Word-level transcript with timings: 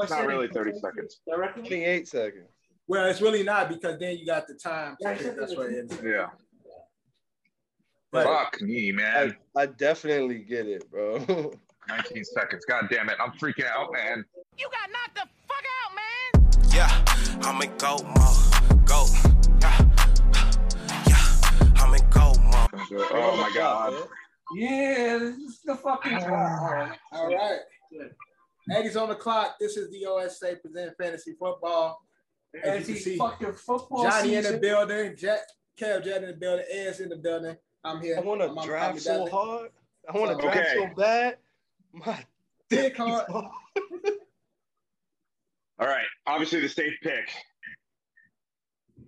No, 0.00 0.04
it's 0.04 0.12
not 0.12 0.26
really 0.26 0.48
30 0.48 0.72
seconds. 0.80 1.20
28 1.28 2.08
seconds. 2.08 2.48
Well, 2.88 3.04
it's 3.04 3.20
really 3.20 3.42
not 3.42 3.68
because 3.68 3.98
then 3.98 4.16
you 4.16 4.24
got 4.24 4.46
the 4.46 4.54
time. 4.54 4.96
Yeah. 4.98 5.14
That's 5.14 5.54
what 5.54 5.66
it 5.66 5.90
is. 5.90 6.00
Yeah. 6.02 6.28
But 8.10 8.24
Fuck 8.24 8.62
me, 8.62 8.92
man. 8.92 9.36
I, 9.54 9.62
I 9.62 9.66
definitely 9.66 10.38
get 10.38 10.66
it, 10.66 10.90
bro. 10.90 11.18
19 11.88 12.24
seconds. 12.24 12.64
God 12.64 12.86
damn 12.90 13.10
it. 13.10 13.16
I'm 13.20 13.32
freaking 13.32 13.66
out, 13.66 13.92
man. 13.92 14.24
You 14.56 14.68
got 14.70 14.90
knocked 14.90 15.16
the 15.16 15.28
fuck 15.46 15.64
out, 15.84 15.94
man. 15.94 16.72
Yeah, 16.74 17.04
I'm 17.42 17.60
in 17.60 17.76
go 17.76 17.98
mode. 18.02 18.86
Go. 18.86 19.06
Yeah. 19.60 19.90
Yeah, 21.06 21.72
I'm 21.76 21.94
in 21.94 22.08
go 22.08 22.32
mode. 22.40 23.10
Oh 23.12 23.36
my 23.36 23.52
god. 23.54 24.08
Yeah, 24.56 25.18
this 25.18 25.36
is 25.36 25.60
the 25.64 25.76
fucking 25.76 26.14
ah. 26.14 26.18
time. 26.20 26.92
All 27.12 27.26
right. 27.28 27.58
Eddie's 28.70 28.96
on 28.96 29.08
the 29.08 29.14
clock. 29.14 29.56
This 29.60 29.76
is 29.76 29.90
the 29.90 30.06
OSA 30.06 30.56
presenting 30.62 30.94
fantasy 31.00 31.34
football. 31.38 32.00
As 32.62 32.88
you 32.88 32.94
can 32.94 33.02
see, 33.02 33.16
fucking 33.16 33.52
football 33.52 34.02
Johnny 34.04 34.34
in 34.34 34.42
the 34.44 34.58
building. 34.58 35.14
Jack, 35.16 35.38
Kev 35.78 36.04
Jet 36.04 36.22
in 36.22 36.30
the 36.30 36.36
building. 36.36 36.64
Ed's 36.70 37.00
in 37.00 37.08
the 37.08 37.16
building. 37.16 37.56
I'm 37.84 38.00
here. 38.00 38.16
I 38.18 38.20
want 38.20 38.40
to 38.40 38.48
I'm- 38.48 38.66
draft 38.66 39.00
so 39.00 39.18
Dudley. 39.18 39.30
hard. 39.30 39.70
I 40.12 40.18
want 40.18 40.30
to 40.40 40.46
Okay. 40.46 40.56
draft 40.58 40.70
so 40.74 40.86
bad. 40.96 41.36
My 41.92 42.24
Dick 42.68 42.96
hard. 42.96 43.24
All 45.78 45.86
right. 45.86 46.04
Obviously, 46.26 46.60
the 46.60 46.68
safe 46.68 46.94
pick 47.02 47.30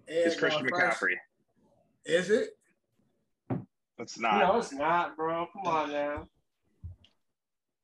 Ed 0.08 0.26
is 0.28 0.36
Christian. 0.36 0.66
McCaffrey. 0.66 1.14
Is 2.04 2.30
it? 2.30 2.50
It's 3.98 4.18
not. 4.18 4.38
No, 4.38 4.58
it's 4.58 4.72
not, 4.72 5.16
bro. 5.16 5.46
Come 5.52 5.66
on 5.66 5.92
now. 5.92 6.28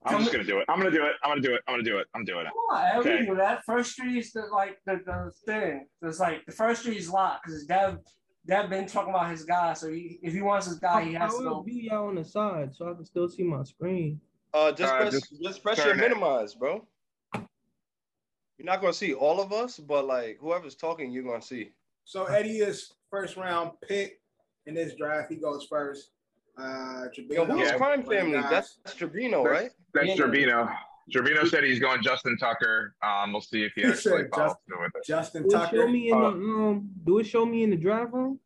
I'm 0.05 0.20
just 0.20 0.33
gonna 0.33 0.45
do 0.45 0.59
it. 0.59 0.65
I'm 0.69 0.79
gonna 0.79 0.91
do 0.91 1.05
it. 1.05 1.12
I'm 1.23 1.30
gonna 1.30 1.43
do 1.43 1.55
it. 1.55 1.62
I'm 1.66 1.75
gonna 1.75 1.83
do 1.83 1.98
it. 1.98 2.07
I'm 2.15 2.25
doing 2.25 2.47
it. 2.47 2.52
Come 2.70 2.77
on, 2.79 2.98
Okay. 3.01 3.20
we 3.20 3.27
do 3.27 3.34
that. 3.37 3.65
First 3.65 3.97
three 3.97 4.19
is 4.19 4.33
the 4.33 4.43
like 4.52 4.79
the, 4.87 5.01
the 5.05 5.33
thing. 5.45 5.87
It's 6.02 6.21
like 6.21 6.47
the 6.47 6.52
first 6.52 6.82
three 6.85 6.96
is 6.96 7.10
locked 7.10 7.45
because 7.46 7.65
Dev 7.66 7.99
Dev 8.46 8.71
been 8.71 8.87
talking 8.87 9.10
about 9.13 9.30
his 9.30 9.45
guy. 9.45 9.74
So 9.74 9.91
he, 9.91 10.19
if 10.23 10.32
he 10.32 10.41
wants 10.41 10.66
his 10.66 10.79
guy, 10.79 11.02
he 11.04 11.16
I 11.16 11.24
has 11.24 11.32
to 11.37 11.43
will 11.45 11.57
go. 11.57 11.63
be 11.63 11.91
on 11.91 12.15
the 12.15 12.24
side 12.24 12.74
so 12.74 12.88
I 12.91 12.95
can 12.95 13.04
still 13.04 13.29
see 13.29 13.43
my 13.43 13.63
screen. 13.65 14.21
Uh, 14.54 14.73
just 14.73 14.93
Uh, 14.93 14.96
press, 14.99 15.13
just 15.13 15.43
just, 15.43 15.63
press 15.63 15.79
your 15.79 15.91
it. 15.95 15.96
minimize, 15.99 16.54
bro. 16.54 16.87
You're 17.35 18.66
not 18.66 18.80
gonna 18.80 18.93
see 18.93 19.15
all 19.15 19.41
of 19.41 19.52
us, 19.52 19.79
but 19.79 20.07
like 20.07 20.38
whoever's 20.41 20.74
talking, 20.76 21.10
you're 21.10 21.24
gonna 21.24 21.43
see. 21.43 21.73
So 22.04 22.24
Eddie 22.24 22.59
is 22.59 22.95
first 23.10 23.37
round 23.37 23.73
pick 23.87 24.21
in 24.66 24.74
this 24.74 24.95
draft. 24.95 25.30
He 25.30 25.37
goes 25.37 25.66
first. 25.69 26.10
Uh, 26.59 27.06
Yo, 27.30 27.45
who's 27.45 27.70
crime 27.73 28.02
one 28.02 28.16
family? 28.16 28.32
the 28.32 28.48
That's 28.51 28.78
guys. 28.84 28.95
Tribino, 28.96 29.45
right? 29.45 29.70
That's 29.95 30.09
Yeah. 30.09 30.16
Gerbino. 30.16 30.74
Gerbino 31.14 31.46
said 31.46 31.64
he's 31.64 31.78
going 31.78 32.02
Justin 32.02 32.37
Tucker. 32.37 32.95
Um, 33.02 33.32
we'll 33.32 33.40
see 33.40 33.62
if 33.62 33.73
he 33.74 33.82
He 33.82 33.87
actually 33.87 34.23
said 34.24 34.30
follows 34.34 34.56
through 34.66 34.82
with 34.82 34.92
it. 34.96 35.04
Justin 35.06 35.45
Do 35.48 35.56
it 35.56 35.70
show 35.70 35.86
me 35.88 36.10
in 36.10 36.16
Uh, 36.16 36.20
the 36.20 36.26
um? 36.36 36.90
Do 37.04 37.18
it 37.20 37.26
show 37.26 37.46
me 37.46 37.62
in 37.62 37.70
the 37.70 37.76
draft 37.76 38.12
room? 38.12 38.40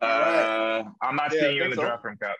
Uh, 0.00 0.84
I'm 1.02 1.16
not 1.16 1.32
Yeah, 1.32 1.40
seeing 1.40 1.56
you 1.56 1.64
in 1.64 1.70
the 1.70 1.76
so. 1.76 1.82
draft 1.82 2.04
room, 2.04 2.16
Cap. 2.20 2.36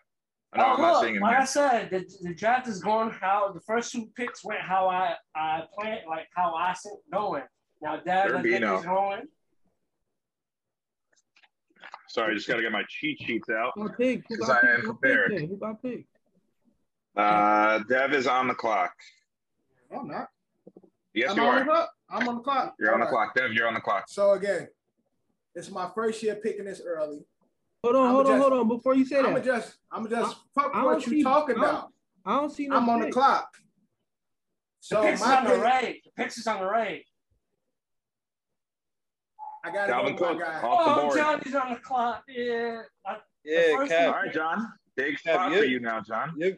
No, 0.57 0.65
Oh, 0.65 0.67
I'm 0.75 0.81
not 0.81 0.93
look, 0.93 1.03
seeing 1.03 1.15
him 1.17 1.23
like 1.23 1.37
I 1.39 1.45
said, 1.45 1.91
the, 1.91 2.05
the 2.23 2.35
draft 2.35 2.69
is 2.69 2.81
going 2.81 3.11
how 3.11 3.51
the 3.53 3.61
first 3.61 3.91
two 3.91 4.07
picks 4.17 4.45
went 4.45 4.61
how 4.61 4.89
I 4.89 5.15
I 5.35 5.63
planned, 5.77 6.03
like 6.09 6.29
how 6.37 6.55
I 6.55 6.75
see 6.75 6.91
it 6.91 7.01
going. 7.13 7.43
Now, 7.83 7.97
Dev, 7.97 8.37
I 8.37 8.43
think 8.43 8.47
Gerbino. 8.63 8.77
he's 8.77 8.85
going. 8.85 9.23
Sorry, 12.15 12.31
I 12.31 12.35
just 12.37 12.47
got 12.47 12.55
to 12.57 12.63
get 12.63 12.71
my 12.71 12.85
cheat 12.89 13.19
sheets 13.21 13.49
out. 13.51 13.73
Who 13.75 13.89
got 13.89 13.99
picked? 13.99 14.27
Who 14.29 14.37
'Cause 14.39 14.47
got 14.47 14.65
I 14.65 14.69
am 14.69 14.77
picked? 14.77 14.87
Who 14.87 14.93
got 14.93 15.01
prepared. 15.01 15.41
Who 15.49 15.57
got 15.57 15.83
picked? 15.83 16.09
Uh, 17.17 17.79
Dev 17.89 18.13
is 18.15 18.29
on 18.29 18.47
the 18.47 18.55
clock. 18.55 18.93
No, 19.91 19.99
I'm 19.99 20.07
not. 20.09 20.29
Yes, 21.13 21.33
I'm 21.33 21.37
you 21.39 21.43
on 21.43 21.55
the 21.57 21.61
are. 21.63 21.65
clock. 21.65 21.91
I'm 22.11 22.29
on 22.29 22.35
the 22.37 22.41
clock. 22.43 22.75
You're 22.79 22.95
on 22.95 23.01
the 23.01 23.07
clock. 23.07 23.35
Dev, 23.35 23.53
you're 23.53 23.67
on 23.67 23.75
the 23.75 23.81
clock. 23.81 24.05
So 24.07 24.31
again, 24.35 24.69
it's 25.57 25.73
my 25.73 25.91
first 25.93 26.23
year 26.23 26.37
picking 26.37 26.67
this 26.67 26.81
early. 26.87 27.25
Hold 27.83 27.97
on, 27.97 28.03
I'ma 28.03 28.13
hold 28.13 28.27
on, 28.27 28.33
just- 28.39 28.43
hold 28.49 28.61
on. 28.61 28.69
Before 28.69 28.95
you 28.95 29.05
say 29.05 29.17
that, 29.17 29.25
I'm 29.27 29.33
gonna 29.33 29.45
that, 29.45 29.45
just, 29.65 29.77
I'm 29.91 30.05
gonna 30.05 30.17
just 30.23 30.37
fuck 30.55 30.71
I 30.73 30.85
what 30.85 31.05
you 31.09 31.13
see- 31.15 31.23
talking 31.25 31.57
I 31.57 31.59
about. 31.59 31.93
I 32.25 32.37
don't 32.37 32.51
see 32.53 32.69
no. 32.69 32.77
I'm 32.77 32.89
on 32.89 33.01
the 33.01 33.07
pick. 33.07 33.15
clock. 33.15 33.49
The 33.55 33.61
So 34.81 35.03
picks 35.03 35.21
is 35.21 35.27
my 35.27 35.37
on 35.39 35.45
the 35.47 35.57
right. 35.59 36.01
The 36.05 36.11
picks 36.23 36.39
is 36.39 36.47
on 36.47 36.61
the 36.61 36.67
right. 36.67 37.05
I 39.65 39.71
gotta 39.73 39.93
Dalvin 39.93 40.17
go 40.19 40.29
Cook 40.29 40.39
my 40.39 40.45
guy. 40.45 40.61
off 40.63 40.85
the 40.85 41.01
Oh, 41.01 41.03
board. 41.07 41.17
Johnny's 41.19 41.55
on 41.55 41.73
the 41.73 41.79
clock. 41.81 42.25
Yeah. 42.29 42.83
I, 43.07 43.17
Yeah, 43.45 43.77
first 43.77 43.91
Cap. 43.93 44.15
All 44.15 44.23
right, 44.23 44.33
John. 44.33 44.73
Big 44.97 45.15
Cap, 45.23 45.35
spot 45.35 45.53
you- 45.53 45.59
for 45.59 45.65
you 45.65 45.81
now, 45.81 46.01
John. 46.01 46.35
You 46.37 46.57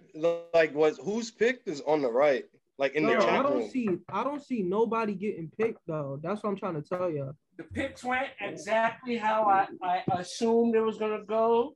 like 0.53 0.75
what? 0.75 0.97
Who's 0.97 1.31
picked 1.31 1.69
is 1.69 1.81
on 1.83 2.03
the 2.03 2.11
right, 2.11 2.45
like 2.79 2.95
in 2.95 3.05
No, 3.05 3.19
the 3.21 3.27
I 3.31 3.43
don't 3.43 3.59
room. 3.61 3.71
see. 3.71 3.89
I 4.11 4.25
don't 4.25 4.43
see 4.43 4.63
nobody 4.63 5.15
getting 5.15 5.51
picked 5.57 5.87
though. 5.87 6.19
That's 6.23 6.43
what 6.43 6.51
I'm 6.51 6.57
trying 6.57 6.81
to 6.83 6.87
tell 6.87 7.11
you. 7.11 7.35
the 7.57 7.65
picks 7.65 8.05
went 8.05 8.29
exactly 8.41 9.17
how 9.17 9.45
I, 9.45 9.67
I 9.83 10.03
assumed 10.19 10.75
it 10.75 10.81
was 10.83 10.99
gonna 10.99 11.25
go. 11.25 11.75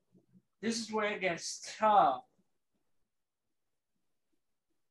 This 0.60 0.78
is 0.78 0.92
where 0.92 1.10
it 1.12 1.20
gets 1.22 1.74
tough. 1.78 2.22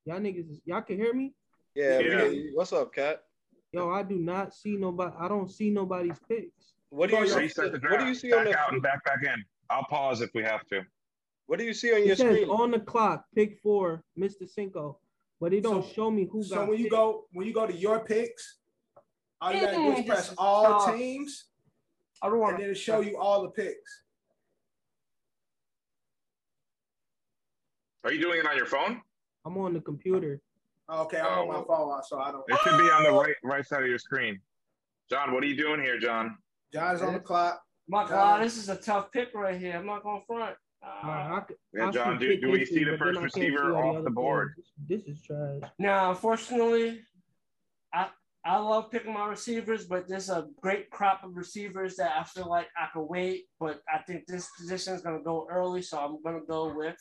Y'all 0.05 0.19
niggas, 0.19 0.59
y'all 0.65 0.81
can 0.81 0.97
hear 0.97 1.13
me? 1.13 1.33
Yeah. 1.75 1.99
Yeah. 1.99 2.31
What's 2.55 2.73
up, 2.73 2.91
Cat? 2.93 3.23
Yo, 3.71 3.89
I 3.91 4.03
do 4.03 4.15
not 4.15 4.53
see 4.53 4.75
nobody. 4.75 5.15
I 5.19 5.27
don't 5.27 5.49
see 5.49 5.69
nobody's 5.69 6.17
picks. 6.27 6.73
What 6.89 7.09
do 7.09 7.17
you 7.17 7.27
see? 7.27 7.35
Reset 7.37 7.71
the. 7.71 7.79
What 7.87 7.99
do 7.99 8.05
you 8.07 8.15
see 8.15 8.33
on 8.33 8.45
back 8.45 8.53
the? 8.53 8.59
out 8.59 8.73
and 8.73 8.81
back 8.81 9.03
back 9.05 9.19
in. 9.23 9.43
I'll 9.69 9.83
pause 9.83 10.21
if 10.21 10.31
we 10.33 10.41
have 10.43 10.65
to. 10.69 10.81
What 11.45 11.59
do 11.59 11.65
you 11.65 11.73
see 11.73 11.93
on 11.93 12.05
your 12.05 12.15
says 12.15 12.35
screen? 12.35 12.49
on 12.49 12.71
the 12.71 12.79
clock, 12.79 13.25
pick 13.35 13.59
four, 13.61 14.03
Mr. 14.17 14.47
Cinco, 14.49 14.97
but 15.39 15.53
it 15.53 15.61
don't 15.61 15.83
So- 15.83 15.93
show 15.93 16.11
me 16.11 16.27
who 16.31 16.43
So 16.43 16.55
got. 16.55 16.67
when 16.69 16.77
you 16.77 16.85
picked. 16.85 16.91
go, 16.95 17.25
when 17.33 17.47
you 17.47 17.53
go 17.53 17.67
to 17.67 17.73
your 17.73 17.99
picks, 18.05 18.57
all 19.41 19.53
you 19.53 19.61
gotta 19.61 19.75
do 19.77 19.91
is 19.91 19.99
mm-hmm. 19.99 20.07
press 20.09 20.33
all 20.37 20.63
tough. 20.85 20.95
teams, 20.95 21.45
I 22.21 22.25
don't 22.27 22.33
and 22.35 22.41
want 22.41 22.57
then 22.57 22.65
to 22.67 22.71
it 22.71 22.75
show 22.75 23.01
you 23.01 23.17
all 23.17 23.43
the 23.43 23.49
picks. 23.49 24.03
Are 28.03 28.11
you 28.13 28.21
doing 28.21 28.39
it 28.39 28.45
on 28.47 28.55
your 28.55 28.65
phone? 28.65 29.01
I'm 29.45 29.57
on 29.57 29.73
the 29.73 29.81
computer. 29.81 30.41
Okay, 30.91 31.19
I'm 31.19 31.39
on 31.39 31.47
my 31.47 31.55
Oh. 31.55 31.65
phone, 31.65 32.03
so 32.03 32.19
I 32.19 32.31
don't. 32.31 32.43
It 32.47 32.57
should 32.63 32.77
be 32.79 32.89
on 32.89 33.03
the 33.03 33.11
right 33.11 33.35
right 33.43 33.65
side 33.65 33.81
of 33.83 33.87
your 33.89 33.99
screen. 33.99 34.39
John, 35.09 35.33
what 35.33 35.43
are 35.43 35.47
you 35.47 35.55
doing 35.55 35.81
here, 35.81 35.99
John? 35.99 36.37
John's 36.73 37.01
on 37.01 37.13
the 37.13 37.19
clock. 37.19 37.61
My 37.87 38.07
God, 38.07 38.41
this 38.43 38.57
is 38.57 38.69
a 38.69 38.75
tough 38.75 39.11
pick 39.11 39.33
right 39.33 39.59
here. 39.59 39.75
I'm 39.75 39.85
not 39.85 40.03
going 40.03 40.21
front. 40.27 40.55
Uh, 40.83 40.87
Uh, 40.87 41.41
Yeah, 41.73 41.91
John, 41.91 42.17
do- 42.19 42.39
do 42.39 42.51
we 42.51 42.63
see 42.65 42.83
the 42.83 42.97
first 42.97 43.19
receiver 43.19 43.57
see 43.57 43.63
all 43.75 43.89
off 43.89 43.95
other 43.97 44.03
the 44.03 44.09
board? 44.11 44.53
players. 44.55 44.71
This 44.87 45.03
is 45.07 45.21
trash. 45.23 45.61
now, 45.77 46.11
unfortunately, 46.11 47.03
I 47.93 48.09
I 48.45 48.57
love 48.57 48.89
picking 48.89 49.13
my 49.13 49.27
receivers, 49.27 49.85
but 49.85 50.07
there's 50.07 50.29
a 50.29 50.47
great 50.61 50.89
crop 50.89 51.23
of 51.23 51.35
receivers 51.35 51.97
that 51.97 52.17
I 52.17 52.23
feel 52.23 52.47
like 52.49 52.69
I 52.77 52.87
could 52.93 53.03
wait. 53.03 53.47
But 53.59 53.81
I 53.93 53.99
think 53.99 54.25
this 54.27 54.49
position 54.57 54.93
is 54.93 55.01
going 55.01 55.17
to 55.17 55.23
go 55.23 55.45
early, 55.51 55.81
so 55.81 55.99
I'm 55.99 56.21
going 56.23 56.39
to 56.39 56.45
go 56.47 56.73
with. 56.73 56.97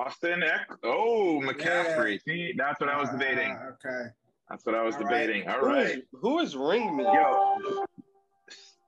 Austin 0.00 0.42
Eck. 0.42 0.68
Oh, 0.82 1.40
McCaffrey. 1.42 2.20
See, 2.22 2.52
that's 2.56 2.80
what 2.80 2.90
I 2.90 3.00
was 3.00 3.08
debating. 3.10 3.52
Uh, 3.52 3.70
okay. 3.86 4.08
That's 4.50 4.64
what 4.66 4.74
I 4.74 4.82
was 4.82 4.94
All 4.96 5.02
right. 5.04 5.26
debating. 5.26 5.48
All 5.48 5.60
Who 5.60 5.66
right. 5.66 5.86
is, 5.86 6.02
who 6.12 6.38
is 6.40 6.54
Ringman? 6.54 7.12
Yo, 7.14 7.84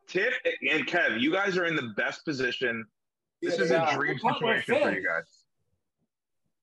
Tip 0.06 0.32
and 0.70 0.86
Kev, 0.86 1.18
you 1.20 1.32
guys 1.32 1.56
are 1.56 1.64
in 1.64 1.74
the 1.76 1.92
best 1.96 2.24
position. 2.24 2.84
This 3.42 3.56
Yeah, 3.56 3.62
is 3.64 3.68
they 3.70 3.76
a 3.76 3.94
dream 3.94 4.18
What 4.20 4.42
we're 4.42 4.56
situation 4.58 4.82
for 4.82 4.92
you 4.94 5.06
guys. 5.06 5.44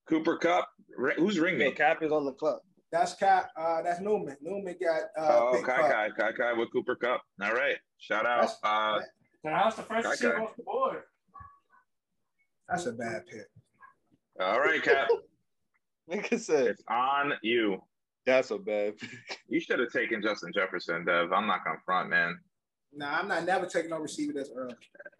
Cooper 0.09 0.37
Kupp. 0.37 0.69
Who's 1.17 1.39
ring 1.39 1.59
Yeah, 1.59 1.67
me? 1.69 1.71
Cap 1.73 2.03
is 2.03 2.11
on 2.11 2.25
the 2.25 2.33
club. 2.33 2.59
That's 2.91 3.15
Cap. 3.15 3.49
Uh, 3.57 3.81
that's 3.81 3.99
Newman. 3.99 4.37
Newman 4.41 4.75
got 4.81 5.03
uh, 5.17 5.39
Oh, 5.57 5.61
Kai 5.65 5.81
Kai, 5.91 6.09
Kai 6.17 6.31
Kai 6.31 6.53
with 6.53 6.71
Cooper 6.71 6.95
Kupp. 6.95 7.21
All 7.41 7.53
right. 7.53 7.77
Shout 7.97 8.25
out. 8.25 8.41
That's- 8.41 8.57
Uh, 8.63 8.99
So 9.01 9.49
that 9.49 9.65
was 9.65 9.75
the 9.75 9.83
first 9.83 10.05
Okay. 10.05 10.11
receiver 10.11 10.41
off 10.41 10.55
the 10.55 10.63
board. 10.63 11.03
That's 12.69 12.85
a 12.85 12.93
bad 12.93 13.25
pick. 13.27 13.47
All 14.39 14.59
right, 14.59 14.81
Cap. 14.81 15.07
Nigga 16.11 16.39
said 16.39 16.67
it's 16.67 16.83
on 16.89 17.33
you. 17.41 17.81
that's 18.25 18.51
a 18.51 18.57
bad. 18.57 18.93
You 19.49 19.59
should 19.59 19.79
have 19.79 19.91
taken 19.91 20.21
Justin 20.21 20.51
Jefferson, 20.53 21.03
Dev. 21.05 21.31
I'm 21.33 21.47
not 21.47 21.63
gonna 21.65 21.79
front, 21.85 22.09
man. 22.09 22.39
Nah, 22.93 23.19
I'm 23.19 23.27
not 23.27 23.45
never 23.45 23.65
taking 23.65 23.89
no 23.89 23.99
receiver 23.99 24.33
this 24.33 24.49
early. 24.55 24.75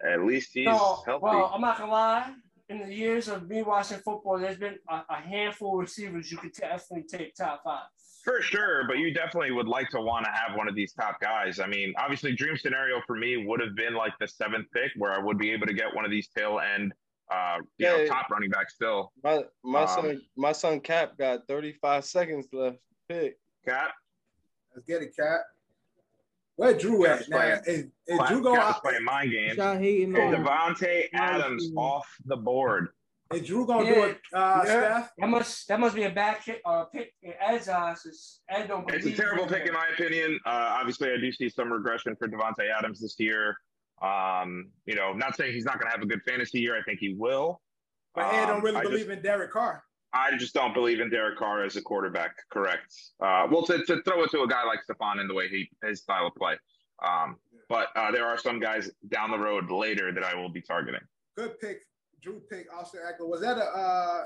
At 0.08 0.24
least 0.26 0.52
he's 0.54 0.66
No, 0.66 1.02
healthy. 1.06 1.24
well, 1.24 1.52
I'm 1.54 1.62
not 1.62 1.78
gonna 1.80 1.92
lie. 1.92 2.34
In 2.70 2.80
the 2.80 2.94
years 2.94 3.28
of 3.28 3.48
me 3.48 3.62
watching 3.64 3.98
football, 4.00 4.40
there's 4.40 4.58
been 4.58 4.78
a, 4.90 5.04
a 5.10 5.16
handful 5.16 5.74
of 5.76 5.82
receivers 5.82 6.32
you 6.32 6.38
could 6.38 6.54
definitely 6.54 7.04
take 7.08 7.36
top 7.36 7.62
five. 7.64 7.84
For 8.24 8.42
sure, 8.42 8.88
but 8.88 8.98
you 8.98 9.14
definitely 9.14 9.52
would 9.52 9.68
like 9.68 9.90
to 9.90 10.02
want 10.02 10.26
to 10.26 10.32
have 10.32 10.58
one 10.58 10.68
of 10.68 10.74
these 10.74 10.94
top 10.94 11.20
guys. 11.22 11.60
I 11.60 11.68
mean, 11.68 11.94
obviously, 11.98 12.34
dream 12.36 12.58
scenario 12.58 13.02
for 13.06 13.16
me 13.16 13.46
would 13.46 13.60
have 13.60 13.76
been 13.76 13.94
like 13.94 14.14
the 14.20 14.28
seventh 14.28 14.66
pick, 14.74 14.92
where 14.98 15.12
I 15.12 15.20
would 15.20 15.38
be 15.38 15.52
able 15.52 15.68
to 15.68 15.74
get 15.74 15.94
one 15.94 16.06
of 16.06 16.12
these 16.12 16.28
tail 16.36 16.60
end, 16.60 16.92
uh, 17.30 17.58
you 17.78 17.86
know, 17.88 17.96
Yeah. 17.98 18.08
top 18.08 18.30
running 18.30 18.50
back 18.50 18.70
still. 18.70 19.12
My 19.24 19.44
my 19.64 19.82
Um, 19.84 19.88
son 19.88 20.22
my 20.36 20.52
son 20.52 20.80
Cap 20.80 21.18
got 21.18 21.48
35 21.48 22.06
seconds 22.06 22.48
left. 22.54 22.78
Pick. 23.08 23.38
Cap, 23.66 23.94
Let's 24.74 24.86
get 24.88 25.02
it, 25.02 25.16
Cap. 25.16 25.42
Where 26.58 26.74
Drew 26.78 27.04
Cap's 27.06 27.24
at 27.24 27.30
now? 27.30 27.38
playing- 27.38 27.62
Is, 27.66 27.86
is 28.08 28.20
Cap 28.20 28.28
Drew 28.30 28.42
going 28.42 28.60
Cap's 28.60 28.78
out? 28.78 28.84
playing 28.84 29.04
mind 29.04 29.32
games. 29.32 29.58
Y'all 29.58 29.78
Hey. 29.78 30.06
Davante 30.06 30.82
Nice, 30.82 31.10
Adams 31.14 31.68
dude. 31.68 31.78
off 31.78 32.16
the 32.26 32.38
board. 32.38 32.90
Is 33.34 33.42
Drew 33.48 33.66
gonna 33.66 33.86
Yeah. 33.90 33.96
do 33.96 34.04
it, 34.04 34.22
uh, 34.34 34.64
Yeah. 34.66 35.00
Steph? 35.02 35.14
That 35.18 35.28
must 35.30 35.68
that 35.68 35.80
must 35.80 35.96
be 35.96 36.04
a 36.04 36.12
bad 36.12 36.40
kick, 36.42 36.62
uh, 36.64 36.86
pick 36.86 37.14
in 37.24 37.34
Ed's 37.40 37.68
eyes. 37.68 38.04
'cause 38.04 38.42
Ed 38.50 38.68
don't 38.68 38.90
It's 38.94 39.06
a 39.06 39.14
terrible 39.14 39.48
pick 39.48 39.66
in 39.66 39.74
my 39.74 39.88
opinion. 39.88 40.40
Uh, 40.46 40.78
obviously, 40.80 41.12
I 41.12 41.18
do 41.18 41.32
see 41.32 41.50
some 41.50 41.74
regression 41.74 42.16
for 42.16 42.28
Davante 42.28 42.70
Adams 42.70 43.02
this 43.02 43.20
year. 43.20 43.58
Um, 44.02 44.70
you 44.86 44.96
know, 44.96 45.14
not 45.14 45.36
saying 45.36 45.54
he's 45.54 45.66
not 45.66 45.80
going 45.80 45.88
to 45.88 45.92
have 45.92 46.02
a 46.02 46.06
good 46.06 46.22
fantasy 46.24 46.60
year. 46.60 46.78
I 46.78 46.84
think 46.84 47.00
he 47.00 47.14
will. 47.14 47.62
But 48.14 48.26
I 48.26 48.46
don't 48.46 48.58
Um, 48.58 48.64
really 48.64 48.78
I 48.78 48.84
believe 48.84 49.08
just, 49.08 49.18
in 49.18 49.22
Derek 49.22 49.52
Carr. 49.52 49.84
I 50.14 50.38
just 50.38 50.54
don't 50.54 50.74
believe 50.74 51.00
in 51.02 51.10
Derek 51.10 51.38
Carr 51.38 51.64
as 51.66 51.76
a 51.76 51.82
quarterback. 51.82 52.36
Correct. 52.50 52.94
Uh, 53.20 53.48
well, 53.52 53.64
to, 53.66 53.84
to 53.86 54.02
throw 54.04 54.24
it 54.24 54.32
to 54.32 54.42
a 54.42 54.48
guy 54.48 54.64
like 54.64 54.80
Stephon 54.90 55.20
in 55.20 55.28
the 55.28 55.34
way 55.34 55.48
he 55.50 55.70
his 55.84 56.02
style 56.02 56.28
of 56.28 56.36
play. 56.36 56.56
Um, 57.06 57.38
but 57.68 57.88
uh, 57.96 58.12
there 58.12 58.26
are 58.26 58.38
some 58.38 58.60
guys 58.60 58.90
down 59.10 59.32
the 59.32 59.40
road 59.40 59.70
later 59.70 60.14
that 60.14 60.24
I 60.24 60.36
will 60.36 60.50
be 60.50 60.62
targeting. 60.62 61.02
Good 61.36 61.60
pick. 61.60 61.82
Drew 62.22 62.40
pick 62.50 62.68
Austin 62.74 63.02
Ekeler. 63.02 63.28
Was 63.28 63.42
that 63.42 63.58
a 63.58 63.64
uh, 63.64 64.24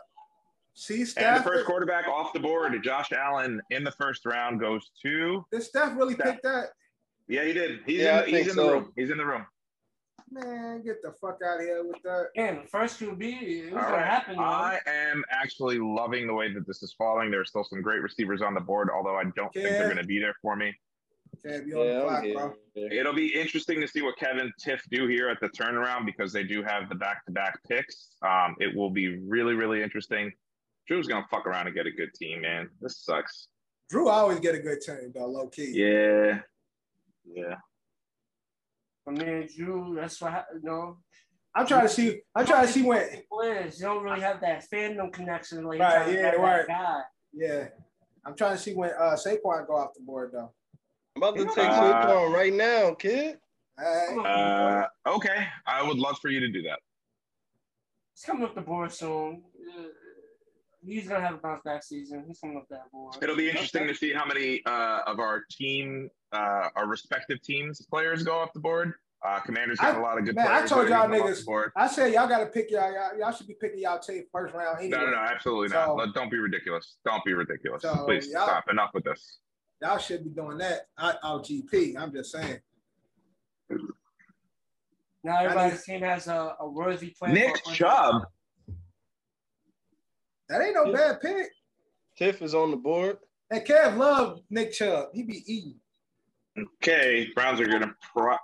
C 0.74 1.06
And 1.18 1.38
the 1.38 1.44
first 1.44 1.66
quarterback 1.66 2.07
off 2.07 2.33
the 2.33 2.39
board, 2.39 2.80
Josh 2.83 3.12
Allen 3.12 3.60
in 3.71 3.83
the 3.83 3.92
first 3.92 4.25
round 4.25 4.60
goes 4.60 4.92
to. 5.01 5.44
Did 5.51 5.63
Steph 5.63 5.98
really 5.98 6.13
Steph. 6.13 6.36
pick 6.36 6.42
that? 6.44 6.68
Yeah, 7.27 7.44
he 7.44 7.54
did. 7.54 7.80
He's 7.86 8.01
Yeah, 8.01 8.19
in, 8.21 8.25
he's 8.25 8.36
think 8.36 8.50
in 8.50 8.56
the 8.56 8.71
room. 8.71 8.94
He's 8.95 9.10
in 9.10 9.18
the 9.18 9.25
room. 9.25 9.45
Man, 10.31 10.84
get 10.84 11.02
the 11.02 11.12
fuck 11.20 11.40
out 11.46 11.60
of 11.60 11.62
here 11.66 11.84
with 11.84 12.02
that. 12.04 12.28
And 12.36 12.70
first 12.70 13.00
QB, 13.00 13.22
it 13.22 13.64
was 13.66 13.74
All 13.74 13.80
gonna 13.81 13.94
right. 13.98 14.06
happen. 14.06 14.36
though. 14.38 14.44
I 14.44 14.80
am 14.86 15.24
actually 15.31 15.80
loving 15.80 16.28
the 16.28 16.34
way 16.34 16.54
that 16.54 16.68
this 16.68 16.84
is 16.84 16.94
falling. 16.94 17.31
There 17.31 17.42
are 17.42 17.46
still 17.46 17.64
some 17.64 17.81
great 17.81 18.02
receivers 18.02 18.42
on 18.42 18.54
the 18.54 18.60
board, 18.60 18.90
although 18.94 19.16
I 19.16 19.24
don't 19.36 19.52
think 19.54 19.66
they're 19.70 19.86
going 19.86 19.98
to 19.98 20.04
be 20.06 20.20
there 20.20 20.36
for 20.42 20.56
me. 20.56 20.74
Can't 21.46 21.66
be 21.66 21.74
on 21.74 21.86
the 21.88 21.94
Yeah, 22.30 22.34
clock, 22.34 22.56
bro. 22.76 22.90
It'll 22.92 23.14
be 23.14 23.28
interesting 23.34 23.80
to 23.81 23.88
see 23.88 24.02
what 24.02 24.18
Kevin 24.18 24.52
Tiff 24.60 24.81
do 24.92 25.08
here 25.08 25.30
at 25.30 25.40
the 25.40 25.50
turnaround 25.50 26.06
because 26.06 26.31
they 26.34 26.44
do 26.44 26.64
have 26.64 26.90
the 26.90 26.96
back-to-back 26.96 27.60
picks. 27.68 28.16
Um, 28.22 28.56
it 28.60 28.76
will 28.76 28.90
be 28.90 29.20
really, 29.20 29.54
really 29.54 29.81
interesting. 29.81 30.31
Drew's 30.88 31.08
going 31.08 31.24
to 31.24 31.30
fuck 31.30 31.46
around 31.48 31.68
and 31.68 31.76
get 31.76 31.86
a 31.88 31.92
good 31.92 32.14
team, 32.14 32.42
man. 32.42 32.70
This 32.81 32.98
sucks. 32.98 33.48
Drew 33.90 34.10
always 34.10 34.40
get 34.40 34.54
a 34.56 34.60
good 34.60 34.81
team 34.81 35.12
though, 35.16 35.26
low 35.28 35.48
key. 35.48 35.72
Yeah. 35.74 36.40
Yeah. 37.26 37.56
I 39.09 39.11
mean, 39.11 39.50
Drew, 39.56 39.95
that's 40.00 40.21
what 40.21 40.31
hap- 40.31 40.47
you 40.53 40.61
know. 40.61 40.97
I'm 41.56 41.65
trying 41.65 41.81
to 41.81 41.89
see. 41.89 42.21
I'm 42.35 42.45
trying 42.45 42.67
to 42.67 42.71
see 42.71 42.83
when. 42.83 43.07
Players, 43.31 43.79
you 43.79 43.85
don't 43.88 44.03
really 44.03 44.21
have 44.21 44.39
that 44.41 44.65
fandom 44.71 45.11
connection. 45.11 45.63
Like, 45.65 45.79
Right, 45.79 46.13
yeah, 46.13 46.29
right. 46.31 46.67
Guy. 46.67 47.01
Yeah, 47.33 47.67
I'm 48.25 48.35
trying 48.35 48.56
to 48.56 48.61
see 48.61 48.73
when 48.73 48.91
uh 48.91 49.15
Saquon 49.15 49.65
go 49.67 49.75
off 49.75 49.94
the 49.95 50.03
board 50.03 50.31
though. 50.33 50.51
I'm 51.15 51.23
about 51.23 51.38
to 51.38 51.45
take 51.45 51.69
Uh, 51.69 52.06
Saquon 52.06 52.33
right 52.33 52.53
now, 52.53 52.94
kid. 52.94 53.39
All 53.81 54.17
right. 54.17 54.88
Uh, 55.06 55.09
okay. 55.15 55.47
I 55.65 55.81
would 55.81 55.97
love 55.97 56.19
for 56.21 56.29
you 56.29 56.39
to 56.41 56.50
do 56.50 56.61
that. 56.63 56.79
He's 58.13 58.23
coming 58.25 58.44
up 58.44 58.53
the 58.53 58.61
board 58.61 58.91
soon. 58.91 59.44
Uh, 59.77 59.83
He's 60.81 61.09
gonna 61.09 61.25
have 61.25 61.35
a 61.35 61.38
bounce 61.39 61.61
back 61.65 61.83
season. 61.83 62.23
He's 62.25 62.39
coming 62.39 62.56
up 62.56 62.65
that 62.69 62.89
board. 62.91 63.15
It'll 63.21 63.35
be 63.35 63.50
interesting 63.50 63.85
to 63.88 63.94
see 63.94 64.13
how 64.13 64.25
many 64.25 64.61
uh, 64.65 65.01
of 65.07 65.19
our 65.19 65.44
team, 65.51 66.09
uh, 66.31 66.70
our 66.76 66.88
respective 66.88 67.42
teams 67.42 67.81
players 67.86 68.24
go 68.24 68.38
off 68.40 68.54
the 68.54 68.60
board. 68.60 68.94
Uh, 69.26 69.40
Commanders 69.42 69.80
got 69.80 69.96
I- 69.96 70.00
a 70.00 70.02
lot 70.02 70.18
of 70.18 70.24
good 70.26 70.36
man, 70.36 70.48
I 70.48 70.66
told 70.66 70.88
y'all 70.88 71.02
gonna 71.08 71.18
come 71.20 71.28
off 71.30 71.36
niggas- 71.38 71.72
I 71.76 71.88
said 71.88 72.14
y'all 72.14 72.28
got 72.28 72.40
to 72.40 72.46
pick 72.46 72.72
y'all, 72.72 72.90
y'all. 72.94 73.18
Y'all 73.20 73.31
should 73.34 73.48
be 73.48 73.56
picking 73.60 73.80
y'all 73.81 74.00
team 74.00 74.24
first 74.31 74.54
round 74.54 74.80
anyway. 74.80 74.98
No, 74.98 75.06
no, 75.08 75.12
no, 75.12 75.18
absolutely 75.18 75.68
So- 75.70 75.74
not. 75.76 75.96
Let- 75.98 76.14
Don't 76.14 76.31
be 76.31 76.38
ridiculous. 76.38 76.98
Don't 77.06 77.24
be 77.26 77.34
ridiculous. 77.34 77.81
So, 77.81 78.06
Please 78.06 78.30
y'all- 78.30 78.48
stop. 78.48 78.70
Enough 78.70 78.92
with 78.94 79.04
this. 79.04 79.40
Y'all 79.81 79.98
should 79.98 80.24
be 80.24 80.30
doing 80.30 80.58
that. 80.60 80.88
I, 80.98 81.16
out 81.24 81.46
GP. 81.46 81.98
I'm 81.98 82.14
just 82.14 82.31
saying. 82.31 82.60
Now 85.24 85.40
everybody's 85.44 85.84
team 85.84 86.02
has 86.02 86.28
a, 86.28 86.56
a 86.60 86.70
worthy 86.70 87.10
player. 87.10 87.34
Nick 87.34 87.64
Chubb. 87.66 88.24
That 90.48 90.62
ain't 90.62 90.76
no 90.76 90.92
bad 90.94 91.22
pick. 91.22 91.50
Tiff 92.18 92.42
is 92.42 92.56
on 92.56 92.72
the 92.72 92.78
board. 92.78 93.18
And 93.52 93.66
Kev 93.66 93.98
love 93.98 94.42
Nick 94.50 94.72
Chubb. 94.74 95.10
He 95.14 95.24
be 95.24 95.44
eating. 95.46 95.79
Okay, 96.81 97.29
Browns 97.35 97.59
are 97.59 97.65
going 97.67 97.81
to 97.81 97.94
pro 98.13 98.35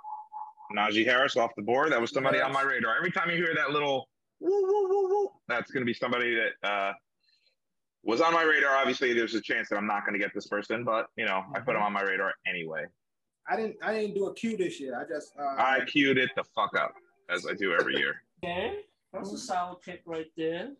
Najee 0.76 1.04
Harris 1.04 1.36
off 1.36 1.50
the 1.56 1.62
board. 1.62 1.92
That 1.92 2.00
was 2.00 2.10
somebody 2.12 2.40
on 2.40 2.52
my 2.52 2.62
radar. 2.62 2.96
Every 2.96 3.10
time 3.12 3.30
you 3.30 3.36
hear 3.36 3.54
that 3.54 3.70
little 3.70 4.08
woo, 4.40 4.50
woo, 4.62 4.88
woo, 4.88 5.08
woo, 5.08 5.28
that's 5.48 5.70
going 5.70 5.82
to 5.82 5.86
be 5.86 5.94
somebody 5.94 6.34
that 6.36 6.68
uh, 6.68 6.92
was 8.02 8.20
on 8.20 8.32
my 8.32 8.42
radar. 8.42 8.76
Obviously, 8.76 9.12
there's 9.12 9.34
a 9.34 9.40
chance 9.40 9.68
that 9.68 9.76
I'm 9.76 9.86
not 9.86 10.04
going 10.06 10.12
to 10.18 10.24
get 10.24 10.34
this 10.34 10.46
person, 10.46 10.84
but 10.84 11.06
you 11.16 11.24
know, 11.24 11.44
I 11.54 11.60
put 11.60 11.76
him 11.76 11.82
on 11.82 11.92
my 11.92 12.02
radar 12.02 12.32
anyway. 12.48 12.84
I 13.48 13.54
didn't. 13.56 13.76
I 13.82 13.94
didn't 13.94 14.14
do 14.14 14.26
a 14.26 14.34
Q 14.34 14.56
this 14.56 14.80
year. 14.80 15.00
I 15.00 15.04
just. 15.08 15.32
Uh, 15.38 15.44
I 15.56 15.80
queued 15.86 16.18
it 16.18 16.30
the 16.36 16.42
fuck 16.54 16.76
up 16.76 16.94
as 17.30 17.46
I 17.46 17.54
do 17.54 17.72
every 17.74 17.96
year. 17.96 18.14
Okay, 18.44 18.80
that's 19.14 19.32
a 19.32 19.38
solid 19.38 19.80
pick 19.80 20.02
right 20.04 20.26
there. 20.36 20.72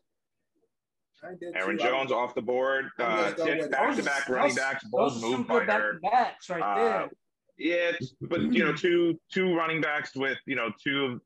Aaron 1.54 1.78
too. 1.78 1.84
Jones 1.84 2.12
off 2.12 2.34
the 2.34 2.42
board. 2.42 2.90
Uh, 2.98 3.30
gonna 3.32 3.36
go 3.36 3.44
with 3.44 3.54
Tiff 3.56 3.64
it. 3.64 3.70
back 3.70 3.96
to 3.96 4.02
back 4.02 4.28
running 4.28 4.54
backs, 4.54 4.84
bold 4.84 5.12
Those 5.12 5.16
are 5.16 5.20
some 5.20 5.30
move 5.38 5.48
by 5.48 5.58
good 5.60 5.66
back 5.66 5.80
her. 5.80 5.92
to 5.94 5.98
backs 6.00 6.50
right 6.50 6.60
Uh, 6.62 6.74
there. 6.76 7.10
Yeah, 7.58 7.92
but 8.20 8.42
you 8.52 8.64
know, 8.64 8.74
two 8.74 9.18
two 9.32 9.54
running 9.54 9.80
backs 9.80 10.14
with 10.14 10.38
you 10.46 10.56
know 10.56 10.70
two 10.82 11.04
of 11.04 11.20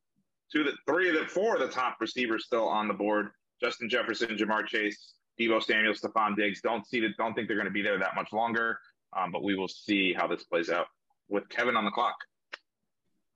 two 0.53 0.65
the 0.65 0.73
three 0.87 1.09
of 1.09 1.17
the 1.17 1.27
four 1.27 1.55
of 1.55 1.61
the 1.61 1.69
top 1.69 1.97
receivers 2.01 2.45
still 2.45 2.69
on 2.69 2.89
the 2.89 2.95
board. 2.95 3.31
Justin 3.61 3.91
Jefferson, 3.91 4.37
Ja'Marr 4.37 4.67
Chase, 4.67 5.15
Deebo 5.39 5.63
Samuel, 5.63 5.93
Stefon 5.93 6.37
Diggs. 6.37 6.61
Don't 6.63 6.87
see 6.87 7.01
that. 7.01 7.17
Don't 7.19 7.35
think 7.35 7.49
they're 7.49 7.57
going 7.57 7.67
to 7.67 7.73
be 7.73 7.83
there 7.83 7.99
that 7.99 8.15
much 8.15 8.33
longer. 8.33 8.79
Um, 9.17 9.33
but 9.33 9.43
we 9.43 9.55
will 9.57 9.69
see 9.69 10.13
how 10.13 10.27
this 10.27 10.45
plays 10.45 10.71
out 10.71 10.87
with 11.29 11.49
Kevin 11.49 11.77
on 11.77 11.85
the 11.85 11.91
clock. 11.91 12.15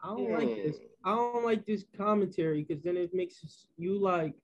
I 0.02 0.08
don't 0.08 0.30
like 0.30 0.64
this. 0.64 0.76
I 1.04 1.10
don't 1.14 1.44
like 1.44 1.66
this 1.66 1.84
commentary 1.96 2.62
because 2.62 2.82
then 2.82 2.96
it 2.96 3.12
makes 3.12 3.66
you 3.76 3.98
like 3.98 4.34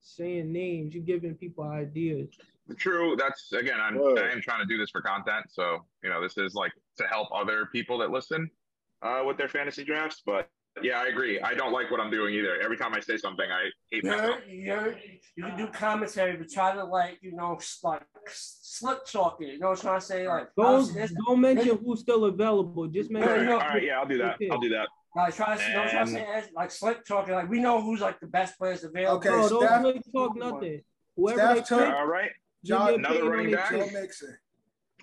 saying 0.00 0.52
names. 0.52 0.94
You 0.94 1.00
giving 1.00 1.34
people 1.34 1.64
ideas. 1.64 2.28
True. 2.76 3.16
That's 3.16 3.52
again. 3.52 3.80
I'm 3.80 3.96
Word. 3.96 4.18
I 4.18 4.32
am 4.32 4.40
trying 4.40 4.60
to 4.60 4.66
do 4.66 4.78
this 4.78 4.90
for 4.90 5.00
content, 5.00 5.46
so 5.48 5.84
you 6.02 6.10
know 6.10 6.20
this 6.20 6.36
is 6.36 6.54
like 6.54 6.72
to 6.98 7.04
help 7.06 7.28
other 7.34 7.66
people 7.72 7.98
that 7.98 8.10
listen 8.10 8.50
uh, 9.02 9.22
with 9.26 9.36
their 9.36 9.48
fantasy 9.48 9.84
drafts. 9.84 10.22
But 10.24 10.48
yeah, 10.82 11.00
I 11.00 11.06
agree. 11.06 11.40
I 11.40 11.54
don't 11.54 11.72
like 11.72 11.90
what 11.90 12.00
I'm 12.00 12.10
doing 12.10 12.34
either. 12.34 12.60
Every 12.60 12.76
time 12.76 12.92
I 12.94 13.00
say 13.00 13.16
something, 13.16 13.46
I 13.50 13.70
hate 13.90 14.04
myself. 14.04 14.36
You're, 14.46 14.88
you're, 14.88 14.94
you 15.36 15.44
can 15.44 15.56
do 15.56 15.66
commentary, 15.68 16.36
but 16.36 16.50
try 16.50 16.74
to 16.74 16.84
like 16.84 17.18
you 17.22 17.32
know 17.34 17.54
s- 17.56 17.78
like 17.82 18.02
slip 18.28 19.06
talk 19.06 19.38
it. 19.40 19.54
You 19.54 19.58
know 19.58 19.70
what 19.70 19.78
I'm 19.78 19.82
trying 19.82 20.00
to 20.00 20.06
say? 20.06 20.28
Like, 20.28 20.48
Don't 20.56 20.92
this- 20.94 21.14
don't 21.26 21.40
mention 21.40 21.78
who's 21.84 22.00
still 22.00 22.24
available. 22.26 22.86
Just 22.88 23.08
All 23.10 23.14
mention. 23.14 23.32
right, 23.32 23.44
no, 23.46 23.52
all 23.54 23.58
right, 23.60 23.82
yeah, 23.82 23.98
I'll 23.98 24.06
do 24.06 24.18
that. 24.18 24.36
I'll 24.50 24.60
do 24.60 24.68
that. 24.70 24.88
like 25.14 25.34
try 25.34 25.56
to 25.56 25.62
you 25.62 25.72
know 25.72 25.78
what 25.80 25.86
I'm 25.86 25.90
trying 25.92 26.06
to 26.06 26.12
say? 26.44 26.50
Like 26.54 26.70
slip 26.70 27.06
talking. 27.06 27.34
Like 27.34 27.48
we 27.48 27.58
know 27.60 27.80
who's 27.80 28.00
like 28.00 28.20
the 28.20 28.26
best 28.26 28.58
players 28.58 28.84
available. 28.84 29.16
Okay, 29.18 29.30
Bro, 29.30 29.48
don't 29.48 29.62
Steph- 29.66 29.82
really 29.82 30.02
talk 30.14 30.36
nothing. 30.36 30.80
Whoever 31.16 31.38
Steph 31.38 31.68
they 31.70 31.76
pick, 31.86 31.94
All 31.94 32.06
right, 32.06 32.30
John- 32.66 32.94
another 32.96 33.32
opinion 33.32 33.32
running 33.32 33.54
on 33.54 33.60
back. 33.62 33.70
Joe. 33.92 34.00
Mixon. 34.00 34.36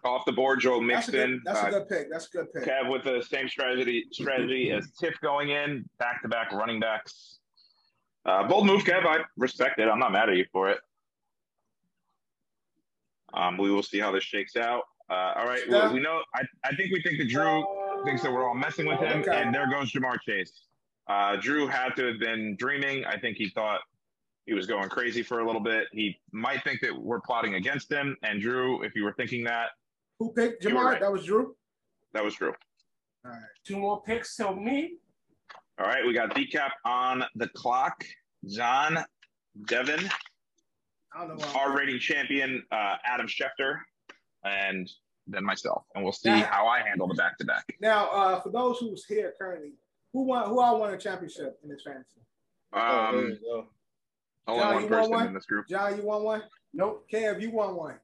Off 0.06 0.26
the 0.26 0.32
board, 0.32 0.60
Joe 0.60 0.86
That's 0.86 1.08
a 1.08 1.12
good. 1.12 1.30
Mixon. 1.30 1.42
That's 1.46 1.64
uh, 1.64 1.68
a 1.68 1.72
good 1.72 1.90
pick. 1.90 2.12
That's 2.12 2.28
a 2.28 2.30
good 2.38 2.54
pick. 2.54 2.64
Kev 2.66 2.90
with 2.90 3.04
the 3.04 3.22
same 3.22 3.48
strategy 3.48 4.06
strategy 4.12 4.72
as 4.76 4.92
Tiff 5.00 5.16
going 5.22 5.50
in, 5.50 5.86
back 6.00 6.22
to 6.24 6.28
back 6.28 6.52
running 6.52 6.80
backs. 6.80 7.40
Uh, 8.26 8.48
bold 8.48 8.66
move, 8.66 8.84
Kev. 8.84 9.06
I 9.06 9.20
respect 9.38 9.80
it. 9.80 9.88
I'm 9.88 10.00
not 10.00 10.12
mad 10.12 10.30
at 10.30 10.36
you 10.38 10.46
for 10.52 10.70
it. 10.70 10.80
Um, 13.34 13.58
we 13.58 13.72
will 13.72 13.84
see 13.84 14.00
how 14.00 14.12
this 14.12 14.24
shakes 14.24 14.56
out. 14.56 14.84
Uh, 15.10 15.34
all 15.38 15.46
right, 15.46 15.62
Yeah. 15.68 15.88
we, 15.90 15.96
we 15.96 16.00
know. 16.02 16.22
I, 16.36 16.44
I 16.64 16.76
think 16.76 16.92
we 16.94 17.02
think 17.02 17.18
that 17.18 17.30
Drew 17.30 17.66
thinks 18.06 18.22
that 18.24 18.32
we're 18.32 18.48
all 18.48 18.54
messing 18.56 18.86
with 18.86 19.00
him, 19.00 19.22
Okay. 19.22 19.36
and 19.42 19.54
there 19.54 19.70
goes 19.70 19.92
Ja'Marr 19.92 20.20
Chase. 20.22 20.66
Uh, 21.08 21.36
Drew 21.38 21.68
had 21.68 21.96
to 21.96 22.06
have 22.08 22.20
been 22.20 22.56
dreaming. 22.58 23.06
I 23.06 23.18
think 23.18 23.38
he 23.38 23.50
thought 23.50 23.82
he 24.46 24.54
was 24.54 24.68
going 24.68 24.88
crazy 24.90 25.24
for 25.24 25.40
a 25.40 25.46
little 25.46 25.62
bit. 25.62 25.88
He 25.92 26.20
might 26.32 26.64
think 26.64 26.80
that 26.82 26.96
we're 26.98 27.22
plotting 27.22 27.56
against 27.56 27.92
him. 27.92 28.16
And 28.24 28.42
Drew, 28.42 28.84
if 28.84 28.96
you 28.96 29.04
were 29.04 29.14
thinking 29.14 29.44
that, 29.46 29.70
Who 30.20 30.32
picked 30.34 30.64
You 30.64 30.72
Ja'Marr? 30.72 30.86
right. 30.86 31.02
That 31.02 31.12
was 31.12 31.26
Drew. 31.26 31.56
that 32.14 32.24
was 32.24 32.36
Drew. 32.36 32.50
All 33.26 33.32
right. 33.32 33.40
Two 33.66 33.78
more 33.78 34.02
picks 34.04 34.36
to 34.38 34.54
me. 34.56 34.98
All 35.80 35.88
right, 35.88 36.06
we 36.06 36.14
got 36.14 36.36
decap 36.36 36.70
on 36.86 37.24
the 37.36 37.48
clock. 37.50 38.04
John, 38.48 39.04
Devin, 39.68 40.08
I 41.16 41.26
don't 41.28 41.40
know. 41.40 41.48
Why 41.48 41.62
our 41.62 41.76
rating 41.78 42.00
champion, 42.00 42.64
uh, 42.72 42.96
Adam 43.06 43.28
Schefter, 43.28 43.80
and 44.44 44.88
then 45.26 45.44
myself. 45.44 45.86
And 45.96 46.04
we'll 46.04 46.14
see 46.14 46.30
Yeah. 46.30 46.46
how 46.46 46.68
I 46.68 46.82
handle 46.82 47.08
the 47.08 47.16
back 47.16 47.38
to 47.40 47.46
back. 47.46 47.66
Now, 47.80 48.10
uh, 48.10 48.42
for 48.42 48.50
those 48.50 48.80
who's 48.80 49.06
here 49.06 49.34
currently, 49.40 49.74
who 50.12 50.24
won? 50.24 50.48
Who 50.50 50.60
all 50.60 50.80
won 50.80 50.94
a 50.94 50.98
championship 50.98 51.58
in 51.64 51.70
this 51.70 51.82
fantasy? 51.84 52.22
Oh, 52.74 52.80
Um, 52.80 53.16
you 53.16 53.68
only 54.48 54.60
John, 54.62 54.74
one 54.74 54.84
you 54.84 54.90
want 54.90 54.90
person 54.90 55.12
one? 55.12 55.28
in 55.28 55.34
this 55.34 55.46
group. 55.46 55.68
John, 55.70 55.98
you 55.98 56.04
won 56.04 56.24
one. 56.24 56.44
Nope. 56.74 57.08
Kev, 57.12 57.42
you 57.42 57.52
won 57.52 57.76
one. 57.76 58.00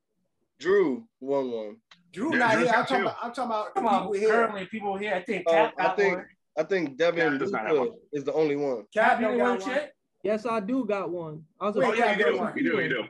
Drew 0.63 1.07
won 1.21 1.51
one. 1.51 1.77
Drew 2.11 2.31
Yeah, 2.33 2.39
not 2.39 2.53
Drew's 2.55 2.67
here. 2.69 2.77
I'm 2.77 2.85
talking 2.85 3.01
about. 3.03 3.15
I'm 3.21 3.33
talking 3.33 3.43
about 3.51 3.73
Come 3.75 3.83
the 3.85 3.89
on, 3.89 3.99
people 4.01 4.13
here. 4.13 4.29
currently 4.29 4.65
people 4.65 4.97
here. 4.97 5.13
I 5.15 5.21
think 5.23 5.43
Oh, 5.47 5.51
Cap 5.51 5.73
I 5.77 5.83
got 5.83 5.97
think 5.97 6.15
one. 6.17 6.25
I 6.57 6.63
think 6.63 6.97
Devin 6.97 7.31
Yeah, 7.33 7.37
does 7.37 7.51
not 7.51 7.61
have 7.67 7.71
Luka 7.77 7.95
is 8.11 8.23
the 8.25 8.33
only 8.33 8.55
one. 8.57 8.83
Cap 8.93 9.19
Cap, 9.19 9.31
you 9.31 9.37
got 9.37 9.59
one. 9.61 9.61
shit. 9.73 9.91
Yes, 10.23 10.45
I 10.45 10.59
do 10.59 10.85
got 10.85 11.09
one. 11.09 11.43
I 11.61 11.67
was 11.67 11.75
Wait, 11.75 11.85
Oh, 11.87 11.93
yeah, 11.93 12.05
yeah, 12.05 12.11
you 12.17 12.23
good 12.25 12.31
do. 12.33 12.37
one. 12.39 12.57
You 12.57 12.63
do. 12.63 12.81
You 12.81 12.89
do. 12.89 12.95
You 12.95 13.05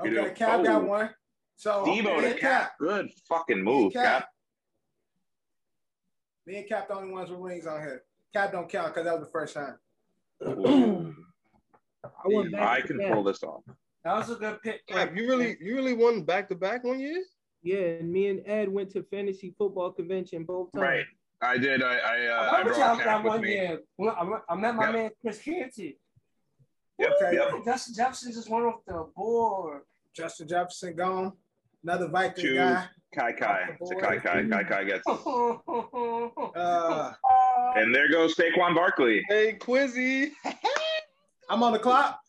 Okay, 0.00 0.10
do. 0.28 0.34
Cap 0.34 0.62
got 0.64 0.82
Oh. 0.82 0.86
one. 0.86 1.10
So 1.56 1.84
Debo 1.86 2.20
to 2.20 2.26
and 2.26 2.38
Cap. 2.38 2.72
Good 2.78 3.10
fucking 3.28 3.62
move, 3.62 3.92
Cap. 3.94 4.04
Cap. 4.22 4.28
Me 6.46 6.56
and 6.58 6.68
Cap 6.68 6.88
the 6.88 6.94
only 6.96 7.12
ones 7.12 7.30
with 7.30 7.38
rings 7.40 7.66
on 7.66 7.80
here. 7.80 8.02
Cap 8.34 8.52
don't 8.52 8.68
count 8.68 8.88
because 8.88 9.04
that 9.04 9.14
was 9.18 9.24
the 9.26 9.30
first 9.32 9.54
time. 9.54 9.76
I 12.04 12.28
went 12.28 12.52
back. 12.52 12.62
I 12.62 12.80
can 12.86 12.98
back. 12.98 13.12
pull 13.12 13.22
this 13.24 13.42
off. 13.42 13.62
That 14.04 14.14
was 14.16 14.30
a 14.30 14.34
good 14.36 14.60
pick. 14.62 14.86
Cap, 14.86 15.12
you 15.14 15.28
really 15.28 15.56
you 15.60 15.74
really 15.76 15.92
won 15.94 16.22
back 16.22 16.48
to 16.48 16.54
back 16.54 16.84
one 16.84 17.00
year? 17.00 17.22
Yeah, 17.62 17.98
and 18.00 18.10
me 18.10 18.28
and 18.28 18.40
Ed 18.46 18.68
went 18.70 18.90
to 18.92 19.02
fantasy 19.10 19.54
football 19.58 19.90
convention 19.92 20.44
both 20.44 20.72
times. 20.72 20.82
Right. 20.82 21.04
I 21.42 21.58
did. 21.58 21.82
I 21.82 21.94
I, 21.94 21.96
uh, 21.96 21.98
I 21.98 22.46
I 22.46 22.58
remember 22.58 22.74
brought 22.78 22.96
Cap 22.98 23.04
that 23.06 23.24
with 23.24 23.30
one 23.32 23.40
me. 23.42 23.52
year. 23.52 23.78
When 23.96 24.10
I 24.10 24.54
met- 24.54 24.74
my 24.74 24.84
Yep. 24.86 24.94
man 24.94 25.10
Chris 25.20 25.38
Canty. 25.42 25.98
Yep, 26.98 27.12
Okay. 27.22 27.34
yep. 27.36 27.64
Justin 27.64 27.94
Jefferson 27.94 28.32
just 28.32 28.48
went 28.50 28.64
off 28.66 28.80
the 28.86 29.06
board. 29.16 29.82
Justin 30.14 30.48
Jefferson 30.48 30.94
gone. 30.96 31.32
Another 31.82 32.08
Viking 32.08 32.44
Two. 32.44 32.54
guy. 32.56 32.86
Kai 33.14 33.32
Kai. 33.32 33.76
It's 33.80 33.90
a 33.90 33.94
Kai 33.96 34.18
Kai. 34.18 34.46
Kai 34.48 34.64
Kai 34.64 34.84
gets. 34.84 35.04
Uh, 36.54 37.12
And 37.76 37.94
there 37.94 38.08
goes 38.10 38.34
Saquon 38.34 38.74
Barkley. 38.74 39.24
Hey, 39.28 39.56
Quizzy. 39.58 40.30
I'm 41.50 41.62
on 41.62 41.72
the 41.72 41.78
clock. 41.78 42.19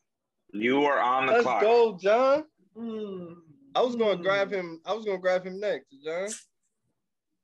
You 0.54 0.84
are 0.86 1.00
on 1.00 1.26
the 1.28 1.34
Let's 1.34 1.44
clock. 1.44 1.62
go, 1.62 1.98
John. 2.02 2.44
Hmm. 2.76 3.34
I 3.74 3.82
was 3.82 3.96
gonna 3.96 4.22
grab 4.22 4.52
him. 4.52 4.82
I 4.86 4.94
was 4.94 5.06
gonna 5.06 5.18
grab 5.18 5.46
him 5.46 5.60
next, 5.60 5.88
John. 6.04 6.28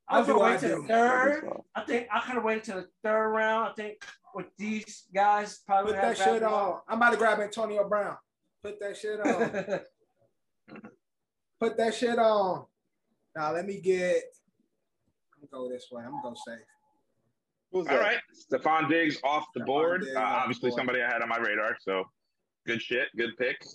I 0.10 0.20
was 0.20 0.28
What 0.28 0.34
do 0.34 0.40
gonna 0.40 0.52
wait 0.52 0.60
to 0.62 0.68
the 0.70 0.88
third. 0.88 1.50
I 1.76 1.82
think 1.82 2.08
I 2.12 2.20
could 2.22 2.36
have 2.36 2.44
waited 2.44 2.64
to 2.66 2.74
the 2.76 2.88
third 3.04 3.30
round. 3.30 3.70
I 3.70 3.74
think 3.74 4.04
with 4.36 4.48
these 4.58 5.06
guys 5.14 5.60
probably 5.66 5.94
Put 5.94 6.02
that 6.02 6.18
shit 6.18 6.26
grabbed 6.40 6.44
on. 6.44 6.80
I'm 6.88 6.98
about 6.98 7.12
to 7.12 7.18
grab 7.18 7.40
Antonio 7.40 7.88
Brown. 7.88 8.18
Put 8.64 8.80
that 8.82 8.98
shit 8.98 9.20
on. 9.20 9.80
Put 11.60 11.78
that 11.78 11.94
shit 11.96 12.20
on. 12.20 12.66
Now 13.36 13.54
let 13.54 13.66
me 13.66 13.80
get. 13.82 14.24
I'm 15.34 15.48
gonna 15.52 15.64
go 15.66 15.70
this 15.74 15.88
way. 15.92 16.04
I'm 16.04 16.12
gonna 16.12 16.24
go 16.24 16.34
safe. 16.46 16.60
Who's 17.72 17.88
All 17.88 17.96
that? 17.96 18.02
right. 18.02 18.18
Stefon 18.52 18.90
Diggs 18.90 19.20
off 19.24 19.46
the 19.54 19.62
Stefon 19.62 19.66
board. 19.66 20.04
Uh, 20.04 20.06
off 20.08 20.14
the 20.14 20.20
obviously, 20.20 20.70
board. 20.70 20.80
somebody 20.80 21.02
I 21.02 21.08
had 21.12 21.22
on 21.22 21.30
my 21.30 21.38
radar. 21.38 21.78
So 21.82 22.06
good 22.68 22.82
shit. 22.82 23.08
Good 23.18 23.36
pick. 23.38 23.66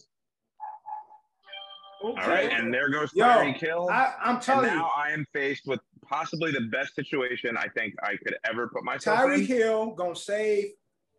All 2.02 2.12
Okay. 2.18 2.28
right. 2.28 2.52
And 2.52 2.72
there 2.72 2.90
goes 2.90 3.10
Yo, 3.14 3.24
Tyreek 3.24 3.56
Hill. 3.56 3.88
I, 3.90 4.14
I'm 4.20 4.34
And 4.36 4.42
telling 4.44 4.70
you, 4.70 4.76
now 4.76 4.90
I 4.96 5.10
am 5.10 5.24
faced 5.32 5.66
with 5.66 5.80
possibly 6.08 6.50
the 6.52 6.62
best 6.72 6.94
situation 6.94 7.56
I 7.56 7.68
think 7.68 7.94
I 8.02 8.16
could 8.16 8.36
ever 8.44 8.68
put 8.68 8.84
myself 8.84 9.18
Tyreek 9.20 9.40
in. 9.40 9.46
Hill 9.46 9.90
gonna 9.94 10.14
save 10.16 10.66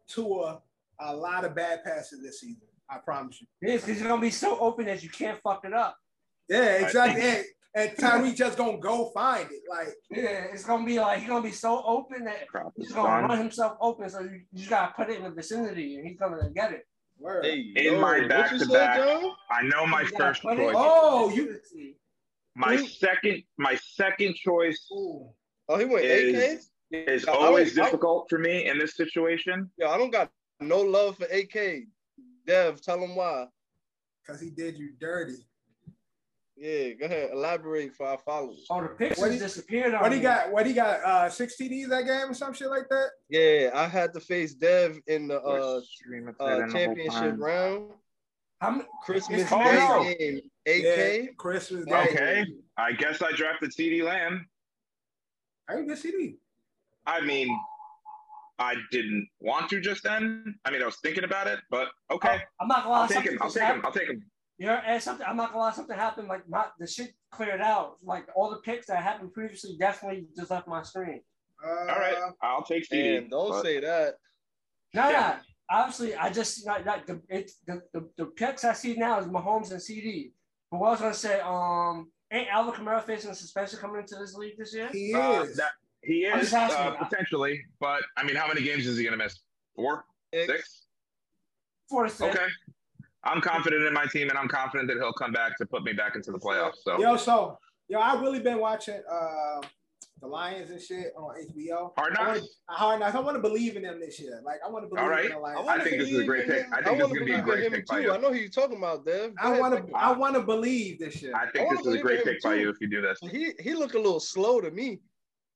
Tua 0.08 0.62
a 1.00 1.15
lot 1.15 1.46
of 1.46 1.56
bad 1.56 1.84
passes 1.84 2.22
this 2.22 2.42
season. 2.42 2.62
I 2.89 2.98
promise 2.98 3.42
you. 3.42 3.48
It 3.62 3.74
is 3.75 3.82
because 3.84 4.00
you're 4.00 4.10
gonna 4.10 4.22
be 4.22 4.30
so 4.30 4.60
open 4.60 4.86
that 4.86 5.01
you 5.01 5.10
can't 5.10 5.39
fuck 5.42 5.65
it 5.65 5.74
up. 5.74 5.98
Yeah, 6.50 6.74
exactly. 6.86 7.22
think- 7.22 7.48
And, 7.75 7.89
and 7.89 7.98
Tyreek 7.98 8.36
just 8.36 8.58
gonna 8.58 8.77
go 8.77 9.10
find 9.12 9.50
it. 9.50 9.62
Like, 9.70 9.88
Yeah, 10.12 10.48
it's 10.51 10.65
gonna 10.65 10.86
be 10.86 11.00
like 11.00 11.20
he's 11.20 11.30
gonna 11.30 11.42
be 11.42 11.51
so 11.51 11.82
open 11.86 12.25
that 12.25 12.46
he's 12.75 12.92
gonna 12.92 13.25
run 13.25 13.38
himself 13.38 13.77
open. 13.80 14.10
So 14.10 14.20
you, 14.20 14.42
you 14.51 14.58
just 14.58 14.70
gotta 14.70 14.94
put 14.94 15.10
it 15.10 15.18
in 15.18 15.24
the 15.24 15.32
vicinity, 15.32 15.96
and 15.96 16.06
he's 16.06 16.20
gonna 16.20 16.50
get 16.53 16.74
it. 16.74 16.86
Word. 17.24 17.46
Hey, 17.46 17.72
In 17.75 17.94
yo, 17.96 18.00
my 18.01 18.20
what 18.20 18.30
back 18.30 18.58
to 18.58 18.65
back. 18.68 19.00
I 19.50 19.63
know 19.63 19.86
my 19.88 20.01
You 20.01 20.12
gotta 20.12 20.24
first 20.25 20.42
put 20.44 20.60
it 20.60 20.62
choice. 20.62 20.75
Oh, 20.77 21.30
you- 21.30 21.60
My 22.56 22.75
Ooh. 22.75 22.88
second, 22.88 23.44
my 23.58 23.75
second 23.75 24.36
choice 24.36 24.86
Ooh. 24.92 25.30
Oh, 25.70 25.77
he 25.77 25.86
went 25.86 26.06
AK. 26.06 26.12
is 26.12 26.70
is 26.92 27.25
always 27.25 27.77
I- 27.80 27.86
difficult 27.86 28.30
for 28.30 28.38
me 28.38 28.68
in 28.68 28.77
this 28.77 28.96
situation. 28.96 29.72
Yeah, 29.77 29.89
I 29.89 29.98
don't 29.98 30.12
got 30.12 30.30
no 30.60 30.82
love 30.82 31.18
for 31.18 31.25
AK. 31.25 31.88
Dev, 32.46 32.82
tell 32.82 33.00
him 33.03 33.15
why. 33.15 33.48
Cause 34.27 34.39
he 34.39 34.50
did 34.51 34.77
you 34.77 34.92
dirty. 35.00 35.38
Yeah, 36.55 36.93
go 36.93 37.05
ahead. 37.05 37.31
Elaborate 37.33 37.93
for 37.95 38.05
our 38.05 38.17
followers. 38.19 38.65
Oh, 38.69 38.81
the 38.81 38.89
pictures 38.89 39.19
What 39.19 39.31
he- 39.31 39.39
disappeared 39.39 39.93
on 39.95 40.01
What 40.01 40.12
he 40.12 40.19
me. 40.19 40.24
got? 40.24 40.51
What 40.51 40.65
he 40.67 40.74
got? 40.74 41.00
Uh, 41.03 41.29
six 41.29 41.55
TDs 41.60 41.89
that 41.89 42.05
game 42.05 42.29
or 42.29 42.33
some 42.33 42.53
shit 42.53 42.69
like 42.69 42.88
that. 42.89 43.10
Yeah, 43.29 43.72
I 43.74 43.88
had 43.88 44.13
to 44.13 44.19
face 44.19 44.53
Dev 44.53 45.00
in 45.07 45.27
the 45.27 45.41
uh, 45.41 45.79
uh 45.79 45.81
in 46.15 46.25
the 46.25 46.69
championship 46.72 47.36
round. 47.38 47.91
I'm, 48.62 48.83
Christmas 49.03 49.41
It's 49.41 49.50
Day 49.50 49.55
Cole. 49.88 50.03
game. 50.03 50.41
Yeah, 50.65 50.93
AK. 50.93 51.38
Christmas 51.38 51.86
Day. 51.86 52.07
Okay. 52.10 52.45
I 52.77 52.93
guess 52.93 53.22
I 53.22 53.31
drafted 53.33 53.72
CeeDee 53.72 54.03
Lamb. 54.03 54.48
I 55.67 55.74
didn't 55.75 55.88
get 55.89 55.98
CeeDee. 55.98 56.36
I 57.05 57.19
mean, 57.22 57.50
I 58.60 58.75
didn't 58.91 59.27
want 59.41 59.69
to 59.72 59.81
just 59.81 60.03
then. 60.03 60.55
I 60.63 60.72
mean, 60.72 60.81
I 60.81 60.86
was 60.86 60.98
thinking 61.03 61.24
about 61.25 61.48
it, 61.48 61.60
but 61.69 61.89
okay. 62.12 62.41
I'm 62.62 62.67
not 62.67 62.83
gonna 62.83 62.89
lie. 62.89 63.01
I'll 63.01 63.07
take 63.07 63.25
him. 63.25 63.38
I'll 63.41 63.48
just 63.50 63.57
take 63.57 63.67
him. 63.67 63.81
I'll 63.83 63.91
take 63.91 64.07
him. 64.07 64.24
You 64.60 64.67
know, 64.67 64.79
and 64.86 65.01
something 65.01 65.25
I'm 65.27 65.36
not 65.36 65.50
gonna 65.51 65.63
lie, 65.63 65.72
something 65.72 65.98
happened. 65.98 66.27
Like 66.27 66.48
my 66.48 66.65
the 66.79 66.88
shit 66.88 67.13
cleared 67.31 67.62
out. 67.62 67.95
Like 68.03 68.27
all 68.36 68.50
the 68.51 68.57
picks 68.57 68.88
that 68.88 69.01
happened 69.01 69.33
previously 69.33 69.75
definitely 69.79 70.27
just 70.38 70.51
left 70.51 70.67
my 70.67 70.83
screen. 70.83 71.22
Uh, 71.65 71.69
All 71.91 72.00
right. 72.00 72.15
I'll 72.41 72.63
take 72.63 72.88
CeeDee. 72.88 73.17
And 73.19 73.29
don't 73.31 73.50
but- 73.50 73.63
say 73.63 73.79
that. 73.79 74.15
No, 74.93 75.10
Yeah. 75.10 75.38
no. 75.39 75.75
Obviously, 75.77 76.13
I 76.13 76.29
just 76.29 76.65
not, 76.67 76.86
not 76.86 77.07
the, 77.07 77.19
it's 77.29 77.55
the, 77.65 77.81
the 77.93 78.07
the 78.17 78.25
picks 78.27 78.63
I 78.63 78.74
see 78.74 78.95
now 78.95 79.17
is 79.19 79.25
Mahomes 79.27 79.72
and 79.72 79.79
CeeDee. 79.81 80.31
But 80.69 80.79
what 80.79 80.88
I 80.88 80.91
was 80.91 81.00
gonna 81.01 81.13
say, 81.13 81.39
um, 81.39 82.12
ain't 82.31 82.50
Alvin 82.50 82.74
Kamara 82.74 83.01
facing 83.03 83.31
a 83.31 83.36
suspension 83.36 83.79
coming 83.79 84.01
into 84.01 84.15
this 84.15 84.36
league 84.36 84.57
this 84.57 84.74
year? 84.75 84.89
He 84.91 85.13
Uh, 85.15 85.43
is. 85.43 85.55
that- 85.57 85.72
he 86.03 86.25
is 86.25 86.53
uh, 86.53 86.91
potentially, 87.00 87.63
but 87.79 88.03
I 88.17 88.24
mean, 88.24 88.36
how 88.36 88.48
many 88.48 88.62
games 88.62 88.86
is 88.86 88.98
he 88.98 89.03
going 89.05 89.17
to 89.17 89.24
miss? 89.24 89.39
Four, 89.74 90.03
Six. 90.33 90.86
six? 91.89 92.22
Okay. 92.22 92.48
I'm 93.25 93.42
confident 93.42 93.84
in 93.86 93.94
my 93.94 94.06
team, 94.06 94.30
and 94.30 94.38
I'm 94.38 94.48
confident 94.48 94.89
that 94.89 94.98
he'll 94.98 95.13
come 95.13 95.32
back 95.32 95.58
to 95.58 95.65
put 95.65 95.84
me 95.84 95.94
back 95.94 96.15
into 96.15 96.32
the 96.32 96.39
playoffs. 96.39 96.77
So 96.84 97.00
Yo, 97.00 97.15
so 97.18 97.58
yo, 97.88 98.00
I 98.00 98.20
really 98.22 98.39
been 98.39 98.60
watching 98.60 99.01
uh 99.10 99.62
the 100.22 100.27
Lions 100.27 100.70
and 100.72 100.82
shit 100.82 101.12
on 101.18 101.36
HBO. 101.36 101.92
Hard 101.98 102.15
I 102.18 102.22
wanna- 102.27 102.39
knocks. 102.39 102.48
Hard 102.70 103.00
knocks. 103.01 103.15
I 103.15 103.20
want 103.20 103.36
to 103.36 103.42
believe 103.42 103.75
in 103.75 103.84
them 103.84 104.00
this 104.00 104.20
year. 104.22 104.42
Like 104.46 104.60
I 104.65 104.70
want 104.70 104.86
to 104.86 104.89
believe 104.89 105.03
All 105.03 105.10
right. 105.10 105.25
in 105.25 105.32
the 105.32 105.38
Lions. 105.38 105.68
I 105.68 105.80
think 105.84 105.98
this 106.00 106.10
is 106.12 106.20
a 106.20 106.24
great 106.24 106.48
pick. 106.48 106.65
I 106.72 106.82
think 106.82 106.98
this 106.98 107.08
is 107.08 107.12
wanna 107.12 107.13
gonna 107.20 107.25
be 107.25 107.32
a 107.34 107.36
believe 107.36 107.39
in 107.39 107.44
great 107.46 107.63
him 107.65 107.72
pick 107.74 107.86
by 107.88 107.96
too. 107.98 108.01
you. 108.03 108.12
I 108.13 108.18
know 108.18 108.30
who 108.30 108.36
you're 108.36 108.50
talking 108.50 108.77
about, 108.77 109.06
Dev. 109.06 109.34
Go 109.36 109.53
I 109.53 109.60
want 109.60 109.88
to. 109.88 109.94
I 109.96 110.12
want 110.13 110.36
to 110.36 110.42
believe 110.42 111.00
this 111.00 111.22
year. 111.22 111.34
I 111.36 111.44
I 111.48 111.51
think 111.51 111.65
wanna 111.68 111.77
this 111.80 111.88
is 111.88 111.96
a 111.96 112.00
great 112.00 112.22
in 112.22 112.27
him 112.27 112.34
pick 112.36 112.42
by 112.44 112.56
you 112.56 112.70
if 112.70 112.80
you 112.80 112.88
do 112.88 113.01
this. 113.01 113.20
He 113.32 113.51
he 113.60 113.74
look 113.74 113.96
a 113.96 113.98
little 113.98 114.20
slow 114.22 114.62
to 114.62 114.72
me. 114.72 115.00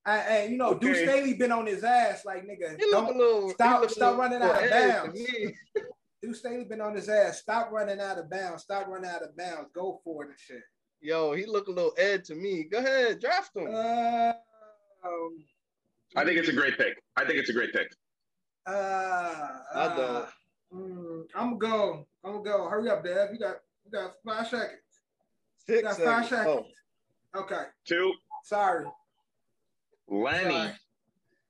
And, 0.05 0.21
and, 0.29 0.51
you 0.53 0.57
know, 0.57 0.69
Okay. 0.69 0.87
Deuce 0.87 0.97
Staley 0.99 1.33
been 1.33 1.51
on 1.51 1.65
his 1.65 1.83
ass. 1.83 2.23
Like 2.25 2.43
nigga, 2.45 2.77
He 2.79 2.85
look 2.91 3.03
a 3.05 3.07
don't. 3.07 3.17
little. 3.17 3.49
stop- 3.51 3.75
he 3.75 3.81
look 3.81 3.89
a 3.89 3.93
stop 3.93 4.17
little- 4.17 4.19
running 4.21 4.41
out 4.41 4.55
of 4.55 4.61
little 4.61 4.77
edge 4.77 5.01
to 5.03 5.07
bounds. 5.81 5.87
me. 6.21 6.27
Deuce 6.27 6.39
Staley 6.39 6.65
been 6.65 6.81
on 6.81 6.95
his 6.95 7.09
ass. 7.09 7.39
Stop 7.39 7.71
running 7.71 7.99
out 7.99 8.17
of 8.17 8.29
bounds. 8.29 8.63
Stop 8.63 8.87
running 8.87 9.09
out 9.09 9.23
of 9.23 9.35
bounds. 9.37 9.69
Go 9.73 9.99
for 10.03 10.23
it 10.23 10.29
and 10.29 10.39
shit. 10.39 10.61
Yo, 11.01 11.33
he 11.33 11.45
look 11.45 11.67
a 11.67 11.71
little 11.71 11.93
Ed 11.97 12.23
to 12.25 12.35
me. 12.35 12.63
Go 12.63 12.79
ahead, 12.79 13.19
draft 13.19 13.55
him. 13.55 13.67
Uh, 13.67 14.33
um, 15.05 15.37
I 16.15 16.25
think 16.25 16.37
it's 16.39 16.49
a 16.49 16.53
great 16.53 16.77
pick. 16.77 17.01
I 17.15 17.23
think 17.25 17.37
it's 17.37 17.49
a 17.49 17.53
great 17.53 17.71
pick. 17.71 17.91
Uh, 18.65 19.47
I 19.75 19.87
don't. 19.95 19.99
uh, 19.99 20.25
mm, 20.73 21.23
I'm 21.35 21.57
gonna 21.57 21.73
go. 21.73 22.07
I'm 22.23 22.31
gonna 22.31 22.43
go. 22.43 22.67
Hurry 22.67 22.89
up, 22.89 23.03
Dad. 23.03 23.29
You 23.31 23.39
got 23.39 23.57
you 23.85 23.91
got 23.91 24.13
five 24.25 24.47
seconds. 24.47 24.81
Six 25.57 25.83
got 25.83 25.97
five 25.97 26.27
seconds. 26.27 26.29
seconds. 26.29 26.65
Oh. 27.35 27.41
Okay. 27.41 27.63
Two, 27.85 28.11
Sorry. 28.43 28.85
Lenny. 30.07 30.53
Sorry. 30.55 30.71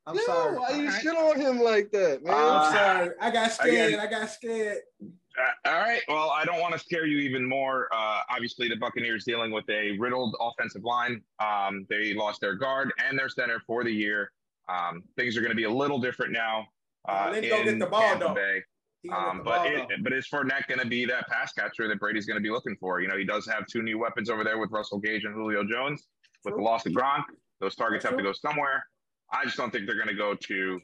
I'm 0.07 0.15
Yo, 0.15 0.21
sorry. 0.21 0.57
why 0.57 0.69
you 0.69 0.85
Alright. 0.87 1.01
shit 1.01 1.15
on 1.17 1.39
him 1.39 1.59
like 1.59 1.91
that, 1.91 2.23
man? 2.23 2.33
Uh, 2.33 2.37
I'm 2.37 2.73
sorry. 2.73 3.09
I 3.19 3.29
got 3.31 3.51
scared. 3.51 3.87
again- 3.93 3.99
I 3.99 4.07
got 4.09 4.29
scared. 4.29 4.77
Uh, 5.03 5.69
all 5.69 5.75
right. 5.79 6.01
Well, 6.07 6.29
I 6.31 6.45
don't 6.45 6.61
want 6.61 6.73
to 6.73 6.79
scare 6.79 7.05
you 7.05 7.17
even 7.19 7.47
more. 7.47 7.89
Uh, 7.93 8.21
obviously, 8.29 8.69
the 8.69 8.77
Buccaneers 8.77 9.25
dealing 9.25 9.51
with 9.51 9.69
a 9.69 9.97
riddled 9.99 10.35
offensive 10.39 10.83
line. 10.83 11.21
Um, 11.39 11.85
they 11.89 12.13
lost 12.13 12.39
their 12.41 12.55
guard 12.55 12.91
and 13.05 13.19
their 13.19 13.27
center 13.29 13.61
for 13.67 13.83
the 13.83 13.91
year. 13.91 14.31
Um, 14.69 15.03
things 15.17 15.35
are 15.37 15.41
going 15.41 15.51
to 15.51 15.55
be 15.57 15.65
a 15.65 15.69
little 15.69 15.99
different 15.99 16.31
now. 16.31 16.65
Uh, 17.07 17.29
Let 17.31 17.43
him 17.43 17.49
go 17.49 17.63
get 17.65 17.79
the 17.79 17.85
ball, 17.85 18.01
Tampa 18.01 18.25
though. 18.29 18.33
Bay. 18.33 18.63
He 19.03 19.09
gonna 19.09 19.27
Um, 19.29 19.37
get 19.37 19.43
the 19.43 19.43
but 19.43 19.55
ball, 19.57 19.65
it, 19.67 19.87
though. 19.89 20.03
but 20.03 20.13
is 20.13 20.27
Fournette 20.27 20.67
going 20.67 20.79
to 20.79 20.87
be 20.87 21.05
that 21.05 21.27
pass 21.27 21.51
catcher 21.53 21.87
that 21.87 21.99
Brady's 21.99 22.25
going 22.25 22.37
to 22.37 22.41
be 22.43 22.49
looking 22.49 22.75
for? 22.77 22.99
You 23.01 23.07
know, 23.09 23.17
he 23.17 23.23
does 23.25 23.45
have 23.45 23.67
two 23.67 23.83
new 23.83 23.99
weapons 23.99 24.29
over 24.29 24.43
there 24.43 24.57
with 24.57 24.71
Russell 24.71 24.99
Gage 24.99 25.25
and 25.25 25.35
Julio 25.35 25.63
Jones. 25.65 26.07
With 26.45 26.55
the 26.55 26.61
loss 26.61 26.85
of 26.85 26.93
Gronk, 26.93 27.23
those 27.59 27.75
targets 27.75 28.03
That's 28.03 28.13
have 28.13 28.17
to 28.17 28.23
go 28.23 28.31
somewhere. 28.31 28.85
I 29.31 29.43
just 29.45 29.57
don't 29.57 29.71
think 29.71 29.85
they're 29.87 29.95
going 29.95 30.07
to 30.07 30.13
go 30.13 30.35
to. 30.35 30.79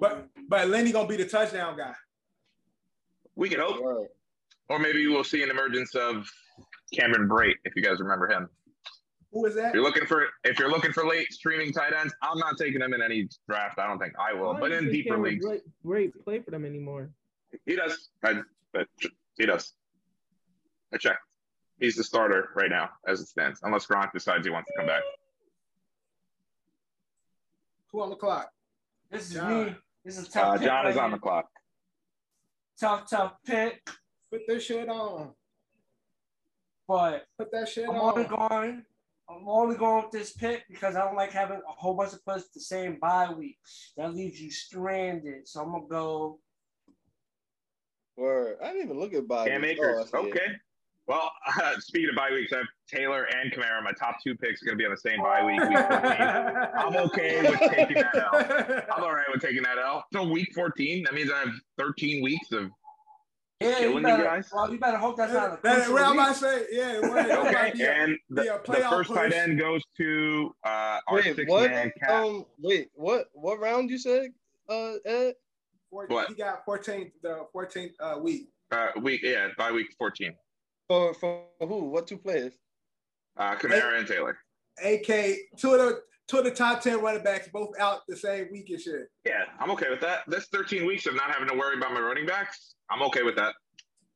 But 0.00 0.28
but 0.48 0.68
Lenny 0.68 0.92
gonna 0.92 1.08
be 1.08 1.16
the 1.16 1.24
touchdown 1.26 1.76
guy. 1.76 1.94
We 3.36 3.48
can 3.48 3.60
hope, 3.60 3.80
Right. 3.82 4.06
or 4.68 4.78
maybe 4.78 5.06
we'll 5.08 5.24
see 5.24 5.42
an 5.42 5.50
emergence 5.50 5.94
of 5.94 6.28
Cameron 6.94 7.28
Brate 7.28 7.54
if 7.64 7.74
you 7.74 7.82
guys 7.82 7.98
remember 8.00 8.28
him. 8.30 8.48
Who 9.32 9.44
is 9.46 9.54
that? 9.56 9.68
If 9.70 9.74
you're 9.74 9.82
looking 9.82 10.06
for 10.06 10.26
if 10.44 10.58
you're 10.58 10.70
looking 10.70 10.92
for 10.92 11.04
late 11.06 11.32
streaming 11.32 11.72
tight 11.72 11.92
ends, 11.92 12.14
I'm 12.22 12.38
not 12.38 12.56
taking 12.56 12.80
him 12.80 12.92
in 12.94 13.02
any 13.02 13.28
draft. 13.48 13.78
I 13.78 13.86
don't 13.88 13.98
think 13.98 14.12
I 14.18 14.32
will, 14.32 14.54
Why 14.54 14.60
but 14.60 14.72
in 14.72 14.90
deeper 14.92 15.14
Cameron 15.14 15.32
leagues, 15.32 15.44
Great, 15.44 15.62
great 15.84 16.24
play 16.24 16.38
for 16.40 16.50
them 16.52 16.64
anymore. 16.64 17.10
he 17.66 17.74
does. 17.74 18.10
I, 18.22 18.40
but 18.72 18.86
he 19.36 19.46
does. 19.46 19.72
I 20.92 20.98
checked. 20.98 21.18
He's 21.80 21.96
the 21.96 22.04
starter 22.04 22.50
right 22.54 22.70
now 22.70 22.90
as 23.08 23.20
it 23.20 23.26
stands, 23.26 23.58
unless 23.64 23.86
Gronk 23.86 24.12
decides 24.12 24.46
he 24.46 24.52
wants 24.52 24.70
to 24.70 24.74
come 24.78 24.86
back. 24.86 25.02
Who 27.94 28.02
on 28.02 28.10
the 28.10 28.16
clock? 28.16 28.50
This 29.08 29.28
is 29.28 29.34
John. 29.34 29.66
me. 29.66 29.76
This 30.04 30.18
is 30.18 30.26
a 30.26 30.30
tough 30.32 30.44
Uh, 30.44 30.58
pick 30.58 30.66
John 30.66 30.86
is 30.88 30.96
right 30.96 31.04
on 31.04 31.10
the 31.12 31.18
clock. 31.18 31.46
Tough, 32.80 33.08
tough 33.08 33.34
pick. 33.46 33.88
Put 34.32 34.40
this 34.48 34.64
shit 34.64 34.88
on. 34.88 35.30
But 36.88 37.26
Put 37.38 37.52
that 37.52 37.68
shit 37.68 37.88
I'm 37.88 37.94
only 37.94 38.24
going. 38.24 38.82
I'm 39.30 39.48
only 39.48 39.76
going 39.76 40.02
with 40.02 40.10
this 40.10 40.32
pick 40.32 40.64
because 40.68 40.96
I 40.96 41.04
don't 41.04 41.14
like 41.14 41.30
having 41.30 41.58
a 41.58 41.72
whole 41.72 41.94
bunch 41.94 42.14
of 42.14 42.24
players 42.24 42.48
the 42.52 42.60
same 42.60 42.98
bye 43.00 43.32
week. 43.32 43.58
That 43.96 44.12
leaves 44.12 44.42
you 44.42 44.50
stranded. 44.50 45.46
So 45.46 45.62
I'm 45.62 45.70
gonna 45.70 45.86
go 45.88 46.40
Word. 48.16 48.56
I 48.60 48.72
didn't 48.72 48.86
even 48.86 48.98
look 48.98 49.14
at 49.14 49.28
bye. 49.28 49.46
Cam 49.46 49.62
weeks. 49.62 49.74
Akers. 49.74 50.10
Oh, 50.12 50.18
I 50.18 50.22
see 50.24 50.30
okay. 50.30 50.46
Well, 51.06 51.30
uh, 51.60 51.74
speaking 51.80 52.10
of 52.10 52.16
bye 52.16 52.30
weeks, 52.30 52.52
I 52.52 52.58
have 52.58 52.66
Taylor 52.88 53.24
and 53.24 53.52
Kamara. 53.52 53.82
My 53.82 53.92
top 53.92 54.16
two 54.22 54.34
picks 54.34 54.62
are 54.62 54.66
going 54.66 54.78
to 54.78 54.82
be 54.82 54.86
on 54.86 54.90
the 54.92 54.96
same 54.96 55.20
bye 55.20 55.44
week. 55.44 55.60
week 55.60 55.78
14. 55.78 56.68
I'm 56.78 56.96
okay 57.08 57.42
with 57.42 57.60
taking 57.72 57.96
that 57.96 58.14
L. 58.16 58.84
I'm 58.96 59.02
all 59.04 59.12
right 59.14 59.26
with 59.32 59.42
taking 59.42 59.62
that 59.64 59.78
L. 59.78 60.04
So 60.12 60.24
week 60.24 60.52
14, 60.54 61.04
that 61.04 61.14
means 61.14 61.30
I 61.30 61.40
have 61.40 61.50
13 61.78 62.22
weeks 62.22 62.52
of 62.52 62.70
Yeah, 63.60 63.68
you 63.68 63.74
Killing 63.76 63.96
you 63.98 64.02
better, 64.02 64.24
guys. 64.24 64.50
well, 64.52 64.72
you 64.72 64.78
better 64.78 64.96
hope 64.96 65.16
that's 65.18 65.32
not 65.32 65.58
a 65.58 65.58
That, 65.62 65.74
crucial 65.76 65.94
well, 65.94 66.10
I'm 66.10 66.18
about 66.18 66.28
to 66.36 66.40
say, 66.40 66.66
yeah. 66.72 66.92
it 66.92 67.04
okay. 67.04 67.72
be 67.74 67.82
a- 67.82 67.92
And 67.92 68.18
the, 68.30 68.42
be 68.42 68.48
a 68.48 68.52
the 68.64 68.72
playoff 68.72 68.90
first 68.90 69.12
tight 69.14 69.30
push. 69.30 69.34
end 69.38 69.58
goes 69.58 69.82
to 69.98 70.54
uh, 70.64 70.98
our 71.08 71.16
Wait, 71.16 71.36
six 71.36 71.50
what? 71.50 71.70
man 71.70 71.92
cap. 72.00 72.10
Um, 72.24 72.46
wait, 72.60 72.88
what? 72.94 73.26
What 73.34 73.60
round 73.60 73.90
you 73.90 73.98
said? 73.98 74.28
Uh, 74.70 74.92
Ed? 75.04 75.34
Four- 75.90 76.06
What? 76.08 76.28
He 76.28 76.34
got 76.34 76.64
14th, 76.66 77.12
the 77.22 77.46
14th 77.54 77.90
uh, 78.00 78.18
week. 78.20 78.48
Uh, 78.72 78.88
week, 79.02 79.20
yeah, 79.22 79.48
by 79.58 79.70
week 79.70 79.88
14. 79.98 80.34
For 80.88 81.14
for 81.14 81.44
who? 81.60 81.84
What 81.84 82.06
two 82.06 82.18
players? 82.18 82.52
Uh, 83.36 83.56
Kamara 83.56 83.98
and 83.98 84.06
Taylor. 84.06 84.36
AK, 84.84 85.06
two 85.58 85.72
of 85.74 85.78
the 85.80 86.00
two 86.28 86.38
of 86.38 86.44
the 86.44 86.50
top 86.50 86.80
10 86.82 87.00
running 87.00 87.22
backs 87.22 87.48
both 87.52 87.70
out 87.78 88.00
the 88.08 88.16
same 88.16 88.48
week 88.52 88.68
and 88.70 88.80
shit. 88.80 89.08
Yeah, 89.24 89.44
I'm 89.60 89.70
okay 89.72 89.90
with 89.90 90.00
that. 90.00 90.20
This 90.26 90.46
13 90.52 90.86
weeks 90.86 91.06
of 91.06 91.14
not 91.14 91.30
having 91.30 91.48
to 91.48 91.54
worry 91.54 91.76
about 91.76 91.92
my 91.92 92.00
running 92.00 92.26
backs, 92.26 92.74
I'm 92.90 93.02
okay 93.02 93.22
with 93.22 93.36
that. 93.36 93.54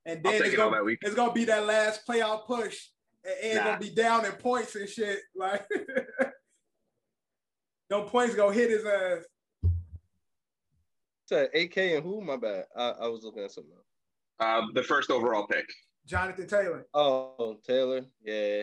And 0.06 0.20
I'll 0.24 0.32
then 0.32 0.40
take 0.40 0.46
it's 0.46 0.54
it 0.54 0.56
gonna, 0.56 0.76
that 0.76 0.84
week. 0.84 0.98
it's 1.02 1.14
gonna 1.14 1.32
be 1.32 1.44
that 1.46 1.66
last 1.66 2.06
playoff 2.08 2.46
push. 2.46 2.78
And 3.24 3.34
it's 3.42 3.56
Nah. 3.56 3.64
gonna 3.64 3.78
be 3.78 3.90
down 3.94 4.24
in 4.26 4.32
points 4.32 4.74
and 4.74 4.88
shit. 4.88 5.20
Like 5.36 5.66
no 7.90 8.02
points 8.02 8.34
gonna 8.34 8.52
hit 8.54 8.70
his 8.70 8.84
ass. 8.84 9.24
Said 11.26 11.50
AK 11.54 11.76
and 11.78 12.02
who? 12.04 12.20
My 12.22 12.36
bad. 12.36 12.64
I, 12.76 12.90
I 13.02 13.06
was 13.08 13.22
looking 13.22 13.42
at 13.44 13.50
something 13.52 13.72
else. 13.72 13.84
Uh, 14.40 14.66
the 14.74 14.82
first 14.82 15.10
overall 15.10 15.46
pick. 15.46 15.66
Jonathan 16.08 16.46
Taylor. 16.46 16.86
Oh, 16.94 17.58
Taylor. 17.64 18.02
Yeah. 18.24 18.62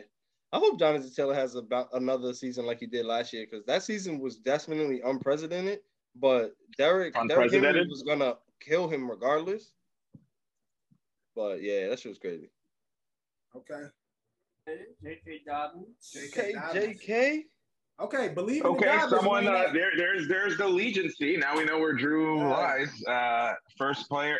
I 0.52 0.58
hope 0.58 0.80
Jonathan 0.80 1.12
Taylor 1.16 1.36
has 1.36 1.56
about 1.56 1.90
another 1.94 2.34
season 2.34 2.66
like 2.66 2.80
he 2.80 2.88
did 2.88 3.06
last 3.06 3.32
year 3.34 3.46
because 3.50 3.66
that 3.66 3.84
season 3.84 4.20
was 4.20 4.38
definitely 4.38 5.02
unprecedented. 5.02 5.80
But 6.16 6.56
Derek, 6.78 7.14
Derrick 7.28 7.52
Henry 7.52 7.88
was 7.88 8.04
gonna 8.04 8.36
kill 8.62 8.88
him 8.88 9.10
regardless. 9.10 9.72
But 11.36 11.62
yeah, 11.62 11.90
that 11.90 12.00
shit 12.00 12.10
was 12.12 12.20
crazy. 12.20 12.50
Okay. 13.56 13.84
J.K. 15.04 15.42
Dobbins. 15.46 16.12
J.K. 16.12 16.54
JK. 16.74 17.42
Okay, 18.02 18.30
believe 18.34 18.58
in 18.66 18.72
the 18.74 18.78
Okay, 18.78 19.00
someone 19.10 19.48
uh, 19.48 19.66
there, 19.72 19.92
there's 19.96 20.28
there's 20.28 20.58
the 20.58 20.68
legiancy. 20.68 21.38
Now 21.38 21.56
we 21.56 21.64
know 21.66 21.80
where 21.80 21.94
Drew 21.94 22.38
Yeah. 22.40 22.48
lies. 22.48 23.04
Uh, 23.06 23.54
first 23.78 24.10
player. 24.10 24.38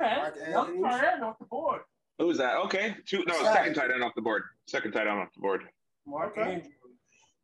Okay, 0.00 0.14
Mark 0.16 0.36
one 0.36 0.66
Andrews. 0.68 0.82
tight 0.90 1.04
end 1.14 1.24
off 1.24 1.38
the 1.38 1.46
board. 1.46 1.80
Who's 2.18 2.38
that? 2.38 2.56
Okay, 2.56 2.96
two. 3.06 3.24
No, 3.26 3.34
Second. 3.34 3.52
second 3.54 3.74
tight 3.74 3.90
end 3.92 4.02
off 4.02 4.12
the 4.16 4.22
board. 4.22 4.42
Second 4.66 4.92
tight 4.92 5.06
end 5.06 5.18
off 5.20 5.28
the 5.34 5.40
board. 5.40 5.62
Mark 6.06 6.32
Okay. 6.36 6.54
Andrews. 6.54 6.72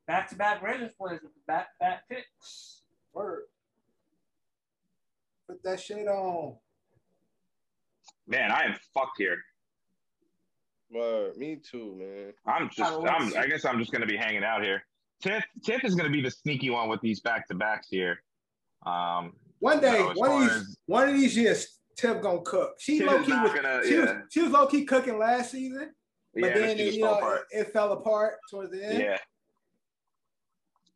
Back-to-back 0.07 0.63
Ravens 0.63 0.93
players 0.99 1.21
with 1.23 1.33
the 1.33 1.41
back-back 1.47 2.09
picks. 2.11 2.83
Word. 3.15 3.45
Put 5.49 5.63
that 5.63 5.81
shit 5.81 6.07
on. 6.09 6.57
Man, 8.27 8.51
I 8.51 8.65
am 8.65 8.75
fucked 8.93 9.19
here. 9.19 9.39
Word. 10.91 11.37
Me 11.37 11.57
too, 11.57 11.95
man. 11.99 12.33
I'm 12.47 12.69
just. 12.71 12.93
I 12.93 13.07
I'm. 13.07 13.37
I 13.37 13.47
guess 13.47 13.65
I'm 13.65 13.79
just 13.79 13.93
gonna 13.93 14.07
be 14.07 14.17
hanging 14.17 14.45
out 14.45 14.63
here. 14.63 14.85
Tiff. 15.23 15.45
Tiff 15.65 15.85
is 15.85 15.95
gonna 15.95 16.11
be 16.11 16.21
the 16.23 16.31
sneaky 16.31 16.71
one 16.71 16.89
with 16.89 17.01
these 17.01 17.21
back 17.21 17.47
to 17.49 17.55
backs 17.55 17.89
here. 17.91 18.23
Um. 18.87 19.33
One 19.61 19.81
day, 19.81 19.93
No, 19.99 20.11
as 20.11 20.17
one 20.19 20.31
of 20.33 20.41
these, 20.41 20.51
as- 20.51 20.77
one 20.87 21.09
of 21.09 21.15
these 21.15 21.37
years, 21.37 21.79
Tiff 21.97 22.21
gonna 22.23 22.41
cook. 22.43 22.75
She 22.79 22.99
Tiff 22.99 23.07
low 23.09 23.23
key 23.23 23.33
was, 23.33 23.53
gonna- 23.53 23.81
she, 23.87 23.97
was 23.99 24.11
she 24.31 24.41
was 24.43 24.51
low 24.51 24.67
key 24.67 24.85
cooking 24.85 25.19
last 25.19 25.51
season, 25.53 25.95
but 26.35 26.43
Yeah, 26.49 26.55
then 26.55 26.79
it, 26.79 26.95
you 26.95 27.03
know 27.03 27.15
apart. 27.19 27.43
it, 27.53 27.61
it 27.61 27.73
fell 27.73 27.93
apart 27.93 28.35
towards 28.51 28.71
the 28.73 28.85
end. 28.85 28.99
Yeah. 29.01 29.19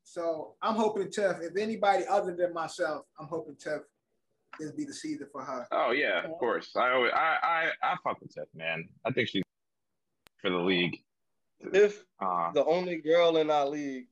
So 0.04 0.54
I'm 0.62 0.74
hoping 0.74 1.10
Tiff. 1.10 1.36
If 1.42 1.56
anybody 1.56 2.04
other 2.06 2.34
than 2.34 2.52
myself, 2.54 3.04
I'm 3.18 3.26
hoping 3.26 3.56
Tiff 3.56 3.82
this 4.58 4.72
be 4.72 4.84
the 4.84 4.94
season 4.94 5.28
for 5.30 5.42
her. 5.44 5.66
Oh 5.70 5.90
yeah, 5.90 6.24
of 6.24 6.32
course. 6.38 6.70
I 6.76 6.90
always. 6.92 7.12
I. 7.14 7.36
I. 7.42 7.70
I 7.92 7.96
fuck 8.02 8.20
with 8.20 8.34
Tiff, 8.34 8.48
man. 8.54 8.88
I 9.04 9.12
think 9.12 9.28
she's 9.28 9.42
for 10.40 10.50
the 10.50 10.56
league. 10.56 10.98
If 11.60 12.04
Uh, 12.20 12.52
the 12.52 12.64
only 12.64 12.96
girl 12.98 13.36
in 13.36 13.50
our 13.50 13.66
league. 13.68 14.06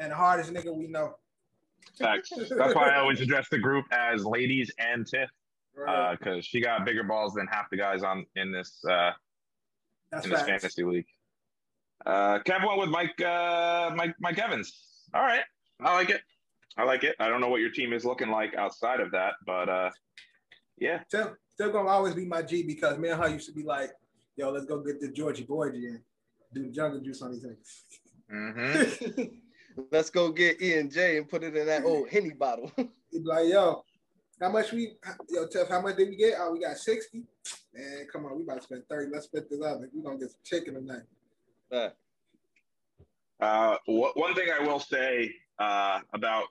And 0.00 0.12
the 0.12 0.16
hardest 0.16 0.52
nigga 0.52 0.72
we 0.72 0.86
know. 0.86 1.16
Facts. 1.98 2.30
That's 2.50 2.74
why 2.74 2.88
I 2.90 2.98
always 2.98 3.20
address 3.20 3.48
the 3.50 3.58
group 3.58 3.84
as 3.92 4.24
ladies 4.24 4.70
and 4.78 5.06
Tiff, 5.06 5.30
Right. 5.76 6.18
because 6.18 6.44
she 6.44 6.60
got 6.60 6.84
bigger 6.84 7.04
balls 7.04 7.34
than 7.34 7.46
half 7.46 7.70
the 7.70 7.76
guys 7.76 8.02
on 8.02 8.26
in 8.36 8.50
this 8.52 8.84
uh, 8.84 9.12
That's 10.10 10.24
in 10.24 10.30
this 10.30 10.40
facts. 10.40 10.50
fantasy 10.50 10.84
league. 10.84 11.06
Uh, 12.06 12.38
Kev 12.40 12.66
went 12.66 12.78
with 12.80 12.88
Mike. 12.90 13.20
Uh, 13.20 13.90
Mike. 13.96 14.14
Mike 14.20 14.38
Evans. 14.38 14.72
All 15.14 15.22
right, 15.22 15.42
I 15.80 15.94
like 15.94 16.10
it. 16.10 16.20
I 16.76 16.84
like 16.84 17.02
it. 17.04 17.16
I 17.18 17.28
don't 17.28 17.40
know 17.40 17.48
what 17.48 17.60
your 17.60 17.70
team 17.70 17.92
is 17.92 18.04
looking 18.04 18.28
like 18.30 18.54
outside 18.54 19.00
of 19.00 19.10
that, 19.12 19.34
but 19.46 19.68
uh, 19.68 19.90
yeah, 20.78 21.00
Tiff, 21.10 21.28
Tiff 21.58 21.72
gonna 21.72 21.88
always 21.88 22.14
be 22.14 22.24
my 22.24 22.42
G 22.42 22.62
because 22.62 22.98
me 22.98 23.08
and 23.08 23.20
her 23.20 23.28
used 23.28 23.48
to 23.48 23.54
be 23.54 23.62
like, 23.64 23.90
yo, 24.36 24.50
let's 24.50 24.66
go 24.66 24.78
get 24.80 25.00
the 25.00 25.08
Georgie 25.08 25.42
Boy 25.44 25.68
and 25.68 25.98
do 26.54 26.62
the 26.64 26.70
jungle 26.70 27.00
juice 27.00 27.20
on 27.22 27.32
these 27.32 27.42
things. 27.42 27.82
hmm 28.30 29.22
Let's 29.90 30.10
go 30.10 30.30
get 30.30 30.60
E 30.60 30.74
and 30.74 30.90
J 30.90 31.18
and 31.18 31.28
put 31.28 31.42
it 31.42 31.56
in 31.56 31.66
that 31.66 31.84
old 31.84 32.08
henny 32.08 32.30
bottle. 32.30 32.70
He'd 32.76 32.88
be 33.12 33.20
like, 33.24 33.48
yo, 33.48 33.84
how 34.40 34.50
much 34.50 34.72
we, 34.72 34.92
yo, 35.28 35.46
Tiff, 35.46 35.68
how 35.68 35.80
much 35.80 35.96
did 35.96 36.08
we 36.08 36.16
get? 36.16 36.34
Oh, 36.38 36.52
we 36.52 36.60
got 36.60 36.76
60. 36.76 37.22
Man, 37.74 38.06
come 38.12 38.26
on, 38.26 38.36
we 38.36 38.42
about 38.42 38.58
to 38.58 38.62
spend 38.62 38.82
30. 38.88 39.10
Let's 39.12 39.26
split 39.26 39.50
this 39.50 39.62
up. 39.62 39.80
We're 39.92 40.02
gonna 40.02 40.18
get 40.18 40.30
some 40.30 40.40
chicken 40.44 40.74
tonight. 40.74 41.02
Right. 41.72 41.92
Uh, 43.40 43.76
wh- 43.86 44.16
one 44.16 44.34
thing 44.34 44.48
I 44.50 44.64
will 44.64 44.80
say 44.80 45.32
uh, 45.58 46.00
about 46.12 46.44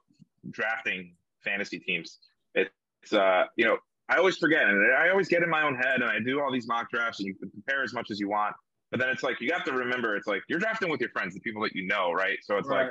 drafting 0.52 1.14
fantasy 1.44 1.80
teams, 1.80 2.20
it's 2.56 3.14
uh, 3.14 3.46
you 3.56 3.66
know 3.66 3.78
I 4.10 4.18
always 4.18 4.38
forget, 4.38 4.64
and 4.64 4.94
I 4.94 5.10
always 5.10 5.28
get 5.28 5.44
in 5.44 5.50
my 5.50 5.64
own 5.64 5.76
head, 5.76 6.02
and 6.02 6.06
I 6.06 6.20
do 6.20 6.42
all 6.42 6.52
these 6.52 6.68
mock 6.68 6.90
drafts, 6.90 7.20
and 7.20 7.28
you 7.28 7.36
can 7.36 7.50
compare 7.50 7.84
as 7.84 7.94
much 7.94 8.10
as 8.10 8.20
you 8.20 8.30
want, 8.30 8.56
but 8.92 9.00
then 9.00 9.10
it's 9.10 9.24
like 9.24 9.42
you 9.42 9.52
have 9.52 9.66
to 9.66 9.74
remember, 9.74 10.16
it's 10.16 10.28
like 10.28 10.44
you're 10.48 10.60
drafting 10.60 10.90
with 10.90 11.02
your 11.02 11.10
friends, 11.10 11.34
the 11.34 11.42
people 11.42 11.62
that 11.64 11.76
you 11.76 11.86
know, 11.88 12.12
right? 12.14 12.38
So 12.42 12.58
it's 12.58 12.70
like 12.70 12.88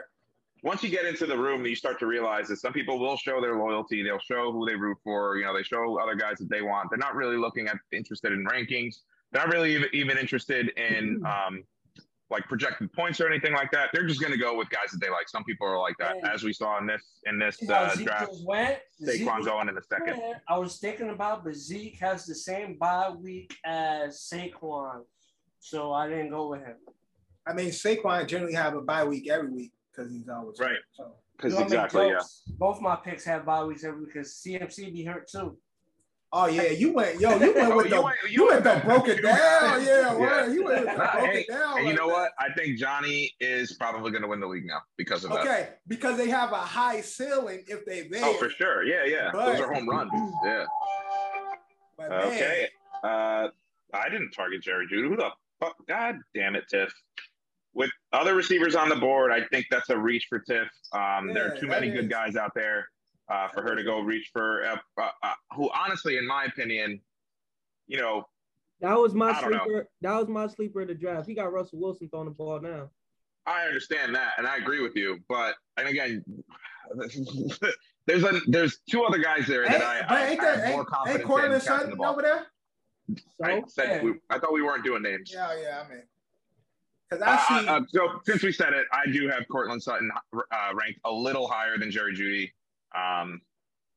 once 0.66 0.82
you 0.82 0.90
get 0.90 1.04
into 1.06 1.26
the 1.26 1.38
room, 1.38 1.64
you 1.64 1.76
start 1.76 1.96
to 2.00 2.06
realize 2.06 2.48
that 2.48 2.56
some 2.56 2.72
people 2.72 2.98
will 2.98 3.16
show 3.16 3.40
their 3.40 3.56
loyalty. 3.56 4.02
They'll 4.02 4.18
show 4.18 4.50
who 4.50 4.66
they 4.66 4.74
root 4.74 4.98
for. 5.04 5.36
You 5.36 5.44
know, 5.44 5.56
they 5.56 5.62
show 5.62 5.96
other 6.02 6.16
guys 6.16 6.38
that 6.38 6.50
they 6.50 6.60
want. 6.60 6.90
They're 6.90 6.98
not 6.98 7.14
really 7.14 7.36
looking 7.36 7.68
at 7.68 7.76
interested 7.92 8.32
in 8.32 8.44
rankings. 8.44 8.96
They're 9.30 9.44
not 9.46 9.54
really 9.54 9.76
even, 9.76 9.88
even 9.92 10.18
interested 10.18 10.70
in 10.76 11.22
um, 11.24 11.62
like 12.30 12.48
projected 12.48 12.92
points 12.92 13.20
or 13.20 13.28
anything 13.28 13.52
like 13.52 13.70
that. 13.70 13.90
They're 13.92 14.08
just 14.08 14.20
going 14.20 14.32
to 14.32 14.38
go 14.38 14.56
with 14.56 14.68
guys 14.70 14.90
that 14.90 15.00
they 15.00 15.08
like. 15.08 15.28
Some 15.28 15.44
people 15.44 15.68
are 15.68 15.78
like 15.78 15.94
that, 16.00 16.16
Yeah. 16.20 16.34
as 16.34 16.42
we 16.42 16.52
saw 16.52 16.78
in 16.78 16.86
this 16.88 17.20
in 17.26 17.38
this 17.38 17.62
uh, 17.70 17.94
draft. 18.02 18.32
just 18.32 18.44
went? 18.44 18.78
Zeke 19.04 19.22
Saquon 19.22 19.36
was- 19.38 19.46
going 19.46 19.68
in 19.68 19.76
the 19.76 19.82
second. 19.82 20.16
Yeah, 20.18 20.32
I 20.48 20.58
was 20.58 20.78
thinking 20.78 21.10
about, 21.10 21.44
but 21.44 21.54
Zeke 21.54 22.00
has 22.00 22.26
the 22.26 22.34
same 22.34 22.76
bye 22.76 23.10
week 23.10 23.54
as 23.64 24.28
Saquon, 24.32 25.02
so 25.60 25.92
I 25.92 26.08
didn't 26.08 26.30
go 26.30 26.48
with 26.48 26.62
him. 26.62 26.74
I 27.46 27.52
mean, 27.52 27.68
Saquon 27.68 28.26
generally 28.26 28.54
have 28.54 28.74
a 28.74 28.80
bye 28.80 29.04
week 29.04 29.28
every 29.30 29.50
week 29.52 29.72
because 29.96 30.12
he's 30.12 30.28
always 30.28 30.58
Right. 30.58 30.76
So 30.92 31.12
Because 31.36 31.52
You 31.52 31.58
wanna 31.60 31.70
make 31.70 31.84
exactly, 31.84 32.08
yeah. 32.08 32.18
Both 32.58 32.80
my 32.80 32.96
picks 32.96 33.24
have 33.24 33.44
bye 33.46 33.64
weeks 33.64 33.84
every 33.84 34.04
because 34.06 34.34
CMC 34.44 34.92
be 34.92 35.04
hurt 35.04 35.28
too. 35.28 35.56
Oh 36.32 36.46
yeah, 36.46 36.64
you 36.70 36.92
went 36.92 37.20
yo, 37.20 37.30
you 37.38 37.54
went 37.54 37.56
Oh, 37.72 37.76
with 37.76 37.86
you 37.86 37.90
the 37.94 38.02
went- 38.02 38.16
you, 38.24 38.28
you 38.30 38.46
went 38.48 38.64
went 38.64 38.80
the 38.82 38.86
broke 38.86 39.08
it 39.08 39.22
down. 39.22 39.84
Yeah, 39.84 39.86
Yeah. 39.86 40.14
word. 40.16 40.52
You 40.52 40.64
went 40.64 40.86
with 40.86 40.88
the 40.96 40.96
broke 40.96 41.26
Hey, 41.26 41.40
it 41.40 41.48
down. 41.48 41.78
And 41.78 41.88
you 41.88 41.94
know 41.94 42.08
that. 42.08 42.12
what? 42.14 42.32
I 42.38 42.52
think 42.52 42.78
Johnny 42.78 43.32
is 43.40 43.74
probably 43.74 44.10
going 44.10 44.22
to 44.22 44.28
win 44.28 44.40
the 44.40 44.46
league 44.46 44.66
now 44.66 44.80
because 44.96 45.24
of 45.24 45.30
that. 45.30 45.40
Okay, 45.40 45.68
because 45.86 46.16
they 46.16 46.28
have 46.28 46.52
a 46.52 46.56
high 46.56 47.00
ceiling 47.00 47.64
if 47.68 47.84
they 47.86 48.08
there. 48.08 48.22
Oh, 48.24 48.34
for 48.34 48.50
sure. 48.50 48.82
Yeah, 48.84 49.04
yeah. 49.04 49.30
Those 49.32 49.60
are 49.60 49.72
home 49.72 49.88
runs. 49.88 50.10
Yeah. 50.44 50.64
But 51.96 52.10
man, 52.10 52.22
Okay. 52.28 52.68
Uh, 53.04 53.48
I 53.94 54.08
didn't 54.10 54.32
target 54.32 54.62
Jerry 54.62 54.86
Jeudy. 54.92 55.08
Who 55.08 55.16
the 55.16 55.30
fuck? 55.60 55.76
God 55.86 56.16
damn 56.34 56.56
it, 56.56 56.64
Tiff. 56.68 56.92
With 57.76 57.90
other 58.14 58.34
receivers 58.34 58.74
on 58.74 58.88
the 58.88 58.96
board, 58.96 59.30
I 59.30 59.44
think 59.52 59.66
that's 59.70 59.90
a 59.90 59.98
reach 59.98 60.26
for 60.30 60.38
Tiff. 60.38 60.66
Um, 60.92 61.34
there 61.34 61.46
are 61.52 61.56
too 61.56 61.66
that 61.66 61.82
many 61.82 61.90
good 61.90 62.08
guys 62.08 62.34
out 62.34 62.52
there 62.54 62.88
uh, 63.28 63.48
for 63.48 63.60
her 63.62 63.76
to 63.76 63.84
go 63.84 64.00
reach 64.00 64.30
for. 64.32 64.64
Uh, 64.64 64.76
uh, 64.98 65.10
uh, 65.22 65.34
who, 65.54 65.70
honestly, 65.78 66.16
in 66.16 66.26
my 66.26 66.44
opinion, 66.44 67.02
you 67.86 67.98
know, 67.98 68.26
That 68.80 68.98
was 68.98 69.12
my 69.12 69.28
I 69.30 69.42
know. 69.42 69.58
sleeper. 69.62 69.88
That 70.00 70.16
was 70.18 70.28
my 70.28 70.46
sleeper 70.46 70.80
of 70.80 70.88
the 70.88 70.94
draft. 70.94 71.28
He 71.28 71.34
got 71.34 71.52
Russell 71.52 71.78
Wilson 71.78 72.08
throwing 72.08 72.24
the 72.28 72.30
ball 72.34 72.58
now. 72.62 72.88
I 73.44 73.64
understand 73.66 74.14
that, 74.14 74.32
and 74.38 74.46
I 74.46 74.56
agree 74.56 74.80
with 74.80 74.96
you. 74.96 75.18
But 75.28 75.56
and 75.76 75.86
again, 75.86 76.24
there's 78.06 78.24
a 78.24 78.40
there's 78.46 78.78
two 78.90 79.04
other 79.04 79.18
guys 79.18 79.46
there 79.46 79.64
that 79.66 79.74
ain't, 79.74 79.82
I, 79.84 79.98
I, 80.08 80.26
ain't 80.28 80.40
I 80.40 80.44
have 80.46 80.58
that 80.60 80.70
more 80.70 80.80
ain't, 80.80 80.88
confidence 80.88 81.18
ain't 81.20 81.28
Courtland 81.28 81.54
in 81.54 81.60
catching 81.60 81.90
the 81.90 81.96
ball. 81.96 82.12
over 82.12 82.22
there? 82.22 82.46
I 83.44 83.62
said 83.68 83.96
Yeah. 83.96 84.02
we, 84.02 84.14
I 84.30 84.38
thought 84.38 84.52
we 84.52 84.62
weren't 84.62 84.82
doing 84.82 85.02
names. 85.02 85.30
Yeah, 85.32 85.54
yeah, 85.62 85.82
I 85.84 85.92
mean, 85.92 86.02
because 87.10 87.22
Uh, 87.22 87.30
I 87.30 87.60
see. 87.62 87.68
uh, 87.68 87.80
so 87.88 88.20
since 88.24 88.42
we 88.42 88.52
said 88.52 88.72
it, 88.72 88.86
I 88.92 89.06
do 89.10 89.28
have 89.28 89.44
Courtland 89.50 89.82
Sutton 89.82 90.10
uh, 90.34 90.40
ranked 90.74 91.00
a 91.04 91.12
little 91.12 91.46
higher 91.46 91.78
than 91.78 91.90
Jerry 91.90 92.14
Jeudy. 92.14 92.50
Um, 92.94 93.40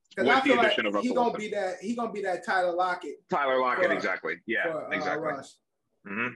Because 0.09 0.27
with 0.27 0.35
I 0.35 0.39
the 0.39 0.45
feel 0.45 0.55
like 0.57 0.65
addition 0.67 0.85
of 0.85 0.93
he 0.93 0.97
Russell 0.97 1.15
gonna 1.15 1.29
Wilson. 1.29 1.41
be 1.41 1.49
that. 1.55 1.75
He 1.81 1.95
gonna 1.95 2.11
be 2.11 2.21
that 2.23 2.45
Tyler 2.45 2.73
Lockett 2.73 3.27
Tyler 3.29 3.59
Lockett, 3.59 3.85
for- 3.85 3.93
exactly. 3.93 4.35
Yeah, 4.47 4.63
for 4.71 4.85
uh, 4.85 4.89
exactly. 4.89 5.27
Russ. 5.27 5.57
hmm 6.07 6.27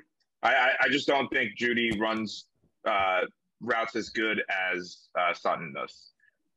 I, 0.43 0.53
I 0.55 0.71
I 0.83 0.89
just 0.89 1.07
don't 1.07 1.27
think 1.29 1.57
Jeudy 1.57 1.99
runs 1.99 2.45
uh, 2.87 3.21
routes 3.61 3.95
as 3.95 4.09
good 4.09 4.43
as 4.71 5.07
uh, 5.17 5.33
Sutton 5.33 5.73
does, 5.73 6.11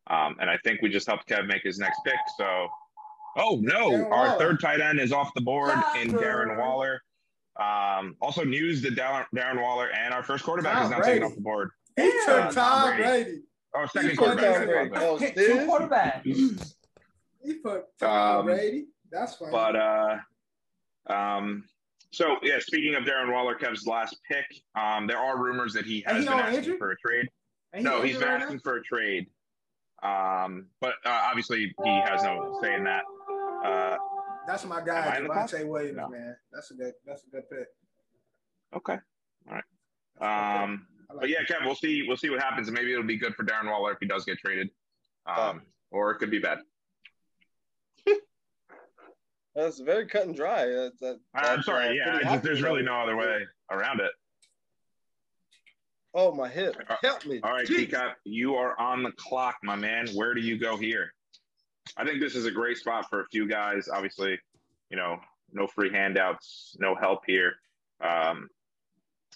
um, 0.08 0.36
and 0.40 0.50
I 0.50 0.58
think 0.64 0.82
we 0.82 0.88
just 0.90 1.06
helped 1.06 1.26
Kev 1.28 1.46
make 1.46 1.62
his 1.62 1.78
next 1.78 2.00
pick. 2.04 2.18
So, 2.36 2.68
oh 3.38 3.58
no, 3.62 3.90
Darren 3.90 4.04
our 4.12 4.26
Waller. 4.26 4.38
third 4.38 4.60
tight 4.60 4.80
end 4.80 4.98
is 5.00 5.12
off 5.12 5.32
the 5.34 5.40
board 5.40 5.78
in 6.00 6.08
Darren 6.10 6.58
Waller. 6.58 7.00
Um, 7.60 8.16
also, 8.20 8.44
news 8.44 8.82
that 8.82 8.94
Darren, 8.96 9.24
Darren 9.34 9.60
Waller 9.62 9.90
and 9.92 10.12
our 10.12 10.22
first 10.22 10.44
quarterback 10.44 10.74
Tom 10.74 10.84
is 10.84 10.90
now 10.90 10.98
Brady. 10.98 11.12
taken 11.14 11.26
off 11.28 11.34
the 11.34 11.40
board. 11.40 11.70
He 11.96 12.02
Yeah. 12.04 12.10
took 12.26 12.26
Tom 12.26 12.52
Tom 12.54 12.96
Brady. 12.96 13.02
Brady. 13.24 13.40
Oh, 13.74 13.86
second 13.86 14.10
He 14.10 14.16
quarterback. 14.16 14.44
took 14.44 14.54
second 14.54 14.68
quarterback. 14.90 15.02
Oh, 15.02 15.18
Pick 15.18 15.36
Stiz? 15.36 15.46
two 15.46 15.66
quarterbacks. 15.66 16.74
He 17.44 17.54
put 17.54 17.84
Tom 17.98 18.38
Um, 18.40 18.44
Brady. 18.46 18.86
That's 19.10 19.36
fine. 19.36 19.50
But 19.50 19.76
uh, 19.76 20.18
um, 21.08 21.64
so 22.10 22.36
yeah. 22.42 22.58
Speaking 22.58 22.94
of 22.94 23.04
Darren 23.04 23.32
Waller, 23.32 23.54
Kev's 23.54 23.86
last 23.86 24.16
pick. 24.30 24.44
Um, 24.74 25.06
there 25.06 25.18
are 25.18 25.38
rumors 25.42 25.72
that 25.74 25.84
he 25.86 26.02
has 26.06 26.22
he 26.24 26.28
been 26.28 26.38
asking 26.38 26.58
injury? 26.58 26.78
for 26.78 26.90
a 26.90 26.96
trade. 26.96 27.28
And 27.72 27.86
he 27.86 27.90
no, 27.90 28.02
he's 28.02 28.16
injured 28.16 28.20
been 28.20 28.32
right 28.34 28.42
asking 28.42 28.58
for 28.60 28.76
a 28.76 28.82
trade. 28.82 29.26
Um, 30.02 30.66
but 30.80 30.94
uh, 31.04 31.22
obviously 31.28 31.74
he 31.84 31.90
has 32.04 32.22
no 32.22 32.58
say 32.62 32.74
in 32.74 32.84
that. 32.84 33.02
Uh, 33.64 33.96
now? 33.96 33.98
That's 34.46 34.64
my 34.64 34.80
guy, 34.80 35.14
I 35.14 35.18
in? 35.18 35.26
Javonte 35.26 35.66
Williams, 35.66 35.96
No. 35.96 36.08
man. 36.08 36.36
That's 36.52 36.70
a 36.70 36.74
good. 36.74 36.92
That's 37.04 37.24
a 37.24 37.30
good 37.30 37.48
pick. 37.50 37.66
okay. 38.74 38.98
All 39.48 39.54
right. 39.54 39.64
That's 40.18 40.24
a 40.24 40.28
good 40.28 40.52
pick. 40.52 40.62
Um, 40.62 40.86
like 41.10 41.20
but 41.20 41.28
yeah, 41.28 41.40
it. 41.40 41.48
Kev, 41.48 41.64
we'll 41.64 41.74
see. 41.74 42.04
We'll 42.06 42.16
see 42.16 42.30
what 42.30 42.42
happens. 42.42 42.70
Maybe 42.70 42.92
it'll 42.92 43.04
be 43.04 43.16
good 43.18 43.34
for 43.34 43.44
Darren 43.44 43.70
Waller 43.70 43.92
if 43.92 43.98
he 44.00 44.06
does 44.06 44.24
get 44.24 44.38
traded. 44.38 44.70
Um, 45.26 45.62
or 45.90 46.10
it 46.12 46.18
could 46.18 46.30
be 46.30 46.38
bad. 46.38 46.58
That's 49.54 49.80
very 49.80 50.06
cut 50.06 50.26
and 50.26 50.36
dry. 50.36 50.66
That's, 50.66 50.98
that, 51.00 51.18
I'm 51.34 51.42
that's, 51.44 51.58
uh, 51.60 51.62
sorry. 51.62 51.96
Yeah, 51.96 52.20
just, 52.22 52.42
there's 52.42 52.62
really 52.62 52.82
no 52.82 52.94
other 53.00 53.16
way 53.16 53.44
around 53.70 54.00
it. 54.00 54.12
Oh, 56.14 56.32
my 56.32 56.48
hip. 56.48 56.76
Uh, 56.88 56.96
Help 57.02 57.26
me. 57.26 57.40
All 57.42 57.52
right, 57.52 57.66
Jeez. 57.66 57.76
Teacup, 57.76 58.16
you 58.24 58.54
are 58.54 58.78
on 58.80 59.02
the 59.02 59.12
clock, 59.12 59.56
my 59.62 59.76
man. 59.76 60.08
Where 60.14 60.32
do 60.34 60.40
you 60.40 60.58
go 60.58 60.76
here? 60.76 61.12
I 61.96 62.04
think 62.04 62.20
this 62.20 62.34
is 62.34 62.46
a 62.46 62.50
great 62.50 62.76
spot 62.76 63.08
for 63.08 63.20
a 63.20 63.26
few 63.28 63.46
guys. 63.48 63.88
Obviously, 63.92 64.38
you 64.90 64.96
know, 64.96 65.18
no 65.52 65.66
free 65.66 65.90
handouts, 65.90 66.76
no 66.78 66.94
help 66.94 67.20
here, 67.26 67.54
um, 68.00 68.48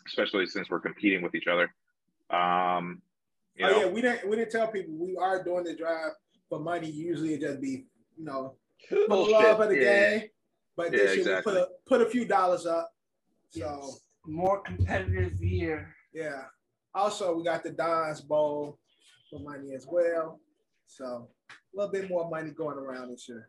especially 0.06 0.46
since 0.46 0.68
we're 0.70 0.80
competing 0.80 1.22
with 1.22 1.34
each 1.34 1.46
other. 1.46 1.72
Um, 2.30 3.02
you 3.54 3.66
oh 3.66 3.70
know, 3.70 3.80
yeah, 3.80 3.86
we 3.88 4.00
didn't. 4.00 4.28
We 4.28 4.36
didn't 4.36 4.50
tell 4.52 4.68
people 4.68 4.94
we 4.94 5.16
are 5.16 5.42
doing 5.42 5.64
the 5.64 5.74
drive 5.76 6.12
for 6.48 6.60
money. 6.60 6.90
Usually 6.90 7.34
it 7.34 7.40
just 7.40 7.60
be 7.60 7.86
you 8.16 8.24
know 8.24 8.56
for 8.88 8.96
the 9.08 9.14
love 9.14 9.60
of 9.60 9.68
the 9.68 9.76
Yeah. 9.76 10.18
game. 10.18 10.28
But 10.76 10.92
Yeah, 10.92 10.98
this 10.98 11.10
year 11.16 11.18
exactly. 11.20 11.52
we 11.54 11.58
put 11.60 11.68
a, 11.68 11.68
put 11.86 12.06
a 12.06 12.10
few 12.10 12.24
dollars 12.24 12.66
up. 12.66 12.92
So 13.50 13.90
More 14.26 14.60
competitive 14.60 15.42
year. 15.42 15.94
yeah. 16.12 16.44
Also, 16.94 17.36
we 17.36 17.44
got 17.44 17.62
the 17.62 17.70
Don's 17.70 18.20
Bowl 18.20 18.78
for 19.28 19.40
money 19.40 19.74
as 19.74 19.86
well. 19.88 20.40
So 20.86 21.28
a 21.50 21.76
little 21.76 21.92
bit 21.92 22.08
more 22.08 22.28
money 22.28 22.50
going 22.50 22.76
around 22.78 23.10
this 23.10 23.28
year. 23.28 23.48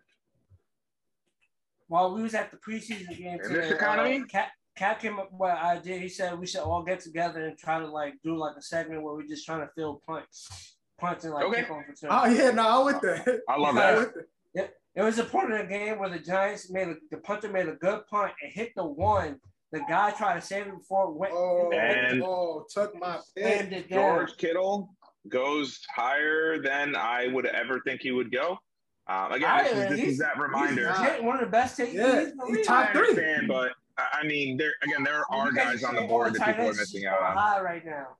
While 1.88 2.14
we 2.16 2.22
was 2.24 2.34
at 2.34 2.52
the 2.52 2.58
preseason 2.58 3.18
game 3.18 3.34
In 3.34 3.40
today, 3.44 3.56
this 3.62 3.72
economy? 3.72 4.22
uh, 4.22 4.26
Cat, 4.26 4.50
Cat 4.78 5.00
came 5.00 5.20
up 5.20 5.30
with 5.32 5.52
an 5.52 5.58
idea. 5.58 5.98
He 5.98 6.08
said 6.08 6.40
we 6.40 6.48
should 6.48 6.62
all 6.62 6.84
get 6.84 7.02
together 7.02 7.46
and 7.46 7.58
try 7.58 7.80
to 7.80 7.88
like 7.88 8.14
do 8.24 8.38
like 8.38 8.56
a 8.58 8.62
segment 8.62 9.04
where 9.04 9.14
we're 9.14 9.28
just 9.28 9.46
trying 9.46 9.62
to 9.62 9.70
fill 9.76 10.02
punts, 10.08 10.76
punts 10.98 11.26
and 11.26 11.34
like 11.34 11.46
Okay. 11.46 11.62
kick 11.62 11.72
off 11.72 11.84
return. 11.88 12.10
Oh 12.12 12.26
yeah, 12.28 12.52
no, 12.52 12.80
I'm 12.80 12.86
with 12.86 13.02
that. 13.02 13.42
I 13.50 13.58
love 13.58 13.76
that. 13.82 13.98
with 13.98 14.14
that. 14.56 14.74
It 14.94 15.02
was 15.04 15.20
a 15.20 15.24
point 15.24 15.52
in 15.54 15.58
the 15.58 15.64
game 15.66 16.00
where 16.00 16.10
the 16.10 16.20
Giants 16.20 16.70
made 16.70 16.90
a, 16.90 16.96
the 17.12 17.18
punter 17.18 17.50
made 17.50 17.68
a 17.70 17.76
good 17.76 18.06
punt 18.08 18.34
and 18.44 18.52
hit 18.52 18.74
the 18.76 18.86
one. 18.86 19.40
The 19.72 19.80
guy 19.88 20.12
tried 20.12 20.36
to 20.36 20.42
save 20.46 20.68
it 20.68 20.78
before 20.78 21.06
it 21.10 21.14
went. 21.16 21.34
Oh, 21.34 21.72
And- 21.72 22.22
oh, 22.24 22.66
took 22.74 22.94
my 23.00 23.20
slammed 23.34 23.70
pick. 23.70 23.90
George 23.90 24.36
Kittle 24.38 24.94
goes 25.30 25.80
higher 25.94 26.60
than 26.62 26.96
I 26.96 27.28
would 27.28 27.46
ever 27.46 27.80
think 27.82 28.02
he 28.02 28.12
would 28.12 28.32
go. 28.32 28.60
Um, 29.08 29.32
again, 29.34 29.50
I- 29.50 29.64
this 29.64 29.74
is, 29.74 29.90
this 29.90 30.00
is 30.14 30.18
that 30.20 30.38
reminder. 30.38 30.90
He's 30.90 31.00
legit 31.00 31.24
one 31.24 31.36
of 31.36 31.42
the 31.42 31.48
best 31.48 31.78
take 31.78 31.94
Yeah, 31.94 32.22
in 32.22 32.38
the 32.38 32.46
he 32.48 32.54
league. 32.56 32.66
top 32.66 32.90
I 32.90 32.94
three. 32.94 33.48
but 33.48 33.72
I 33.98 34.20
I 34.22 34.24
mean, 34.26 34.58
there 34.58 34.72
again, 34.84 35.04
there 35.04 35.24
are 35.32 35.52
guys 35.52 35.82
guys 35.82 35.84
on 35.84 35.96
the 35.96 36.04
board 36.04 36.34
that 36.36 36.46
people 36.48 36.70
are 36.70 36.74
missing 36.74 37.06
out 37.06 37.22
on. 37.22 37.36
High 37.36 37.62
right 37.62 37.86
now. 37.86 38.16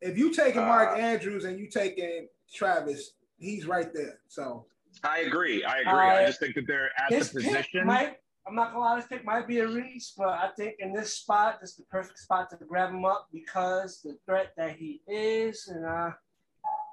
If 0.00 0.16
you 0.18 0.32
taking 0.32 0.62
Uh, 0.62 0.66
Mark 0.66 0.98
Andrews 0.98 1.44
and 1.44 1.58
you 1.58 1.68
taking 1.68 2.28
Travis, 2.52 3.12
he's 3.38 3.66
right 3.66 3.92
there. 3.92 4.20
So 4.28 4.66
I 5.04 5.20
agree. 5.20 5.64
I 5.64 5.78
agree. 5.80 5.90
I 5.92 6.22
Uh, 6.24 6.26
just 6.28 6.40
think 6.40 6.54
that 6.54 6.66
they're 6.66 6.90
at 6.98 7.10
This 7.10 7.30
the 7.30 7.40
pick 7.40 7.50
position. 7.50 7.86
might. 7.86 8.16
I'm 8.48 8.54
not 8.54 8.68
gonna 8.72 8.80
lie, 8.80 8.96
this 8.96 9.06
pick 9.08 9.24
might 9.24 9.48
be 9.48 9.58
a 9.58 9.66
reach, 9.66 10.12
but 10.16 10.28
I 10.28 10.50
think 10.56 10.76
in 10.78 10.92
this 10.92 11.14
spot, 11.14 11.58
this 11.60 11.70
is 11.70 11.76
the 11.76 11.82
perfect 11.84 12.18
spot 12.18 12.48
to 12.50 12.56
grab 12.64 12.90
him 12.90 13.04
up 13.04 13.28
because 13.32 14.00
the 14.02 14.16
threat 14.24 14.52
that 14.56 14.76
he 14.76 15.02
is, 15.08 15.66
and 15.68 15.84
uh, 15.84 16.10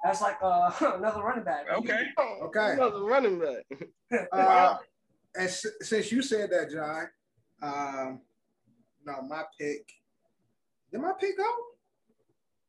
that's 0.02 0.20
like 0.20 0.36
uh, 0.42 0.70
another 0.96 1.22
running 1.22 1.44
back. 1.44 1.66
Okay. 1.72 2.06
okay. 2.42 2.72
Another 2.72 3.04
running 3.04 3.38
back. 3.38 3.64
Uh, 4.12 4.26
Wow. 4.32 4.78
and 5.34 5.48
s- 5.48 5.66
since 5.82 6.12
you 6.12 6.22
said 6.22 6.48
that, 6.50 6.70
John, 6.70 7.08
um, 7.62 8.20
no, 9.04 9.22
my 9.22 9.42
pick. 9.58 9.88
Did 10.92 11.00
my 11.00 11.12
pick 11.18 11.36
go? 11.36 11.44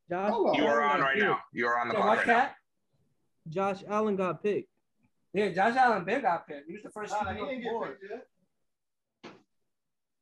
Josh, 0.09 0.31
Hold 0.31 0.49
on. 0.49 0.55
You 0.55 0.65
are 0.65 0.81
on 0.81 1.01
right 1.01 1.13
picked. 1.15 1.25
now. 1.25 1.39
You 1.53 1.67
are 1.67 1.79
on 1.79 1.89
the 1.89 1.93
So 1.93 1.97
clock 2.01 2.09
what 2.09 2.17
right 2.19 2.27
now. 2.27 2.33
cat? 2.33 2.55
Josh 3.49 3.83
Allen 3.87 4.15
got 4.15 4.41
picked. 4.41 4.69
Yeah, 5.33 5.49
Josh 5.49 5.75
Allen 5.75 6.03
big 6.03 6.23
got 6.23 6.47
picked. 6.47 6.67
He 6.67 6.73
was 6.73 6.83
the 6.83 6.89
first 6.91 7.13
QB 7.13 7.27
on 7.27 7.35
the 7.35 7.63
board. 7.69 7.97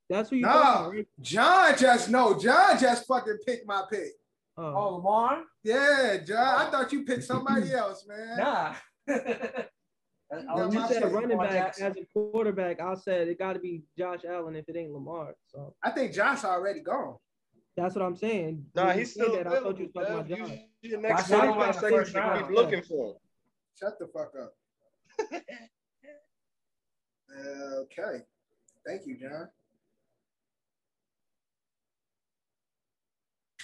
That's 0.10 0.30
who 0.30 0.38
you 0.38 0.42
No. 0.44 0.52
talking 0.52 0.98
right? 0.98 1.08
John 1.22 1.78
just 1.78 2.10
no. 2.10 2.38
John 2.38 2.78
just 2.80 3.08
fucking 3.08 3.38
picked 3.46 3.66
my 3.68 3.84
pick. 3.90 4.12
Oh. 4.58 4.64
Oh, 4.76 4.96
Lamar? 4.98 5.44
Yeah, 5.64 6.18
John. 6.18 6.38
I 6.38 6.68
oh. 6.68 6.72
thought 6.72 6.92
you 6.94 7.04
picked 7.06 7.24
somebody 7.24 7.74
else, 7.74 8.06
man. 8.08 8.38
Nah. 8.38 8.76
I 10.36 10.66
you 10.66 10.88
said 10.88 11.12
running 11.12 11.30
Lamar 11.30 11.48
back 11.48 11.54
Jackson. 11.78 11.88
as 11.88 11.98
a 11.98 12.06
quarterback. 12.14 12.80
I 12.82 12.96
said 12.96 13.28
it 13.28 13.38
got 13.38 13.54
to 13.54 13.60
be 13.60 13.84
Josh 13.98 14.22
Allen 14.28 14.56
if 14.56 14.68
it 14.68 14.76
ain't 14.76 14.92
Lamar. 14.92 15.34
So 15.48 15.76
I 15.84 15.92
think 15.92 16.14
Josh 16.14 16.44
already 16.44 16.80
gone. 16.82 17.18
that's 17.78 17.96
what 17.96 18.04
I'm 18.04 18.16
saying. 18.16 18.66
Nah, 18.76 18.88
When 18.88 18.98
he's 19.00 19.12
still 19.12 19.36
that, 19.36 19.48
I 19.48 19.60
thought 19.62 19.78
you 19.78 19.86
was 19.86 19.94
talking 19.94 20.14
about 20.14 20.28
Josh. 20.30 20.50
Dev. 20.50 20.60
Use 20.82 20.92
your 20.92 21.02
next 21.02 21.30
Josh 21.30 21.40
Allen 21.40 21.54
quarterback 21.54 21.76
in 21.76 21.82
the 21.82 21.82
second 21.82 21.98
first 21.98 22.14
to 22.14 22.20
keep 22.22 22.24
round. 22.24 22.56
looking 22.56 22.82
for 22.84 23.08
him. 23.10 23.16
Shut 23.80 24.00
the 24.00 24.08
fuck 24.08 24.32
up. 24.42 24.54
okay. 27.78 28.24
Thank 28.86 29.06
you, 29.08 29.18
John. 29.20 29.48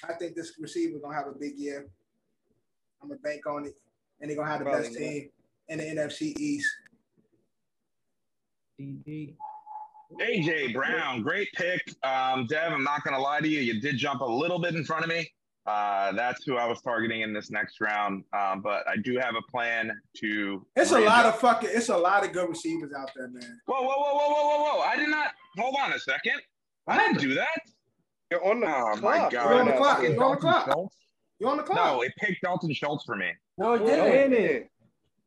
I 0.08 0.14
think 0.14 0.36
this 0.36 0.54
receiver 0.60 1.00
gonna 1.02 1.16
have 1.16 1.28
a 1.28 1.32
big 1.38 1.58
year. 1.58 1.88
I'm 3.02 3.10
gonna 3.10 3.20
bank 3.22 3.46
on 3.48 3.66
it, 3.66 3.76
and 4.20 4.30
they're 4.30 4.38
gonna 4.38 4.50
have 4.50 4.60
the 4.60 4.66
Probably 4.66 4.82
best 4.84 4.94
not. 4.94 5.00
team 5.00 5.30
in 5.70 5.78
the 5.80 5.84
NFC 5.86 6.34
East. 6.38 6.68
DD. 8.80 9.36
AJ 10.22 10.74
Brown, 10.74 11.22
great 11.22 11.50
pick. 11.54 11.82
Um, 12.04 12.48
Dev, 12.48 12.74
I'm 12.74 12.84
not 12.84 13.04
going 13.04 13.16
to 13.16 13.22
lie 13.22 13.42
to 13.42 13.48
you. 13.48 13.60
You 13.60 13.80
did 13.80 13.96
jump 13.98 14.22
a 14.22 14.26
little 14.26 14.58
bit 14.58 14.74
in 14.74 14.84
front 14.84 15.04
of 15.04 15.10
me. 15.10 15.30
Uh, 15.68 16.12
that's 16.14 16.44
who 16.46 16.58
I 16.58 16.66
was 16.66 16.82
targeting 16.82 17.22
in 17.22 17.32
this 17.32 17.52
next 17.52 17.80
round. 17.80 18.24
Um, 18.34 18.62
but 18.62 18.88
I 18.88 18.96
do 18.98 19.18
have 19.20 19.36
a 19.36 19.52
plan 19.52 19.92
to. 20.18 20.66
It's 20.76 20.92
a 20.92 21.00
lot 21.00 21.28
up- 21.28 21.36
of 21.36 21.42
fucking. 21.42 21.70
It's 21.72 21.90
a 21.90 21.98
lot 21.98 22.26
of 22.26 22.32
good 22.34 22.50
receivers 22.50 22.92
out 22.98 23.12
there, 23.16 23.28
man. 23.28 23.60
Whoa, 23.68 23.82
whoa, 23.84 23.88
whoa, 23.88 24.14
whoa, 24.16 24.30
whoa, 24.34 24.58
whoa, 24.58 24.78
whoa! 24.78 24.82
I 24.82 24.96
did 24.96 25.10
not. 25.10 25.34
Hold 25.60 25.76
on 25.80 25.94
a 25.94 26.00
second. 26.00 26.42
I 26.88 26.98
didn't 26.98 27.20
do 27.20 27.36
that. 27.36 27.60
You're 28.32 28.46
on 28.46 28.60
the 28.60 28.68
Oh, 28.68 28.96
my 28.96 29.00
clock. 29.00 29.32
God. 29.32 29.50
You're 29.50 29.60
on 29.60 29.66
the 29.68 29.72
clock. 29.74 30.04
You're 30.04 30.24
on 30.24 30.32
the 30.32 30.38
clock. 30.38 30.66
Schultz? 30.66 30.96
You 31.40 31.48
on 31.48 31.58
the 31.58 31.64
clock? 31.64 31.78
No, 31.78 32.02
it 32.02 32.14
picked 32.18 32.42
Dalton 32.42 32.74
Schultz 32.74 33.04
for 33.06 33.16
me. 33.16 33.32
No, 33.58 33.74
it 33.74 33.82
Oh, 33.82 33.86
didn't. 33.86 34.32
Damn 34.32 34.34
it. 34.34 34.70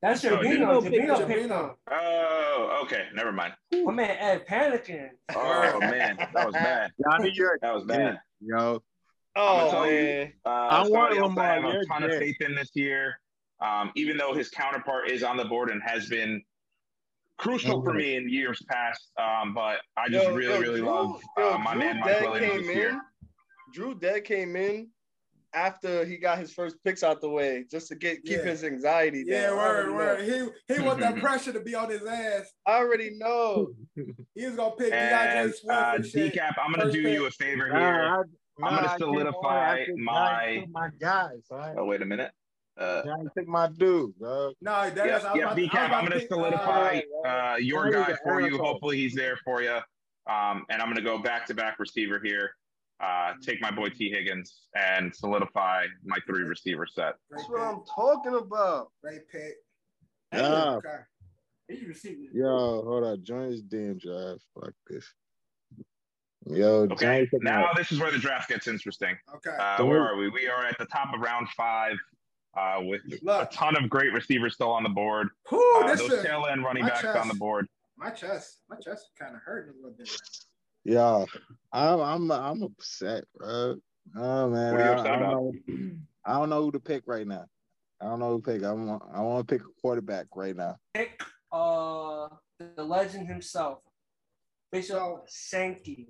That's 0.03 0.25
Oh, 0.25 0.31
your 0.31 0.39
it 0.39 0.43
Bino. 0.43 0.81
didn't. 0.81 1.09
Jabino 1.09 1.17
Jabino. 1.17 1.69
picked. 1.69 1.79
Oh, 1.91 2.81
okay. 2.85 3.07
Never 3.15 3.33
mind. 3.33 3.55
My 3.73 3.93
man 3.93 4.17
Ed 4.19 4.47
panicking. 4.47 5.09
Oh 5.35 5.81
man, 5.81 6.17
that 6.35 6.45
was 6.47 6.55
bad. 6.55 6.91
Johnny, 7.03 7.31
you're 7.35 7.59
That 7.63 7.75
was 7.75 7.85
bad. 7.85 8.19
yo. 8.41 8.83
I'ma 9.35 9.67
Oh 9.67 9.71
tell 9.71 9.87
you. 9.87 9.93
man. 10.03 10.33
Uh, 10.45 10.49
I 10.49 10.89
want 10.89 11.15
somebody 11.15 11.49
I 11.49 11.55
have 11.55 11.65
a 11.65 11.85
ton 11.87 12.03
of 12.05 12.11
faith 12.13 12.37
in 12.41 12.55
this 12.55 12.71
year. 12.75 13.19
Um, 13.61 13.93
even 13.95 14.17
though 14.17 14.35
his 14.35 14.51
counterpart 14.51 15.09
is 15.09 15.23
on 15.23 15.37
the 15.37 15.45
board 15.45 15.71
and 15.71 15.81
has 15.87 16.09
been 16.09 16.43
crucial 17.43 17.83
for 17.83 17.93
me 17.93 18.17
in 18.17 18.29
years 18.29 18.63
past. 18.69 19.11
Um, 19.19 19.55
but 19.55 19.79
I 19.97 20.09
just 20.09 20.27
Yo, 20.29 20.35
really, 20.35 20.55
yo, 20.55 20.61
really 20.61 20.81
Drew- 20.81 20.89
love 20.91 21.21
yo, 21.37 21.55
uh, 21.55 21.59
my 21.59 21.73
Drew 21.75 21.81
man 21.85 22.01
Mike 22.01 22.09
Dead 22.09 22.23
Williams 22.31 22.53
came 22.53 22.61
this 22.63 22.71
in. 22.71 22.77
year. 22.77 23.01
Drew 23.75 23.95
Dead 23.95 24.25
came 24.25 24.57
in 24.57 24.89
after 25.55 26.05
he 26.07 26.17
got 26.17 26.39
his 26.39 26.53
first 26.53 26.77
picks 26.85 27.03
out 27.03 27.21
the 27.21 27.29
way, 27.29 27.65
just 27.71 27.89
to 27.89 27.95
get 27.95 28.23
keep 28.25 28.39
Yeah. 28.39 28.45
his 28.45 28.65
anxiety 28.65 29.25
Yeah, 29.27 29.49
down. 29.51 29.59
I 29.59 29.63
word, 29.63 29.87
know. 29.89 29.93
word. 29.95 30.53
He 30.69 30.75
he 30.75 30.81
want 30.81 31.01
that 31.01 31.17
pressure 31.21 31.53
to 31.53 31.61
be 31.61 31.75
on 31.75 31.91
his 31.91 32.05
ass. 32.05 32.51
I 32.67 32.77
already 32.77 33.11
know. 33.19 33.69
He 34.35 34.47
was 34.47 34.57
gonna 34.57 34.75
pick 34.77 34.93
And 34.93 35.11
D'Andre 35.11 35.53
Swift 35.53 35.71
uh, 35.79 35.93
and 35.97 36.07
shit. 36.07 36.35
decap, 36.35 36.55
I'm 36.59 36.71
gonna 36.73 36.85
First 36.85 36.95
do 36.95 37.03
pick. 37.03 37.13
you 37.15 37.27
a 37.27 37.31
favor 37.31 37.69
Nah, 37.69 37.79
here. 37.79 37.89
I, 37.89 38.17
I'm 38.17 38.25
gonna 38.61 38.71
nah, 38.73 38.79
I 38.79 38.87
can't 38.87 38.99
solidify 39.01 39.39
lie. 39.43 39.73
I 39.81 39.85
think 39.87 39.99
my- 39.99 40.67
my 40.71 40.89
guys. 41.01 41.47
All 41.51 41.59
right. 41.59 41.75
Oh, 41.77 41.85
wait 41.85 42.01
a 42.03 42.07
minute. 42.07 42.31
Uh, 42.79 43.03
I 43.07 43.21
ain't 43.21 43.35
pick 43.35 43.47
my 43.47 43.69
dude, 43.69 44.19
bro. 44.19 44.53
No, 44.63 44.91
that 44.91 44.97
yeah, 44.97 45.19
is. 45.19 45.25
I 45.25 45.33
was 45.33 45.39
yeah, 45.39 45.43
about, 45.45 45.59
I 45.59 45.61
was 45.61 45.69
BCAP, 45.69 45.87
about 45.87 45.93
I'm 45.93 46.01
going 46.07 46.13
to 46.13 46.19
pick, 46.21 46.29
solidify 46.29 47.01
uh, 47.25 47.29
uh, 47.29 47.57
your 47.57 47.91
guy 47.91 48.11
an 48.11 48.17
for 48.23 48.41
you. 48.41 48.59
Hopefully, 48.59 48.97
he's 48.97 49.15
there 49.15 49.37
for 49.45 49.63
you. 49.63 49.79
Um, 50.31 50.65
and 50.71 50.81
I'm 50.81 50.87
going 50.87 50.97
to 50.97 51.03
go 51.03 51.19
back 51.19 51.47
to 51.47 51.55
back 51.55 51.79
receiver 51.79 52.21
here. 52.23 52.53
Uh, 53.03 53.33
take 53.43 53.61
my 53.61 53.71
boy 53.71 53.89
Tee 53.89 54.11
Higgins 54.11 54.63
and 54.75 55.15
solidify 55.15 55.87
my 56.05 56.19
three 56.27 56.45
receiver 56.45 56.87
set. 56.87 57.15
great 57.29 57.39
That's 57.39 57.51
what 57.51 57.59
pick. 57.59 57.69
I'm 57.69 57.83
talking 57.95 58.35
about. 58.35 58.93
Great 59.03 59.29
pick. 59.29 59.55
Yeah. 60.33 60.77
Okay. 60.77 60.89
He 61.69 61.85
received 61.85 62.25
it. 62.25 62.31
Yo, 62.33 62.83
hold 62.83 63.05
on. 63.05 63.23
Join 63.25 63.51
this 63.51 63.61
damn 63.63 63.99
drive. 63.99 64.39
Fuck 64.55 64.73
this. 64.89 65.05
Yo, 66.47 66.89
Okay, 66.91 67.29
now 67.35 67.71
this 67.77 67.93
is 67.93 68.01
where 68.01 68.11
the 68.11 68.19
draft 68.19 68.49
gets 68.49 68.67
interesting. 68.67 69.17
Okay. 69.37 69.57
Uh, 69.57 69.85
where 69.85 70.01
are 70.01 70.17
we? 70.17 70.29
We 70.29 70.49
are 70.49 70.65
at 70.65 70.77
the 70.79 70.87
top 70.87 71.15
of 71.15 71.21
round 71.21 71.49
five 71.51 71.97
uh, 72.57 72.81
with 72.83 73.01
a 73.29 73.49
ton 73.53 73.77
of 73.83 73.89
great 73.89 74.13
receivers 74.13 74.55
still 74.55 74.71
on 74.71 74.83
the 74.83 74.89
board. 74.89 75.29
Whew, 75.49 75.81
Uh, 75.83 75.87
this 75.89 76.01
those 76.01 76.13
is 76.13 76.25
tail 76.25 76.47
end 76.51 76.63
running 76.65 76.83
my 76.85 76.91
backs 76.91 77.03
chest. 77.03 77.19
on 77.19 77.29
the 77.29 77.35
board. 77.35 77.67
my 77.97 78.11
chest. 78.11 78.61
My 78.69 78.77
chest 78.77 79.11
kind 79.19 79.35
of 79.35 79.41
hurting 79.43 79.73
a 79.73 79.77
little 79.77 79.97
bit. 79.97 80.11
Yeah, 80.85 81.25
I'm 81.73 82.01
I'm 82.01 82.31
I'm 82.33 82.63
upset, 82.63 83.25
bro. 83.37 83.77
Oh 84.17 84.51
man, 84.51 84.73
What 84.73 84.81
are 84.81 84.95
you 84.97 85.01
I, 85.03 85.15
I 85.15 85.19
don't 85.19 85.31
know. 85.31 85.53
I 86.25 86.33
don't 86.35 86.51
know 86.51 86.63
who 86.63 86.73
to 86.73 86.81
pick 86.81 87.05
right 87.07 87.27
now. 87.27 87.45
I 88.01 88.07
don't 88.07 88.19
know 88.19 88.31
who 88.33 88.41
to 88.43 88.51
pick. 88.53 88.65
I 88.65 88.73
want 88.73 89.03
I 89.15 89.21
want 89.21 89.47
to 89.47 89.55
pick 89.55 89.63
a 89.65 89.71
quarterback 89.81 90.27
right 90.35 90.57
now. 90.57 90.77
Pick 90.95 91.23
uh 91.53 92.29
the 92.77 92.83
legend 92.83 93.29
himself, 93.29 93.79
Bishop 94.73 95.23
Sankey. 95.29 96.09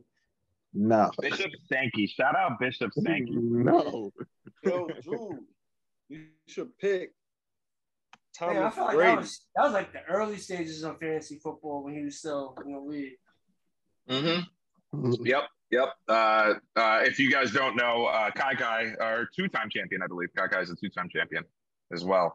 No, 0.74 1.10
Bishop 1.20 1.50
Sankey. 1.70 2.06
Shout 2.06 2.34
out 2.34 2.58
Bishop 2.58 2.92
Sankey. 2.94 3.30
no. 3.36 4.10
Yo, 4.64 4.88
Drew, 5.02 5.38
you 6.12 6.26
should 6.46 6.76
pick 6.78 7.14
Thomas 8.36 8.54
Man, 8.54 8.64
I 8.64 8.70
feel 8.70 8.84
like 8.84 8.94
Brady. 8.94 9.10
that 9.10 9.18
was, 9.18 9.40
that 9.56 9.62
was 9.64 9.72
like 9.72 9.92
the 9.92 10.04
early 10.08 10.36
stages 10.38 10.82
of 10.84 10.98
fantasy 10.98 11.38
football 11.42 11.84
when 11.84 11.94
he 11.94 12.02
was 12.02 12.18
still 12.18 12.56
in 12.64 12.72
the 12.72 12.78
league. 12.78 13.12
Mm-hmm. 14.08 15.24
Yep, 15.24 15.44
yep. 15.70 15.88
Uh, 16.08 16.54
uh, 16.76 17.00
if 17.04 17.18
you 17.18 17.30
guys 17.30 17.52
don't 17.52 17.76
know, 17.76 18.06
uh, 18.06 18.30
Kai 18.30 18.54
Kai, 18.54 18.94
our 19.00 19.28
two-time 19.36 19.68
champion, 19.70 20.02
I 20.02 20.06
believe. 20.06 20.28
Kai 20.36 20.48
Kai 20.48 20.60
is 20.60 20.70
a 20.70 20.76
two-time 20.76 21.08
champion 21.08 21.44
as 21.92 22.04
well. 22.04 22.34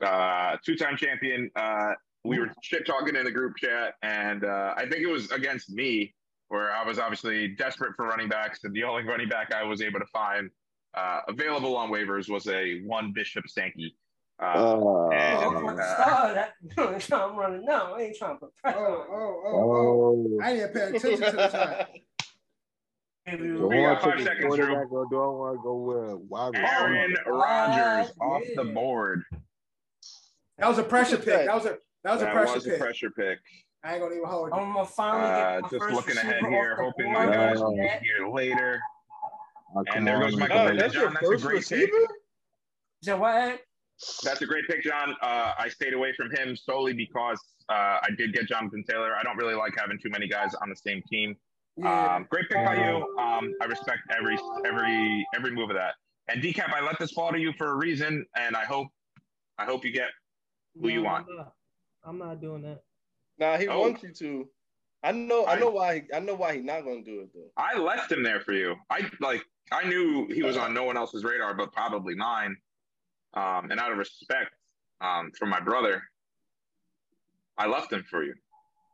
Uh, 0.00 0.56
two-time 0.64 0.96
champion. 0.96 1.50
Uh, 1.56 1.92
we 2.24 2.38
were 2.38 2.50
shit 2.62 2.86
talking 2.86 3.16
in 3.16 3.24
the 3.24 3.30
group 3.30 3.56
chat, 3.56 3.94
and 4.02 4.44
uh, 4.44 4.74
I 4.76 4.82
think 4.82 5.02
it 5.02 5.10
was 5.10 5.30
against 5.32 5.70
me, 5.70 6.14
where 6.48 6.72
I 6.72 6.84
was 6.86 6.98
obviously 6.98 7.48
desperate 7.48 7.94
for 7.96 8.06
running 8.06 8.28
backs, 8.28 8.60
and 8.64 8.74
the 8.74 8.84
only 8.84 9.02
running 9.02 9.28
back 9.28 9.52
I 9.52 9.64
was 9.64 9.82
able 9.82 9.98
to 9.98 10.06
find 10.06 10.50
uh, 10.94 11.20
available 11.28 11.76
on 11.76 11.90
waivers 11.90 12.28
was 12.28 12.46
a 12.48 12.80
one 12.84 13.12
Bishop 13.12 13.48
Sankey. 13.48 13.96
Uh, 14.40 14.44
Uh, 14.44 15.08
and, 15.10 15.44
Oh, 15.44 15.56
I'm 15.68 15.78
uh, 15.78 15.82
start 15.82 16.34
that. 16.34 17.12
I'm 17.12 17.36
running. 17.36 17.64
No, 17.64 17.94
I 17.94 18.02
ain't 18.02 18.16
trying 18.16 18.34
to 18.34 18.40
put 18.40 18.50
Oh, 18.64 18.70
pressure 18.72 18.78
oh, 18.78 19.42
oh, 19.46 19.46
oh. 19.46 20.38
oh. 20.40 20.42
I 20.42 20.54
didn't 20.56 20.72
pay 20.74 20.80
attention 20.96 21.20
to 21.30 21.36
the 21.36 21.48
time. 21.48 21.86
Do 23.38 23.68
We 23.68 23.78
I 23.78 23.94
got 23.94 24.02
want 24.04 24.18
to 24.18 24.24
five 24.24 24.36
seconds, 24.36 24.56
Drew. 24.56 24.74
or 24.74 25.06
do 25.08 25.22
I 25.22 25.26
want 25.28 25.56
to 25.58 25.62
go 25.62 25.74
with 25.76 26.18
wide 26.28 26.56
Aaron? 26.56 27.14
Rodgers 27.24 28.12
Ah, 28.20 28.24
off 28.24 28.42
the 28.56 28.64
board. 28.64 29.22
That 30.58 30.68
was 30.68 30.78
a 30.78 30.82
pressure 30.82 31.16
pick. 31.18 31.26
that. 31.26 31.46
That 31.46 31.54
was 31.54 31.66
a 31.66 31.78
that 32.02 32.12
was 32.14 32.22
a 32.22 32.24
That 32.24 32.34
pressure 32.34 32.54
was 32.54 32.66
a 32.66 32.70
pick. 32.70 32.80
pressure 32.80 33.10
pick. 33.10 33.38
I 33.84 33.92
ain't 33.94 34.02
gonna 34.02 34.16
even 34.16 34.28
hold 34.28 34.48
you. 34.48 34.54
I'm 34.58 34.72
gonna 34.72 34.84
finally 34.86 35.24
Uh, 35.30 35.60
get 35.60 35.62
my 35.62 35.68
just 35.68 35.82
first 35.84 35.94
looking 35.94 36.16
ahead 36.18 36.40
here, 36.48 36.76
hoping 36.82 37.12
board. 37.12 37.28
my 37.28 37.32
guys 37.34 37.60
Oh. 37.60 37.70
will 37.70 37.76
get 37.76 38.02
here 38.02 38.28
later. 38.28 38.80
Oh, 39.74 39.84
And 39.94 40.06
there 40.06 40.20
goes. 40.20 40.36
Michael 40.36 40.58
Oh, 40.58 40.76
that's 40.76 40.94
your 40.94 41.04
John, 41.04 41.14
that's 41.14 41.26
a 41.26 41.30
first 41.30 41.44
great 41.44 41.54
receiver? 41.56 41.86
pick. 41.86 42.10
Is 43.02 43.06
that 43.06 43.18
what? 43.18 43.60
That's 44.24 44.42
a 44.42 44.46
great 44.46 44.66
pick, 44.68 44.82
John. 44.82 45.14
Uh, 45.22 45.54
I 45.58 45.68
stayed 45.68 45.94
away 45.94 46.12
from 46.14 46.30
him 46.34 46.56
solely 46.56 46.92
because 46.92 47.40
uh, 47.68 47.98
I 48.02 48.08
did 48.16 48.32
get 48.32 48.46
Jonathan 48.48 48.84
Taylor. 48.88 49.14
I 49.16 49.22
don't 49.22 49.36
really 49.36 49.54
like 49.54 49.74
having 49.78 49.98
too 49.98 50.10
many 50.10 50.26
guys 50.28 50.54
on 50.60 50.68
the 50.68 50.76
same 50.76 51.02
team. 51.08 51.36
Yeah. 51.76 52.16
Um, 52.16 52.26
great 52.30 52.48
pick 52.48 52.64
by 52.64 52.74
you. 52.76 53.16
Um, 53.18 53.54
I 53.62 53.64
respect 53.66 54.00
every 54.16 54.36
every 54.66 55.26
every 55.34 55.52
move 55.52 55.70
of 55.70 55.76
that. 55.76 55.94
And 56.28 56.42
decap, 56.42 56.72
I 56.72 56.80
let 56.84 56.98
this 56.98 57.12
fall 57.12 57.30
to 57.32 57.38
you 57.38 57.52
for 57.56 57.70
a 57.70 57.74
reason, 57.74 58.26
and 58.36 58.56
I 58.56 58.64
hope 58.64 58.88
I 59.58 59.64
hope 59.64 59.84
you 59.84 59.92
get 59.92 60.08
who 60.80 60.88
you 60.88 61.02
want. 61.04 61.26
I'm 61.30 61.36
not, 61.36 61.52
I'm 62.04 62.18
not 62.18 62.40
doing 62.40 62.62
that. 62.62 62.82
Nah, 63.38 63.56
he 63.56 63.68
Oh. 63.68 63.80
wants 63.80 64.02
you 64.02 64.12
to. 64.12 64.48
I 65.02 65.12
know. 65.12 65.44
I 65.44 65.54
I- 65.54 65.58
know 65.60 65.70
why. 65.70 65.94
He, 66.00 66.02
I 66.14 66.18
know 66.18 66.34
why 66.34 66.56
he's 66.56 66.64
not 66.64 66.82
gonna 66.84 67.02
do 67.02 67.20
it 67.20 67.30
though. 67.34 67.50
I 67.56 67.78
left 67.78 68.10
him 68.12 68.22
there 68.22 68.40
for 68.40 68.52
you. 68.52 68.74
I 68.90 69.08
like 69.20 69.42
I 69.72 69.84
knew 69.88 70.26
he 70.28 70.42
was 70.42 70.56
on 70.56 70.74
no 70.74 70.84
one 70.84 70.96
else's 70.96 71.24
radar, 71.24 71.54
but 71.54 71.72
probably 71.72 72.14
mine. 72.14 72.56
Um, 73.34 73.70
and 73.70 73.80
out 73.80 73.90
of 73.90 73.98
respect 73.98 74.50
um, 75.00 75.30
for 75.38 75.46
my 75.46 75.60
brother, 75.60 76.02
I 77.56 77.66
left 77.66 77.92
him 77.92 78.04
for 78.08 78.22
you 78.22 78.34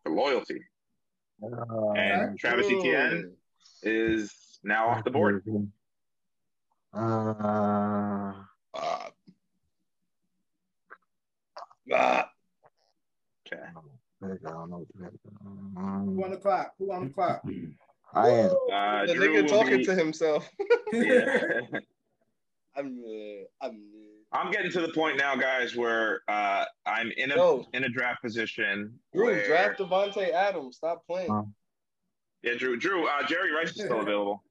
for 0.03 0.13
loyalty. 0.13 0.61
Uh, 1.43 1.91
And 1.93 2.39
Travis 2.39 2.67
Etienne 2.67 3.33
is 3.83 4.33
now 4.63 4.89
off 4.89 5.05
the 5.05 5.11
board. 5.11 5.45
Uh, 6.93 8.33
Ah. 8.75 9.11
Ah. 11.93 12.31
Okay. 13.47 13.63
I 14.23 14.27
don't 14.43 14.71
know. 14.71 14.87
Who 16.79 16.93
on 16.93 17.05
the 17.07 17.11
clock? 17.11 17.43
Who 18.15 18.21
on 18.21 18.25
the? 18.25 18.31
I 18.31 18.31
am. 18.31 18.51
Uh, 19.03 19.07
the 19.07 19.15
Drew 19.15 19.43
nigga 19.43 19.49
talking 19.49 19.79
be- 19.79 19.85
to 19.85 19.95
himself. 19.95 20.49
Yeah. 20.93 21.61
I'm. 22.77 23.03
Uh, 23.05 23.67
I'm. 23.67 23.83
I'm 24.31 24.51
getting 24.53 24.71
to 24.73 24.81
the 24.83 24.93
point 24.93 25.17
now, 25.17 25.35
guys, 25.37 25.75
where 25.75 26.21
uh, 26.29 26.65
I'm 26.87 27.11
in 27.17 27.33
a 27.33 27.37
Yo. 27.37 27.67
in 27.73 27.85
a 27.85 27.89
draft 27.89 28.23
position. 28.23 28.99
Drew, 29.15 29.25
where, 29.27 29.47
draft 29.47 29.79
Davante 29.81 30.31
Adams. 30.33 30.77
Stop 30.77 31.07
playing. 31.07 31.31
Uh, 31.31 31.43
Yeah, 32.43 32.55
Drew. 32.57 32.77
Drew. 32.79 33.07
Uh, 33.09 33.27
Jerry 33.27 33.53
Rice 33.55 33.71
is 33.71 33.85
still 33.85 34.01
available. 34.07 34.43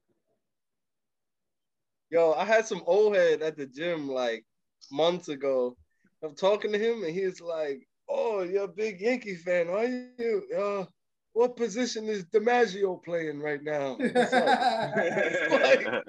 Yo, 2.10 2.32
I 2.32 2.44
had 2.44 2.66
some 2.66 2.82
old 2.86 3.14
head 3.14 3.42
at 3.42 3.56
the 3.56 3.66
gym 3.66 4.08
like 4.08 4.44
months 4.90 5.28
ago. 5.28 5.76
I'm 6.24 6.34
talking 6.34 6.72
to 6.72 6.78
him 6.78 7.04
and 7.04 7.14
he's 7.14 7.40
like, 7.40 7.86
"Oh, 8.08 8.42
you're 8.42 8.64
a 8.64 8.68
big 8.68 9.00
Yankee 9.00 9.36
fan, 9.36 9.68
are 9.68 9.84
you? 9.84 10.42
Uh, 10.56 10.84
what 11.38 11.56
position 11.56 12.08
is 12.08 12.24
DiMaggio 12.34 13.02
playing 13.04 13.38
right 13.40 13.62
now?" 13.62 13.96
It's 14.00 14.32
like- 15.66 15.86
I 15.86 16.00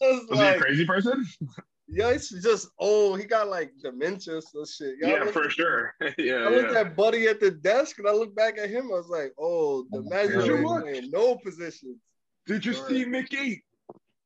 was 0.00 0.26
Was 0.30 0.38
he 0.38 0.46
a 0.46 0.58
crazy 0.58 0.86
person? 0.86 1.26
"Yo, 1.88 2.08
it's 2.08 2.30
just 2.42 2.68
old. 2.78 3.20
He 3.20 3.26
got 3.26 3.48
like 3.48 3.72
dementia 3.82 4.40
or 4.54 4.66
shit." 4.66 4.94
Yo, 5.00 5.08
I 5.08 5.10
yeah, 5.10 5.18
looked- 5.20 5.32
for 5.34 5.50
sure. 5.50 5.92
yeah, 6.16 6.36
I 6.46 6.48
looked 6.48 6.72
yeah. 6.72 6.80
at 6.80 6.96
Buddy 6.96 7.26
at 7.28 7.40
the 7.40 7.50
desk 7.50 7.98
and 7.98 8.08
I 8.08 8.12
looked 8.12 8.34
back 8.34 8.56
at 8.58 8.70
him. 8.70 8.84
I 8.86 8.96
was 9.02 9.08
like, 9.08 9.32
"Oh, 9.38 9.84
Oh, 9.92 10.02
DiMaggio 10.02 10.48
really? 10.48 10.58
ain't 10.60 10.82
playing 10.82 11.10
no 11.10 11.36
positions." 11.36 11.98
Did 12.46 12.64
you 12.64 12.72
see 12.72 13.04
Mickey? 13.04 13.62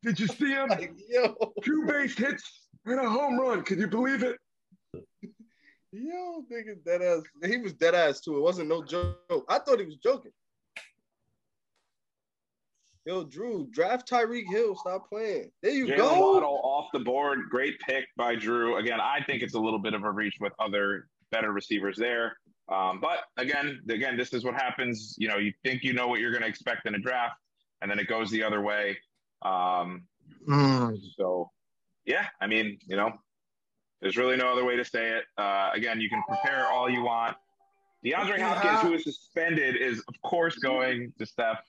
Did 0.04 0.20
you 0.20 0.28
see 0.28 0.50
him? 0.50 0.68
Like, 0.68 0.92
yo, 1.08 1.34
Two 1.64 1.84
base 1.86 2.16
hits 2.16 2.68
and 2.86 3.00
a 3.00 3.10
home 3.10 3.40
run. 3.40 3.62
Can 3.62 3.80
you 3.80 3.88
believe 3.88 4.22
it? 4.22 4.36
Yo, 5.92 6.44
nigga, 6.52 6.74
dead 6.84 7.02
ass. 7.02 7.22
He 7.50 7.56
was 7.56 7.72
dead 7.72 7.94
ass 7.94 8.20
too. 8.20 8.36
It 8.36 8.40
wasn't 8.40 8.68
no 8.68 8.84
joke. 8.84 9.44
I 9.48 9.58
thought 9.58 9.80
he 9.80 9.86
was 9.86 9.96
joking. 9.96 10.32
Yo, 13.06 13.22
Drew, 13.22 13.68
draft 13.70 14.08
Tyreek 14.08 14.46
Hill. 14.48 14.74
Stop 14.76 15.10
playing. 15.10 15.50
There 15.62 15.72
you 15.72 15.86
Jaylen 15.86 15.96
go. 15.98 16.32
Waddle 16.32 16.60
off 16.64 16.86
the 16.92 17.00
board. 17.00 17.50
Great 17.50 17.78
pick 17.80 18.06
by 18.16 18.34
Drew. 18.34 18.78
Again, 18.78 18.98
I 18.98 19.22
think 19.26 19.42
it's 19.42 19.54
a 19.54 19.58
little 19.58 19.78
bit 19.78 19.92
of 19.92 20.04
a 20.04 20.10
reach 20.10 20.36
with 20.40 20.54
other 20.58 21.08
better 21.30 21.52
receivers 21.52 21.98
there. 21.98 22.38
Um, 22.72 23.00
but 23.00 23.18
again, 23.36 23.80
again, 23.90 24.16
this 24.16 24.32
is 24.32 24.42
what 24.42 24.54
happens. 24.54 25.16
You 25.18 25.28
know, 25.28 25.36
you 25.36 25.52
think 25.62 25.82
you 25.82 25.92
know 25.92 26.08
what 26.08 26.20
you're 26.20 26.30
going 26.30 26.42
to 26.42 26.48
expect 26.48 26.86
in 26.86 26.94
a 26.94 26.98
draft, 26.98 27.34
and 27.82 27.90
then 27.90 27.98
it 27.98 28.08
goes 28.08 28.30
the 28.30 28.42
other 28.42 28.62
way. 28.62 28.96
Um, 29.42 30.04
mm, 30.48 30.98
so, 31.18 31.50
yeah, 32.06 32.26
I 32.40 32.46
mean, 32.46 32.78
you 32.86 32.96
know, 32.96 33.12
there's 34.00 34.16
really 34.16 34.36
no 34.36 34.50
other 34.50 34.64
way 34.64 34.76
to 34.76 34.84
say 34.84 35.10
it. 35.10 35.24
Uh, 35.36 35.70
again, 35.74 36.00
you 36.00 36.08
can 36.08 36.22
prepare 36.26 36.68
all 36.68 36.88
you 36.88 37.02
want. 37.02 37.36
DeAndre 38.02 38.40
Hopkins, 38.40 38.80
who 38.80 38.94
is 38.94 39.04
suspended, 39.04 39.76
is 39.76 40.02
of 40.08 40.14
course 40.22 40.56
going 40.56 41.12
to 41.18 41.26
Steph. 41.26 41.60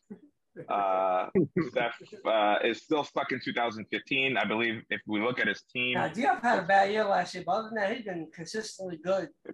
Uh, 0.70 1.28
Steph 1.70 1.96
uh, 2.26 2.56
is 2.64 2.82
still 2.82 3.04
stuck 3.04 3.32
in 3.32 3.40
2015. 3.44 4.38
I 4.38 4.46
believe 4.46 4.82
if 4.90 5.02
we 5.06 5.22
look 5.22 5.40
at 5.40 5.48
his 5.48 5.62
team, 5.74 5.96
Now, 5.96 6.08
D-Hop 6.08 6.42
had 6.42 6.60
a 6.60 6.62
bad 6.64 6.92
year 6.92 7.04
last 7.04 7.34
year, 7.34 7.44
but 7.46 7.52
other 7.54 7.70
than 7.70 7.76
that, 7.76 7.96
he's 7.96 8.06
been 8.06 8.28
consistently 8.34 8.98
good. 9.04 9.30
sure, 9.46 9.54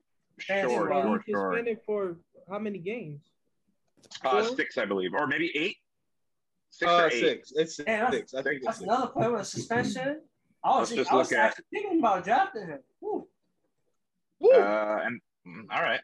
Fancy 0.55 0.73
sure, 0.75 0.89
Wow. 0.89 1.19
He's 1.25 1.33
sure. 1.33 1.51
suspended 1.53 1.79
for 1.85 2.17
how 2.49 2.59
many 2.59 2.77
games? 2.79 3.21
Uh, 4.23 4.43
six, 4.43 4.77
I 4.77 4.85
believe, 4.85 5.13
or 5.13 5.27
maybe 5.27 5.51
eight. 5.55 5.77
Six 6.69 6.89
Uh, 6.91 6.95
or 6.95 7.07
eight. 7.07 7.19
six. 7.19 7.51
It's 7.55 7.75
six. 7.77 7.87
Yeah, 7.87 8.09
that's- 8.11 8.33
I 8.33 8.41
think 8.43 8.57
it's 8.57 8.65
That's 8.65 8.77
six. 8.79 8.87
another 8.87 9.07
player 9.07 9.31
with 9.31 9.41
a 9.41 9.45
suspension. 9.45 10.21
I 10.63 10.79
was, 10.79 10.91
Let's 10.91 11.01
just 11.01 11.11
I 11.11 11.15
was 11.15 11.31
look 11.31 11.39
at- 11.39 11.45
actually 11.49 11.65
thinking 11.73 11.99
about 11.99 12.23
drafting 12.23 12.67
him. 12.67 12.79
Woo. 13.01 13.27
Woo. 14.39 14.51
Uh, 14.51 15.01
and 15.05 15.19
mm, 15.47 15.65
all 15.71 15.81
right, 15.81 16.01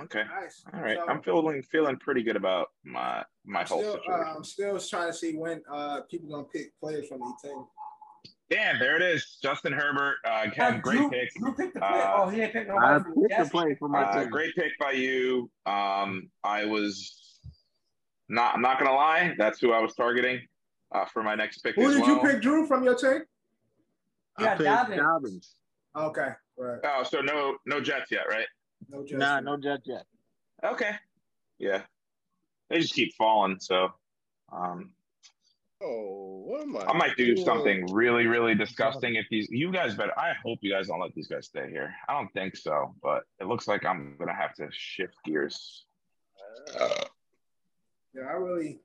okay, 0.00 0.24
Nice. 0.24 0.64
all 0.72 0.80
right. 0.80 0.96
So, 0.98 1.06
I'm 1.08 1.22
feeling 1.22 1.62
feeling 1.62 1.96
pretty 1.96 2.22
good 2.22 2.36
about 2.36 2.68
my 2.84 3.24
my 3.44 3.60
I'm 3.60 3.66
whole 3.66 3.80
still, 3.80 3.92
situation. 3.94 4.12
uh, 4.26 4.34
I'm 4.36 4.44
still 4.44 4.78
trying 4.80 5.08
to 5.12 5.16
see 5.16 5.36
when 5.36 5.62
uh, 5.70 6.02
people 6.10 6.28
gonna 6.28 6.44
pick 6.44 6.78
players 6.80 7.08
from 7.08 7.20
the 7.20 7.32
team. 7.42 7.64
Damn, 8.50 8.78
there 8.78 8.96
it 8.96 9.02
is. 9.02 9.38
Justin 9.42 9.72
Herbert. 9.72 10.16
Uh, 10.24 10.46
Uh, 10.58 10.78
great 10.78 10.98
Drew, 10.98 11.10
pick. 11.10 11.30
Drew 11.38 11.54
picked 11.54 11.74
the 11.74 11.80
play. 11.80 11.88
Uh, 11.88 12.12
oh, 12.16 12.28
he 12.28 12.36
didn't 12.38 12.52
pick 12.52 12.68
I 12.68 12.74
nobody 12.74 13.02
from 13.04 13.14
the 13.22 13.28
picked 13.28 13.44
the 13.44 13.50
play 13.50 13.74
for 13.78 13.88
my 13.88 14.02
Uh, 14.02 14.20
team. 14.20 14.30
great 14.30 14.54
pick 14.54 14.72
by 14.78 14.92
you. 14.92 15.50
Um, 15.66 16.28
I 16.44 16.64
was 16.66 17.40
not. 18.28 18.54
I'm 18.54 18.60
not 18.62 18.78
gonna 18.78 18.94
lie. 18.94 19.34
That's 19.38 19.60
who 19.60 19.72
I 19.72 19.80
was 19.80 19.94
targeting 19.94 20.40
uh, 20.92 21.06
for 21.06 21.22
my 21.22 21.34
next 21.34 21.58
pick 21.58 21.74
Who 21.76 21.88
as 21.88 21.96
did 21.96 22.06
you 22.06 22.18
pick, 22.20 22.42
Drew, 22.42 22.66
from 22.66 22.84
your 22.84 22.94
take? 22.94 23.22
Yeah, 24.40 24.54
I 24.58 24.62
Dobbins. 24.62 25.00
Dobbins. 25.00 25.54
Okay, 25.96 26.28
right. 26.58 26.80
Oh, 26.84 27.02
so 27.04 27.20
no, 27.20 27.56
no 27.66 27.80
Jets 27.80 28.10
yet, 28.10 28.24
right? 28.28 28.46
No 28.88 29.02
Justin. 29.02 29.18
Nah, 29.18 29.40
no 29.40 29.56
judge 29.56 29.82
yet. 29.84 30.04
Okay. 30.62 30.92
Yeah. 31.58 31.82
They 32.70 32.80
just 32.80 32.94
keep 32.94 33.14
falling. 33.14 33.58
So, 33.60 33.92
um, 34.52 34.92
Oh, 35.82 36.42
what 36.46 36.62
am 36.62 36.76
I? 36.76 36.80
I 36.86 36.92
might 36.96 37.16
do 37.16 37.34
doing? 37.34 37.44
something 37.44 37.86
really, 37.92 38.26
really 38.26 38.54
disgusting 38.54 39.16
if 39.16 39.26
these. 39.30 39.48
You 39.50 39.70
guys 39.70 39.94
better. 39.94 40.18
I 40.18 40.32
hope 40.42 40.60
you 40.62 40.72
guys 40.72 40.86
don't 40.86 41.00
let 41.00 41.12
these 41.14 41.26
guys 41.28 41.46
stay 41.46 41.68
here. 41.68 41.92
I 42.08 42.14
don't 42.14 42.32
think 42.32 42.56
so, 42.56 42.94
but 43.02 43.24
it 43.38 43.46
looks 43.46 43.68
like 43.68 43.84
I'm 43.84 44.16
gonna 44.18 44.34
have 44.34 44.54
to 44.54 44.68
shift 44.70 45.14
gears. 45.26 45.84
Yeah, 46.74 48.22
I 48.28 48.32
really. 48.34 48.80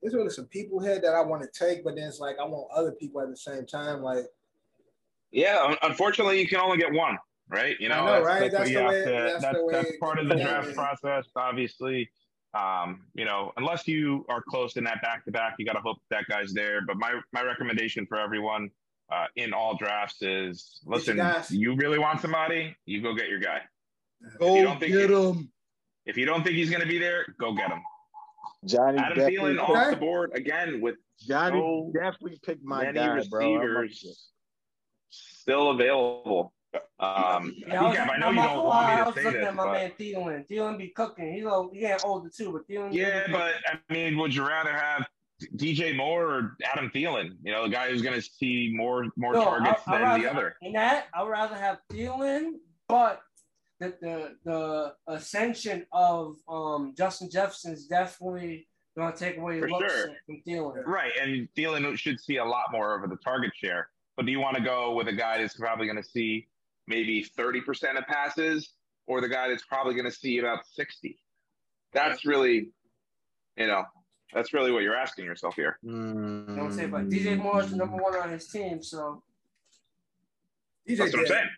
There's 0.00 0.14
really 0.14 0.30
some 0.30 0.46
people 0.46 0.78
here 0.80 1.00
that 1.00 1.14
I 1.14 1.20
want 1.22 1.42
to 1.42 1.48
take, 1.58 1.82
but 1.84 1.96
then 1.96 2.06
it's 2.08 2.20
like 2.20 2.36
I 2.38 2.44
want 2.44 2.70
other 2.72 2.92
people 2.92 3.20
at 3.20 3.28
the 3.28 3.36
same 3.36 3.66
time. 3.66 4.02
Like, 4.02 4.24
Yeah, 5.32 5.74
unfortunately, 5.82 6.40
you 6.40 6.46
can 6.48 6.60
only 6.60 6.78
get 6.78 6.92
one, 6.92 7.18
right? 7.48 7.76
You 7.80 7.88
know, 7.88 8.04
know, 8.04 8.12
that's, 8.12 8.26
right? 8.26 8.40
that's, 8.40 8.54
That's 8.54 8.70
the 8.70 8.84
way- 8.84 9.04
to. 9.04 9.10
that's 9.10 9.42
That's 9.42 9.58
the 9.58 9.68
that's, 9.72 9.96
part 9.98 10.18
of 10.18 10.28
the 10.28 10.36
yeah. 10.36 10.44
draft 10.62 10.74
process, 10.74 11.26
obviously. 11.36 12.10
Um, 12.54 13.02
you 13.14 13.24
know, 13.24 13.52
unless 13.58 13.86
you 13.86 14.24
are 14.28 14.42
close 14.42 14.76
in 14.76 14.84
that 14.84 15.02
back 15.02 15.24
to 15.26 15.30
back, 15.30 15.56
you 15.58 15.66
got 15.66 15.74
to 15.74 15.80
hope 15.80 15.98
that 16.10 16.24
guy's 16.28 16.52
there. 16.54 16.80
But 16.86 16.96
my 16.96 17.20
my 17.32 17.42
recommendation 17.42 18.06
for 18.06 18.18
everyone 18.18 18.70
uh, 19.12 19.26
in 19.36 19.52
all 19.52 19.76
drafts 19.76 20.22
is: 20.22 20.80
listen, 20.86 21.18
guys. 21.18 21.50
you 21.50 21.74
really 21.74 21.98
want 21.98 22.20
somebody, 22.20 22.74
you 22.86 23.02
go 23.02 23.14
get 23.14 23.28
your 23.28 23.40
guy. 23.40 23.60
Go 24.38 24.56
you 24.56 24.62
don't 24.62 24.80
think 24.80 24.92
get 24.92 25.10
him. 25.10 25.50
If 26.06 26.16
you 26.16 26.24
don't 26.24 26.42
think 26.44 26.56
he's 26.56 26.70
going 26.70 26.82
to 26.82 26.88
be 26.88 26.98
there, 26.98 27.26
go 27.38 27.52
get 27.52 27.70
him. 27.70 27.80
Johnny 28.64 28.98
Adam 28.98 29.18
definitely, 29.18 29.54
Thielen 29.54 29.58
Okay. 29.58 29.72
off 29.72 29.90
the 29.90 29.96
board 29.96 30.30
again 30.34 30.80
with 30.80 30.96
Johnny 31.20 31.58
so 31.60 31.92
definitely 31.94 32.38
picked 32.44 32.64
my 32.64 32.84
many 32.84 32.94
guy, 32.98 33.22
bro. 33.28 33.54
Receivers 33.56 34.30
still 35.10 35.70
available. 35.70 36.52
Um, 36.98 37.54
Yeah, 37.56 37.80
I, 37.82 37.88
was, 37.88 37.96
Decaf, 37.96 38.10
I 38.10 38.18
know 38.18 38.30
you 38.30 38.36
don't 38.42 38.64
want 38.64 38.88
me 38.88 38.96
to 39.12 39.18
say 39.18 39.24
looking 39.24 39.40
this, 39.40 39.48
at 39.48 39.54
my 39.54 39.64
but 39.64 39.72
man 39.72 39.92
Thielen. 39.98 40.48
Thielen 40.48 40.78
be 40.78 40.88
cooking. 40.88 41.32
He's 41.34 41.44
a, 41.44 41.68
he 41.72 41.80
getting 41.80 42.04
older 42.04 42.28
too, 42.28 42.52
but 42.52 42.68
Thielen. 42.68 42.92
yeah, 42.92 43.26
but 43.30 43.54
I 43.68 43.92
mean, 43.92 44.16
would 44.18 44.34
you 44.34 44.46
rather 44.46 44.72
have 44.72 45.06
DJ 45.56 45.94
Moore 45.96 46.24
or 46.24 46.56
Adam 46.64 46.90
Thielen? 46.94 47.36
You 47.42 47.52
know, 47.52 47.64
the 47.64 47.68
guy 47.70 47.90
who's 47.90 48.02
going 48.02 48.14
to 48.14 48.22
see 48.22 48.72
more 48.74 49.06
more 49.16 49.34
No, 49.34 49.44
targets 49.44 49.82
I- 49.86 49.92
than 49.92 50.02
rather, 50.02 50.22
the 50.22 50.30
other. 50.30 50.56
In 50.62 50.72
that, 50.72 51.06
I 51.14 51.22
would 51.22 51.30
rather 51.30 51.56
have 51.56 51.78
Thielen, 51.92 52.52
but 52.88 53.20
the 53.80 53.94
the 54.00 54.34
the 54.44 54.94
ascension 55.06 55.84
of 55.92 56.36
um 56.48 56.94
Justin 56.96 57.28
Jefferson 57.30 57.72
is 57.74 57.86
definitely 57.86 58.66
going 58.96 59.12
to 59.12 59.18
take 59.18 59.36
away 59.36 59.60
For 59.60 59.68
looks 59.68 59.92
sure. 59.92 60.08
from 60.24 60.40
Thielen. 60.46 60.86
Right, 60.86 61.12
and 61.20 61.46
Thielen 61.54 61.96
should 61.98 62.18
see 62.18 62.36
a 62.38 62.44
lot 62.44 62.72
more 62.72 62.96
over 62.96 63.06
the 63.06 63.16
target 63.16 63.52
share. 63.54 63.90
But 64.16 64.24
do 64.24 64.32
you 64.32 64.40
want 64.40 64.56
to 64.56 64.62
go 64.62 64.94
with 64.94 65.08
a 65.08 65.12
guy 65.12 65.36
that's 65.36 65.58
probably 65.58 65.84
going 65.84 66.02
to 66.02 66.08
see 66.08 66.48
maybe 66.86 67.24
30% 67.38 67.98
of 67.98 68.06
passes 68.06 68.70
or 69.06 69.20
the 69.20 69.28
guy 69.28 69.48
that's 69.48 69.64
probably 69.64 69.94
going 69.94 70.04
to 70.06 70.10
see 70.16 70.38
about 70.38 70.66
60? 70.74 71.18
That's 71.92 72.24
really, 72.24 72.70
you 73.56 73.66
know, 73.66 73.84
that's 74.32 74.52
really 74.52 74.72
what 74.72 74.82
you're 74.82 74.96
asking 74.96 75.24
yourself 75.24 75.54
here. 75.54 75.78
You 75.82 75.90
know 75.92 76.64
what 76.64 76.78
I'm? 76.78 76.90
But 76.90 77.08
DJ 77.08 77.38
Moore 77.38 77.62
is 77.62 77.70
the 77.70 77.76
number 77.76 77.96
one 77.96 78.16
on 78.16 78.30
his 78.30 78.48
team, 78.48 78.82
so 78.82 79.22
DJ 80.88 80.98
That's 80.98 81.12
what 81.12 81.20
I'm 81.20 81.26
saying. 81.26 81.48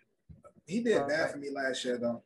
He 0.67 0.81
did 0.81 1.07
bad 1.07 1.31
for 1.31 1.37
me 1.37 1.49
last 1.49 1.83
year, 1.83 1.97
though. 1.97 2.23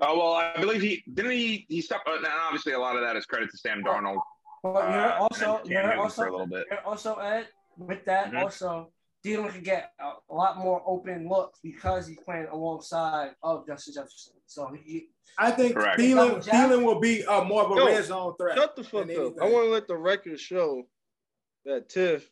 Oh 0.00 0.18
well, 0.18 0.34
I 0.34 0.60
believe 0.60 0.82
he 0.82 1.02
didn't 1.14 1.32
he 1.32 1.66
he 1.68 1.80
stopped. 1.80 2.06
Uh, 2.08 2.20
now 2.20 2.46
obviously, 2.46 2.72
a 2.72 2.78
lot 2.78 2.96
of 2.96 3.02
that 3.02 3.16
is 3.16 3.26
credit 3.26 3.50
to 3.50 3.56
Sam 3.58 3.82
Darnold. 3.82 4.20
But 4.62 4.68
uh, 4.70 4.92
you're 4.92 5.12
also 5.14 5.58
and 5.62 5.70
you're 5.70 5.98
also 5.98 6.22
for 6.22 6.28
a 6.28 6.30
little 6.32 6.46
bit. 6.46 6.66
you're 6.70 6.80
also 6.84 7.14
Ed 7.14 7.48
with 7.78 8.04
that 8.04 8.30
Mhm. 8.32 8.42
also 8.42 8.92
Thielen 9.24 9.52
could 9.52 9.64
get 9.64 9.92
a, 10.00 10.12
a 10.32 10.34
lot 10.34 10.58
more 10.58 10.82
open 10.86 11.28
looks 11.28 11.58
because 11.62 12.06
he's 12.06 12.18
playing 12.24 12.46
alongside 12.50 13.32
of 13.42 13.66
Justin 13.66 13.94
Jefferson. 13.94 14.32
So 14.46 14.70
he 14.82 15.08
I 15.38 15.50
think 15.50 15.74
Correct. 15.74 15.98
Thielen, 16.00 16.44
Thielen 16.44 16.84
will 16.84 17.00
be 17.00 17.24
uh, 17.24 17.44
more 17.44 17.64
of 17.64 17.70
a 17.72 17.74
Yo, 17.76 17.86
red 17.86 18.04
zone 18.04 18.34
threat. 18.38 18.56
Shut 18.56 18.76
the 18.76 18.82
fuck 18.84 19.02
up. 19.02 19.10
anything. 19.10 19.36
I 19.40 19.44
want 19.44 19.66
to 19.66 19.70
let 19.70 19.86
the 19.88 19.96
record 19.96 20.40
show 20.40 20.82
that 21.64 21.88
Tiff 21.88 22.28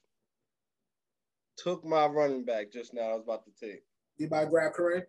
took 1.56 1.84
my 1.84 2.06
running 2.06 2.44
back 2.44 2.72
just 2.72 2.94
now. 2.94 3.02
I 3.02 3.14
was 3.14 3.22
about 3.24 3.44
to 3.44 3.50
take. 3.66 3.82
You 4.16 4.28
might 4.28 4.48
grab 4.50 4.72
Kareem. 4.72 5.02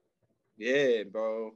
Yeah, 0.58 1.04
bro. 1.12 1.52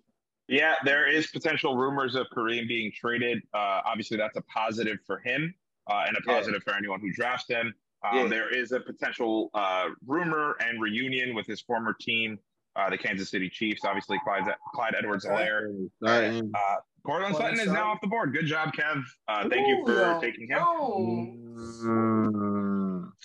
Yeah, 0.48 0.76
there 0.86 1.08
is 1.10 1.28
potential 1.28 1.76
rumors 1.78 2.16
of 2.16 2.28
Kareem 2.36 2.68
being 2.68 2.92
traded. 2.94 3.40
Uh, 3.54 3.82
obviously, 3.86 4.18
that's 4.18 4.38
a 4.38 4.42
positive 4.44 4.98
for 5.06 5.20
him 5.20 5.54
uh, 5.90 6.04
and 6.08 6.16
a 6.18 6.20
Yeah. 6.26 6.38
positive 6.38 6.64
for 6.64 6.74
anyone 6.74 7.00
who 7.00 7.12
drafts 7.14 7.48
him. 7.48 7.74
Um, 8.04 8.18
Yeah. 8.18 8.28
There 8.28 8.56
is 8.56 8.72
a 8.72 8.80
potential 8.80 9.50
uh, 9.54 9.86
rumor 10.06 10.56
and 10.60 10.82
reunion 10.82 11.36
with 11.36 11.48
his 11.48 11.62
former 11.62 11.96
team, 12.00 12.38
uh, 12.76 12.89
the 12.89 12.98
Kansas 12.98 13.30
City 13.32 13.50
Chiefs. 13.50 13.82
Obviously, 13.86 14.20
Clyde, 14.24 14.44
Clyde 14.76 14.96
Edwards-Helaire. 14.98 15.68
Sutton. 16.04 16.52
Uh, 16.56 16.76
Courtland 17.06 17.06
Courtland 17.06 17.36
Sutton 17.36 17.54
is 17.54 17.60
Sutton. 17.60 17.74
now 17.74 17.92
off 17.92 18.02
the 18.02 18.08
board. 18.08 18.34
Good 18.34 18.46
job, 18.46 18.74
Kev. 18.74 19.04
Uh, 19.28 19.50
thank 19.50 19.68
you 19.68 19.84
for 19.86 20.18
Ooh, 20.18 20.22
taking 20.22 20.48
him. 20.48 20.60
Oh. 20.62 21.34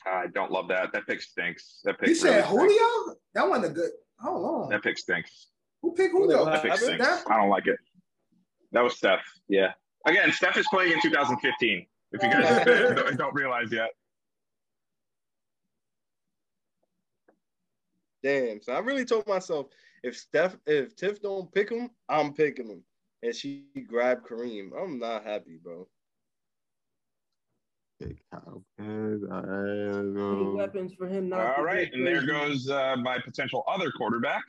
I 0.07 0.27
don't 0.35 0.51
love 0.51 0.69
that. 0.69 0.93
That 0.93 1.07
pick 1.07 1.21
stinks. 1.23 1.81
That 1.85 1.99
pick 1.99 2.09
He 2.11 2.15
said 2.15 2.45
really 2.53 2.69
stinks. 2.75 2.79
Julio. 2.79 3.17
That 3.35 3.49
wasn't 3.49 3.67
a 3.67 3.75
good. 3.75 3.91
Hold 4.21 4.65
on. 4.65 4.69
That 4.71 4.83
pick 4.83 4.99
stinks. 4.99 5.49
Who 5.83 5.93
picked 5.95 6.13
Julio? 6.13 6.45
What 6.45 6.53
That 6.53 6.63
pick 6.63 6.71
happened? 6.73 6.87
stinks. 6.87 7.07
That- 7.25 7.31
I 7.31 7.37
don't 7.37 7.51
like 7.51 7.67
it. 7.67 7.77
That 8.73 8.83
was 8.83 8.97
Steph. 8.97 9.21
Yeah. 9.49 9.73
Again, 10.07 10.33
Steph 10.33 10.57
is 10.57 10.67
playing 10.69 10.93
in 10.93 11.03
2015. 11.03 11.87
If 12.13 12.23
you 12.23 12.31
guys 12.31 12.65
don't- 12.97 13.17
don't 13.17 13.35
realize 13.35 13.73
yet. 13.73 13.91
Damn. 18.23 18.61
So 18.63 18.73
I 18.73 18.79
really 18.81 19.05
told 19.05 19.27
myself 19.27 19.67
if 20.03 20.17
Steph, 20.17 20.57
if 20.67 20.97
Tiff 20.97 21.21
don't 21.23 21.51
pick 21.53 21.71
him, 21.71 21.91
I'm 22.09 22.33
picking 22.35 22.69
him. 22.69 22.83
And 23.23 23.35
she 23.35 23.65
grabbed 23.89 24.27
Kareem. 24.27 24.71
I'm 24.81 24.99
not 24.99 25.25
happy, 25.25 25.59
bro. 25.63 25.89
Pick 28.01 28.19
Kyle 28.33 28.63
All 28.79 28.87
right, 28.87 30.37
Any 30.37 30.55
weapons 30.55 30.95
for 30.95 31.09
him 31.09 31.29
not 31.29 31.41
All 31.41 31.57
to 31.57 31.63
right, 31.65 31.91
get 31.91 31.95
and 31.95 32.07
there 32.07 32.25
goes 32.25 32.69
uh, 32.69 32.95
my 32.97 33.19
potential 33.19 33.65
other 33.67 33.91
quarterback, 33.91 34.45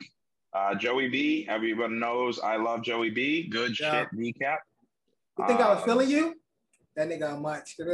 uh, 0.52 0.74
Joey 0.76 1.08
B. 1.08 1.46
Everyone 1.48 1.98
knows 1.98 2.38
I 2.38 2.56
love 2.56 2.82
Joey 2.82 3.10
B. 3.10 3.48
Good 3.48 3.78
Yeah. 3.78 4.04
shit, 4.04 4.08
recap. 4.14 4.58
You 5.38 5.46
think 5.48 5.60
I 5.60 5.70
was 5.70 5.78
Um, 5.80 5.84
feeling 5.84 6.10
you? 6.10 6.39
That 6.96 7.08
nigga 7.08 7.40
much. 7.40 7.76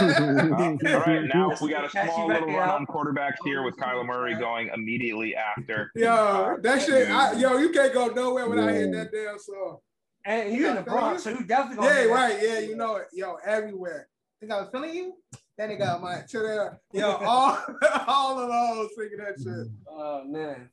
Uh, 0.00 0.94
all 0.94 1.00
right, 1.00 1.24
now 1.34 1.52
we 1.60 1.70
got 1.70 1.84
a 1.84 1.90
small 1.90 2.28
back 2.28 2.40
little 2.40 2.56
out. 2.56 2.58
run 2.58 2.68
on 2.70 2.86
quarterbacks 2.86 3.36
here 3.44 3.62
with 3.62 3.76
Kyler 3.76 4.06
Murray 4.06 4.34
going 4.34 4.70
immediately 4.74 5.34
after. 5.34 5.90
yo, 5.94 6.56
that 6.62 6.82
shit. 6.82 7.10
I, 7.10 7.32
yo, 7.34 7.58
you 7.58 7.70
can't 7.70 7.92
go 7.92 8.08
nowhere 8.08 8.48
without 8.48 8.70
hitting 8.70 8.92
that 8.92 9.10
damn 9.12 9.38
song. 9.38 9.78
and 10.24 10.54
you 10.54 10.68
in 10.68 10.76
the 10.76 10.82
Bronx, 10.82 11.24
so 11.24 11.30
you 11.30 11.44
definitely 11.44 11.86
gonna 11.86 12.00
Yeah, 12.00 12.04
right. 12.06 12.38
Yeah, 12.42 12.58
you 12.60 12.76
know 12.76 12.96
it. 12.96 13.08
Yo, 13.12 13.36
everywhere. 13.44 14.08
Think 14.40 14.52
I 14.52 14.60
was 14.60 14.70
feeling 14.70 14.94
you? 14.94 15.14
That 15.58 15.68
nigga 15.70 16.00
much. 16.00 16.30
Chill 16.30 16.42
there. 16.42 16.80
Yo, 16.92 17.10
all 17.16 17.58
all 18.06 18.38
of 18.38 18.48
those 18.48 18.90
singing 18.96 19.18
that 19.18 19.36
shit. 19.42 19.66
Oh 19.88 20.24
man. 20.24 20.70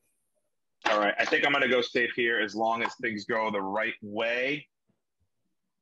All 0.89 0.99
right, 0.99 1.13
I 1.19 1.25
think 1.25 1.45
I'm 1.45 1.51
going 1.51 1.63
to 1.63 1.67
go 1.69 1.82
safe 1.82 2.12
here 2.15 2.39
as 2.39 2.56
long 2.56 2.82
as 2.84 2.93
things 3.01 3.25
go 3.25 3.51
the 3.51 3.60
right 3.62 3.95
way. 4.01 4.65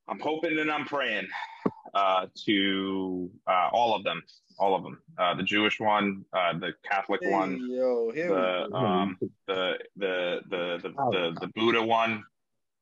I'm 0.08 0.20
hoping 0.20 0.58
and 0.60 0.72
I'm 0.72 0.86
praying 0.86 1.28
uh, 1.94 2.28
to 2.46 3.30
uh, 3.48 3.70
all 3.72 3.96
of 3.96 4.04
them, 4.04 4.22
all 4.60 4.76
of 4.76 4.84
them. 4.84 5.02
Uh, 5.18 5.34
the 5.36 5.44
Jewish 5.44 5.80
one, 5.80 6.24
uh, 6.34 6.58
the 6.58 6.74
Catholic 6.90 7.22
Hey, 7.24 7.32
one, 7.32 7.60
yo, 7.70 8.12
the 8.12 8.76
um, 8.76 9.18
the 9.48 9.80
the 9.98 10.42
the 10.50 10.80
the 10.84 10.90
the, 11.12 11.38
the 11.42 11.48
Buddha 11.56 11.82
one, 11.82 12.24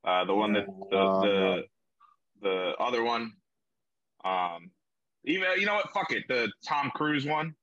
uh, 0.03 0.25
the 0.25 0.33
one 0.36 0.53
that 0.53 0.65
the 0.91 1.21
the, 1.21 1.63
the 2.41 2.73
other 2.79 3.04
one. 3.04 3.33
Um, 4.25 4.71
even 5.25 5.48
you 5.58 5.65
know 5.65 5.75
what? 5.75 5.91
Fuck 5.93 6.12
it, 6.12 6.23
the 6.27 6.52
Tom 6.67 6.91
Cruise 6.93 7.25
one. 7.25 7.56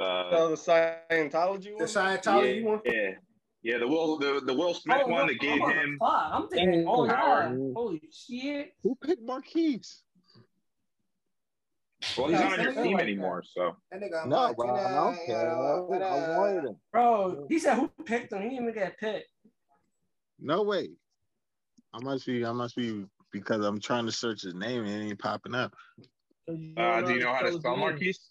Uh, 0.00 0.28
Oh, 0.32 0.48
the 0.50 0.56
Scientology 0.56 1.64
The 1.64 1.74
one? 1.76 1.86
Scientology 1.86 2.62
one. 2.64 2.80
yeah, 2.84 3.12
yeah, 3.66 3.78
the 3.78 3.88
Will 3.88 4.16
the, 4.16 4.40
the 4.46 4.54
Will 4.54 4.72
Smith 4.74 5.02
Oh, 5.04 5.08
one 5.10 5.26
that 5.26 5.40
gave 5.40 5.60
I'm 5.60 5.70
him. 5.70 5.96
spot. 5.96 6.30
I'm 6.32 6.48
thinking, 6.48 6.84
oh 6.86 7.04
yeah, 7.04 7.16
Howard. 7.16 7.72
holy 7.74 8.02
shit. 8.12 8.72
Who 8.84 8.96
picked 9.04 9.22
Marquise? 9.22 10.02
Well, 12.16 12.28
he's 12.28 12.38
Yeah, 12.38 12.44
not 12.46 12.58
on 12.60 12.64
your 12.64 12.74
team 12.74 12.92
like 12.92 13.02
anymore, 13.02 13.42
so 13.42 13.76
That 13.90 14.00
nigga 14.00 14.24
No, 14.28 14.54
bro, 14.54 14.68
I 14.68 14.92
don't 14.92 15.18
care. 15.26 15.50
I 15.50 16.38
wanted 16.38 16.64
him. 16.68 16.76
Bro, 16.92 17.46
he 17.48 17.58
said 17.58 17.74
who 17.74 17.90
picked 18.04 18.32
him. 18.32 18.42
He 18.42 18.50
didn't 18.50 18.62
even 18.62 18.74
get 18.74 19.00
picked. 19.00 19.26
No 20.38 20.62
way. 20.62 20.90
I 21.92 21.98
must 22.04 22.24
be. 22.24 22.44
I 22.44 22.52
must 22.52 22.76
be 22.76 23.04
because 23.32 23.64
I'm 23.64 23.80
trying 23.80 24.06
to 24.06 24.12
search 24.12 24.42
his 24.42 24.54
name 24.54 24.84
and 24.84 25.02
it 25.02 25.06
ain't 25.08 25.18
popping 25.18 25.56
up. 25.56 25.74
Uh, 26.48 26.54
don't 27.00 27.10
you 27.10 27.18
know 27.18 27.34
how 27.34 27.40
to 27.40 27.52
spell 27.58 27.72
name. 27.72 27.80
Marquise? 27.80 28.30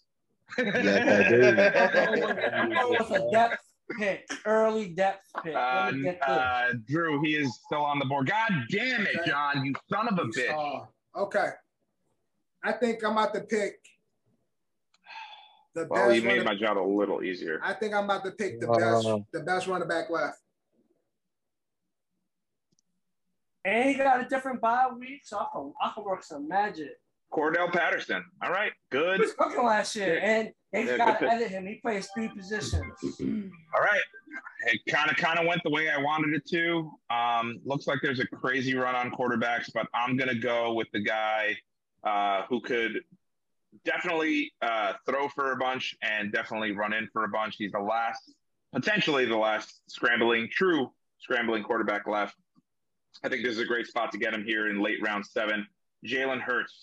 Yes, 0.56 1.06
I 1.06 1.28
do. 1.28 1.70
I'm 2.54 2.72
going 2.72 3.22
a 3.22 3.30
depth 3.30 3.65
pick, 3.98 4.28
early 4.44 4.88
depth 4.88 5.24
pick. 5.42 5.54
Uh, 5.54 5.90
get 5.92 6.20
this. 6.20 6.28
uh, 6.28 6.72
Drew, 6.86 7.22
he 7.22 7.36
is 7.36 7.60
still 7.64 7.84
on 7.84 7.98
the 7.98 8.04
board. 8.04 8.28
God 8.28 8.50
damn 8.70 9.06
it, 9.06 9.24
John, 9.26 9.64
you 9.64 9.74
son 9.92 10.08
of 10.08 10.18
a 10.18 10.24
bitch. 10.28 10.44
Esau. 10.44 10.86
Okay. 11.16 11.48
I 12.64 12.72
think 12.72 13.04
I'm 13.04 13.12
about 13.12 13.32
to 13.34 13.40
pick 13.42 13.74
the 15.74 15.86
Well, 15.88 16.08
best 16.08 16.16
you 16.16 16.22
made 16.22 16.44
my 16.44 16.54
job 16.54 16.78
a 16.78 16.80
little 16.80 17.22
easier. 17.22 17.60
I 17.62 17.74
think 17.74 17.94
I'm 17.94 18.04
about 18.04 18.24
to 18.24 18.32
pick 18.32 18.60
the 18.60 18.66
best 18.66 19.06
the 19.32 19.40
best 19.40 19.66
running 19.66 19.88
back 19.88 20.10
left. 20.10 20.38
and 23.64 23.88
he 23.90 23.94
got 23.96 24.20
a 24.24 24.28
different 24.28 24.60
bye 24.60 24.86
week, 24.96 25.22
so 25.24 25.38
I 25.38 25.46
can, 25.52 25.72
I 25.82 25.90
can 25.92 26.04
work 26.04 26.22
some 26.22 26.46
magic. 26.48 26.92
Cordarrelle 27.36 27.70
Patterson. 27.72 28.24
All 28.42 28.50
right, 28.50 28.72
good. 28.90 29.12
He 29.12 29.18
good. 29.18 29.20
was 29.20 29.34
cooking 29.34 29.64
last 29.64 29.94
year, 29.94 30.18
and 30.22 30.50
they 30.72 30.86
Yeah, 30.86 30.96
got 30.96 31.18
good 31.20 31.26
to 31.26 31.32
edit 31.32 31.48
him. 31.48 31.66
He 31.66 31.74
plays 31.76 32.08
three 32.14 32.28
positions. 32.28 32.82
All 33.20 33.82
right. 33.82 34.00
It 34.66 34.80
kind 34.88 35.10
of 35.10 35.16
kind 35.16 35.38
of 35.38 35.46
went 35.46 35.62
the 35.62 35.70
way 35.70 35.90
I 35.90 35.98
wanted 35.98 36.34
it 36.34 36.46
to. 36.50 36.90
Um, 37.10 37.60
looks 37.64 37.86
like 37.86 37.98
there's 38.02 38.20
a 38.20 38.26
crazy 38.26 38.74
run 38.74 38.94
on 38.94 39.10
quarterbacks, 39.10 39.70
but 39.72 39.86
I'm 39.94 40.16
gonna 40.16 40.34
go 40.34 40.72
with 40.72 40.88
the 40.92 41.00
guy 41.00 41.56
uh, 42.04 42.42
who 42.48 42.60
could 42.60 43.00
definitely 43.84 44.52
uh, 44.62 44.94
throw 45.06 45.28
for 45.28 45.52
a 45.52 45.56
bunch 45.56 45.94
and 46.02 46.32
definitely 46.32 46.72
run 46.72 46.92
in 46.92 47.08
for 47.12 47.24
a 47.24 47.28
bunch. 47.28 47.56
He's 47.58 47.72
the 47.72 47.80
last, 47.80 48.32
potentially 48.74 49.26
the 49.26 49.36
last 49.36 49.82
scrambling, 49.88 50.48
true 50.50 50.90
scrambling 51.18 51.62
quarterback 51.62 52.06
left. 52.06 52.36
I 53.22 53.28
think 53.28 53.42
this 53.42 53.52
is 53.52 53.60
a 53.60 53.66
great 53.66 53.86
spot 53.86 54.10
to 54.12 54.18
get 54.18 54.32
him 54.34 54.44
here 54.44 54.68
in 54.68 54.80
late 54.82 55.02
round 55.02 55.24
seven. 55.26 55.66
Jalen 56.04 56.40
Hurts 56.40 56.74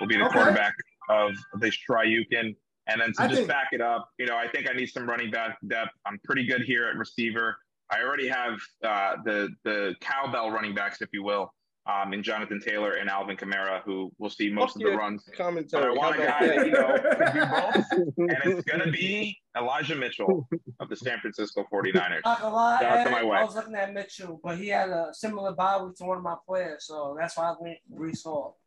will 0.00 0.06
be 0.06 0.16
the 0.16 0.24
Okay. 0.24 0.32
quarterback 0.34 0.74
of 1.08 1.32
this 1.60 1.76
Triukin. 1.88 2.56
And 2.86 3.00
then 3.00 3.12
to 3.14 3.22
I 3.22 3.26
just 3.28 3.38
think- 3.40 3.48
back 3.48 3.68
it 3.72 3.80
up, 3.80 4.08
you 4.18 4.26
know, 4.26 4.36
I 4.36 4.46
think 4.48 4.68
I 4.68 4.74
need 4.74 4.86
some 4.86 5.08
running 5.08 5.30
back 5.30 5.56
depth. 5.68 5.92
I'm 6.06 6.18
pretty 6.24 6.44
good 6.46 6.62
here 6.62 6.86
at 6.86 6.96
receiver. 6.96 7.56
I 7.90 8.02
already 8.02 8.28
have 8.28 8.58
uh, 8.82 9.16
the 9.24 9.48
the 9.64 9.94
cowbell 10.00 10.50
running 10.50 10.74
backs, 10.74 11.00
if 11.02 11.08
you 11.12 11.22
will, 11.22 11.52
um, 11.86 12.12
in 12.14 12.22
Jonathan 12.22 12.58
Taylor 12.60 12.94
and 12.94 13.08
Alvin 13.10 13.36
Kamara, 13.36 13.82
who 13.84 14.10
will 14.18 14.30
see 14.30 14.50
most 14.50 14.72
Fuck 14.72 14.76
of 14.76 14.82
the 14.82 14.88
yeah. 14.90 14.96
runs. 14.96 15.24
But 15.36 15.82
I 15.84 15.90
want 15.90 16.16
a 16.18 16.24
guy 16.26 16.46
that 16.46 16.66
you 16.66 16.72
know 16.72 16.98
can 16.98 17.34
do 17.34 17.46
both, 18.18 18.18
and 18.18 18.52
it's 18.52 18.64
going 18.64 18.80
to 18.84 18.90
be 18.90 19.38
Elijah 19.56 19.94
Mitchell 19.94 20.48
of 20.80 20.88
the 20.88 20.96
San 20.96 21.20
Francisco 21.20 21.66
49ers. 21.72 22.20
Not 22.24 22.40
gonna 22.40 22.54
lie, 22.54 22.80
Shout 22.80 23.06
to 23.06 23.12
my 23.12 23.22
wife. 23.22 23.40
I 23.40 23.44
was 23.44 23.54
looking 23.54 23.74
at 23.74 23.92
Mitchell, 23.94 24.40
but 24.42 24.58
he 24.58 24.68
had 24.68 24.88
a 24.88 25.08
similar 25.12 25.52
bye 25.52 25.82
week 25.82 25.94
to 25.96 26.04
one 26.04 26.16
of 26.18 26.22
my 26.22 26.36
players, 26.46 26.86
so 26.86 27.14
that's 27.18 27.36
why 27.36 27.44
I 27.50 27.54
went 27.60 27.78
Breece 27.94 28.24
Hall. 28.24 28.58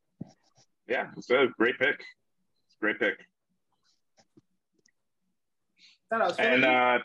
Yeah, 0.88 1.08
it's 1.18 1.30
a 1.30 1.48
great 1.58 1.78
pick. 1.80 2.04
Great 2.80 3.00
pick. 3.00 3.18
That 6.12 6.20
was 6.22 6.38
And 6.38 6.64
funny. 6.64 6.76
uh, 6.76 7.00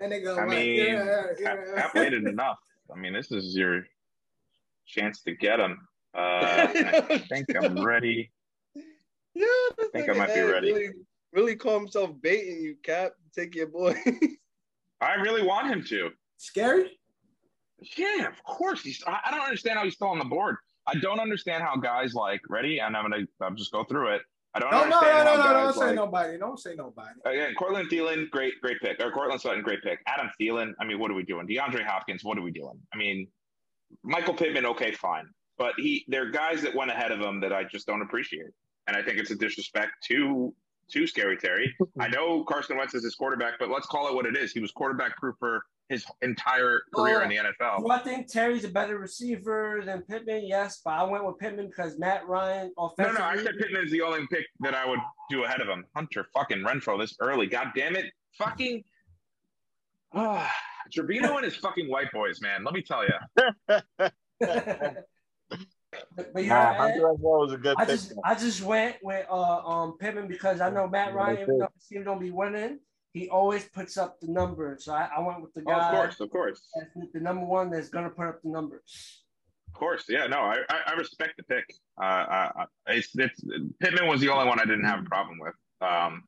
and 0.00 0.12
they 0.12 0.20
go, 0.20 0.36
I 0.36 0.44
like, 0.44 0.48
mean, 0.48 0.76
yeah, 0.78 1.24
yeah. 1.38 1.44
Cap, 1.44 1.58
Cap 1.76 1.94
waited 1.94 2.24
enough. 2.26 2.58
I 2.94 2.98
mean, 2.98 3.12
this 3.12 3.30
is 3.30 3.54
your 3.56 3.82
chance 4.86 5.22
to 5.22 5.32
get 5.34 5.60
him. 5.60 5.86
Uh, 6.16 6.20
I 6.72 7.18
think 7.28 7.46
I'm 7.54 7.84
ready. 7.84 8.30
Yeah, 9.34 9.44
I 9.44 9.88
think 9.92 10.08
I 10.08 10.12
might 10.14 10.34
be 10.34 10.40
ready. 10.40 10.72
Really, 10.72 10.88
really 11.32 11.56
call 11.56 11.78
himself 11.78 12.10
baiting 12.22 12.62
you, 12.62 12.76
Cap. 12.82 13.12
Take 13.34 13.54
your 13.54 13.66
boy. 13.66 13.94
I 15.00 15.14
really 15.14 15.42
want 15.42 15.68
him 15.68 15.84
to. 15.90 16.10
Scary? 16.38 16.98
Yeah, 17.96 18.26
of 18.28 18.42
course. 18.44 18.82
He's. 18.82 19.02
I 19.06 19.18
I 19.26 19.30
don't 19.30 19.40
understand 19.42 19.78
how 19.78 19.84
he's 19.84 19.94
still 19.94 20.08
on 20.08 20.18
the 20.18 20.24
board. 20.24 20.56
I 20.88 20.94
don't 20.98 21.20
understand 21.20 21.62
how 21.62 21.76
guys 21.76 22.14
like 22.14 22.40
ready, 22.48 22.80
and 22.80 22.96
I'm 22.96 23.04
gonna. 23.04 23.24
I'll 23.40 23.54
just 23.54 23.72
go 23.72 23.84
through 23.84 24.14
it. 24.14 24.22
I 24.54 24.60
don't 24.60 24.70
No, 24.70 24.84
no, 24.84 25.00
no, 25.00 25.24
no, 25.24 25.36
no, 25.36 25.52
don't 25.52 25.74
say 25.74 25.80
like. 25.80 25.94
nobody. 25.94 26.38
Don't 26.38 26.58
say 26.58 26.74
nobody. 26.74 27.10
Oh, 27.24 27.30
Again, 27.30 27.54
Courtland 27.54 27.90
Thielen, 27.90 28.30
great, 28.30 28.54
great 28.62 28.80
pick. 28.80 28.98
Or 29.00 29.12
Courtland 29.12 29.40
Sutton, 29.40 29.62
great 29.62 29.82
pick. 29.82 30.00
Adam 30.06 30.30
Thielen, 30.40 30.72
I 30.80 30.86
mean, 30.86 30.98
what 30.98 31.10
are 31.10 31.14
we 31.14 31.22
doing? 31.22 31.46
DeAndre 31.46 31.84
Hopkins, 31.84 32.24
what 32.24 32.38
are 32.38 32.42
we 32.42 32.50
doing? 32.50 32.78
I 32.92 32.96
mean, 32.96 33.28
Michael 34.02 34.34
Pittman, 34.34 34.64
okay, 34.66 34.92
fine, 34.92 35.26
but 35.58 35.74
he, 35.76 36.04
there 36.08 36.22
are 36.26 36.30
guys 36.30 36.62
that 36.62 36.74
went 36.74 36.90
ahead 36.90 37.12
of 37.12 37.20
him 37.20 37.40
that 37.40 37.52
I 37.52 37.64
just 37.64 37.86
don't 37.86 38.00
appreciate, 38.02 38.50
and 38.86 38.96
I 38.96 39.02
think 39.02 39.18
it's 39.18 39.30
a 39.30 39.36
disrespect 39.36 39.92
to 40.08 40.54
to 40.92 41.06
Scary 41.06 41.36
Terry. 41.36 41.74
I 42.00 42.08
know 42.08 42.44
Carson 42.44 42.76
Wentz 42.76 42.94
is 42.94 43.04
his 43.04 43.14
quarterback, 43.14 43.54
but 43.58 43.68
let's 43.70 43.86
call 43.86 44.08
it 44.08 44.14
what 44.14 44.26
it 44.26 44.36
is. 44.36 44.52
He 44.52 44.60
was 44.60 44.70
quarterback 44.72 45.16
proof 45.16 45.36
for 45.38 45.62
his 45.88 46.04
entire 46.20 46.82
career 46.94 47.22
in 47.22 47.30
the 47.30 47.36
NFL. 47.36 47.78
Do 47.80 47.90
I 47.90 47.98
think 48.00 48.30
Terry's 48.30 48.64
a 48.64 48.68
better 48.68 48.98
receiver 48.98 49.82
than 49.84 50.02
Pittman? 50.02 50.46
Yes, 50.46 50.82
but 50.84 50.90
I 50.92 51.02
went 51.04 51.24
with 51.24 51.38
Pittman 51.38 51.68
because 51.68 51.98
Matt 51.98 52.26
Ryan 52.28 52.72
No, 52.76 52.86
offensively. 52.86 53.18
no, 53.20 53.24
I 53.26 53.36
said 53.36 53.54
Pittman 53.58 53.84
is 53.84 53.90
the 53.90 54.02
only 54.02 54.26
pick 54.30 54.44
that 54.60 54.74
I 54.74 54.86
would 54.86 55.00
do 55.30 55.44
ahead 55.44 55.60
of 55.60 55.68
him. 55.68 55.84
Hunter 55.96 56.26
fucking 56.34 56.58
Renfrow 56.58 56.98
this 57.00 57.16
early. 57.20 57.46
God 57.46 57.68
damn 57.74 57.96
it. 57.96 58.06
Fucking 58.36 58.84
Trevino 60.92 61.36
and 61.36 61.44
his 61.44 61.56
fucking 61.56 61.88
white 61.90 62.12
boys, 62.12 62.40
man. 62.42 62.64
Let 62.64 62.74
me 62.74 62.82
tell 62.82 63.04
you. 63.04 63.14
but, 66.16 66.32
but 66.34 66.44
Nah, 66.44 66.54
yeah, 66.54 66.74
Hunter 66.74 67.00
Renfrow 67.00 67.18
was 67.20 67.52
a 67.52 67.56
good 67.58 67.76
I 67.78 67.84
pick. 67.84 67.94
just 67.94 68.12
I 68.24 68.34
just 68.34 68.62
went 68.62 68.96
with 69.02 69.26
uh 69.30 69.58
um 69.66 69.96
Pittman 69.98 70.28
because 70.28 70.60
I 70.60 70.70
know 70.70 70.88
Matt 70.88 71.14
Ryan, 71.14 71.38
even 71.42 71.58
though 71.58 71.68
his 71.74 71.86
team 71.86 72.04
don't 72.04 72.20
be 72.20 72.30
winning, 72.30 72.80
he 73.12 73.28
always 73.28 73.64
puts 73.64 73.96
up 73.96 74.20
the 74.20 74.28
numbers. 74.28 74.84
So 74.84 74.92
I, 74.92 75.08
I 75.16 75.20
went 75.20 75.42
with 75.42 75.54
the 75.54 75.62
Oh, 75.66 75.72
of 75.72 75.90
course, 75.90 76.20
of 76.20 76.30
course. 76.30 76.68
that's 76.76 77.12
the 77.12 77.20
number 77.20 77.44
one 77.44 77.70
that's 77.70 77.88
gonna 77.88 78.10
put 78.10 78.26
up 78.26 78.42
the 78.42 78.50
numbers. 78.50 79.22
Of 79.68 79.74
course. 79.74 80.04
Yeah, 80.08 80.26
no, 80.26 80.38
I, 80.38 80.58
I, 80.70 80.80
I 80.88 80.92
respect 80.94 81.36
the 81.36 81.42
pick. 81.44 81.64
Uh, 82.00 82.04
uh, 82.04 82.52
uh, 82.60 82.64
it's, 82.88 83.10
it's, 83.16 83.42
Pittman 83.80 84.08
was 84.08 84.20
the 84.20 84.28
only 84.30 84.48
one 84.48 84.58
I 84.58 84.64
didn't 84.64 84.84
have 84.84 85.00
a 85.00 85.04
problem 85.08 85.38
with. 85.38 85.54
Um, 85.80 86.24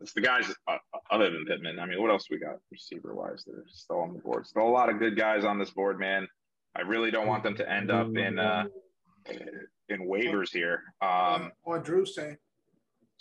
it's 0.00 0.12
the 0.12 0.20
guys 0.20 0.52
uh, 0.68 0.76
other 1.10 1.30
than 1.30 1.44
Pittman. 1.46 1.78
I 1.78 1.86
mean, 1.86 2.00
what 2.00 2.10
else 2.10 2.26
we 2.30 2.38
got 2.38 2.56
receiver 2.70 3.14
wise 3.14 3.44
that 3.46 3.54
are 3.54 3.64
still 3.68 4.00
on 4.00 4.12
the 4.12 4.20
board? 4.20 4.46
Still 4.46 4.66
a 4.66 4.68
lot 4.68 4.88
of 4.88 4.98
good 4.98 5.16
guys 5.16 5.44
on 5.44 5.58
this 5.58 5.70
board, 5.70 5.98
man. 5.98 6.28
I 6.76 6.82
really 6.82 7.10
don't 7.10 7.26
want 7.26 7.42
them 7.42 7.56
to 7.56 7.70
end 7.70 7.90
up 7.90 8.16
in 8.16 8.38
uh, 8.38 8.64
in 9.88 10.00
waivers 10.08 10.50
here. 10.50 10.82
Um, 11.02 11.50
on 11.66 11.82
Drew's 11.82 12.14
team. 12.14 12.36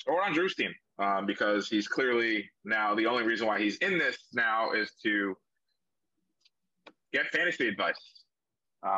or 0.08 0.24
on 0.24 0.34
Drew's 0.34 0.56
team, 0.56 0.74
um, 1.00 1.26
because 1.26 1.68
he's 1.68 1.88
clearly 1.88 2.50
now 2.64 2.94
the 2.96 3.06
only 3.08 3.24
reason 3.24 3.48
why 3.48 3.60
he's 3.60 3.78
in 3.78 3.98
this 3.98 4.18
now 4.34 4.72
is 4.72 4.92
to 5.04 5.36
get 7.12 7.28
fantasy 7.32 7.68
advice. 7.68 8.00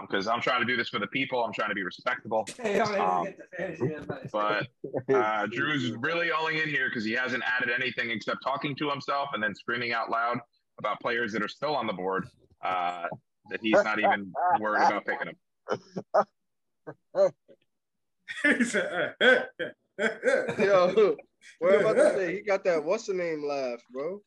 Because 0.01 0.27
I'm 0.27 0.41
trying 0.41 0.59
to 0.61 0.65
do 0.67 0.77
this 0.77 0.89
for 0.89 0.99
the 0.99 1.07
people. 1.07 1.43
I'm 1.43 1.53
trying 1.53 1.69
to 1.69 1.75
be 1.75 1.81
respectable. 1.83 2.47
Hey, 2.61 2.79
I'm 2.79 2.89
ready 2.91 3.01
Um, 3.01 3.25
to 3.25 3.31
get 3.31 3.37
the 3.39 3.57
fantasy 3.57 3.93
advice. 3.95 4.29
But 4.31 4.67
uh, 5.15 5.47
Drew's 5.47 5.91
really 5.97 6.31
only 6.31 6.61
in 6.61 6.69
here 6.69 6.87
because 6.89 7.03
he 7.03 7.13
hasn't 7.13 7.41
added 7.47 7.73
anything 7.73 8.11
except 8.11 8.43
talking 8.43 8.75
to 8.75 8.89
himself 8.91 9.29
and 9.33 9.41
then 9.41 9.55
screaming 9.55 9.91
out 9.91 10.11
loud 10.11 10.37
about 10.77 10.99
players 10.99 11.31
that 11.33 11.41
are 11.41 11.47
still 11.47 11.75
on 11.75 11.87
the 11.87 11.93
board 11.93 12.27
uh, 12.63 13.05
that 13.49 13.59
he's 13.61 13.73
not 13.83 13.99
even 13.99 14.31
worried 14.59 14.83
about 14.85 15.05
picking 15.05 15.33
them. 17.13 17.31
He 18.43 18.63
said, 18.63 19.13
eh. 19.19 19.43
Yo, 20.57 21.15
what 21.59 21.81
about 21.81 21.93
to 21.95 22.13
say, 22.15 22.35
he 22.35 22.41
got 22.41 22.63
that 22.63 22.83
what's 22.83 23.05
the 23.07 23.13
name 23.13 23.45
laugh, 23.47 23.79
bro? 23.91 24.21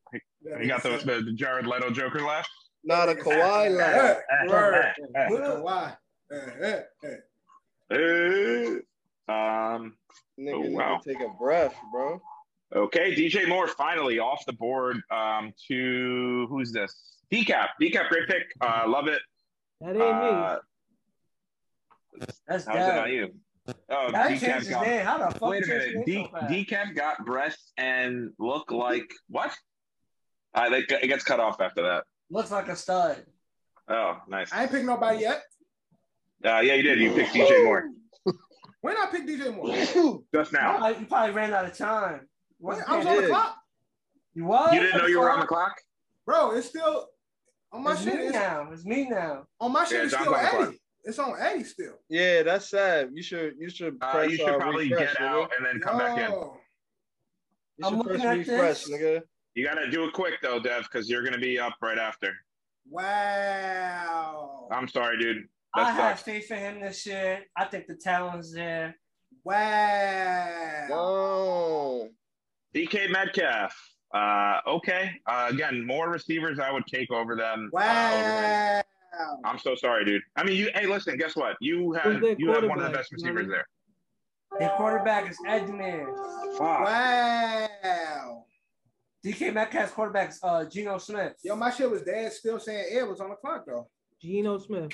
He 0.60 0.66
got 0.68 0.82
the, 0.82 0.90
the, 1.04 1.22
the 1.22 1.32
Jared 1.32 1.66
Leto 1.66 1.90
Joker 1.90 2.20
laugh. 2.20 2.46
Not 2.84 3.08
a 3.08 3.14
Kawhi 3.14 3.74
laugh. 3.76 4.18
Word. 4.48 4.92
Kawhi. 5.16 5.96
Um, 9.26 9.94
Nigga, 10.38 10.54
Oh, 10.54 10.70
wow. 10.70 11.00
take 11.02 11.20
a 11.20 11.28
breath, 11.38 11.74
bro. 11.90 12.20
Okay, 12.76 13.14
DJ 13.14 13.48
Moore 13.48 13.68
finally 13.68 14.18
off 14.18 14.44
the 14.46 14.52
board. 14.52 15.00
Um, 15.10 15.54
to 15.68 16.46
who's 16.50 16.72
this? 16.72 17.13
Decap. 17.34 17.66
Decap, 17.80 18.08
great 18.08 18.28
pick. 18.28 18.42
Uh, 18.60 18.84
love 18.86 19.08
it. 19.08 19.20
That 19.80 19.90
ain't 19.96 20.02
Uh, 20.02 20.58
That's 22.46 22.64
how's 22.66 22.76
it 22.76 22.98
on 22.98 23.10
you? 23.10 23.34
Oh, 23.90 24.10
That 24.12 24.30
Decap 24.30 24.40
changed 24.40 24.44
his 24.66 24.68
got. 24.68 24.86
name. 24.86 25.04
How 25.04 25.18
the 25.18 25.38
fuck 25.38 25.50
Wait 25.50 25.64
a 25.64 25.66
minute. 25.66 25.94
name 25.94 26.04
D, 26.04 26.28
so? 26.30 26.38
Decap 26.46 26.94
got 26.94 27.24
breasts 27.24 27.72
and 27.76 28.30
look 28.38 28.70
like 28.70 29.10
what? 29.28 29.52
Uh, 30.54 30.68
they, 30.70 30.78
it 30.80 31.08
gets 31.08 31.24
cut 31.24 31.40
off 31.40 31.60
after 31.60 31.82
that. 31.82 32.04
Looks 32.30 32.50
like 32.52 32.68
a 32.68 32.76
stud. 32.76 33.24
Oh, 33.88 34.18
nice. 34.28 34.52
I 34.52 34.62
ain't 34.62 34.70
picked 34.70 34.84
nobody 34.86 35.20
yet. 35.22 35.42
Uh, 36.44 36.60
yeah, 36.60 36.74
you 36.74 36.82
did. 36.82 36.98
You 37.00 37.12
picked 37.14 37.34
DJ 37.34 37.64
Moore 37.64 37.88
When 38.82 38.96
I 38.96 39.06
picked 39.10 39.28
DJ 39.28 39.54
Moore? 39.54 40.22
just 40.34 40.52
now. 40.52 40.76
Probably- 40.78 41.00
You 41.00 41.06
probably 41.06 41.34
ran 41.34 41.52
out 41.54 41.64
of 41.64 41.76
time. 41.76 42.28
When 42.58 42.76
Wasn't 42.76 42.88
I 42.88 42.96
was 42.98 43.06
on 43.06 43.22
the 43.22 43.28
clock. 43.28 43.56
You 44.34 44.44
was? 44.44 44.74
You 44.74 44.80
didn't 44.80 44.98
know 44.98 45.06
you 45.06 45.20
were 45.20 45.30
on 45.30 45.40
the 45.40 45.46
clock? 45.46 45.74
Bro, 46.26 46.52
it's 46.52 46.68
still 46.68 47.08
on 47.74 47.82
my 47.82 47.92
It's 47.92 48.02
shit. 48.04 48.14
me 48.14 48.20
It's, 48.26 48.32
now. 48.34 48.68
It's 48.72 48.84
me 48.86 49.08
now. 49.10 49.46
on 49.60 49.72
my 49.72 49.84
shit, 49.84 49.98
Yeah, 49.98 50.02
it's 50.04 50.12
John's 50.12 50.24
still 50.24 50.34
on 50.34 50.42
the. 50.62 50.68
Eddie. 50.68 50.78
It's 51.06 51.18
on 51.18 51.34
Eddie 51.38 51.64
still. 51.64 51.94
Yeah, 52.08 52.42
that's 52.42 52.70
sad. 52.70 53.10
You 53.12 53.22
should 53.22 53.54
you 53.58 53.68
should 53.68 53.98
Uh, 54.00 54.12
press 54.12 54.30
you 54.30 54.36
should 54.38 54.48
uh, 54.48 54.58
probably 54.58 54.88
refresh, 54.90 55.12
get 55.12 55.22
nigga. 55.22 55.26
out 55.28 55.50
and 55.56 55.66
then 55.66 55.80
come 55.80 55.98
back 55.98 56.16
in. 56.18 56.30
Yo. 56.30 56.56
You 57.76 57.86
I'm 57.86 57.90
should 57.92 57.98
looking 57.98 58.20
press 58.20 58.24
at 58.24 58.38
refresh, 58.38 58.84
this. 58.84 58.90
nigga. 58.90 59.22
You 59.56 59.64
got 59.66 59.74
to 59.74 59.90
do 59.90 60.04
it 60.04 60.12
quick 60.14 60.34
though, 60.42 60.58
Dev, 60.60 60.84
because 60.84 61.08
you're 61.10 61.22
gonna 61.22 61.38
be 61.38 61.58
up 61.58 61.74
right 61.82 61.98
after. 61.98 62.32
Wow. 62.90 64.68
I'm 64.72 64.88
sorry, 64.88 65.18
dude. 65.18 65.44
I 65.74 65.84
That 65.84 65.94
have 65.94 66.18
sucks. 66.18 66.22
faith 66.22 66.50
in 66.52 66.58
him 66.58 66.80
this 66.80 67.04
year. 67.06 67.42
I 67.56 67.64
think 67.66 67.86
the 67.86 67.96
talent's 67.96 68.52
there. 68.54 68.96
Wow. 69.44 70.86
Wow. 70.90 72.08
DK 72.74 73.10
Metcalf. 73.10 73.74
Uh, 74.14 74.60
okay. 74.66 75.10
Uh, 75.26 75.48
again, 75.50 75.84
more 75.84 76.08
receivers 76.08 76.58
I 76.60 76.70
would 76.70 76.86
take 76.86 77.10
over 77.10 77.34
them. 77.34 77.70
uh, 77.76 77.78
over. 77.78 78.84
Wow. 79.18 79.38
I'm 79.44 79.58
so 79.58 79.74
sorry, 79.74 80.04
dude. 80.04 80.22
I 80.36 80.44
mean, 80.44 80.56
you. 80.56 80.70
Hey, 80.74 80.86
listen. 80.86 81.16
Guess 81.16 81.36
what? 81.36 81.56
You 81.60 81.92
have 81.92 82.22
you 82.38 82.50
had 82.52 82.64
one 82.64 82.80
of 82.80 82.84
the 82.84 82.96
best 82.96 83.12
receivers 83.12 83.48
there. 83.48 83.66
Their 84.58 84.70
quarterback 84.70 85.28
is 85.30 85.36
Edman. 85.46 86.06
Fuck. 86.56 86.84
Wow. 86.84 88.44
DK 89.24 89.52
Metcalf's 89.54 89.92
quarterback 89.92 90.30
is 90.30 90.38
uh, 90.42 90.64
Geno 90.64 90.98
Smith. 90.98 91.34
Yo, 91.42 91.56
my 91.56 91.70
shit 91.70 91.90
was 91.90 92.02
dead. 92.02 92.32
Still 92.32 92.60
saying 92.60 92.86
Ed 92.90 93.04
was 93.04 93.20
on 93.20 93.30
the 93.30 93.36
clock 93.36 93.64
though. 93.66 93.88
Geno 94.20 94.58
Smith. 94.58 94.92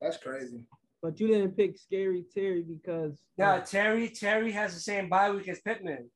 That's 0.00 0.16
crazy. 0.16 0.60
But 1.02 1.18
you 1.20 1.26
didn't 1.28 1.56
pick 1.56 1.76
Scary 1.76 2.24
Terry 2.34 2.62
because 2.62 3.20
Yeah, 3.36 3.60
Terry. 3.60 4.08
Terry 4.08 4.52
has 4.52 4.74
the 4.74 4.80
same 4.80 5.08
bye 5.08 5.30
week 5.30 5.48
as 5.48 5.60
Pittman. 5.60 6.08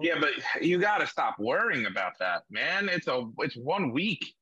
Yeah, 0.00 0.14
but 0.20 0.30
you 0.62 0.78
got 0.78 0.98
to 0.98 1.06
stop 1.06 1.36
worrying 1.38 1.86
about 1.86 2.12
that, 2.20 2.42
man. 2.50 2.88
It's 2.88 3.06
a 3.08 3.24
it's 3.38 3.56
one 3.56 3.92
week. 3.92 4.34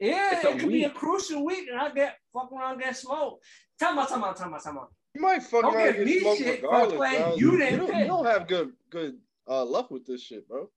Yeah, 0.00 0.36
It's 0.36 0.44
it 0.44 0.58
could 0.58 0.68
be 0.68 0.84
a 0.84 0.90
crucial 0.90 1.44
week, 1.44 1.68
and 1.70 1.78
I 1.80 1.90
get 1.90 2.16
fuck 2.32 2.50
around, 2.52 2.78
get 2.80 2.96
smoked. 2.96 3.44
Time 3.78 3.98
out, 3.98 4.08
time 4.08 4.24
out, 4.24 4.36
time 4.36 4.52
out, 4.54 4.62
time 4.62 4.78
out. 4.78 4.92
You 5.14 5.20
might 5.20 5.42
fuck 5.42 5.62
Don't 5.62 5.74
around 5.74 5.86
give 5.92 5.96
and 5.96 6.04
me 6.06 6.12
get 6.14 6.22
smoked 6.22 6.38
shit 6.38 6.62
regardless, 6.62 6.96
playing 6.96 7.22
bro. 7.22 7.34
you 7.36 7.50
You, 7.52 7.58
didn't 7.58 7.78
don't, 7.86 7.98
you 7.98 8.06
don't 8.06 8.26
have 8.26 8.48
good 8.48 8.72
good 8.90 9.18
uh, 9.48 9.64
luck 9.64 9.90
with 9.90 10.06
this 10.06 10.22
shit, 10.22 10.48
bro. 10.48 10.68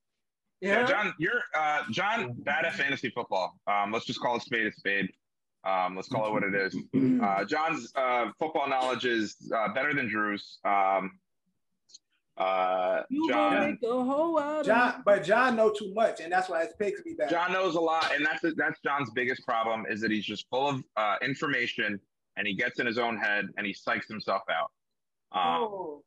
Yeah, 0.60 0.80
Yeah, 0.80 0.86
John, 0.86 1.14
you're 1.18 1.42
uh, 1.56 1.82
John 1.90 2.32
bad 2.38 2.64
at 2.64 2.74
fantasy 2.74 3.10
football. 3.10 3.58
Um, 3.66 3.92
let's 3.92 4.04
just 4.06 4.20
call 4.20 4.36
it 4.36 4.42
spade 4.42 4.66
a 4.66 4.72
spade. 4.72 5.08
Um, 5.64 5.96
let's 5.96 6.08
call 6.08 6.26
it 6.28 6.32
what 6.32 6.42
it 6.44 6.54
is. 6.54 6.76
Uh, 7.22 7.44
John's 7.44 7.92
uh, 7.96 8.30
football 8.38 8.68
knowledge 8.68 9.04
is 9.04 9.36
uh, 9.54 9.72
better 9.72 9.92
than 9.94 10.08
Drew's. 10.08 10.58
Um, 10.64 11.18
uh, 12.38 13.02
you 13.10 13.28
John, 13.28 13.70
make 13.70 13.82
a 13.82 13.86
whole 14.04 14.38
out 14.38 14.64
John, 14.64 15.02
but 15.04 15.24
John 15.24 15.56
know 15.56 15.70
too 15.70 15.92
much, 15.92 16.20
and 16.20 16.32
that's 16.32 16.48
why 16.48 16.64
his 16.64 16.72
picks 16.78 17.02
be 17.02 17.14
bad. 17.14 17.30
John 17.30 17.52
knows 17.52 17.74
a 17.74 17.80
lot, 17.80 18.14
and 18.14 18.24
that's 18.24 18.42
that's 18.56 18.80
John's 18.80 19.10
biggest 19.10 19.44
problem 19.44 19.86
is 19.90 20.00
that 20.00 20.10
he's 20.10 20.24
just 20.24 20.46
full 20.48 20.68
of 20.68 20.84
uh, 20.96 21.16
information 21.22 22.00
and 22.36 22.46
he 22.46 22.54
gets 22.54 22.78
in 22.78 22.86
his 22.86 22.98
own 22.98 23.18
head 23.18 23.48
and 23.56 23.66
he 23.66 23.74
psychs 23.74 24.06
himself 24.08 24.42
out. 24.48 24.70
Um, 25.32 25.62
Oh, 25.64 26.02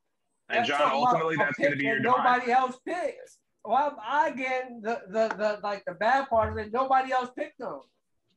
and 0.49 0.65
John, 0.65 0.91
ultimately, 0.91 1.35
that's 1.37 1.57
going 1.57 1.71
to 1.71 1.77
be 1.77 1.85
your 1.85 1.97
that 1.97 2.03
demise. 2.03 2.17
nobody 2.17 2.51
else 2.51 2.77
picks. 2.85 3.37
Well, 3.63 3.97
I 4.01 4.31
get 4.31 4.69
the, 4.81 5.01
the 5.09 5.35
the 5.37 5.59
like 5.63 5.83
the 5.85 5.93
bad 5.93 6.27
part 6.29 6.51
of 6.51 6.57
it. 6.57 6.73
Nobody 6.73 7.11
else 7.11 7.29
picked 7.37 7.59
them. 7.59 7.81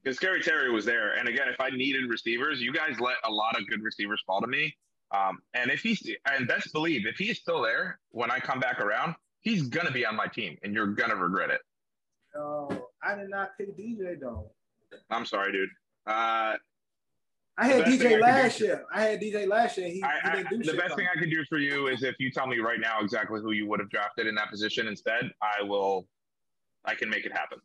Because 0.02 0.16
Scary 0.16 0.42
Terry 0.42 0.70
was 0.70 0.84
there, 0.84 1.14
and 1.14 1.28
again, 1.28 1.48
if 1.48 1.60
I 1.60 1.70
needed 1.70 2.10
receivers, 2.10 2.60
you 2.60 2.72
guys 2.72 3.00
let 3.00 3.16
a 3.24 3.30
lot 3.30 3.58
of 3.58 3.66
good 3.68 3.82
receivers 3.82 4.22
fall 4.26 4.40
to 4.42 4.46
me. 4.46 4.76
Um, 5.10 5.38
and 5.54 5.70
if 5.70 5.80
he's 5.80 6.08
and 6.30 6.48
best 6.48 6.72
believe 6.72 7.06
if 7.06 7.16
he's 7.16 7.38
still 7.38 7.62
there 7.62 7.98
when 8.10 8.30
I 8.30 8.40
come 8.40 8.58
back 8.60 8.80
around, 8.80 9.14
he's 9.40 9.68
gonna 9.68 9.92
be 9.92 10.04
on 10.04 10.16
my 10.16 10.26
team, 10.26 10.56
and 10.62 10.74
you're 10.74 10.86
gonna 10.88 11.16
regret 11.16 11.50
it. 11.50 11.60
Oh, 12.36 12.88
I 13.02 13.14
did 13.14 13.30
not 13.30 13.50
pick 13.58 13.76
DJ 13.76 14.18
though. 14.20 14.50
I'm 15.10 15.24
sorry, 15.26 15.52
dude. 15.52 15.68
Uh, 16.06 16.56
I 17.56 17.66
had 17.68 17.80
The 17.80 17.82
best 17.84 17.98
thing 18.00 18.06
I 18.08 18.16
DJ 18.16 18.20
last 18.20 18.58
do- 18.58 18.64
year. 18.64 18.84
I 18.92 19.02
had 19.02 19.20
DJ 19.20 19.46
last 19.48 19.78
year. 19.78 19.88
He, 19.88 20.02
I, 20.02 20.18
he 20.24 20.30
didn't 20.38 20.50
do 20.50 20.58
the 20.58 20.64
shit. 20.64 20.76
best 20.76 20.88
though. 20.90 20.96
thing 20.96 21.06
I 21.14 21.18
could 21.18 21.30
do 21.30 21.44
for 21.48 21.58
you 21.58 21.86
is 21.86 22.02
if 22.02 22.16
you 22.18 22.30
tell 22.32 22.48
me 22.48 22.58
right 22.58 22.80
now 22.80 22.98
exactly 23.00 23.40
who 23.40 23.52
you 23.52 23.68
would 23.68 23.78
have 23.78 23.90
drafted 23.90 24.26
in 24.26 24.34
that 24.34 24.50
position 24.50 24.88
instead, 24.88 25.30
I 25.40 25.62
will. 25.62 26.06
I 26.84 26.94
can 26.94 27.08
make 27.08 27.24
it 27.24 27.32
happen. 27.32 27.58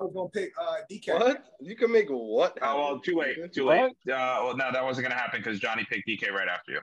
I 0.00 0.04
was 0.04 0.12
gonna 0.14 0.28
pick 0.28 0.52
uh, 0.60 0.76
DK. 0.90 1.14
What? 1.18 1.44
You 1.60 1.74
can 1.76 1.90
make 1.90 2.08
what? 2.08 2.56
Oh 2.62 2.76
well, 2.76 2.98
too 3.00 3.16
late. 3.16 3.52
Too 3.52 3.64
late. 3.66 3.80
Uh, 3.82 3.92
well, 4.06 4.56
no, 4.56 4.70
that 4.72 4.84
wasn't 4.84 5.06
gonna 5.08 5.18
happen 5.20 5.40
because 5.40 5.58
Johnny 5.58 5.84
picked 5.90 6.08
DK 6.08 6.30
right 6.30 6.48
after 6.48 6.72
you, 6.72 6.80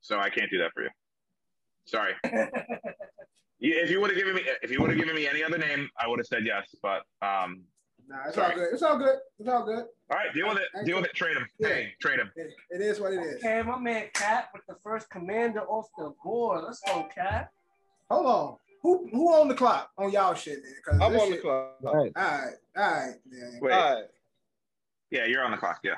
so 0.00 0.18
I 0.18 0.28
can't 0.30 0.50
do 0.50 0.58
that 0.58 0.72
for 0.74 0.82
you. 0.82 0.90
Sorry. 1.84 2.12
You- 3.64 3.76
if 3.76 3.90
you 3.92 4.00
would 4.00 4.10
have 4.10 4.18
given 4.18 4.34
me, 4.34 4.42
if 4.62 4.72
you 4.72 4.80
would 4.80 4.90
have 4.90 4.98
given 4.98 5.14
me 5.14 5.28
any 5.28 5.44
other 5.44 5.56
name, 5.56 5.88
I 5.96 6.08
would 6.08 6.18
have 6.18 6.26
said 6.26 6.44
yes. 6.44 6.74
But 6.82 7.02
um, 7.24 7.62
Nah, 8.08 8.16
it's 8.26 8.34
Sorry. 8.34 8.50
all 8.50 8.58
good. 8.58 8.68
It's 8.72 8.82
all 8.82 8.98
good. 8.98 9.16
It's 9.38 9.48
all 9.48 9.64
good. 9.64 9.84
all 10.10 10.16
right, 10.16 10.34
deal 10.34 10.48
with 10.48 10.58
it. 10.58 10.84
Deal 10.84 10.96
with 10.96 11.04
it. 11.04 11.14
Trade 11.14 11.36
him. 11.36 11.46
Yeah. 11.60 11.68
Hey, 11.68 11.92
trade 12.00 12.18
him. 12.18 12.32
It, 12.34 12.50
it 12.70 12.80
is 12.80 12.98
what 12.98 13.12
it 13.12 13.20
is. 13.20 13.36
Okay, 13.36 13.62
my 13.62 13.78
man 13.78 14.06
Cat 14.14 14.48
with 14.52 14.66
the 14.66 14.74
first 14.82 15.08
commander 15.10 15.60
off 15.60 15.86
the 15.96 16.12
board. 16.24 16.64
Let's 16.64 16.80
go, 16.84 17.06
Cat. 17.14 17.50
Hold 18.10 18.26
on. 18.26 18.56
Who 18.82 19.08
who 19.12 19.32
on 19.34 19.48
the 19.48 19.54
clock 19.54 19.90
on 19.96 20.10
y'all 20.10 20.34
shit? 20.34 20.58
Man? 20.62 20.74
'Cause 20.84 21.00
I'm 21.00 21.12
this 21.12 21.22
on 21.22 21.30
the 21.30 21.38
clock. 21.38 21.76
All 21.84 21.94
right. 21.94 22.12
All 22.16 22.22
right, 22.24 22.54
all 22.76 22.82
right, 22.92 23.14
man. 23.26 23.58
Wait. 23.62 23.72
All 23.72 23.94
right. 23.94 24.04
Yeah, 25.10 25.24
you're 25.26 25.44
on 25.44 25.50
the 25.52 25.56
clock. 25.56 25.80
Yeah. 25.84 25.96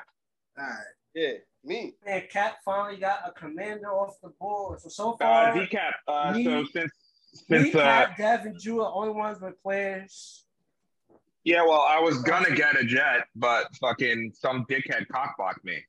All 0.57 0.65
right. 0.65 0.77
Yeah, 1.13 1.31
me. 1.63 1.95
Man, 2.05 2.23
Cat 2.29 2.57
finally 2.63 2.97
got 2.99 3.21
a 3.25 3.31
commander 3.31 3.87
off 3.91 4.19
the 4.21 4.29
board. 4.39 4.81
So 4.81 4.89
so 4.89 5.13
Uh, 5.13 5.17
far, 5.17 5.53
DCap. 5.53 5.93
Uh, 6.07 6.31
Me- 6.35 6.43
so 6.43 6.63
since 6.65 6.91
me, 7.49 7.61
since 7.63 7.75
uh, 7.75 7.79
Cat, 7.83 8.17
Dev, 8.17 8.45
and 8.45 8.59
Drew 8.59 8.81
are 8.81 8.89
the 8.89 8.91
only 8.95 9.13
ones 9.13 9.39
with 9.41 9.59
players. 9.63 10.45
yeah, 11.43 11.63
well, 11.63 11.81
I 11.81 11.99
was 11.99 12.21
gonna 12.23 12.53
get 12.55 12.79
a 12.79 12.83
jet, 12.83 13.27
but 13.35 13.73
fucking 13.77 14.33
some 14.35 14.65
dickhead 14.65 15.07
cockblocked 15.07 15.63
me. 15.63 15.83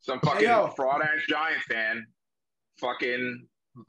Some 0.00 0.20
fucking 0.20 0.42
yo. 0.48 0.68
fraud 0.74 1.02
ass 1.02 1.20
Giant 1.28 1.62
fan. 1.62 2.06
Fucking 2.78 3.46
Hey, 3.76 3.82
yo, 3.84 3.86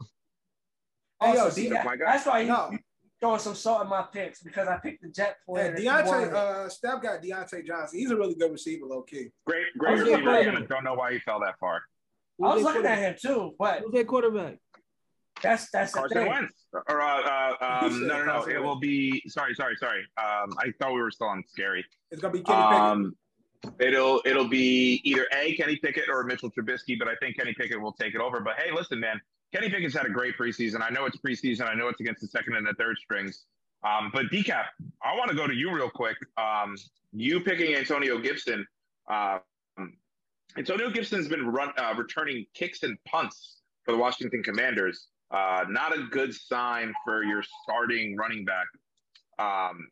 Also, 1.22 1.50
see, 1.50 1.64
D- 1.64 1.70
that- 1.70 1.86
my 1.86 1.96
God. 1.96 2.08
that's 2.08 2.26
why 2.26 2.42
he, 2.44 2.48
No. 2.48 2.72
throwing 3.20 3.40
some 3.40 3.56
salt 3.56 3.82
in 3.84 3.90
my 3.90 4.04
picks 4.04 4.42
because 4.42 4.68
I 4.68 4.78
picked 4.78 5.02
the 5.02 5.10
Jet 5.10 5.38
Yeah, 5.48 5.54
player. 5.54 5.72
that 5.72 5.80
he 5.80 5.86
Diontae, 5.88 6.34
uh, 6.34 6.70
Steph 6.70 7.02
got 7.02 7.22
Diontae 7.22 7.66
Johnson. 7.66 8.00
He's 8.00 8.12
a 8.12 8.16
really 8.18 8.36
good 8.36 8.52
receiver, 8.52 8.86
low 8.86 9.02
key. 9.02 9.32
great, 9.46 9.66
great 9.78 10.00
receiver. 10.00 10.18
looking- 10.22 10.56
I 10.56 10.62
don't 10.66 10.84
know 10.84 10.94
why 10.94 11.14
he 11.14 11.20
fell 11.20 11.40
that 11.42 11.60
far. 11.60 11.84
I 12.42 12.46
was 12.46 12.54
Who's 12.56 12.64
their 12.64 12.74
looking 12.74 12.86
at 12.92 12.98
quarterback? 12.98 13.22
him 13.24 13.34
too, 13.50 13.56
but 13.60 13.80
Who's 13.82 13.92
their 13.92 14.06
quarterback? 14.06 14.58
that's 15.42 15.70
that's 15.72 15.92
the 15.94 16.00
Carson 16.00 16.18
thing. 16.18 16.28
Wentz. 16.30 16.54
Or 16.88 17.02
uh, 17.02 17.22
uh 17.22 17.82
um, 17.86 18.08
no, 18.08 18.20
no, 18.20 18.26
no. 18.26 18.32
Carson 18.34 18.52
It 18.56 18.64
will 18.64 18.80
be. 18.80 19.22
Sorry, 19.28 19.54
sorry, 19.56 19.76
sorry. 19.78 20.02
Um, 20.18 20.54
I 20.58 20.72
thought 20.80 20.94
we 20.94 21.02
were 21.02 21.12
still 21.12 21.28
on 21.28 21.44
scary. 21.48 21.86
It's 22.12 22.22
gonna 22.22 22.34
be 22.34 22.42
Kenny 22.44 22.62
Pickett. 22.64 22.80
Um, 22.80 23.18
it'll 23.80 24.22
it'll 24.26 24.48
be 24.48 25.02
either 25.04 25.28
a 25.34 25.56
Kenny 25.56 25.76
Pickett 25.76 26.06
or 26.10 26.24
Mitchell 26.24 26.50
Trubisky, 26.52 26.98
but 26.98 27.10
I 27.10 27.16
think 27.16 27.36
Kenny 27.38 27.54
Pickett 27.54 27.80
will 27.82 27.92
take 27.94 28.16
it 28.16 28.22
over. 28.22 28.40
But 28.40 28.56
hey, 28.58 28.72
listen, 28.72 29.00
man, 29.02 29.20
Kenny 29.54 29.70
Pickett's 29.70 29.96
had 29.96 30.06
a 30.06 30.10
great 30.10 30.38
preseason. 30.38 30.82
I 30.82 30.90
know 30.90 31.06
it's 31.06 31.18
preseason. 31.18 31.68
I 31.68 31.74
know 31.74 31.88
it's 31.88 32.00
against 32.00 32.22
the 32.22 32.28
second 32.28 32.56
and 32.56 32.68
the 32.68 32.74
third 32.74 32.98
strings. 32.98 33.46
Um, 33.84 34.12
but 34.14 34.26
decap, 34.28 34.66
I 35.04 35.16
want 35.16 35.30
to 35.30 35.36
go 35.36 35.48
to 35.48 35.54
you 35.56 35.74
real 35.74 35.90
quick. 35.90 36.18
Um, 36.38 36.76
you 37.14 37.40
picking 37.40 37.76
Antonio 37.76 38.20
Gibson. 38.20 38.66
Um, 39.10 39.40
Antonio 40.58 40.90
Gibson's 40.90 41.28
been 41.28 41.48
run, 41.48 41.70
uh, 41.78 41.94
returning 41.98 42.46
kicks 42.54 42.84
and 42.84 42.98
punts 43.06 43.62
for 43.84 43.92
the 43.92 43.98
Washington 43.98 44.44
Commanders. 44.44 45.08
Uh, 45.32 45.64
not 45.70 45.98
a 45.98 46.04
good 46.12 46.34
sign 46.34 46.94
for 47.06 47.24
your 47.24 47.44
starting 47.64 48.16
running 48.18 48.46
back. 48.46 48.66
Um, 49.40 49.90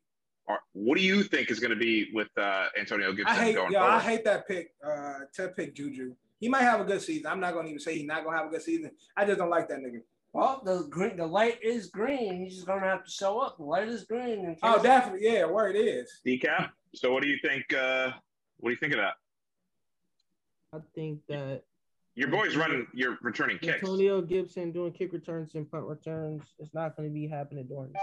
are- 0.47 0.59
what 0.73 0.97
do 0.97 1.03
you 1.03 1.23
think 1.23 1.49
is 1.49 1.59
going 1.59 1.71
to 1.71 1.77
be 1.77 2.09
with 2.13 2.27
uh, 2.37 2.67
Antonio 2.77 3.11
Gibson 3.13 3.35
I 3.37 3.43
hate, 3.45 3.55
going 3.55 3.71
yo? 3.71 3.81
I 3.83 3.99
hate 3.99 4.23
that 4.25 4.47
pick. 4.47 4.71
Uh, 4.85 5.19
to 5.33 5.49
pick 5.49 5.73
Juju. 5.75 6.15
He 6.39 6.49
might 6.49 6.61
have 6.61 6.79
a 6.79 6.83
good 6.83 7.01
season. 7.01 7.27
I'm 7.27 7.39
not 7.39 7.53
gonna 7.53 7.67
even 7.67 7.79
say 7.79 7.97
he's 7.97 8.05
not 8.05 8.23
gonna 8.23 8.37
have 8.37 8.47
a 8.47 8.49
good 8.49 8.61
season. 8.61 8.91
I 9.15 9.25
just 9.25 9.39
don't 9.39 9.49
like 9.49 9.67
that 9.69 9.79
nigga. 9.79 10.01
Well, 10.33 10.61
the 10.63 10.85
green, 10.89 11.17
the 11.17 11.25
light 11.25 11.59
is 11.63 11.87
green. 11.87 12.43
He's 12.43 12.55
just 12.55 12.67
gonna 12.67 12.81
have 12.81 13.03
to 13.03 13.11
show 13.11 13.39
up. 13.39 13.57
The 13.57 13.63
light 13.63 13.87
is 13.87 14.03
green. 14.03 14.45
in 14.45 14.55
Oh, 14.61 14.81
definitely, 14.81 15.27
yeah. 15.27 15.45
Where 15.45 15.69
it 15.69 15.75
is. 15.75 16.21
Decap. 16.25 16.69
So 16.93 17.11
what 17.11 17.23
do 17.23 17.29
you 17.29 17.37
think? 17.41 17.73
Uh, 17.73 18.11
what 18.57 18.69
do 18.69 18.73
you 18.73 18.79
think 18.79 18.93
of 18.93 18.99
that? 18.99 19.13
I 20.73 20.79
think 20.93 21.21
that 21.29 21.63
Your 22.15 22.27
boy's 22.29 22.55
running. 22.55 22.87
You're 22.93 23.17
returning 23.21 23.57
kicks. 23.57 23.81
Antonio 23.81 24.21
Gibson 24.21 24.71
doing 24.71 24.91
kick 24.91 25.13
returns 25.13 25.55
and 25.55 25.69
punt 25.69 25.85
returns 25.85 26.43
It's 26.59 26.73
not 26.73 26.95
going 26.97 27.09
to 27.09 27.13
be 27.13 27.27
happening 27.27 27.65
during 27.67 27.93
the 27.93 27.99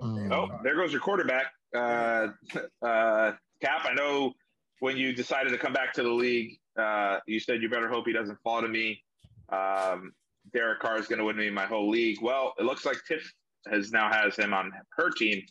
season. 0.00 0.32
Oh, 0.32 0.60
there 0.62 0.76
goes 0.76 0.92
your 0.92 1.00
quarterback. 1.00 1.46
Uh, 1.74 2.28
uh, 2.82 3.32
Cap. 3.60 3.84
I 3.84 3.94
know 3.94 4.34
when 4.80 4.96
you 4.96 5.14
decided 5.14 5.50
to 5.50 5.58
come 5.58 5.72
back 5.72 5.92
to 5.94 6.02
the 6.02 6.08
league, 6.10 6.58
uh, 6.78 7.18
you 7.26 7.40
said 7.40 7.62
you 7.62 7.68
better 7.68 7.88
hope 7.88 8.06
he 8.06 8.12
doesn't 8.12 8.38
fall 8.42 8.60
to 8.60 8.68
me. 8.68 9.02
Um, 9.50 10.12
Derek 10.52 10.80
Carr 10.80 10.98
is 10.98 11.06
going 11.06 11.18
to 11.18 11.24
win 11.24 11.36
me 11.36 11.50
my 11.50 11.64
whole 11.66 11.88
league. 11.88 12.18
Well, 12.20 12.54
it 12.58 12.64
looks 12.64 12.84
like 12.84 12.96
Tiff 13.06 13.32
has 13.70 13.92
now 13.92 14.10
has 14.12 14.36
him 14.36 14.52
on 14.52 14.72
her 14.96 15.10
team. 15.10 15.42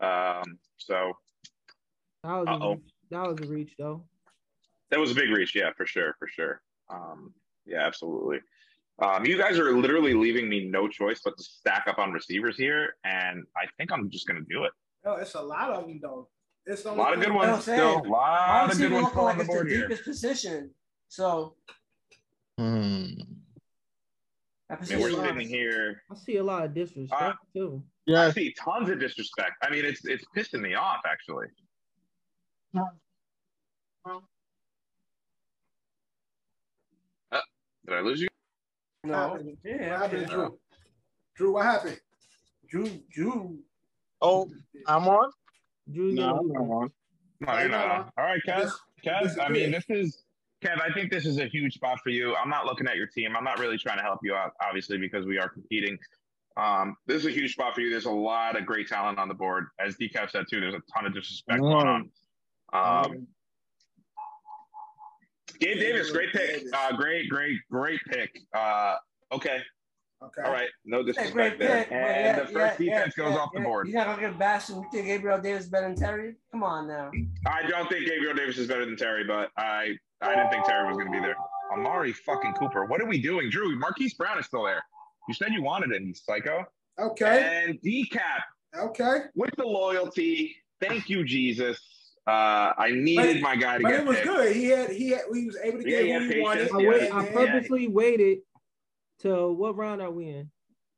Um, 0.00 0.58
so 0.78 1.12
That 2.22 2.32
was, 2.36 2.46
a 2.46 2.50
Uh-oh. 2.52 2.70
reach. 2.74 2.82
that 3.10 3.22
was 3.28 3.40
a 3.40 3.46
reach, 3.52 3.74
though. 3.78 4.04
that 4.90 4.98
was 5.00 5.10
a 5.10 5.14
big 5.14 5.30
reach. 5.30 5.54
Yeah, 5.54 5.70
for 5.76 5.84
sure, 5.86 6.14
for 6.18 6.28
sure. 6.28 6.62
Um, 6.88 7.34
yeah, 7.66 7.84
absolutely. 7.86 8.38
Um, 9.00 9.24
you 9.26 9.36
guys 9.38 9.58
are 9.58 9.76
literally 9.76 10.14
leaving 10.14 10.48
me 10.48 10.64
no 10.68 10.88
choice 10.88 11.20
but 11.24 11.36
to 11.36 11.44
stack 11.44 11.84
up 11.86 11.98
on 11.98 12.10
receivers 12.12 12.56
here, 12.56 12.96
and 13.04 13.44
I 13.56 13.66
think 13.76 13.92
I'm 13.92 14.10
just 14.10 14.26
going 14.26 14.40
to 14.42 14.46
do 14.52 14.64
it. 14.64 14.72
Oh, 15.04 15.14
it's 15.16 15.34
a 15.34 15.40
lot 15.40 15.70
of 15.70 15.86
them 15.86 16.00
though. 16.02 16.28
It's 16.70 16.84
A 16.84 16.92
lot 16.92 17.14
of 17.14 17.20
good 17.20 17.32
what 17.32 17.46
I'm 17.46 17.52
ones 17.52 17.64
saying. 17.64 17.78
still. 17.78 17.96
A 17.96 18.08
lot 18.08 18.10
Wide 18.10 18.70
of 18.72 18.76
good 18.78 18.90
receiver 18.90 18.94
ones 18.94 19.04
looking 19.04 19.10
still 19.14 19.24
like 19.24 19.32
on 19.32 19.38
the 19.38 19.42
it's 19.42 19.48
the 19.48 19.54
board 19.54 19.70
here. 19.70 19.80
deepest 19.88 20.04
position. 20.04 20.74
So 21.08 21.56
Hmm. 22.58 23.04
that 24.68 24.82
I 24.82 24.84
mean, 24.84 25.00
we're 25.00 25.10
sitting 25.10 25.48
here. 25.48 26.02
I 26.10 26.14
see 26.14 26.36
a 26.36 26.44
lot 26.44 26.64
of 26.64 26.74
disrespect, 26.74 27.22
Uh, 27.22 27.32
too. 27.54 27.82
Yeah, 28.04 28.22
I 28.26 28.30
see 28.32 28.52
tons 28.52 28.90
of 28.90 28.98
disrespect. 29.00 29.52
I 29.62 29.70
mean, 29.70 29.86
it's 29.86 30.04
it's 30.04 30.24
pissing 30.36 30.60
me 30.60 30.74
off 30.74 31.00
actually. 31.06 31.46
Did 37.86 37.94
I 37.94 38.00
lose 38.00 38.20
you? 38.20 38.28
What 39.02 39.10
No. 39.10 39.16
happened? 39.30 39.56
Yeah, 39.64 39.72
What 39.72 39.80
yeah, 39.80 39.98
happened, 39.98 40.22
yeah. 40.22 40.28
Drew? 40.34 40.58
Drew, 41.36 41.52
what 41.54 41.64
happened? 41.64 42.00
Drew, 42.68 42.86
Drew. 43.10 43.58
Oh, 44.20 44.50
I'm 44.86 45.06
on. 45.08 45.30
Drew's 45.92 46.14
No, 46.14 46.38
I'm 46.38 46.48
not 46.48 46.60
on. 46.60 46.92
No, 47.40 47.58
you're 47.58 47.68
not. 47.68 47.90
on. 47.90 48.12
All 48.18 48.24
right, 48.24 48.40
Kev. 48.46 48.70
Kev, 49.04 49.38
I 49.40 49.48
mean, 49.48 49.70
this 49.70 49.84
is 49.88 50.24
Kev. 50.62 50.80
I 50.82 50.92
think 50.92 51.10
this 51.10 51.24
is 51.24 51.38
a 51.38 51.46
huge 51.46 51.74
spot 51.74 52.00
for 52.02 52.10
you. 52.10 52.34
I'm 52.34 52.50
not 52.50 52.66
looking 52.66 52.86
at 52.86 52.96
your 52.96 53.06
team. 53.06 53.36
I'm 53.36 53.44
not 53.44 53.58
really 53.58 53.78
trying 53.78 53.98
to 53.98 54.02
help 54.02 54.20
you 54.22 54.34
out, 54.34 54.52
obviously, 54.62 54.98
because 54.98 55.26
we 55.26 55.38
are 55.38 55.48
competing. 55.48 55.98
Um, 56.56 56.96
this 57.06 57.18
is 57.18 57.26
a 57.26 57.30
huge 57.30 57.52
spot 57.52 57.74
for 57.74 57.80
you. 57.80 57.90
There's 57.90 58.06
a 58.06 58.10
lot 58.10 58.58
of 58.58 58.66
great 58.66 58.88
talent 58.88 59.18
on 59.18 59.28
the 59.28 59.34
board, 59.34 59.66
as 59.78 59.96
Decaf 59.96 60.30
said 60.30 60.46
too. 60.50 60.60
There's 60.60 60.74
a 60.74 60.82
ton 60.92 61.06
of 61.06 61.14
disrespect 61.14 61.60
going 61.60 61.86
on. 61.86 62.10
Um, 62.72 63.26
Gabe 65.60 65.78
Davis, 65.78 66.10
great 66.10 66.32
pick. 66.32 66.64
Uh, 66.72 66.96
great, 66.96 67.28
great, 67.28 67.58
great 67.70 68.00
pick. 68.10 68.40
Uh, 68.52 68.96
okay, 69.32 69.58
Okay. 70.20 70.42
all 70.42 70.52
right, 70.52 70.68
no 70.84 70.98
Hey, 70.98 71.04
disrespect 71.04 71.34
great 71.34 71.58
there. 71.60 71.84
pick. 71.84 71.92
And 71.92 72.00
yeah, 72.00 72.40
the 72.40 72.46
first 72.46 72.80
yeah, 72.80 72.86
defense 72.96 73.14
yeah, 73.16 73.24
goes 73.24 73.34
yeah, 73.34 73.40
off 73.40 73.50
the 73.54 73.60
board. 73.60 73.86
You're 73.86 73.96
not 74.04 74.16
gonna 74.16 74.28
get 74.30 74.38
bashed 74.38 74.70
and 74.70 74.82
you 74.82 74.88
think 74.92 75.06
Gabriel 75.06 75.38
Davis 75.40 75.64
is 75.64 75.68
better 75.70 75.86
than 75.86 75.96
Terry? 75.96 76.34
Come 76.50 76.64
on 76.64 76.88
now. 76.88 77.10
I 77.46 77.62
don't 77.68 77.88
think 77.88 78.06
Gabriel 78.06 78.34
Davis 78.34 78.58
is 78.58 78.66
better 78.66 78.84
than 78.84 78.96
Terry, 78.96 79.24
but 79.24 79.50
I 79.56 79.96
I 80.20 80.34
didn't 80.34 80.50
think 80.50 80.64
Terry 80.66 80.88
was 80.88 80.96
going 80.96 81.06
to 81.06 81.12
be 81.12 81.20
there. 81.20 81.36
Amari 81.72 82.12
fucking 82.12 82.54
Cooper. 82.54 82.86
What 82.86 83.00
are 83.00 83.06
we 83.06 83.20
doing, 83.22 83.48
Drew? 83.50 83.78
Marquise 83.78 84.14
Brown 84.14 84.38
is 84.40 84.46
still 84.46 84.64
there. 84.64 84.82
You 85.28 85.34
said 85.34 85.52
you 85.52 85.62
wanted 85.62 85.92
him, 85.92 86.08
you 86.08 86.14
psycho. 86.14 86.64
Okay. 86.98 87.64
And 87.68 87.80
decap 87.80 88.40
Okay. 88.76 89.18
with 89.36 89.54
the 89.56 89.64
loyalty. 89.64 90.56
Thank 90.80 91.08
you, 91.08 91.24
Jesus. 91.24 91.78
Uh, 92.26 92.72
I 92.76 92.90
needed 92.92 93.40
But- 93.40 93.42
my 93.42 93.56
guy 93.56 93.76
to 93.78 93.82
But 93.84 93.90
get 93.90 94.00
it 94.00 94.06
was 94.06 94.16
picked. 94.16 94.28
good. 94.28 94.56
He 94.56 94.64
had 94.66 94.90
he 94.90 95.10
had 95.10 95.20
he 95.32 95.46
was 95.46 95.56
able 95.62 95.82
to 95.82 95.88
Yeah, 95.88 96.02
get 96.02 96.22
he 96.22 96.26
who 96.28 96.34
he 96.34 96.40
wanted. 96.40 96.60
patience. 96.70 96.74
I, 96.74 96.82
Yeah. 96.82 96.88
wait, 96.90 97.14
I 97.14 97.24
And- 97.26 97.34
purposely 97.34 97.88
waited 97.88 98.38
till 99.18 99.54
what 99.54 99.76
round 99.76 100.00
are 100.02 100.10
we 100.10 100.28
in? 100.28 100.50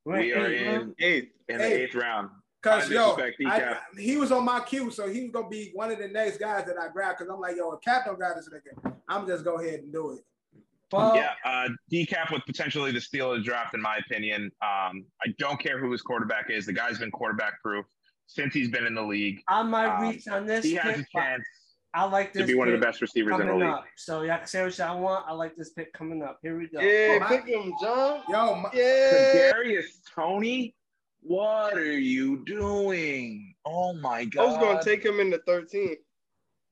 We 0.04 0.32
are 0.32 0.46
Eight 0.46 0.62
in 0.62 0.66
round? 0.78 0.94
Eighth. 1.00 1.28
in 1.48 1.58
the 1.58 1.64
Hey. 1.64 1.82
eighth 1.84 1.94
round. 1.94 2.30
Cause 2.62 2.90
yo, 2.90 3.16
I, 3.46 3.78
he 3.98 4.18
was 4.18 4.30
on 4.30 4.44
my 4.44 4.60
queue, 4.60 4.90
so 4.90 5.08
he 5.08 5.22
was 5.22 5.30
gonna 5.30 5.48
be 5.48 5.70
one 5.72 5.90
of 5.90 5.98
the 5.98 6.08
next 6.08 6.36
guys 6.38 6.66
that 6.66 6.76
I 6.78 6.88
grabbed. 6.88 7.18
Cause 7.18 7.28
I'm 7.32 7.40
like, 7.40 7.56
yo, 7.56 7.72
if 7.72 7.80
Cap 7.80 8.04
don't 8.04 8.16
grab 8.18 8.36
this 8.36 8.50
nigga, 8.50 8.94
I'm 9.08 9.26
just 9.26 9.44
go 9.44 9.58
ahead 9.58 9.80
and 9.80 9.90
do 9.92 10.10
it. 10.12 10.20
Well, 10.92 11.16
yeah, 11.16 11.30
uh, 11.44 11.68
decap 11.90 12.30
with 12.32 12.42
potentially 12.44 12.90
the 12.92 13.00
steal 13.00 13.32
of 13.32 13.38
the 13.38 13.44
draft, 13.44 13.74
in 13.74 13.80
my 13.80 13.96
opinion. 13.96 14.50
Um, 14.60 15.06
I 15.24 15.28
don't 15.38 15.58
care 15.58 15.78
who 15.78 15.90
his 15.90 16.02
quarterback 16.02 16.50
is. 16.50 16.66
The 16.66 16.72
guy's 16.74 16.98
been 16.98 17.10
quarterback 17.12 17.62
proof 17.62 17.86
since 18.26 18.52
he's 18.52 18.68
been 18.68 18.84
in 18.84 18.94
the 18.94 19.02
league. 19.02 19.40
I 19.48 19.62
might 19.62 19.86
Um, 19.96 20.02
reach 20.10 20.28
on 20.28 20.44
this. 20.46 20.64
He 20.64 20.74
has 20.74 20.98
a 20.98 21.04
chance 21.16 21.44
I 21.93 22.05
like 22.05 22.32
this 22.32 22.43
to 22.43 22.47
be 22.47 22.55
one 22.55 22.68
of 22.68 22.78
the 22.78 22.84
best 22.84 23.01
receivers 23.01 23.41
in 23.41 23.49
the 23.49 23.55
league. 23.55 23.64
up. 23.64 23.84
So 23.97 24.22
y'all 24.22 24.38
can 24.38 24.47
say 24.47 24.62
what 24.62 24.78
y'all 24.78 25.01
want. 25.01 25.24
I 25.28 25.32
like 25.32 25.57
this 25.57 25.70
pick 25.70 25.93
coming 25.93 26.22
up. 26.22 26.38
Here 26.41 26.57
we 26.57 26.68
go. 26.68 26.80
Yeah, 26.80 27.16
Oh, 27.16 27.18
my- 27.20 27.28
pick 27.28 27.47
him, 27.47 27.72
John. 27.80 28.22
Yo, 28.28 28.55
my, 28.55 28.70
Yeah. 28.72 29.53
Kadarius 29.53 30.05
Toney, 30.14 30.74
what 31.22 31.74
are 31.76 31.99
you 31.99 32.45
doing? 32.45 33.55
Oh 33.64 33.93
my 33.95 34.24
god. 34.24 34.43
I 34.43 34.47
god! 34.47 34.53
was 34.53 34.57
gonna 34.59 34.84
take 34.84 35.05
him 35.05 35.18
in 35.18 35.30
the 35.30 35.38
13th. 35.41 35.97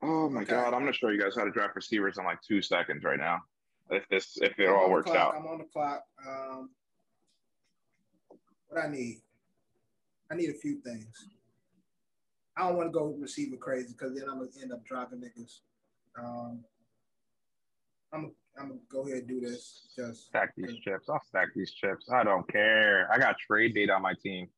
Oh 0.03 0.29
my 0.31 0.43
Okay. 0.43 0.53
god! 0.53 0.67
I'm 0.73 0.81
gonna 0.81 0.93
show 0.93 1.09
you 1.09 1.21
guys 1.21 1.35
how 1.35 1.45
to 1.45 1.51
draft 1.51 1.75
receivers 1.75 2.19
in 2.19 2.25
like 2.25 2.41
two 2.43 2.63
seconds 2.63 3.03
right 3.03 3.19
now. 3.19 3.41
If 3.91 4.07
this, 4.11 4.39
if 4.41 4.57
it 4.61 4.69
I'm 4.69 4.75
all 4.77 4.91
works 4.91 5.11
out. 5.11 5.35
I'm 5.35 5.47
on 5.47 5.59
the 5.59 5.65
clock. 5.65 6.05
Um, 6.27 6.71
what 8.69 8.85
I 8.85 8.89
need? 8.89 9.21
I 10.31 10.37
need 10.37 10.51
a 10.51 10.55
few 10.55 10.77
things. 10.83 11.09
I 12.59 12.63
don't 12.63 12.77
want 12.77 12.89
to 12.89 12.99
go 12.99 13.15
receiver 13.19 13.57
crazy 13.57 13.95
because 13.97 14.15
then 14.15 14.25
I'm 14.29 14.39
gonna 14.39 14.51
end 14.61 14.73
up 14.73 14.85
dropping 14.85 15.21
niggas. 15.21 15.61
Um, 16.19 16.65
I'm 18.13 18.33
I'm 18.59 18.69
gonna 18.69 18.81
go 18.91 19.03
ahead 19.03 19.19
and 19.19 19.29
do 19.29 19.41
this. 19.41 19.89
Just 19.95 20.27
Stack 20.27 20.55
these 20.57 20.77
chips. 20.81 21.09
I'll 21.09 21.23
stack 21.25 21.49
these 21.55 21.71
chips. 21.71 22.07
I 22.13 22.25
don't 22.25 22.51
care. 22.51 23.09
I 23.13 23.19
got 23.19 23.37
trade 23.39 23.75
date 23.75 23.91
on 23.91 24.03
my 24.03 24.15
team. 24.21 24.49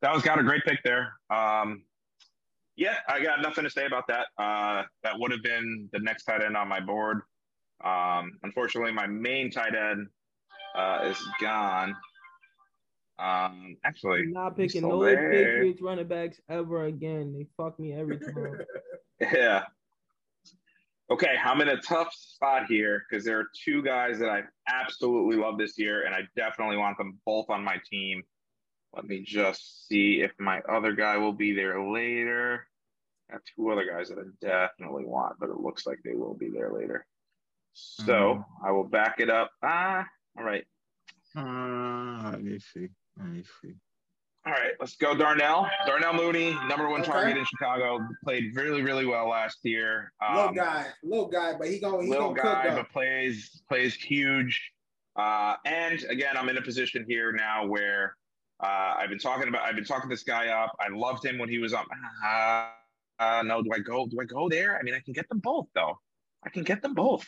That 0.00 0.14
was 0.14 0.22
got 0.22 0.38
a 0.38 0.42
great 0.42 0.64
pick 0.64 0.78
there. 0.82 1.12
Um, 1.28 1.82
yeah, 2.76 2.96
I 3.06 3.22
got 3.22 3.42
nothing 3.42 3.64
to 3.64 3.70
say 3.70 3.84
about 3.84 4.06
that. 4.08 4.28
Uh, 4.38 4.84
that 5.02 5.18
would 5.18 5.30
have 5.30 5.42
been 5.42 5.90
the 5.92 5.98
next 5.98 6.24
tight 6.24 6.42
end 6.42 6.56
on 6.56 6.66
my 6.66 6.80
board. 6.80 7.20
Um, 7.84 8.38
unfortunately, 8.42 8.92
my 8.92 9.06
main 9.06 9.50
tight 9.50 9.74
end 9.74 10.06
uh, 10.74 11.00
is 11.04 11.18
gone. 11.42 11.94
Um, 13.20 13.76
actually, 13.84 14.20
I'm 14.20 14.32
not 14.32 14.56
picking 14.56 14.80
still 14.80 14.90
no 14.90 15.04
there. 15.04 15.30
Patriots 15.30 15.82
running 15.82 16.08
backs 16.08 16.40
ever 16.48 16.84
again. 16.84 17.34
They 17.36 17.46
fuck 17.56 17.78
me 17.78 17.92
every 17.92 18.18
time. 18.18 18.58
Yeah. 19.20 19.64
Okay, 21.10 21.34
I'm 21.44 21.60
in 21.60 21.68
a 21.68 21.80
tough 21.82 22.14
spot 22.14 22.64
here 22.66 23.02
because 23.10 23.22
there 23.22 23.38
are 23.38 23.48
two 23.66 23.82
guys 23.82 24.18
that 24.20 24.30
I 24.30 24.44
absolutely 24.66 25.36
love 25.36 25.58
this 25.58 25.78
year, 25.78 26.06
and 26.06 26.14
I 26.14 26.20
definitely 26.36 26.78
want 26.78 26.96
them 26.96 27.18
both 27.26 27.50
on 27.50 27.62
my 27.62 27.76
team. 27.90 28.22
Let 28.94 29.04
me 29.04 29.22
just 29.22 29.88
see 29.88 30.22
if 30.22 30.32
my 30.38 30.60
other 30.60 30.94
guy 30.94 31.18
will 31.18 31.34
be 31.34 31.52
there 31.52 31.82
later. 31.82 32.66
I 33.28 33.34
have 33.34 33.42
two 33.54 33.68
other 33.68 33.84
guys 33.84 34.08
that 34.08 34.18
I 34.18 34.22
definitely 34.40 35.04
want, 35.04 35.36
but 35.38 35.50
it 35.50 35.60
looks 35.60 35.86
like 35.86 35.98
they 36.02 36.14
will 36.14 36.34
be 36.34 36.48
there 36.48 36.72
later. 36.72 37.04
So 37.74 38.42
I 38.64 38.70
will 38.72 38.88
back 38.88 39.20
it 39.20 39.28
up. 39.28 39.50
Ah, 39.62 40.06
all 40.38 40.44
right. 40.44 40.64
Uh, 41.36 42.30
let 42.30 42.42
me 42.42 42.58
see. 42.58 42.88
Let 43.20 43.28
me 43.28 43.44
see. 43.62 43.74
All 44.46 44.52
right, 44.52 44.72
let's 44.80 44.96
go, 44.96 45.14
Darnell. 45.14 45.68
Darnell 45.86 46.14
Mooney, 46.14 46.54
number 46.66 46.88
one 46.88 47.02
Okay. 47.02 47.10
target 47.12 47.36
in 47.36 47.44
Chicago, 47.44 47.98
played 48.24 48.56
really, 48.56 48.80
really 48.80 49.04
well 49.04 49.28
last 49.28 49.58
year. 49.64 50.12
little 50.32 50.48
Um, 50.48 50.54
guy, 50.54 50.86
little 51.02 51.28
guy, 51.28 51.52
but 51.58 51.68
he 51.68 51.78
gonna 51.78 52.02
he 52.02 52.08
little 52.08 52.32
gonna 52.32 52.42
guy, 52.42 52.62
cook 52.62 52.72
but 52.76 52.80
up. 52.80 52.90
plays 52.90 53.62
plays 53.68 53.94
huge. 53.94 54.72
Uh, 55.16 55.56
and 55.66 56.02
again, 56.04 56.38
I'm 56.38 56.48
in 56.48 56.56
a 56.56 56.62
position 56.62 57.04
here 57.06 57.32
now 57.32 57.66
where 57.66 58.16
uh, 58.60 58.94
I've 58.96 59.10
been 59.10 59.18
talking 59.18 59.48
about. 59.48 59.62
I've 59.62 59.74
been 59.74 59.84
talking 59.84 60.08
this 60.08 60.22
guy 60.22 60.48
up. 60.48 60.74
I 60.80 60.88
loved 60.88 61.22
him 61.22 61.36
when 61.36 61.50
he 61.50 61.58
was 61.58 61.74
up. 61.74 61.86
Uh, 62.24 62.70
uh, 63.18 63.42
no, 63.44 63.60
do 63.62 63.68
I 63.74 63.80
go? 63.80 64.06
Do 64.06 64.18
I 64.22 64.24
go 64.24 64.48
there? 64.48 64.78
I 64.78 64.82
mean, 64.82 64.94
I 64.94 65.00
can 65.00 65.12
get 65.12 65.28
them 65.28 65.40
both 65.40 65.66
though. 65.74 65.98
I 66.42 66.48
can 66.48 66.62
get 66.64 66.80
them 66.80 66.94
both, 66.94 67.26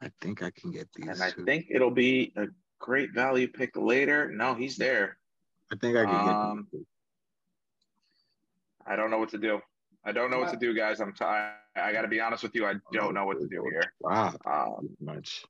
I 0.00 0.10
think 0.20 0.44
I 0.44 0.52
can 0.52 0.70
get 0.70 0.88
these. 0.94 1.08
and 1.08 1.20
I 1.20 1.30
two. 1.32 1.44
think 1.44 1.66
it'll 1.70 1.90
be 1.90 2.32
a 2.36 2.46
great 2.78 3.12
value 3.12 3.48
pick 3.48 3.76
later. 3.76 4.30
No, 4.30 4.54
he's 4.54 4.76
there. 4.76 5.18
I 5.72 5.76
think 5.76 5.96
I 5.96 6.04
can 6.04 6.24
get 6.26 6.34
Um, 6.34 6.68
these. 6.72 6.80
two. 6.80 6.86
I 8.86 8.96
don't 8.96 9.10
know 9.10 9.18
what 9.18 9.28
to 9.30 9.38
do. 9.38 9.60
I 10.04 10.12
don't 10.12 10.30
know 10.30 10.38
what 10.38 10.50
to 10.50 10.56
do, 10.56 10.74
guys. 10.74 11.00
I'm. 11.00 11.12
T- 11.12 11.24
I, 11.24 11.52
I 11.76 11.92
got 11.92 12.02
to 12.02 12.08
be 12.08 12.20
honest 12.20 12.42
with 12.42 12.54
you. 12.54 12.66
I 12.66 12.74
don't 12.92 13.12
know 13.12 13.26
what 13.26 13.38
to 13.40 13.46
do 13.46 13.62
here. 13.70 13.92
Wow, 14.00 14.34
Um, 14.46 14.88
much. 15.00 15.44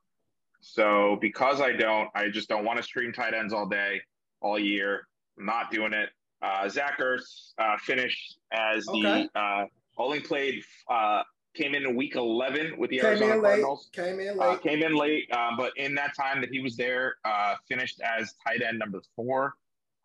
So 0.61 1.17
because 1.21 1.61
I 1.61 1.73
don't, 1.73 2.09
I 2.17 2.29
just 2.31 2.49
don't 2.49 2.65
want 2.65 2.79
to 2.79 2.83
stream 2.83 3.13
tight 3.13 3.33
ends 3.35 3.53
all 3.53 3.67
day, 3.67 4.01
all 4.41 4.59
year. 4.59 5.07
I'm 5.39 5.47
not 5.47 5.71
doing 5.71 5.93
it. 5.93 6.11
Uh, 6.43 6.69
Zach 6.69 6.99
Ertz 6.99 7.53
uh, 7.59 7.77
finished 7.79 8.39
as 8.53 8.85
the 8.87 9.29
uh, 9.37 9.65
only 9.97 10.19
played, 10.21 10.65
uh, 10.91 11.23
came 11.59 11.75
in 11.75 11.85
in 11.85 11.97
week 11.97 12.15
11 12.15 12.79
with 12.79 12.89
the 12.91 12.99
Came 12.99 13.07
Arizona 13.07 13.35
in 13.35 13.43
late. 13.43 13.49
Cardinals. 13.49 13.89
Came 13.93 14.21
in 14.21 14.39
Uh, 14.41 14.51
late. 14.53 14.63
came 14.63 14.83
in 14.83 14.95
late, 14.95 15.29
uh, 15.33 15.51
but 15.57 15.77
in 15.77 15.95
that 15.97 16.15
time 16.15 16.41
that 16.41 16.51
he 16.51 16.61
was 16.61 16.77
there, 16.77 17.17
uh, 17.25 17.57
finished 17.69 18.01
as 18.01 18.35
tight 18.47 18.63
end 18.63 18.79
number 18.79 19.01
four. 19.17 19.55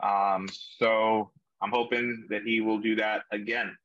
Um, 0.02 0.48
so 0.50 1.32
I'm 1.62 1.70
hoping 1.72 2.26
that 2.30 2.42
he 2.44 2.60
will 2.60 2.80
do 2.80 2.96
that 2.96 3.24
again. 3.32 3.76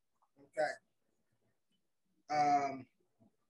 Okay. 0.40 2.34
Um, 2.34 2.86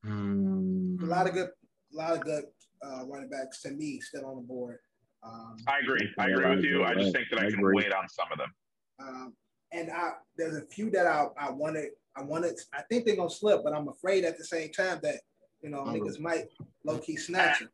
Hmm. 0.05 0.97
a 1.03 1.07
lot 1.07 1.27
of 1.27 1.35
good, 1.35 1.49
a 1.93 1.97
lot 1.97 2.12
of 2.12 2.21
good 2.21 2.45
uh, 2.83 3.05
running 3.07 3.29
backs 3.29 3.62
to 3.62 3.71
me 3.71 4.01
still 4.01 4.27
on 4.27 4.37
the 4.37 4.43
board. 4.43 4.79
Um, 5.23 5.57
I 5.66 5.79
agree. 5.81 6.09
I 6.19 6.29
agree 6.29 6.55
with 6.57 6.64
you. 6.64 6.85
I 6.85 6.95
just 6.95 7.12
think 7.12 7.29
that 7.31 7.41
I 7.41 7.47
I 7.47 7.51
can 7.51 7.59
agree. 7.59 7.75
wait 7.77 7.93
on 7.93 8.09
some 8.09 8.31
of 8.33 8.39
them. 8.39 8.55
um, 9.01 9.37
and 9.73 9.91
I 9.91 10.12
there's 10.37 10.57
a 10.57 10.64
few 10.66 10.91
that 10.91 11.07
I, 11.07 11.27
I 11.37 11.51
wanted. 11.51 11.91
I 12.19 12.23
wanted. 12.23 12.59
I 12.75 12.83
think 12.83 13.05
they're 13.07 13.16
gonna 13.16 13.31
slip, 13.31 13.62
but 13.62 13.73
I'm 13.73 13.89
afraid 13.89 14.25
at 14.25 14.37
the 14.39 14.45
same 14.45 14.71
time 14.73 14.99
that 15.03 15.21
you 15.62 15.71
know 15.71 15.81
Oh. 15.81 15.85
niggas 15.93 16.19
might 16.19 16.49
low 16.85 16.99
key 16.99 17.16
snatch 17.16 17.61
them. 17.61 17.71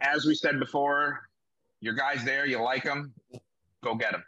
As 0.00 0.24
we 0.24 0.34
said 0.34 0.58
before, 0.58 1.28
your 1.80 1.94
guy's 1.94 2.24
there. 2.24 2.46
You 2.46 2.60
like 2.62 2.82
him, 2.84 3.12
go 3.82 3.94
get 3.94 4.14
him. 4.14 4.24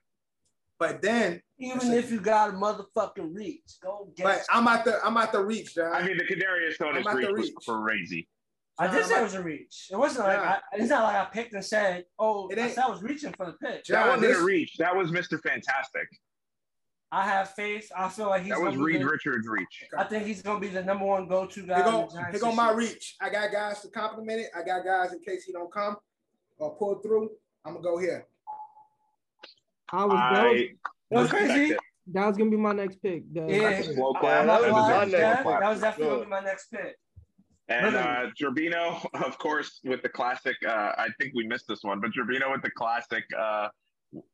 But 0.79 1.03
then, 1.03 1.41
Even 1.59 1.93
if 1.93 2.11
you 2.11 2.21
got 2.21 2.51
a 2.51 2.53
motherfucking 2.53 3.35
reach, 3.35 3.63
go 3.81 4.11
get 4.17 4.25
but 4.25 4.41
I'm 4.51 4.67
at 4.67 4.85
the 4.85 4.99
I'm 5.05 5.17
at 5.17 5.31
the 5.33 5.43
reach, 5.45 5.75
John. 5.77 5.93
I 5.95 6.05
mean, 6.05 6.17
the 6.19 6.25
Kadarius 6.25 6.79
Toney 6.79 7.05
I'm 7.07 7.17
reach 7.17 7.53
was 7.55 7.65
crazy. 7.67 8.29
I 8.77 8.89
did 8.89 9.01
John, 9.03 9.09
say 9.09 9.21
it 9.21 9.23
was 9.23 9.35
a 9.35 9.43
reach. 9.43 9.87
It 9.93 9.97
wasn't 9.97 10.27
like 10.27 10.39
Yeah. 10.39 10.59
I, 10.73 10.77
it's 10.77 10.91
not 10.91 11.05
like 11.05 11.15
I 11.15 11.25
picked 11.27 11.55
and 11.55 11.65
said, 11.65 12.07
"Oh, 12.19 12.49
It 12.49 12.59
I 12.59 12.69
said 12.71 12.85
I 12.85 12.91
was 12.91 13.03
reaching 13.05 13.33
for 13.35 13.47
the 13.47 13.53
pitch." 13.53 13.87
John, 13.87 14.01
that 14.03 14.07
wasn't 14.17 14.33
this- 14.33 14.39
a 14.39 14.45
reach. 14.45 14.77
That 14.79 14.97
was 14.97 15.13
Mr. 15.13 15.41
Fantastic. 15.41 16.09
I 17.15 17.23
have 17.23 17.51
faith. 17.51 17.93
I 17.97 18.09
feel 18.09 18.27
like 18.29 18.43
he's. 18.43 18.51
That 18.51 18.61
was 18.61 18.75
gonna 18.75 18.79
be 18.79 18.95
Reed 18.95 19.03
the- 19.03 19.07
Richards' 19.07 19.47
reach. 19.47 19.85
I 19.97 20.03
think 20.03 20.27
he's 20.27 20.43
gonna 20.43 20.59
be 20.59 20.67
the 20.67 20.83
number 20.83 21.05
one 21.05 21.29
go-to 21.29 21.65
guy. 21.65 21.77
Here 21.77 21.85
in 21.87 21.91
go, 21.93 22.09
the 22.09 22.15
Giants 22.15 22.31
here 22.33 22.51
go 22.51 22.53
my 22.57 22.73
reach. 22.73 23.15
I 23.21 23.31
got 23.31 23.53
guys 23.53 23.83
to 23.83 23.89
compliment 23.89 24.41
it. 24.41 24.49
I 24.57 24.65
got 24.65 24.85
guys 24.85 25.13
in 25.13 25.21
case 25.21 25.45
he 25.45 25.53
don't 25.53 25.73
come 25.73 25.97
or 26.59 26.75
pull 26.75 26.97
through. 26.97 27.31
I'm 27.65 27.75
gonna 27.75 27.85
go 27.85 27.99
here. 27.99 28.27
I 29.93 30.05
was, 30.05 30.13
that, 30.13 30.69
was 31.11 31.33
I 31.33 31.39
You 31.39 31.47
know 31.47 31.55
crazy? 31.55 31.77
that 32.15 32.27
was 32.27 32.37
gonna 32.37 32.51
be 32.51 32.57
my 32.57 32.73
next 32.73 32.97
pick. 33.01 33.33
The- 33.33 33.47
Yeah, 33.47 33.83
slow 33.83 34.15
clap. 34.15 34.47
That 34.47 34.61
was 34.63 34.71
gonna 34.71 34.83
lie, 34.83 34.89
my 34.89 35.05
next 35.05 35.13
yeah, 35.13 35.43
that 35.61 35.69
was 35.71 35.81
definitely 35.81 36.15
gonna 36.17 36.25
be 36.25 36.31
my 36.31 36.41
next 36.41 36.67
pick. 36.73 36.97
And 37.69 37.95
uh, 37.95 38.31
Gerbino, 38.39 39.07
of 39.25 39.39
course, 39.39 39.79
with 39.85 40.03
the 40.03 40.09
classic. 40.09 40.57
Uh, 40.67 40.93
I 40.99 41.07
think 41.21 41.33
we 41.37 41.47
missed 41.47 41.69
this 41.69 41.85
one, 41.85 42.01
but 42.01 42.11
Gerbino 42.11 42.51
with 42.51 42.63
the 42.63 42.73
classic. 42.73 43.23
Uh, 43.39 43.69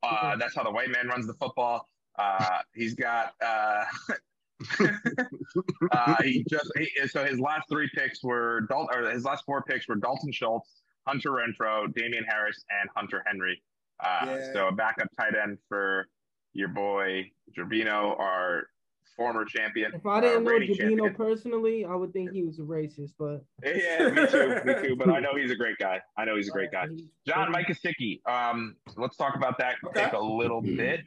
uh, 0.03 0.37
that's 0.37 0.57
how 0.57 0.63
the 0.65 0.71
white 0.71 0.91
man 0.91 1.09
runs 1.09 1.27
the 1.27 1.35
football. 1.35 1.87
Uh, 2.19 2.59
he's 2.75 2.95
got. 2.95 3.33
Uh, 3.45 3.85
uh, 5.93 6.23
he 6.23 6.45
just 6.49 6.71
he, 6.77 6.89
so 7.09 7.25
his 7.25 7.41
last 7.41 7.69
three 7.69 7.89
picks 7.95 8.23
were 8.23 8.63
Dal- 8.69 8.89
or 8.93 9.11
his 9.11 9.25
last 9.25 9.45
four 9.45 9.63
picks 9.63 9.89
were 9.89 9.97
Dalton 9.97 10.33
Schultz, 10.33 10.83
Hunter 11.07 11.31
Renfrow, 11.31 11.93
Damien 11.95 12.25
Harris, 12.29 12.63
and 12.81 12.91
Hunter 12.95 13.23
Henry. 13.27 13.63
Uh, 14.01 14.25
Yeah. 14.27 14.53
So 14.53 14.69
a 14.69 14.73
backup 14.73 15.09
tight 15.19 15.35
end 15.35 15.59
for 15.69 16.09
your 16.53 16.69
boy 16.69 17.31
Gerbino, 17.57 18.19
our 18.19 18.67
former 19.17 19.45
champion. 19.45 19.93
If 19.95 20.07
I 20.07 20.21
didn't 20.21 20.47
uh, 20.47 20.51
know 20.51 20.75
champion. 20.75 21.15
personally, 21.15 21.85
I 21.85 21.95
would 21.95 22.13
think 22.13 22.33
he 22.33 22.43
was 22.43 22.59
a 22.59 22.63
racist, 22.63 23.13
but 23.19 23.45
Yeah, 23.65 24.09
me 24.11 24.27
too, 24.27 24.61
me 24.65 24.75
too. 24.89 24.97
But 24.97 25.11
I 25.11 25.21
know 25.21 25.35
he's 25.37 25.51
a 25.51 25.57
great 25.57 25.77
guy. 25.79 26.01
I 26.17 26.25
know 26.25 26.37
he's 26.37 26.49
a 26.49 26.53
great 26.53 26.71
guy. 26.73 26.87
John 27.27 27.51
Mike 27.53 27.67
Gesicki. 27.67 28.21
Um, 28.27 28.77
let's 28.97 29.17
talk 29.17 29.37
about 29.37 29.59
that 29.59 29.77
Okay. 29.85 30.11
a 30.15 30.21
little 30.21 30.61
bit. 30.63 31.01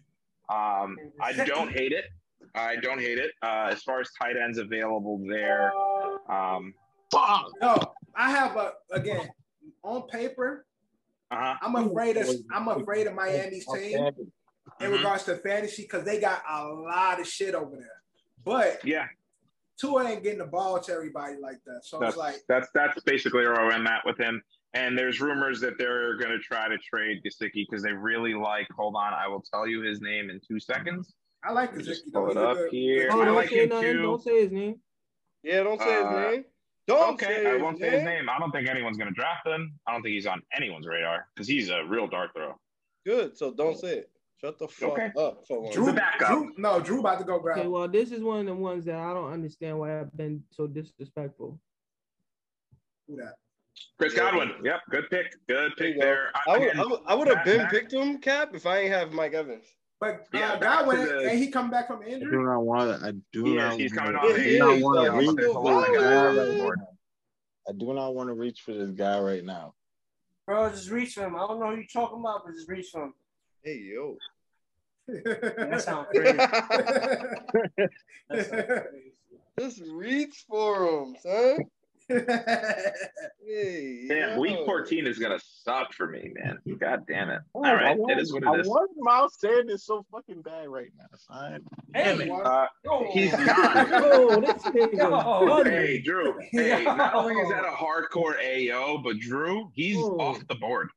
Um, 0.54 0.97
I 1.22 1.34
don't 1.34 1.72
hate 1.72 1.91
it. 1.91 2.06
I 2.56 2.76
don't 2.76 2.99
hate 2.99 3.18
it. 3.18 3.32
Uh, 3.41 3.70
as 3.72 3.82
far 3.82 3.99
as 4.01 4.10
tight 4.22 4.36
ends 4.38 4.58
available 4.60 5.20
there, 5.28 5.72
um, 6.30 6.74
Fuck. 7.12 7.51
No, 7.62 7.78
I 8.16 8.32
have 8.32 8.56
a 8.58 8.74
again 8.91 9.30
on 9.84 10.08
paper. 10.08 10.66
uh-huh. 11.32 11.56
I'm 11.62 11.76
afraid 11.76 12.18
of 12.18 12.28
I'm 12.51 12.68
afraid 12.68 13.08
of 13.08 13.14
Miami's 13.14 13.66
team 13.68 13.97
in 14.80 14.89
Mhm. 14.89 14.91
regards 14.97 15.24
to 15.26 15.38
fantasy 15.38 15.84
because 15.84 16.04
they 16.06 16.20
got 16.20 16.43
a 16.49 16.66
lot 16.68 17.20
of 17.20 17.28
shit 17.28 17.54
over 17.54 17.76
there. 17.76 18.01
But 18.43 18.84
yeah, 18.84 19.08
Tua 19.80 20.08
ain't 20.10 20.24
getting 20.24 20.39
the 20.39 20.45
ball 20.47 20.80
to 20.80 20.91
everybody 20.91 21.36
like 21.39 21.60
that. 21.66 21.82
So 21.84 21.99
that's 21.99 22.14
it's 22.14 22.18
like 22.18 22.36
that's 22.47 22.68
that's 22.74 22.99
basically 23.04 23.41
where 23.45 23.56
I'm 23.62 23.86
at 23.88 24.06
with 24.06 24.18
him. 24.18 24.41
And 24.76 24.97
there's 24.97 25.21
rumors 25.21 25.59
that 25.61 25.78
they're 25.78 26.15
going 26.17 26.32
to 26.32 26.39
try 26.39 26.67
to 26.67 26.78
trade 26.80 27.21
Gesicki 27.24 27.65
because 27.69 27.84
they 27.84 27.91
really 27.93 28.34
like. 28.34 28.67
Hold 28.76 28.95
on, 28.95 29.13
I 29.13 29.28
will 29.28 29.41
tell 29.53 29.67
you 29.67 29.82
his 29.82 30.01
name 30.01 30.30
in 30.32 30.39
two 30.47 30.59
seconds. 30.59 31.13
I 31.43 31.51
like 31.51 31.69
Let 31.71 31.78
me 31.80 31.84
just 31.84 32.07
Gesicki 32.07 32.13
pull 32.13 32.32
it 32.32 32.38
up 32.38 32.57
good- 32.57 32.71
here. 32.71 33.09
Oh, 33.11 33.21
I 33.21 33.26
don't 33.26 33.36
like 33.36 33.49
say 33.49 33.63
him 33.63 33.69
nothing. 33.69 33.91
too. 33.93 34.01
Don't 34.01 34.24
say 34.24 34.41
his 34.41 34.51
name. 34.51 34.76
Yeah, 35.43 35.63
don't 35.63 35.80
say 35.80 35.95
Uh, 36.01 36.07
his 36.09 36.32
name. 36.32 36.45
Don't 36.88 37.13
okay, 37.13 37.43
say 37.43 37.51
I 37.51 37.57
won't 37.57 37.78
say 37.80 37.89
his 37.91 38.03
name. 38.03 38.28
I 38.30 38.39
don't 38.39 38.51
think 38.51 38.67
anyone's 38.67 38.97
going 38.97 39.09
to 39.09 39.13
draft 39.13 39.45
him. 39.47 39.80
I 39.88 39.93
don't 39.93 40.01
think 40.01 40.13
he's 40.13 40.26
on 40.26 40.41
anyone's 40.57 40.88
radar 40.88 41.28
because 41.36 41.47
he's 41.47 41.69
a 41.69 41.84
real 41.86 42.07
dart 42.07 42.32
throw. 42.36 42.55
Good. 43.05 43.38
So 43.38 43.53
don't 43.53 43.78
say 43.78 43.99
it. 43.99 44.09
Shut 44.41 44.59
the 44.59 44.67
fuck 44.67 44.91
Okay. 44.93 45.11
up 45.17 45.45
for 45.47 45.61
once. 45.61 45.76
Drew, 45.76 45.86
The 45.86 45.93
backup. 45.93 46.28
Drew, 46.30 46.51
no, 46.57 46.80
Drew 46.82 46.99
about 46.99 47.19
to 47.19 47.26
go 47.26 47.39
grab. 47.39 47.59
Okay, 47.59 47.67
well, 47.67 47.88
this 47.88 48.11
is 48.11 48.21
one 48.21 48.39
of 48.41 48.45
the 48.47 48.55
ones 48.55 48.84
that 48.86 48.95
I 48.95 49.13
don't 49.13 49.32
understand 49.32 49.80
why 49.80 49.99
I've 50.01 50.11
been 50.17 50.43
so 50.51 50.67
disrespectful. 50.67 51.57
Who 53.07 53.15
that? 53.17 53.36
Chris 53.97 54.13
Godwin. 54.13 54.51
Yep, 54.63 54.82
good 54.89 55.09
pick. 55.09 55.34
Good 55.47 55.71
pick 55.78 55.95
you 55.95 56.01
there. 56.01 56.32
I 56.47 56.57
would, 56.57 56.67
Again, 56.69 56.80
I 56.80 56.86
would, 56.86 56.99
I 57.07 57.15
would 57.15 57.28
have 57.28 57.43
been 57.45 57.57
back- 57.59 57.71
picked 57.71 57.93
him, 57.93 58.17
Cap, 58.19 58.49
if 58.53 58.65
I 58.65 58.80
ain't 58.80 58.91
have 58.91 59.11
Mike 59.11 59.34
Evans. 59.34 59.65
But 59.99 60.28
Yeah, 60.34 60.53
uh, 60.53 60.59
back 60.59 60.80
Godwin, 60.80 60.97
to 60.97 61.05
the- 61.05 61.30
and 61.30 61.39
he 61.39 61.49
come 61.49 61.69
back 61.69 61.88
from 61.88 62.01
I 62.01 62.05
injury. 62.07 62.32
do 62.32 62.43
not 62.43 62.59
want 62.59 62.99
to. 63.01 63.07
I 63.07 63.11
do 63.32 63.43
He 63.45 63.55
not. 63.55 63.74
is. 63.74 63.78
He's 63.80 63.95
wanna- 63.95 64.19
coming 64.19 64.36
Yeah, 64.36 64.36
on. 64.36 64.41
he 64.41 64.59
I 64.61 64.82
do 64.82 64.84
not 64.84 64.84
want 64.84 64.99
to 64.99 65.13
reach 65.13 65.32
for 65.32 65.93
this 65.93 66.01
guy 66.01 66.30
right 66.30 66.34
now. 66.34 66.71
I 67.65 67.71
do 67.71 67.93
not 67.93 68.15
want 68.15 68.28
to 68.30 68.34
reach 68.34 68.61
for 68.61 68.74
this 68.74 68.91
guy 68.91 69.19
right 69.19 69.43
now. 69.45 69.74
Bro, 70.45 70.69
just 70.71 70.89
reach 70.91 71.13
for 71.13 71.21
him. 71.24 71.36
I 71.38 71.39
don't 71.47 71.59
know 71.61 71.69
who 71.69 71.76
you're 71.78 71.86
talking 71.86 72.19
about, 72.19 72.41
but 72.45 72.53
just 72.53 72.67
reach 72.67 72.89
for 72.91 73.03
him. 73.03 73.13
Hey 73.63 73.78
yo. 73.93 74.17
That 75.07 75.82
sounds 75.82 76.07
crazy. 76.13 76.38
That 78.30 78.45
sounds 78.49 78.65
crazy. 78.67 79.11
Just 79.59 79.82
reach 79.91 80.43
for 80.49 80.86
him, 81.03 81.15
son. 81.21 81.59
Hey, 83.45 84.07
Damn, 84.07 84.36
yo. 84.36 84.39
week 84.39 84.57
14 84.66 85.05
is 85.07 85.20
going 85.20 85.38
to 85.38 85.43
suck 85.64 85.93
for 85.93 86.07
me, 86.07 86.32
man. 86.36 86.59
God 86.80 87.01
damn 87.07 87.30
it. 87.30 87.41
Oh, 87.53 87.59
All 87.59 87.66
I 87.66 87.74
right, 87.74 87.97
want, 87.97 88.11
it 88.11 88.20
is 88.22 88.32
what 88.34 88.45
I 88.47 88.53
it 88.55 88.61
is. 88.61 88.68
want 88.68 88.91
Miles 88.99 89.38
Sanders 89.39 89.86
so 89.86 90.05
fucking 90.11 90.41
bad 90.41 90.70
right 90.70 90.91
now. 90.97 91.05
Son. 91.18 91.61
Damn 91.93 92.20
Hey, 92.20 92.24
it. 92.26 92.28
Yo. 92.28 92.36
Uh, 92.41 92.68
yo. 92.86 93.09
he's 93.11 93.38
not. 93.39 93.88
Oh, 93.91 94.41
this 94.41 94.64
nigga. 94.64 95.64
Hey, 95.66 96.01
Drew. 96.01 96.36
Hey, 96.51 96.84
Yo. 96.86 96.95
not 96.95 97.14
only 97.16 97.36
is 97.36 97.49
that 97.49 97.66
a 97.66 97.72
hardcore 97.72 98.36
AO, 98.39 98.99
but 99.03 99.20
Drew, 99.20 99.70
he's 99.74 99.97
Oh. 99.97 100.20
off 100.20 100.47
the 100.47 100.55
board. 100.55 100.89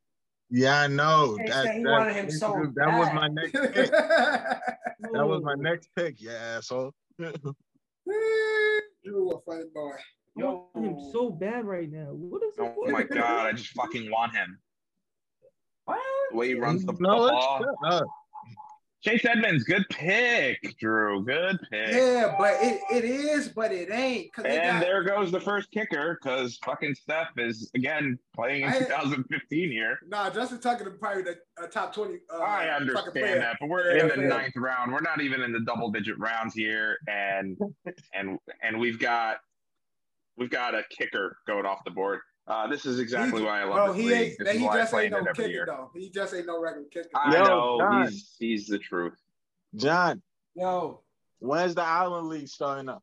Yeah, 0.51 0.83
I 0.83 0.87
know. 0.87 1.37
He 1.41 1.49
That, 1.51 1.75
he 1.75 1.83
that, 1.83 2.15
him 2.15 2.31
so 2.31 2.71
that 2.77 2.99
was 2.99 3.09
my 3.13 3.27
next 3.29 3.53
pick. 3.73 3.91
That 3.91 4.61
was 5.27 5.43
my 5.43 5.55
next 5.57 5.89
pick. 5.97 6.21
Yeah, 6.21 6.57
asshole. 6.59 6.93
Drew, 7.19 7.33
a 9.31 9.41
funny 9.41 9.65
boy. 9.75 9.93
I 10.39 10.45
want 10.45 10.67
him 10.77 10.99
so 11.13 11.31
bad 11.31 11.65
right 11.65 11.91
now. 11.91 12.07
What 12.13 12.43
is 12.43 12.55
it? 12.59 12.61
Oh 12.79 12.91
my 12.91 13.03
God, 13.15 13.47
I 13.47 13.53
just 13.53 13.71
fucking 13.71 14.11
want 14.11 14.35
him. 14.35 14.59
What? 15.85 15.99
The 16.31 16.37
way 16.37 16.49
he 16.49 16.55
runs 16.55 16.85
the 16.85 16.95
no, 16.99 17.19
let's 17.19 17.33
ball. 17.47 17.65
shut. 17.85 18.03
Chase 19.03 19.25
Edmonds, 19.25 19.63
good 19.63 19.85
pick, 19.89 20.59
Drew. 20.81 21.25
Good 21.25 21.61
pick. 21.71 21.89
Yeah, 21.95 22.35
but 22.37 22.55
it, 22.61 22.81
it 22.91 23.05
is, 23.05 23.47
but 23.49 23.71
it 23.71 23.89
ain't. 23.93 24.33
Cause 24.33 24.43
they 24.43 24.59
And 24.59 24.81
got, 24.81 24.81
there 24.81 25.05
goes 25.05 25.31
the 25.31 25.39
first 25.39 25.71
kicker 25.71 26.19
because 26.21 26.57
fucking 26.65 26.97
Steph 26.97 27.29
is 27.37 27.71
again 27.77 28.19
playing 28.35 28.63
in 28.63 28.69
I- 28.71 28.79
2015 28.81 29.71
here. 29.71 30.01
nah, 30.09 30.29
Justin 30.31 30.61
Tucker 30.61 30.89
is 30.89 30.99
probably 30.99 31.23
the 31.23 31.37
uh, 31.63 31.69
top 31.69 31.95
twenty. 31.95 32.15
Uh, 32.29 32.41
I 32.43 32.67
fucking 32.67 33.13
player. 33.13 33.27
understand 33.27 33.41
that, 33.43 33.57
but 33.61 33.69
we're 33.69 33.97
Yeah, 33.97 34.03
in 34.03 34.09
the 34.09 34.23
yeah. 34.23 34.29
ninth 34.29 34.57
round. 34.57 34.91
We're 34.93 35.01
not 35.01 35.21
even 35.21 35.41
in 35.41 35.53
the 35.53 35.61
double 35.61 35.91
digit 35.93 36.19
rounds 36.19 36.53
here, 36.55 36.99
and 37.07 37.57
and 38.13 38.39
and 38.63 38.81
we've 38.81 38.99
got 38.99 39.37
we've 40.37 40.51
got 40.51 40.75
a 40.75 40.83
kicker 40.91 41.39
going 41.47 41.67
off 41.67 41.81
the 41.85 41.91
board. 41.91 42.21
Uh, 42.47 42.67
this 42.69 42.87
is 42.87 43.01
exactly 43.01 43.41
He- 43.41 43.47
why 43.47 43.63
I 43.63 43.65
love 43.65 43.75
Bro, 43.75 43.93
this 43.95 43.97
he 44.03 44.09
league. 44.09 44.15
ain't. 44.21 44.39
This 44.39 44.57
He 44.57 44.65
just 44.67 44.95
ain't 44.95 45.13
no 45.13 45.25
kicker 45.33 45.49
year. 45.49 45.67
though. 45.67 45.91
He 45.95 46.11
just 46.11 46.35
ain't 46.35 46.47
no 46.47 46.61
regular 46.61 46.87
kicker. 46.89 47.09
I 47.15 47.33
Yo, 47.35 47.43
know 47.45 47.79
John. 47.81 48.03
he's 48.09 48.37
he's 48.39 48.67
the 48.69 48.79
truth. 48.79 49.15
John, 49.75 50.23
Yo, 50.55 51.03
when's 51.41 51.75
the 51.75 51.83
Island 51.83 52.29
League 52.29 52.49
starting 52.49 52.89
up? 52.89 53.03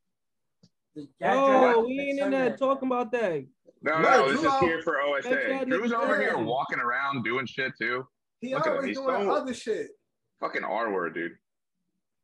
the 0.95 1.07
Oh, 1.23 1.85
we 1.85 1.99
ain't 1.99 2.19
in 2.19 2.31
there 2.31 2.55
talking 2.55 2.87
about 2.87 3.11
that. 3.11 3.45
No, 3.81 3.99
No, 3.99 4.27
no, 4.27 4.31
this 4.31 4.41
is 4.43 4.59
here 4.59 4.81
for 4.81 5.01
OSA. 5.01 5.29
that 5.29 5.67
Drew's 5.67 5.91
over 5.91 6.17
here 6.19 6.37
walking 6.37 6.79
around 6.79 7.23
doing 7.23 7.45
shit 7.45 7.73
too. 7.77 8.07
He 8.39 8.53
Look 8.53 8.65
at 8.65 8.71
always 8.73 8.85
he's 8.87 8.97
doing 8.97 9.25
so- 9.25 9.31
other 9.31 9.53
shit. 9.53 9.89
Fucking 10.39 10.63
R 10.63 10.91
word, 10.93 11.13
dude. 11.15 11.33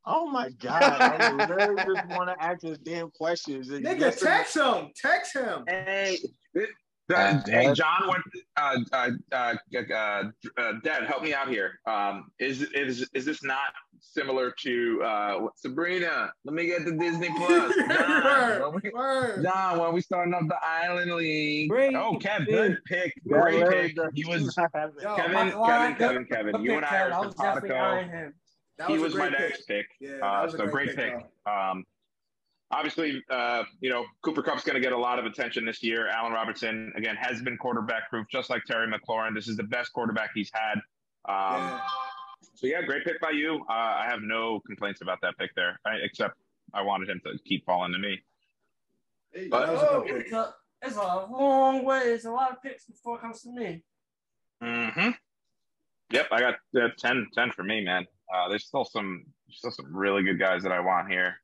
Oh 0.06 0.26
my 0.26 0.50
God. 0.60 0.82
I 0.82 1.32
literally 1.32 1.76
just 1.76 2.08
want 2.08 2.28
to 2.30 2.42
ask 2.42 2.60
this 2.60 2.78
damn 2.78 3.10
questions. 3.10 3.68
Nigga, 3.70 4.18
text 4.18 4.56
him. 4.56 4.88
Text 5.00 5.34
him. 5.34 5.64
Hey, 5.68 6.18
uh, 6.56 6.60
Uh, 7.12 7.40
hey, 7.46 7.66
uh, 7.66 7.74
John, 7.74 8.06
what? 8.06 8.20
Uh, 8.56 8.76
uh, 8.92 9.10
uh, 9.32 9.54
uh, 9.92 10.22
uh, 10.58 10.72
Dad, 10.84 11.04
help 11.08 11.22
me 11.24 11.34
out 11.34 11.48
here. 11.48 11.80
Um, 11.86 12.30
is 12.38 12.62
is 12.72 13.08
is 13.14 13.24
this 13.24 13.42
not 13.42 13.72
similar 14.00 14.54
to 14.62 15.02
uh, 15.02 15.38
Sabrina? 15.56 16.30
Let 16.44 16.54
me 16.54 16.66
get 16.66 16.84
the 16.84 16.92
Disney 16.92 17.28
Plus. 17.36 17.74
John, 17.88 18.72
when 18.72 18.80
we, 18.82 18.90
Word. 18.94 19.44
When 19.44 19.92
we 19.92 20.00
starting 20.02 20.34
up 20.34 20.42
the 20.46 20.58
Island 20.64 21.10
League? 21.12 21.68
Great 21.68 21.96
oh, 21.96 22.16
Kev, 22.20 22.46
pick. 22.46 22.48
good 22.48 22.78
pick, 22.86 23.12
great 23.26 23.68
pick. 23.68 23.96
He 24.14 24.24
was 24.24 24.56
not 24.56 24.70
have 24.72 24.90
it. 24.96 25.02
Yo, 25.02 25.16
Kevin, 25.16 25.32
my- 25.32 25.50
Kevin, 25.66 25.96
Kevin, 25.96 26.24
Kevin. 26.26 26.62
You 26.62 26.74
and 26.74 26.84
I 26.84 26.96
are 27.00 27.12
I 27.12 27.18
was 27.18 27.34
definitely 27.34 27.70
simpatico. 27.70 27.74
eyeing 27.74 28.08
him. 28.10 28.34
That 28.80 28.88
he 28.88 28.96
a 28.96 29.00
was 29.00 29.14
my 29.14 29.28
great 29.28 29.38
next 29.40 29.66
pick. 29.66 29.86
Yeah, 30.00 30.12
Uh, 30.22 30.48
so 30.48 30.56
great 30.56 30.70
great 30.70 30.96
pick, 30.96 31.14
pick. 31.18 31.26
Um, 31.52 31.84
obviously, 32.70 33.22
uh, 33.28 33.64
you 33.82 33.90
know, 33.90 34.06
Cooper 34.22 34.42
Kupp's 34.42 34.64
going 34.64 34.74
to 34.74 34.80
get 34.80 34.92
a 34.92 34.96
lot 34.96 35.18
of 35.18 35.26
attention 35.26 35.66
this 35.66 35.82
year. 35.82 36.08
Allen 36.08 36.32
Robinson, 36.32 36.90
again, 36.96 37.14
has 37.16 37.42
been 37.42 37.58
quarterback 37.58 38.08
proof, 38.08 38.26
just 38.32 38.48
like 38.48 38.64
Terry 38.64 38.90
McLaurin. 38.90 39.34
This 39.34 39.48
is 39.48 39.56
the 39.58 39.64
best 39.64 39.92
quarterback 39.92 40.30
he's 40.34 40.50
had. 40.54 40.78
Um, 41.28 41.60
Yeah. 41.62 41.80
So, 42.54 42.66
yeah, 42.66 42.80
great 42.82 43.04
pick 43.04 43.20
by 43.20 43.30
you. 43.30 43.64
Uh, 43.68 43.72
I 43.72 44.06
have 44.08 44.22
no 44.22 44.60
complaints 44.60 45.02
about 45.02 45.18
that 45.20 45.36
pick 45.38 45.54
there, 45.54 45.78
I, 45.84 45.96
except 45.96 46.36
I 46.72 46.80
wanted 46.80 47.10
him 47.10 47.20
to 47.26 47.38
keep 47.44 47.66
falling 47.66 47.92
to 47.92 47.98
me. 47.98 48.18
But- 49.50 49.66
That 49.66 49.72
was 49.74 49.82
a 49.82 49.90
Oh, 49.90 50.00
good 50.02 50.08
pick. 50.16 50.22
it's 50.24 50.32
a, 50.32 50.54
it's 50.82 50.96
a 50.96 51.26
long 51.26 51.84
way. 51.84 52.00
It's 52.14 52.24
a 52.24 52.30
lot 52.30 52.50
of 52.50 52.62
picks 52.62 52.86
before 52.86 53.18
it 53.18 53.20
comes 53.20 53.42
to 53.42 53.50
me. 53.50 53.82
Mm-hmm. 54.62 55.10
Yep, 56.12 56.26
I 56.32 56.40
got 56.40 56.54
uh, 56.76 56.88
10, 56.98 57.28
10 57.34 57.52
for 57.52 57.62
me, 57.62 57.82
man. 57.84 58.06
Uh, 58.32 58.48
there's 58.48 58.66
still 58.66 58.84
some 58.84 59.24
still 59.50 59.70
some 59.70 59.94
really 59.94 60.22
good 60.22 60.38
guys 60.38 60.62
that 60.62 60.72
I 60.72 60.80
want 60.80 61.10
here. 61.10 61.36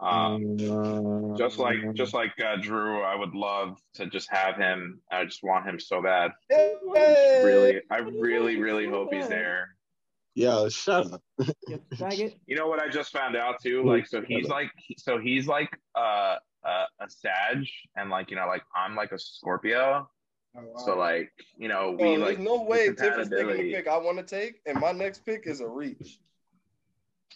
Um, 0.00 0.56
Uh, 0.58 1.36
just 1.36 1.58
like 1.58 1.78
just 1.94 2.12
like 2.14 2.32
uh, 2.44 2.56
Drew, 2.56 3.02
I 3.02 3.14
would 3.14 3.34
love 3.34 3.78
to 3.94 4.06
just 4.06 4.28
have 4.30 4.56
him. 4.56 5.00
I 5.10 5.24
just 5.24 5.42
want 5.42 5.66
him 5.66 5.78
so 5.78 6.02
bad. 6.02 6.32
Hey! 6.48 7.42
Really, 7.44 7.80
I 7.90 7.98
really, 7.98 8.56
really 8.56 8.88
hope 8.88 9.12
he's 9.12 9.28
there. 9.28 9.76
Yeah, 10.34 10.68
shut 10.70 11.12
up. 11.12 11.22
You 11.68 11.80
faggot. 11.94 12.34
You 12.46 12.56
know 12.56 12.66
what 12.66 12.80
I 12.80 12.88
just 12.88 13.12
found 13.12 13.36
out 13.36 13.56
too? 13.62 13.84
Like, 13.84 14.06
so 14.06 14.22
he's 14.22 14.48
like, 14.48 14.70
so 14.96 15.18
he's 15.18 15.46
like 15.46 15.70
uh, 15.94 16.36
uh, 16.64 16.86
a 17.00 17.08
Sag, 17.08 17.66
and 17.96 18.10
like 18.10 18.30
you 18.30 18.36
know, 18.36 18.46
like 18.46 18.62
I'm 18.74 18.96
like 18.96 19.12
a 19.12 19.18
Scorpio. 19.18 20.08
Oh, 20.56 20.60
wow. 20.62 20.82
So 20.84 20.96
like, 20.98 21.30
you 21.56 21.68
know, 21.68 21.94
Bro, 21.96 22.10
we 22.10 22.16
there's 22.16 22.30
like 22.30 22.38
no 22.38 22.62
way 22.62 22.88
Tiff 22.92 23.18
is 23.18 23.28
taking 23.30 23.46
the 23.48 23.72
pick 23.72 23.88
I 23.88 23.96
want 23.96 24.18
to 24.18 24.24
take, 24.24 24.60
and 24.66 24.78
my 24.78 24.92
next 24.92 25.24
pick 25.24 25.46
is 25.46 25.60
a 25.60 25.68
reach. 25.68 26.18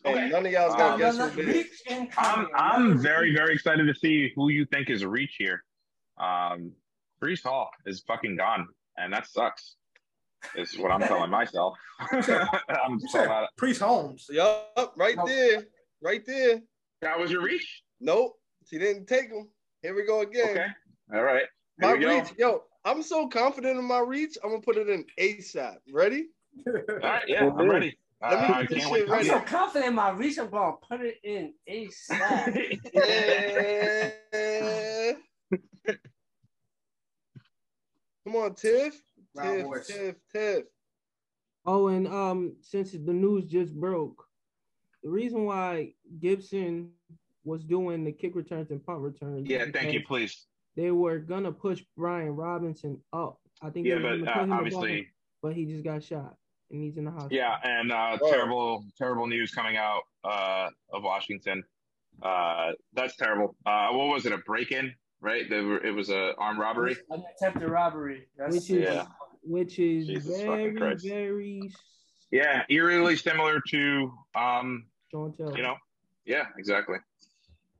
And 0.04 0.14
Okay. 0.14 0.28
none 0.28 0.44
of 0.46 0.52
y'all's 0.52 0.72
Um, 0.72 0.78
gonna 0.78 0.94
Oh, 0.94 0.98
guess 0.98 1.16
there's 1.16 1.32
who 1.34 1.40
it 1.40 1.48
is. 1.48 1.82
I'm. 2.18 2.48
I'm 2.54 2.98
very 2.98 3.34
very 3.34 3.54
excited 3.54 3.86
to 3.86 3.94
see 3.94 4.32
who 4.36 4.50
you 4.50 4.66
think 4.66 4.90
is 4.90 5.02
a 5.02 5.08
reach 5.08 5.36
here. 5.38 5.64
Um, 6.18 6.72
Breece 7.22 7.42
Hall 7.42 7.70
is 7.86 8.00
fucking 8.06 8.36
gone, 8.36 8.68
and 8.98 9.12
that 9.12 9.26
sucks. 9.26 9.76
Is 10.54 10.78
what 10.78 10.92
I'm 10.92 11.00
telling 11.00 11.30
myself. 11.30 11.76
I'm 12.00 13.00
You 13.00 13.08
so 13.08 13.18
said 13.20 13.28
mad. 13.28 13.46
Priest 13.56 13.80
Holmes. 13.80 14.26
Yup, 14.30 14.92
right 14.96 15.16
there, 15.26 15.64
right 16.02 16.24
there. 16.26 16.60
That 17.00 17.18
was 17.18 17.30
your 17.30 17.42
reach. 17.42 17.82
Nope, 18.00 18.38
she 18.70 18.78
didn't 18.78 19.06
take 19.06 19.28
him. 19.30 19.48
Here 19.82 19.94
we 19.94 20.04
go 20.04 20.20
again. 20.20 20.50
Okay. 20.50 20.66
All 21.14 21.22
right. 21.22 21.46
My 21.78 21.88
Here 21.88 21.96
we 21.96 22.02
go. 22.04 22.18
reach, 22.20 22.28
yo, 22.38 22.62
I'm 22.86 23.02
so 23.02 23.26
confident 23.26 23.78
in 23.78 23.84
my 23.84 23.98
reach. 23.98 24.38
I'm 24.42 24.48
gonna 24.50 24.62
put 24.62 24.76
it 24.76 24.88
in 24.88 25.04
ASAP. 25.18 25.78
Ready? 25.92 26.28
All 26.66 26.72
right. 27.02 27.24
Yeah, 27.26 27.46
I'm 27.46 27.68
ready. 27.68 27.98
Uh, 28.22 28.28
Let 28.30 28.48
me 28.48 28.54
I 28.54 28.60
get 28.62 28.70
this 28.70 28.78
can't 28.78 28.92
wait 28.92 28.98
shit 29.00 29.08
to 29.08 29.14
I'm 29.14 29.24
so 29.24 29.40
confident 29.40 29.88
in 29.88 29.94
my 29.96 30.10
reach. 30.10 30.38
I'm 30.38 30.50
gonna 30.50 30.76
put 30.88 31.00
it 31.00 31.16
in 31.24 31.52
ASAP. 31.68 32.78
Yeah. 32.94 34.10
Come 38.24 38.36
on, 38.36 38.54
Tiff. 38.54 39.02
Round 39.34 39.56
Tiff, 39.56 39.66
voice. 39.66 39.86
Tiff, 39.88 40.14
Tiff. 40.32 40.62
Oh, 41.66 41.88
and 41.88 42.06
um, 42.06 42.54
since 42.60 42.92
the 42.92 43.12
news 43.12 43.46
just 43.46 43.74
broke, 43.74 44.24
the 45.02 45.10
reason 45.10 45.44
why 45.44 45.92
Gibson 46.20 46.92
was 47.44 47.64
doing 47.64 48.04
the 48.04 48.12
kick 48.12 48.36
returns 48.36 48.70
and 48.70 48.84
punt 48.84 49.00
returns. 49.00 49.48
Yeah, 49.48 49.64
thank 49.72 49.92
you. 49.92 50.04
Please. 50.06 50.46
They 50.76 50.90
were 50.90 51.18
gonna 51.18 51.52
push 51.52 51.82
Brian 51.96 52.30
Robinson 52.36 53.00
up. 53.12 53.40
I 53.62 53.70
think. 53.70 53.86
Yeah, 53.86 53.96
they 53.96 54.02
were 54.02 54.18
but 54.18 54.24
gonna 54.26 54.30
uh, 54.30 54.34
put 54.34 54.42
him 54.42 54.50
above 54.52 54.58
obviously, 54.66 54.98
him, 54.98 55.06
but 55.42 55.54
he 55.54 55.64
just 55.64 55.82
got 55.84 56.02
shot 56.02 56.36
and 56.70 56.82
he's 56.82 56.96
in 56.98 57.04
the 57.04 57.10
hospital. 57.10 57.36
yeah, 57.38 57.56
and 57.62 57.92
uh, 57.92 58.18
Oh. 58.20 58.30
terrible, 58.30 58.84
terrible 58.98 59.26
news 59.26 59.52
coming 59.52 59.76
out 59.76 60.02
uh, 60.24 60.68
of 60.92 61.02
Washington. 61.04 61.62
Uh, 62.22 62.72
that's 62.92 63.16
terrible. 63.16 63.54
Uh, 63.64 63.88
what 63.92 64.08
was 64.08 64.26
it? 64.26 64.32
A 64.32 64.38
break-in, 64.38 64.92
right? 65.20 65.48
There 65.48 65.62
were, 65.64 65.84
it 65.84 65.92
was 65.94 66.10
a 66.10 66.34
armed 66.38 66.58
robbery. 66.58 66.96
An 67.10 67.22
attempted 67.36 67.68
robbery. 67.68 68.26
That's 68.36 68.54
which 68.54 68.70
is 68.70 68.82
Yeah. 68.82 69.06
which 69.42 69.78
is 69.78 70.06
Jesus 70.08 70.40
very 70.42 70.74
very 70.74 71.60
Yeah, 72.32 72.64
eerily 72.68 73.14
similar 73.16 73.60
to, 73.68 74.12
um, 74.34 74.86
Sean 75.10 75.32
Taylor. 75.32 75.56
you 75.56 75.62
know, 75.62 75.76
yeah, 76.24 76.46
exactly. 76.58 76.96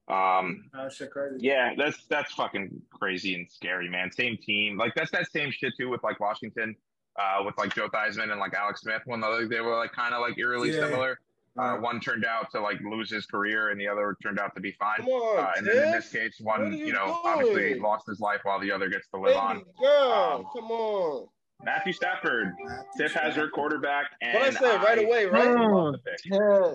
Um, 0.09 0.70
shit 0.90 1.11
crazy. 1.11 1.38
yeah, 1.40 1.74
that's 1.76 2.04
that's 2.07 2.32
fucking 2.34 2.80
crazy 2.90 3.34
and 3.34 3.50
scary, 3.50 3.88
man. 3.88 4.12
Same 4.12 4.36
team, 4.36 4.76
like 4.76 4.94
that's 4.94 5.11
that 5.11 5.30
same 5.32 5.50
shit 5.50 5.72
too 5.76 5.88
with 5.88 6.02
like 6.04 6.20
Washington, 6.20 6.76
uh, 7.18 7.42
with 7.44 7.57
like 7.59 7.74
Joe 7.74 7.88
Theismann 7.88 8.30
and 8.30 8.38
like 8.38 8.54
Alex 8.54 8.82
Smith. 8.82 9.02
One 9.07 9.24
other, 9.24 9.48
they 9.48 9.61
were 9.61 9.76
like 9.76 9.92
kind 9.92 10.14
of 10.14 10.20
like 10.20 10.38
eerily 10.38 10.70
Yeah. 10.72 10.80
similar. 10.86 11.18
Uh, 11.59 11.76
one 11.78 11.98
turned 12.00 12.26
out 12.26 12.50
to 12.50 12.61
like 12.61 12.78
lose 12.82 13.11
his 13.11 13.24
career, 13.26 13.70
and 13.70 13.80
the 13.80 13.88
other 13.88 14.14
turned 14.22 14.38
out 14.38 14.54
to 14.54 14.61
be 14.61 14.72
fine. 14.72 14.98
Come 14.98 15.07
on, 15.09 15.38
Uh, 15.44 15.52
and 15.57 15.66
then 15.66 15.84
in 15.86 15.90
this 15.90 16.11
case, 16.11 16.36
one 16.38 16.70
you, 16.72 16.86
you 16.88 16.92
know 16.92 17.18
obviously 17.24 17.80
lost 17.80 18.07
his 18.07 18.20
life 18.20 18.40
while 18.44 18.61
the 18.61 18.70
other 18.70 18.88
gets 18.90 19.09
to 19.09 19.16
live 19.16 19.32
Baby 19.34 19.38
on. 19.38 19.62
girl, 19.80 20.12
Um, 20.12 20.46
come 20.52 20.70
on. 20.70 21.28
Matthew 21.64 21.94
Stafford, 21.94 22.52
Tiff 22.98 23.14
has 23.14 23.34
her 23.36 23.48
quarterback, 23.48 24.11
and 24.20 24.34
What 24.38 24.48
I 24.48 24.50
said 24.50 24.82
right 24.82 24.98
away, 25.02 25.24
right? 25.24 25.48
love 25.57 25.92
the 25.92 25.98
pick. 25.98 26.20
Yeah. 26.26 26.74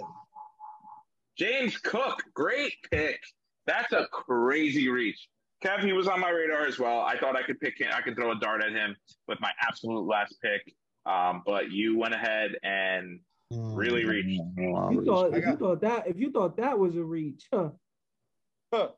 James 1.41 1.75
Cook, 1.77 2.21
great 2.35 2.73
pick. 2.91 3.19
That's 3.65 3.91
a 3.93 4.05
crazy 4.11 4.89
reach. 4.89 5.27
Kev, 5.65 5.83
he 5.83 5.91
was 5.91 6.07
on 6.07 6.19
my 6.19 6.29
radar 6.29 6.67
as 6.67 6.77
well. 6.77 6.99
I 6.99 7.17
thought 7.17 7.35
I 7.35 7.41
could 7.41 7.59
pick 7.59 7.79
him. 7.79 7.87
I 7.91 8.01
could 8.01 8.15
throw 8.15 8.31
a 8.31 8.39
dart 8.39 8.63
at 8.63 8.71
him 8.71 8.95
with 9.27 9.41
my 9.41 9.49
absolute 9.59 10.05
last 10.05 10.35
pick. 10.39 10.75
Um, 11.07 11.41
but 11.43 11.71
you 11.71 11.97
went 11.97 12.13
ahead 12.13 12.51
and 12.61 13.21
really 13.49 14.05
reached. 14.05 14.39
You 14.55 15.03
thought 15.03 15.35
if 15.35 15.43
you 15.43 15.55
thought 15.55 15.81
that 15.81 16.07
if 16.07 16.19
you 16.19 16.31
thought 16.31 16.57
that 16.57 16.77
was 16.77 16.95
a 16.95 17.03
reach, 17.03 17.47
huh? 17.51 17.69
Huh. 18.71 18.89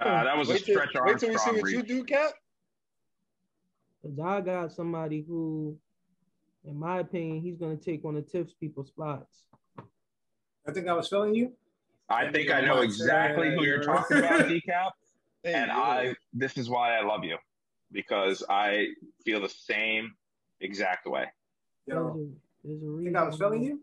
Uh, 0.00 0.24
that 0.24 0.36
was 0.36 0.50
a 0.50 0.52
Wait 0.52 0.64
till, 0.66 0.74
stretch 0.74 0.90
wait 0.96 1.18
till 1.18 1.30
we 1.30 1.38
see 1.38 1.48
Armstrong 1.48 1.60
what 1.62 1.70
you 1.70 1.82
do, 1.82 2.04
Cap. 2.04 2.32
Because 4.02 4.18
I 4.18 4.42
got 4.42 4.72
somebody 4.72 5.24
who, 5.26 5.78
in 6.62 6.78
my 6.78 6.98
opinion, 6.98 7.40
he's 7.40 7.56
gonna 7.56 7.78
take 7.78 8.04
one 8.04 8.16
of 8.16 8.30
Tiff's 8.30 8.52
people's 8.52 8.88
spots. 8.88 9.46
I 10.68 10.72
think 10.72 10.86
I 10.86 10.92
was 10.92 11.08
feeling 11.08 11.34
you. 11.34 11.54
I 12.10 12.30
think 12.32 12.50
I 12.50 12.60
know 12.60 12.80
exactly 12.80 13.54
who 13.54 13.64
you're 13.64 13.82
talking 13.82 14.18
about, 14.18 14.40
Decap. 14.48 14.90
And. 15.44 15.70
I, 15.70 16.14
this 16.34 16.56
is 16.58 16.68
why 16.68 16.96
I 16.96 17.02
love 17.02 17.24
you 17.24 17.36
because 17.92 18.42
I 18.50 18.88
feel 19.24 19.40
the 19.40 19.48
same 19.48 20.12
exact 20.60 21.06
way. 21.06 21.26
There's 21.86 21.96
Yo, 21.98 22.08
a, 22.08 22.66
there's 22.68 22.82
a 22.82 22.86
I 22.86 22.88
reason. 22.88 23.04
think 23.04 23.16
I 23.16 23.22
was 23.24 23.36
feeling 23.38 23.62
you. 23.62 23.80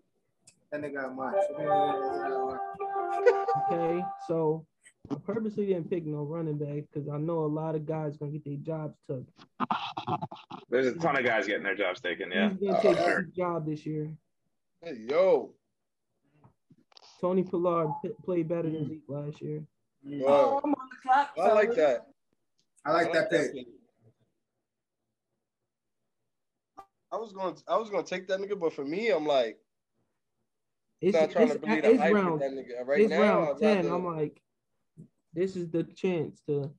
That 0.72 0.82
nigga 0.82 0.96
got 0.96 1.16
mine. 1.16 1.34
Okay, 3.72 4.04
so 4.28 4.66
I 5.12 5.16
purposely 5.16 5.66
didn't 5.68 5.90
pick 5.90 6.06
no 6.06 6.24
running 6.24 6.58
back 6.58 6.84
because 6.92 7.10
I 7.10 7.18
know 7.18 7.40
a 7.40 7.48
lot 7.48 7.76
of 7.76 7.86
guys 7.86 8.18
gonna 8.18 8.32
get 8.32 8.46
their 8.46 8.56
jobs 8.58 8.98
took. 9.10 9.24
There's 10.70 10.88
a 10.88 10.94
ton 10.96 11.18
of 11.18 11.26
guys 11.26 11.48
getting 11.48 11.64
their 11.64 11.76
jobs 11.76 12.00
taken. 12.02 12.32
Yeah. 12.32 12.50
He's 12.52 12.60
gonna 12.60 12.78
Uh, 12.78 12.82
take 12.82 12.98
sure. 12.98 13.22
his 13.24 13.34
job 13.34 13.66
this 13.66 13.86
year. 13.86 14.10
Hey, 14.82 14.98
yo. 15.10 15.52
Tony 17.20 17.44
Pollard 17.44 17.92
p- 18.04 18.12
played 18.24 18.48
better 18.48 18.70
than 18.70 18.88
Zeke 18.88 19.02
last 19.08 19.42
year. 19.42 19.64
Oh, 20.06 20.56
Word. 20.56 20.62
I'm 20.64 20.74
on 20.74 20.90
the 20.92 20.98
clock. 21.04 21.32
I 21.38 21.52
like 21.54 21.74
that. 21.76 22.08
I 22.86 22.92
like 22.94 23.12
that 23.14 23.30
pick. 23.30 23.52
I 27.12 27.16
was 27.18 27.32
going. 27.34 27.56
To, 27.56 27.64
I 27.68 27.78
was 27.78 27.90
going 27.90 28.04
to 28.04 28.10
take 28.10 28.28
that 28.28 28.40
nigga, 28.40 28.60
but 28.60 28.74
for 28.74 28.86
me, 28.86 29.10
I'm 29.10 29.26
like, 29.26 29.58
It's, 31.02 31.18
not 31.18 31.32
trying 31.32 31.46
it's, 31.46 31.54
to 31.54 31.60
believe 31.60 31.82
the 31.84 31.92
it's 31.92 32.00
hype 32.02 32.14
round, 32.14 32.42
that 32.42 32.52
nigga. 32.52 32.86
Right 32.86 33.02
it's 33.02 33.10
now, 33.10 33.22
round 33.22 33.50
I'd 33.50 33.60
ten. 33.60 33.76
rather- 33.78 33.96
I'm 33.96 34.06
like, 34.06 34.42
this 35.34 35.56
is 35.56 35.70
the 35.70 35.84
chance 35.84 36.42
to. 36.48 36.72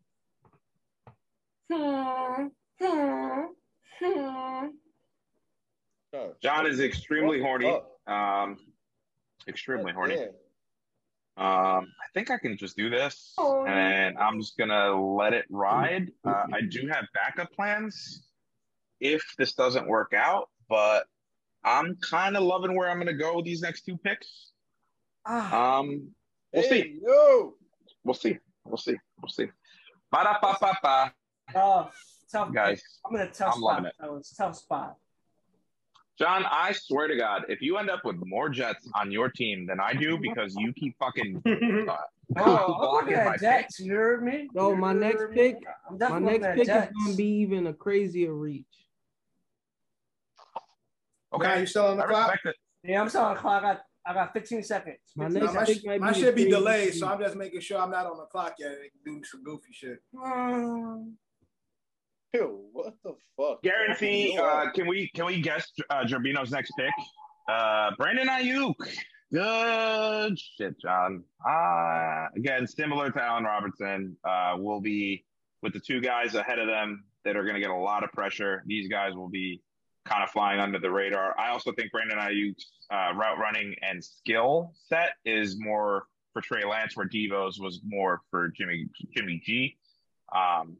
Huh. 6.14 6.28
John 6.42 6.66
is 6.66 6.80
extremely 6.80 7.40
horny. 7.40 7.78
Um, 8.06 8.58
extremely 9.48 9.92
horny. 9.92 10.16
Um, 11.36 11.86
I 11.86 12.06
think 12.14 12.30
I 12.30 12.38
can 12.38 12.56
just 12.56 12.76
do 12.76 12.90
this, 12.90 13.34
and 13.38 14.18
I'm 14.18 14.40
just 14.40 14.58
gonna 14.58 14.90
let 15.00 15.32
it 15.32 15.44
ride. 15.50 16.10
Uh, 16.24 16.46
I 16.52 16.62
do 16.68 16.88
have 16.88 17.04
backup 17.14 17.52
plans 17.52 18.26
if 19.00 19.22
this 19.38 19.54
doesn't 19.54 19.86
work 19.86 20.12
out, 20.16 20.48
but 20.68 21.04
I'm 21.64 21.96
kind 22.08 22.36
of 22.36 22.42
loving 22.42 22.74
where 22.76 22.90
I'm 22.90 22.98
gonna 22.98 23.12
go 23.14 23.36
with 23.36 23.44
these 23.44 23.60
next 23.62 23.82
two 23.82 23.96
picks. 23.98 24.50
Ah, 25.26 25.78
Um, 25.78 26.08
we'll 26.52 26.62
hey, 26.64 26.68
see. 26.68 26.98
Yo. 27.06 27.54
We'll 28.02 28.14
see. 28.14 28.38
We'll 28.64 28.76
see. 28.78 28.96
We'll 29.22 29.28
see. 29.28 29.46
Ba-da-ba-ba-ba, 30.10 31.12
tough, 31.52 31.94
tough. 32.32 32.52
guys. 32.52 32.82
I'm 33.06 33.14
in 33.16 33.22
a 33.22 33.30
tough 33.30 33.54
I'm 33.56 33.60
loving 33.60 33.84
spot. 33.84 33.94
it. 33.94 33.94
fellas. 34.00 34.34
Tough 34.36 34.56
spot. 34.56 34.96
John, 36.18 36.44
I 36.50 36.72
swear 36.72 37.06
to 37.06 37.16
God, 37.16 37.44
if 37.48 37.62
you 37.62 37.76
end 37.78 37.88
up 37.90 38.04
with 38.04 38.16
more 38.24 38.48
Jets 38.48 38.88
on 38.96 39.12
your 39.12 39.28
team 39.28 39.66
than 39.66 39.78
I 39.78 39.92
do, 39.94 40.18
because 40.18 40.54
you 40.56 40.72
keep 40.72 40.96
fucking 40.98 41.40
uh, 41.88 41.96
Oh, 42.36 42.98
I'm 43.00 43.06
my 43.06 43.12
at 43.34 43.40
Jets. 43.40 43.78
You 43.80 43.94
heard 43.94 44.22
me? 44.24 44.48
No, 44.52 44.70
You 44.70 44.76
my 44.76 44.92
next 44.92 45.24
pick- 45.32 45.56
I'm 45.88 45.96
My 45.98 46.18
next 46.18 46.42
looking 46.42 46.44
at 46.44 46.54
pick 46.56 46.68
is 46.68 47.04
gonna 47.04 47.16
be 47.16 47.24
even 47.40 47.66
a 47.68 47.72
crazier 47.72 48.34
reach. 48.34 48.64
Okay, 51.32 51.46
okay. 51.50 51.60
you 51.60 51.66
still 51.66 51.86
on 51.86 51.98
the 51.98 52.04
I 52.04 52.06
clock? 52.08 52.38
Yeah, 52.82 53.00
I'm 53.00 53.08
sorry, 53.08 53.36
clock. 53.38 53.62
I 53.62 53.72
got, 53.74 53.80
I 54.06 54.14
got 54.14 54.32
15 54.32 54.62
seconds. 54.62 54.96
My 55.14 55.26
15 55.26 55.42
next 55.42 55.54
No, 55.54 55.60
my, 55.60 55.66
pick 55.66 55.78
sh- 55.80 55.84
might 55.84 56.00
my 56.00 56.12
be 56.12 56.18
shit 56.18 56.24
the 56.26 56.32
be 56.32 56.42
craziest 56.50 56.58
delayed, 56.58 56.94
so. 56.94 57.06
I'm 57.08 57.20
just 57.20 57.36
making 57.36 57.60
sure 57.60 57.78
I'm 57.78 57.90
not 57.90 58.06
on 58.06 58.16
the 58.18 58.24
clock 58.24 58.54
yet 58.58 58.72
and 58.72 58.90
doing 59.04 59.22
some 59.24 59.42
goofy 59.44 59.72
shit. 59.72 59.98
Hmm. 60.16 61.10
Yo, 62.34 62.60
what 62.72 62.94
the 63.04 63.14
fuck? 63.36 63.62
Guarantee. 63.62 64.38
Uh, 64.38 64.70
can 64.72 64.86
we 64.86 65.08
can 65.14 65.24
we 65.24 65.40
guess 65.40 65.72
uh, 65.88 66.04
Gerbino's 66.04 66.50
next 66.50 66.72
pick? 66.78 66.92
Uh, 67.48 67.90
Brandon 67.96 68.28
Aiyuk. 68.28 68.74
Good 69.32 70.38
shit, 70.38 70.78
John. 70.80 71.24
Uh, 71.46 72.26
again, 72.36 72.66
similar 72.66 73.10
to 73.10 73.22
Allen 73.22 73.44
Robinson, 73.44 74.16
uh, 74.24 74.56
will 74.58 74.80
be 74.80 75.24
with 75.62 75.72
the 75.72 75.80
two 75.80 76.00
guys 76.00 76.34
ahead 76.34 76.58
of 76.58 76.66
them 76.66 77.04
that 77.24 77.36
are 77.36 77.42
going 77.42 77.54
to 77.54 77.60
get 77.60 77.70
a 77.70 77.74
lot 77.76 78.04
of 78.04 78.12
pressure. 78.12 78.62
These 78.66 78.88
guys 78.88 79.14
will 79.14 79.28
be 79.28 79.62
kind 80.04 80.22
of 80.22 80.30
flying 80.30 80.60
under 80.60 80.78
the 80.78 80.90
radar. 80.90 81.38
I 81.38 81.50
also 81.50 81.72
think 81.72 81.92
Brandon 81.92 82.18
Aiyuk's 82.18 82.72
uh, 82.90 83.14
route 83.14 83.38
running 83.38 83.74
and 83.82 84.04
skill 84.04 84.72
set 84.86 85.12
is 85.24 85.56
more 85.58 86.04
for 86.32 86.42
Trey 86.42 86.64
Lance, 86.64 86.94
where 86.94 87.08
Deebo's 87.08 87.58
was 87.58 87.80
more 87.86 88.20
for 88.30 88.48
Jimmy 88.48 88.86
Jimmy 89.14 89.40
G. 89.44 89.76
Um, 90.34 90.76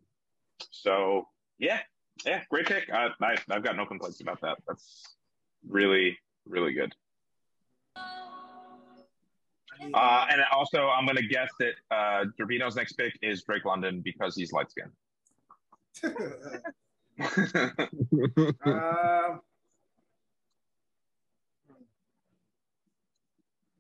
so 0.71 1.27
yeah, 1.59 1.81
yeah, 2.25 2.43
great 2.51 2.67
pick. 2.67 2.91
I, 2.93 3.09
I, 3.21 3.37
I've 3.51 3.63
got 3.65 3.77
no 3.77 3.87
complaints 3.87 4.21
about 4.21 4.41
that. 4.43 4.59
That's 4.67 5.17
really, 5.69 6.19
really 6.47 6.73
good. 6.73 6.95
Uh, 9.95 10.27
and 10.31 10.41
also, 10.53 10.89
I'm 10.89 11.05
going 11.05 11.17
to 11.19 11.27
guess 11.27 11.51
that 11.61 11.75
uh, 11.91 12.25
next 12.75 12.95
pick 12.95 13.17
is 13.23 13.43
Drake 13.45 13.65
London 13.65 14.01
because 14.01 14.35
he's 14.35 14.53
light 14.53 14.67
skinned. 14.71 14.91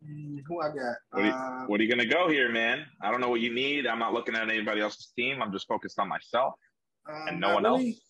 mm, 0.04 0.38
who 0.46 0.60
I 0.60 0.68
got? 0.68 0.96
What 1.10 1.20
do 1.22 1.24
you- 1.24 1.30
Uh, 1.32 1.64
what 1.66 1.80
are 1.80 1.82
you 1.82 1.88
going 1.88 2.06
to 2.08 2.14
go 2.14 2.28
here, 2.28 2.48
man? 2.50 2.86
I 3.02 3.10
don't 3.10 3.20
know 3.20 3.28
what 3.28 3.40
you 3.40 3.52
need. 3.52 3.86
I'm 3.86 3.98
not 3.98 4.12
looking 4.14 4.34
at 4.34 4.48
anybody 4.48 4.80
else's 4.80 5.12
team. 5.16 5.42
I'm 5.42 5.52
just 5.52 5.66
focused 5.66 5.98
on 5.98 6.08
myself. 6.08 6.54
Um, 7.08 7.28
and 7.28 7.40
no 7.40 7.48
I 7.48 7.54
one 7.54 7.64
really, 7.64 7.88
else. 7.88 8.00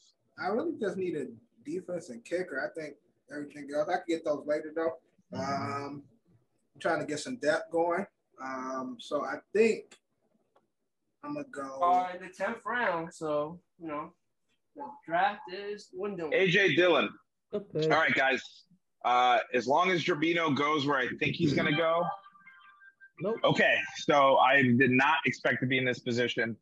I 0.43 0.49
really 0.49 0.79
just 0.81 0.97
need 0.97 1.17
a 1.17 1.27
defense 1.65 2.11
and 2.11 2.25
kicker. 2.25 2.61
I 2.61 2.79
think 2.79 2.95
everything 3.33 3.69
else. 3.75 3.89
I 3.89 3.97
can 3.97 4.05
get 4.09 4.25
those 4.25 4.45
later 4.47 4.73
though. 4.75 4.99
Um, 5.39 6.03
I'm 6.75 6.81
trying 6.81 7.01
to 7.01 7.07
get 7.07 7.21
some 7.21 7.37
depth 7.37 7.71
going. 7.71 8.07
Um, 8.43 8.97
so 8.99 9.25
I 9.25 9.37
think 9.55 9.97
I'm 11.25 11.35
gonna 11.35 11.47
go. 11.51 11.81
Are 11.83 12.17
in 12.17 12.23
the 12.23 12.33
tenth 12.33 12.59
round, 12.65 13.13
so 13.13 13.61
you 13.81 13.89
know 13.89 14.13
the 14.77 14.85
draft 15.07 15.41
is 15.53 15.89
dwindling. 15.95 16.33
AJ 16.33 16.77
Dillon. 16.77 17.11
Okay. 17.53 17.85
All 17.85 17.99
right, 17.99 18.15
guys. 18.15 18.43
Uh, 19.05 19.39
as 19.55 19.67
long 19.67 19.91
as 19.91 20.05
Gerbino 20.05 20.55
goes 20.55 20.87
where 20.87 20.99
I 20.99 21.09
think 21.19 21.37
he's 21.37 21.53
going 21.53 21.71
to 21.71 21.77
go. 21.77 22.05
Nope. 23.21 23.37
Okay, 23.43 23.77
so 23.97 24.37
I 24.37 24.63
did 24.63 24.91
not 24.91 25.17
expect 25.25 25.61
to 25.61 25.67
be 25.67 25.79
in 25.79 25.85
this 25.85 25.99
position. 25.99 26.57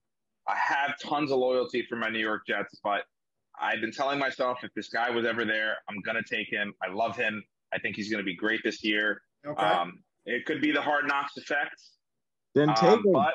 I 0.49 0.57
have 0.57 0.99
tons 0.99 1.31
of 1.33 1.39
loyalty 1.39 1.85
for 1.89 1.97
my 1.97 2.09
New 2.09 2.19
York 2.21 2.43
Jets, 2.47 2.79
but 2.83 3.03
I've 3.61 3.81
been 3.81 3.93
telling 3.93 4.19
myself 4.19 4.59
if 4.63 4.73
this 4.75 4.89
guy 4.89 5.11
was 5.11 5.25
ever 5.25 5.45
there, 5.45 5.77
I'm 5.89 6.01
going 6.01 6.17
to 6.23 6.35
take 6.37 6.49
him. 6.51 6.73
I 6.83 6.93
love 6.93 7.17
him. 7.17 7.43
I 7.73 7.79
think 7.79 7.97
he's 7.97 8.11
going 8.11 8.23
to 8.23 8.25
be 8.25 8.37
great 8.37 8.61
this 8.63 8.85
year. 8.85 9.23
Okay. 9.47 9.65
Um, 9.65 10.03
it 10.25 10.45
could 10.45 10.61
be 10.61 10.73
the 10.73 10.81
hard 10.83 11.07
knocks 11.09 11.37
effect, 11.37 11.81
Then 12.55 12.69
take 12.75 12.83
um, 12.85 13.05
him. 13.07 13.13
but 13.13 13.35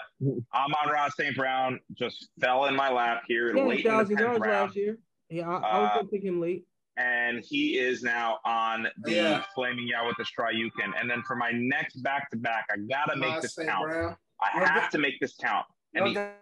Amon 0.53 0.93
Ross 0.93 1.12
St. 1.18 1.36
Brown 1.36 1.80
just 1.97 2.30
fell 2.39 2.66
in 2.66 2.76
my 2.76 2.91
lap 2.91 3.24
here 3.28 3.55
Yeah, 3.55 3.64
late 3.64 3.86
in 3.86 3.91
the 3.91 3.97
thousand 3.97 4.18
10th 4.18 4.39
round. 4.39 4.41
last 4.41 4.76
year. 4.76 4.97
Yeah, 5.30 5.49
I, 5.49 5.53
I 5.55 5.80
was 5.80 5.89
Uh, 5.89 5.95
gonna 5.95 6.07
pick 6.09 6.24
him 6.24 6.41
late. 6.41 6.66
and 6.97 7.41
he 7.43 7.78
is 7.80 8.03
now 8.03 8.39
on 8.45 8.88
the 9.03 9.12
Yeah. 9.12 9.43
flaming 9.55 9.93
out 9.93 10.05
with 10.07 10.18
the 10.18 10.24
Stryukin. 10.26 10.93
And 10.99 11.09
then 11.09 11.24
for 11.24 11.36
my 11.36 11.51
next 11.51 12.01
back 12.03 12.30
to 12.32 12.38
back, 12.38 12.66
I 12.72 12.78
gotta 12.89 13.16
make 13.18 13.41
this 13.41 13.55
St. 13.55 13.68
count. 13.70 13.86
Brown. 13.89 14.18
I 14.41 14.66
have 14.66 14.89
to 14.91 14.97
make 14.97 15.20
this 15.22 15.36
count. 15.38 15.66
And 15.93 16.03
No, 16.05 16.09
the 16.09 16.16
does 16.16 16.34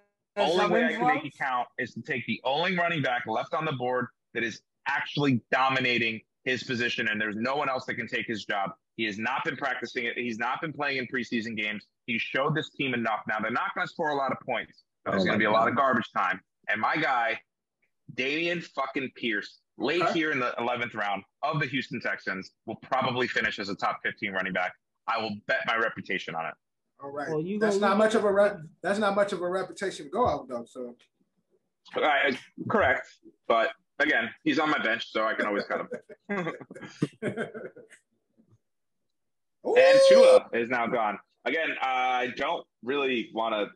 only 0.41 0.67
way 0.69 0.85
I 0.85 0.91
can 0.93 1.07
make 1.07 1.15
love? 1.17 1.25
it 1.25 1.37
count 1.37 1.67
is 1.77 1.93
to 1.93 2.01
take 2.01 2.25
the 2.25 2.41
only 2.43 2.77
running 2.77 3.01
back 3.01 3.23
left 3.27 3.53
on 3.53 3.65
the 3.65 3.73
board 3.73 4.07
that 4.33 4.43
is 4.43 4.61
actually 4.87 5.41
dominating 5.51 6.21
his 6.45 6.63
position, 6.63 7.07
and 7.09 7.19
there's 7.19 7.35
no 7.35 7.55
one 7.55 7.69
else 7.69 7.85
that 7.85 7.95
can 7.95 8.07
take 8.07 8.25
his 8.25 8.45
job. 8.45 8.71
He 8.95 9.05
has 9.05 9.17
not 9.17 9.43
been 9.45 9.55
practicing 9.55 10.05
it. 10.05 10.17
He's 10.17 10.37
not 10.37 10.61
been 10.61 10.73
playing 10.73 10.97
in 10.97 11.07
preseason 11.07 11.55
games. 11.55 11.85
He 12.05 12.17
showed 12.17 12.55
this 12.55 12.69
team 12.71 12.93
enough. 12.93 13.21
Now 13.27 13.39
they're 13.39 13.51
not 13.51 13.73
going 13.75 13.85
to 13.87 13.91
score 13.93 14.09
a 14.09 14.15
lot 14.15 14.31
of 14.31 14.39
points, 14.45 14.83
but 15.05 15.11
there's 15.11 15.23
Oh 15.23 15.25
going 15.25 15.39
to 15.39 15.45
my 15.45 15.51
be 15.51 15.53
a 15.53 15.57
lot 15.57 15.67
of 15.67 15.75
garbage 15.75 16.09
time. 16.15 16.41
And 16.69 16.81
my 16.81 16.95
guy, 16.97 17.39
Dameon 18.15 18.63
fucking 18.63 19.11
Pierce, 19.15 19.59
late 19.77 20.01
Okay. 20.01 20.13
here 20.13 20.31
in 20.31 20.39
the 20.39 20.53
11th 20.59 20.93
round 20.95 21.23
of 21.43 21.59
the 21.59 21.65
Houston 21.67 21.99
Texans, 22.01 22.51
will 22.65 22.75
probably 22.77 23.27
finish 23.27 23.59
as 23.59 23.69
a 23.69 23.75
top 23.75 23.99
15 24.03 24.31
running 24.33 24.53
back. 24.53 24.73
I 25.07 25.17
will 25.21 25.35
bet 25.47 25.59
my 25.65 25.75
reputation 25.77 26.35
on 26.35 26.45
it. 26.45 26.53
All 27.01 27.11
right. 27.11 27.29
Well, 27.29 27.41
you 27.41 27.59
that's 27.59 27.77
not 27.77 27.97
much 27.97 28.15
of 28.15 28.23
a 28.25 28.31
rep. 28.31 28.59
That's 28.81 28.99
not 28.99 29.15
much 29.15 29.31
of 29.33 29.41
a 29.41 29.47
reputation 29.49 30.05
to 30.05 30.11
go 30.11 30.27
out 30.27 30.47
though. 30.47 30.65
So 30.69 30.95
I, 31.95 31.99
I- 32.01 32.29
uh, 32.29 32.33
correct, 32.69 33.07
but 33.47 33.69
again, 33.99 34.29
he's 34.43 34.59
on 34.59 34.69
my 34.69 34.79
bench, 34.83 35.11
so 35.11 35.25
I 35.25 35.33
can 35.33 35.45
always 35.47 35.63
cut 35.65 35.87
him. 36.29 36.53
And 39.63 39.99
Tua 40.07 40.47
is 40.53 40.69
now 40.69 40.87
gone. 40.87 41.19
Again, 41.45 41.69
I 41.81 42.29
don't 42.37 42.65
really 42.83 43.29
want 43.33 43.53
to. 43.53 43.67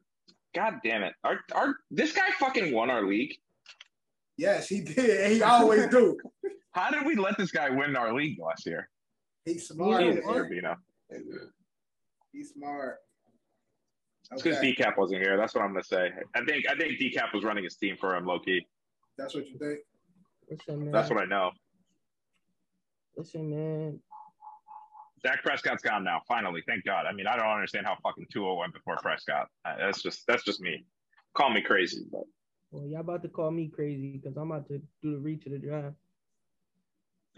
God 0.56 0.76
damn 0.84 1.04
it! 1.04 1.14
Our, 1.24 1.40
our 1.54 1.76
this 1.92 2.14
guy 2.14 2.30
fucking 2.40 2.74
won 2.74 2.90
our 2.90 3.06
league. 3.06 3.34
Yes, 4.38 4.68
he 4.68 4.82
did. 4.82 5.32
He 5.34 5.42
always 5.44 5.88
do. 5.88 6.18
How 6.72 6.90
did 6.90 7.06
we 7.06 7.16
let 7.16 7.38
this 7.38 7.52
guy 7.52 7.70
win 7.70 7.96
our 7.96 8.14
league 8.14 8.40
last 8.40 8.66
year? 8.66 8.90
He's 9.46 9.68
smart. 9.68 10.02
Yeah, 10.02 10.12
Jesus. 10.12 10.26
Urbino. 10.28 10.76
He's 12.32 12.54
smart. 12.54 12.98
It's 14.34 14.42
because 14.42 14.58
Okay. 14.60 14.74
Decap 14.76 14.98
wasn't 14.98 15.22
here. 15.22 15.38
That's 15.38 15.54
what 15.56 15.64
I'm 15.64 15.72
gonna 15.72 15.84
say. 15.84 16.12
I 16.36 16.44
think 16.46 16.66
I 16.70 16.76
think 16.76 17.00
Decap 17.00 17.34
was 17.34 17.44
running 17.44 17.64
his 17.64 17.76
team 17.76 17.98
for 18.00 18.16
him, 18.16 18.26
low 18.26 18.40
key. 18.40 18.66
That's 19.18 19.34
what 19.36 19.48
you 19.48 19.58
think. 19.58 19.80
Listen, 20.50 20.84
man. 20.84 20.92
That's 20.92 21.10
what 21.10 21.22
I 21.22 21.26
know. 21.26 21.52
Listen, 23.16 23.50
man. 23.50 24.00
Dak 25.24 25.42
Prescott's 25.42 25.82
gone 25.82 26.04
now. 26.04 26.22
Finally, 26.28 26.64
thank 26.68 26.84
God. 26.84 27.06
I 27.06 27.14
mean, 27.14 27.28
I 27.28 27.38
don't 27.38 27.46
understand 27.48 27.86
how 27.86 27.96
fucking 28.04 28.26
Tua 28.32 28.56
went 28.56 28.74
before 28.74 28.98
Prescott. 28.98 29.48
Uh, 29.64 29.76
That's 29.78 30.02
just 30.02 30.26
that's 30.28 30.44
just 30.44 30.60
me. 30.62 30.86
Call 31.34 31.50
me 31.52 31.62
crazy, 31.62 32.04
but 32.12 32.24
Well, 32.72 32.86
y'all 32.88 33.00
about 33.02 33.22
to 33.24 33.30
call 33.30 33.50
me 33.52 33.70
crazy 33.74 34.18
because 34.18 34.36
I'm 34.38 34.52
about 34.52 34.68
to 34.68 34.82
do 35.02 35.14
the 35.14 35.20
reach 35.20 35.46
of 35.46 35.54
the 35.54 35.60
draft. 35.60 35.96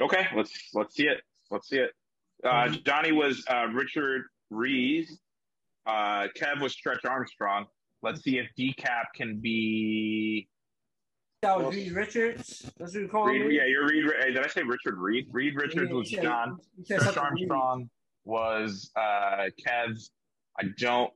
Okay, 0.02 0.28
let's 0.36 0.52
let's 0.74 0.96
see 0.96 1.08
it. 1.08 1.22
Let's 1.52 1.70
see 1.70 1.78
it. 1.78 1.92
Uh, 2.44 2.70
Johnny 2.70 3.12
was 3.12 3.46
uh, 3.48 3.68
Richard 3.72 4.24
Rees. 4.50 5.20
Uh, 5.86 6.28
Kev 6.38 6.62
was 6.62 6.74
Stretch 6.74 7.06
Armstrong. 7.06 7.66
Let's 8.02 8.24
see 8.24 8.38
if 8.40 8.48
Decap 8.58 9.06
can 9.16 9.40
be. 9.40 10.48
That 11.42 11.60
was 11.60 11.76
Reed 11.76 11.92
Richards. 11.92 12.72
That's 12.78 12.94
what 12.94 13.02
you 13.02 13.08
call 13.08 13.28
him. 13.28 13.52
Yeah, 13.52 13.66
you're 13.66 13.88
Reed. 13.88 14.06
Did 14.26 14.38
I 14.40 14.48
say 14.48 14.64
Richard 14.64 14.98
Reed? 14.98 15.28
Reed 15.32 15.56
Richards 15.56 15.90
Yeah, 15.92 15.96
was 15.96 16.10
said- 16.12 16.24
John. 16.24 16.58
Stretch 16.84 17.02
something 17.02 17.24
Reed. 17.34 17.52
Armstrong 17.52 17.90
was 18.24 18.92
uh, 18.96 19.50
Kev's. 19.66 20.12
I 20.60 20.64
don't. 20.80 21.12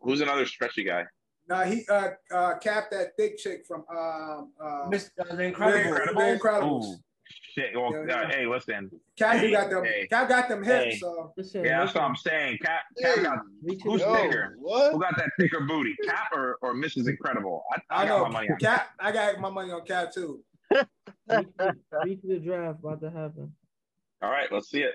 Who's 0.00 0.20
another 0.20 0.46
stretchy 0.46 0.84
guy? 0.84 1.04
No, 1.48 1.62
he 1.62 1.84
uh 1.88 2.10
uh 2.32 2.58
capped 2.58 2.90
that 2.92 3.16
thick 3.16 3.38
chick 3.38 3.64
from 3.66 3.84
um 3.90 4.52
uh, 4.62 4.86
Miss- 4.88 5.10
uh, 5.18 5.34
the 5.34 5.44
Incredible. 5.44 5.94
The 6.14 6.38
Incredibles. 6.38 6.84
Ooh, 6.84 6.96
shit. 7.54 7.70
Well, 7.74 7.92
Yeah, 8.06 8.22
uh, 8.22 8.28
hey, 8.28 8.46
listen. 8.46 8.90
Cap 9.16 9.36
Hey, 9.36 9.50
got 9.50 9.70
them. 9.70 9.84
hey. 9.84 10.06
Cap 10.08 10.28
got 10.28 10.48
them 10.48 10.62
hips. 10.62 10.84
Hey. 10.84 10.98
So 10.98 11.32
Listen, 11.36 11.64
Yeah, 11.64 11.80
that's 11.80 11.94
what 11.94 12.04
I'm 12.04 12.16
saying. 12.16 12.58
Cap, 12.62 12.82
Cap 13.00 13.22
got 13.22 13.38
reach 13.62 13.80
who's 13.82 14.00
Yo, 14.00 14.14
bigger? 14.14 14.56
what? 14.58 14.92
Who 14.92 15.00
got 15.00 15.16
that 15.16 15.30
thicker 15.38 15.60
booty, 15.60 15.94
Cap 16.04 16.30
or, 16.32 16.58
or 16.62 16.74
Mrs. 16.74 17.08
Incredible? 17.08 17.64
I, 17.72 17.76
I, 17.90 18.02
I 18.02 18.08
got 18.08 18.18
know 18.18 18.24
my 18.24 18.30
money 18.32 18.50
on 18.50 18.58
Cap. 18.58 18.90
I 19.00 19.12
got 19.12 19.40
my 19.40 19.50
money 19.50 19.70
on 19.72 19.84
Cap 19.84 20.12
too. 20.12 20.42
reach, 20.70 20.84
of- 21.58 21.74
reach 22.04 22.22
of 22.24 22.28
the 22.30 22.38
draft 22.38 22.80
about 22.80 23.00
to 23.00 23.10
happen. 23.10 23.52
All 24.22 24.30
right, 24.30 24.50
let's 24.52 24.68
see 24.70 24.82
it. 24.82 24.94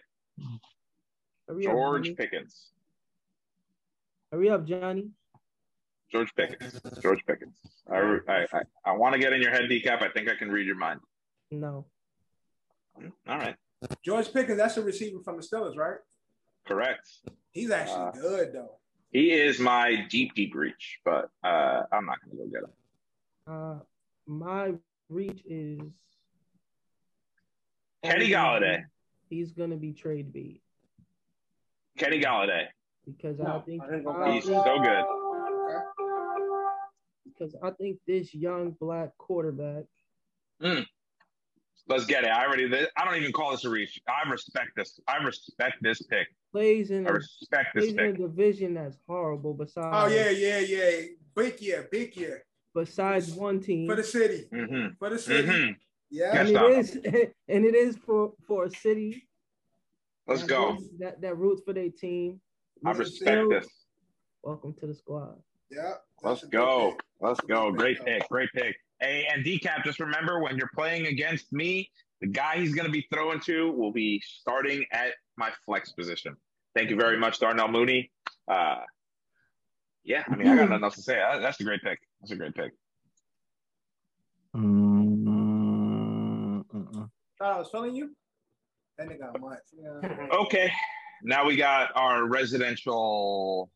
Hurry 1.47 1.65
up, 1.67 1.73
George 1.73 2.03
Johnny. 2.05 2.15
Pickens. 2.15 2.71
Hurry 4.31 4.49
up, 4.49 4.65
Johnny. 4.65 5.09
George 6.11 6.33
Pickens. 6.35 6.79
George 7.01 7.25
Pickens. 7.25 7.57
I, 7.91 8.17
I, 8.27 8.33
I, 8.53 8.61
I 8.85 8.91
want 8.93 9.13
to 9.13 9.19
get 9.19 9.33
in 9.33 9.41
your 9.41 9.51
head, 9.51 9.63
decap. 9.69 10.01
I 10.03 10.09
think 10.09 10.29
I 10.29 10.35
can 10.35 10.51
read 10.51 10.65
your 10.67 10.75
mind. 10.75 10.99
No. 11.51 11.85
All 12.97 13.37
right, 13.37 13.55
George 14.03 14.31
Pickens. 14.31 14.57
That's 14.57 14.77
a 14.77 14.81
receiver 14.83 15.19
from 15.23 15.37
the 15.37 15.43
Steelers, 15.43 15.75
right? 15.75 15.97
correct. 16.65 17.09
He's 17.51 17.69
actually 17.71 17.95
Uh, 18.07 18.11
good 18.11 18.53
though. 18.53 18.77
He 19.11 19.31
is 19.31 19.59
my 19.59 20.05
deep, 20.09 20.33
deep 20.33 20.55
reach, 20.55 20.99
but 21.03 21.29
uh, 21.43 21.83
I'm 21.91 22.05
not 22.05 22.17
going 22.23 22.37
to 22.37 22.43
go 22.43 22.49
get 22.49 22.63
him. 22.63 22.71
Uh, 23.45 23.79
my 24.25 24.73
reach 25.09 25.43
is 25.45 25.79
Kenny 28.03 28.29
Golladay. 28.29 28.83
He's 29.29 29.51
gonna 29.51 29.75
be 29.77 29.91
trade 29.93 30.31
bait 30.31 30.61
Kenny 31.97 32.19
Golladay. 32.21 32.67
because 33.05 33.39
I 33.39 33.43
No, 33.43 33.61
think 33.65 33.83
I 33.83 33.87
didn't 33.87 34.07
I 34.07 34.31
He's 34.31 34.45
think- 34.45 34.63
so 34.65 34.79
good. 34.79 35.05
because 37.25 37.55
I 37.61 37.71
think 37.71 37.99
this 38.07 38.33
young 38.33 38.71
black 38.79 39.17
quarterback. 39.17 39.83
Let's 41.87 42.05
get 42.05 42.23
it. 42.23 42.29
I 42.29 42.45
already. 42.45 42.65
I 42.97 43.05
don't 43.05 43.15
even 43.17 43.33
call 43.33 43.51
this 43.51 43.65
a 43.65 43.69
reach. 43.69 43.99
I 44.07 44.29
respect 44.29 44.69
this. 44.77 44.99
I 45.07 45.17
respect 45.17 45.75
this 45.81 46.01
pick. 46.03 46.27
plays 46.51 46.91
in 46.91 47.05
I 47.05 47.09
a, 47.09 47.13
respect 47.13 47.69
this 47.75 47.91
plays 47.91 47.93
in 47.97 47.99
a 47.99 48.13
division 48.13 48.73
that's 48.75 48.97
horrible. 49.07 49.53
Besides, 49.53 49.87
Oh 49.91 50.07
yeah, 50.07 50.29
yeah, 50.29 50.59
yeah. 50.59 51.01
Big 51.35 51.59
year, 51.61 51.87
big 51.91 52.15
year 52.15 52.45
Besides 52.75 53.31
one 53.33 53.59
team, 53.59 53.87
for 53.87 53.95
the 53.95 54.03
city, 54.03 54.45
Mm-hmm. 54.53 54.93
for 54.99 55.09
the 55.09 55.19
city. 55.19 55.47
Mm-hmm. 55.47 55.71
Yeah. 56.11 56.37
and 56.39 56.49
it 56.49 56.77
is, 56.77 56.95
and 57.49 57.65
it 57.65 57.75
is 57.75 57.97
for 57.97 58.33
for 58.47 58.65
a 58.65 58.69
city. 58.69 59.27
Let's 60.27 60.41
that 60.41 60.47
go. 60.47 60.71
roots- 60.71 60.83
That 60.99 61.21
that 61.21 61.37
roots 61.37 61.61
for 61.65 61.73
their 61.73 61.89
team. 61.89 62.39
I 62.85 62.91
respect 62.91 63.15
Still, 63.15 63.49
this. 63.49 63.67
Welcome 64.41 64.73
to 64.79 64.87
the 64.87 64.93
squad. 64.95 65.35
Yeah. 65.69 65.95
Let's 66.21 66.41
that's 66.41 66.43
a 66.43 66.45
good 66.47 66.51
go. 66.57 66.91
pick. 66.91 67.01
Let's 67.19 67.39
go. 67.41 67.71
Great 67.71 68.05
pick. 68.05 68.27
Great 68.29 68.49
pick. 68.55 68.75
Hey, 68.99 69.27
and 69.31 69.43
decap. 69.43 69.83
Just 69.83 69.99
remember 69.99 70.39
when 70.39 70.57
you're 70.57 70.69
playing 70.75 71.07
against 71.07 71.51
me, 71.51 71.89
the 72.21 72.27
guy 72.27 72.57
he's 72.57 72.73
going 72.73 72.85
to 72.85 72.91
be 72.91 73.05
throwing 73.13 73.39
to 73.41 73.71
will 73.71 73.91
be 73.91 74.21
starting 74.25 74.85
at 74.91 75.13
my 75.37 75.51
flex 75.65 75.91
position. 75.91 76.35
Thank 76.75 76.89
you 76.89 76.95
very 76.95 77.17
much, 77.17 77.39
Darnell 77.39 77.67
Mooney. 77.67 78.11
Uh, 78.47 78.81
yeah, 80.03 80.23
I 80.27 80.35
mean, 80.35 80.47
I 80.47 80.55
got 80.55 80.69
nothing 80.69 80.83
else 80.83 80.95
to 80.95 81.01
say. 81.01 81.15
That's 81.15 81.59
a 81.59 81.63
great 81.63 81.81
pick. 81.81 81.99
That's 82.21 82.31
a 82.31 82.35
great 82.35 82.55
pick. 82.55 82.71
Mm, 84.55 85.33
mm-mm. 86.65 87.09
I 87.41 87.57
was 87.57 87.69
telling 87.71 87.95
you. 87.95 88.15
That 88.97 89.09
nigga 89.09 89.39
much. 89.39 89.59
Yeah. 89.75 90.27
Okay. 90.37 90.71
Now 91.23 91.45
we 91.45 91.55
got 91.55 91.89
our 91.95 92.25
residential. 92.25 93.71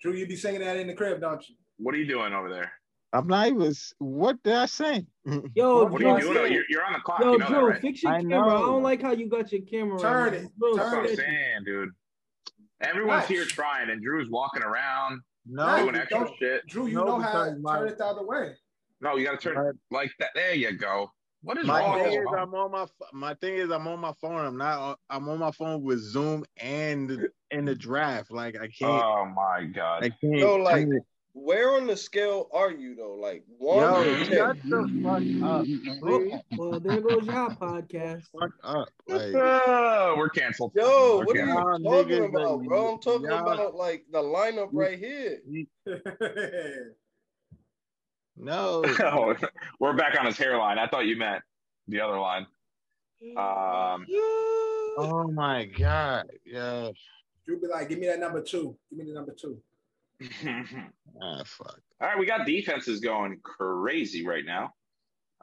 Drew, 0.00 0.12
you'd 0.12 0.28
be 0.28 0.36
singing 0.36 0.60
that 0.60 0.76
in 0.76 0.86
the 0.86 0.94
crib, 0.94 1.20
don't 1.20 1.46
you? 1.48 1.56
What 1.78 1.94
are 1.94 1.98
you 1.98 2.06
doing 2.06 2.32
over 2.32 2.48
there? 2.48 2.72
I'm 3.12 3.26
not 3.26 3.46
even. 3.48 3.72
What 3.98 4.42
did 4.42 4.54
I 4.54 4.66
say? 4.66 5.06
Yo, 5.54 5.84
What 5.86 6.02
are 6.02 6.18
you 6.18 6.20
Drew, 6.20 6.34
doing? 6.34 6.52
You're, 6.52 6.64
you're 6.68 6.84
on 6.84 6.92
the 6.92 6.98
clock. 7.00 7.20
Yo, 7.20 7.32
you 7.32 7.38
know 7.38 7.44
that, 7.46 7.48
Drew, 7.58 7.68
right? 7.70 7.80
fix 7.80 8.02
your 8.02 8.12
I 8.12 8.20
camera. 8.20 8.46
I 8.48 8.58
don't 8.60 8.82
like 8.82 9.00
how 9.02 9.12
you 9.12 9.28
got 9.28 9.50
your 9.50 9.62
camera. 9.62 9.98
Turn 9.98 10.24
right 10.24 10.34
it. 10.34 10.42
now. 10.42 10.48
That's 10.76 10.78
what 10.78 10.82
I'm 10.82 10.92
Turn 10.92 11.06
it. 11.06 11.16
saying, 11.16 11.64
dude. 11.64 11.88
Everyone's 12.82 13.20
Nice. 13.22 13.28
here 13.28 13.44
trying, 13.44 13.90
and 13.90 14.02
Drew's 14.02 14.28
walking 14.30 14.62
around 14.62 15.20
No, 15.46 15.78
doing 15.82 15.96
extra 15.96 16.18
don't- 16.20 16.36
shit. 16.38 16.66
Drew, 16.66 16.86
you 16.86 16.94
No, 16.94 17.04
know 17.06 17.18
how 17.18 17.44
to 17.46 17.56
my- 17.56 17.78
turn 17.78 17.88
it 17.88 17.98
the 17.98 18.04
other 18.06 18.24
way. 18.26 18.52
No, 19.00 19.16
you 19.16 19.24
got 19.26 19.40
to 19.40 19.48
turn 19.54 19.66
it 19.68 19.76
like 19.90 20.12
that. 20.18 20.30
There 20.34 20.54
you 20.54 20.72
go. 20.72 21.10
What 21.42 21.56
is 21.56 21.66
My 21.66 21.80
wrong 21.80 21.94
with 22.00 22.08
thing 22.10 22.20
is. 22.20 22.26
I'm 22.36 22.52
on 22.54 22.72
my 22.72 22.86
my 23.12 23.34
thing 23.34 23.54
is, 23.54 23.70
I'm 23.70 23.86
on 23.86 24.00
my 24.00 24.12
phone. 24.20 24.44
I'm 24.44 24.56
not. 24.58 24.78
on- 24.78 24.96
I'm 25.08 25.28
on 25.28 25.38
my 25.38 25.52
phone 25.52 25.82
with 25.84 26.00
Zoom 26.00 26.44
and 26.60 27.28
in 27.52 27.64
the 27.64 27.76
draft. 27.76 28.32
Like 28.32 28.56
I 28.56 28.66
can't. 28.68 28.90
Oh 29.02 29.24
my 29.24 29.64
god. 29.64 30.04
I 30.04 30.10
can't. 30.10 30.34
Yo, 30.34 30.56
like, 30.56 30.86
turn 30.86 30.96
it. 30.96 31.02
Where 31.34 31.76
on 31.76 31.86
the 31.86 31.96
scale 31.96 32.48
are 32.52 32.70
you 32.72 32.94
though? 32.96 33.14
Like 33.14 33.44
one 33.58 33.78
Yo, 33.78 34.00
or 34.00 34.04
ten? 34.04 34.24
shut 34.26 34.56
the 34.64 35.00
fuck 35.02 35.22
up, 35.50 35.64
please. 35.64 36.00
Oh, 36.02 36.40
well, 36.70 36.80
there 36.80 37.00
goes 37.00 37.26
your 37.26 37.50
podcast. 37.50 38.22
Fuck 38.38 38.50
up. 38.64 38.88
Like, 39.08 39.34
Oh, 39.34 40.14
we're 40.18 40.28
canceled. 40.30 40.72
Yo, 40.74 41.18
We're 41.18 41.24
what 41.24 41.36
are 41.36 41.40
you 41.46 41.54
talking 41.54 41.84
niggas 42.18 42.28
about, 42.28 42.62
bro? 42.64 42.92
I'm 42.94 43.00
talking 43.00 43.26
y'all- 43.30 43.50
about 43.50 43.74
like 43.74 44.04
the 44.10 44.18
lineup 44.22 44.68
right 44.72 44.98
here. 44.98 45.38
no. 48.36 48.84
Oh, 49.00 49.34
we're 49.80 49.94
back 49.94 50.18
on 50.18 50.26
his 50.26 50.36
hairline. 50.36 50.78
I 50.78 50.86
thought 50.88 51.06
you 51.06 51.16
meant 51.16 51.42
the 51.88 52.00
other 52.00 52.18
line. 52.18 52.46
Um, 53.36 54.06
Oh 55.00 55.30
my 55.32 55.64
god. 55.66 56.26
Yeah. 56.44 56.90
Drew 57.46 57.60
be 57.60 57.66
like, 57.66 57.88
give 57.88 57.98
me 57.98 58.06
that 58.08 58.18
number 58.20 58.42
two. 58.42 58.76
Give 58.90 58.98
me 58.98 59.06
the 59.06 59.14
number 59.14 59.32
two. 59.38 59.58
Ah, 61.20 61.42
fuck. 61.44 61.80
all 62.00 62.08
right, 62.08 62.18
we 62.18 62.26
got 62.26 62.46
defenses 62.46 63.00
going 63.00 63.40
crazy 63.42 64.24
right 64.24 64.44
now. 64.44 64.72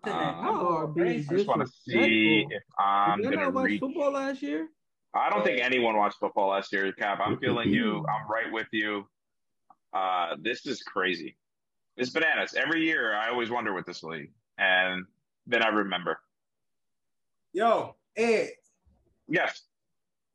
Um, 0.06 0.12
How 0.14 0.68
are 0.68 0.88
being 0.88 1.26
I 1.30 1.36
just 1.36 1.48
want 1.48 1.62
to 1.62 1.68
see 1.68 2.46
if 2.50 2.64
I'm 2.80 3.22
gonna 3.22 3.50
watch 3.50 3.66
reach. 3.66 3.80
football 3.82 4.12
last 4.12 4.42
year? 4.42 4.70
I 5.14 5.30
don't 5.30 5.44
think 5.44 5.60
anyone 5.62 5.98
watched 5.98 6.18
football 6.20 6.50
last 6.50 6.72
year, 6.72 6.92
Cap. 6.94 7.20
I'm 7.22 7.38
feeling 7.40 7.70
you. 7.74 8.06
I'm 8.10 8.30
right 8.32 8.52
with 8.54 8.68
you. 8.72 9.06
Uh, 9.94 10.36
this 10.42 10.66
is 10.66 10.82
crazy. 10.84 11.36
It's 11.98 12.10
bananas. 12.12 12.54
Every 12.54 12.86
year, 12.86 13.16
I 13.16 13.30
always 13.30 13.50
wonder 13.50 13.74
with 13.74 13.86
this 13.86 14.04
league, 14.04 14.32
and 14.58 15.06
then 15.48 15.62
I 15.64 15.70
remember. 15.70 16.20
Yo, 17.54 17.96
Ed, 18.16 18.50
Yes, 19.28 19.62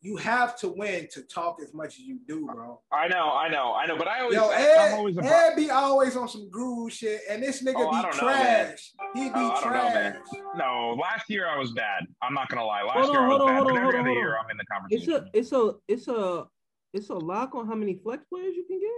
you 0.03 0.17
have 0.17 0.57
to 0.59 0.69
win 0.69 1.07
to 1.13 1.23
talk 1.23 1.59
as 1.63 1.75
much 1.75 1.89
as 1.99 2.01
you 2.01 2.19
do, 2.27 2.47
bro. 2.47 2.81
I 2.91 3.07
know, 3.09 3.33
I 3.33 3.49
know, 3.51 3.75
I 3.75 3.85
know. 3.87 3.99
But 3.99 4.09
I 4.09 4.21
always, 4.21 4.37
Yo, 4.37 4.51
I'm 4.51 4.61
Ed, 4.61 4.95
always 4.95 5.17
a 5.19 5.25
Ed 5.25 5.57
be 5.57 5.69
always 5.71 6.17
on 6.17 6.27
some 6.29 6.49
groove 6.51 6.91
shit, 6.93 7.21
and 7.29 7.43
this 7.43 7.63
nigga 7.63 7.75
Oh, 7.77 7.91
be 7.91 8.01
don't 8.03 8.17
know, 8.17 8.23
trash. 8.33 8.93
he 9.15 9.25
be 9.25 9.31
Oh, 9.35 9.51
I 9.51 9.61
don't 9.63 9.73
know, 9.75 9.91
trash. 9.91 10.17
No, 10.57 10.97
last 11.01 11.29
year 11.29 11.47
I 11.47 11.59
was 11.59 11.73
bad. 11.73 12.05
I'm 12.23 12.33
not 12.33 12.49
gonna 12.49 12.65
lie. 12.65 12.83
Last 12.83 12.95
Hold 12.95 13.07
on, 13.09 13.13
year 13.13 13.21
I 13.23 13.29
was 13.29 13.39
hold 13.39 13.41
on, 13.43 13.47
bad, 13.49 13.57
hold 13.57 13.67
but 13.69 13.77
on, 13.77 13.85
every 13.87 13.99
on, 13.99 14.01
other 14.07 14.13
year 14.13 14.39
on. 14.39 14.45
I'm 14.47 14.51
in 14.51 14.57
the 14.57 14.65
conversation. 14.65 15.31
It's 15.35 15.53
a, 15.53 15.53
it's 15.53 15.53
a, 15.53 15.73
it's 15.89 16.09
a, 16.09 16.47
it's 16.95 17.09
a 17.11 17.15
lock 17.15 17.55
on 17.55 17.67
how 17.67 17.75
many 17.75 17.95
flex 18.03 18.25
players 18.25 18.55
you 18.57 18.65
can 18.67 18.81
get. 18.81 18.89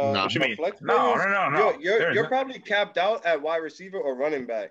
Uh, 0.00 0.12
Nah. 0.12 0.22
What 0.24 0.34
you 0.34 0.40
mean? 0.40 0.56
flex 0.56 0.80
No, 0.82 1.14
no, 1.14 1.24
no, 1.28 1.48
no. 1.50 1.78
You're 1.78 2.00
you're, 2.00 2.12
you're 2.14 2.22
no- 2.24 2.28
probably 2.28 2.58
capped 2.58 2.96
out 2.98 3.24
at 3.26 3.40
wide 3.40 3.58
receiver 3.58 3.98
or 3.98 4.16
running 4.16 4.46
back. 4.46 4.70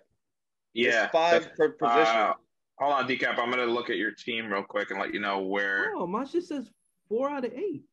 yeah, 0.73 1.03
It's 1.05 1.11
five 1.11 1.49
per 1.55 1.69
position. 1.69 2.15
Uh, 2.15 2.33
hold 2.79 2.93
on, 2.93 3.07
decap. 3.07 3.37
I'm 3.37 3.49
gonna 3.49 3.65
look 3.65 3.89
at 3.89 3.97
your 3.97 4.11
team 4.11 4.51
real 4.51 4.63
quick 4.63 4.91
and 4.91 4.99
let 4.99 5.13
you 5.13 5.19
know 5.19 5.39
where. 5.41 5.91
Oh, 5.95 6.07
my 6.07 6.23
shit 6.23 6.43
says 6.43 6.69
four 7.07 7.29
out 7.29 7.45
of 7.45 7.53
eight. 7.53 7.83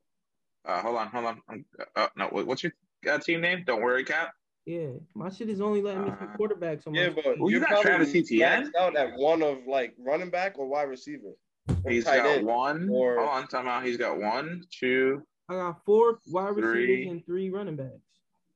Uh, 0.64 0.80
hold 0.82 0.96
on, 0.96 1.08
hold 1.08 1.24
on. 1.26 1.40
Um, 1.48 1.64
Uh, 1.94 2.08
no, 2.16 2.26
what- 2.28 2.46
what's 2.46 2.62
your 2.62 2.72
uh, 3.08 3.18
team 3.18 3.40
name? 3.40 3.62
Don't 3.66 3.82
worry, 3.82 4.04
Cap. 4.04 4.32
Yeah, 4.64 4.88
my 5.14 5.28
shit 5.30 5.48
is 5.48 5.60
only 5.60 5.80
letting 5.80 6.04
me 6.04 6.10
Uh, 6.10 6.14
put 6.16 6.28
quarterbacks 6.58 6.86
on 6.88 6.92
my 6.92 7.00
yeah, 7.02 7.08
but 7.10 7.24
Well, 7.38 7.50
you 7.50 7.50
you're 7.50 7.60
got 7.60 7.68
probably 7.82 7.84
Travis 7.90 8.14
Etienne? 8.16 8.64
maxed 8.72 8.74
out 8.76 8.96
at 8.96 9.14
one 9.16 9.42
of 9.42 9.64
like 9.66 9.94
running 9.98 10.30
back 10.30 10.58
or 10.58 10.66
wide 10.66 10.88
receiver. 10.88 11.34
Or 11.84 11.90
He's 11.90 12.04
tight 12.04 12.18
got 12.18 12.38
end. 12.38 12.46
one. 12.46 12.88
or- 12.88 13.16
Hold 13.18 13.28
on, 13.28 13.46
time 13.48 13.68
out. 13.68 13.84
He's 13.84 13.96
got 13.96 14.18
one, 14.18 14.64
two. 14.70 15.22
I 15.48 15.54
got 15.54 15.84
four 15.84 16.18
wide 16.32 16.56
receivers 16.56 17.06
and 17.12 17.24
three 17.24 17.48
running 17.50 17.76
backs. 17.76 17.92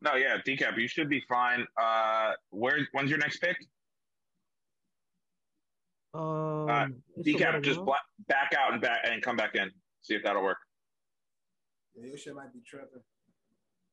No, 0.03 0.16
yeah, 0.16 0.39
decap. 0.45 0.76
You 0.78 0.89
should 0.89 1.09
be 1.09 1.20
fine. 1.28 1.64
Uh, 1.76 2.33
where? 2.51 2.78
When's 2.91 3.11
your 3.11 3.18
next 3.20 3.39
pick? 3.39 3.57
Um, 6.13 6.97
it's 7.17 7.29
Decap. 7.29 7.63
Just 7.63 7.81
huh? 7.81 7.95
back 8.29 8.53
out 8.59 8.73
and 8.73 8.83
back 8.83 9.01
and 9.05 9.23
come 9.23 9.37
back 9.37 9.55
in. 9.55 9.71
See 10.03 10.15
if 10.15 10.23
that'll 10.25 10.43
work. 10.43 10.59
Yeah, 11.95 12.07
your 12.07 12.19
shit 12.19 12.35
might 12.35 12.53
be 12.53 12.61
tripping. 12.67 13.03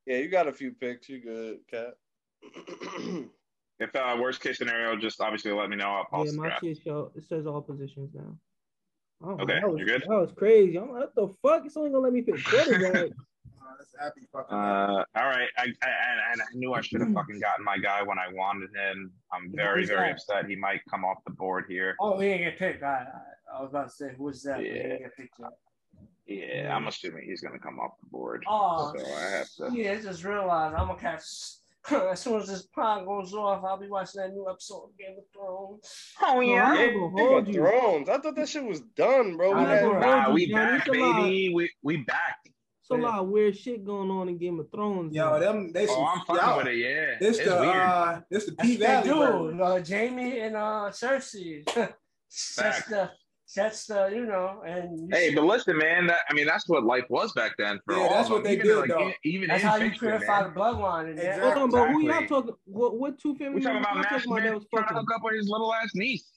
Yeah, 0.06 0.18
you 0.18 0.30
got 0.30 0.48
a 0.48 0.54
few 0.54 0.72
picks. 0.72 1.10
You 1.10 1.22
good, 1.22 1.58
Cat? 1.70 1.94
If 3.80 3.96
uh, 3.96 4.18
worst 4.20 4.42
case 4.42 4.58
scenario, 4.58 4.96
just 4.96 5.22
obviously 5.22 5.52
let 5.52 5.70
me 5.70 5.76
know. 5.76 5.86
I'll 5.86 6.06
pause 6.06 6.26
Yeah, 6.26 6.32
the 6.32 6.38
my 6.38 6.48
draft. 6.48 6.64
shit 6.64 6.80
show 6.84 7.12
it 7.16 7.24
says 7.30 7.46
all 7.46 7.62
positions 7.62 8.10
now. 8.12 8.36
Oh, 9.24 9.34
Okay, 9.40 9.54
that 9.54 9.70
was, 9.70 9.78
you're 9.78 9.86
good? 9.86 10.02
That 10.02 10.16
was 10.20 10.32
crazy. 10.36 10.78
I'm 10.80 10.90
like, 10.92 11.00
what 11.02 11.16
the 11.16 11.28
fuck? 11.44 11.64
It's 11.64 11.78
only 11.78 11.92
gonna 11.92 12.02
let 12.04 12.12
me 12.14 12.24
pick 12.24 12.44
quarterback. 12.44 13.12
Uh, 14.00 14.04
that's 14.04 14.16
happy 14.16 14.28
fucking. 14.32 14.58
Uh, 14.58 15.04
all 15.16 15.26
right. 15.28 15.50
I, 15.58 15.62
I 15.64 15.66
and, 15.66 16.20
and 16.34 16.42
I 16.42 16.46
knew 16.54 16.74
I 16.74 16.82
should 16.82 17.02
have 17.02 17.14
fucking 17.14 17.40
gotten 17.40 17.64
my 17.66 17.78
guy 17.78 18.02
when 18.04 18.18
I 18.20 18.28
wanted 18.34 18.70
him. 18.76 19.12
I'm 19.32 19.52
very 19.56 19.82
Who's 19.82 19.90
very 19.90 20.08
that? 20.08 20.14
upset. 20.14 20.46
He 20.48 20.56
might 20.56 20.82
come 20.90 21.04
off 21.06 21.18
the 21.26 21.34
board 21.34 21.66
here. 21.68 21.96
Oh, 22.00 22.20
he 22.20 22.30
didn't 22.30 22.44
get 22.44 22.60
picked. 22.60 22.84
I, 22.84 23.06
I, 23.54 23.58
I 23.58 23.62
was 23.62 23.70
about 23.72 23.90
to 23.90 23.96
say, 23.96 24.12
who's 24.18 24.44
that? 24.44 24.58
But 24.58 24.66
he 24.66 24.70
Yeah. 24.72 24.98
get 25.00 25.16
picked 25.18 25.40
yet. 25.40 25.50
Yeah, 26.30 26.76
I'm 26.76 26.88
assuming 26.88 27.24
he's 27.26 27.42
gonna 27.42 27.60
come 27.60 27.80
off 27.80 27.94
the 28.04 28.10
board. 28.10 28.44
Oh, 28.50 28.94
so 28.98 29.06
I 29.06 29.20
have 29.38 29.50
to. 29.58 29.70
yeah, 29.78 29.94
I 29.94 30.02
just 30.02 30.24
realized 30.26 30.76
I'm 30.76 30.88
gonna 30.88 31.00
catch. 31.00 31.24
As 32.12 32.20
soon 32.20 32.42
as 32.42 32.50
this 32.50 32.64
pod 32.64 33.06
goes 33.06 33.34
off, 33.34 33.64
I'll 33.64 33.80
be 33.80 33.88
watching 33.88 34.20
that 34.22 34.34
new 34.34 34.46
episode 34.50 34.90
of 34.90 34.98
Game 34.98 35.16
of 35.18 35.24
Thrones. 35.34 36.14
Oh 36.22 36.42
yeah? 36.42 36.66
I'm 36.66 36.76
not 36.76 37.16
gonna 37.16 37.16
Game 37.30 37.38
of 37.38 37.48
you. 37.48 37.54
Thrones. 37.62 38.10
I 38.10 38.18
thought 38.18 38.36
that 38.36 38.50
shit 38.50 38.66
was 38.66 38.82
done, 38.98 39.38
bro. 39.38 39.54
We 39.58 39.64
had- 39.64 39.84
Nah, 39.84 40.32
we 40.34 40.52
back, 40.52 40.86
It's 40.86 40.98
a 40.98 41.00
lot. 41.00 41.24
baby. 41.24 41.54
We 41.56 41.72
we 41.84 41.98
back. 42.04 42.40
It's 42.90 42.98
a 42.98 43.04
lot 43.04 43.20
of 43.20 43.28
weird 43.28 43.58
shit 43.58 43.84
going 43.84 44.10
on 44.10 44.30
in 44.30 44.38
Game 44.38 44.60
of 44.62 44.72
Thrones. 44.72 45.14
Yo, 45.14 45.32
man. 45.32 45.40
them 45.42 45.72
they 45.74 45.84
Oh, 45.88 45.94
some. 45.94 46.06
I'm 46.06 46.20
fucking 46.26 46.36
y'all- 46.36 46.58
with 46.58 46.68
it. 46.68 46.78
Yeah, 46.78 47.16
This 47.20 47.38
it's 47.40 47.50
the 47.50 47.56
weird. 47.60 47.76
uh, 47.76 48.22
this 48.32 48.46
the 48.46 48.52
P 48.54 48.56
what 48.56 48.80
they 48.80 48.86
Valley. 49.10 49.54
do. 49.58 49.62
Uh, 49.64 49.84
Jaime 49.86 50.40
and 50.40 50.56
uh, 50.56 50.90
Cersei. 50.92 51.66
That's 52.58 52.86
the 52.90 53.12
that's 53.56 53.86
the 53.86 54.10
you 54.14 54.26
know 54.26 54.62
and 54.66 55.00
you 55.00 55.08
Hey, 55.10 55.30
see- 55.30 55.36
but 55.36 55.46
listen, 55.46 55.78
man. 55.78 56.08
That 56.08 56.20
I 56.30 56.34
mean, 56.34 56.46
that's 56.46 56.68
what 56.68 56.84
life 56.84 57.06
was 57.10 57.32
back 57.34 57.54
then 57.58 57.80
for 57.86 57.96
Yeah, 57.96 58.02
all 58.04 58.10
that's 58.10 58.28
of 58.28 58.34
what 58.34 58.44
them. 58.44 58.52
they 58.52 58.54
even 58.56 58.66
did, 58.68 58.76
like, 58.78 58.90
though. 58.90 59.12
Even 59.24 59.48
that's 59.48 59.64
how 59.64 59.76
you 59.78 59.84
fiction, 59.90 60.00
purify 60.10 60.42
man. 60.42 60.54
the 60.54 60.60
bloodline. 60.60 61.10
And 61.10 61.20
Exactly. 61.20 61.44
Hold 61.52 61.58
on, 61.64 61.70
but 61.72 61.90
who 61.92 62.02
y'all 62.08 62.26
talking? 62.28 62.54
What 62.66 62.96
what 63.00 63.18
two 63.20 63.36
family 63.36 63.56
We 63.56 63.62
talking 63.62 63.80
about 63.80 63.96
y'all 63.96 64.04
talking 64.04 64.32
about 64.32 64.44
that 64.44 64.54
was 64.56 64.66
trying 64.74 64.84
to 64.84 64.88
fucking? 64.90 64.98
hook 64.98 65.16
up 65.16 65.22
with 65.24 65.36
his 65.36 65.48
little 65.50 65.74
ass 65.74 65.92
niece. 65.96 66.30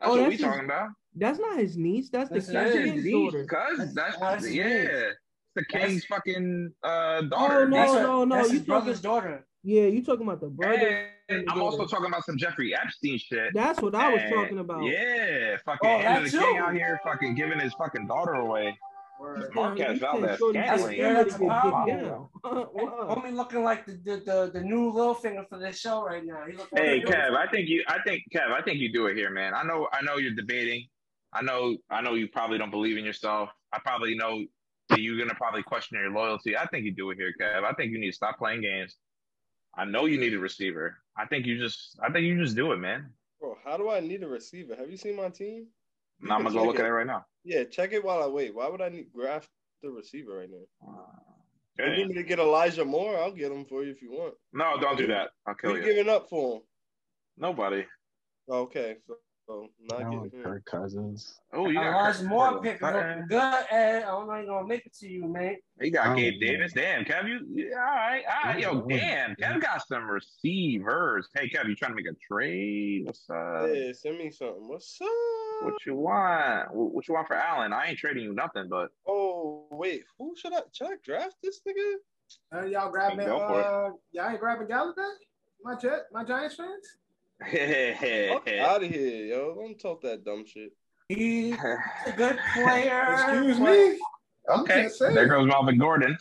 That's 0.00 0.10
Oh, 0.12 0.16
what 0.16 0.18
we 0.18 0.22
that's 0.24 0.32
his- 0.34 0.40
talking 0.42 0.64
about. 0.66 0.88
That's 1.16 1.38
not 1.38 1.58
his 1.58 1.76
niece. 1.78 2.10
That's 2.10 2.28
the 2.28 2.40
That's 2.40 2.72
king's 2.74 2.94
his 2.96 3.04
niece, 3.04 3.12
daughter. 3.32 3.44
cuz. 3.46 3.78
That's- 3.78 3.94
That's, 3.94 4.18
that's 4.18 4.50
yeah. 4.50 5.10
Niece. 5.56 5.66
The 5.70 5.72
That's- 5.72 5.90
king's 5.90 6.04
fucking 6.06 6.72
uh, 6.82 6.88
Oh 6.88 7.26
daughter. 7.28 7.68
no, 7.68 7.76
That's 7.76 7.92
her- 7.92 8.02
no, 8.02 8.24
no! 8.24 8.36
that's 8.36 8.48
You 8.50 8.58
his 8.58 8.66
brother's 8.66 9.00
talking? 9.00 9.30
daughter. 9.30 9.46
Yeah, 9.62 9.82
you 9.84 10.04
talking 10.04 10.26
about 10.26 10.40
the 10.40 10.48
brother? 10.48 11.08
And 11.30 11.48
I'm 11.50 11.62
also 11.62 11.86
talking 11.86 12.06
about 12.06 12.24
some 12.26 12.36
Jeffrey 12.36 12.74
Epstein 12.76 13.16
shit. 13.18 13.54
That's 13.54 13.80
what 13.80 13.94
I 13.94 14.12
was 14.12 14.20
And, 14.22 14.34
talking 14.34 14.58
about. 14.58 14.82
Yeah, 14.84 15.56
fucking 15.64 15.88
Oh, 15.90 15.98
Hand 15.98 16.26
that 16.26 16.26
of 16.26 16.32
the 16.32 16.38
King 16.38 16.58
out 16.58 16.74
here 16.74 17.00
fucking 17.02 17.34
giving 17.34 17.58
his 17.60 17.72
fucking 17.74 18.06
daughter 18.06 18.34
away. 18.34 18.76
Word. 19.18 19.48
Marquez 19.54 19.78
He 19.78 19.92
said 19.94 20.00
Valdez 20.00 20.38
Shorty 20.38 20.58
Scantling. 20.58 20.86
said 20.88 20.96
Yeah, 20.98 21.04
Emily 21.06 21.22
that's 21.24 21.36
get 21.36 21.36
a 21.36 21.38
dick 21.38 21.48
problem. 21.48 21.98
down. 22.04 22.28
Wow. 22.42 23.14
Homie 23.16 23.32
looking 23.34 23.62
like 23.64 23.86
the, 23.86 23.92
the 24.04 24.16
the 24.26 24.50
the 24.54 24.60
new 24.60 24.90
little 24.90 25.14
finger 25.14 25.46
for 25.48 25.56
this 25.58 25.78
show 25.78 26.04
right 26.04 26.22
now. 26.26 26.42
He 26.46 26.56
look 26.56 26.70
like 26.72 26.82
Hey 26.82 27.00
Kev, 27.00 27.34
I 27.36 27.46
think 27.46 27.68
you 27.68 27.84
I 27.88 27.98
think 28.04 28.24
Kev, 28.34 28.50
I 28.50 28.60
think 28.60 28.80
you 28.80 28.92
do 28.92 29.06
it 29.06 29.16
here, 29.16 29.30
man. 29.30 29.54
I 29.54 29.62
know 29.62 29.88
I 29.92 30.02
know 30.02 30.16
you're 30.16 30.34
debating. 30.34 30.88
I 31.32 31.42
know 31.42 31.78
I 31.90 32.02
know 32.02 32.14
you 32.14 32.28
probably 32.28 32.58
don't 32.58 32.72
believe 32.72 32.98
in 32.98 33.04
yourself. 33.04 33.48
I 33.72 33.78
probably 33.78 34.14
know 34.16 34.40
that 34.40 34.46
you're 34.96 35.18
gonna 35.18 35.34
probably 35.34 35.62
question 35.62 35.98
your 35.98 36.10
loyalty. 36.10 36.56
I 36.56 36.66
think 36.66 36.84
you 36.84 36.92
do 36.92 37.10
it 37.10 37.16
here, 37.18 37.32
Kev. 37.40 37.64
I 37.64 37.72
think 37.72 37.92
you 37.92 37.98
need 37.98 38.10
to 38.10 38.16
stop 38.16 38.38
playing 38.38 38.60
games. 38.62 38.96
I 39.76 39.84
know 39.84 40.04
you 40.06 40.18
need 40.18 40.34
a 40.34 40.38
receiver. 40.38 40.98
I 41.16 41.26
think 41.26 41.46
you 41.46 41.58
just 41.58 41.98
I 42.02 42.10
think 42.12 42.24
you 42.26 42.38
just 42.42 42.56
do 42.56 42.72
it, 42.72 42.76
man. 42.78 43.12
Bro, 43.40 43.58
how 43.64 43.76
do 43.76 43.90
I 43.90 44.00
need 44.00 44.22
a 44.22 44.28
receiver? 44.28 44.74
Have 44.76 44.90
you 44.90 44.96
seen 44.96 45.16
my 45.16 45.28
team? 45.30 45.66
You 46.20 46.28
Now 46.28 46.36
I'm 46.36 46.42
gonna 46.44 46.54
go 46.54 46.64
look 46.64 46.78
at 46.78 46.84
it 46.86 46.92
right 46.92 47.06
now. 47.06 47.24
Yeah, 47.44 47.64
check 47.64 47.92
it 47.92 48.04
while 48.04 48.22
I 48.22 48.26
wait. 48.26 48.54
Why 48.54 48.68
would 48.68 48.80
I 48.80 48.88
need 48.88 49.12
draft 49.12 49.48
the 49.82 49.90
receiver 49.90 50.38
right 50.38 50.48
now? 50.50 50.64
Uh, 50.86 51.02
you 51.78 51.84
Okay. 51.84 51.96
need 51.96 52.08
me 52.08 52.14
to 52.14 52.22
get 52.22 52.38
Elijah 52.38 52.84
Moore? 52.84 53.18
I'll 53.18 53.32
get 53.32 53.50
him 53.50 53.64
for 53.64 53.82
you 53.82 53.90
if 53.90 54.00
you 54.00 54.12
want. 54.12 54.34
No, 54.52 54.78
don't 54.80 54.96
do 54.96 55.08
that. 55.08 55.30
I'll 55.46 55.54
Who 55.54 55.68
kill 55.68 55.70
you 55.72 55.76
you. 55.78 55.94
giving 55.94 56.08
up 56.08 56.28
for 56.30 56.56
him? 56.56 56.62
Nobody. 57.36 57.84
Okay, 58.48 58.96
so, 59.06 59.16
so 59.46 59.68
not 59.90 60.02
I 60.02 60.10
getting. 60.10 60.42
Kirk 60.42 60.64
Cousins. 60.64 61.40
Oh, 61.52 61.68
you 61.68 61.74
got 61.74 61.86
Elijah 62.00 62.18
Kirk 62.20 62.28
Moore 62.28 62.60
pick 62.62 62.76
is 62.76 62.82
Uh-uh. 62.82 62.92
looking 62.92 63.26
good, 63.28 63.64
and 63.70 64.04
I'm 64.04 64.26
not 64.26 64.46
gonna 64.46 64.66
make 64.66 64.86
it 64.86 64.94
to 65.00 65.08
you, 65.08 65.26
man. 65.28 65.56
You 65.80 65.90
got 65.90 66.08
Oh, 66.08 66.16
Gabe 66.16 66.34
man. 66.34 66.40
Davis. 66.40 66.72
Damn, 66.72 67.04
Kev, 67.04 67.28
you 67.28 67.40
yeah, 67.54 67.76
all 67.76 67.82
right. 67.84 68.24
All 68.26 68.50
right, 68.50 68.60
yo, 68.60 68.80
damn. 68.88 69.34
Kev 69.36 69.60
got 69.60 69.86
some 69.86 70.08
receivers. 70.10 71.28
Hey, 71.34 71.48
Kev, 71.48 71.68
you 71.68 71.74
trying 71.76 71.92
to 71.92 71.96
make 71.96 72.06
a 72.06 72.14
trade? 72.14 73.06
What's 73.06 73.28
up? 73.30 73.68
Yeah, 73.72 73.92
send 73.92 74.18
me 74.18 74.30
something. 74.30 74.66
What's 74.68 74.98
up? 75.00 75.08
What 75.62 75.86
you 75.86 75.94
want? 75.96 76.74
What 76.74 77.06
you 77.08 77.14
want 77.14 77.26
for 77.28 77.36
Allen? 77.36 77.72
I 77.72 77.86
ain't 77.88 77.98
trading 77.98 78.24
you 78.24 78.34
nothing, 78.34 78.68
but 78.68 78.90
Oh 79.06 79.66
wait, 79.70 80.04
who 80.18 80.34
should 80.36 80.52
I 80.52 80.60
should 80.72 80.88
I 80.88 80.94
draft 81.04 81.36
this 81.42 81.60
nigga? 81.66 81.94
Uh, 82.54 82.66
y'all 82.66 82.90
grabbing 82.90 83.26
Go 83.26 83.38
uh, 83.38 83.90
y'all 84.12 84.30
ain't 84.30 84.40
grabbing 84.40 84.66
Golladay? 84.66 85.12
My 85.62 85.74
jet, 85.76 86.06
my 86.12 86.24
Giants 86.24 86.56
fans. 86.56 86.96
Fuck 87.40 88.48
out 88.48 88.82
of 88.84 88.90
here, 88.90 89.26
yo! 89.26 89.54
Don't 89.54 89.78
talk 89.78 90.00
that 90.02 90.24
dumb 90.24 90.44
shit. 90.46 90.72
He's 91.08 91.54
a 91.54 92.12
good 92.16 92.38
player. 92.54 93.06
Excuse 93.12 93.58
me. 93.60 93.98
I'm 94.50 94.60
okay, 94.60 94.88
there 95.00 95.26
goes 95.28 95.46
Melvin 95.46 95.78
Gordon. 95.78 96.16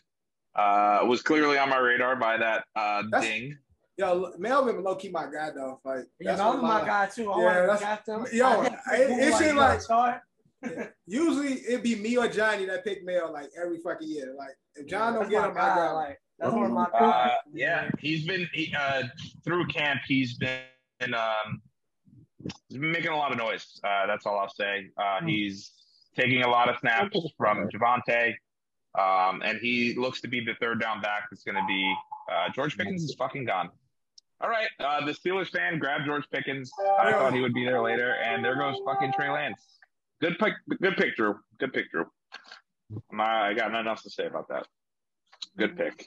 Uh, 0.55 0.99
was 1.07 1.21
clearly 1.21 1.57
on 1.57 1.69
my 1.69 1.77
radar 1.79 2.15
by 2.15 2.37
that 2.37 2.65
uh, 2.75 3.03
That's- 3.11 3.23
ding. 3.29 3.57
Yo, 3.97 4.31
Melvin 4.39 4.83
low 4.83 4.95
key 4.95 5.09
my 5.09 5.25
guy 5.31 5.51
though. 5.55 5.79
Like 5.85 6.05
Yeah, 6.19 6.31
that's 6.31 6.39
Melvin 6.39 6.61
my 6.63 6.81
guy 6.85 7.05
too. 7.07 7.31
I 7.31 7.41
Yeah, 7.43 7.53
that's- 7.61 7.79
draft 7.79 8.07
him. 8.07 8.25
yo, 8.33 8.47
I 8.47 8.95
it- 8.95 9.09
it 9.11 9.23
people 9.25 9.39
seem 9.39 9.55
like- 9.55 9.87
gotta. 9.87 10.21
Usually 11.05 11.59
it'd 11.67 11.83
be 11.83 11.95
me 11.95 12.17
or 12.17 12.27
Johnny 12.27 12.65
that 12.65 12.83
pick 12.85 13.03
Mel 13.05 13.31
like 13.33 13.49
every 13.61 13.79
fucking 13.79 14.07
year. 14.07 14.33
Like 14.37 14.55
if 14.75 14.87
John 14.87 15.13
don't 15.13 15.29
get 15.29 15.41
my 15.41 15.47
him, 15.49 15.51
I 15.51 15.59
guy, 15.59 15.75
got 15.75 15.89
him. 15.89 15.95
like 15.95 16.21
that's 16.39 16.53
one 16.53 16.65
of 16.65 16.71
my 16.71 16.83
Uh, 16.85 17.35
yeah, 17.53 17.89
he's 17.99 18.25
been 18.25 18.47
he, 18.53 18.73
uh, 18.77 19.03
through 19.43 19.67
camp. 19.67 19.99
He's 20.07 20.37
been 20.37 20.61
um, 21.13 21.61
making 22.69 23.11
a 23.11 23.17
lot 23.17 23.31
of 23.31 23.37
noise. 23.37 23.79
Uh, 23.83 24.07
that's 24.07 24.25
all 24.25 24.37
I'll 24.39 24.49
say. 24.49 24.89
Uh, 24.97 25.19
he's 25.25 25.71
taking 26.15 26.43
a 26.43 26.49
lot 26.49 26.69
of 26.69 26.77
snaps 26.79 27.17
from 27.37 27.67
Javonte, 27.69 28.33
um, 28.99 29.41
and 29.43 29.59
he 29.59 29.95
looks 29.95 30.21
to 30.21 30.27
be 30.27 30.39
the 30.43 30.53
third 30.61 30.79
down 30.79 31.01
back. 31.01 31.23
That's 31.31 31.43
going 31.43 31.55
to 31.55 31.65
be 31.67 31.93
uh, 32.31 32.49
George 32.53 32.77
Pickens 32.77 33.03
is 33.03 33.15
fucking 33.15 33.45
gone. 33.45 33.69
All 34.41 34.49
right, 34.49 34.67
uh, 34.79 35.05
the 35.05 35.13
Steelers 35.13 35.49
fan 35.49 35.79
grabbed 35.79 36.05
George 36.05 36.25
Pickens. 36.29 36.71
I 36.99 37.11
thought 37.11 37.33
he 37.33 37.39
would 37.39 37.53
be 37.53 37.63
there 37.63 37.81
later, 37.81 38.15
and 38.23 38.43
there 38.43 38.55
goes 38.55 38.75
fucking 38.85 39.13
Trey 39.13 39.29
Lance. 39.29 39.79
Good 40.21 40.37
pick, 40.37 40.53
good 40.81 40.97
pick, 40.97 41.15
Drew. 41.15 41.35
Good 41.59 41.71
pick, 41.71 41.89
Drew. 41.91 42.05
I 43.17 43.53
got 43.53 43.71
nothing 43.71 43.87
else 43.87 44.03
to 44.03 44.09
say 44.09 44.25
about 44.25 44.49
that. 44.49 44.67
Good 45.57 45.77
pick. 45.77 46.05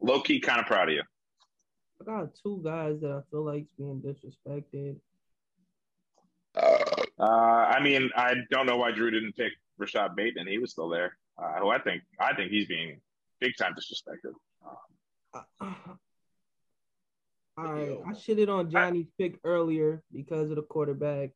Low 0.00 0.20
key, 0.20 0.40
kind 0.40 0.60
of 0.60 0.66
proud 0.66 0.88
of 0.88 0.94
you. 0.94 1.02
I 2.00 2.04
got 2.04 2.34
two 2.34 2.60
guys 2.64 3.00
that 3.00 3.10
I 3.10 3.20
feel 3.30 3.44
like 3.44 3.62
is 3.62 3.68
being 3.76 4.00
disrespected. 4.00 4.96
Uh, 6.56 7.22
I 7.22 7.80
mean, 7.82 8.10
I 8.16 8.34
don't 8.50 8.66
know 8.66 8.76
why 8.76 8.92
Drew 8.92 9.10
didn't 9.10 9.36
pick 9.36 9.52
Rashod 9.76 10.14
Bateman. 10.16 10.46
He 10.46 10.58
was 10.58 10.70
still 10.70 10.88
there. 10.88 11.16
Uh, 11.36 11.60
who 11.60 11.68
I 11.68 11.78
think, 11.78 12.02
I 12.20 12.34
think 12.34 12.50
he's 12.50 12.66
being 12.66 13.00
big 13.40 13.52
time 13.58 13.74
disrespected. 13.74 14.32
All 17.58 17.64
right, 17.64 17.98
I 18.06 18.12
shitted 18.12 18.48
on 18.48 18.70
Johnny's 18.70 19.08
pick 19.18 19.40
earlier 19.42 20.02
because 20.12 20.50
of 20.50 20.56
the 20.56 20.62
quarterback. 20.62 21.30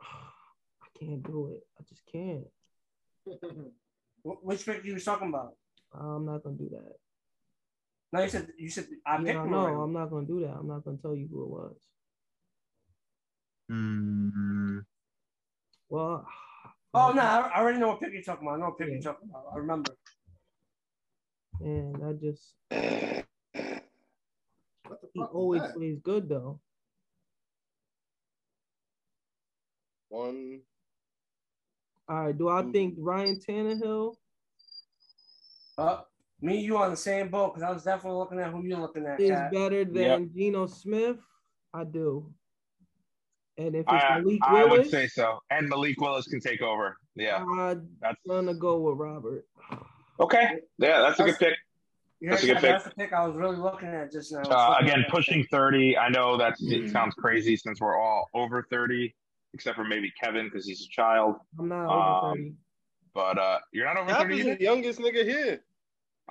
I 0.00 0.98
can't 0.98 1.22
do 1.22 1.52
it. 1.54 1.66
I 1.78 1.82
just 1.88 2.02
can't. 2.10 2.46
Which 4.22 4.64
pick 4.64 4.84
you 4.84 4.94
was 4.94 5.04
talking 5.04 5.28
about? 5.28 5.56
I'm 5.92 6.24
not 6.24 6.42
gonna 6.42 6.56
do 6.56 6.70
that. 6.70 6.94
No, 8.12 8.22
you 8.22 8.28
said 8.28 8.52
you 8.58 8.70
said 8.70 8.88
I 9.06 9.18
picked 9.18 9.28
Yeah, 9.28 9.44
him. 9.44 9.50
no. 9.50 9.82
I'm 9.82 9.92
not 9.92 10.10
gonna 10.10 10.26
do 10.26 10.40
that. 10.40 10.56
I'm 10.56 10.68
not 10.68 10.84
gonna 10.84 10.98
tell 10.98 11.14
you 11.16 11.28
who 11.28 11.44
it 11.44 11.48
was. 11.50 11.76
Mm, 13.70 14.84
Well, 15.88 16.26
Oh 16.94 17.12
no, 17.12 17.22
I 17.22 17.38
I 17.54 17.60
already 17.60 17.78
know 17.78 17.88
what 17.88 18.00
pick 18.00 18.12
you're 18.12 18.22
talking 18.22 18.46
about. 18.46 18.56
I 18.56 18.60
know 18.60 18.66
what 18.70 18.78
pick 18.78 18.88
you're 18.90 19.00
talking 19.02 19.28
about. 19.30 19.46
I 19.52 19.56
remember. 19.58 19.96
And 21.60 22.04
I 22.04 22.12
just 22.14 22.54
What 24.86 25.00
the 25.02 25.08
he 25.12 25.20
fuck 25.20 25.34
was 25.34 25.34
always 25.34 25.62
that? 25.62 25.72
plays 25.74 25.98
good 26.00 26.28
though. 26.28 26.60
One. 30.08 30.62
All 32.08 32.26
right, 32.26 32.36
do 32.36 32.48
I 32.48 32.62
think 32.72 32.96
Ryan 32.98 33.36
Tannehill 33.40 34.16
Uh, 35.78 36.02
me 36.42 36.56
and 36.56 36.64
you 36.64 36.76
on 36.78 36.90
the 36.90 36.96
same 36.96 37.28
boat 37.28 37.54
because 37.54 37.62
I 37.68 37.72
was 37.72 37.84
definitely 37.84 38.18
looking 38.18 38.38
at 38.40 38.50
who 38.50 38.62
you're 38.64 38.78
looking 38.78 39.06
at. 39.06 39.20
is 39.20 39.30
Kat. 39.30 39.52
better 39.52 39.84
than 39.84 40.30
Geno 40.34 40.66
Smith? 40.66 41.18
I 41.74 41.84
do. 41.84 42.32
And 43.58 43.74
if 43.74 43.80
it's 43.82 43.88
I, 43.92 44.20
Malik 44.20 44.38
I 44.42 44.64
would 44.64 44.88
say 44.90 45.06
so. 45.06 45.38
And 45.50 45.68
Malik 45.68 46.00
Willis 46.00 46.26
can 46.26 46.40
take 46.40 46.62
over. 46.62 46.96
Yeah, 47.14 47.44
I'm 47.44 47.88
that's 48.00 48.16
gonna 48.26 48.54
go 48.54 48.78
with 48.80 48.96
Robert. 48.96 49.44
okay. 50.18 50.60
Yeah, 50.78 51.00
that's 51.00 51.20
a 51.20 51.24
good 51.24 51.38
pick. 51.38 51.54
You 52.20 52.30
That's 52.30 52.42
a 52.42 52.46
good 52.46 52.54
pick. 52.56 52.62
That's 52.62 52.84
the 52.84 52.90
pick 52.90 53.12
I 53.14 53.26
was 53.26 53.34
really 53.36 53.56
looking 53.56 53.88
at 53.88 54.12
just 54.12 54.32
now. 54.32 54.42
Uh, 54.42 54.76
again, 54.80 55.04
pushing 55.10 55.44
30. 55.50 55.96
I 55.96 56.08
know 56.10 56.36
that 56.36 56.54
it 56.60 56.90
sounds 56.90 57.14
crazy 57.14 57.56
since 57.56 57.80
we're 57.80 57.98
all 57.98 58.28
over 58.34 58.66
30, 58.70 59.14
except 59.54 59.76
for 59.76 59.84
maybe 59.84 60.12
Kevin 60.22 60.44
because 60.46 60.66
he's 60.66 60.82
a 60.84 60.88
child. 60.90 61.36
I'm 61.58 61.68
not 61.68 61.86
Um, 61.86 62.24
over 62.24 62.34
30. 62.36 62.52
But 63.14 63.38
uh, 63.38 63.58
you're 63.72 63.86
not 63.86 63.96
over 63.96 64.10
Cap 64.10 64.22
30 64.22 64.34
is 64.34 64.40
either? 64.46 64.56
the 64.56 64.62
youngest 64.62 64.98
nigga 65.00 65.24
here. 65.24 65.60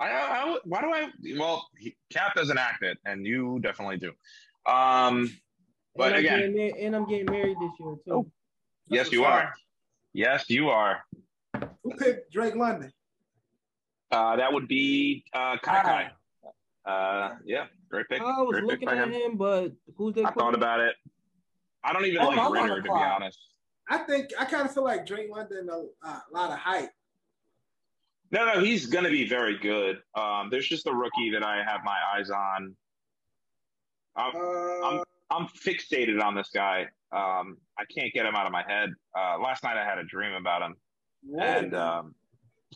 I, 0.00 0.08
I, 0.08 0.58
why 0.64 0.80
do 0.80 0.86
I? 0.92 1.08
Well, 1.38 1.68
he, 1.78 1.94
Cap 2.10 2.34
doesn't 2.34 2.56
act 2.58 2.82
it, 2.82 2.98
and 3.04 3.26
you 3.26 3.58
definitely 3.60 3.98
do. 3.98 4.08
Um, 4.70 5.30
but 5.94 6.08
and 6.08 6.14
I'm 6.14 6.20
again, 6.20 6.56
getting 6.56 6.86
and 6.86 6.96
I'm 6.96 7.06
getting 7.06 7.26
married 7.26 7.56
this 7.60 7.70
year 7.78 7.94
too. 8.06 8.12
Oh. 8.12 8.26
yes, 8.88 9.12
you 9.12 9.24
are. 9.24 9.52
Yes, 10.14 10.48
you 10.48 10.70
are. 10.70 11.04
Who 11.84 11.94
picked 11.98 12.32
Drake 12.32 12.56
London? 12.56 12.92
Uh, 14.10 14.36
that 14.36 14.52
would 14.52 14.66
be 14.68 15.24
uh, 15.34 15.56
Kai 15.62 15.82
Kai. 15.82 16.90
Uh, 16.90 17.34
yeah, 17.44 17.66
great 17.90 18.08
pick. 18.08 18.20
I 18.22 18.24
was 18.24 18.52
Great 18.52 18.64
looking 18.64 18.88
at 18.88 18.96
him. 19.08 19.12
him, 19.12 19.36
but 19.36 19.72
who's 19.96 20.14
they? 20.14 20.24
I 20.24 20.32
thought 20.32 20.54
about 20.54 20.80
it. 20.80 20.94
I 21.84 21.92
don't 21.92 22.04
even 22.06 22.22
Oh, 22.22 22.28
like 22.28 22.38
I'm 22.38 22.52
Ringer, 22.52 22.76
to 22.76 22.82
be 22.82 22.88
honest. 22.90 23.38
I 23.88 23.98
think 23.98 24.30
I 24.38 24.44
kind 24.46 24.66
of 24.66 24.72
feel 24.72 24.84
like 24.84 25.04
Drake 25.06 25.28
London 25.30 25.68
a, 25.68 26.06
a 26.06 26.22
lot 26.32 26.50
of 26.50 26.58
hype. 26.58 26.90
No, 28.32 28.44
no, 28.46 28.60
he's 28.60 28.86
going 28.86 29.04
to 29.04 29.10
be 29.10 29.26
very 29.28 29.58
good. 29.58 29.98
Um, 30.14 30.50
there's 30.50 30.68
just 30.68 30.86
a 30.86 30.92
rookie 30.92 31.30
that 31.32 31.42
I 31.42 31.64
have 31.64 31.80
my 31.84 31.96
eyes 32.14 32.30
on. 32.30 32.76
I'm, 34.16 34.36
Uh, 34.36 34.86
I'm, 34.86 35.02
I'm 35.30 35.46
fixated 35.48 36.22
on 36.22 36.34
this 36.34 36.50
guy. 36.54 36.86
Um, 37.12 37.58
I 37.78 37.84
can't 37.92 38.12
get 38.12 38.26
him 38.26 38.36
out 38.36 38.46
of 38.46 38.52
my 38.52 38.64
head. 38.66 38.90
Uh, 39.16 39.38
last 39.38 39.64
night 39.64 39.76
I 39.76 39.84
had 39.84 39.98
a 39.98 40.04
dream 40.04 40.32
about 40.32 40.62
him, 40.62 40.76
and 41.40 41.74
um, 41.74 42.14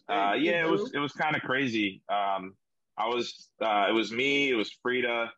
uh, 0.08 0.34
yeah, 0.38 0.64
it 0.64 0.68
was 0.68 0.92
it 0.92 0.98
was 0.98 1.12
kind 1.12 1.36
of 1.36 1.42
crazy. 1.42 2.02
Um, 2.08 2.54
I 2.96 3.06
was 3.08 3.48
uh, 3.60 3.86
it 3.88 3.92
was 3.92 4.10
me, 4.12 4.50
it 4.50 4.54
was 4.54 4.70
Frida, 4.82 5.32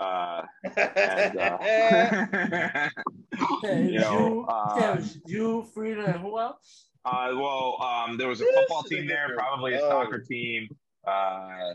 uh, 0.00 0.42
and 0.76 1.38
uh, 1.38 1.58
you 3.64 3.98
know, 4.00 4.44
uh, 4.48 4.76
yeah, 4.78 4.92
it 4.92 4.96
was 4.96 5.18
you, 5.26 5.66
Frida, 5.74 6.04
and 6.06 6.20
who 6.20 6.38
else? 6.38 6.85
Uh, 7.06 7.30
well, 7.36 7.80
um, 7.80 8.16
there 8.18 8.26
was 8.26 8.40
a 8.40 8.44
football 8.52 8.82
team 8.82 9.06
there, 9.06 9.30
probably 9.36 9.74
a 9.74 9.80
Oh. 9.80 9.88
soccer 9.88 10.18
team. 10.18 10.68
Uh, 11.06 11.74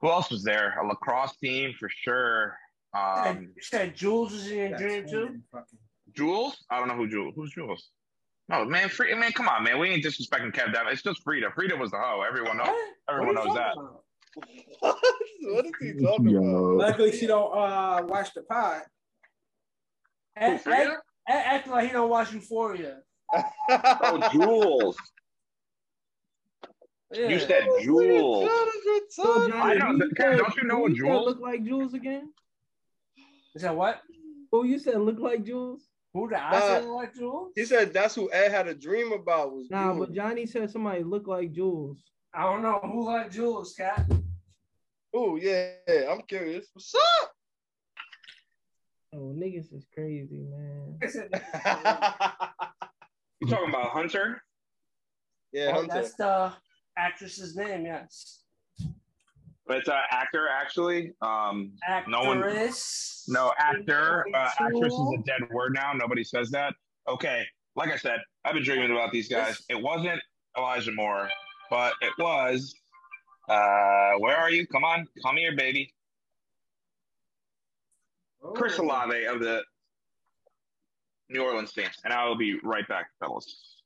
who 0.00 0.10
else 0.10 0.30
was 0.30 0.44
there? 0.44 0.78
A 0.78 0.86
lacrosse 0.86 1.34
team 1.38 1.72
for 1.78 1.88
sure. 1.88 2.58
Um, 2.92 3.52
you 3.56 3.62
said 3.62 3.96
Jules 3.96 4.32
was 4.32 4.50
in 4.50 4.70
your 4.70 4.78
dream 4.78 5.08
too. 5.08 5.20
fucking- 5.26 5.44
fucking- 5.50 5.78
Jules? 6.12 6.62
I 6.68 6.78
don't 6.78 6.88
know 6.88 6.94
who 6.96 7.08
Jules. 7.08 7.34
Who's 7.34 7.52
Jules? 7.52 7.90
No, 8.48 8.64
man, 8.66 8.88
Frida, 8.90 9.16
man, 9.16 9.32
come 9.32 9.48
on, 9.48 9.62
man. 9.62 9.78
We 9.78 9.88
ain't 9.88 10.04
disrespecting 10.04 10.52
Kev 10.52 10.74
Devin. 10.74 10.92
It's 10.92 11.02
just 11.02 11.22
Frida. 11.22 11.52
Frida 11.52 11.76
was 11.76 11.92
the 11.92 11.98
hoe. 11.98 12.22
Everyone 12.22 12.58
knows. 12.58 12.66
What? 12.66 12.94
Everyone 13.08 13.34
What 13.36 13.44
knows 13.46 13.54
that. 13.54 13.76
what? 14.80 14.98
what 15.42 15.64
is 15.66 15.72
he 15.80 16.04
talking 16.04 16.36
about? 16.36 16.76
Luckily, 16.76 17.12
she 17.16 17.26
don't 17.26 17.52
uh, 17.56 18.02
watch 18.06 18.34
the 18.34 18.42
pod. 18.42 18.82
Act, 20.36 20.66
act, 20.66 20.90
act, 21.28 21.46
act 21.46 21.68
like 21.68 21.86
he 21.86 21.92
don't 21.92 22.10
watch 22.10 22.32
Euphoria. 22.32 23.02
Oh, 23.70 24.28
Jules. 24.32 24.96
Yeah. 27.12 27.28
You 27.28 27.38
said 27.40 27.64
Nigga, 27.64 27.82
Jules. 27.82 28.50
So. 29.10 29.48
Johnny, 29.48 29.60
I 29.60 29.74
know, 29.74 29.90
you 29.92 30.10
said- 30.16 30.36
don't 30.38 30.56
you 30.56 30.62
know 30.64 30.76
who 30.76 30.82
what 30.82 30.90
said 30.92 30.96
Jules- 30.98 31.26
look 31.26 31.40
like 31.40 31.64
Jules 31.64 31.94
again? 31.94 32.32
Is 33.54 33.62
that 33.62 33.74
what? 33.76 34.00
Who 34.52 34.64
you 34.64 34.78
said 34.78 35.00
look 35.00 35.18
like 35.18 35.44
Jules? 35.44 35.88
Who 36.14 36.28
did 36.28 36.38
I 36.38 36.50
Nah. 36.52 36.60
say 36.60 36.80
like 36.86 37.14
Jules? 37.14 37.52
He 37.56 37.64
said 37.64 37.92
that's 37.92 38.14
who 38.14 38.30
Ed 38.32 38.50
had 38.50 38.66
a 38.68 38.74
dream 38.74 39.12
about 39.12 39.52
was 39.52 39.68
Nah, 39.70 39.92
Jules. 39.94 40.06
but 40.08 40.14
Johnny 40.14 40.46
said 40.46 40.70
somebody 40.70 41.02
look 41.04 41.26
like 41.26 41.52
Jules. 41.52 41.98
I 42.34 42.42
don't 42.44 42.62
know 42.62 42.78
who 42.82 43.04
like 43.06 43.30
Jules, 43.30 43.74
cat. 43.74 44.08
Oh 45.12 45.34
yeah, 45.36 45.72
yeah, 45.88 46.12
I'm 46.12 46.22
curious. 46.22 46.68
What's 46.72 46.94
up? 46.94 47.32
Oh, 49.12 49.34
niggas 49.36 49.72
is 49.74 49.86
crazy, 49.92 50.46
man. 50.48 50.98
You 53.40 53.48
talking 53.48 53.68
about 53.70 53.90
Hunter? 53.90 54.42
yeah, 55.52 55.68
Oh, 55.70 55.72
Hunter. 55.80 55.88
that's 55.94 56.14
the 56.14 56.52
actress's 56.96 57.56
name, 57.56 57.86
yes. 57.86 58.42
But 59.66 59.78
it's 59.78 59.88
an 59.88 59.94
actor, 60.10 60.48
actually. 60.48 61.12
Um, 61.22 61.72
No 62.08 62.22
one- 62.24 62.38
Actress. 62.42 63.24
No, 63.28 63.52
actor. 63.58 64.26
Uh, 64.34 64.50
actress 64.60 64.92
is 64.92 65.14
a 65.18 65.22
dead 65.24 65.48
word 65.50 65.72
now. 65.74 65.92
Nobody 65.92 66.24
says 66.24 66.50
that. 66.50 66.74
Okay, 67.08 67.46
like 67.76 67.90
I 67.90 67.96
said, 67.96 68.20
I've 68.44 68.54
been 68.54 68.64
dreaming 68.64 68.90
about 68.90 69.12
these 69.12 69.28
guys. 69.28 69.62
It 69.68 69.80
wasn't 69.80 70.20
Elijah 70.58 70.92
Moore, 70.92 71.30
but 71.70 71.94
it 72.02 72.12
was. 72.18 72.74
Uh, 73.48 74.12
where 74.18 74.36
are 74.36 74.50
you? 74.50 74.66
Come 74.66 74.84
on, 74.84 75.06
come 75.24 75.36
here, 75.36 75.54
baby. 75.56 75.92
Chris 78.54 78.78
Oh. 78.78 78.84
Olave 78.84 79.24
of 79.24 79.40
the 79.40 79.62
New 81.30 81.42
Orleans 81.44 81.72
Saints, 81.72 81.98
and 82.04 82.12
I 82.12 82.26
will 82.26 82.36
be 82.36 82.58
right 82.62 82.86
back, 82.88 83.06
fellas. 83.20 83.76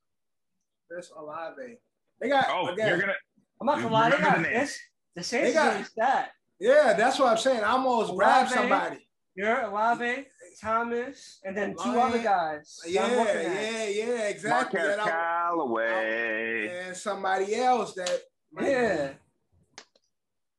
Chris 0.89 1.11
Olave. 1.15 1.77
They 2.19 2.29
got 2.29 2.47
Oh, 2.49 2.67
again. 2.67 2.87
you're 2.87 2.99
gonna. 2.99 3.13
I'm 3.61 3.67
not 3.67 3.77
You 3.77 3.83
gonna 3.83 3.93
lie, 3.93 4.09
they 4.09 4.17
got 4.17 4.37
the 4.37 4.43
this. 4.43 4.79
The 5.15 5.23
Saints 5.23 5.47
They 5.49 5.53
got- 5.53 5.71
really 5.73 5.83
stat. 5.85 6.31
Yeah, 6.59 6.93
that's 6.93 7.19
what 7.19 7.29
I'm 7.29 7.37
saying. 7.37 7.63
I 7.63 7.71
almost 7.71 8.09
Olave. 8.11 8.17
grabbed 8.17 8.51
somebody. 8.51 9.07
You're 9.35 9.61
Olave, 9.63 10.25
Thomas, 10.61 11.39
and 11.43 11.55
then 11.57 11.75
two 11.75 11.99
other 11.99 12.19
guys. 12.23 12.79
Yeah, 12.87 13.03
I'm 13.05 13.17
looking 13.17 13.35
at. 13.35 13.43
yeah, 13.45 13.87
yeah, 13.89 14.27
exactly. 14.29 14.79
Marquez 14.79 14.93
And, 14.93 15.01
I- 15.01 15.09
Callaway. 15.09 16.67
and 16.87 16.95
somebody 16.97 17.55
else 17.55 17.93
that. 17.95 18.21
Yeah. 18.61 19.13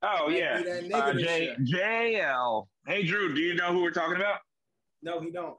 Oh 0.02 0.28
yeah, 0.28 0.58
be 0.58 0.64
that 0.64 0.84
nigga 0.84 0.94
uh, 0.94 1.12
this 1.14 1.22
J. 1.22 1.56
JL. 2.22 2.66
Hey 2.86 3.02
Drew, 3.04 3.34
do 3.34 3.40
you 3.40 3.54
know 3.54 3.72
who 3.72 3.80
we're 3.82 3.90
talking 3.90 4.16
about? 4.16 4.40
No, 5.02 5.20
he 5.20 5.30
don't. 5.30 5.56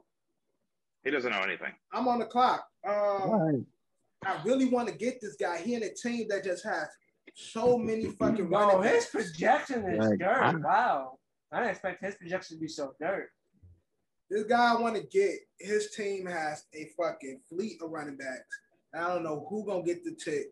He 1.08 1.12
doesn't 1.14 1.32
know 1.32 1.40
anything. 1.40 1.72
I'm 1.90 2.06
on 2.06 2.18
the 2.18 2.26
clock. 2.26 2.66
Um, 2.86 3.64
I 4.26 4.42
really 4.44 4.66
want 4.66 4.88
to 4.88 4.94
get 4.94 5.22
this 5.22 5.36
guy. 5.36 5.56
He 5.56 5.72
in 5.74 5.82
a 5.82 5.88
team 5.88 6.26
that 6.28 6.44
just 6.44 6.62
has 6.66 6.86
so 7.34 7.78
many 7.78 8.10
fucking 8.18 8.50
No, 8.50 8.58
running 8.76 8.92
his 8.92 9.06
projection 9.06 9.88
is 9.88 10.06
Like, 10.06 10.18
dirt. 10.18 10.36
I'm- 10.36 10.60
Wow. 10.62 11.18
I 11.50 11.60
didn't 11.60 11.70
expect 11.70 12.04
his 12.04 12.14
projection 12.16 12.58
to 12.58 12.60
be 12.60 12.68
so 12.68 12.92
dirt. 13.00 13.30
This 14.28 14.44
guy 14.44 14.74
I 14.74 14.78
want 14.78 14.96
to 14.96 15.02
get. 15.02 15.36
His 15.58 15.92
team 15.96 16.26
has 16.26 16.64
a 16.74 16.90
fucking 16.94 17.40
fleet 17.48 17.80
of 17.80 17.90
running 17.90 18.18
backs. 18.18 18.60
I 18.94 19.08
don't 19.08 19.22
know 19.24 19.46
who 19.48 19.64
gonna 19.64 19.82
get 19.82 20.04
the 20.04 20.14
tick. 20.14 20.48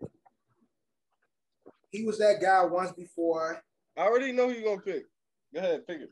He 1.90 2.06
was 2.06 2.16
that 2.16 2.40
guy 2.40 2.64
once 2.64 2.92
before. 2.92 3.62
I 3.98 4.00
already 4.00 4.32
know 4.32 4.48
who 4.48 4.54
you're 4.54 4.64
gonna 4.70 4.80
pick. 4.80 5.04
Go 5.52 5.60
ahead, 5.60 5.86
pick 5.86 6.00
it. 6.00 6.10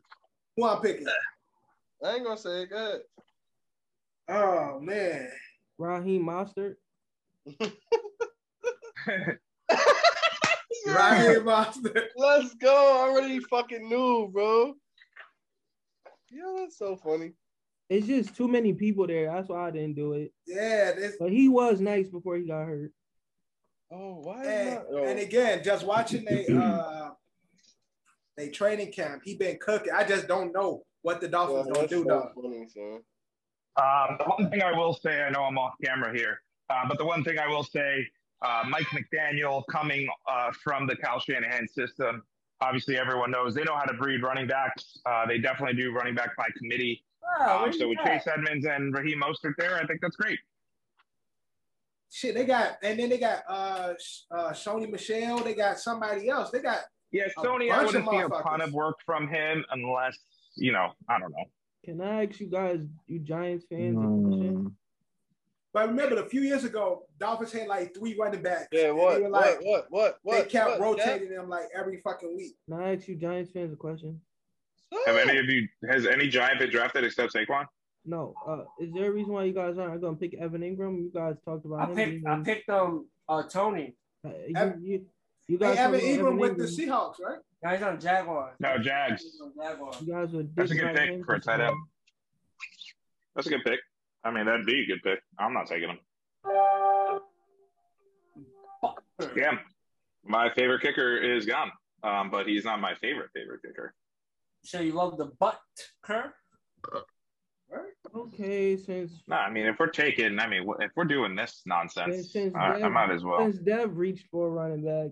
Who 0.59 0.66
I'm 0.66 0.83
picking? 0.83 1.07
I 2.05 2.16
ain't 2.16 2.25
gonna 2.25 2.37
say 2.37 2.65
it. 2.65 2.69
Go 2.71 2.77
ahead. 2.77 3.01
Oh 4.28 4.78
man. 4.80 5.28
Raheem 5.78 6.24
Mostert. 6.24 6.76
Right 10.86 11.20
here, 11.22 11.42
Monster. 11.42 12.09
Let's 12.16 12.55
go. 12.55 12.68
I 12.68 13.09
already 13.09 13.40
fucking 13.40 13.88
knew, 13.88 14.28
bro. 14.32 14.74
Yeah, 16.30 16.55
that's 16.59 16.78
so 16.78 16.96
funny. 16.96 17.32
It's 17.88 18.06
just 18.06 18.36
too 18.36 18.48
many 18.48 18.72
people 18.72 19.06
there. 19.06 19.30
That's 19.30 19.48
why 19.48 19.68
I 19.68 19.70
didn't 19.70 19.94
do 19.94 20.14
it. 20.14 20.32
Yeah, 20.46 20.92
this 20.92 21.16
But 21.18 21.30
he 21.30 21.48
was 21.48 21.80
nice 21.80 22.09
before 22.09 22.36
he 22.36 22.46
got 22.46 22.66
hurt. 22.66 22.92
Oh, 23.90 24.20
why 24.22 24.44
and, 24.44 24.74
not? 24.74 24.84
Oh. 24.92 25.05
and 25.05 25.18
again, 25.18 25.62
just 25.62 25.86
watching 25.86 26.24
they 26.24 26.46
uh 26.46 27.10
they 28.36 28.48
training 28.48 28.92
camp, 28.92 29.22
he 29.24 29.36
been 29.36 29.59
cooking. 29.60 29.92
I 29.94 30.05
just 30.05 30.26
don't 30.26 30.52
know 30.52 30.82
what 31.02 31.20
the 31.20 31.26
Yeah, 31.26 31.32
Dolphins 31.32 31.66
gonna 31.66 31.78
that's 31.80 31.92
do, 31.92 32.05
so 32.05 32.32
though. 32.34 32.92
Um, 33.76 34.16
the 34.18 34.24
one 34.24 34.51
thing 34.51 34.62
I 34.62 34.72
will 34.72 34.94
say, 34.94 35.22
I 35.22 35.30
know 35.30 35.42
I'm 35.44 35.59
off 35.59 35.74
camera 35.84 36.16
here, 36.16 36.40
uh, 36.70 36.82
but 36.88 36.98
the 36.98 37.05
one 37.05 37.24
thing 37.24 37.38
I 37.38 37.48
will 37.48 37.64
say, 37.64 38.06
uh, 38.42 38.62
Mike 38.68 38.86
McDaniel 38.88 39.62
coming 39.70 40.09
uh, 40.30 40.52
from 40.62 40.86
the 40.86 40.96
Kyle 40.96 41.18
Shanahan 41.18 41.66
system. 41.66 42.22
Obviously, 42.60 42.96
everyone 42.96 43.30
knows 43.30 43.55
they 43.55 43.64
know 43.64 43.74
how 43.74 43.84
to 43.84 43.94
breed 43.94 44.22
running 44.22 44.46
backs. 44.46 44.98
Uh, 45.06 45.26
they 45.26 45.38
definitely 45.38 45.80
do 45.80 45.92
running 45.92 46.14
back 46.14 46.36
by 46.36 46.46
committee. 46.56 47.05
Wow, 47.40 47.64
Um, 47.64 47.72
so 47.72 47.88
with? 47.88 47.98
Chase 48.05 48.26
Edmonds 48.26 48.66
and 48.66 48.94
Raheem 48.94 49.20
Mostert 49.20 49.55
there, 49.59 49.76
I 49.76 49.86
think 49.86 50.01
that's 50.01 50.16
great. 50.16 50.38
Shit, 52.10 52.34
they 52.36 52.44
got 52.44 52.76
and 52.82 52.96
then 52.98 53.09
they 53.09 53.18
got 53.18 53.42
uh 53.48 53.94
uh 54.30 54.52
Sony 54.52 54.88
Michel, 54.88 55.38
they 55.38 55.55
got 55.55 55.80
somebody 55.80 56.28
else. 56.28 56.51
They 56.51 56.60
got 56.60 56.82
Yeah, 57.10 57.24
Sony, 57.36 57.72
I 57.72 57.84
wouldn't 57.84 58.09
see 58.09 58.18
a 58.18 58.28
ton 58.28 58.60
of 58.60 58.72
work 58.72 58.98
from 59.05 59.26
him 59.26 59.64
unless, 59.72 60.16
you 60.55 60.70
know, 60.70 60.92
I 61.09 61.18
don't 61.18 61.32
know. 61.32 61.44
Can 61.85 62.01
I 62.01 62.24
ask 62.24 62.40
you 62.40 62.47
guys, 62.47 62.86
you 63.06 63.19
Giants 63.19 63.65
fans, 63.69 63.97
a 63.97 64.01
question? 64.01 64.55
Mm. 64.56 64.73
but 65.73 65.89
remember 65.89 66.23
a 66.23 66.27
few 66.27 66.40
years 66.40 66.65
ago, 66.65 67.06
Dolphins 67.19 67.52
had 67.52 67.69
like 67.69 67.94
three 67.94 68.16
running 68.19 68.43
backs. 68.43 68.69
Yeah, 68.73 68.89
and 68.89 68.97
what? 68.97 69.16
They 69.16 69.23
were 69.23 69.28
like 69.28 69.61
what? 69.62 69.86
What? 69.90 70.19
What? 70.23 70.44
they 70.44 70.51
kept 70.51 70.70
what, 70.70 70.81
rotating 70.81 71.31
them 71.31 71.48
like 71.48 71.66
every 71.77 72.01
fucking 72.02 72.35
week. 72.35 72.56
Can 72.69 72.81
I 72.81 72.94
ask 72.94 73.06
you 73.06 73.16
Giants 73.16 73.52
fans 73.52 73.73
a 73.73 73.77
question? 73.77 74.20
Have 75.06 75.16
any 75.16 75.39
of 75.39 75.47
you, 75.47 75.69
has 75.90 76.06
any 76.06 76.28
Giant 76.28 76.61
been 76.61 76.70
drafted 76.70 77.05
except 77.05 77.35
Saquon? 77.35 77.66
No. 78.06 78.35
Uh, 78.47 78.65
is 78.78 78.93
there 78.93 79.11
a 79.11 79.12
reason 79.12 79.32
why 79.32 79.44
you 79.44 79.52
guys 79.52 79.77
aren't 79.77 80.01
gonna 80.01 80.16
pick 80.16 80.35
Evan 80.35 80.61
Engram? 80.61 80.98
You 80.98 81.11
guys 81.12 81.36
talked 81.44 81.65
about 81.65 81.81
I 81.81 81.86
him. 81.86 81.94
picked 81.97 82.27
I 82.27 82.40
picked 82.40 82.69
um 82.70 83.06
uh 83.28 83.43
Tony. 83.43 83.97
uh, 84.24 84.28
you, 84.47 84.55
Ev- 84.56 84.81
you, 84.82 85.05
you 85.48 85.59
Hey, 85.59 85.77
Evan 85.77 86.01
talked 86.01 86.05
about 86.20 86.32
Engram 86.32 86.39
with 86.39 86.59
the 86.59 86.65
Seahawks, 86.65 87.20
right? 87.20 87.39
Now 87.65 87.70
he's 87.70 87.82
on 87.82 87.99
Jaguars. 87.99 88.55
No, 88.61 88.77
Jags. 88.77 89.24
Jaguars. 89.59 89.97
You 90.03 90.12
guys 90.12 90.31
were 90.32 90.45
That's 90.55 90.70
a 90.70 90.74
good 90.74 90.95
pick 90.95 91.24
for 91.24 91.36
a 91.36 91.41
tight 91.41 91.61
end. 91.61 91.74
That's 93.35 93.47
a 93.47 93.51
good 93.51 93.65
pick. 93.65 93.81
I 94.23 94.31
mean, 94.31 94.45
that'd 94.45 94.66
be 94.66 94.82
a 94.82 94.86
good 94.86 95.03
pick. 95.03 95.20
I'm 95.39 95.55
not 95.55 95.66
taking 95.66 95.89
him. 95.89 95.99
Yeah. 99.35 99.53
My 100.24 100.51
favorite 100.53 100.82
kicker 100.82 101.16
is 101.16 101.47
gone. 101.47 101.70
Um, 102.03 102.31
but 102.31 102.47
he's 102.47 102.66
not 102.66 102.82
my 102.82 102.95
favorite 102.97 103.31
favorite 103.35 103.61
kicker. 103.62 103.95
So 104.62 104.81
you 104.81 104.93
love 104.93 105.16
the 105.16 105.31
butt 105.41 105.59
cur? 106.03 106.35
Okay, 108.15 108.77
since 108.77 109.23
No, 109.27 109.36
I 109.36 109.51
mean, 109.51 109.65
if 109.65 109.77
we're 109.81 109.86
taking, 109.86 110.39
I 110.39 110.47
mean, 110.47 110.66
if 110.81 110.91
we're 110.95 111.05
doing 111.05 111.35
this 111.35 111.62
nonsense, 111.65 112.15
since, 112.15 112.32
since 112.32 112.55
I, 112.55 112.82
I 112.82 112.89
might 112.89 113.11
as 113.11 113.24
well. 113.24 113.39
Since 113.39 113.59
Dev 113.59 113.97
reached 113.97 114.27
for 114.31 114.49
a 114.49 114.51
running 114.51 114.85
back, 114.85 115.11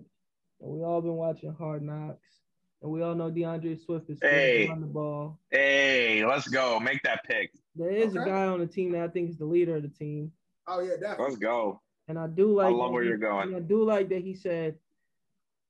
and 0.61 0.71
we 0.71 0.83
all 0.83 1.01
been 1.01 1.15
watching 1.15 1.53
Hard 1.53 1.81
Knocks, 1.81 2.42
and 2.83 2.91
we 2.91 3.01
all 3.01 3.15
know 3.15 3.31
D'Andre 3.31 3.77
Swift 3.77 4.09
is 4.09 4.19
Hey. 4.21 4.67
on 4.67 4.81
the 4.81 4.87
ball. 4.87 5.39
Hey, 5.49 6.23
let's 6.25 6.47
go. 6.47 6.79
Make 6.79 7.01
that 7.03 7.23
pick. 7.23 7.51
There 7.75 7.89
is 7.89 8.13
a 8.15 8.19
guy 8.19 8.45
on 8.45 8.59
the 8.59 8.67
team 8.67 8.91
that 8.91 9.01
I 9.03 9.07
think 9.07 9.29
is 9.29 9.37
the 9.37 9.45
leader 9.45 9.77
of 9.77 9.81
the 9.83 9.87
team, 9.89 10.31
Oh 10.67 10.79
yeah, 10.81 10.93
definitely. 10.99 11.25
Let's 11.25 11.37
go. 11.37 11.81
and 12.07 12.19
I 12.19 12.27
do 12.27 12.53
like. 12.53 12.67
I 12.67 12.69
love 12.69 12.91
where 12.91 13.03
he- 13.03 13.09
you're 13.09 13.17
going. 13.17 13.55
I 13.55 13.59
do 13.59 13.83
like 13.83 14.09
that 14.09 14.21
he 14.21 14.35
said, 14.35 14.77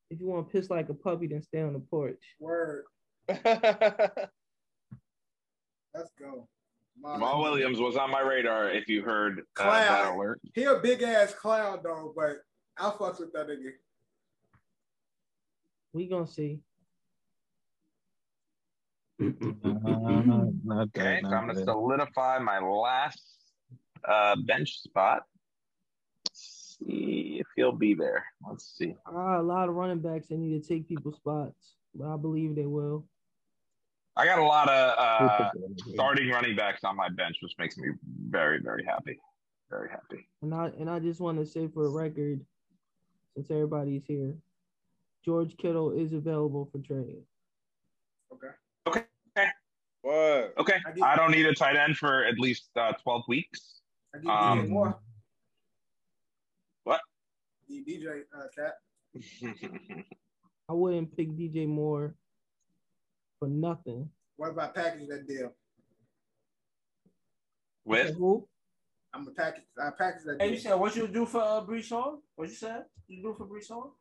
"If 0.10 0.19
you 0.19 0.26
want 0.27 0.48
to 0.48 0.52
piss 0.52 0.69
like 0.69 0.90
a 0.90 0.94
puppy, 0.94 1.27
then 1.27 1.41
stay 1.41 1.61
on 1.61 1.73
the 1.73 1.80
porch." 1.80 2.22
Word. 2.40 2.85
Let's 3.30 3.45
go. 6.19 6.48
Marlon. 7.03 7.19
Jamaal 7.19 7.41
Williams 7.44 7.80
was 7.80 7.95
on 7.95 8.10
my 8.11 8.19
radar 8.22 8.69
if 8.69 8.88
you 8.88 9.02
heard 9.03 9.44
uh, 9.60 9.64
that 9.65 10.14
alert. 10.15 10.40
He 10.53 10.64
a 10.64 10.76
big 10.80 11.02
ass 11.03 11.34
clown 11.34 11.80
though, 11.84 12.14
but 12.15 12.38
I 12.77 12.90
fucks 12.91 13.19
with 13.19 13.31
that 13.34 13.48
nigga. 13.48 13.72
We 15.94 16.07
gonna 16.07 16.27
see. 16.27 16.60
Not 19.19 20.88
Okay, 20.88 21.19
that, 21.22 21.30
so 21.30 21.35
I'm 21.35 21.45
going 21.45 21.57
to 21.57 21.64
solidify 21.64 22.40
my 22.40 22.60
last 22.60 23.22
uh, 24.07 24.35
bench 24.45 24.81
spot. 24.81 25.23
Let's 26.27 26.77
see 26.80 27.38
if 27.40 27.48
he'll 27.56 27.72
be 27.72 27.94
there. 27.94 28.26
Let's 28.48 28.76
see. 28.77 28.95
Ah, 29.06 29.40
a 29.40 29.41
lot 29.41 29.69
of 29.69 29.76
running 29.76 29.99
backs 29.99 30.27
that 30.27 30.38
need 30.38 30.61
to 30.61 30.68
take 30.68 30.88
people's 30.88 31.15
spots, 31.18 31.76
but 31.95 32.11
I 32.11 32.18
believe 32.18 32.56
they 32.56 32.65
will. 32.65 33.06
I 34.15 34.26
got 34.26 34.38
a 34.38 34.44
lot 34.44 34.69
of 34.69 34.95
uh, 34.98 35.49
starting 35.94 36.30
running 36.30 36.56
backs 36.56 36.84
on 36.84 36.95
my 36.95 37.10
bench, 37.10 37.38
which 37.41 37.53
makes 37.57 37.77
me 37.77 37.90
very, 38.30 38.60
very 38.61 38.84
happy. 38.84 39.19
Very 39.69 39.90
happy. 39.90 40.27
And 40.44 40.53
I 40.53 40.68
and 40.80 40.88
I 40.88 40.99
just 40.99 41.19
want 41.19 41.40
to 41.40 41.45
say 41.45 41.68
for 41.68 41.85
a 41.85 41.90
record, 41.90 42.45
since 43.34 43.49
everybody's 43.49 44.06
here, 44.06 44.35
George 45.26 45.57
Kittle 45.57 45.91
is 45.91 46.14
available 46.14 46.69
for 46.72 46.77
trade. 46.77 47.23
What? 50.03 50.53
Okay, 50.59 50.75
I 50.85 50.91
get- 50.91 51.03
I 51.03 51.15
don't 51.15 51.31
need 51.31 51.45
a 51.45 51.55
tight 51.55 51.77
end 51.77 51.97
for 51.97 52.25
at 52.25 52.38
least 52.38 52.69
uh, 52.75 52.91
12 53.01 53.23
weeks. 53.30 53.80
I 54.13 54.17
give 54.19 54.30
Um, 54.30 54.59
DJ 54.59 54.69
Moore. 54.69 54.99
What? 56.84 56.99
D- 57.69 57.84
DJ 57.88 58.23
uh, 58.38 58.47
Cat. 58.55 58.73
I 60.69 60.73
wouldn't 60.73 61.15
pick 61.15 61.30
DJ 61.31 61.67
Moore 61.67 62.15
for 63.39 63.47
nothing. 63.47 64.09
What 64.35 64.51
about 64.51 64.75
package 64.75 65.07
that 65.07 65.25
deal? 65.25 65.53
With 67.85 68.15
Who? 68.17 68.45
I'm 69.13 69.25
a 69.27 69.31
package. 69.31 69.63
I 69.81 69.89
package 69.97 70.23
that 70.25 70.41
Hey, 70.41 70.51
you 70.51 70.57
said 70.59 70.73
what 70.75 70.95
you 70.97 71.07
do 71.07 71.25
for 71.25 71.41
uh, 71.41 71.61
Breece 71.65 71.89
Hall? 71.89 72.21
What 72.35 72.49
you 72.49 72.55
said? 72.55 72.84
You 73.07 73.21
do 73.21 73.35
for 73.38 73.45
Breece 73.45 73.69
Hall? 73.69 73.95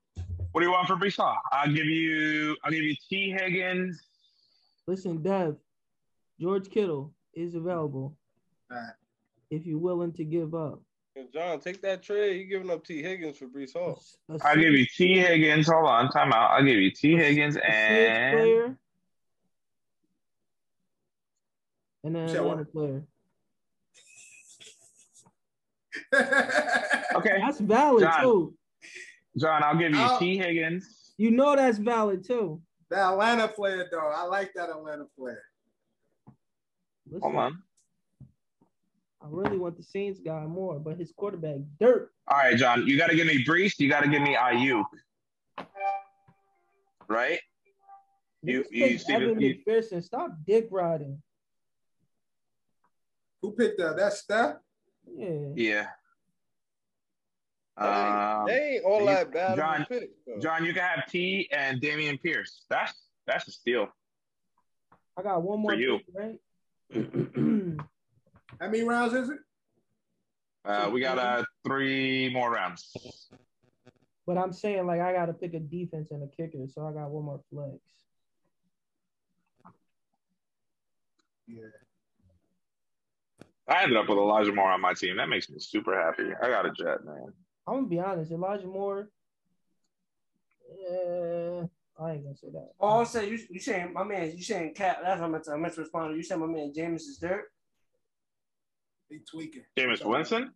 what 0.51 0.61
do 0.61 0.67
you 0.67 0.73
want 0.73 0.89
for 0.89 0.97
Breece 0.97 1.17
Hall? 1.17 1.37
I'll 1.53 1.73
give 1.73 1.87
you. 1.87 2.57
I'll 2.65 2.73
give 2.73 2.83
you 2.83 2.97
Tee 3.09 3.31
Higgins. 3.31 4.01
Listen, 4.87 5.23
Dev, 5.23 5.57
George 6.43 6.69
Kittle 6.71 7.15
is 7.35 7.55
available 7.55 8.17
Alright. 8.71 8.95
if 9.51 9.65
you're 9.65 9.79
willing 9.79 10.13
to 10.15 10.25
give 10.25 10.55
up. 10.57 10.81
Yo, 11.15 11.23
John, 11.33 11.61
take 11.61 11.81
that 11.83 12.03
trade. 12.03 12.37
You're 12.41 12.59
giving 12.59 12.75
up 12.75 12.85
Tee 12.85 13.01
Higgins 13.01 13.39
for 13.39 13.47
Breece 13.47 13.75
Hall. 13.75 14.03
I'll 14.43 14.57
give 14.57 14.73
you 14.73 14.85
Tee 14.97 15.21
Higgins. 15.21 15.69
Hold 15.69 15.87
on, 15.89 16.11
time 16.11 16.33
out. 16.33 16.51
I'll 16.51 16.65
give 16.65 16.75
you 16.79 16.91
Tee 16.91 17.15
Higgins 17.17 17.55
a 17.57 17.61
six 17.61 17.71
and 17.73 18.37
player 18.39 18.77
and 22.05 22.17
then 22.17 22.23
You 22.23 22.29
said 22.29 22.37
Atlanta 22.39 22.57
what? 22.65 22.73
player. 22.73 23.05
okay, 27.15 27.37
That's 27.41 27.61
valid 27.61 28.03
John. 28.03 28.21
too. 28.23 28.55
John. 29.39 29.63
I'll 29.63 29.79
give 29.79 29.93
you 29.93 29.99
Oh. 30.01 30.19
Tee 30.19 30.39
Higgins. 30.39 31.13
You 31.19 31.31
know 31.31 31.55
that's 31.55 31.79
valid 31.79 32.25
too. 32.27 32.61
the 32.91 32.97
Atlanta 32.97 33.47
player 33.47 33.87
though. 33.93 34.11
I 34.13 34.25
like 34.25 34.53
that 34.55 34.71
Atlanta 34.71 35.05
player. 35.17 35.43
Listen, 37.13 37.21
Hold 37.31 37.37
on. 37.37 37.63
I 39.21 39.27
really 39.29 39.59
want 39.59 39.77
the 39.77 39.83
Saints 39.83 40.19
guy 40.19 40.47
more, 40.47 40.79
but 40.81 40.97
his 40.97 41.13
quarterback 41.13 41.57
dirt. 41.79 42.11
All 42.27 42.39
right, 42.39 42.57
John. 42.57 42.87
You 42.87 42.97
got 42.97 43.11
to 43.11 43.17
give 43.17 43.27
me 43.27 43.45
Breece. 43.45 43.79
You 43.79 43.89
got 43.89 44.03
to 44.03 44.09
give 44.09 44.23
me 44.23 44.35
Aiyuk. 44.35 44.85
Right? 47.07 47.39
You- 48.43 48.63
Niggas 48.63 48.67
you 48.71 48.85
picked 48.89 49.07
see 49.07 49.13
the- 49.13 49.19
Evan 49.23 49.41
you- 49.41 49.63
McPherson. 49.67 50.03
Stop 50.03 50.31
dick 50.47 50.69
riding. 50.71 51.23
Who 53.43 53.53
picked 53.53 53.79
up 53.81 53.97
that 53.99 54.13
Steph? 54.15 54.57
Yeah. 55.15 55.49
Yeah. 55.55 55.87
Hey, 57.79 57.85
Um, 57.85 58.41
Um, 58.41 58.47
They 58.47 58.75
ain't 58.77 58.85
all 58.85 59.05
that 59.07 59.33
bad 59.33 59.57
John- 59.57 59.87
pick. 59.87 60.11
John, 60.41 60.65
you 60.65 60.73
can 60.73 60.83
have 60.83 61.07
T 61.11 61.49
and 61.53 61.81
Dameon 61.81 62.21
Pierce. 62.23 62.65
That's 62.71 62.93
that's 63.27 63.47
a 63.49 63.53
steal. 63.53 63.89
I 65.17 65.23
got 65.23 65.43
one 65.43 65.61
more 65.61 65.73
For 65.73 65.77
you. 65.79 65.99
pick, 65.99 66.07
right? 66.15 66.41
How 66.93 68.69
many 68.69 68.83
rounds 68.83 69.15
is 69.15 69.31
it? 69.31 69.39
Uh, 70.65 70.91
we 70.93 71.01
got 71.01 71.19
uh, 71.19 71.43
three 71.67 72.31
more 72.33 72.53
rounds. 72.53 72.95
but 74.27 74.39
I'm 74.39 74.53
saying 74.53 74.87
like 74.87 75.01
I 75.01 75.13
gotta 75.13 75.33
pick 75.33 75.55
a 75.55 75.61
defense 75.61 76.11
and 76.11 76.23
a 76.23 76.29
kicker, 76.37 76.67
so 76.69 76.87
I 76.87 76.93
got 76.93 77.11
one 77.11 77.25
more 77.25 77.41
flex. 77.51 77.79
Yeah. 81.47 81.63
I 83.69 83.83
ended 83.85 83.97
up 83.97 84.09
with 84.09 84.19
Elijah 84.19 84.53
Moore 84.53 84.71
on 84.71 84.81
my 84.81 84.93
team. 84.93 85.17
That 85.17 85.29
makes 85.29 85.49
me 85.49 85.59
super 85.59 85.99
happy. 85.99 86.31
I 86.43 86.49
got 86.49 86.67
a 86.67 86.73
jet, 86.73 87.05
man. 87.05 87.33
I'm 87.67 87.75
gonna 87.75 87.87
be 87.87 88.01
honest, 88.01 88.31
Elijah 88.33 88.67
Moore. 88.67 89.09
Yeah, 90.79 91.65
I 92.01 92.13
ain't 92.13 92.25
gonna 92.25 92.37
say 92.37 92.49
that. 92.53 92.71
Oh, 92.81 93.01
I 93.01 93.05
say 93.05 93.29
you, 93.29 93.39
you 93.51 93.61
saying 93.61 93.93
my 93.93 94.05
man, 94.05 94.33
you 94.35 94.43
saying 94.43 94.75
Cap? 94.75 95.01
That's 95.03 95.21
what 95.21 95.27
I 95.27 95.31
meant 95.31 95.45
to, 95.45 95.53
I 95.53 95.57
meant 95.57 95.75
to 95.75 95.81
respond. 95.83 96.17
You 96.17 96.23
saying 96.23 96.41
my 96.41 96.47
man 96.47 96.73
Jameis 96.77 97.03
is 97.03 97.19
dirt? 97.19 97.45
He 99.09 99.19
tweaking. 99.31 99.65
Jameis 99.79 100.05
Winston. 100.05 100.53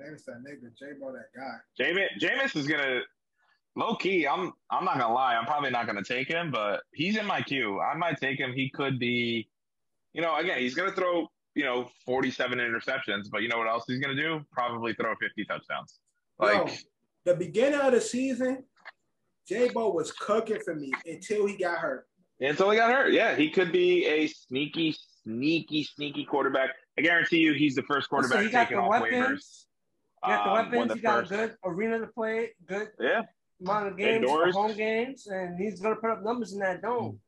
Jameis 0.00 0.24
that 0.24 0.42
nigga. 0.42 0.76
J 0.76 0.86
Bo 1.00 1.12
that 1.12 1.26
guy. 1.34 1.56
James 1.78 1.98
Jameis 2.20 2.56
is 2.56 2.66
gonna 2.66 3.00
low 3.76 3.94
key. 3.94 4.26
I'm 4.26 4.52
I'm 4.70 4.84
not 4.84 4.98
gonna 4.98 5.14
lie. 5.14 5.36
I'm 5.36 5.46
probably 5.46 5.70
not 5.70 5.86
gonna 5.86 6.02
take 6.02 6.28
him, 6.28 6.50
but 6.50 6.80
he's 6.92 7.16
in 7.16 7.26
my 7.26 7.42
queue. 7.42 7.80
I 7.80 7.96
might 7.96 8.18
take 8.20 8.38
him. 8.38 8.52
He 8.52 8.68
could 8.70 8.98
be, 8.98 9.48
you 10.12 10.22
know, 10.22 10.36
again, 10.36 10.58
he's 10.58 10.74
gonna 10.74 10.92
throw 10.92 11.28
you 11.54 11.64
know 11.64 11.88
47 12.04 12.58
interceptions, 12.58 13.30
but 13.30 13.42
you 13.42 13.48
know 13.48 13.58
what 13.58 13.68
else 13.68 13.84
he's 13.86 14.00
gonna 14.00 14.20
do? 14.20 14.40
Probably 14.52 14.94
throw 14.94 15.14
50 15.14 15.44
touchdowns. 15.44 16.00
Like 16.38 16.68
Yo, 16.68 16.74
the 17.24 17.34
beginning 17.34 17.80
of 17.80 17.92
the 17.92 18.00
season, 18.00 18.64
J 19.48 19.68
Bo 19.70 19.90
was 19.90 20.12
cooking 20.12 20.58
for 20.64 20.74
me 20.74 20.92
until 21.06 21.46
he 21.46 21.56
got 21.56 21.78
hurt. 21.78 22.06
until 22.40 22.70
he 22.70 22.76
got 22.76 22.90
hurt. 22.92 23.12
Yeah, 23.12 23.34
he 23.36 23.50
could 23.50 23.72
be 23.72 24.06
a 24.06 24.26
sneaky, 24.26 24.96
sneaky, 25.24 25.84
sneaky 25.84 26.24
quarterback. 26.24 26.70
I 26.98 27.02
guarantee 27.02 27.38
you, 27.38 27.52
he's 27.54 27.74
the 27.74 27.82
first 27.82 28.08
So 28.10 28.16
he 28.16 28.28
quarterback 28.28 28.52
got 28.52 28.60
taken 28.68 28.76
the 28.78 28.82
off 28.82 28.90
weapons. 29.02 29.12
waivers. 29.12 29.66
He 30.24 30.30
got 30.30 30.44
the 30.44 30.50
Um, 30.50 30.70
weapons. 30.70 30.90
of 30.92 30.96
He 30.98 31.02
got 31.02 31.18
first- 31.28 31.32
a 31.32 31.36
good 31.36 31.56
arena 31.64 31.98
to 32.00 32.06
play, 32.08 32.54
good 32.66 32.88
Yeah, 33.00 33.22
amount 33.60 33.88
of 33.88 33.96
games, 33.96 34.16
Indoors. 34.16 34.54
home 34.54 34.76
games, 34.76 35.26
and 35.26 35.58
he's 35.58 35.80
gonna 35.80 35.96
put 35.96 36.10
up 36.10 36.22
numbers 36.22 36.52
in 36.52 36.60
that 36.60 36.82
dome. 36.82 37.20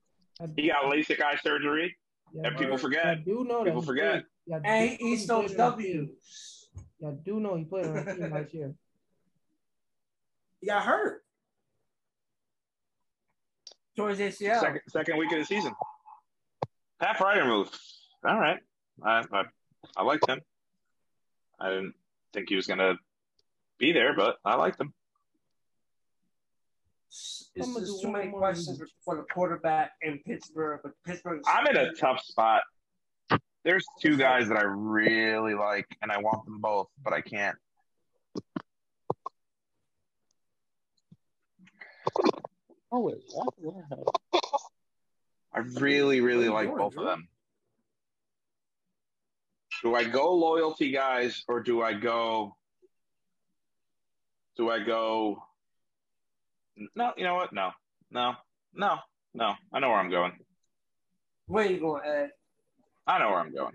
He 0.57 0.69
got 0.69 0.85
LASIK 0.85 1.21
eye 1.21 1.37
surgery. 1.37 1.97
yeah, 2.33 2.49
And 2.49 2.57
people 2.57 2.77
forget. 2.79 3.07
I 3.07 3.11
forget. 3.17 3.25
do 3.25 3.45
know 3.45 3.59
that 3.59 3.65
People 3.67 3.81
he 3.83 3.87
forget. 3.87 4.25
yeah, 4.47 4.61
And 4.65 4.91
do 4.91 4.97
he 4.97 5.05
know 5.05 5.15
eats 5.15 5.27
those 5.27 5.47
played 5.55 5.61
on 5.61 5.73
a 5.73 5.77
team. 5.77 6.07
W's. 6.07 6.69
Yeah, 6.99 7.09
I 7.09 7.13
do 7.25 7.41
know 7.41 7.55
he 7.57 7.65
played 7.65 7.87
on 7.87 7.97
a 7.99 8.15
team 8.17 8.31
last 8.33 8.55
year. 8.55 8.75
He 10.61 10.67
got 10.67 10.85
hurt. 10.85 11.24
Towards 13.97 14.19
ACL. 14.19 14.61
Second 14.61 14.81
second 14.89 15.19
week 15.19 15.33
of 15.33 15.39
the 15.39 15.45
season. 15.45 15.73
Pat 17.01 17.17
Freiermuth. 17.17 17.77
All 18.27 18.39
right, 18.39 18.59
I, 19.05 19.25
I 19.33 19.45
I 19.97 20.03
liked 20.03 20.29
him. 20.29 20.41
I 21.61 21.69
didn't 21.71 21.95
think 22.33 22.49
he 22.49 22.57
was 22.57 22.67
gonna 22.67 22.95
be 23.79 23.93
there, 23.93 24.15
but 24.15 24.37
I 24.45 24.57
liked 24.57 24.81
him. 24.81 24.93
It's 27.09 27.53
I'm 27.63 27.75
gonna 27.75 27.87
do 27.87 27.99
too 28.03 28.11
many 28.11 28.33
questions 28.33 28.83
for 29.05 29.17
the 29.17 29.23
quarterback 29.33 29.93
in 30.03 30.19
Pittsburgh, 30.27 30.81
but 30.83 30.93
Pittsburgh. 31.05 31.43
I'm 31.47 31.67
in 31.69 31.77
a 31.77 31.93
tough 31.93 32.21
spot. 32.21 32.63
There's 33.65 33.85
two 34.01 34.17
guys 34.17 34.49
that 34.49 34.59
I 34.59 34.65
really 34.65 35.55
like, 35.55 35.87
and 36.03 36.11
I 36.11 36.19
want 36.19 36.45
them 36.45 36.61
both, 36.61 36.89
but 37.03 37.13
I 37.13 37.21
can't. 37.21 37.57
Oh 42.95 43.01
wait, 43.01 43.17
I 45.53 45.59
really, 45.81 46.21
really 46.21 46.49
What 46.49 46.59
are 46.59 46.63
you 46.63 46.69
like 46.71 46.79
both 46.79 46.93
Drew? 46.93 47.03
of 47.03 47.09
them. 47.09 47.29
Do 49.83 49.97
I 49.97 50.05
go 50.05 50.33
loyalty 50.33 50.93
guys, 50.93 51.43
or 51.49 51.61
do 51.61 51.83
I 51.83 51.95
go? 51.95 52.55
Do 54.57 54.71
I 54.71 54.79
go? 54.79 55.43
No, 56.95 57.13
you 57.17 57.25
know 57.25 57.35
what? 57.35 57.53
No, 57.53 57.73
no, 58.13 58.35
no, 58.73 58.99
no. 59.35 59.55
I 59.73 59.81
know 59.81 59.89
where 59.89 59.99
I'm 59.99 60.11
going. 60.11 60.39
Where 61.49 61.67
you 61.67 61.81
going, 61.81 62.03
Ed? 62.07 62.31
I 63.09 63.19
know 63.19 63.31
where 63.31 63.41
I'm 63.41 63.53
going. 63.53 63.75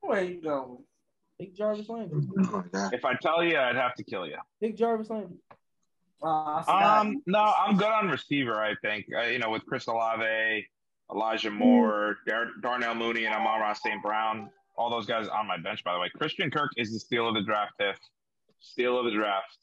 Where 0.00 0.24
you 0.24 0.40
going? 0.40 0.78
Big 1.38 1.54
Jarvis 1.54 1.90
Landry. 1.90 2.22
If 2.94 3.04
I 3.04 3.12
tell 3.20 3.44
you, 3.44 3.58
I'd 3.58 3.76
have 3.76 3.94
to 3.96 4.04
kill 4.04 4.26
you. 4.26 4.38
Big 4.58 4.78
Jarvis 4.78 5.10
Landry. 5.10 5.36
Uh, 6.22 6.62
Um, 6.68 7.22
no, 7.26 7.52
I'm 7.58 7.76
good 7.76 7.88
on 7.88 8.08
receiver. 8.08 8.54
I 8.62 8.74
think 8.82 9.06
uh, 9.16 9.22
you 9.22 9.38
know 9.38 9.50
with 9.50 9.64
Chris 9.66 9.86
Olave, 9.86 10.66
Elijah 11.12 11.50
Moore, 11.50 12.16
Dar- 12.26 12.50
Darnell 12.62 12.94
Mooney, 12.94 13.26
and 13.26 13.34
Amon 13.34 13.74
St. 13.74 14.02
Brown. 14.02 14.50
All 14.76 14.90
those 14.90 15.06
guys 15.06 15.28
on 15.28 15.46
my 15.46 15.56
bench, 15.56 15.84
by 15.84 15.92
the 15.92 16.00
way. 16.00 16.10
Christian 16.16 16.50
Kirk 16.50 16.70
is 16.76 16.92
the 16.92 16.98
steal 16.98 17.28
of 17.28 17.34
the 17.34 17.42
draft. 17.42 17.72
Tiff, 17.78 17.96
steal 18.60 18.98
of 18.98 19.04
the 19.04 19.12
draft. 19.12 19.56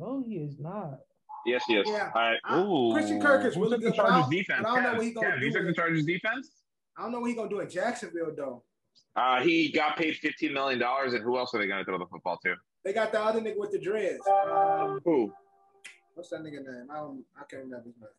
No, 0.00 0.22
he 0.26 0.36
is 0.36 0.58
not. 0.58 0.98
Yes, 1.46 1.62
he 1.66 1.76
is. 1.76 1.88
Yeah. 1.88 2.10
All 2.14 2.20
right. 2.22 2.38
I- 2.44 2.60
Ooh. 2.60 2.92
Christian 2.92 3.20
Kirk 3.20 3.44
is 3.46 3.54
Who 3.54 3.62
really 3.62 3.76
took 3.76 3.80
the 3.84 3.90
good, 3.90 3.96
Chargers 3.96 4.24
but 4.24 4.30
defense. 4.30 4.60
but 4.64 4.68
I 4.70 4.74
don't 4.74 4.82
know 4.82 4.92
what 4.94 5.04
he's 5.04 5.14
gonna 5.14 5.28
Kev, 5.28 5.34
you 5.40 5.40
do 5.40 5.50
took 5.52 5.62
the 5.62 5.66
with- 5.68 5.76
Chargers 5.76 6.04
defense. 6.04 6.50
I 6.98 7.02
don't 7.02 7.12
know 7.12 7.20
what 7.20 7.30
he 7.30 7.36
gonna 7.36 7.48
do 7.48 7.60
in 7.60 7.70
Jacksonville 7.70 8.34
though. 8.36 8.62
Uh, 9.14 9.40
he 9.42 9.70
got 9.72 9.96
paid 9.96 10.16
fifteen 10.16 10.52
million 10.52 10.78
dollars, 10.78 11.14
and 11.14 11.22
who 11.22 11.38
else 11.38 11.54
are 11.54 11.58
they 11.58 11.66
going 11.66 11.78
to 11.78 11.84
throw 11.86 11.98
the 11.98 12.04
football 12.06 12.38
to? 12.44 12.54
They 12.84 12.92
got 12.92 13.12
the 13.12 13.20
other 13.22 13.40
nigga 13.40 13.56
with 13.58 13.70
the 13.72 13.78
dreads. 13.78 14.20
Um, 14.28 15.00
Who? 15.04 15.32
What's 16.16 16.30
that 16.30 16.40
nigga 16.40 16.64
name? 16.64 16.88
I 16.90 16.96
don't. 16.96 17.22
I 17.36 17.44
can't 17.48 17.62
remember 17.64 17.86
his 17.86 17.94
name. 18.00 18.10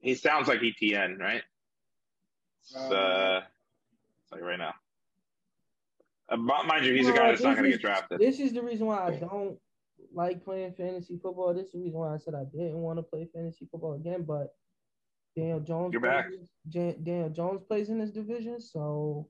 He 0.00 0.14
sounds 0.14 0.48
like 0.48 0.60
ETN, 0.60 1.18
right? 1.18 1.42
It's, 2.60 2.74
Um, 2.76 2.92
uh, 2.92 2.94
I'll 2.96 3.42
tell 4.28 4.38
you 4.38 4.44
right 4.44 4.58
now. 4.58 4.74
Uh, 6.28 6.36
mind 6.36 6.84
you, 6.84 6.92
he's 6.94 7.08
a 7.08 7.12
guy 7.12 7.28
that's 7.28 7.42
not 7.42 7.56
going 7.56 7.64
to 7.64 7.70
get 7.70 7.80
drafted. 7.80 8.18
This 8.18 8.40
is 8.40 8.52
the 8.52 8.62
reason 8.62 8.86
why 8.86 9.06
I 9.06 9.10
don't 9.16 9.58
like 10.12 10.44
playing 10.44 10.72
fantasy 10.74 11.18
football. 11.22 11.54
This 11.54 11.66
is 11.66 11.72
the 11.72 11.78
reason 11.80 11.98
why 11.98 12.14
I 12.14 12.18
said 12.18 12.34
I 12.34 12.44
didn't 12.44 12.78
want 12.78 12.98
to 12.98 13.02
play 13.02 13.28
fantasy 13.32 13.68
football 13.70 13.94
again. 13.94 14.24
But 14.24 14.54
Daniel 15.36 15.60
Jones, 15.60 15.92
You're 15.92 16.00
back. 16.02 16.28
plays- 16.28 16.96
Daniel 17.02 17.30
Jones 17.30 17.62
plays 17.68 17.88
in 17.88 17.98
this 17.98 18.10
division, 18.10 18.60
so 18.60 19.28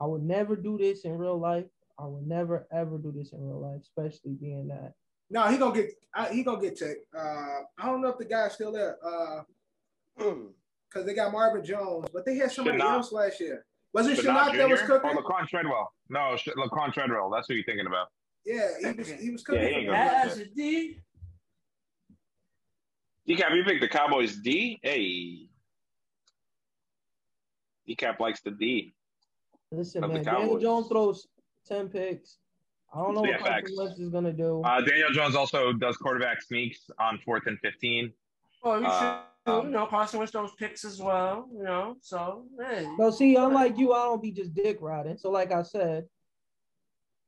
I 0.00 0.06
would 0.06 0.22
never 0.22 0.56
do 0.56 0.76
this 0.78 1.04
in 1.04 1.16
real 1.16 1.38
life. 1.38 1.66
I 1.98 2.06
would 2.06 2.26
never 2.26 2.66
ever 2.72 2.98
do 2.98 3.12
this 3.12 3.32
in 3.32 3.40
real 3.46 3.60
life, 3.60 3.82
especially 3.82 4.32
being 4.34 4.68
that. 4.68 4.94
No, 5.30 5.46
he 5.48 5.58
gonna 5.58 5.74
get. 5.74 5.90
I, 6.14 6.28
he 6.32 6.42
gonna 6.42 6.60
get 6.60 6.76
checked. 6.76 7.00
Uh, 7.16 7.60
I 7.78 7.86
don't 7.86 8.00
know 8.00 8.08
if 8.08 8.18
the 8.18 8.24
guy's 8.24 8.54
still 8.54 8.72
there. 8.72 8.96
Uh, 9.04 9.42
because 10.88 11.04
they 11.06 11.14
got 11.14 11.32
Marvin 11.32 11.62
Jones, 11.64 12.08
but 12.12 12.24
they 12.24 12.36
had 12.36 12.50
somebody 12.50 12.78
Chenault. 12.78 12.92
else 12.94 13.12
last 13.12 13.40
year. 13.40 13.66
Was 13.92 14.06
it 14.06 14.16
But 14.16 14.24
that 14.24 14.68
was 14.70 14.80
Junior? 14.80 14.86
cooking? 14.86 15.10
Oh, 15.14 15.22
Laquan 15.22 15.46
Treadwell. 15.46 15.92
No, 16.08 16.34
Sh- 16.36 16.48
Laquan 16.56 16.92
Treadwell. 16.92 17.30
That's 17.30 17.46
who 17.48 17.54
you're 17.54 17.64
thinking 17.64 17.86
about. 17.86 18.08
yeah, 18.46 18.68
he 18.80 18.92
was. 18.98 19.08
He 19.10 19.30
was 19.30 19.42
cooking. 19.42 19.62
Yeah, 19.62 19.68
he 19.68 19.74
for 19.74 19.78
ain't 19.80 19.86
them 19.88 19.94
gonna 19.94 20.06
last 20.12 20.24
get 20.24 20.30
As 20.32 20.38
year. 20.38 20.46
a 20.46 20.54
D, 23.26 23.34
Decap, 23.36 23.54
you 23.56 23.64
picked 23.64 23.80
the 23.82 23.88
Cowboys 23.88 24.36
D? 24.36 24.78
Hey. 24.82 25.48
Decap 27.88 28.18
likes 28.20 28.40
the 28.40 28.50
D. 28.50 28.94
Listen, 29.70 30.02
Of 30.04 30.10
the 30.10 30.14
man, 30.16 30.24
Daniel 30.24 30.58
Jones 30.58 30.88
throws 30.88 31.26
ten 31.66 31.88
picks. 31.90 32.38
I 32.94 32.98
don't 33.02 33.14
know 33.14 33.24
Yeah, 33.24 33.32
what 33.32 33.40
Carson 33.40 33.54
facts. 33.66 33.72
Wentz 33.76 33.98
is 34.00 34.08
gonna 34.08 34.32
do. 34.32 34.62
Uh, 34.64 34.80
Daniel 34.80 35.10
Jones 35.10 35.34
also 35.34 35.72
does 35.72 35.96
quarterback 35.96 36.40
sneaks 36.42 36.88
on 36.98 37.18
fourth 37.24 37.46
and 37.46 37.58
15. 37.60 38.12
oh, 38.64 38.78
you 38.78 38.86
Uh, 38.86 39.20
should, 39.46 39.64
you 39.64 39.70
know, 39.70 39.86
Carson 39.86 40.18
Wentz 40.18 40.32
those 40.32 40.52
picks 40.58 40.84
as 40.84 41.00
well, 41.00 41.48
you 41.54 41.62
know. 41.62 41.96
So, 42.00 42.46
hey, 42.66 42.86
No, 42.98 43.10
see, 43.10 43.36
unlike 43.36 43.76
you, 43.78 43.92
I 43.92 44.04
don't 44.04 44.22
be 44.22 44.30
just 44.32 44.54
dick 44.54 44.78
riding. 44.80 45.16
So, 45.18 45.30
like 45.30 45.52
I 45.52 45.62
said, 45.62 46.04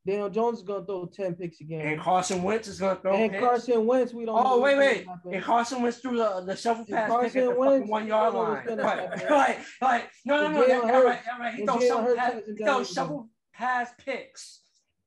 Daniel 0.07 0.31
Jones 0.31 0.59
is 0.61 0.65
gonna 0.65 0.85
throw 0.87 1.05
ten 1.07 1.35
picks 1.35 1.61
again. 1.61 1.82
and 1.87 2.01
Carson 2.01 2.43
Wentz 2.43 2.66
is 2.69 2.81
gonna 2.81 2.99
throw 2.99 3.12
And 3.15 3.31
picks. 3.31 3.45
Carson 3.45 3.85
Wentz, 3.87 4.15
we 4.15 4.24
don't. 4.24 4.39
Oh 4.39 4.43
know 4.57 4.61
wait, 4.61 4.78
wait! 4.78 5.07
And 5.31 5.45
Carson 5.45 5.82
Wentz 5.82 5.99
threw 5.99 6.16
the, 6.16 6.43
the 6.47 6.57
shovel 6.57 6.85
And 6.89 6.95
pass 6.95 7.03
pick 7.05 7.11
Carson 7.11 7.41
at 7.43 7.49
the 7.55 7.61
Wentz, 7.61 7.74
fucking 7.74 7.89
one 7.89 8.07
yard 8.07 8.32
we 8.32 8.39
don't 8.41 8.49
line. 8.49 8.57
what's 8.57 8.69
gonna 8.69 8.82
Right, 8.82 9.31
right, 9.31 9.59
right. 9.82 10.05
No, 10.24 10.49
no, 10.49 10.53
no. 10.53 10.66
That, 10.66 10.95
All 10.95 11.05
right, 11.05 11.20
all 11.31 11.39
right. 11.39 11.55
He 11.55 11.61
and 11.62 11.70
throws 11.70 11.87
shovel 11.87 12.16
pass. 12.16 12.32
He 12.47 12.55
done 12.55 12.66
throws 12.77 12.93
shovel 12.93 13.28
pass 13.53 13.91
picks. 14.03 14.60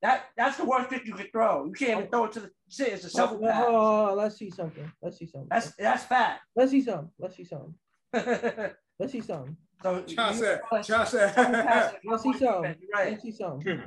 That 0.04 0.26
that's 0.36 0.58
the 0.58 0.66
worst 0.66 0.90
pick 0.90 1.06
you 1.08 1.14
could 1.14 1.32
throw. 1.32 1.64
You 1.66 1.72
can't 1.72 1.92
even 2.00 2.10
throw 2.12 2.26
it 2.26 2.34
to 2.34 2.42
the 2.42 2.52
shit. 2.70 2.90
It's 2.90 3.06
a 3.06 3.10
shovel 3.10 3.40
Oh, 3.42 3.48
pass. 3.50 3.64
oh, 3.66 4.10
oh, 4.10 4.14
let's 4.16 4.36
see 4.38 4.50
something. 4.52 4.92
Let's 5.02 5.18
see 5.18 5.26
something. 5.26 5.48
That's 5.50 5.74
that's 5.78 6.04
fat. 6.04 6.42
Let's 6.58 6.72
see 6.72 6.82
something. 6.84 7.10
Let's 7.18 7.38
see 7.38 7.46
something. 7.46 7.74
Let's 9.00 9.12
see 9.14 9.22
something. 9.22 9.56
John 9.82 10.04
you- 10.08 10.40
said. 10.40 10.62
John 10.84 11.08
said. 11.08 11.34
Let's 12.06 12.22
see 12.24 12.34
something. 12.34 12.74
defense, 12.74 12.78
Right. 12.94 13.12
Let's 13.12 13.24
see 13.24 13.32
something. 13.32 13.84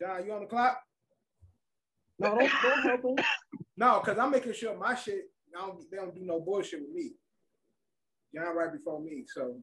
John, 0.00 0.26
you 0.26 0.32
on 0.32 0.40
the 0.40 0.46
clock? 0.46 0.78
No, 2.18 2.38
don't, 2.38 2.50
don't 2.62 2.82
help 2.82 3.18
him. 3.18 3.24
No, 3.78 4.00
because 4.00 4.18
I'm 4.18 4.30
making 4.30 4.52
sure 4.52 4.76
my 4.78 4.94
shit. 4.94 5.22
I 5.56 5.66
don't, 5.66 5.90
they 5.90 5.96
don't 5.96 6.14
do 6.14 6.20
no 6.24 6.38
bullshit 6.40 6.80
with 6.82 6.90
me. 6.92 7.12
John 8.34 8.54
right 8.54 8.72
before 8.72 9.00
me, 9.00 9.24
so. 9.26 9.56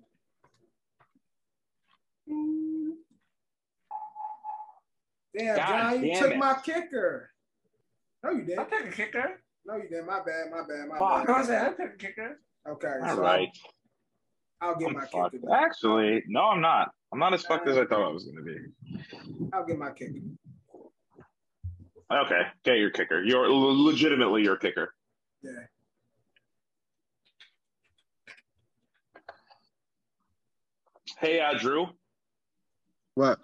Damn, 5.38 5.56
God 5.58 5.68
John, 5.68 6.04
you 6.06 6.14
damn 6.14 6.24
took 6.24 6.32
it. 6.32 6.38
my 6.38 6.56
kicker. 6.64 7.30
No, 8.24 8.32
you 8.32 8.44
didn't. 8.44 8.70
pick 8.70 8.86
a 8.88 8.92
kicker. 8.92 9.42
No, 9.66 9.76
you 9.76 9.84
didn't. 9.90 10.06
My 10.08 10.20
bad. 10.26 10.52
My 10.52 10.62
bad. 10.68 10.88
My 10.88 10.98
I 11.00 11.26
bad. 11.26 11.46
said 11.46 11.62
I 11.68 11.70
pick 11.70 11.94
a 11.94 11.98
kicker. 11.98 12.40
Okay. 12.68 12.94
All 13.04 13.16
so 13.16 13.22
right. 13.22 13.50
I'll 14.62 14.76
get 14.76 14.90
I'm 14.90 14.94
my 14.96 15.06
fucked. 15.06 15.34
kicker. 15.36 15.54
Actually, 15.54 16.24
no, 16.28 16.42
I'm 16.46 16.62
not. 16.62 16.92
I'm 17.14 17.20
not 17.20 17.34
as 17.34 17.44
fucked 17.44 17.68
as 17.68 17.78
I 17.78 17.86
thought 17.86 18.08
I 18.08 18.12
was 18.12 18.26
going 18.26 18.38
to 18.38 18.44
be. 18.44 19.50
I'll 19.54 19.66
get 19.66 19.78
my 19.78 19.92
kicker. 19.92 20.20
Okay, 22.12 22.42
get 22.64 22.78
your 22.78 22.90
kicker. 22.90 23.24
You're 23.24 23.46
l- 23.46 23.84
legitimately 23.86 24.42
your 24.44 24.58
kicker. 24.58 24.94
Yeah. 25.44 25.52
Hey, 31.20 31.40
uh, 31.42 31.58
Drew, 31.58 31.88
What? 33.16 33.40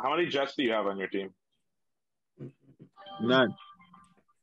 How 0.00 0.14
many 0.16 0.26
Jets 0.28 0.54
do 0.56 0.62
you 0.62 0.72
have 0.72 0.86
on 0.86 0.98
your 0.98 1.08
team? 1.08 1.30
None. 3.20 3.54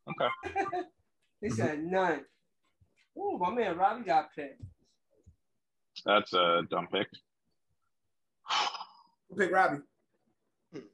Okay. 0.09 0.63
he 1.41 1.49
said 1.49 1.83
none. 1.83 2.21
Ooh, 3.17 3.37
my 3.39 3.51
man 3.51 3.77
Robbie 3.77 4.05
got 4.05 4.33
picked. 4.35 4.61
That's 6.05 6.33
a 6.33 6.61
dumb 6.69 6.87
pick. 6.91 7.07
Who 9.29 9.35
picked 9.35 9.53
Robbie? 9.53 9.79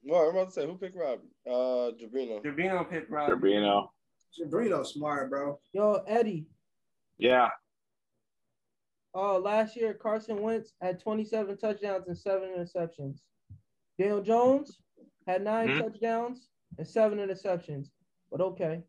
Well, 0.03 0.21
I'm 0.23 0.35
about 0.35 0.47
to 0.47 0.53
say? 0.53 0.65
Who 0.65 0.75
picked 0.75 0.97
Robbie? 0.97 1.29
Uh, 1.45 1.91
Jabrino. 1.99 2.43
Javino 2.43 2.89
picked 2.89 3.11
Robbie. 3.11 3.33
Turbino. 3.33 3.91
Sabrino 4.37 4.85
smart, 4.85 5.29
bro. 5.29 5.59
Yo, 5.73 6.03
Eddie. 6.07 6.47
Yeah. 7.17 7.49
Oh, 9.13 9.37
last 9.37 9.75
year 9.75 9.93
Carson 9.93 10.41
Wentz 10.41 10.73
had 10.81 10.99
27 10.99 11.57
touchdowns 11.57 12.07
and 12.07 12.17
seven 12.17 12.49
interceptions. 12.49 13.19
Daniel 13.97 14.21
Jones 14.21 14.79
had 15.25 15.43
9 15.43 15.67
Mhm. 15.67 15.81
touchdowns 15.81 16.49
and 16.77 16.87
seven 16.87 17.19
interceptions. 17.19 17.87
But 18.31 18.41
okay. 18.41 18.83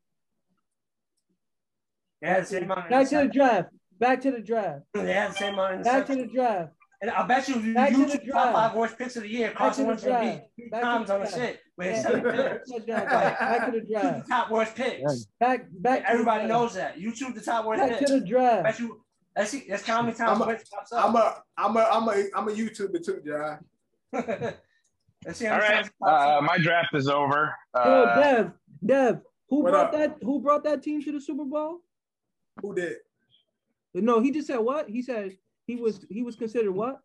They 2.20 2.28
had 2.28 2.46
same 2.48 2.64
amount 2.64 2.90
Back 2.90 3.08
to 3.08 3.16
the 3.18 3.28
draft. 3.28 3.68
Back 3.98 4.20
to 4.22 4.30
the 4.30 4.40
draft. 4.40 4.82
They 4.94 5.12
had 5.12 5.34
same 5.34 5.54
amount 5.54 5.74
of 5.80 5.84
Back 5.84 6.06
to 6.06 6.16
the 6.16 6.26
draft. 6.26 6.72
And 7.00 7.12
I 7.12 7.24
bet 7.26 7.48
you 7.48 7.54
if 7.56 7.64
you 7.64 7.74
Back 7.74 7.90
to 7.92 7.98
use 7.98 8.12
the 8.12 8.18
top 8.32 8.52
five 8.52 8.74
worst 8.74 8.98
picks 8.98 9.14
of 9.16 9.22
the 9.22 9.28
year, 9.28 9.48
Back 9.50 9.56
Carson 9.58 9.84
the 9.84 9.88
Wentz 9.88 10.02
will 10.02 10.10
draft. 10.10 10.24
beat 10.56 10.64
three 10.64 10.68
Back 10.70 10.80
to 10.80 10.84
times 10.86 11.06
the 11.06 11.14
on 11.14 11.20
the 11.20 11.30
shit. 11.30 11.60
Where 11.76 11.90
Yeah, 11.92 12.02
seven 12.02 12.22
picks. 12.22 12.72
back. 12.86 13.38
Back 13.38 13.64
to 13.66 13.70
the 13.70 13.76
You 13.76 13.82
choose 13.82 13.90
draft. 14.02 14.26
the 14.26 14.34
top 14.34 14.50
worst 14.50 14.74
picks. 14.74 15.24
Back 15.38 15.66
back. 15.70 16.02
to 16.02 16.10
Everybody 16.10 16.42
the 16.42 16.48
knows 16.48 16.74
that. 16.74 16.98
You 16.98 17.12
choose 17.12 17.34
the 17.34 17.40
top 17.40 17.64
worst 17.66 17.80
Back 17.80 17.98
to 18.00 18.12
the 18.14 18.20
draft. 18.20 18.64
Bet 18.64 18.78
you. 18.80 19.04
Let's 19.36 19.50
see. 19.52 19.66
Let's 19.70 19.84
count 19.84 19.96
how 19.98 20.02
many 20.02 20.16
times 20.16 20.30
I'm 20.32 20.42
a- 20.42 20.46
Wentz 20.46 20.68
pops 20.68 20.92
I'm 20.92 21.14
a 21.14 21.42
I'm 21.56 21.76
a 21.76 21.80
I'm 21.82 22.08
a 22.08 22.24
I'm 22.34 22.48
a 22.48 22.52
YouTuber 22.52 23.04
too, 23.04 23.22
John. 23.24 23.64
Let's 25.24 25.38
see 25.38 25.46
how 25.46 25.54
All 25.54 25.58
many 25.58 25.68
right. 25.68 25.74
times 25.82 25.86
he 25.88 26.04
pops 26.04 26.38
Uh, 26.38 26.40
my 26.42 26.58
draft 26.58 26.94
is 26.94 27.08
over. 27.08 27.54
Yo, 27.74 27.80
Uh, 27.80 28.20
Dev, 28.20 28.52
Dev, 28.84 29.20
who 29.48 29.62
brought 29.62 29.86
up? 29.86 29.92
that? 29.92 30.16
Who 30.22 30.40
brought 30.40 30.64
that 30.64 30.82
team 30.82 31.02
to 31.02 31.12
the 31.12 31.20
Super 31.20 31.44
Bowl? 31.44 31.80
Who 32.62 32.74
did? 32.74 32.96
No, 33.94 34.20
he 34.20 34.30
just 34.30 34.46
said 34.46 34.58
what? 34.58 34.88
He 34.88 35.02
said 35.02 35.36
he 35.66 35.76
was 35.76 36.04
he 36.08 36.22
was 36.22 36.36
considered 36.36 36.72
what? 36.72 37.00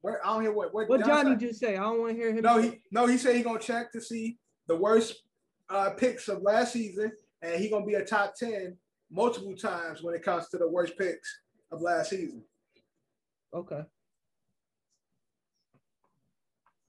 Where 0.00 0.24
I 0.26 0.32
don't 0.32 0.42
hear 0.42 0.52
what 0.52 0.72
what, 0.74 0.88
What 0.88 1.04
Johnny 1.04 1.32
said. 1.32 1.40
just 1.40 1.60
say? 1.60 1.76
I 1.76 1.82
don't 1.82 2.00
want 2.00 2.12
to 2.12 2.16
hear 2.16 2.30
him. 2.34 2.42
No, 2.42 2.56
he 2.60 2.80
no 2.90 3.06
he 3.06 3.18
said 3.18 3.36
he 3.36 3.42
gonna 3.42 3.58
check 3.60 3.92
to 3.92 4.00
see 4.00 4.38
the 4.66 4.76
worst 4.76 5.22
uh, 5.68 5.90
picks 5.90 6.28
of 6.28 6.42
last 6.42 6.72
season, 6.72 7.12
and 7.42 7.60
he 7.60 7.68
gonna 7.70 7.84
be 7.86 7.94
a 7.94 8.04
top 8.04 8.34
ten 8.34 8.76
multiple 9.10 9.54
times 9.54 10.02
when 10.02 10.14
it 10.14 10.22
comes 10.22 10.48
to 10.48 10.58
the 10.58 10.68
worst 10.68 10.96
picks 10.98 11.40
of 11.70 11.80
last 11.82 12.10
season. 12.10 12.42
Okay. 13.54 13.82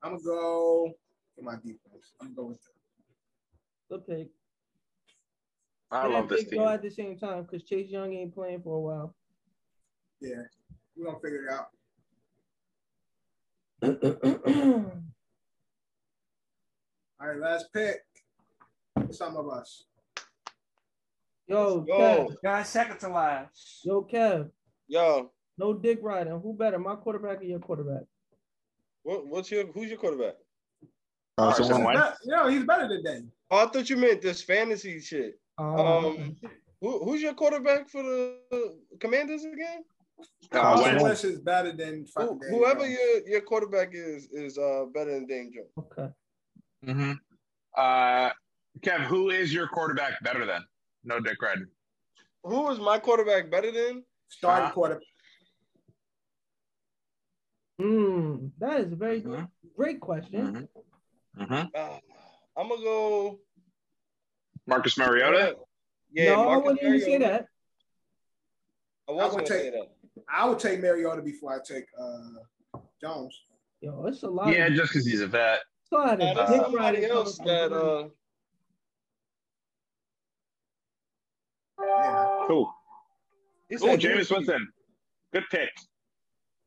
I'm 0.04 0.12
gonna 0.12 0.24
go 0.24 0.92
for 1.36 1.42
my 1.44 1.56
defense. 1.56 2.14
I'm 2.20 2.34
gonna 2.34 2.36
go 2.36 2.46
with 2.48 2.60
Good 3.90 4.08
pick. 4.08 4.28
I 5.92 6.06
And 6.06 6.14
love 6.14 6.30
this 6.30 6.46
pick 6.46 6.54
Go 6.60 6.68
at 6.68 6.82
the 6.82 6.90
same 6.90 7.18
time 7.18 7.44
because 7.44 7.64
Chase 7.64 7.90
Young 7.90 8.14
ain't 8.14 8.34
playing 8.34 8.62
for 8.62 8.76
a 8.78 8.80
while. 8.82 9.16
yeah. 10.22 10.44
We're 10.96 11.06
gonna 11.06 11.20
figure 11.20 11.46
it 11.46 11.52
out. 11.52 11.68
All 17.20 17.28
right, 17.28 17.38
last 17.40 17.68
pick. 17.74 17.98
Some 19.12 19.38
of 19.38 19.48
us. 19.50 19.86
Yo, 21.48 21.86
Yo. 21.88 21.98
Kev. 21.98 22.36
Guys, 22.44 22.70
second 22.70 23.00
to 23.00 23.10
last. 23.10 23.82
Yo, 23.84 24.04
Kev. 24.04 24.50
Yo, 24.88 25.32
No 25.58 25.74
dick 25.74 26.00
riding. 26.02 26.40
Who 26.40 26.54
better, 26.54 26.80
my 26.80 26.96
quarterback 26.96 27.40
or 27.42 27.44
your 27.44 27.60
quarterback? 27.60 28.04
What, 29.04 29.28
what's 29.28 29.52
your 29.52 29.66
who's 29.68 29.90
your 29.90 29.98
quarterback? 29.98 30.36
Carson 31.38 31.66
Carson 31.68 31.84
Wentz. 31.84 32.02
Wentz. 32.02 32.18
No, 32.26 32.48
he's 32.48 32.64
better 32.64 32.88
than 32.88 33.04
Dane. 33.04 33.32
Oh, 33.50 33.66
I 33.66 33.70
thought 33.70 33.90
you 33.90 33.98
meant 33.98 34.22
this 34.22 34.42
fantasy 34.42 35.00
shit. 35.00 35.40
Um, 35.58 36.36
who, 36.82 37.04
who's 37.04 37.22
your 37.22 37.34
quarterback 37.34 37.90
for 37.90 38.04
the 38.04 38.38
Commanders 39.00 39.44
again? 39.44 39.84
Uh, 40.52 40.62
Carson 40.62 40.84
Wentz. 40.86 41.04
Wentz 41.04 41.24
is 41.24 41.40
better 41.40 41.72
than 41.72 42.06
Who, 42.16 42.40
whoever 42.50 42.82
Jones. 42.82 42.98
your 42.98 43.28
your 43.30 43.42
quarterback 43.42 43.90
is 43.94 44.28
is 44.32 44.58
uh 44.58 44.86
better 44.94 45.12
than 45.12 45.26
Dane 45.28 45.52
Jones. 45.54 45.70
okay. 45.92 46.10
Mm-hmm. 46.86 47.12
Uh, 47.78 48.30
Kev, 48.82 49.02
who 49.06 49.30
is 49.30 49.54
your 49.54 49.68
quarterback 49.68 50.22
better 50.24 50.46
than? 50.46 50.64
No 51.04 51.20
Dick 51.20 51.42
Red. 51.42 51.60
Who 52.44 52.70
is 52.72 52.80
my 52.80 52.98
quarterback 53.00 53.50
better 53.52 53.72
than? 53.72 54.04
starting 54.30 54.66
Uh-huh. 54.66 54.74
quarterback. 54.74 55.04
Hmm, 57.82 58.48
that 58.60 58.82
is 58.82 58.92
a 58.92 58.96
very 58.96 59.22
Mhm. 59.22 59.50
great 59.76 60.00
question. 60.00 60.70
Mm-hmm. 61.36 61.44
Mm-hmm. 61.44 61.68
Uh, 61.74 62.00
I'm 62.56 62.70
gonna 62.70 62.82
go. 62.84 63.40
Marcus 64.68 64.98
Mariota. 64.98 65.58
Yeah, 66.12 66.36
no, 66.36 66.42
I 66.42 66.46
Marcus 66.46 66.66
wouldn't 66.66 66.84
even 66.84 67.02
say 67.02 67.18
that. 67.18 67.48
I 69.08 69.12
I 69.12 69.16
was 69.16 69.34
would 69.34 69.48
gonna 69.48 69.48
take- 69.50 69.62
say 69.62 69.70
that. 69.72 69.96
I 70.30 70.48
would 70.48 70.60
take 70.60 70.80
Mariota 70.82 71.22
before 71.22 71.54
I 71.56 71.60
take 71.66 71.86
uh, 71.98 72.80
Jones. 73.02 73.36
Yo, 73.80 74.06
it's 74.06 74.22
a 74.24 74.30
lot. 74.30 74.54
Yeah, 74.54 74.68
of, 74.68 74.74
just 74.74 74.92
because 74.92 75.06
he's 75.08 75.22
a 75.22 75.28
vet. 75.28 75.62
it's 75.82 75.92
a 75.92 75.96
lot 75.96 76.14
of 76.14 76.20
there's 76.20 76.50
dick 76.50 76.62
somebody 76.62 77.06
else 77.06 77.38
coming 77.38 77.54
that 77.54 77.72
uh 77.74 78.10
Yeah. 81.80 82.44
Cool. 82.48 82.72
he 83.70 83.76
Oh, 83.76 83.80
said 83.80 84.00
Jameis 84.00 84.18
Juju. 84.28 84.36
Winston. 84.36 84.68
Good 85.34 85.44
pick. 85.50 85.70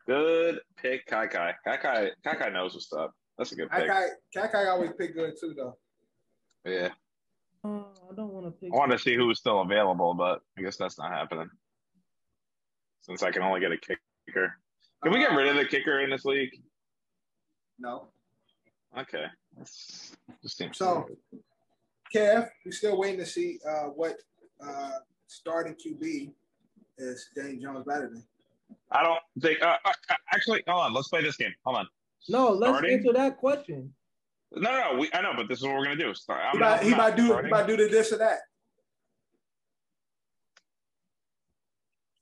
Good 0.07 0.61
pick, 0.77 1.07
Kai 1.07 1.27
Kai. 1.27 1.55
Kai 1.65 1.77
Kai, 1.77 2.11
Kai 2.23 2.35
Kai 2.35 2.49
knows 2.51 2.75
what's 2.75 2.93
up. 2.93 3.13
That's 3.39 3.53
a 3.53 3.57
good 3.57 3.71
pick. 3.71 3.89
Kai 3.89 4.47
Kai 4.49 4.67
always 4.69 4.91
pick 4.99 5.15
good 5.15 5.35
too, 5.41 5.55
though. 5.57 5.77
Yeah. 6.65 6.91
Oh, 7.65 7.87
I 8.11 8.15
don't 8.15 8.33
want 8.33 8.47
to 8.47 8.53
pick. 8.53 8.71
I 8.73 8.77
wanted 8.77 8.99
to 8.99 9.03
see 9.03 9.17
who's 9.17 9.39
still 9.39 9.63
available, 9.63 10.15
but 10.15 10.41
I 10.59 10.63
guess 10.63 10.77
that's 10.77 10.99
not 10.99 11.11
happening. 11.11 11.49
Since 13.03 13.23
I 13.23 13.31
can 13.31 13.43
only 13.43 13.61
get 13.61 13.73
a 13.73 13.79
kicker. 13.79 14.55
Can 15.03 15.13
we 15.13 15.19
get 15.19 15.33
rid 15.33 15.49
of 15.49 15.57
the 15.57 15.65
kicker 15.65 16.01
in 16.01 16.11
this 16.11 16.25
league? 16.25 16.51
No. 17.79 18.09
Okay. 18.99 19.27
Just 19.59 20.17
seems 20.45 20.79
So, 20.79 21.07
Kev, 22.15 22.49
we're 22.65 22.73
still 22.73 22.99
waiting 22.99 23.19
to 23.19 23.27
see 23.27 23.59
uh, 23.69 23.89
what 23.89 24.17
uh, 24.67 24.99
starting 25.27 25.75
QB 25.75 26.33
is 26.99 27.29
Dane 27.35 27.61
Jones 27.61 27.85
better 27.87 28.09
than. 28.09 28.25
I 28.91 29.03
don't 29.03 29.19
think. 29.41 29.63
Uh, 29.63 29.77
uh, 29.85 29.93
actually, 30.33 30.63
hold 30.69 30.85
on. 30.85 30.93
Let's 30.95 31.09
play 31.09 31.23
this 31.23 31.37
game. 31.37 31.53
Hold 31.65 31.79
on. 31.79 31.89
No, 32.29 32.51
let's 32.51 32.71
Starting? 32.79 32.99
answer 32.99 33.13
that 33.13 33.37
question. 33.39 33.93
No, 34.53 34.71
no. 34.93 34.99
We, 34.99 35.11
I 35.13 35.21
know, 35.21 35.33
but 35.37 35.49
this 35.49 35.59
is 35.59 35.65
what 35.65 35.75
we're 35.75 35.85
gonna 35.85 35.97
do. 35.97 36.15
Start. 36.15 36.41
He 36.53 36.59
might, 36.59 36.83
he 36.83 36.95
might 36.95 37.17
do 37.17 37.37
he 37.43 37.49
might 37.49 37.67
do 37.67 37.77
the 37.77 37.89
this 37.89 38.13
or 38.13 38.19
that. 38.19 38.39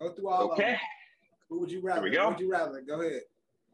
Go 0.00 0.10
through 0.10 0.28
all 0.28 0.46
of 0.46 0.50
Okay. 0.52 0.72
them. 0.72 0.78
Who 1.48 1.60
would 1.60 1.70
you 1.70 1.80
rather? 1.80 2.02
we 2.02 2.10
go. 2.10 2.24
Who 2.24 2.30
would 2.30 2.40
you 2.40 2.50
rather? 2.50 2.80
Go 2.80 3.00
ahead. 3.00 3.20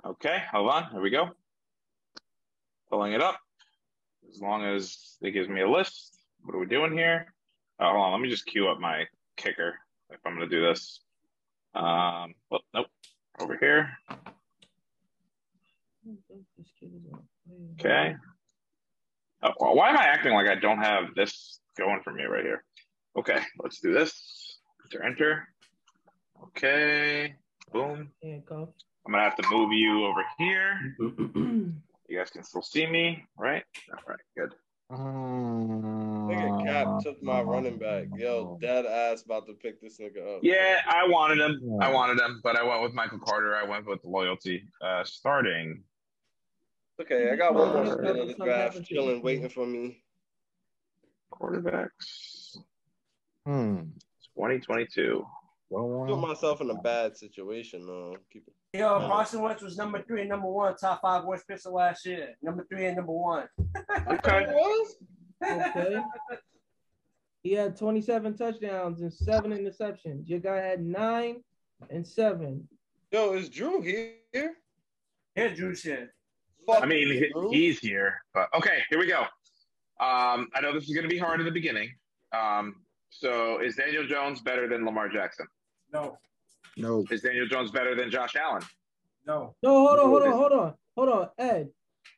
Okay. 0.04 0.42
Hold 0.52 0.70
on. 0.70 0.90
Here 0.90 1.00
we 1.00 1.10
go. 1.10 1.30
Pulling 2.90 3.12
it 3.12 3.22
up. 3.22 3.38
As 4.30 4.40
long 4.40 4.64
as 4.64 5.16
it 5.22 5.30
gives 5.30 5.48
me 5.48 5.60
a 5.62 5.68
list. 5.70 6.18
What 6.42 6.54
are 6.54 6.58
we 6.58 6.66
doing 6.66 6.92
here? 6.92 7.32
Oh, 7.80 7.92
hold 7.92 7.96
on. 8.06 8.12
Let 8.12 8.20
me 8.20 8.28
just 8.28 8.46
queue 8.46 8.68
up 8.68 8.78
my 8.80 9.04
kicker 9.36 9.74
if 10.10 10.18
I'm 10.26 10.34
gonna 10.34 10.48
do 10.48 10.60
this. 10.66 11.00
Um. 11.74 12.34
Oh, 12.50 12.58
nope. 12.74 12.86
Over 13.40 13.56
here. 13.60 13.90
Okay. 17.78 18.14
Oh, 19.42 19.50
well, 19.60 19.76
why 19.76 19.90
am 19.90 19.96
I 19.98 20.04
acting 20.04 20.32
like 20.32 20.48
I 20.48 20.56
don't 20.56 20.78
have 20.78 21.14
this 21.14 21.60
going 21.76 22.00
for 22.02 22.12
me 22.12 22.24
right 22.24 22.44
here? 22.44 22.64
Okay, 23.16 23.38
let's 23.62 23.80
do 23.80 23.92
this. 23.92 24.58
Enter, 24.86 25.04
enter. 25.04 25.48
Okay, 26.44 27.34
boom. 27.72 28.10
I'm 29.06 29.12
gonna 29.12 29.22
have 29.24 29.36
to 29.36 29.48
move 29.50 29.72
you 29.72 30.04
over 30.06 30.24
here. 30.38 30.96
You 32.10 32.16
guys 32.16 32.30
can 32.30 32.42
still 32.42 32.62
see 32.62 32.86
me, 32.86 33.22
right? 33.36 33.64
My 37.28 37.42
running 37.42 37.78
back. 37.78 38.06
Yo, 38.16 38.58
dead 38.60 38.86
ass 38.86 39.22
about 39.22 39.46
to 39.46 39.52
pick 39.52 39.80
this 39.80 39.98
nigga 39.98 40.36
up. 40.36 40.40
Yeah, 40.42 40.80
I 40.86 41.06
wanted 41.06 41.38
him. 41.38 41.78
I 41.80 41.90
wanted 41.92 42.18
him, 42.20 42.40
but 42.42 42.56
I 42.56 42.62
went 42.64 42.82
with 42.82 42.94
Michael 42.94 43.18
Carter. 43.18 43.54
I 43.54 43.64
went 43.64 43.86
with 43.86 44.00
loyalty. 44.04 44.64
Uh, 44.80 45.04
starting. 45.04 45.82
Okay, 47.00 47.30
I 47.30 47.36
got 47.36 47.54
one 47.54 47.68
more 47.68 47.86
Something 47.86 48.04
spin 48.04 48.08
of 48.08 48.14
the 48.38 48.44
happened 48.44 48.44
draft 48.44 48.88
chilling, 48.88 49.22
waiting 49.22 49.48
for 49.48 49.66
me. 49.66 50.02
Quarterbacks 51.32 52.56
Hmm. 53.46 53.80
2022. 54.34 55.24
Go 55.70 56.04
Put 56.06 56.16
myself 56.28 56.60
in 56.62 56.70
a 56.70 56.74
bad 56.76 57.16
situation 57.16 57.86
though. 57.86 58.16
Keep 58.32 58.48
it. 58.48 58.78
Yo, 58.78 58.98
Carson 59.00 59.42
Wentz 59.42 59.62
was 59.62 59.76
number 59.76 60.02
three 60.02 60.20
and 60.20 60.30
number 60.30 60.48
one, 60.48 60.74
top 60.76 61.00
five 61.02 61.24
worst 61.24 61.46
pitcher 61.46 61.68
last 61.70 62.04
year. 62.06 62.34
Number 62.42 62.66
three 62.70 62.86
and 62.86 62.96
number 62.96 63.12
one. 63.12 63.48
Okay. 64.10 64.46
Okay. 65.44 66.00
He 67.42 67.52
had 67.52 67.76
27 67.76 68.36
touchdowns 68.36 69.00
and 69.00 69.12
seven 69.12 69.52
interceptions. 69.52 70.28
Your 70.28 70.40
guy 70.40 70.56
had 70.56 70.82
nine 70.84 71.42
and 71.90 72.06
seven. 72.06 72.66
Yo, 73.12 73.32
is 73.34 73.48
Drew 73.48 73.80
here? 73.80 74.14
Here, 75.34 75.54
Drew 75.54 75.74
shit. 75.74 76.10
Fuck 76.66 76.82
I 76.82 76.86
mean, 76.86 77.30
Drew. 77.32 77.50
he's 77.50 77.78
here, 77.78 78.20
but 78.34 78.48
okay, 78.54 78.82
here 78.90 78.98
we 78.98 79.06
go. 79.06 79.20
Um, 80.00 80.48
I 80.54 80.60
know 80.60 80.72
this 80.74 80.84
is 80.88 80.94
going 80.94 81.04
to 81.04 81.08
be 81.08 81.18
hard 81.18 81.40
in 81.40 81.46
the 81.46 81.52
beginning. 81.52 81.90
Um, 82.32 82.76
so 83.10 83.58
is 83.60 83.76
Daniel 83.76 84.06
Jones 84.06 84.40
better 84.42 84.68
than 84.68 84.84
Lamar 84.84 85.08
Jackson? 85.08 85.46
No, 85.92 86.18
No. 86.76 87.04
Is 87.10 87.22
Daniel 87.22 87.46
Jones 87.46 87.70
better 87.70 87.94
than 87.94 88.10
Josh 88.10 88.36
Allen? 88.36 88.62
no. 89.26 89.54
No, 89.62 89.86
hold 89.86 89.98
on, 89.98 90.06
hold 90.08 90.22
on, 90.22 90.32
hold 90.32 90.52
on, 90.52 90.74
hold 90.96 91.08
on, 91.08 91.28
Ed. 91.38 91.68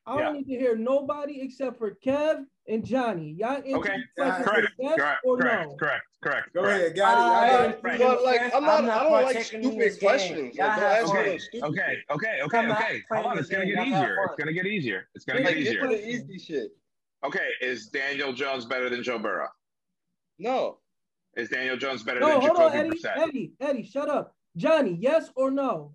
I 0.07 0.21
don't 0.21 0.35
need 0.35 0.47
to 0.53 0.59
hear 0.59 0.77
nobody 0.77 1.41
except 1.41 1.79
for 1.79 1.97
Kev 2.05 2.45
and 2.69 2.85
Johnny. 2.85 3.35
Y'all 3.39 3.57
answer 3.57 3.77
Okay, 3.77 3.97
the 4.17 4.23
question 4.23 4.45
Correct. 4.45 4.73
yes 4.79 4.97
Correct. 4.97 5.21
or 5.25 5.37
Correct. 5.39 5.69
no? 5.71 5.77
Correct. 5.77 6.03
Correct. 6.23 6.53
Go 6.55 6.63
correct. 6.63 6.81
ahead, 6.81 6.97
got 6.97 7.13
it. 7.13 7.21
I 7.21 7.51
got 7.51 7.71
it. 7.71 7.81
Right. 7.83 7.99
But 7.99 8.25
like, 8.25 8.55
I'm 8.55 8.63
not. 8.65 8.85
I 8.85 9.03
don't 9.05 9.13
like 9.13 9.43
stupid 9.43 9.99
questions. 10.01 10.57
Like, 10.59 10.77
don't 10.77 10.83
ask 10.85 11.07
me 11.07 11.09
fun. 11.09 11.19
Okay. 11.19 11.31
no 11.33 11.39
stupid. 11.39 11.65
Okay. 11.67 11.97
Okay. 12.11 12.39
Okay. 12.43 12.49
Come 12.51 12.71
out, 12.71 12.83
Okay. 12.83 13.03
Hold 13.13 13.27
on. 13.27 13.39
It's 13.39 13.49
gonna 13.49 13.67
get 13.67 13.87
easier. 13.87 14.17
It's 14.27 14.35
gonna 14.37 14.53
get 14.53 14.67
easier. 14.67 15.09
It's 15.15 15.25
gonna 15.25 15.41
Like, 15.41 15.55
get 15.55 15.65
get 15.65 15.81
to 15.81 15.87
the 15.89 16.09
easy 16.09 16.39
shit. 16.39 16.71
Okay. 17.25 17.49
Is 17.63 17.87
Daniel 17.89 18.33
Jones 18.33 18.65
better 18.67 18.91
than 18.91 19.03
Joe 19.03 19.19
Burrow? 19.19 19.49
No. 20.39 20.79
Is 21.37 21.49
Daniel 21.49 21.77
Jones 21.77 22.03
better 22.03 22.21
No, 22.21 22.27
than 22.29 22.41
hold 22.41 22.51
on, 22.57 22.73
Jacoby 22.73 22.79
Eddie, 22.79 22.91
Brissett? 22.91 23.17
Eddie, 23.29 23.53
Eddie, 23.61 23.83
shut 23.85 24.09
up. 24.09 24.35
Johnny, 24.57 24.99
yes 25.01 25.31
or 25.37 25.51
no? 25.51 25.95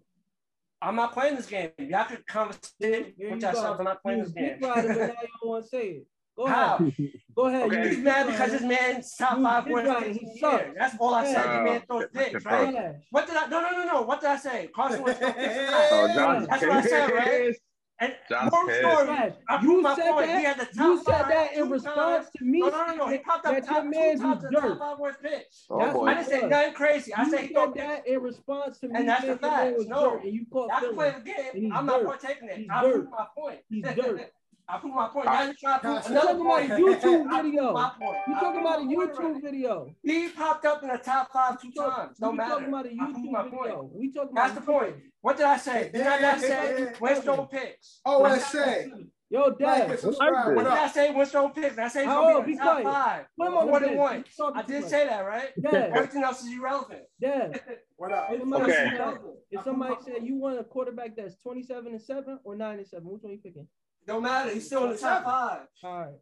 I'm 0.82 0.96
not 0.96 1.14
playing 1.14 1.36
this 1.36 1.46
game. 1.48 1.70
Y'all 1.80 2.06
could 2.06 2.26
conversate 2.28 2.66
Here 2.80 3.00
with 3.02 3.18
you 3.18 3.28
yourselves. 3.48 3.80
I'm 3.80 3.86
not 3.86 4.02
playing 4.02 4.20
You 4.20 4.26
this 4.26 4.34
game. 4.34 4.58
riding, 4.62 4.88
but 4.88 4.98
now 4.98 5.06
you 5.08 5.28
don't 5.42 5.50
want 5.50 5.64
to 5.64 5.70
say 5.70 5.88
it. 5.88 6.08
Go 6.38 6.48
How? 6.48 6.76
ahead. 6.76 6.94
Go 7.34 7.46
ahead. 7.48 7.64
Okay. 7.64 7.84
You 7.84 7.90
He's 7.90 7.98
mad 8.00 8.26
because 8.28 8.40
riding. 8.52 8.70
his 8.70 8.80
man's 8.80 9.16
top 9.16 9.38
You 9.38 9.44
five 9.46 9.64
dick 9.66 9.74
worst 9.74 10.20
He 10.20 10.40
sucks. 10.40 10.64
That's 10.78 10.96
all 11.00 11.14
I 11.14 11.26
said. 11.26 11.46
Uh, 11.46 11.58
the 11.58 11.64
man 11.64 11.82
throws 11.88 12.02
good- 12.02 12.14
dicks, 12.14 12.46
right? 12.46 12.72
Trash. 12.74 12.96
What 13.12 13.28
did 13.28 13.36
I? 13.38 13.46
No, 13.48 13.62
no, 13.62 13.72
no, 13.72 13.86
no. 13.86 14.02
What 14.02 14.20
did 14.22 14.30
I 14.32 14.36
say? 14.38 14.68
Carson 14.76 15.02
Wentz 15.02 15.20
throws. 15.22 15.34
Oh, 15.38 16.46
That's 16.50 16.62
what 16.62 16.72
I 16.72 16.82
said, 16.82 17.12
right? 17.12 17.56
Pissed. 18.00 18.12
And 18.12 18.16
John's 18.30 18.52
more 18.52 18.68
pissed. 18.68 18.80
story. 18.80 19.06
Trash. 19.06 19.32
You 19.64 19.84
said 19.96 20.12
point. 20.12 20.28
that- 20.28 20.40
He 20.40 20.46
had 20.46 20.58
the 20.60 20.68
You 20.84 20.98
said 20.98 21.06
five 21.14 21.28
that 21.30 21.54
in 21.54 21.70
response 21.70 21.96
times. 22.26 22.30
to 22.38 22.46
me 22.46 22.60
No, 22.60 22.70
no, 22.70 22.86
no, 22.88 22.96
no. 22.96 23.06
He 23.06 23.12
saying 23.12 23.24
popped 23.24 23.46
up 23.46 23.54
that 23.54 23.66
top 23.66 23.76
your 23.76 23.84
two 23.84 23.90
man's 24.00 24.22
times 24.22 24.36
was 24.36 24.44
to 24.44 24.48
the 24.50 24.62
top 24.70 24.80
five 24.80 25.00
worst 25.00 25.22
picks. 25.22 25.66
Oh 25.70 25.80
That's 25.80 25.94
boy. 25.94 26.06
I 26.08 26.14
didn't 26.16 26.28
say 26.28 26.48
nothing 26.48 26.74
crazy. 26.74 27.14
I 27.14 27.24
You 27.24 27.30
said 27.32 27.40
he 27.40 27.48
said 27.48 27.54
throw 27.54 27.74
dicks. 27.74 27.86
that 27.88 28.08
in 28.08 28.20
response 28.22 28.80
to 28.80 28.88
me 28.88 29.00
And 29.00 29.10
that's 29.10 29.22
the 29.22 29.28
your 29.28 29.40
man 29.40 29.52
facts. 29.52 29.78
was 29.78 29.88
No. 29.88 30.10
dirt 30.12 30.24
and 30.24 30.34
you 30.34 30.46
caught 30.52 30.72
I 30.74 30.80
can 30.82 30.94
play 30.96 31.12
the 31.12 31.22
game. 31.22 31.72
I'm 31.74 31.86
not 31.86 32.00
dirt. 32.02 32.08
partaking 32.08 32.50
in 32.50 32.56
He's 32.58 32.66
it. 32.66 32.72
I 32.72 32.82
dirt. 32.84 32.94
proved 32.94 33.10
my 33.12 33.26
point. 33.38 33.60
He's 33.70 33.84
dirt. 33.96 34.32
I 34.68 34.78
proved 34.80 34.96
my 34.96 35.08
point. 35.10 35.26
Now 35.26 35.44
you're 35.44 35.54
trying 35.60 35.80
to 35.80 35.80
prove 35.80 35.94
You're 36.04 36.12
another 36.12 36.28
talking 36.28 36.42
about 36.42 36.58
point. 36.60 36.72
a 36.72 36.76
YouTube 36.76 37.28
I 37.32 37.42
video. 37.44 37.62
You 37.64 37.78
I 37.78 38.40
talking 38.40 38.62
about 38.62 38.80
a 38.80 38.84
YouTube 38.84 39.42
video. 39.42 39.96
He 40.04 40.30
popped 40.30 40.66
up 40.66 40.82
in 40.84 40.90
the 40.90 40.98
top 40.98 41.32
five 41.32 41.62
two 41.62 41.72
talk- 41.72 41.96
times. 41.96 42.20
No 42.20 42.28
Don't 42.30 42.38
matter. 42.38 42.50
talking 42.52 42.68
about 42.70 42.86
a 42.86 42.90
I 42.90 43.06
proved 43.12 43.32
my 43.32 43.44
YouTube 43.44 43.52
point. 43.52 43.64
video. 43.66 43.90
We 43.94 44.12
talking 44.12 44.30
about. 44.32 44.44
That's 44.48 44.56
the 44.56 44.72
point. 44.72 44.96
What 45.22 45.38
did 45.38 45.46
I 45.46 45.58
say? 45.58 45.90
Did 45.94 46.08
I 46.08 46.20
not 46.20 46.40
say 46.42 46.94
Winston 47.00 47.46
picks? 47.48 48.02
OSA. 48.06 48.86
Yo, 49.32 49.42
Like 49.42 49.58
Dad. 49.58 49.90
and 49.90 50.00
subscribe. 50.00 50.32
What 50.34 50.56
What 50.56 50.64
did 50.66 50.74
I 50.74 50.86
up? 50.86 50.94
say? 50.94 51.12
Winston 51.12 51.50
picks. 51.52 51.70
Did 51.76 51.80
I 51.80 51.88
say 51.88 52.04
he's 52.04 52.10
Oh, 52.12 52.22
gonna 52.34 52.40
be 52.42 52.46
be 52.46 52.52
in 52.54 52.58
the 52.60 52.64
top 52.64 52.84
five. 52.84 53.26
Put 53.38 53.48
him 53.48 53.54
on 53.58 53.68
More 53.68 53.80
the 53.80 53.86
than 53.88 53.98
one. 53.98 54.24
He's 54.28 54.40
I 54.40 54.62
did 54.62 54.82
much. 54.82 54.90
say 54.90 55.08
that, 55.08 55.20
right? 55.22 55.50
Dad, 55.62 55.92
Everything 55.96 56.24
else 56.24 56.44
is 56.44 56.54
irrelevant. 56.58 57.02
Dad. 57.22 57.62
What 57.98 58.12
up? 58.12 58.28
If 58.30 58.40
somebody, 58.42 58.64
Okay. 58.74 58.92
said, 58.98 59.18
if 59.52 59.64
somebody 59.64 59.96
said 60.04 60.16
you 60.24 60.36
want 60.36 60.60
a 60.60 60.66
quarterback 60.66 61.16
that's 61.16 61.36
27 61.38 61.88
and 61.94 62.02
7 62.02 62.40
or 62.44 62.56
9 62.58 62.78
and 62.80 62.86
7, 62.86 63.08
which 63.08 63.22
one 63.24 63.32
are 63.32 63.36
you 63.36 63.42
picking? 63.42 63.68
Don't 64.08 64.24
matter. 64.24 64.54
He's 64.54 64.66
still 64.68 64.84
in 64.86 64.92
the 64.92 64.98
top 64.98 65.24
five. 65.24 65.62
All 65.84 66.00
right. 66.02 66.14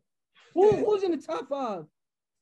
Who, 0.53 0.71
who's 0.85 1.03
in 1.03 1.11
the 1.11 1.17
top 1.17 1.49
five? 1.49 1.83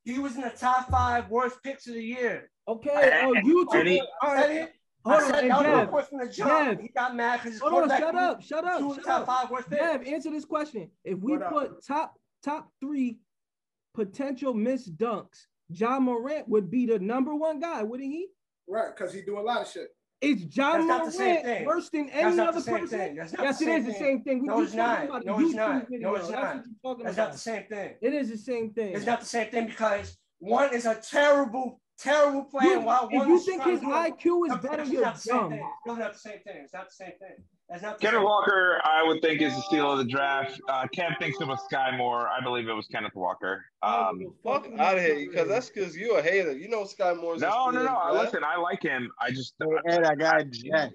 He 0.03 0.19
was 0.19 0.35
in 0.35 0.41
the 0.41 0.49
top 0.49 0.89
five 0.89 1.29
worst 1.29 1.61
picks 1.63 1.87
of 1.87 1.93
the 1.93 2.03
year. 2.03 2.49
Okay. 2.67 3.21
Oh, 3.23 3.33
And- 3.33 3.47
YouTube. 3.47 3.79
and 3.79 3.87
he- 3.87 4.01
All 4.21 4.29
I 4.29 4.35
right. 4.35 4.69
Hold 5.03 5.15
on. 5.23 5.29
said 5.31 5.43
And 5.43 5.51
that 5.51 5.57
was 5.57 5.65
my 5.67 5.79
Dev, 5.81 5.89
point 5.89 6.07
from 6.09 6.17
the 6.19 6.27
jump. 6.27 6.49
Dev. 6.69 6.79
He 6.79 6.87
got 6.89 7.15
mad 7.15 7.37
because 7.39 7.53
his 7.53 7.61
hold 7.61 7.73
on. 7.83 7.89
Shut 7.89 8.15
up. 8.15 8.41
Shut 8.43 8.65
up. 8.65 8.79
Shut 8.95 9.03
top 9.03 9.21
up. 9.21 9.25
five 9.25 9.49
worst 9.49 9.69
picks. 9.69 9.81
Dev, 9.81 10.03
answer 10.05 10.29
this 10.29 10.45
question. 10.45 10.91
If 11.03 11.17
we 11.19 11.31
What 11.33 11.41
up? 11.43 11.51
put 11.51 11.85
top 11.85 12.13
top 12.43 12.69
three 12.79 13.19
potential 13.95 14.53
missed 14.53 14.95
dunks, 14.97 15.45
Ja 15.69 15.99
Morant 15.99 16.47
would 16.49 16.69
be 16.69 16.85
the 16.85 16.99
number 16.99 17.33
one 17.33 17.59
guy, 17.59 17.81
wouldn't 17.83 18.11
he? 18.11 18.27
Right, 18.67 18.95
because 18.95 19.11
he 19.13 19.21
do 19.21 19.39
a 19.39 19.41
lot 19.41 19.61
of 19.61 19.67
shit. 19.67 19.87
Is 20.21 20.45
John 20.45 20.87
That's 20.87 20.87
not 20.87 21.05
the 21.05 21.11
same 21.11 21.27
Morant 21.33 21.45
thing. 21.45 21.65
worse 21.65 21.89
than 21.89 22.09
any 22.11 22.35
not 22.35 22.49
other 22.49 22.59
the 22.59 22.63
same 22.63 22.79
person? 22.81 22.99
thing. 22.99 23.15
That's 23.15 23.33
not 23.33 23.43
Yes, 23.43 23.61
it 23.61 23.67
is 23.69 23.85
the 23.87 23.93
same 23.93 24.21
thing. 24.23 24.45
No, 24.45 24.61
it's 24.61 24.73
not. 24.75 25.25
No, 25.25 25.39
it's 25.39 25.53
not. 25.55 25.89
No, 25.89 26.15
it's 26.15 26.29
not. 26.29 26.43
what 26.43 26.65
you're 26.65 26.73
talking 26.83 27.03
That's 27.05 27.15
about. 27.15 27.23
not 27.25 27.31
the 27.33 27.37
same 27.39 27.63
thing. 27.67 27.95
It 28.01 28.13
is 28.13 28.29
the 28.29 28.37
same 28.37 28.71
thing. 28.71 28.93
It's 28.93 29.05
not 29.05 29.19
the 29.21 29.25
same 29.25 29.49
thing 29.49 29.65
because 29.67 30.17
one 30.37 30.73
is 30.75 30.85
a 30.85 30.95
terrible, 30.95 31.81
terrible 31.97 32.43
player. 32.43 32.69
You- 32.73 32.79
while 32.81 33.07
if 33.11 33.17
one 33.17 33.29
you 33.29 33.35
is 33.37 33.45
think 33.45 33.63
his 33.63 33.79
IQ 33.81 34.45
is 34.47 34.53
It's 34.53 34.61
better, 34.67 34.83
you're 34.83 35.01
dumb. 35.03 35.53
It's 35.53 35.85
not 35.87 36.13
the 36.13 36.19
same 36.19 36.39
thing. 36.45 36.57
It's 36.63 36.73
not 36.73 36.87
the 36.89 36.93
same 36.93 37.13
thing. 37.19 37.43
That's 37.71 37.83
not 37.83 38.01
Kenneth 38.01 38.23
Walker, 38.23 38.81
I 38.83 39.01
would 39.01 39.21
think, 39.21 39.41
is 39.41 39.55
the 39.55 39.61
steal 39.61 39.89
of 39.93 39.97
the 39.97 40.03
draft. 40.03 40.59
Uh, 40.67 40.85
Kev 40.93 41.17
thinks 41.19 41.39
it 41.39 41.47
was 41.47 41.57
Skyy 41.71 41.97
Moore. 41.97 42.27
I 42.27 42.43
believe 42.43 42.67
it 42.67 42.73
was 42.73 42.85
Kenneth 42.87 43.15
Walker. 43.15 43.63
Um, 43.81 44.33
Fuck 44.43 44.67
out 44.77 44.97
of 44.97 45.01
here, 45.03 45.29
because 45.29 45.47
that's 45.47 45.69
because 45.69 45.95
you 45.95 46.17
a 46.17 46.21
hater. 46.21 46.51
You 46.51 46.67
know 46.67 46.83
Skyy 46.83 47.15
Moore's. 47.19 47.39
no, 47.41 47.69
no, 47.69 47.81
no. 47.83 47.95
I- 47.95 48.11
Listen, 48.11 48.43
I 48.43 48.57
like 48.57 48.83
him. 48.83 49.09
I 49.21 49.31
just 49.31 49.53
Hey, 49.61 49.93
Ed, 49.95 50.03
I 50.03 50.15
got 50.15 50.49
Jack. 50.49 50.91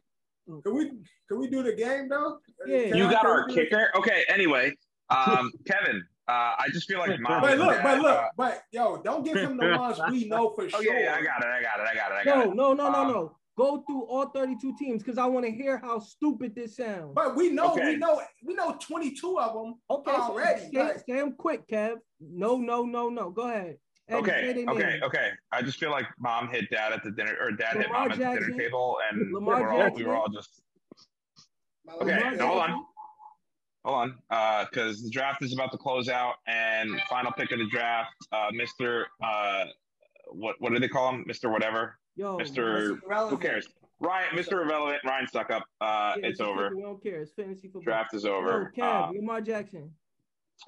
Can 0.63 0.75
we 0.75 0.91
can 1.29 1.41
we 1.41 1.49
do 1.49 1.63
the 1.63 1.73
game 1.73 2.09
though? 2.11 2.39
Yeah. 2.67 2.89
Can 2.91 2.97
you 2.99 3.07
I- 3.07 3.11
got 3.13 3.25
our 3.27 3.47
do 3.49 3.55
the- 3.55 3.61
kicker. 3.63 3.91
Okay. 3.97 4.25
Anyway, 4.29 4.75
um, 5.09 5.51
Kevin, 5.67 6.05
uh, 6.29 6.53
I 6.59 6.67
just 6.73 6.87
feel 6.89 6.99
like 6.99 7.19
mom. 7.21 7.41
But 7.41 7.57
look, 7.59 7.83
but 7.83 8.01
look, 8.03 8.25
but 8.37 8.63
yo, 8.71 8.99
don't 8.99 9.25
give 9.25 9.37
him 9.37 9.57
the 9.57 9.67
ones 9.79 9.99
we 10.11 10.29
know 10.29 10.51
for 10.51 10.65
oh 10.65 10.69
sure. 10.69 10.83
yeah, 10.85 11.01
yeah, 11.05 11.15
I 11.15 11.23
got 11.23 11.43
it. 11.43 11.47
I 11.49 11.63
got 11.63 11.81
it. 11.81 11.87
I 11.91 11.95
got 11.95 12.13
it. 12.13 12.15
I 12.21 12.25
got 12.25 12.37
No, 12.45 12.53
it. 12.53 12.55
no, 12.55 12.73
no, 12.75 12.91
no, 12.91 12.99
Um, 13.01 13.09
no. 13.09 13.37
Go 13.57 13.83
through 13.87 14.05
all 14.05 14.27
32 14.27 14.75
teams 14.79 15.03
because 15.03 15.17
I 15.17 15.25
want 15.25 15.47
to 15.47 15.51
hear 15.51 15.79
how 15.79 15.99
stupid 15.99 16.55
this 16.55 16.77
sounds. 16.77 17.13
But 17.15 17.37
we 17.37 17.49
know, 17.51 17.73
Okay. 17.73 17.93
we 17.93 17.97
know, 17.97 18.21
we 18.45 18.53
know 18.55 18.77
22 18.79 19.39
of 19.39 19.55
them 19.55 19.75
Okay, 19.91 20.11
so 20.13 20.17
already. 20.23 20.61
say, 20.71 20.79
like- 20.79 20.99
say 20.99 21.15
them 21.15 21.33
quick, 21.37 21.67
Kev. 21.67 21.97
No, 22.21 22.59
no, 22.59 22.85
no, 22.85 23.09
no. 23.09 23.31
Go 23.31 23.49
ahead. 23.49 23.79
Eddie, 24.09 24.19
Okay, 24.21 24.51
okay, 24.69 24.85
names. 24.91 25.03
okay. 25.03 25.31
I 25.51 25.63
just 25.63 25.79
feel 25.81 25.91
like 25.91 26.07
mom 26.19 26.49
hit 26.49 26.71
dad 26.71 26.93
at 26.93 27.03
the 27.03 27.11
dinner, 27.11 27.37
or 27.41 27.51
dad 27.51 27.77
hit 27.77 27.87
Lamar 27.87 28.09
mom 28.09 28.13
at 28.13 28.19
the 28.19 28.41
dinner 28.47 28.59
table, 28.59 28.99
and 29.11 29.33
Lamar 29.33 29.57
we 29.57 29.63
were 29.63 29.73
all 29.73 29.91
we 29.95 30.05
were 30.05 30.15
all 30.15 30.29
just 30.29 30.63
Okay, 32.01 32.15
Lamar 32.17 32.33
Lamar 32.33 32.47
hold 32.47 32.61
on. 32.63 32.87
Hold 33.85 33.97
on, 33.99 34.19
uh, 34.31 34.65
because 34.71 35.03
the 35.03 35.11
draft 35.11 35.43
is 35.43 35.53
about 35.55 35.73
to 35.73 35.79
close 35.79 36.09
out, 36.09 36.35
and 36.47 37.01
final 37.09 37.33
pick 37.33 37.51
of 37.53 37.59
the 37.59 37.67
draft, 37.69 38.13
uh, 38.33 38.49
Mister, 38.53 39.09
uh, 39.25 39.65
what 40.31 40.55
what 40.61 40.73
do 40.73 40.79
they 40.79 40.89
call 40.89 41.09
him, 41.13 41.25
Mister 41.27 41.51
whatever, 41.51 41.99
Yo, 42.17 42.37
Mister, 42.39 42.91
That's 42.95 43.05
irrelevant. 43.05 43.43
who 43.43 43.49
cares? 43.49 43.69
Ryan, 44.01 44.35
Mister 44.35 44.63
Irrelevant, 44.63 45.03
Ryan 45.05 45.27
stuck 45.27 45.51
up. 45.51 45.65
Uh, 45.81 46.15
yeah, 46.21 46.29
it's 46.29 46.41
over. 46.41 46.75
We 46.75 46.83
don't 46.83 47.03
care. 47.03 47.23
It's 47.23 47.33
fantasy 47.33 47.69
football. 47.69 47.83
Draft 47.83 48.15
is 48.15 48.25
Yo, 48.25 48.35
over. 48.35 48.73
Kev, 48.77 49.09
Um, 49.11 49.17
Lamar 49.17 49.41
Jackson. 49.41 49.91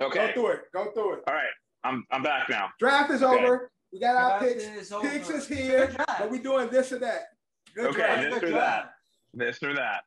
okay, 0.01 0.29
Go 0.29 0.33
through 0.33 0.47
it. 0.53 0.61
Go 0.73 0.91
through 0.93 1.15
it. 1.15 1.21
all 1.27 1.35
right. 1.35 1.49
I'm 1.85 2.05
I'm 2.11 2.23
back 2.23 2.49
now. 2.49 2.69
Draft 2.79 3.11
is 3.11 3.23
Okay. 3.23 3.45
over. 3.45 3.71
We 3.93 4.01
got 4.01 4.17
our 4.17 4.41
Draft 4.41 4.45
picks. 4.59 4.65
is. 4.65 4.95
Picks 5.03 5.31
is 5.31 5.47
here, 5.49 5.87
Good 5.87 5.97
draft. 5.97 6.19
but 6.21 6.31
we 6.31 6.39
doing 6.39 6.69
this 6.69 6.93
or 6.93 6.99
that. 6.99 7.29
Good 7.75 7.87
Okay, 7.89 7.97
draft. 7.99 8.23
this 8.23 8.35
Good 8.41 8.45
or 8.45 8.51
draft. 8.53 8.87
that. 8.87 8.93
This 9.35 9.63
or 9.63 9.75
that. 9.75 10.03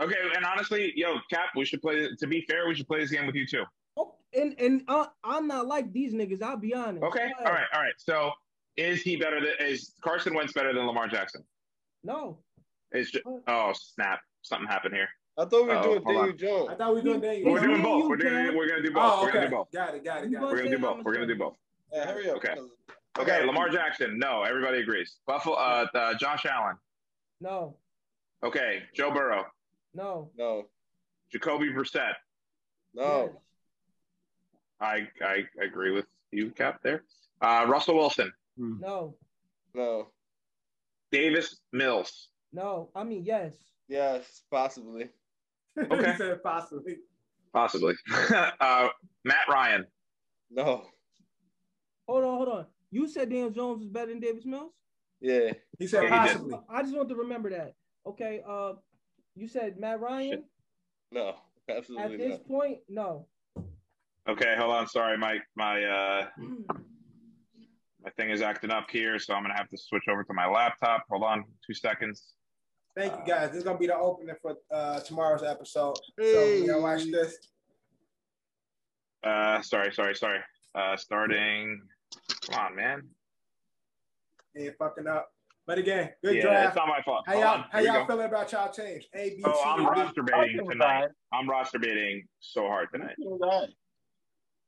Okay, 0.00 0.14
and 0.36 0.44
honestly, 0.44 0.92
yo, 0.94 1.16
Cap, 1.30 1.46
we 1.56 1.64
should 1.64 1.80
play. 1.80 2.08
To 2.18 2.26
be 2.26 2.42
fair, 2.42 2.68
we 2.68 2.74
should 2.74 2.86
play 2.86 3.00
this 3.00 3.10
game 3.10 3.26
with 3.26 3.34
you 3.34 3.46
too. 3.46 3.64
Oh, 3.96 4.14
and 4.34 4.54
and 4.60 4.82
uh, 4.88 5.06
I'm 5.24 5.46
not 5.48 5.66
like 5.66 5.92
these 5.92 6.12
niggas. 6.14 6.42
I'll 6.42 6.56
be 6.58 6.74
honest. 6.74 7.02
Okay, 7.04 7.30
all 7.40 7.52
right, 7.52 7.66
all 7.72 7.80
right. 7.80 7.94
So, 7.96 8.30
is 8.76 9.02
he 9.02 9.16
better 9.16 9.40
than 9.40 9.52
is 9.66 9.94
Carson 10.02 10.34
Wentz 10.34 10.52
better 10.52 10.72
than 10.72 10.86
Lamar 10.86 11.08
Jackson? 11.08 11.42
No. 12.04 12.38
It's 12.92 13.10
ju- 13.10 13.42
oh 13.46 13.72
snap, 13.74 14.20
something 14.42 14.68
happened 14.68 14.94
here. 14.94 15.08
I 15.38 15.44
thought 15.44 15.52
we 15.52 15.68
were 15.68 15.74
Oh, 15.76 15.82
doing 15.82 16.02
hold 16.02 16.16
on. 16.16 16.28
Daniel 16.28 16.36
Jones. 16.36 16.68
I 16.70 16.74
thought 16.76 16.88
we 16.90 16.94
were 16.96 17.02
doing 17.02 17.20
Daniel. 17.20 17.52
We're 17.52 17.60
doing 17.60 17.82
both. 17.82 18.08
We're 18.08 18.16
doing. 18.16 18.56
We're 18.56 18.68
gonna 18.68 18.82
do 18.82 18.90
both. 18.92 19.02
Oh, 19.04 19.22
We're 19.22 19.32
gonna 19.32 19.48
do 19.48 19.56
both. 19.56 19.72
Got 19.72 19.94
it. 19.94 20.04
Got 20.04 20.24
it. 20.24 20.32
Got 20.32 20.42
it. 20.42 20.46
We're 20.46 20.56
gonna 20.56 20.70
do 20.70 20.78
both. 20.78 20.96
I'm 20.98 21.04
We're 21.04 21.12
gonna 21.14 21.26
do 21.26 21.36
both. 21.36 21.56
Yeah, 21.92 22.06
hurry 22.06 22.30
up. 22.30 22.36
Okay. 22.36 22.54
'cause- 22.54 22.70
Okay, 23.18 23.44
Lamar 23.46 23.70
Jackson. 23.70 24.18
No, 24.18 24.42
everybody 24.42 24.78
agrees. 24.78 25.20
Buffalo. 25.26 25.56
Uh, 25.56 25.86
uh, 25.94 26.14
Josh 26.14 26.44
Allen. 26.44 26.76
No. 27.40 27.78
Okay, 28.42 28.82
Joe 28.94 29.10
Burrow. 29.10 29.46
No. 29.94 30.30
No, 30.36 30.68
Jacoby 31.32 31.70
Brissett. 31.72 32.14
no, 32.94 33.40
I 34.80 35.08
I 35.24 35.44
agree 35.62 35.92
with 35.92 36.06
you, 36.30 36.50
Cap. 36.50 36.80
There. 36.82 37.04
Uh, 37.40 37.64
Russell 37.68 37.94
Wilson. 37.96 38.32
No. 38.56 39.16
no. 39.74 40.08
Davis 41.12 41.60
Mills. 41.72 42.28
No. 42.52 42.90
I 42.94 43.04
mean, 43.04 43.24
yes. 43.24 43.54
Yes, 43.88 44.42
possibly. 44.50 45.10
Okay. 45.78 46.12
he 46.12 46.16
said 46.16 46.42
possibly. 46.42 46.96
Possibly. 47.52 47.94
uh, 48.60 48.88
Matt 49.26 49.46
Ryan. 49.46 49.84
No, 50.50 50.86
Hold 52.08 52.24
on, 52.24 52.36
hold 52.36 52.48
on. 52.48 52.66
You 52.90 53.08
said 53.08 53.30
Daniel 53.30 53.50
Jones 53.50 53.80
was 53.80 53.88
better 53.88 54.06
than 54.06 54.20
Davis 54.20 54.44
Mills. 54.44 54.72
Yeah. 55.20 55.52
He 55.78 55.86
said 55.86 56.04
Yeah, 56.04 56.22
he 56.22 56.28
possibly. 56.28 56.58
I 56.68 56.82
just 56.82 56.96
want 56.96 57.08
to 57.08 57.16
remember 57.16 57.50
that. 57.50 57.74
Okay. 58.06 58.42
Uh, 58.48 58.74
you 59.34 59.48
said 59.48 59.78
Matt 59.78 60.00
Ryan. 60.00 60.44
No, 61.12 61.34
absolutely. 61.68 62.14
At 62.14 62.18
this 62.18 62.38
not. 62.38 62.48
point, 62.48 62.78
no. 62.88 63.26
Okay, 64.28 64.54
hold 64.58 64.74
on. 64.74 64.88
Sorry, 64.88 65.16
Mike. 65.16 65.42
My 65.56 65.84
uh, 65.84 66.26
my 68.06 68.12
thing 68.12 68.30
is 68.30 68.40
acting 68.40 68.70
up 68.70 68.88
here, 68.88 69.18
so 69.18 69.34
I'm 69.34 69.42
gonna 69.42 69.56
have 69.56 69.68
to 69.68 69.76
switch 69.76 70.04
over 70.08 70.22
to 70.22 70.32
my 70.32 70.46
laptop. 70.46 71.04
Hold 71.10 71.24
on, 71.24 71.44
two 71.66 71.74
seconds. 71.74 72.34
Thank 72.96 73.12
you 73.18 73.24
guys. 73.26 73.48
This 73.50 73.58
is 73.58 73.64
gonna 73.64 73.78
be 73.78 73.88
the 73.88 73.96
opening 73.96 74.34
for 74.40 74.54
uh, 74.70 75.00
tomorrow's 75.00 75.42
episode. 75.42 75.96
So 75.96 76.22
Hey. 76.22 76.64
y'all 76.64 76.82
watch 76.82 77.04
this. 77.10 77.36
Uh, 79.24 79.60
sorry, 79.60 79.92
sorry, 79.92 80.14
sorry. 80.14 80.38
Uh, 80.72 80.96
starting. 80.96 81.82
Come 82.48 82.60
on, 82.60 82.76
man. 82.76 83.02
Ain't 84.56 84.76
fucking 84.78 85.08
up. 85.08 85.28
But 85.66 85.78
again, 85.78 86.10
good 86.22 86.36
yeah, 86.36 86.42
draft. 86.42 86.66
it's 86.68 86.76
not 86.76 86.86
my 86.86 87.02
fault. 87.02 87.24
How 87.26 87.32
Hold 87.32 87.44
y'all 87.44 87.54
on, 87.54 87.64
how 87.72 87.78
y'all 87.80 88.06
feeling 88.06 88.26
about 88.26 88.52
y'all 88.52 88.72
change? 88.72 89.08
A, 89.16 89.30
B, 89.30 89.36
C, 89.38 89.42
Oh, 89.44 89.62
I'm 89.66 89.80
and 89.80 89.88
roster 89.88 90.22
baiting 90.22 90.64
tonight. 90.70 91.08
I'm 91.32 91.50
roster 91.50 91.80
baiting 91.80 92.22
so 92.38 92.68
hard 92.68 92.88
tonight. 92.92 93.16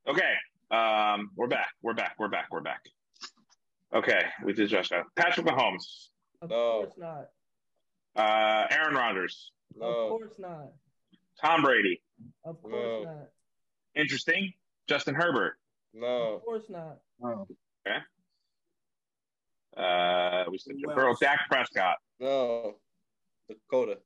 Okay, 0.08 0.34
um, 0.72 1.30
we're 1.36 1.46
back. 1.46 1.68
We're 1.82 1.94
back. 1.94 2.16
We're 2.18 2.28
back. 2.28 2.48
We're 2.50 2.62
back. 2.62 2.80
Okay, 3.94 4.20
we 4.44 4.52
did 4.52 4.68
just 4.68 4.90
that. 4.90 5.04
Patrick 5.16 5.46
Mahomes, 5.46 6.08
Of 6.42 6.50
No. 6.50 6.82
course 6.84 6.96
not. 6.98 7.30
uh, 8.16 8.66
Aaron 8.70 8.94
Rodgers, 8.94 9.52
No. 9.74 9.86
Of 9.86 10.08
course 10.10 10.38
not. 10.38 10.72
Tom 11.40 11.62
Brady. 11.62 12.02
Of 12.44 12.60
course 12.62 12.74
No. 12.74 13.02
not. 13.04 13.28
Interesting. 13.94 14.52
Justin 14.88 15.14
Herbert. 15.14 15.58
No. 15.94 16.34
Of 16.36 16.42
course 16.44 16.68
not. 16.68 16.98
No. 17.20 17.46
Okay. 17.86 17.98
Uh, 19.76 20.44
we 20.50 20.58
said 20.58 20.74
Joe 20.78 20.90
Who 20.90 20.94
Burrow. 20.94 21.14
Dak 21.20 21.48
Prescott. 21.48 21.96
No. 22.18 22.80
Dakota. 23.48 23.98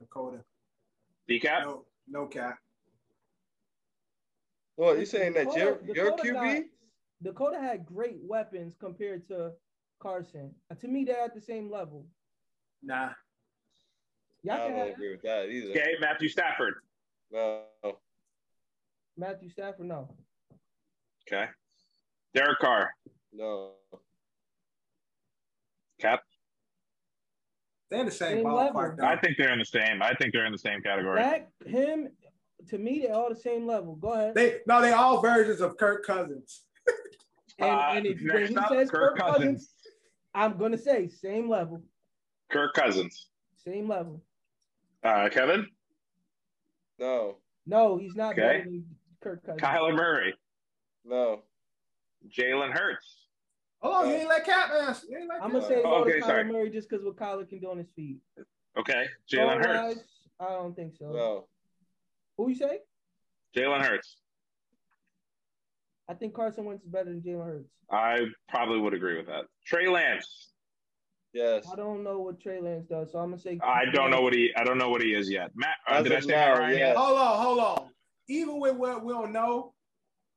Dakota. 0.00 0.44
Decap. 1.28 1.64
No, 1.64 1.86
no 2.08 2.26
cap. 2.26 2.58
What 4.76 4.98
you 4.98 5.06
saying 5.06 5.34
that 5.34 5.54
your 5.54 5.72
Dakota- 5.78 5.94
your 5.94 6.04
Dakota 6.10 6.22
QB? 6.22 6.32
got- 6.62 6.70
Dakota 7.22 7.58
had 7.58 7.86
great 7.86 8.18
weapons 8.22 8.74
compared 8.78 9.26
to 9.28 9.52
Carson. 10.00 10.52
Uh, 10.70 10.74
To 10.76 10.88
me, 10.88 11.04
they're 11.04 11.20
at 11.22 11.34
the 11.34 11.40
same 11.40 11.70
level. 11.70 12.06
Nah. 12.82 13.10
Y'all 14.42 14.54
I 14.54 14.58
don't 14.58 14.76
have 14.76 14.88
agree 14.88 15.12
with 15.12 15.22
that 15.22 15.48
either. 15.48 15.70
Okay, 15.70 15.94
Matthew 16.00 16.28
Stafford. 16.28 16.74
No. 17.30 17.62
Matthew 19.16 19.48
Stafford. 19.50 19.86
No. 19.86 20.08
Okay. 21.28 21.46
Derek 22.34 22.58
Carr. 22.58 22.90
No. 23.32 23.72
Cap. 26.00 26.22
They're 27.88 28.00
in 28.00 28.06
the 28.06 28.12
same, 28.12 28.38
Same 28.38 28.46
ballpark 28.46 28.98
level. 28.98 29.04
I 29.04 29.16
think 29.16 29.36
they're 29.36 29.52
in 29.52 29.58
the 29.58 29.64
same. 29.64 30.02
I 30.02 30.14
think 30.14 30.32
they're 30.32 30.46
in 30.46 30.52
the 30.52 30.58
same 30.58 30.80
category. 30.80 31.20
Dak, 31.20 31.48
him, 31.66 32.08
to 32.68 32.78
me, 32.78 33.02
they're 33.02 33.14
all 33.14 33.28
the 33.28 33.36
same 33.36 33.66
level. 33.66 33.94
Go 33.96 34.14
ahead. 34.14 34.34
They 34.34 34.60
no, 34.66 34.80
they're 34.80 34.96
all 34.96 35.20
versions 35.20 35.60
of 35.60 35.76
Kirk 35.76 36.04
Cousins. 36.04 36.62
And, 37.58 37.70
Uh, 37.70 37.90
and 37.94 38.06
if 38.06 38.18
when 38.22 38.46
he 38.46 38.56
up, 38.56 38.68
says 38.68 38.90
Kirk 38.90 39.16
Kirk 39.16 39.18
Cousins, 39.18 39.44
Cousins. 39.44 39.74
I'm 40.34 40.56
gonna 40.58 40.78
say 40.78 41.08
same 41.08 41.48
level, 41.48 41.82
Kirk 42.50 42.74
Cousins. 42.74 43.28
same 43.64 43.88
level. 43.88 44.22
Uh, 45.02 45.28
Kevin. 45.30 45.66
No. 46.98 47.36
No, 47.66 47.96
he's 47.96 48.14
not 48.16 48.32
Okay. 48.32 48.64
Kirk 49.22 49.44
Cousins. 49.44 49.60
Kyler 49.62 49.94
Murray. 49.94 50.34
No. 51.04 51.42
Jalen 52.28 52.70
Hurts. 52.72 53.26
Oh, 53.82 53.92
on, 53.92 54.04
No. 54.06 54.10
you 54.12 54.16
ain't 54.20 54.28
let 54.28 54.44
Cap 54.44 54.70
answer. 54.70 55.06
You 55.08 55.18
ain't 55.18 55.28
let 55.28 55.42
I'm 55.42 55.50
gonna 55.52 55.66
say 55.66 55.82
Oh, 55.84 56.02
okay, 56.02 56.12
to 56.12 56.18
Kyler 56.20 56.26
sorry. 56.26 56.44
Murray 56.44 56.70
just 56.70 56.88
because 56.88 57.04
what 57.04 57.16
Kyler 57.16 57.48
can 57.48 57.58
do 57.60 57.70
on 57.70 57.78
his 57.78 57.90
feet. 57.96 58.18
Okay. 58.78 59.06
Jalen 59.30 59.64
Hurts. 59.64 60.00
I 60.40 60.48
don't 60.50 60.74
think 60.74 60.94
so. 60.96 61.10
No. 61.10 61.48
Who 62.36 62.48
you 62.48 62.54
say? 62.54 62.78
Jalen 63.56 63.82
Hurts. 63.84 64.16
I 66.08 66.14
think 66.14 66.34
Carson 66.34 66.64
Wentz 66.64 66.82
is 66.84 66.90
better 66.90 67.10
than 67.10 67.20
Jalen 67.22 67.44
Hurts. 67.44 67.70
I 67.90 68.26
probably 68.48 68.78
would 68.80 68.94
agree 68.94 69.16
with 69.16 69.26
that. 69.26 69.44
Trey 69.66 69.88
Lance. 69.88 70.48
Yes. 71.32 71.66
I 71.72 71.76
don't 71.76 72.02
know 72.04 72.18
what 72.20 72.40
Trey 72.40 72.60
Lance 72.60 72.86
does, 72.86 73.12
so 73.12 73.18
I'm 73.18 73.30
gonna 73.30 73.40
say. 73.40 73.58
I 73.62 73.86
don't 73.86 74.10
know 74.10 74.20
what 74.20 74.34
he. 74.34 74.50
I 74.56 74.64
don't 74.64 74.76
know 74.78 74.90
what 74.90 75.00
he 75.00 75.14
is 75.14 75.30
yet. 75.30 75.50
Matt. 75.54 75.76
Uh, 75.88 76.02
did 76.02 76.12
I 76.12 76.20
say 76.20 76.26
now, 76.28 76.48
Matt 76.50 76.58
Ryan? 76.58 76.72
yeah. 76.78 76.86
yet? 76.88 76.96
Hold 76.96 77.18
on, 77.18 77.38
hold 77.42 77.58
on. 77.60 77.88
Even 78.28 78.60
with 78.60 78.76
what 78.76 79.02
we 79.04 79.12
don't 79.12 79.32
know, 79.32 79.72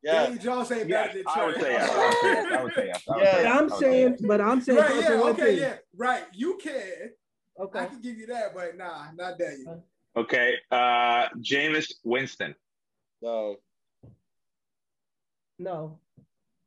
Yeah. 0.03 0.23
Danny 0.27 0.37
Jones 0.37 0.71
ain't 0.71 0.87
Yes, 0.87 1.07
better 1.07 1.17
than 1.23 1.25
I 1.35 1.45
would 1.45 1.55
Trey. 1.55 1.63
say 1.63 1.71
yes. 1.73 1.89
I 1.91 2.03
would 2.05 2.13
say 2.21 2.33
yes. 2.33 2.51
I 2.51 2.63
would 2.63 2.73
say 2.73 2.85
yes. 2.87 3.03
I 3.09 3.15
would 3.15 3.23
Yeah. 3.23 3.31
say 3.31 3.37
But 3.37 3.43
yes. 3.43 3.45
I'm 3.45 3.57
I 3.57 3.61
would 3.63 3.71
say 3.73 3.79
saying, 3.79 4.09
yes. 4.11 4.21
but 4.21 4.41
I'm 4.41 4.61
saying 4.61 4.79
Right, 4.79 4.87
Carson 4.91 5.11
yeah, 5.19 5.23
okay, 5.25 5.53
is. 5.53 5.59
yeah, 5.59 5.77
right. 5.97 6.23
You 6.33 6.57
can. 6.61 7.11
Okay. 7.59 7.79
I 7.79 7.85
can 7.87 8.01
give 8.01 8.17
you 8.17 8.27
that, 8.27 8.53
but 8.55 8.77
nah, 8.77 9.05
not 9.15 9.37
Daniel. 9.37 9.83
Okay. 10.15 10.55
Uh, 10.71 11.27
Jameis 11.39 11.91
Winston. 12.05 12.55
No. 13.21 13.57
No. 15.59 15.99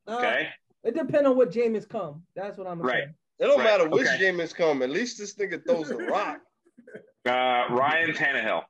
Uh, 0.07 0.17
Okay. 0.17 0.49
It 0.85 0.95
depends 0.95 1.29
on 1.29 1.37
what 1.37 1.51
Jameis 1.51 1.89
come. 1.89 2.23
That's 2.37 2.57
what 2.57 2.67
I'm 2.67 2.79
gonna 2.79 2.89
Right. 2.89 3.05
say. 3.09 3.15
It 3.41 3.47
don't 3.47 3.59
Right, 3.59 3.65
matter 3.65 3.89
which 3.89 4.07
okay. 4.07 4.17
Jameis 4.19 4.55
come. 4.55 4.81
At 4.83 4.91
least 4.91 5.19
this 5.19 5.35
nigga 5.35 5.65
throws 5.67 5.89
the 5.89 5.97
rock. 6.07 6.41
Uh, 7.27 7.67
Ryan 7.75 8.13
Tannehill. 8.13 8.63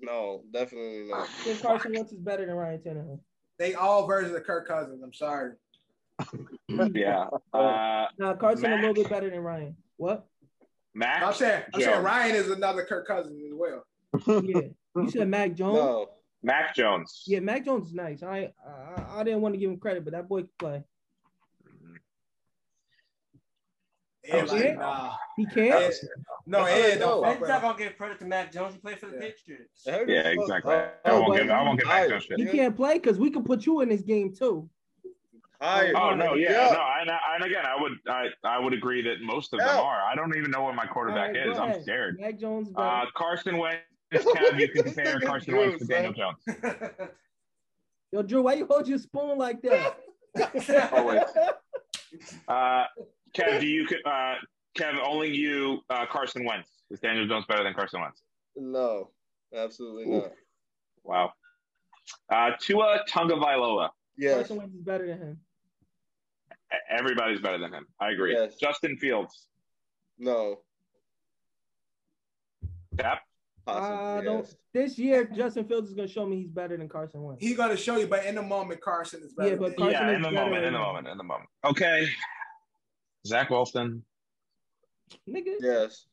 No, 0.00 0.42
definitely 0.52 1.04
I 1.12 1.18
not. 1.18 1.28
think 1.28 1.62
Carson 1.62 1.92
Wentz 1.94 2.12
is 2.12 2.18
better 2.18 2.44
than 2.46 2.54
Ryan 2.54 2.80
Tannehill. 2.80 3.20
They 3.58 3.74
all 3.74 4.06
versions 4.06 4.34
of 4.34 4.44
Kirk 4.44 4.66
Cousins. 4.66 5.02
I'm 5.02 5.12
sorry. 5.12 5.52
Yeah. 6.68 7.28
Uh, 7.52 8.06
Now 8.18 8.34
Carson 8.34 8.72
a 8.72 8.76
little 8.76 8.94
bit 8.94 9.08
better 9.08 9.30
than 9.30 9.40
Ryan. 9.40 9.76
What? 9.98 10.26
Mac. 10.94 11.22
I'm 11.22 11.32
saying, 11.32 11.62
I'm 11.74 11.80
saying 11.80 11.92
Jones. 11.94 12.04
Ryan 12.04 12.34
is 12.34 12.50
another 12.50 12.84
Kirk 12.84 13.06
Cousins 13.06 13.40
as 13.46 13.52
well. 13.54 13.84
Yeah. 14.42 14.60
You 14.96 15.10
said 15.10 15.28
Mac 15.28 15.52
Jones. 15.54 15.76
No. 15.76 16.08
Mac 16.46 16.76
Jones. 16.76 17.24
Yeah, 17.26 17.40
Mac 17.40 17.64
Jones 17.64 17.88
is 17.88 17.94
nice. 17.94 18.22
I, 18.22 18.52
I 18.64 19.20
I 19.20 19.24
didn't 19.24 19.40
want 19.40 19.54
to 19.54 19.58
give 19.58 19.68
him 19.68 19.78
credit, 19.78 20.04
but 20.04 20.12
that 20.12 20.28
boy 20.28 20.42
can 20.42 20.50
play. 20.58 20.84
Ed, 24.28 24.44
Okay. 24.44 24.68
like, 24.70 24.78
nah. 24.78 25.14
He 25.36 25.46
can. 25.46 25.72
Ed, 25.72 25.92
no, 26.46 26.64
Ed, 26.64 26.98
don't 26.98 27.00
No. 27.00 27.22
fuck 27.22 27.32
He's 27.32 27.40
with 27.40 27.48
not 27.48 27.56
him. 27.56 27.62
gonna 27.62 27.78
give 27.78 27.96
credit 27.96 28.18
to 28.20 28.24
Mac 28.26 28.52
Jones. 28.52 28.74
He 28.74 28.80
played 28.80 28.98
for 28.98 29.06
the 29.06 29.14
Yeah. 29.14 29.20
Patriots. 29.20 29.82
Yeah, 29.86 30.28
exactly. 30.28 30.74
Oh, 30.74 30.90
I 31.04 31.12
won't 31.18 31.36
give. 31.36 31.50
I 31.50 31.62
won't 31.62 31.78
give 31.80 31.88
Mac 31.88 31.96
higher. 31.96 32.08
Jones 32.10 32.24
shit. 32.24 32.38
He 32.38 32.46
can't 32.46 32.76
play 32.76 32.94
because 32.94 33.18
we 33.18 33.30
can 33.30 33.42
put 33.44 33.66
you 33.66 33.80
in 33.80 33.88
this 33.88 34.02
game 34.02 34.32
too. 34.34 34.68
Higher. 35.60 35.92
Oh 35.96 36.14
no, 36.14 36.34
yeah, 36.34 36.50
Yeah. 36.52 36.72
no, 36.74 36.86
and, 37.00 37.10
and 37.34 37.44
again, 37.44 37.64
I 37.66 37.80
would, 37.80 37.92
I, 38.08 38.26
I 38.44 38.58
would 38.58 38.72
agree 38.74 39.00
that 39.02 39.20
most 39.22 39.52
of 39.54 39.58
them 39.60 39.68
are. 39.68 40.00
I 40.02 40.14
don't 40.14 40.36
even 40.36 40.50
know 40.50 40.62
what 40.62 40.74
my 40.74 40.86
quarterback 40.86 41.30
All 41.30 41.34
right, 41.34 41.44
go 41.46 41.50
is. 41.52 41.58
I'm 41.58 41.82
scared. 41.82 42.20
Mac 42.20 42.38
Jones. 42.38 42.68
Uh, 42.76 43.06
Carson 43.14 43.56
Wentz, 43.56 43.80
Kev, 44.12 44.58
you 44.60 44.68
can 44.68 44.84
compare 44.84 45.20
Carson 45.20 45.54
Drew, 45.54 45.60
Wentz 45.60 45.78
to 45.80 45.86
Daniel. 45.86 46.12
Jones. 46.12 46.58
Yo, 48.12 48.22
Drew, 48.22 48.42
why 48.42 48.54
you 48.54 48.66
hold 48.66 48.86
your 48.86 48.98
spoon 48.98 49.36
like 49.36 49.60
that? 49.62 49.98
Always. 50.92 51.22
Uh, 52.48 52.84
Kev, 53.36 53.60
do 53.60 53.66
you, 53.66 53.86
uh, 54.04 54.34
Kev, 54.78 54.98
only 55.04 55.34
you, 55.34 55.80
uh, 55.90 56.06
Carson 56.06 56.44
Wentz. 56.44 56.70
Is 56.90 57.00
Daniel 57.00 57.26
Jones 57.26 57.44
better 57.48 57.64
than 57.64 57.74
Carson 57.74 58.00
Wentz? 58.00 58.22
No, 58.54 59.10
absolutely 59.54 60.06
not. 60.06 60.32
Wow. 61.02 61.32
Uh, 62.32 62.52
Tua 62.60 63.00
Tagovailoa. 63.10 63.90
Yes. 64.16 64.36
Carson 64.36 64.56
Wentz 64.58 64.74
is 64.74 64.82
better 64.82 65.06
than 65.06 65.18
him. 65.18 65.40
Everybody's 66.90 67.40
better 67.40 67.58
than 67.58 67.72
him. 67.72 67.86
I 68.00 68.10
agree. 68.10 68.34
Yes. 68.34 68.56
Justin 68.56 68.96
Fields. 68.96 69.48
No. 70.18 70.60
Yep. 72.98 73.18
Possibly. 73.66 73.96
I 73.98 74.20
don't. 74.22 74.44
yes. 74.44 74.56
This 74.72 74.98
year, 74.98 75.24
Justin 75.24 75.64
Fields 75.66 75.88
is 75.90 75.94
gonna 75.96 76.06
show 76.08 76.24
me 76.24 76.36
he's 76.36 76.50
better 76.50 76.76
than 76.76 76.88
Carson 76.88 77.22
Wentz. 77.22 77.42
He's 77.42 77.56
gonna 77.56 77.76
show 77.76 77.96
you, 77.96 78.06
but 78.06 78.24
in 78.24 78.36
the 78.36 78.42
moment, 78.42 78.80
Carson 78.80 79.22
is 79.24 79.32
better. 79.34 79.50
Yeah, 79.50 79.56
but 79.56 79.76
than 79.76 79.90
Carson 79.90 79.92
yeah, 79.92 80.10
is 80.10 80.16
in 80.16 80.22
the 80.22 80.30
moment, 80.30 80.56
in 80.58 80.62
than- 80.64 80.72
the 80.74 80.78
moment, 80.78 81.08
in 81.08 81.18
the 81.18 81.24
moment. 81.24 81.50
Okay. 81.64 82.08
Zach 83.26 83.50
Wilson. 83.50 84.04
Nigga, 85.28 85.54
Yes. 85.60 86.06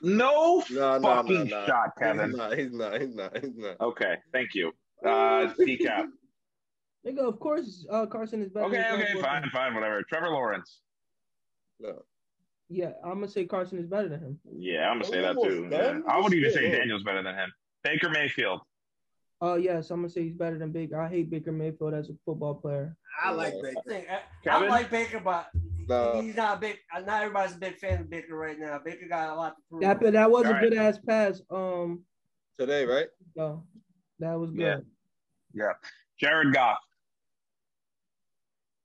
No 0.00 0.62
No, 0.70 0.98
no, 0.98 0.98
no, 0.98 1.14
fucking 1.14 1.48
no. 1.48 1.66
shot, 1.66 1.90
Kevin. 1.98 2.30
He's 2.30 2.36
not. 2.36 2.58
He's 2.58 2.72
not. 2.72 3.00
He's 3.00 3.14
not. 3.14 3.36
He's 3.38 3.56
not. 3.56 3.80
Okay, 3.80 4.16
thank 4.32 4.54
you. 4.54 4.72
Uh, 5.04 5.52
decap. 5.58 6.06
nigga, 7.06 7.18
of 7.20 7.38
course, 7.40 7.84
uh, 7.90 8.06
Carson 8.06 8.42
is 8.42 8.50
better. 8.50 8.66
Okay, 8.66 8.76
than 8.76 9.00
okay, 9.00 9.20
fine, 9.20 9.48
fine, 9.52 9.74
whatever. 9.74 10.02
Trevor 10.08 10.28
Lawrence. 10.30 10.80
No. 11.80 12.02
Yeah, 12.74 12.92
I'm 13.04 13.14
gonna 13.14 13.28
say 13.28 13.44
Carson 13.44 13.78
is 13.78 13.86
better 13.86 14.08
than 14.08 14.20
him. 14.20 14.40
Yeah, 14.56 14.88
I'm 14.88 14.98
gonna 15.00 15.12
say 15.12 15.20
that 15.20 15.36
too. 15.42 15.68
done? 15.68 16.02
Yeah. 16.06 16.12
I 16.14 16.18
would 16.18 16.32
even 16.32 16.50
say. 16.52 16.70
Daniel's 16.70 17.02
better 17.02 17.22
than 17.22 17.34
him. 17.34 17.52
Baker 17.84 18.08
Mayfield. 18.08 18.60
Oh 19.42 19.56
yes, 19.56 19.90
I'm 19.90 19.98
gonna 19.98 20.08
say 20.08 20.22
he's 20.22 20.32
better 20.34 20.56
than 20.58 20.72
Baker. 20.72 20.98
I 21.00 21.08
hate 21.08 21.28
Baker 21.28 21.52
Mayfield 21.52 21.92
as 21.92 22.08
a 22.08 22.14
football 22.24 22.54
player. 22.54 22.96
I 23.22 23.32
like 23.32 23.52
I 23.54 23.60
Baker. 23.62 23.80
think 23.86 24.06
I, 24.08 24.48
I 24.50 24.68
like 24.68 24.90
Baker, 24.90 25.20
but 25.20 25.48
No. 25.86 26.20
he's 26.22 26.34
not 26.36 26.56
a 26.56 26.60
big. 26.60 26.78
Not 27.04 27.22
everybody's 27.22 27.56
a 27.56 27.58
big 27.58 27.76
fan 27.76 28.00
of 28.00 28.08
Baker 28.08 28.36
right 28.36 28.58
now. 28.58 28.80
Baker 28.82 29.06
got 29.06 29.28
a 29.28 29.34
lot 29.34 29.56
to 29.56 29.62
prove. 29.68 29.82
That 29.82 30.00
that 30.12 30.30
was 30.30 30.44
a 30.44 30.48
Alright. 30.48 30.62
good 30.70 30.78
ass 30.78 30.98
pass. 31.06 31.42
Um, 31.50 32.04
Today, 32.58 32.86
right? 32.86 33.08
no, 33.36 33.64
that 34.20 34.34
was 34.38 34.50
good. 34.50 34.60
Yeah. 34.60 34.76
Yeah. 35.52 35.72
Jared 36.18 36.54
Goff. 36.54 36.78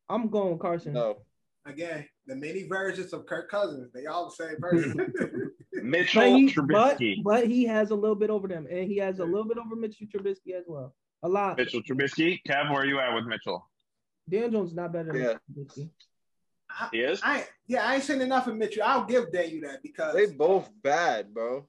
I'm 0.10 0.30
going 0.30 0.52
with 0.54 0.60
Carson. 0.60 0.94
No. 0.94 1.20
Again, 1.68 2.07
the 2.27 2.35
many 2.35 2.64
versions 2.64 3.11
of 3.14 3.26
Kirk 3.26 3.49
Cousins. 3.52 3.91
They 3.94 4.06
all 4.06 4.30
the 4.30 4.45
same 4.45 4.57
person. 4.61 5.52
Mitchell 5.73 6.22
But 6.22 6.30
he, 6.38 6.53
Trubisky. 6.53 7.23
but 7.23 7.48
he 7.48 7.65
has 7.65 7.91
a 7.91 7.95
little 7.95 8.15
bit 8.15 8.30
over 8.30 8.48
them, 8.48 8.68
and 8.69 8.88
he 8.88 8.98
has 8.98 9.19
a 9.19 9.26
little 9.26 9.45
bit 9.48 9.57
over 9.57 9.76
Mitchell 9.76 10.07
Trubisky 10.07 10.53
as 10.57 10.64
well. 10.68 10.95
A 11.23 11.30
lot. 11.30 11.57
Mitchell 11.57 11.81
Trubisky. 11.81 12.39
Kev, 12.48 12.72
where 12.72 12.81
are 12.81 12.85
you 12.85 12.99
at 12.99 13.14
with 13.14 13.26
Mitchell? 13.26 13.69
Dan 14.30 14.52
Jones 14.52 14.72
is 14.72 14.76
not 14.76 14.94
better 14.94 15.11
than 15.11 15.22
Yeah. 15.22 15.34
Trubisky. 15.56 15.89
I, 16.69 16.89
He 16.91 16.99
is. 16.99 17.19
I 17.23 17.45
yeah, 17.68 17.85
I 17.85 17.95
ain't 17.95 18.03
seen 18.03 18.22
enough 18.22 18.48
of 18.48 18.56
Mitchell. 18.56 18.84
I'll 18.85 19.06
give 19.06 19.31
Daniel 19.31 19.68
that 19.69 19.81
because 19.84 20.14
They 20.15 20.27
both 20.27 20.69
bad, 20.84 21.34
bro. 21.34 21.68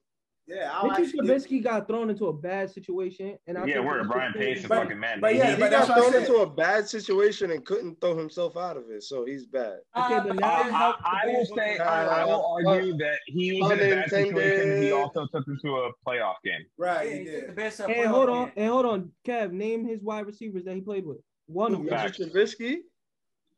Yeah, 0.48 0.70
I'll 0.72 0.88
Mitchell 0.88 1.04
actually 1.04 1.26
give, 1.28 1.42
Trubisky 1.42 1.62
got 1.62 1.86
thrown 1.86 2.08
into 2.10 2.26
a 2.28 2.32
bad 2.32 2.70
situation, 2.70 3.38
and 3.46 3.58
I 3.58 3.66
Yeah, 3.66 3.74
think 3.74 3.86
where 3.86 3.96
Mitchell 3.98 4.12
Brian 4.12 4.32
Trubisky- 4.32 4.38
Pace 4.38 4.58
is 4.62 4.66
But- 4.66 4.82
fucking 4.82 4.98
man. 4.98 5.20
but 5.20 5.34
yeah, 5.34 5.50
He 5.54 5.60
but 5.60 5.70
got 5.70 5.70
that's 5.70 5.88
what 5.90 5.98
I 5.98 6.10
thrown 6.10 6.22
into 6.22 6.36
a 6.38 6.46
bad 6.50 6.88
situation 6.88 7.50
and 7.50 7.64
couldn't 7.66 8.00
throw 8.00 8.16
himself 8.16 8.56
out 8.56 8.76
of 8.76 8.90
it, 8.90 9.02
so 9.02 9.24
he's 9.24 9.46
bad. 9.46 9.78
Okay, 9.96 10.14
Uh, 10.14 10.20
but 10.20 10.26
but 10.28 10.36
now- 10.40 10.62
he 10.64 10.70
I, 10.70 10.78
helped 10.78 11.02
I 11.04 11.26
will 11.26 11.44
say, 11.44 11.72
win. 11.72 11.80
I, 11.82 12.04
I 12.06 12.24
will 12.24 12.60
argue 12.66 12.96
that 12.96 13.18
he 13.26 13.60
was 13.62 13.70
in 13.72 13.78
a 13.78 13.94
bad 13.94 14.10
situation. 14.10 14.70
and 14.72 14.82
He 14.82 14.92
also 14.92 15.26
took 15.32 15.44
them 15.44 15.58
to 15.62 15.76
a 15.76 15.90
playoff 16.06 16.34
game. 16.44 16.64
right. 16.78 17.06
Yeah, 17.08 17.12
he 17.12 17.18
he 17.18 17.24
the 17.26 17.30
did. 17.42 17.54
Bears 17.56 17.76
to 17.76 17.84
a 17.84 17.88
Hey, 17.88 17.94
playoff 18.04 18.06
hold 18.06 18.28
on, 18.30 18.44
game. 18.46 18.52
and 18.56 18.68
hold 18.68 18.86
on, 18.86 19.12
Kev. 19.26 19.52
Name 19.52 19.84
his 19.84 20.02
wide 20.02 20.26
receivers 20.26 20.64
that 20.64 20.74
he 20.74 20.80
played 20.80 21.04
with. 21.06 21.18
One 21.46 21.72
of 21.74 21.80
them. 21.80 21.88
Facts. 21.88 22.18
Mitchell 22.18 22.34
Trubisky, 22.34 22.76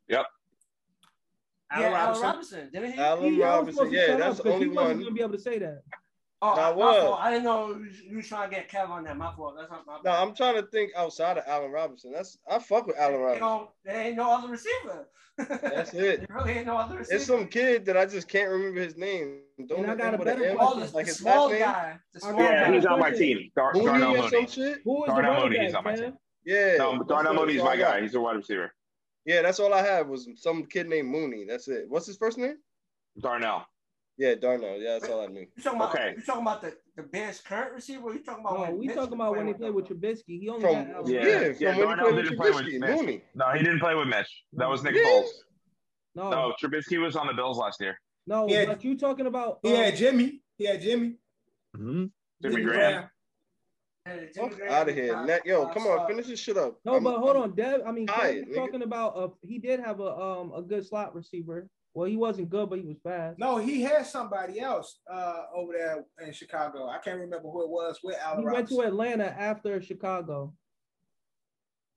Yeah, 0.07 0.23
Allen 1.73 1.85
Allen 1.85 1.93
Robinson. 1.93 2.23
Robinson, 2.25 2.69
didn't 2.73 2.91
he? 2.93 2.99
Allen 2.99 3.33
He- 3.33 3.41
Robinson. 3.41 3.91
Yeah, 3.93 4.15
that's 4.17 4.37
the 4.37 4.43
the 4.43 4.49
'cause 4.49 4.53
only 4.55 4.65
he 4.69 4.71
wasn't 4.75 4.99
gonna 5.03 5.11
be 5.15 5.21
able 5.21 5.31
to 5.33 5.39
say 5.39 5.57
that. 5.59 5.81
Oh, 6.43 6.55
Nah, 6.55 6.73
my 6.75 6.99
fault. 6.99 7.19
I 7.21 7.29
didn't 7.29 7.43
know 7.43 7.69
you, 7.69 7.91
you 8.09 8.17
was 8.17 8.27
trying 8.27 8.49
to 8.49 8.55
get 8.55 8.67
Kev 8.69 8.89
on 8.89 9.03
that. 9.03 9.15
My 9.15 9.31
fault. 9.35 9.55
That's 9.57 9.69
not 9.69 9.85
my 9.85 9.99
No. 10.03 10.11
I'm 10.11 10.33
trying 10.33 10.55
to 10.55 10.63
think 10.69 10.91
outside 10.97 11.37
of 11.37 11.43
Allen 11.45 11.71
Robinson. 11.71 12.11
That's 12.11 12.37
I 12.49 12.57
fuck 12.57 12.87
with 12.87 12.97
Allen 12.97 13.13
There 13.21 13.29
ain't 13.33 13.41
Robinson. 13.41 13.47
no, 13.47 13.71
there 13.85 14.01
ain't 14.07 14.15
no 14.17 14.31
other 14.31 14.47
receiver. 14.47 15.07
That's 15.37 15.93
it. 15.93 16.27
There 16.27 16.37
really 16.37 16.51
ain't 16.53 16.65
no 16.65 16.77
other 16.77 16.97
receiver. 16.97 17.15
It's 17.15 17.25
some 17.25 17.47
kid 17.47 17.85
that 17.85 17.95
I 17.95 18.05
just 18.07 18.27
can't 18.27 18.49
remember 18.49 18.81
his 18.81 18.97
name. 18.97 19.41
Don't 19.67 19.79
And 19.79 19.87
I 19.87 19.91
end 19.91 19.99
got 19.99 20.13
a 20.15 20.17
better 20.17 20.43
M, 20.45 20.57
Oh, 20.59 20.73
the, 20.79 20.85
like 20.85 20.91
the 20.91 21.03
his 21.03 21.17
small 21.17 21.43
last 21.45 21.51
name. 21.51 21.59
guy. 21.61 21.99
The 22.13 22.17
I 22.17 22.19
small 22.21 22.33
got- 22.41 22.51
Yeah, 22.51 22.67
guy. 22.67 22.73
he's 22.75 22.85
on 22.85 22.99
my 22.99 23.11
team. 23.11 23.51
Dar- 23.55 23.73
Mooney 23.73 23.85
Darnell 23.85 24.11
or 24.11 24.17
some 24.23 24.31
Mooney. 24.31 24.47
shit. 24.47 24.79
Who 24.83 25.03
is 25.03 25.07
the 25.07 25.13
Darnell 25.13 25.31
running 25.31 25.43
Mooney, 25.43 25.57
back, 25.57 25.65
he's 25.67 25.75
on 25.75 25.83
my 25.83 25.95
team. 25.95 26.13
Yeah, 26.43 26.75
No, 26.77 26.91
that's 26.97 27.07
Darnell 27.07 27.33
what- 27.35 27.41
Mooney's 27.47 27.63
my 27.63 27.69
I 27.71 27.77
guy. 27.77 28.01
He's 28.01 28.15
a 28.15 28.19
wide 28.21 28.35
receiver. 28.37 28.73
Yeah, 29.25 29.43
that's 29.43 29.59
all 29.59 29.73
I 29.75 29.83
had 29.83 30.09
was 30.09 30.27
some 30.37 30.65
kid 30.65 30.89
named 30.89 31.07
Mooney. 31.09 31.45
That's 31.47 31.67
it. 31.67 31.85
What's 31.87 32.07
his 32.07 32.17
first 32.17 32.39
name? 32.39 32.55
Darnell. 33.19 33.65
Yeah, 34.21 34.35
Darnell. 34.35 34.77
Yeah, 34.77 34.99
that's 34.99 35.09
all 35.11 35.21
I 35.21 35.25
knew. 35.25 35.47
You 35.55 35.63
talking 35.63 35.79
about? 35.79 35.95
Okay. 35.95 36.13
You 36.15 36.21
talking 36.21 36.41
about 36.43 36.61
the, 36.61 36.77
the 36.95 37.01
Bears' 37.01 37.39
current 37.41 37.73
receiver? 37.73 38.03
Or 38.03 38.13
you 38.13 38.19
talking 38.23 38.45
about? 38.45 38.53
No, 38.53 38.61
when 38.61 38.77
we 38.77 38.85
Mitch 38.85 38.95
talking 38.95 39.13
about 39.15 39.35
when 39.35 39.47
he 39.47 39.53
played 39.53 39.73
with 39.73 39.87
them? 39.87 39.97
Trubisky. 39.97 40.39
He 40.39 40.47
only 40.47 40.61
From 40.61 40.91
got 40.91 41.07
yeah, 41.07 41.21
Yeah. 41.23 41.53
From 41.53 41.55
Yeah, 41.59 41.85
when 41.85 41.97
he 41.97 42.03
played 42.03 42.15
with 42.15 42.23
didn't 42.25 42.37
play 42.37 42.51
with 42.51 42.65
Trubisky. 42.67 43.05
Mitch. 43.07 43.21
No, 43.33 43.45
he 43.49 43.59
didn't 43.63 43.79
play 43.79 43.95
with 43.95 44.07
Mitch. 44.07 44.43
That 44.53 44.69
was 44.69 44.83
Nick 44.83 44.93
Yeah. 44.93 45.01
Foles. 45.01 45.27
No, 46.13 46.29
No, 46.29 46.53
Trubisky 46.61 47.01
was 47.01 47.15
on 47.15 47.25
the 47.25 47.33
Bills 47.33 47.57
last 47.57 47.81
year. 47.81 47.99
no, 48.27 48.45
He 48.45 48.53
had- 48.53 48.67
but 48.67 48.83
you 48.83 48.95
talking 48.95 49.25
about? 49.25 49.57
He 49.63 49.71
um, 49.71 49.77
had 49.77 49.95
Jimmy. 49.95 50.43
He 50.59 50.65
had 50.67 50.79
Jimmy. 50.81 51.15
hmm 51.75 52.05
Jimmy 52.43 52.61
Graham. 52.61 53.09
Yeah, 54.05 54.15
Jimmy 54.17 54.27
Fuck 54.35 54.55
Graham 54.59 54.71
out 54.71 54.89
of 54.89 54.93
here. 54.95 55.13
Josh- 55.13 55.27
Net, 55.27 55.45
yo, 55.47 55.65
come 55.69 55.87
on, 55.87 56.07
finish 56.07 56.27
this 56.27 56.39
shit 56.39 56.57
up. 56.57 56.75
No, 56.85 56.93
I'm- 56.93 57.03
but 57.03 57.17
hold 57.17 57.37
I'm- 57.37 57.43
on, 57.43 57.55
Dev. 57.55 57.81
I 57.87 57.91
mean, 57.91 58.05
tired, 58.05 58.47
was 58.47 58.55
nigga. 58.55 58.59
talking 58.59 58.83
about 58.83 59.17
uh, 59.17 59.29
he 59.41 59.57
did 59.57 59.79
have 59.79 59.99
a 59.99 60.15
um 60.15 60.51
a 60.53 60.61
good 60.61 60.85
slot 60.85 61.15
receiver. 61.15 61.67
Well, 61.93 62.07
he 62.07 62.15
wasn't 62.15 62.49
good, 62.49 62.69
but 62.69 62.79
he 62.79 62.85
was 62.85 62.97
fast. 63.03 63.37
No, 63.37 63.57
he 63.57 63.81
had 63.81 64.05
somebody 64.05 64.61
else 64.61 64.99
uh, 65.11 65.43
over 65.53 65.73
there 65.73 66.05
in 66.25 66.31
Chicago. 66.31 66.87
I 66.87 66.99
can't 66.99 67.19
remember 67.19 67.49
who 67.49 67.63
it 67.63 67.69
was 67.69 67.99
with 68.01 68.15
Allen 68.23 68.39
he 68.39 68.45
went 68.45 68.69
to 68.69 68.81
Atlanta 68.81 69.25
after 69.25 69.81
Chicago. 69.81 70.53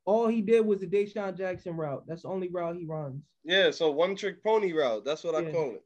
All 0.05 0.27
he 0.27 0.43
did 0.43 0.67
was 0.67 0.81
the 0.81 0.87
DeSean 0.87 1.37
Jackson 1.37 1.77
route. 1.77 2.05
That's 2.09 2.23
the 2.23 2.29
only 2.29 2.49
route 2.49 2.77
he 2.77 2.85
runs. 2.85 3.23
Yeah, 3.45 3.71
so 3.71 3.91
one 3.91 4.17
trick 4.17 4.43
pony 4.43 4.73
route. 4.73 5.05
That's 5.05 5.23
what 5.23 5.35
I 5.37 5.51
call 5.51 5.71
it. 5.73 5.85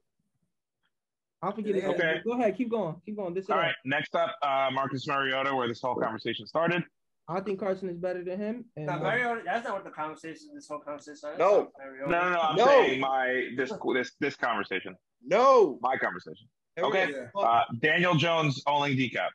I 1.42 1.52
forget 1.52 1.76
it. 1.76 1.84
Okay. 1.84 2.20
Go 2.24 2.32
ahead, 2.32 2.56
keep 2.56 2.70
going, 2.70 2.96
keep 3.04 3.16
going. 3.16 3.34
This 3.34 3.44
is 3.44 3.50
All 3.50 3.58
right, 3.58 3.74
next 3.84 4.14
up, 4.14 4.34
uh, 4.42 4.70
Marcus 4.72 5.06
Mariota, 5.06 5.54
where 5.54 5.68
this 5.68 5.80
whole 5.80 5.94
conversation 5.94 6.46
started. 6.46 6.82
I 7.30 7.40
think 7.40 7.60
Carson 7.60 7.90
is 7.90 7.98
better 7.98 8.24
than 8.24 8.40
him. 8.40 8.64
And 8.76 8.86
No, 8.86 8.94
uh, 8.94 8.98
Mariota, 9.00 9.42
that's 9.44 9.64
not 9.64 9.74
what 9.74 9.84
the 9.84 9.90
conversation. 9.90 10.48
This 10.54 10.66
whole 10.66 10.78
conversation. 10.78 11.18
That's 11.22 11.38
No. 11.38 11.64
not 11.64 11.72
Mariota. 11.78 12.10
No, 12.10 12.20
no, 12.22 12.30
no. 12.32 12.40
I'm 12.40 12.56
No. 12.56 12.66
saying 12.66 13.00
my 13.00 13.50
this 13.56 13.72
this 13.94 14.12
this 14.18 14.36
conversation, 14.36 14.96
No. 15.22 15.78
my 15.82 15.96
conversation. 15.98 16.48
Hurry 16.76 16.86
Okay. 16.88 17.06
the 17.12 17.18
Yeah. 17.18 17.30
fuck 17.34 17.44
Uh, 17.44 17.64
Daniel 17.80 18.14
Jones 18.14 18.62
owning 18.66 18.96
decap. 18.96 19.28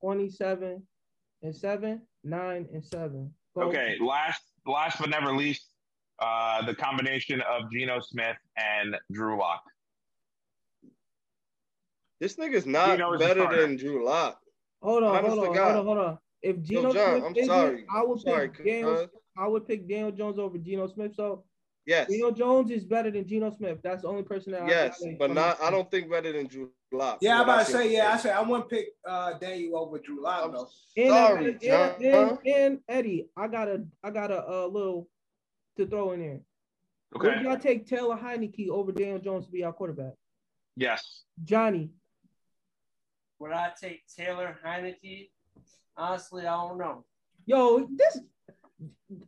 27 0.00 0.86
and 1.42 1.54
7, 1.56 2.02
9 2.24 2.68
and 2.72 2.84
7. 2.84 3.32
Go. 3.54 3.62
Okay, 3.68 3.96
last 4.00 4.42
last 4.66 4.98
but 4.98 5.10
never 5.10 5.32
least, 5.32 5.70
uh, 6.18 6.64
the 6.66 6.74
combination 6.74 7.40
of 7.42 7.70
Geno 7.72 8.00
Smith 8.00 8.36
and 8.56 8.96
Drew 9.12 9.38
Lock. 9.38 9.62
This 12.20 12.36
nigga's 12.36 12.66
not 12.66 12.96
Geno 12.96 13.12
is 13.14 13.20
a 13.20 13.24
better 13.24 13.56
than 13.56 13.76
Drew 13.76 14.04
Lock. 14.04 14.40
Hold 14.82 15.02
on, 15.04 15.16
Honest 15.16 15.30
hold 15.30 15.44
to 15.44 15.48
on, 15.50 15.54
God. 15.54 15.64
hold 15.74 15.76
on, 15.76 15.84
hold 15.86 15.98
on. 15.98 16.18
If 16.42 16.62
Geno 16.62 16.92
John, 16.92 17.10
Smith 17.10 17.24
I'm 17.24 17.30
injured, 17.36 17.46
sorry. 17.46 17.84
I 17.94 18.02
would 18.04 18.20
Sorry, 18.20 18.48
pick 18.50 18.64
Daniel, 18.66 18.96
cuz. 18.96 19.08
I 19.36 19.48
would 19.48 19.66
pick 19.66 19.88
Daniel 19.88 20.12
Jones 20.12 20.38
over 20.38 20.58
Geno 20.58 20.86
Smith. 20.88 21.14
So 21.14 21.44
Yes. 21.86 22.08
Daniel 22.08 22.30
Jones 22.32 22.70
is 22.70 22.84
better 22.84 23.10
than 23.10 23.26
Geno 23.26 23.50
Smith. 23.50 23.78
That's 23.82 24.02
the 24.02 24.08
only 24.08 24.22
person 24.22 24.52
that 24.52 24.62
I 24.62 24.68
Yes, 24.68 25.02
I- 25.04 25.16
but 25.18 25.30
not. 25.32 25.60
I 25.60 25.70
don't 25.70 25.90
think 25.90 26.10
better 26.10 26.32
than 26.32 26.46
Drew 26.46 26.70
Lock. 26.92 27.18
Yeah, 27.20 27.36
I'm 27.36 27.42
about 27.42 27.66
to 27.66 27.72
say, 27.72 27.92
yeah, 27.92 28.12
I 28.12 28.16
said 28.16 28.34
I 28.36 28.42
wouldn't 28.42 28.70
pick 28.70 28.88
uh, 29.06 29.34
Daniel 29.38 29.78
over 29.78 29.98
Drew 29.98 30.22
Lock, 30.22 30.44
I'm 30.44 30.52
though. 30.52 30.68
And, 30.96 31.08
sorry, 31.10 31.48
and, 31.50 31.60
John. 31.60 31.94
and, 32.02 32.14
and, 32.14 32.38
and 32.46 32.80
Eddie, 32.88 33.28
I 33.36 33.48
got 33.48 33.68
a 33.68 33.84
I 34.02 34.10
got 34.10 34.30
a, 34.30 34.46
uh 34.48 34.66
little 34.66 35.08
to 35.76 35.86
throw 35.86 36.12
in 36.12 36.20
there. 36.20 36.40
Would 37.14 37.26
Okay. 37.26 37.42
y'all 37.42 37.58
take 37.58 37.86
Taylor 37.86 38.16
Heinicke 38.16 38.68
over 38.68 38.92
Daniel 38.92 39.18
Jones 39.18 39.46
to 39.46 39.52
be 39.52 39.62
our 39.64 39.72
quarterback? 39.72 40.14
Yes. 40.76 41.22
Johnny, 41.44 41.90
Would 43.40 43.52
I 43.52 43.70
take 43.80 44.02
Taylor 44.16 44.56
Heinicke? 44.64 45.28
Honestly, 45.96 46.46
I 46.46 46.56
don't 46.66 46.78
know. 46.78 47.04
yo, 47.46 47.86
this 47.96 48.18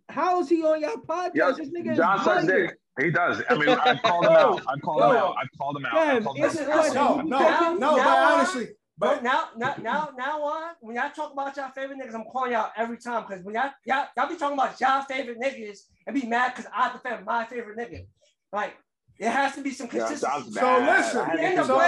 how 0.08 0.40
is 0.40 0.48
he 0.48 0.62
on 0.64 0.80
your 0.80 0.96
podcast? 0.98 1.30
Yeah. 1.34 1.52
This 1.56 1.68
nigga 1.68 1.92
is 1.92 1.96
John 1.98 2.18
sucks 2.18 2.46
lying. 2.46 2.46
dick. 2.46 2.78
He 3.00 3.10
does. 3.10 3.42
I 3.50 3.54
mean, 3.56 3.68
I've 3.68 4.02
called 4.02 4.24
him 4.24 4.32
out. 4.32 4.62
I've 4.66 4.80
called 4.82 5.02
him 5.04 5.10
out. 5.10 5.34
I've 5.40 5.58
called 5.58 5.76
him 5.76 5.86
out. 5.86 5.94
I've 5.96 6.24
called 6.24 6.36
him 6.38 6.44
out. 6.44 6.54
a 6.54 6.64
question. 6.64 6.94
No, 6.94 7.16
You 7.22 7.28
no, 7.28 7.38
taking- 7.38 7.78
no, 7.78 7.90
but 7.90 7.96
now 7.96 8.34
honestly, 8.34 8.68
But 8.98 9.14
but 9.16 9.22
now, 9.22 9.48
now, 9.56 9.74
now, 9.82 10.10
now 10.16 10.42
on, 10.42 10.74
when 10.80 10.96
y'all 10.96 11.10
talk 11.10 11.32
about 11.32 11.54
y'all 11.56 11.70
favorite 11.74 11.98
niggas, 11.98 12.14
I'm 12.14 12.24
calling 12.32 12.52
y'all 12.52 12.70
every 12.76 12.96
time 12.96 13.24
because 13.28 13.44
when 13.44 13.54
y'all, 13.54 13.70
y'all, 13.84 14.06
y'all 14.16 14.28
be 14.28 14.36
talking 14.36 14.58
about 14.58 14.80
y'all 14.80 15.02
favorite 15.02 15.38
niggas 15.38 15.80
and 16.06 16.14
be 16.18 16.26
mad 16.26 16.54
because 16.56 16.70
I 16.74 16.90
defend 16.92 17.26
my 17.26 17.44
favorite 17.44 17.76
nigga. 17.78 18.06
Like, 18.52 18.74
there 19.20 19.30
has 19.30 19.54
to 19.56 19.62
be 19.62 19.70
some 19.72 19.88
consistency. 19.88 20.26
John's 20.26 20.54
So 20.54 20.78
listen, 20.78 21.20
I 21.20 21.24
had 21.28 21.38
He 21.38 21.44
end 21.44 21.56
to 21.56 21.60
up 21.62 21.66
so- 21.66 21.78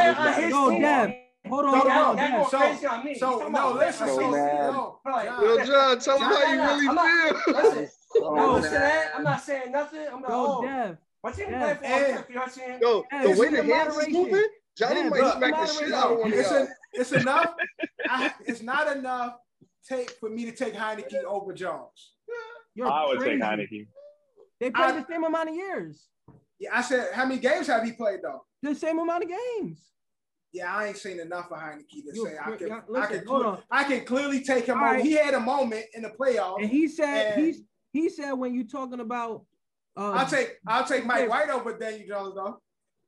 think 0.70 1.16
playing 1.48 1.64
on 1.64 1.64
this 1.64 1.64
his 1.64 1.64
Yo, 1.64 1.64
team. 1.64 1.64
Dev, 1.64 1.64
hold 1.64 1.66
on, 1.66 1.72
So 1.72 1.78
hold 1.78 1.88
that, 1.88 2.06
on, 2.06 2.16
that 2.16 2.30
Dev. 2.30 2.40
goes 2.42 2.50
So- 2.50 2.58
crazy 2.58 2.86
on 2.86 3.04
me. 3.04 3.14
so 3.18 3.30
You 3.30 3.38
no, 3.38 3.46
about- 3.48 3.76
listen, 3.76 4.08
So 4.08 4.14
so 4.16 4.30
no, 4.30 5.00
Like, 5.04 5.24
Yo, 5.26 5.64
John, 5.64 5.98
tell 5.98 6.16
him 6.18 6.22
how 6.22 6.50
you 6.50 6.56
nah, 6.56 6.64
nah, 6.66 6.74
really 6.74 6.88
I'm 6.88 6.94
not- 6.94 7.44
feel. 7.44 7.54
Listen, 7.54 7.88
Oh, 8.16 8.34
no, 8.34 8.52
listen, 8.54 8.72
man, 8.80 9.08
I'm 9.16 9.22
not 9.24 9.40
saying 9.42 9.72
nothing. 9.72 10.06
I'm 10.10 10.22
like, 10.22 10.30
Yo, 10.30 10.46
oh, 10.58 10.62
Dev, 10.62 10.96
what 11.20 11.34
team 11.34 11.46
you 11.46 11.46
Dev. 11.58 11.78
play 11.80 11.88
for? 11.88 11.94
Hey. 11.94 12.38
I'm 12.40 12.48
for. 12.50 12.80
Yo, 12.80 13.04
Yeah, 13.12 13.22
the 13.22 13.40
way 13.40 13.48
the 13.50 13.56
the 13.62 13.74
hands 13.74 13.96
is 13.98 14.08
moving, 14.08 14.44
Johnny 14.76 15.00
Yeah, 15.00 15.08
might 15.10 15.32
smack 15.36 15.52
the 15.54 15.66
shit 15.66 15.92
out 15.92 16.12
of 16.12 16.18
one 16.18 16.32
of 16.32 16.38
it's, 16.38 16.50
y'all. 16.50 16.68
it's 16.94 17.12
enough. 17.12 17.54
I, 18.08 18.34
it's 18.46 18.62
not 18.62 18.96
enough 18.96 19.36
take 19.86 20.10
for 20.12 20.30
me 20.30 20.44
to 20.46 20.52
take 20.52 20.74
Heinicke 20.74 21.22
over 21.24 21.52
Jones. 21.52 22.14
you're 22.74 22.90
I 22.90 23.06
would 23.06 23.18
crazy. 23.18 23.38
take 23.40 23.42
Heinicke. 23.48 23.88
They 24.60 24.70
played 24.70 24.84
I- 24.94 25.00
the 25.00 25.06
same 25.06 25.24
amount 25.24 25.48
of 25.50 25.54
years. 25.54 26.08
Yeah, 26.60 26.70
I 26.76 26.80
said, 26.82 27.12
how 27.12 27.24
many 27.24 27.40
games 27.40 27.66
have 27.68 27.84
he 27.84 27.92
played 27.92 28.20
though? 28.22 28.44
The 28.62 28.74
same 28.74 28.98
amount 28.98 29.22
of 29.24 29.28
games. 29.30 29.80
Yeah, 30.52 30.74
I 30.74 30.86
ain't 30.86 30.96
seen 30.96 31.20
enough 31.20 31.52
of 31.52 31.58
Heinicke 31.58 31.88
to 31.90 32.10
You- 32.14 32.26
say 32.26 32.36
I 32.42 32.56
can. 32.56 32.68
yeah, 32.68 32.80
I 32.96 33.06
can. 33.06 33.26
hold 33.26 33.42
cle- 33.42 33.62
I 33.70 33.84
can 33.84 34.04
clearly 34.04 34.40
take 34.42 34.64
him 34.66 34.78
All 34.78 34.84
over. 34.84 34.94
right. 34.94 35.04
He 35.04 35.12
had 35.12 35.34
a 35.34 35.40
moment 35.40 35.84
in 35.94 36.02
the 36.02 36.08
playoffs. 36.10 36.60
And 36.62 36.70
he 36.70 36.88
said 36.88 37.34
And- 37.36 37.44
he's 37.46 37.62
he 37.92 38.08
said 38.08 38.32
when 38.32 38.54
you 38.54 38.64
talking 38.66 39.00
about 39.00 39.44
uh, 39.96 40.12
I'll 40.12 40.26
take. 40.26 40.56
I'll 40.66 40.84
take 40.86 41.04
Mike 41.04 41.20
Okay. 41.22 41.28
White 41.28 41.50
over 41.50 41.76
Daniel 41.76 42.06
Jones 42.08 42.34
though. 42.36 42.60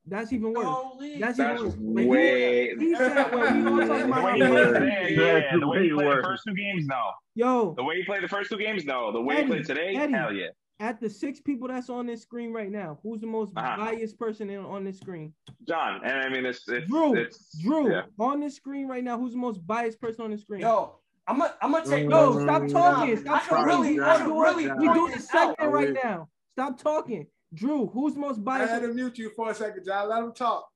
that's 0.06 0.32
even 0.32 0.52
worse. 0.52 0.64
Holy. 0.66 1.18
That's, 1.18 1.38
That's 1.38 1.60
even 1.62 1.94
worse. 1.94 2.02
He- 2.02 2.06
way. 2.08 2.76
He, 2.76 2.94
said 2.96 3.32
when 3.32 3.64
we 3.64 3.70
all 3.82 3.86
talking 3.86 4.10
The 4.10 4.12
way 4.16 4.20
how 4.20 4.32
he 4.34 4.40
played 4.42 4.74
today, 4.74 5.14
yeah. 5.16 5.56
The 5.58 5.68
way 5.68 5.82
he 5.84 5.90
played 5.92 6.08
the 6.18 6.22
first 6.22 6.42
two 6.46 6.54
games, 6.54 6.86
no. 6.86 7.10
Yo, 7.36 7.74
The 7.76 7.84
way 7.84 7.96
he 7.96 8.04
played 8.04 8.22
the 8.24 8.28
first 8.28 8.50
two 8.50 8.58
games, 8.58 8.84
no. 8.84 9.12
The 9.12 9.20
way 9.20 9.36
Eddie, 9.36 9.42
he 9.44 9.48
played 9.52 9.64
today, 9.66 9.94
Eddie. 9.96 10.12
hell 10.12 10.32
yeah. 10.32 10.48
At 10.80 10.98
the 10.98 11.08
six 11.10 11.40
people 11.40 11.68
that's 11.68 11.90
on 11.90 12.06
this 12.06 12.22
screen 12.22 12.52
right 12.52 12.70
now, 12.70 12.98
who's 13.02 13.20
the 13.20 13.26
most 13.26 13.52
Uh-huh. 13.54 13.76
biased 13.76 14.18
person 14.18 14.48
in, 14.50 14.60
on 14.64 14.82
this 14.82 14.98
screen? 14.98 15.32
John, 15.68 16.00
and 16.04 16.18
I 16.20 16.28
mean, 16.30 16.46
it's, 16.46 16.66
it's 16.68 16.88
Drew. 16.88 17.14
It's, 17.16 17.52
Drew, 17.58 17.92
Yeah. 17.92 18.02
on 18.18 18.40
this 18.40 18.56
screen 18.56 18.88
right 18.88 19.04
now, 19.04 19.18
who's 19.18 19.32
the 19.32 19.38
most 19.38 19.64
biased 19.66 20.00
person 20.00 20.24
on 20.24 20.30
the 20.30 20.38
screen? 20.38 20.62
Yo, 20.62 20.98
I'm 21.26 21.38
gonna, 21.38 21.54
I'm 21.60 21.70
gonna 21.72 21.84
take. 21.84 22.08
Yo, 22.08 22.32
Mm, 22.34 22.42
stop 22.42 22.68
talking. 22.68 23.16
mm, 23.16 23.20
Stop 23.20 23.44
talking. 23.46 23.64
really, 23.66 23.92
we 23.98 24.00
I 24.00 24.16
can 24.16 24.26
doing, 24.28 24.40
really 24.40 24.64
we 24.64 24.86
point 24.86 24.94
doing 24.94 25.12
this 25.12 25.24
a 25.24 25.28
segment 25.28 25.60
out. 25.60 25.72
right 25.72 25.96
now. 26.02 26.28
Stop 26.52 26.78
talking. 26.78 27.26
Drew, 27.52 27.86
who's 27.88 28.14
the 28.14 28.20
most 28.20 28.38
I 28.38 28.42
biased? 28.42 28.72
had 28.72 28.82
to 28.82 28.88
mute 28.88 29.18
you 29.18 29.30
for 29.36 29.50
a 29.50 29.54
second, 29.54 29.84
John. 29.84 30.08
Let 30.08 30.22
him 30.22 30.32
talk. 30.32 30.66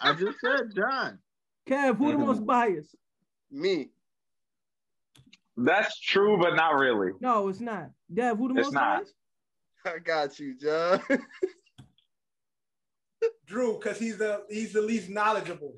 I 0.00 0.12
just 0.12 0.38
said 0.40 0.72
John. 0.74 1.18
Kev, 1.68 1.96
who 1.96 2.12
the 2.12 2.18
Mhm. 2.18 2.26
most 2.26 2.46
biased? 2.46 2.94
Me. 3.50 3.90
That's 5.56 5.98
true, 5.98 6.38
but 6.38 6.54
not 6.54 6.76
really. 6.78 7.12
No, 7.20 7.48
it's 7.48 7.60
not. 7.60 7.90
Dev, 8.12 8.38
who 8.38 8.48
the 8.48 8.54
It's 8.54 8.66
most 8.66 8.72
not. 8.74 8.98
biased? 8.98 9.14
I 9.84 9.98
got 9.98 10.38
you, 10.38 10.54
John. 10.56 11.00
Drew, 13.46 13.78
because 13.78 13.98
he's 13.98 14.18
the 14.18 14.44
he's 14.48 14.72
the 14.72 14.82
least 14.82 15.08
knowledgeable. 15.08 15.74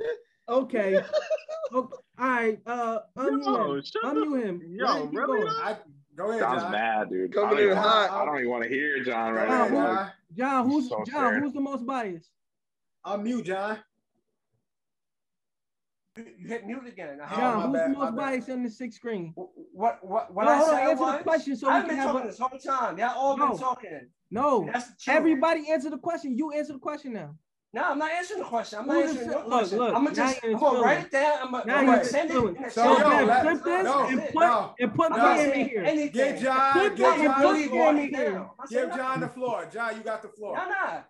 Okay. 0.49 0.97
okay. 1.73 1.97
All 2.19 2.29
right. 2.29 2.59
Uh, 2.67 2.99
unmute 3.17 3.45
Yo, 3.45 3.75
him. 3.75 3.83
shut 3.85 4.03
Unmute 4.05 4.45
him. 4.45 4.63
Yo, 4.67 4.85
Let 4.87 4.97
him 5.03 5.09
keep 5.11 5.19
really? 5.19 5.49
I 5.63 5.77
go 6.17 6.31
ahead, 6.31 6.41
John's 6.41 6.63
John. 6.63 6.73
mad, 6.73 7.11
dude. 7.11 7.33
Coming 7.33 7.47
I 7.47 7.51
don't, 7.51 7.59
in 7.61 7.65
even, 7.67 7.77
hot. 7.77 8.11
I 8.11 8.25
don't 8.25 8.37
even 8.39 8.51
want 8.51 8.63
to 8.65 8.69
hear 8.69 9.03
John 9.05 9.35
right 9.35 9.49
Go 9.49 9.55
ahead, 9.55 9.73
now. 9.73 9.95
John. 9.95 10.11
John, 10.37 10.69
who's 10.71 10.89
So 10.89 11.05
John? 11.07 11.31
fair. 11.33 11.41
Who's 11.41 11.53
the 11.53 11.61
most 11.61 11.87
biased? 11.87 12.31
Unmute, 13.07 13.45
John. 13.45 13.79
You 16.39 16.49
hit 16.49 16.67
mute 16.67 16.87
again. 16.87 17.19
Oh, 17.23 17.37
John, 17.37 17.63
who's 17.63 17.73
bad, 17.79 17.91
the 17.95 17.99
most 17.99 18.17
biased 18.17 18.51
on 18.51 18.63
the 18.63 18.71
sixth 18.71 18.97
screen? 18.99 19.33
What 19.35 19.99
what 20.03 20.33
what 20.35 20.45
No, 20.45 20.51
I 20.51 20.57
hold 20.59 20.71
on, 20.71 20.79
answer 20.81 21.03
was, 21.05 21.19
the 21.19 21.25
question 21.25 21.57
so 21.57 21.69
I've 21.69 21.87
been 21.87 21.97
have 21.97 22.07
talking 22.13 22.23
a- 22.23 22.31
this 22.31 22.39
whole 22.39 22.59
time. 22.59 22.99
Y'all 22.99 23.19
all 23.19 23.37
No. 23.37 23.49
been 23.49 23.59
talking. 23.59 24.09
No. 24.31 24.69
That's 24.73 24.89
the. 25.05 25.13
Everybody 25.13 25.71
answer 25.71 25.91
the 25.91 25.99
question. 25.99 26.37
You 26.37 26.53
answer 26.53 26.73
the 26.75 26.79
question 26.79 27.13
now. 27.15 27.35
No, 27.73 27.85
I'm 27.85 27.99
not 28.01 28.11
answering 28.11 28.41
the 28.41 28.47
question. 28.47 28.81
I'm 28.81 28.87
not 28.89 29.05
Who 29.07 29.15
the 29.15 29.27
no 29.27 29.33
look, 29.33 29.47
question. 29.47 29.79
look, 29.79 29.95
I'm 29.95 30.03
gonna 30.05 30.17
just 30.17 30.41
I'm 30.45 30.59
gonna 30.59 30.81
write 30.81 31.05
it 31.05 31.11
down. 31.13 31.39
I'm 31.41 31.53
gonna, 31.53 31.73
I'm 31.73 31.87
gonna 31.87 32.05
send 32.05 32.31
it. 32.33 32.73
So, 32.73 32.97
So, 32.97 32.99
yo, 32.99 33.25
let- 33.27 33.43
clip 33.43 33.63
this 33.63 33.85
no, 33.85 34.07
and 34.09 34.21
put 34.25 34.35
no. 34.35 34.75
and 34.81 34.95
put 34.95 35.11
No. 35.11 35.17
not 35.17 35.39
in 35.39 35.69
here. 35.69 35.83
anything. 35.85 36.13
Give 36.33 36.43
John, 36.43 36.73
Clip 36.73 36.97
give 36.97 37.07
John 37.07 37.17
put 37.43 37.59
the 37.59 37.69
floor. 37.69 37.95
here. 37.95 38.27
I'm 38.27 38.35
not 38.59 38.69
saying 38.69 38.89
Give 38.89 38.97
John 38.97 39.21
the 39.21 39.29
floor. 39.29 39.69
John, 39.73 39.97
you 39.97 40.03
got 40.03 40.23
the 40.23 40.29
floor. 40.31 40.57
No, 40.57 40.69
no. 40.69 41.03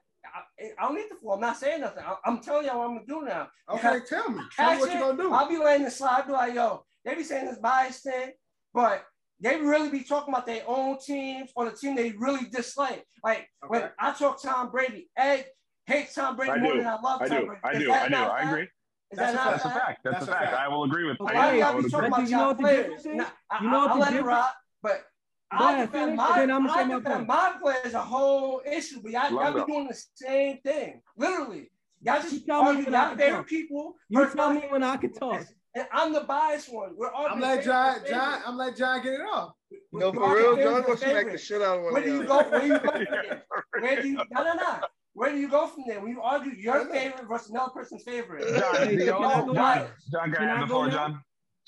I, 0.60 0.70
I 0.78 0.86
don't 0.88 0.96
need 0.96 1.06
the 1.10 1.16
floor. 1.16 1.34
I'm 1.34 1.40
not 1.40 1.56
saying 1.56 1.80
nothing. 1.80 2.04
I, 2.06 2.14
I'm 2.24 2.40
telling 2.40 2.66
y'all 2.66 2.78
what 2.78 2.88
I'm 2.90 2.94
gonna 2.96 3.06
do 3.06 3.22
now. 3.24 3.48
Okay, 3.72 4.00
tell 4.08 4.28
me. 4.30 4.42
Tell 4.56 4.72
me 4.74 4.80
what 4.80 4.92
you 4.92 4.98
gonna 4.98 5.16
do. 5.22 5.32
I'll 5.32 5.48
be 5.48 5.58
letting 5.58 5.84
the 5.84 5.90
slide. 5.90 6.20
I'll 6.20 6.26
be 6.26 6.32
like, 6.32 6.54
yo, 6.54 6.84
they 7.04 7.14
be 7.14 7.24
saying 7.24 7.46
this 7.46 7.58
bias 7.58 8.00
thing, 8.00 8.30
but 8.74 9.04
they 9.40 9.56
really 9.60 9.88
be 9.88 10.02
talking 10.04 10.34
about 10.34 10.46
their 10.46 10.62
own 10.66 10.98
teams 10.98 11.50
or 11.56 11.64
the 11.70 11.76
team 11.76 11.94
they 11.94 12.10
really 12.12 12.48
dislike. 12.50 13.04
Like 13.24 13.48
when 13.68 13.88
I 13.98 14.12
talk 14.12 14.42
Tom 14.42 14.70
Brady, 14.70 15.08
Ed 15.16 15.46
hates 15.86 16.14
Tom 16.14 16.36
Brady 16.36 16.52
I 16.52 16.58
more 16.58 16.72
do. 16.74 16.78
than 16.78 16.86
I 16.88 17.00
love 17.00 17.22
I 17.22 17.28
Tom 17.28 17.40
do. 17.40 17.46
Brady. 17.46 17.60
I 17.64 17.70
Is 17.72 17.78
do. 17.84 17.92
I 17.92 18.08
do. 18.08 18.14
I 18.16 18.42
agree. 18.50 18.68
Is 19.12 19.18
That's 19.18 19.32
that 19.32 19.40
a 19.40 19.44
not 19.44 19.50
That's 19.52 19.64
a 19.64 19.68
fact. 19.70 19.86
fact. 19.86 20.00
That's, 20.04 20.14
That's 20.18 20.28
a 20.28 20.30
a 20.30 20.34
fact. 20.34 20.50
fact. 20.52 20.62
I 20.62 20.68
will 20.68 20.84
agree 20.84 21.04
with. 21.08 21.20
Okay. 21.20 21.34
I, 21.34 21.38
Why 21.38 21.48
I 21.50 21.54
y'all 21.58 21.74
would 21.74 21.80
be 21.82 21.86
agree. 21.86 21.90
talking 21.90 22.06
about 22.08 22.22
you 22.22 22.30
know 22.30 22.38
y'all 22.38 22.46
what 22.48 22.56
the 22.58 22.62
players? 22.62 22.82
difference 22.84 23.06
is? 23.06 23.14
Nah, 23.16 23.24
I, 23.50 23.64
You 23.64 23.70
know 23.70 23.78
I, 23.78 23.80
what 23.82 23.90
I'll 23.90 23.94
the 23.96 24.00
let 24.02 24.08
it 24.08 24.16
difference- 24.16 24.26
rock, 24.26 24.54
but 24.82 24.92
Go 24.92 25.04
I 25.52 25.72
ahead, 25.74 25.90
defend 25.92 26.04
finish, 26.10 26.16
my, 26.16 26.40
and 26.40 26.50
then 26.50 26.56
I'ma 26.56 26.74
say 26.74 26.80
I 26.80 26.84
my 26.84 26.94
defend 26.96 27.14
point. 27.14 27.28
my 27.28 27.52
a 27.94 28.00
whole 28.00 28.62
issue, 28.70 29.00
but 29.02 29.10
y'all, 29.12 29.30
y'all 29.30 29.52
be 29.66 29.72
doing 29.72 29.88
the 29.88 30.02
same 30.14 30.58
thing. 30.64 31.02
Literally. 31.16 31.70
Y'all 32.02 32.16
You 32.16 32.22
just 32.30 32.46
tell 32.46 32.62
me 32.62 32.68
argue 32.68 32.84
when 32.84 32.92
y'all 32.94 33.16
favorite 33.16 33.46
people. 33.46 33.94
You 34.08 34.20
versus 34.20 34.34
tell 34.36 34.54
me 34.54 34.62
when 34.70 34.82
I 34.82 34.96
can 34.96 35.12
talk. 35.12 35.44
And 35.74 35.86
I'm 35.92 36.12
the 36.12 36.22
biased 36.22 36.72
one. 36.72 36.94
We're 36.96 37.10
all 37.12 37.26
I'm 37.28 37.40
letting 37.40 37.64
John, 37.64 37.96
John, 38.08 38.40
I'm 38.46 38.56
letting 38.56 38.76
John 38.76 39.02
get 39.02 39.12
it 39.14 39.20
off. 39.20 39.52
No, 39.92 40.12
for 40.12 40.34
real, 40.36 40.56
John 40.56 40.82
gonna 40.82 40.96
smack 40.96 41.30
the 41.30 41.38
shit 41.38 41.62
out 41.62 41.78
of 41.78 41.84
one 41.84 41.92
Where 41.92 42.02
of 42.02 42.08
do 42.08 42.14
you 42.16 42.24
go? 42.24 42.42
Where 42.50 42.60
do 42.60 42.66
you 42.66 42.78
go 42.78 42.90
from 42.90 43.04
there? 43.10 43.42
Where 43.80 44.02
do 44.02 44.08
you? 44.08 44.16
No, 44.32 44.42
no, 44.44 44.54
no. 44.54 44.78
Where 45.12 45.30
do 45.30 45.38
you 45.38 45.48
go 45.48 45.66
from 45.66 45.84
there? 45.86 46.00
When 46.00 46.10
you 46.12 46.22
argue 46.22 46.52
your 46.52 46.86
favorite 46.86 47.28
versus 47.28 47.50
another 47.50 47.70
person's 47.72 48.02
favorite. 48.04 48.44
John, 48.58 48.74
Hey, 48.76 48.96
the 48.96 49.04
can 49.06 49.14
I 49.14 49.40
only- 49.40 49.46
go 49.48 49.54
John, 49.54 49.54
now? 49.54 49.86
John, 50.10 50.22
can 50.24 50.32
Can 50.34 50.42
I 50.48 50.52
I 50.54 50.58
have 50.58 50.60
the 50.60 50.66
go 50.66 50.80
floor, 50.80 50.86
now? 50.88 50.92
John? 50.94 51.10
Can 51.12 51.20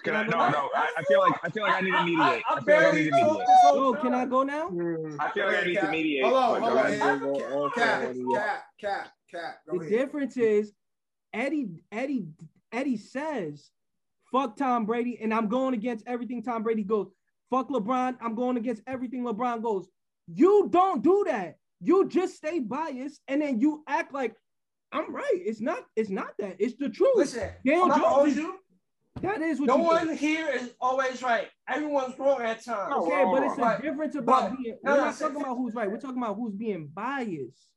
Can 0.05 0.15
I? 0.17 0.21
I 0.23 0.27
No, 0.27 0.49
no. 0.51 0.71
I, 0.75 0.91
I 0.99 1.03
feel 1.05 1.21
like 1.21 1.33
I 1.43 1.51
feel 1.51 1.63
like 1.63 1.75
I 1.75 1.81
need 1.81 1.93
to 1.93 2.05
mediate. 2.05 2.21
I 2.49 2.55
I 2.57 2.61
feel 2.61 2.75
like 2.75 2.85
I 2.85 2.91
barely 2.91 3.05
need 3.05 3.11
to 3.11 3.11
talked 3.11 3.33
mediate. 3.33 3.47
this 3.47 3.57
oh, 3.65 3.81
whole 3.81 3.95
can 3.95 4.15
I 4.15 4.27
go 4.27 4.43
now? 4.43 4.69
Hmm. 4.69 5.17
I 5.21 5.31
feel 5.31 5.47
like 5.47 5.57
I 5.57 5.65
need 5.65 5.81
to 5.81 5.89
mediate. 5.89 6.25
Hold 6.25 6.35
on, 6.37 6.63
hold 6.63 6.79
on. 6.79 6.87
ahead. 6.87 7.01
Cat, 7.77 8.17
cat, 8.35 8.63
cat, 8.81 9.11
cat. 9.31 9.59
The 9.67 9.77
ahead. 9.79 9.91
difference 9.91 10.37
is 10.37 10.73
Eddie, 11.33 11.69
Eddie, 11.91 12.27
Eddie 12.73 12.97
says, 12.97 13.71
fuck 14.31 14.57
Tom 14.57 14.87
Brady, 14.87 15.19
and 15.21 15.33
I'm 15.33 15.49
going 15.49 15.75
against 15.75 16.07
everything 16.07 16.43
Tom 16.43 16.63
Brady 16.63 16.83
goes. 16.83 17.09
Fuck 17.51 17.69
LeBron, 17.69 18.17
I'm 18.21 18.35
going 18.35 18.57
against 18.57 18.83
everything 18.87 19.25
LeBron 19.25 19.63
goes. 19.63 19.87
You 20.27 20.69
don't 20.71 21.03
do 21.03 21.25
that. 21.27 21.57
You 21.81 22.09
just 22.09 22.37
stay 22.37 22.61
biased 22.61 23.21
and 23.29 23.43
then 23.43 23.61
you 23.61 23.83
act 23.89 24.15
like 24.15 24.35
I'm 24.93 25.13
right. 25.15 25.33
It's 25.35 25.61
not, 25.61 25.81
it's 25.97 26.11
not 26.11 26.29
that. 26.39 26.57
It's 26.59 26.75
the 26.79 26.89
truth. 26.89 27.13
Listen, 27.17 27.51
Daniel 27.65 27.85
I'm 27.85 27.89
not 27.89 27.97
Jones 27.99 28.07
always 28.13 28.33
is- 28.35 28.39
you. 28.39 28.59
That 29.21 29.41
is 29.43 29.61
what 29.61 29.67
No 29.67 29.77
you 29.77 29.83
one 29.83 30.09
do. 30.09 30.15
here 30.15 30.49
is 30.49 30.71
always 30.81 31.23
right. 31.23 31.49
Everyone's 31.69 32.19
wrong 32.19 32.41
at 32.43 32.65
times. 32.65 32.93
Okay, 32.95 33.25
we're 33.25 33.41
but 33.41 33.43
it's 33.51 33.59
wrong. 33.59 33.75
a 33.79 33.83
difference 33.83 34.15
about 34.17 34.51
but- 34.51 34.59
being. 34.59 34.79
we're 34.83 34.97
no, 34.97 35.05
not 35.05 35.19
talking 35.19 35.41
about 35.41 35.57
who's 35.57 35.75
right. 35.75 35.91
We're 35.91 36.01
talking 36.01 36.19
about 36.19 36.37
who's 36.37 36.55
being 36.55 36.89
biased. 36.93 37.69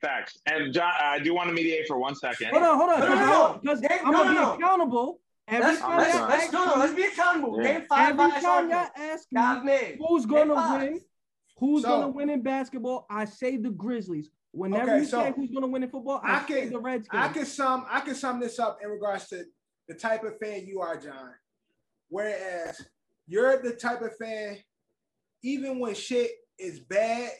Facts. 0.00 0.38
And 0.46 0.72
John, 0.72 0.90
uh, 1.00 1.04
I 1.04 1.18
do 1.20 1.32
want 1.34 1.48
to 1.48 1.54
mediate 1.54 1.86
for 1.86 1.96
one 1.98 2.14
second. 2.14 2.48
Hold 2.50 2.62
on, 2.62 2.76
hold 2.76 2.90
on. 2.90 3.00
No, 3.00 3.08
no, 3.08 3.14
no. 3.26 3.58
Because 3.62 3.80
They- 3.80 3.88
I'm 4.04 4.10
no, 4.12 4.24
gonna 4.24 4.34
no, 4.34 4.42
no. 4.52 4.56
be 4.56 4.62
accountable. 4.62 5.20
Every 5.48 5.66
Let's, 5.66 5.80
time 5.80 5.98
let's, 5.98 6.14
let's, 6.14 6.44
ask 6.44 6.52
no, 6.52 6.64
no, 6.64 6.74
me- 6.74 6.80
let's 6.80 6.94
be 6.94 7.02
accountable. 7.04 7.56
Yeah. 7.62 7.72
Name 7.72 7.82
five 7.88 8.10
Every 8.10 8.16
bias 8.30 8.42
time 8.44 8.70
y'all 8.70 8.88
ask 8.96 9.64
me 9.64 9.96
who's 9.98 10.26
gonna 10.26 10.54
win, 10.78 11.00
who's 11.58 11.82
So- 11.82 11.88
gonna 11.88 12.08
win 12.08 12.30
in 12.30 12.42
basketball, 12.42 13.06
I 13.10 13.24
say 13.24 13.56
the 13.56 13.70
Grizzlies. 13.70 14.30
Whenever 14.54 14.90
Okay, 14.90 14.98
you 15.00 15.04
so 15.06 15.22
say 15.22 15.32
who's 15.34 15.50
gonna 15.50 15.66
win 15.66 15.82
in 15.82 15.88
football, 15.90 16.20
I, 16.22 16.40
I 16.40 16.46
say 16.46 16.68
the 16.68 16.78
Redskins. 16.78 17.08
I 17.24 17.28
can 17.32 17.46
sum 17.46 17.86
I 17.88 18.00
can 18.00 18.14
sum 18.14 18.38
this 18.38 18.58
up 18.58 18.78
in 18.82 18.90
regards 18.90 19.28
to 19.28 19.44
the 19.88 19.94
type 19.94 20.24
of 20.24 20.38
fan 20.38 20.66
you 20.66 20.80
are, 20.80 20.96
John. 20.96 21.32
Whereas 22.08 22.80
you're 23.26 23.60
the 23.62 23.72
type 23.74 24.02
of 24.02 24.16
fan, 24.16 24.58
even 25.42 25.78
when 25.78 25.94
shit 25.94 26.30
is 26.58 26.80
bad, 26.80 27.30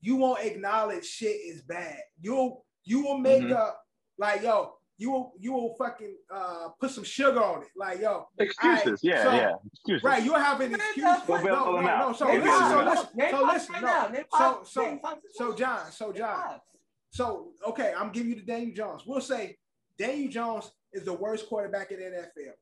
you 0.00 0.16
won't 0.16 0.44
acknowledge 0.44 1.04
shit 1.06 1.36
is 1.46 1.62
bad. 1.62 1.98
You'll 2.20 2.64
you 2.84 3.02
will 3.04 3.18
make 3.18 3.42
Mhm. 3.44 3.56
up 3.56 3.80
like 4.18 4.42
yo, 4.42 4.76
you 4.98 5.10
will 5.12 5.34
you 5.38 5.52
will 5.52 5.74
fucking 5.76 6.16
uh 6.30 6.70
put 6.80 6.90
some 6.90 7.04
sugar 7.04 7.40
on 7.42 7.62
it. 7.62 7.68
Like 7.76 8.00
yo, 8.00 8.26
Excuses. 8.38 9.00
Yeah, 9.04 9.22
so- 9.22 9.32
yeah. 9.32 9.54
Excuses. 9.72 10.02
right, 10.02 10.22
you'll 10.22 10.34
have 10.38 10.60
an 10.60 10.72
Man, 10.72 10.80
excuse. 10.80 11.04
that's 11.04 11.28
No, 11.28 11.34
fine. 11.36 11.44
They'll 11.44 11.54
no, 11.54 11.80
no, 11.80 11.98
no. 12.08 12.12
So 12.12 12.26
They'll 12.26 12.40
listen, 12.40 12.70
so 12.70 12.84
listen, 12.84 13.30
so 13.30 13.44
listen, 13.44 13.74
no. 13.82 14.24
So 14.36 14.62
so 14.64 15.00
so 15.32 15.54
John, 15.54 15.92
so 15.92 16.12
John. 16.12 16.60
So, 17.10 17.52
okay, 17.68 17.92
I'm 17.94 18.10
giving 18.10 18.30
you 18.30 18.36
the 18.36 18.40
Daniel 18.46 18.74
Jones. 18.74 19.02
We'll 19.06 19.20
say 19.20 19.58
Daniel 19.98 20.30
Jones 20.32 20.72
is 20.92 21.04
the 21.04 21.12
worst 21.12 21.48
quarterback 21.48 21.90
in 21.90 21.98
the 22.00 22.04
NFL. 22.06 22.52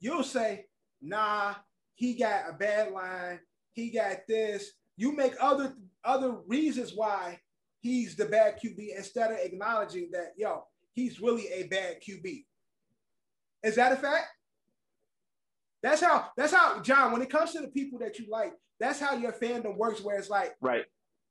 You'll 0.00 0.22
say, 0.24 0.66
nah, 1.00 1.54
he 1.94 2.14
got 2.14 2.48
a 2.48 2.52
bad 2.52 2.92
line. 2.92 3.40
He 3.72 3.90
got 3.90 4.18
this. 4.28 4.70
You 4.96 5.14
make 5.16 5.34
other 5.40 5.74
other 6.04 6.32
reasons 6.46 6.92
why 6.94 7.40
he's 7.80 8.14
the 8.16 8.26
bad 8.26 8.58
QB 8.62 8.96
instead 8.96 9.32
of 9.32 9.38
acknowledging 9.38 10.10
that, 10.12 10.32
yo, 10.36 10.64
he's 10.94 11.20
really 11.20 11.46
a 11.48 11.64
bad 11.64 11.96
QB. 12.02 12.44
Is 13.62 13.76
that 13.76 13.92
a 13.92 13.96
fact? 13.96 14.26
That's 15.82 16.00
how, 16.02 16.28
that's 16.36 16.52
how, 16.52 16.80
John, 16.80 17.12
when 17.12 17.22
it 17.22 17.30
comes 17.30 17.52
to 17.52 17.60
the 17.60 17.68
people 17.68 17.98
that 18.00 18.18
you 18.18 18.26
like, 18.30 18.52
that's 18.80 19.00
how 19.00 19.16
your 19.16 19.32
fandom 19.32 19.76
works, 19.76 20.02
where 20.02 20.18
it's 20.18 20.30
like, 20.30 20.54
Right. 20.60 20.84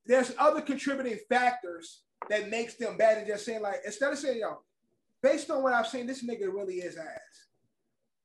there's 0.06 0.34
other 0.38 0.62
contributing 0.62 1.20
factors 1.30 2.02
that 2.30 2.50
makes 2.50 2.76
them 2.76 2.98
bad 2.98 3.18
and 3.18 3.28
just 3.28 3.46
saying 3.46 3.62
like 3.62 3.82
instead 3.86 4.12
of 4.14 4.18
saying 4.18 4.40
yo 4.40 4.62
based 5.24 5.50
on 5.50 5.64
what 5.64 5.74
I've 5.74 5.88
seen 5.88 6.06
this 6.06 6.24
nigga 6.24 6.54
really 6.54 6.76
is 6.76 6.98
ass 6.98 7.48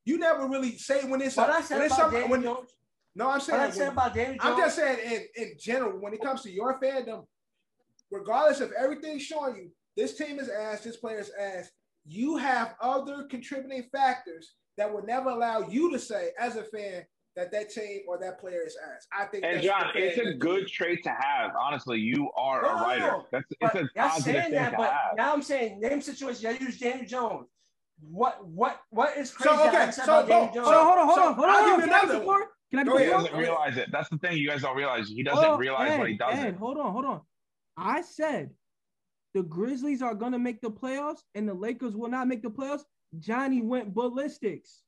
you 0.05 0.19
never 0.19 0.47
really 0.47 0.77
say 0.77 1.05
when 1.05 1.21
it's 1.23 1.37
What 1.37 1.49
a- 1.51 1.55
I 1.55 1.61
said 1.63 1.87
about 1.87 2.11
Daniel 2.11 2.29
when- 2.31 2.43
Jones. 2.43 2.71
no 3.15 3.27
I'm 3.27 3.31
What 3.35 3.43
saying 3.43 3.61
I 3.61 3.71
said 3.71 3.79
when- 3.81 3.93
about 3.93 4.15
Daniel 4.15 4.37
Jones. 4.39 4.41
I'm 4.45 4.59
just 4.59 4.77
saying 4.77 5.29
in, 5.37 5.43
in 5.43 5.53
general 5.59 5.99
when 5.99 6.13
it 6.13 6.21
comes 6.23 6.43
to 6.43 6.51
your 6.51 6.79
fandom 6.81 7.27
regardless 8.11 8.61
of 8.61 8.73
everything 8.73 9.19
showing 9.19 9.57
you 9.57 9.71
this 9.97 10.17
team 10.17 10.39
is 10.39 10.49
ass 10.49 10.83
this 10.83 10.97
player 10.97 11.19
is 11.21 11.31
ass 11.39 11.71
you 12.05 12.37
have 12.37 12.75
other 12.81 13.25
contributing 13.25 13.83
factors 13.93 14.55
that 14.77 14.93
will 14.93 15.03
never 15.05 15.29
allow 15.31 15.61
you 15.69 15.91
to 15.93 15.99
say 15.99 16.33
as 16.39 16.57
a 16.57 16.65
fan 16.65 17.05
that 17.37 17.53
that 17.53 17.71
team 17.71 18.01
or 18.09 18.19
that 18.19 18.41
player 18.41 18.63
is 18.67 18.77
ass 18.77 19.07
I 19.13 19.25
think 19.27 19.45
And 19.45 19.57
that's 19.57 19.67
John, 19.67 19.91
it's 19.95 20.19
a 20.19 20.23
fan- 20.25 20.39
good 20.39 20.67
trait 20.67 21.03
to 21.05 21.11
have. 21.11 21.53
Honestly, 21.61 21.99
you 21.99 22.31
are 22.37 22.63
No, 22.63 22.69
a 22.69 22.83
writer. 22.83 23.07
no. 23.07 23.27
That's 23.33 23.45
it's 23.61 23.75
a 23.75 23.89
positive 23.95 24.23
saying 24.25 24.43
thing 24.45 24.53
that, 24.55 24.71
to 24.71 24.77
but 24.77 24.91
have. 24.91 25.17
now 25.17 25.33
I'm 25.33 25.43
saying 25.43 25.81
name 25.81 26.01
situation. 26.01 26.47
I 26.47 26.65
use 26.65 26.79
Daniel 26.79 27.07
Jones. 27.07 27.49
What 28.01 28.47
what 28.47 28.81
what 28.91 29.17
is 29.17 29.31
So, 29.31 29.37
crazy? 29.37 29.57
that 29.57 29.83
okay, 29.83 29.91
so 29.93 30.03
about 30.05 30.29
Daniel 30.29 30.47
boom, 30.47 30.55
Jones? 30.55 30.67
Hold 30.67 30.77
on, 30.77 30.87
hold 30.87 30.99
on, 30.99 31.07
hold 31.07 31.17
So, 31.19 31.27
on, 31.29 31.35
hold 31.35 31.49
I'll 31.49 31.57
on. 31.57 31.65
give 31.65 31.71
you 31.71 31.81
Can 31.81 31.93
I 31.93 32.01
get 32.01 32.03
another 32.05 32.19
the 32.19 32.25
floor? 32.25 32.47
Can 32.71 32.79
I 32.81 32.85
Go 32.85 32.99
get 32.99 33.07
He 33.07 33.11
doesn't 33.13 33.37
realize 33.37 33.77
it. 33.77 33.89
That's 33.93 34.09
the 34.09 34.19
thing 34.19 34.37
you 34.37 34.49
guys 34.49 34.63
don't 34.63 34.77
realize. 34.77 35.09
He 35.09 35.23
doesn't 35.23 35.39
Hold 35.43 35.53
on, 35.55 35.59
realize 35.61 35.91
Ed, 35.93 35.99
what 35.99 36.09
he 36.09 36.17
does. 36.19 36.39
Ed, 36.39 36.57
hold 36.57 36.79
on, 36.79 36.93
hold 36.93 37.05
on. 37.05 37.21
I 37.77 38.03
said 38.03 38.51
the 39.35 39.43
Grizzlies 39.43 40.03
are 40.03 40.15
gonna 40.15 40.39
make 40.39 40.61
the 40.61 40.71
playoffs 40.71 41.21
and 41.35 41.49
the 41.49 41.55
Lakers 41.55 41.97
will 41.97 42.09
not 42.09 42.27
make 42.29 42.43
the 42.43 42.51
playoffs. 42.51 42.83
Johnny 43.19 43.63
went 43.63 43.95
ballistics. 43.95 44.83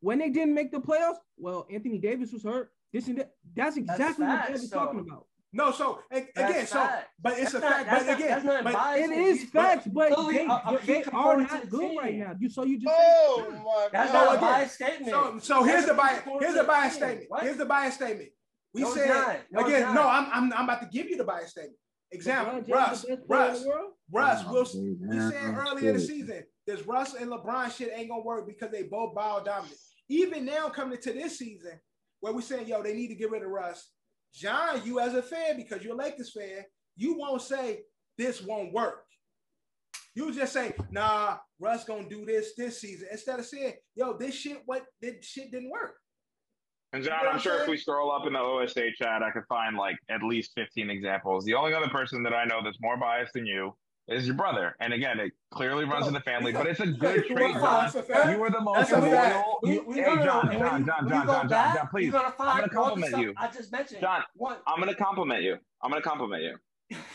When 0.00 0.18
they 0.18 0.30
didn't 0.30 0.54
make 0.54 0.72
the 0.72 0.80
playoffs, 0.80 1.16
well, 1.36 1.66
Anthony 1.70 1.98
Davis 1.98 2.32
was 2.32 2.42
hurt. 2.42 2.70
This 2.92 3.06
and 3.08 3.18
that. 3.18 3.32
That's 3.54 3.76
exactly 3.76 4.24
what 4.26 4.38
facts, 4.38 4.48
Dev 4.48 4.56
is 4.56 4.70
though. 4.70 4.78
talking 4.78 5.00
about. 5.00 5.26
No, 5.52 5.72
so 5.72 5.98
a- 6.12 6.26
That's 6.34 6.50
again, 6.50 6.66
so 6.66 6.74
facts. 6.78 7.08
but 7.20 7.32
it's 7.38 7.52
That's 7.52 7.54
a 7.54 7.58
not- 7.60 7.72
fact. 7.72 7.86
that's 7.90 8.04
But 8.04 8.06
not- 8.10 8.18
again, 8.18 8.28
that's 8.30 8.44
not 8.44 8.64
but 8.64 8.72
biased. 8.72 9.10
It 9.10 9.18
is 9.18 9.44
facts, 9.50 9.86
but 9.88 10.10
Literally, 10.10 10.34
they, 10.34 10.46
uh, 10.46 10.52
uh, 10.54 10.60
a- 10.64 10.74
a 10.76 10.86
they 10.86 11.02
are 11.04 11.36
not 11.38 11.68
good 11.68 11.80
team. 11.80 11.98
right 11.98 12.14
now. 12.14 12.34
You 12.38 12.48
so 12.50 12.64
you 12.64 12.78
just 12.78 12.94
Oh 12.96 13.46
said- 13.50 13.62
my 13.64 13.88
That's 13.92 14.12
So 14.12 14.16
not 14.18 14.26
a 14.26 14.30
again, 14.30 14.40
biased 14.42 14.74
statement. 14.76 15.10
so 15.10 15.38
so 15.40 15.62
here's 15.64 15.86
the 15.86 15.94
bias. 15.94 16.22
Here's 16.24 16.40
to 16.40 16.52
the 16.52 16.62
the 16.62 16.68
bias 16.68 16.94
statement. 16.94 17.30
What? 17.30 17.42
Here's 17.42 17.56
the 17.56 17.64
bias 17.66 17.94
statement. 17.94 18.30
We 18.74 18.82
No, 18.82 18.94
said. 18.94 19.40
No, 19.50 19.66
again. 19.66 19.94
No, 19.94 20.02
I'm, 20.08 20.26
I'm 20.32 20.52
I'm 20.52 20.64
about 20.64 20.82
to 20.82 20.88
give 20.88 21.08
you 21.10 21.16
the 21.16 21.24
bias 21.24 21.50
statement. 21.50 21.76
Example: 22.12 22.62
Russ, 22.72 23.02
the 23.02 23.16
best 23.16 23.26
player 23.26 23.40
in 23.40 23.52
Russ. 23.54 23.64
Russ. 24.12 24.44
Oh, 24.46 24.52
We'll, 24.52 25.08
we 25.10 25.18
said 25.30 25.54
earlier 25.56 25.88
in 25.90 25.94
the 25.96 26.00
season, 26.00 26.44
this 26.66 26.86
Russ 26.86 27.14
and 27.14 27.30
LeBron 27.30 27.70
shit 27.76 27.92
ain't 27.94 28.08
gonna 28.08 28.22
work 28.22 28.46
because 28.46 28.70
they 28.70 28.84
both 28.84 29.14
ball 29.14 29.42
dominant. 29.42 29.78
Even 30.10 30.44
now, 30.44 30.68
coming 30.68 30.96
into 30.96 31.12
this 31.12 31.38
season, 31.38 31.80
where 32.18 32.32
we're 32.32 32.40
saying, 32.40 32.66
yo, 32.66 32.82
they 32.82 32.94
need 32.94 33.08
to 33.08 33.14
get 33.14 33.30
rid 33.30 33.44
of 33.44 33.48
Russ. 33.48 33.92
John, 34.34 34.82
you 34.84 34.98
as 35.00 35.14
a 35.14 35.22
fan, 35.22 35.56
because 35.56 35.82
you're 35.82 35.94
a 35.94 35.96
Lakers 35.96 36.32
fan, 36.32 36.64
you 36.96 37.16
won't 37.16 37.40
say 37.40 37.82
this 38.18 38.42
won't 38.42 38.72
work. 38.72 39.04
You 40.14 40.32
just 40.34 40.52
say, 40.52 40.74
nah, 40.90 41.38
Russ 41.60 41.84
gonna 41.84 42.08
do 42.08 42.26
this 42.26 42.54
this 42.56 42.80
season 42.80 43.08
instead 43.12 43.38
of 43.38 43.46
saying, 43.46 43.74
yo, 43.94 44.16
this 44.18 44.34
shit, 44.34 44.62
what 44.66 44.84
this 45.00 45.24
shit 45.24 45.52
didn't 45.52 45.70
work. 45.70 45.94
And 46.92 47.04
You 47.04 47.10
John, 47.10 47.22
know 47.22 47.28
I'm 47.30 47.34
I'm 47.36 47.40
sure 47.40 47.62
if 47.62 47.68
we 47.68 47.76
scroll 47.76 48.10
up 48.10 48.26
in 48.26 48.32
the 48.32 48.40
OSA 48.40 48.90
chat, 49.00 49.22
I 49.22 49.30
could 49.30 49.44
find 49.48 49.76
like 49.76 49.96
at 50.08 50.24
least 50.24 50.50
15 50.56 50.90
examples. 50.90 51.44
The 51.44 51.54
only 51.54 51.72
other 51.72 51.88
person 51.88 52.24
that 52.24 52.34
I 52.34 52.44
know 52.44 52.60
that's 52.64 52.80
more 52.80 52.96
biased 52.96 53.32
than 53.34 53.46
you 53.46 53.76
is 54.10 54.26
your 54.26 54.34
brother. 54.34 54.76
And 54.80 54.92
again, 54.92 55.20
it 55.20 55.32
clearly 55.52 55.84
runs 55.84 56.06
in 56.08 56.12
the 56.14 56.20
family, 56.20 56.52
but 56.52 56.66
it's 56.66 56.80
a 56.80 56.86
good 56.86 57.24
trait, 57.26 57.54
John. 57.54 57.62
that's 57.62 57.94
a 57.94 58.02
fact. 58.02 58.30
You 58.30 58.38
were 58.38 58.50
the 58.50 58.60
most 58.60 58.90
loyal. 58.92 59.60
You- 59.62 59.84
hey. 59.92 60.02
John, 60.04 60.24
John, 60.24 60.50
John, 60.52 60.86
John, 60.86 61.08
John, 61.08 61.26
John, 61.26 61.48
John, 61.48 61.88
please. 61.90 62.10
Gonna 62.12 62.30
find 62.32 62.60
gonna 62.60 62.72
compliment 62.72 63.18
you. 63.18 63.34
I 63.36 63.46
just 63.48 63.70
mentioned. 63.72 64.00
John? 64.00 64.22
I'm 64.66 64.76
going 64.80 64.88
to 64.88 64.94
compliment 64.94 65.42
you. 65.42 65.56
I'm 65.82 65.90
going 65.90 66.02
to 66.02 66.08
compliment 66.08 66.42
you. 66.42 66.56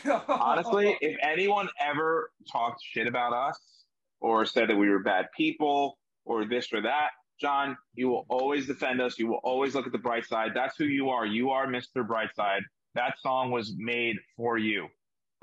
Honestly, 0.28 0.96
if 1.00 1.16
anyone 1.22 1.68
ever 1.80 2.30
talked 2.50 2.82
shit 2.82 3.06
about 3.06 3.32
us 3.34 3.60
or 4.20 4.46
said 4.46 4.70
that 4.70 4.76
we 4.76 4.88
were 4.88 5.00
bad 5.00 5.26
people 5.36 5.98
or 6.24 6.46
this 6.46 6.72
or 6.72 6.80
that, 6.82 7.08
John, 7.40 7.76
you 7.94 8.08
will 8.08 8.24
always 8.30 8.66
defend 8.66 9.02
us. 9.02 9.18
You 9.18 9.26
will 9.26 9.40
always 9.44 9.74
look 9.74 9.86
at 9.86 9.92
the 9.92 9.98
bright 9.98 10.24
side. 10.24 10.52
That's 10.54 10.76
who 10.78 10.84
you 10.84 11.10
are. 11.10 11.26
You 11.26 11.50
are 11.50 11.66
Mr. 11.66 12.06
Brightside. 12.06 12.60
That 12.94 13.18
song 13.20 13.50
was 13.50 13.74
made 13.76 14.16
for 14.38 14.56
you. 14.56 14.88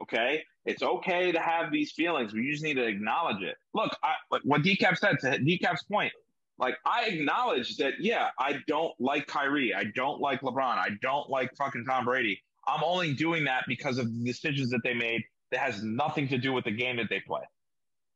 Okay? 0.01 0.43
It's 0.65 0.81
okay 0.81 1.31
to 1.31 1.39
have 1.39 1.71
these 1.71 1.91
feelings. 1.91 2.33
We 2.33 2.49
just 2.49 2.63
need 2.63 2.75
to 2.75 2.85
acknowledge 2.85 3.41
it. 3.41 3.55
Look, 3.73 3.95
I, 4.03 4.13
what 4.43 4.61
Decap 4.61 4.97
said 4.97 5.19
to 5.21 5.37
Decap's 5.39 5.83
point, 5.83 6.13
like 6.57 6.77
I 6.85 7.05
acknowledge 7.05 7.77
that, 7.77 7.95
yeah, 7.99 8.29
I 8.39 8.59
don't 8.67 8.93
like 8.99 9.27
Kyrie. 9.27 9.73
I 9.73 9.85
don't 9.95 10.21
like 10.21 10.41
LeBron. 10.41 10.77
I 10.77 10.89
don't 11.01 11.29
like 11.29 11.49
fucking 11.57 11.83
Tom 11.85 12.05
Brady. 12.05 12.41
I'm 12.65 12.83
only 12.83 13.13
doing 13.13 13.43
that 13.45 13.65
because 13.67 13.97
of 13.97 14.05
the 14.05 14.23
decisions 14.23 14.69
that 14.69 14.81
they 14.83 14.93
made 14.93 15.21
that 15.51 15.59
has 15.59 15.83
nothing 15.83 16.29
to 16.29 16.37
do 16.37 16.53
with 16.53 16.63
the 16.63 16.71
game 16.71 16.95
that 16.97 17.07
they 17.09 17.19
play. 17.19 17.41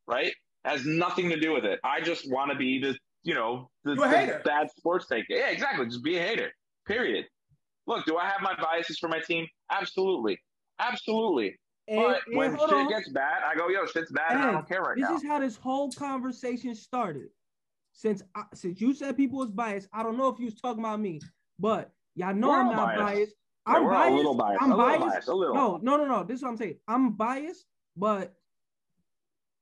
Right? 0.07 0.33
Has 0.63 0.85
nothing 0.85 1.29
to 1.29 1.39
do 1.39 1.51
with 1.53 1.65
it. 1.65 1.79
I 1.83 1.99
just 1.99 2.31
want 2.31 2.51
to 2.51 2.57
be 2.57 2.79
the, 2.79 2.97
you 3.23 3.33
know, 3.33 3.69
the, 3.83 3.95
the 3.95 4.41
bad 4.45 4.69
sports 4.71 5.07
take. 5.07 5.25
Yeah, 5.27 5.49
exactly. 5.49 5.85
Just 5.85 6.03
be 6.03 6.17
a 6.17 6.21
hater. 6.21 6.51
Period. 6.85 7.25
Look, 7.87 8.05
do 8.05 8.17
I 8.17 8.25
have 8.25 8.41
my 8.41 8.55
biases 8.55 8.99
for 8.99 9.09
my 9.09 9.19
team? 9.19 9.47
Absolutely. 9.69 10.39
Absolutely. 10.79 11.57
And, 11.89 12.01
But 12.01 12.21
and 12.27 12.35
when 12.37 12.51
shit 12.51 12.69
on. 12.73 12.87
gets 12.89 13.09
bad, 13.09 13.43
I 13.45 13.55
go, 13.55 13.69
yo, 13.69 13.85
shit's 13.85 14.11
bad, 14.11 14.31
and 14.31 14.39
I 14.41 14.51
don't 14.51 14.67
care 14.67 14.81
right 14.81 14.95
this 14.95 15.03
now. 15.03 15.13
This 15.13 15.23
is 15.23 15.27
how 15.27 15.39
this 15.39 15.55
whole 15.55 15.89
conversation 15.91 16.75
started. 16.75 17.29
Since 17.93 18.21
I, 18.35 18.43
since 18.53 18.79
you 18.81 18.93
said 18.93 19.15
people 19.17 19.39
was 19.39 19.49
biased, 19.51 19.87
I 19.93 20.03
don't 20.03 20.17
know 20.17 20.27
if 20.27 20.37
you 20.37 20.45
was 20.45 20.55
talking 20.59 20.83
about 20.83 20.99
me, 20.99 21.19
but 21.57 21.91
y'all 22.15 22.33
know 22.33 22.49
We're 22.49 22.59
I'm 22.59 22.67
not 22.67 22.75
biased. 22.95 23.01
biased. 23.01 23.31
Yeah, 23.67 23.73
I'm 23.75 23.83
we're 23.85 23.93
all 23.95 23.97
a 23.97 24.01
biased. 24.03 24.15
little 24.17 24.33
biased. 24.35 24.61
I'm 24.63 24.71
A 24.71 24.75
little 24.75 24.91
biased. 24.91 25.07
biased. 25.07 25.27
A 25.29 25.33
little. 25.35 25.55
No, 25.55 25.77
no, 25.81 25.97
no, 25.97 26.05
no. 26.05 26.23
This 26.23 26.37
is 26.37 26.43
what 26.43 26.49
I'm 26.49 26.57
saying. 26.57 26.75
I'm 26.87 27.11
biased, 27.13 27.65
but 27.95 28.33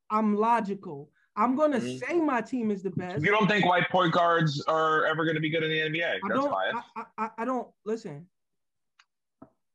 I'm 0.10 0.35
logical. 0.35 1.11
I'm 1.38 1.56
gonna 1.56 1.80
Mhm. 1.80 1.99
say 1.99 2.19
my 2.19 2.41
team 2.41 2.72
is 2.72 2.81
the 2.84 2.89
best. 2.91 3.23
You 3.23 3.31
don't 3.31 3.47
think 3.47 3.65
white 3.65 3.89
point 3.89 4.14
guards 4.14 4.61
are 4.68 5.06
ever 5.06 5.23
going 5.26 5.35
to 5.35 5.41
be 5.41 5.49
good 5.49 5.64
in 5.64 5.69
the 5.69 5.80
NBA? 5.81 6.15
I 6.23 6.27
That's 6.27 6.34
don't. 6.41 6.52
biased. 6.52 6.77
I, 6.95 7.03
I, 7.18 7.30
I 7.39 7.45
don't 7.45 7.68
listen. 7.85 8.27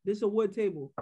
This 0.05 0.19
is 0.19 0.23
a 0.23 0.29
wood 0.29 0.53
table. 0.53 0.93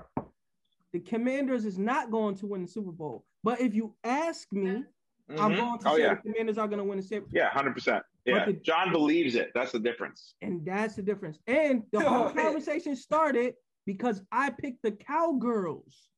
The 0.93 1.01
Commanders 1.01 1.65
is 1.65 1.79
not 1.79 2.11
going 2.11 2.35
to 2.37 2.47
win 2.47 2.63
the 2.63 2.69
Super 2.69 2.93
Bowl. 2.93 3.25
But 3.45 3.61
if 3.61 3.75
you 3.75 3.95
ask 4.05 4.51
me, 4.53 4.85
I'm 5.31 5.53
Mhm. 5.53 5.57
going 5.59 5.79
to 5.81 5.89
Oh 5.89 5.97
say 5.97 6.03
yeah, 6.03 6.15
the 6.15 6.23
Commanders 6.23 6.59
are 6.59 6.67
going 6.67 6.79
to 6.79 6.85
win 6.85 6.97
the 6.99 7.03
Super 7.03 7.27
Bowl. 7.27 7.31
yeah, 7.33 7.51
hundred 7.51 7.75
percent. 7.75 8.03
Yeah, 8.25 8.47
the- 8.47 8.55
John 8.55 8.91
believes 8.93 9.35
it. 9.35 9.51
That's 9.55 9.73
the 9.73 9.79
difference. 9.79 10.35
And 10.43 10.65
that's 10.65 10.97
the 10.97 11.03
difference. 11.03 11.39
And 11.47 11.83
the 11.93 12.01
whole 12.09 12.29
Oh, 12.29 12.35
man. 12.35 12.45
conversation 12.47 12.97
started 12.97 13.55
because 13.85 14.23
I 14.33 14.51
picked 14.51 14.83
the 14.83 14.93
Cowgirls 14.93 16.09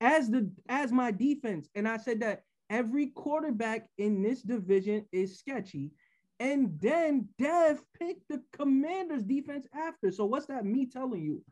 as 0.00 0.30
the 0.30 0.50
as 0.68 0.92
my 0.92 1.10
defense. 1.10 1.68
And 1.74 1.86
I 1.86 1.98
said 1.98 2.20
that 2.20 2.44
every 2.70 3.08
quarterback 3.08 3.88
in 3.98 4.22
this 4.22 4.42
division 4.42 5.06
is 5.12 5.38
sketchy. 5.38 5.92
And 6.40 6.78
then 6.80 7.28
Dev 7.38 7.82
picked 7.98 8.28
the 8.28 8.42
Commanders 8.52 9.22
defense 9.24 9.66
after. 9.74 10.10
So 10.10 10.26
what's 10.26 10.46
that 10.46 10.66
me 10.66 10.84
telling 10.86 11.22
you? 11.22 11.42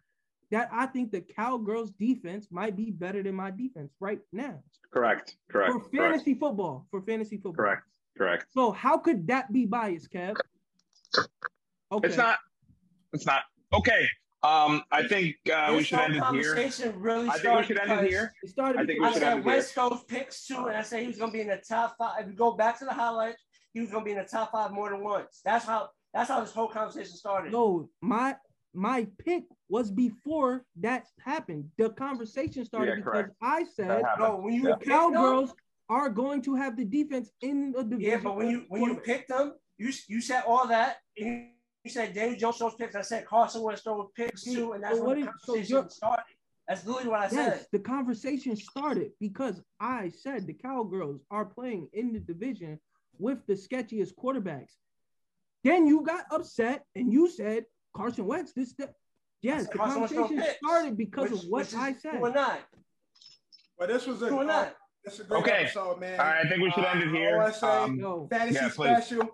That 0.54 0.68
I 0.72 0.86
think 0.86 1.10
the 1.10 1.20
Cowgirls 1.20 1.90
defense 1.98 2.46
might 2.48 2.76
be 2.76 2.92
better 2.92 3.24
than 3.24 3.34
my 3.34 3.50
defense 3.50 3.90
right 3.98 4.20
now. 4.32 4.62
Correct. 4.92 5.34
Correct. 5.50 5.72
For 5.72 5.80
Correct. 5.80 5.96
fantasy 5.96 6.34
football. 6.34 6.86
For 6.92 7.02
fantasy 7.02 7.38
football. 7.38 7.54
Correct. 7.54 7.82
Correct. 8.16 8.46
So 8.52 8.70
how 8.70 8.96
could 8.98 9.26
that 9.26 9.52
be 9.52 9.66
biased, 9.66 10.12
Kev? 10.12 10.36
Okay. 11.90 12.06
It's 12.06 12.16
not. 12.16 12.38
It's 13.12 13.26
not. 13.26 13.42
Okay. 13.72 14.06
Um, 14.44 14.84
I 14.92 15.08
think 15.08 15.34
uh, 15.52 15.74
we 15.76 15.82
should 15.82 15.98
end 15.98 16.12
it 16.12 16.14
here. 16.14 16.22
conversation 16.22 17.00
really 17.00 17.28
I 17.28 17.38
think 17.38 17.58
we 17.58 17.64
should 17.64 17.80
end 17.80 17.90
it 18.04 18.08
here. 18.08 18.32
It 18.44 18.50
started 18.50 18.80
I 18.80 18.86
think 18.86 19.00
because- 19.00 19.14
we 19.14 19.20
should 19.20 19.26
I 19.26 19.32
end 19.32 19.42
said 19.42 19.48
it 19.48 19.50
here. 19.50 19.56
West 19.56 19.74
Coast 19.74 20.06
picks 20.06 20.46
too, 20.46 20.66
and 20.66 20.76
I 20.76 20.82
said 20.82 21.00
he 21.00 21.08
was 21.08 21.18
gonna 21.18 21.32
be 21.32 21.40
in 21.40 21.48
the 21.48 21.62
top 21.68 21.96
five. 21.98 22.20
If 22.22 22.26
you 22.28 22.34
go 22.34 22.52
back 22.52 22.78
to 22.78 22.84
the 22.84 22.92
highlights, 22.92 23.42
he 23.72 23.80
was 23.80 23.90
gonna 23.90 24.04
be 24.04 24.12
in 24.12 24.18
the 24.18 24.24
top 24.24 24.52
five 24.52 24.70
more 24.70 24.90
than 24.90 25.02
once. 25.02 25.40
That's 25.44 25.64
how 25.64 25.88
that's 26.12 26.28
how 26.30 26.38
this 26.38 26.52
whole 26.52 26.68
conversation 26.68 27.16
started. 27.16 27.50
No, 27.50 27.88
my 28.00 28.36
my 28.72 29.06
pick 29.18 29.44
was 29.74 29.90
before 29.90 30.64
that 30.86 31.04
happened. 31.32 31.64
The 31.78 31.90
conversation 32.06 32.64
started 32.64 32.90
Yeah, 32.90 32.94
because 32.96 33.12
correct. 33.12 33.30
I 33.58 33.64
said 33.76 33.90
happened. 33.90 34.20
no, 34.20 34.36
when 34.44 34.54
you 34.54 34.68
Yeah. 34.68 34.76
picked 34.76 34.86
them, 34.90 35.12
Cowgirls 35.14 35.50
are 35.88 36.08
going 36.22 36.40
to 36.42 36.52
have 36.62 36.76
the 36.80 36.84
defense 36.98 37.28
in 37.48 37.72
the 37.72 37.82
division. 37.82 38.10
yeah, 38.12 38.20
but 38.26 38.36
when 38.38 38.48
you 38.52 38.58
when 38.68 38.82
you 38.82 38.94
picked 39.10 39.28
them, 39.34 39.46
you 39.82 39.90
you 40.12 40.20
said 40.20 40.42
all 40.46 40.64
that, 40.68 40.90
and 41.18 41.26
you, 41.26 41.34
you 41.84 41.90
said 41.96 42.14
Daniel 42.14 42.38
Jones 42.42 42.56
throws 42.58 42.76
picks. 42.76 42.94
I 42.94 43.02
said 43.02 43.26
Carson 43.26 43.62
Wentz 43.64 43.82
throws 43.82 44.08
picks 44.20 44.44
too, 44.44 44.66
and 44.74 44.80
that's 44.84 44.98
So 44.98 45.04
when 45.04 45.16
what 45.22 45.26
the 45.26 45.30
is- 45.32 45.42
so 45.42 45.52
conversation 45.54 45.90
started. 45.90 46.34
That's 46.68 46.82
literally 46.86 47.10
what 47.14 47.20
I 47.20 47.28
yes, 47.30 47.32
said. 47.34 47.66
the 47.76 47.82
conversation 47.94 48.54
started 48.56 49.10
because 49.26 49.56
I 49.80 50.00
said 50.22 50.38
the 50.46 50.54
Cowgirls 50.68 51.20
are 51.36 51.46
playing 51.56 51.84
in 51.92 52.06
the 52.14 52.20
division 52.32 52.72
with 53.18 53.38
the 53.48 53.54
sketchiest 53.64 54.12
quarterbacks. 54.20 54.74
Then 55.64 55.80
you 55.90 55.96
got 56.12 56.24
upset 56.30 56.78
and 56.94 57.12
you 57.12 57.28
said 57.28 57.60
Carson 57.98 58.24
Wentz. 58.30 58.52
This, 58.54 58.72
that. 58.78 58.94
Yes, 59.44 59.66
the 59.68 59.78
Carson 59.78 60.00
Wentz 60.00 60.12
throw 60.14 60.26
conversation 60.26 60.54
started 60.64 60.96
because 60.96 61.30
Which- 61.30 61.42
of 61.44 61.48
what 61.50 61.58
which 61.66 61.74
I 61.74 61.92
said. 61.94 62.12
Two 62.12 62.20
not. 62.20 62.34
nine. 62.34 62.58
But 63.78 63.88
this 63.88 64.06
was 64.06 64.22
a, 64.22 64.28
Two 64.28 64.40
and 64.40 64.50
uh, 64.50 64.62
nine. 64.62 64.72
this 65.04 65.14
is 65.14 65.20
a 65.20 65.24
great 65.24 65.38
Okay. 65.42 65.52
episode, 65.64 66.00
man. 66.00 66.18
All 66.20 66.26
right, 66.26 66.44
I 66.44 66.48
think 66.48 66.62
we 66.62 66.70
should 66.70 66.84
end 66.84 67.02
it 67.02 67.08
here. 67.10 67.40
Uh, 67.42 67.48
OSA 67.48 67.66
Um, 67.82 67.98
Yo, 67.98 68.26
fantasy 68.30 68.54
yeah, 68.54 68.68
special. 68.70 69.28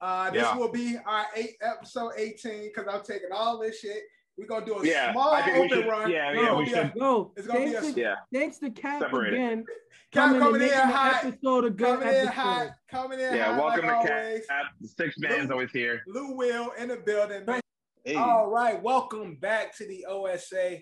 Uh, 0.00 0.30
this 0.30 0.42
Yeah. 0.42 0.56
will 0.56 0.68
be 0.72 0.98
our 1.06 1.26
eight 1.36 1.56
episode 1.62 2.12
18 2.16 2.64
because 2.64 2.86
I'm 2.92 3.02
taking 3.02 3.28
all 3.32 3.58
this 3.58 3.78
shit. 3.80 4.02
We're 4.38 4.46
gonna 4.46 4.64
do 4.64 4.78
a 4.78 4.86
Yeah, 4.86 5.12
small 5.12 5.30
I 5.30 5.44
we 5.46 5.52
open 5.58 5.68
should. 5.68 5.86
run. 5.86 6.10
Yeah, 6.10 6.30
It's 6.32 6.42
yeah, 6.42 6.54
we 6.56 6.66
should. 6.66 6.78
a- 6.78 6.92
Yo, 6.96 7.32
It's 7.36 7.46
gonna 7.46 7.58
be 7.66 7.72
thanks, 7.72 7.88
a- 7.88 7.92
to, 7.92 8.00
Yeah, 8.00 8.14
thanks 8.32 8.58
to 8.60 8.70
Cap 8.70 9.00
Separate 9.02 9.34
again. 9.34 9.64
Cap 10.10 10.24
Coming, 10.24 10.40
coming 10.40 10.54
and 10.54 10.62
in 10.62 10.68
making 10.70 10.88
the 10.88 10.96
hot. 10.96 11.24
episode 11.24 11.64
a 11.66 11.70
good 11.70 11.86
Coming 11.86 12.08
in 12.08 12.14
episode. 12.14 12.32
hot. 12.34 12.68
Coming 12.90 13.20
in 13.20 13.34
yeah. 13.34 13.44
hot. 13.54 13.62
Welcome 13.64 13.86
like 13.86 14.06
to 14.06 14.12
always. 14.14 14.46
Cap. 14.46 14.64
The 14.80 14.88
Six 14.88 15.18
man's 15.18 15.50
always 15.50 15.70
here. 15.70 16.02
Lou 16.06 16.32
Will 16.36 16.70
in 16.72 16.88
the 16.88 16.96
building. 16.96 17.44
man. 17.46 17.61
Hey, 18.04 18.16
All 18.16 18.48
right, 18.50 18.82
welcome 18.82 19.36
back 19.36 19.76
to 19.78 19.86
the 19.86 20.04
OSA 20.06 20.78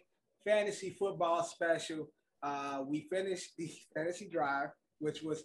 Fantasy 0.46 0.96
Football 0.98 1.44
Special. 1.44 2.08
Uh, 2.42 2.82
we 2.86 3.06
finished 3.12 3.50
the 3.58 3.70
fantasy 3.94 4.28
drive, 4.28 4.68
which 5.00 5.22
was. 5.22 5.44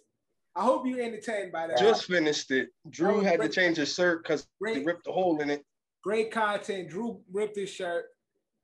I 0.54 0.62
hope 0.62 0.86
you 0.86 1.02
entertained 1.02 1.52
by 1.52 1.66
that. 1.66 1.76
Just 1.78 2.06
finished 2.06 2.50
it. 2.50 2.70
Drew 2.88 3.20
had 3.20 3.42
to 3.42 3.48
change 3.50 3.76
his 3.76 3.92
shirt 3.92 4.22
because 4.22 4.40
he 4.40 4.46
Great. 4.72 4.86
ripped 4.86 5.06
a 5.06 5.12
hole 5.12 5.38
in 5.42 5.50
it. 5.50 5.62
great 6.02 6.30
content. 6.30 6.88
Drew 6.88 7.20
ripped 7.30 7.56
his 7.56 7.68
shirt. 7.68 8.06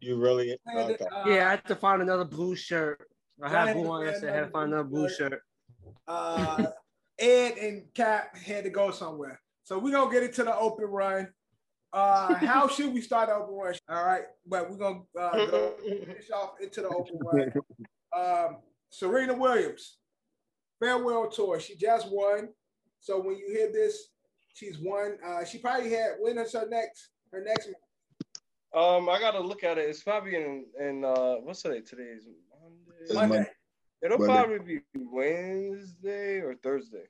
you 0.00 0.16
really? 0.16 0.56
And, 0.64 0.92
Okay. 0.92 1.04
uh, 1.04 1.24
Yeah, 1.28 1.48
I 1.48 1.50
had 1.50 1.66
to 1.66 1.76
find 1.76 2.00
another 2.00 2.24
blue 2.24 2.56
shirt. 2.56 3.06
I 3.42 3.48
Go 3.48 3.54
ahead 3.54 3.66
have 3.68 3.76
blue 3.76 3.82
and 3.84 4.08
on. 4.08 4.14
I 4.14 4.18
said 4.18 4.30
I 4.30 4.36
had 4.36 4.44
to 4.46 4.50
find 4.50 4.72
another 4.72 4.88
blue 4.88 5.08
shirt. 5.10 5.42
uh, 6.08 6.64
Ed 7.18 7.58
and 7.58 7.92
Cap 7.92 8.36
had 8.38 8.64
to 8.64 8.70
go 8.70 8.90
somewhere. 8.90 9.38
So 9.64 9.78
we're 9.78 9.92
gonna 9.92 10.10
get 10.10 10.22
into 10.22 10.44
the 10.44 10.56
open 10.56 10.86
run. 10.86 11.28
Uh, 11.92 12.34
how 12.46 12.68
should 12.68 12.92
we 12.92 13.00
start 13.00 13.28
the 13.28 13.34
open 13.34 13.54
run? 13.54 13.74
All 13.88 14.04
right, 14.04 14.24
but 14.46 14.70
we're 14.70 14.76
gonna 14.76 15.00
uh, 15.18 15.46
go 15.50 15.74
finish 15.82 16.30
off 16.30 16.54
into 16.60 16.80
the 16.82 16.88
open 16.88 17.18
run. 17.20 17.52
Um, 18.14 18.58
Serena 18.90 19.32
Williams, 19.32 19.96
farewell 20.78 21.30
tour. 21.30 21.58
She 21.58 21.76
just 21.76 22.08
won. 22.10 22.50
So 23.00 23.18
when 23.18 23.38
you 23.38 23.46
hear 23.48 23.72
this, 23.72 24.10
she's 24.52 24.76
won. 24.78 25.16
Uh, 25.26 25.46
she 25.46 25.56
probably 25.56 25.88
had 25.88 26.16
when 26.20 26.36
is 26.36 26.52
her 26.52 26.68
next 26.68 27.08
her 27.32 27.42
next 27.42 27.70
Um, 28.74 29.08
I 29.08 29.18
gotta 29.18 29.40
look 29.40 29.64
at 29.64 29.78
it. 29.78 29.88
It's 29.88 30.02
probably 30.02 30.36
in 30.36 30.66
in 30.78 31.06
uh 31.06 31.36
what's 31.36 31.62
today? 31.62 31.80
Today's 31.80 32.26
It's 33.00 33.14
Monday. 33.14 33.36
Monday. 33.36 33.50
It'll 34.02 34.18
Monday. 34.18 34.34
probably 34.34 34.58
be 34.58 34.80
Wednesday 34.94 36.40
or 36.40 36.54
Thursday. 36.56 37.06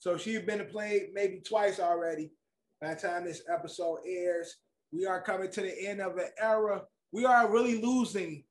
So 0.00 0.16
she's 0.16 0.40
been 0.40 0.66
played 0.66 1.10
maybe 1.14 1.42
twice 1.46 1.78
already. 1.78 2.32
By 2.80 2.94
the 2.94 3.00
time 3.00 3.24
this 3.24 3.42
episode 3.52 3.98
airs, 4.06 4.56
we 4.90 5.04
are 5.04 5.20
coming 5.20 5.50
to 5.50 5.60
the 5.60 5.86
end 5.86 6.00
of 6.00 6.16
an 6.16 6.28
era. 6.40 6.82
We 7.12 7.24
are 7.26 7.50
really 7.50 7.80
losing 7.80 8.44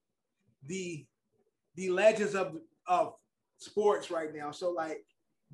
the 0.66 1.06
the 1.76 1.90
legends 1.90 2.36
of 2.36 2.58
of 2.88 3.14
sports 3.58 4.12
right 4.12 4.30
now. 4.34 4.52
So 4.52 4.72
like 4.72 5.04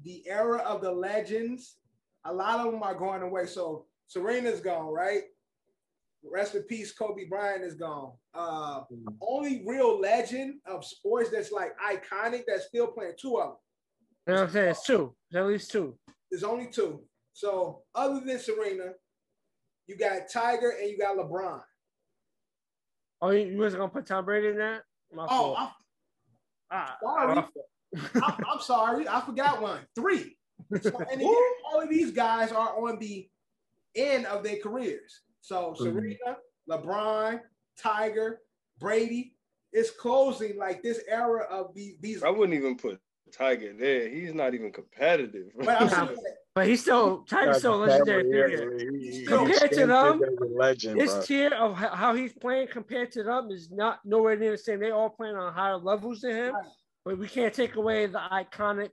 the 0.04 0.24
era 0.28 0.58
of 0.60 0.82
the 0.82 0.92
legends, 0.92 1.78
a 2.26 2.34
lot 2.34 2.66
of 2.66 2.72
them 2.72 2.84
are 2.84 2.96
going 2.96 3.22
away. 3.22 3.46
So 3.46 3.86
Serena's 4.08 4.60
gone, 4.60 4.88
right? 4.88 5.24
Rest 6.24 6.56
in 6.56 6.64
peace, 6.64 6.92
Kobe 6.92 7.26
Bryant 7.30 7.64
is 7.64 7.76
gone. 7.76 8.12
Uh, 8.34 8.82
only 9.22 9.64
real 9.66 10.00
legend 10.00 10.56
of 10.66 10.84
sports 10.84 11.30
that's 11.30 11.52
like 11.52 11.74
iconic 11.80 12.44
that's 12.48 12.66
still 12.66 12.88
playing 12.88 13.14
two 13.18 13.38
of 13.38 13.50
them. 13.50 13.58
You 14.28 14.34
know 14.34 14.40
what 14.42 14.48
I'm 14.48 14.54
saying? 14.54 14.70
It's 14.70 14.86
two. 14.86 15.16
At 15.34 15.46
least 15.46 15.72
two. 15.72 15.98
There's 16.32 16.44
only 16.44 16.68
two. 16.68 17.02
So 17.36 17.84
other 17.94 18.22
than 18.26 18.40
Serena, 18.40 18.94
you 19.88 19.98
got 19.98 20.30
Tiger 20.32 20.70
and 20.82 20.90
you 20.90 20.98
got 20.98 21.18
LeBron. 21.18 21.62
Oh, 23.22 23.30
you, 23.32 23.48
you 23.48 23.58
wasn't 23.58 23.82
gonna 23.82 23.92
put 23.92 24.06
Tom 24.06 24.24
Brady 24.24 24.48
in 24.48 24.58
that? 24.58 24.84
My 25.14 25.28
Oh. 25.30 25.56
I'm 25.58 25.70
Ah, 26.72 26.98
sorry. 27.04 27.38
I'm, 28.16 28.46
I'm 28.52 28.60
sorry. 28.62 29.08
I 29.08 29.22
forgot 29.22 29.62
one. 29.62 29.80
Three. 29.96 30.38
So, 30.82 30.98
and 31.12 31.22
again, 31.22 31.34
all 31.72 31.82
of 31.82 31.90
these 31.90 32.12
guys 32.12 32.52
are 32.54 32.76
on 32.88 33.00
the 33.00 33.30
end 33.96 34.26
of 34.28 34.42
their 34.44 34.58
careers. 34.58 35.22
So 35.42 35.76
Serena, 35.78 36.38
LeBron, 36.70 37.42
Tiger, 37.78 38.40
Brady 38.80 39.36
is 39.74 39.92
closing 39.92 40.58
like 40.58 40.82
this 40.82 41.02
era 41.10 41.44
of 41.52 41.76
these. 41.76 41.98
these 42.00 42.24
I 42.24 42.30
wouldn't 42.30 42.58
even 42.58 42.78
put 42.78 43.00
Tiger 43.38 43.74
there. 43.78 44.08
He's 44.10 44.34
not 44.34 44.54
even 44.54 44.72
competitive. 44.72 45.48
but 45.60 45.82
I'm 45.82 45.90
saying 45.90 46.08
that 46.08 46.38
But 46.56 46.68
he's 46.68 46.82
still 46.82 47.24
Tiger's 47.24 47.58
still 47.58 47.76
a 47.76 47.86
legendary 47.86 48.24
figure. 48.24 49.26
Compared 49.28 49.72
to 49.74 49.86
them, 49.88 50.22
legend, 50.56 51.02
His 51.02 51.12
bro. 51.12 51.22
tier 51.24 51.54
of 51.54 51.76
how 51.76 52.16
he's 52.16 52.32
playing 52.32 52.70
compared 52.70 53.12
to 53.12 53.24
them 53.24 53.52
is 53.52 53.70
not 53.70 54.00
nowhere 54.06 54.38
near 54.38 54.52
the 54.52 54.58
same. 54.58 54.80
They 54.80 54.92
all 54.92 55.10
playing 55.10 55.36
on 55.36 55.52
higher 55.54 55.76
levels 55.76 56.22
than 56.22 56.32
him, 56.32 56.54
Right. 56.56 56.66
but 57.04 57.18
we 57.18 57.28
can't 57.28 57.54
take 57.54 57.76
away 57.76 58.06
the 58.06 58.20
iconic. 58.32 58.92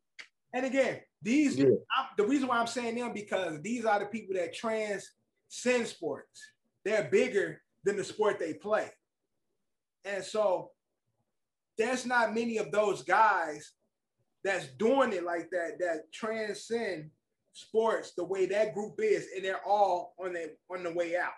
And 0.53 0.67
again, 0.67 1.03
these 1.23 1.57
Yeah. 1.57 1.67
I, 1.97 2.09
the 2.17 2.27
reason 2.27 2.49
why 2.49 2.59
I'm 2.59 2.67
saying 2.67 2.97
them 2.97 3.13
because 3.13 3.63
these 3.63 3.85
are 3.85 4.01
the 4.01 4.07
people 4.07 4.35
that 4.35 4.53
transcend 4.53 5.87
sports. 5.87 6.41
They're 6.85 7.09
bigger 7.09 7.63
than 7.85 7.97
the 7.97 8.03
sport 8.03 8.41
they 8.41 8.55
play, 8.55 8.91
and 10.05 10.25
so 10.25 10.73
there's 11.79 12.05
not 12.05 12.35
many 12.35 12.59
of 12.59 12.73
those 12.73 13.05
guys 13.05 13.71
that's 14.43 14.67
doing 14.67 15.13
it 15.13 15.23
like 15.23 15.49
that 15.51 15.79
that 15.79 16.13
transcend 16.13 17.13
sports 17.53 18.12
the 18.16 18.24
way 18.24 18.47
that 18.47 18.74
group 18.74 18.95
is, 18.99 19.29
and 19.35 19.45
they're 19.45 19.65
all 19.66 20.15
on 20.19 20.33
the 20.33 20.53
on 20.70 20.83
the 20.83 20.93
way 20.93 21.16
out. 21.16 21.33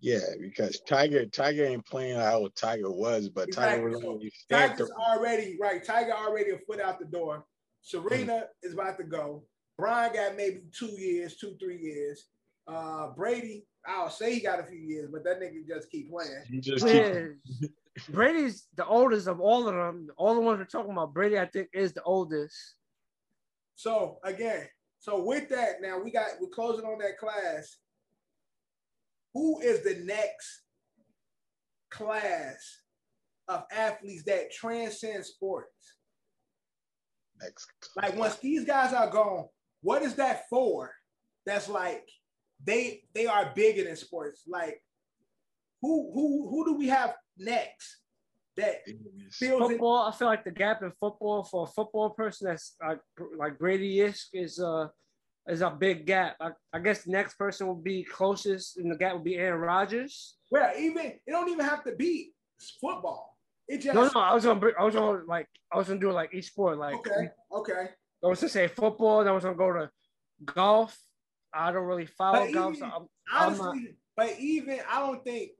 Yeah, 0.00 0.20
because 0.40 0.80
Tiger, 0.80 1.24
Tiger 1.24 1.64
ain't 1.64 1.86
playing 1.86 2.16
how 2.16 2.48
Tiger 2.54 2.90
was, 2.90 3.30
but 3.30 3.50
Tiger 3.50 3.82
was 3.88 3.94
Exactly. 3.94 4.08
already 4.10 4.30
stamped. 4.30 4.78
Tiger's 4.78 4.90
already 4.90 5.56
right. 5.58 5.82
Tiger 5.82 6.12
already 6.12 6.50
a 6.50 6.58
foot 6.58 6.80
out 6.80 6.98
the 6.98 7.06
door. 7.06 7.46
Serena 7.80 8.44
is 8.62 8.74
about 8.74 8.98
to 8.98 9.04
go. 9.04 9.44
Bron 9.78 10.12
got 10.12 10.36
maybe 10.36 10.62
two 10.76 10.86
years, 10.98 11.36
two 11.36 11.56
three 11.58 11.78
years. 11.78 12.26
Uh, 12.66 13.08
Brady, 13.12 13.64
I'll 13.86 14.10
say 14.10 14.34
he 14.34 14.40
got 14.40 14.60
a 14.60 14.64
few 14.64 14.78
years, 14.78 15.08
but 15.10 15.24
that 15.24 15.40
nigga 15.40 15.66
just 15.66 15.90
keep 15.90 16.10
playing. 16.10 16.42
He 16.50 16.60
just 16.60 16.84
keep, 16.84 16.94
Yeah. 16.94 17.68
Brady's 18.10 18.66
the 18.76 18.84
oldest 18.84 19.26
of 19.28 19.40
all 19.40 19.66
of 19.68 19.74
them. 19.74 20.08
All 20.18 20.34
the 20.34 20.40
ones 20.42 20.58
we're 20.58 20.64
talking 20.66 20.92
about, 20.92 21.14
Brady, 21.14 21.38
I 21.38 21.46
think, 21.46 21.68
is 21.72 21.94
the 21.94 22.02
oldest. 22.02 22.54
So 23.76 24.18
again, 24.24 24.66
so 24.98 25.22
with 25.22 25.48
that, 25.50 25.80
now 25.80 26.00
we 26.02 26.10
got 26.10 26.26
we're 26.40 26.48
closing 26.48 26.84
on 26.84 26.98
that 26.98 27.18
class. 27.18 27.76
Who 29.34 29.60
is 29.60 29.84
the 29.84 30.02
next 30.04 30.62
class 31.90 32.80
of 33.48 33.64
athletes 33.70 34.24
that 34.24 34.52
transcend 34.52 35.24
sports? 35.24 35.96
next. 37.40 37.68
Like 37.96 38.16
once 38.16 38.36
these 38.36 38.64
guys 38.64 38.92
are 38.92 39.10
gone, 39.10 39.46
what 39.82 40.02
is 40.02 40.14
that 40.14 40.48
for? 40.48 40.92
That's 41.44 41.68
like 41.68 42.08
they 42.64 43.02
they 43.14 43.26
are 43.26 43.52
bigger 43.54 43.84
than 43.84 43.96
sports. 43.96 44.42
Like 44.46 44.82
who 45.80 46.10
who 46.12 46.48
who 46.50 46.64
do 46.64 46.78
we 46.78 46.88
have 46.88 47.14
next 47.38 47.98
that 48.56 48.76
feels 49.30 49.62
it? 49.62 49.68
Football, 49.68 50.08
I 50.08 50.12
feel 50.16 50.28
like 50.28 50.44
the 50.44 50.50
gap 50.50 50.82
in 50.82 50.90
football 50.98 51.44
for 51.44 51.64
a 51.64 51.66
football 51.66 52.10
person 52.10 52.48
that's 52.48 52.76
like 52.82 53.00
like 53.36 53.58
Brady 53.58 54.00
is 54.00 54.28
is 54.32 54.58
uh 54.58 54.88
is 55.48 55.60
a 55.60 55.70
big 55.70 56.06
gap. 56.06 56.36
I, 56.40 56.50
I 56.72 56.78
guess 56.80 57.04
the 57.04 57.12
next 57.12 57.34
person 57.34 57.66
will 57.66 57.74
be 57.74 58.02
closest 58.04 58.78
and 58.78 58.90
the 58.90 58.96
gap 58.96 59.12
will 59.12 59.20
be 59.20 59.36
Aaron 59.36 59.60
Rodgers. 59.60 60.36
Well, 60.50 60.72
even 60.78 61.04
it 61.06 61.20
don't 61.28 61.48
even 61.48 61.64
have 61.64 61.84
to 61.84 61.94
be 61.94 62.32
football. 62.80 63.36
It 63.68 63.78
just 63.78 63.94
No, 63.94 64.04
no, 64.14 64.20
I 64.20 64.34
was 64.34 64.44
gonna 64.44 64.60
I 64.78 64.84
was 64.84 64.94
gonna 64.94 65.22
like 65.26 65.48
I 65.72 65.76
was 65.76 65.88
gonna 65.88 66.00
do 66.00 66.12
like 66.12 66.32
each 66.32 66.46
sport. 66.46 66.78
Like 66.78 66.94
okay, 66.94 67.30
okay. 67.52 67.88
I 68.24 68.26
was 68.26 68.40
gonna 68.40 68.48
say 68.50 68.68
football, 68.68 69.18
then 69.18 69.28
I 69.28 69.32
was 69.32 69.44
gonna 69.44 69.56
go 69.56 69.72
to 69.72 69.90
golf. 70.44 70.96
I 71.52 71.72
don't 71.72 71.84
really 71.84 72.06
follow 72.06 72.44
But 72.46 72.52
golf, 72.52 72.76
even- 72.76 72.88
so 72.90 72.94
I'm, 72.96 73.06
I'm 73.32 73.58
not. 73.58 73.68
Honestly, 73.68 73.96
but 74.16 74.34
even 74.38 74.80
I 74.90 75.00
don't 75.00 75.22
think 75.24 75.50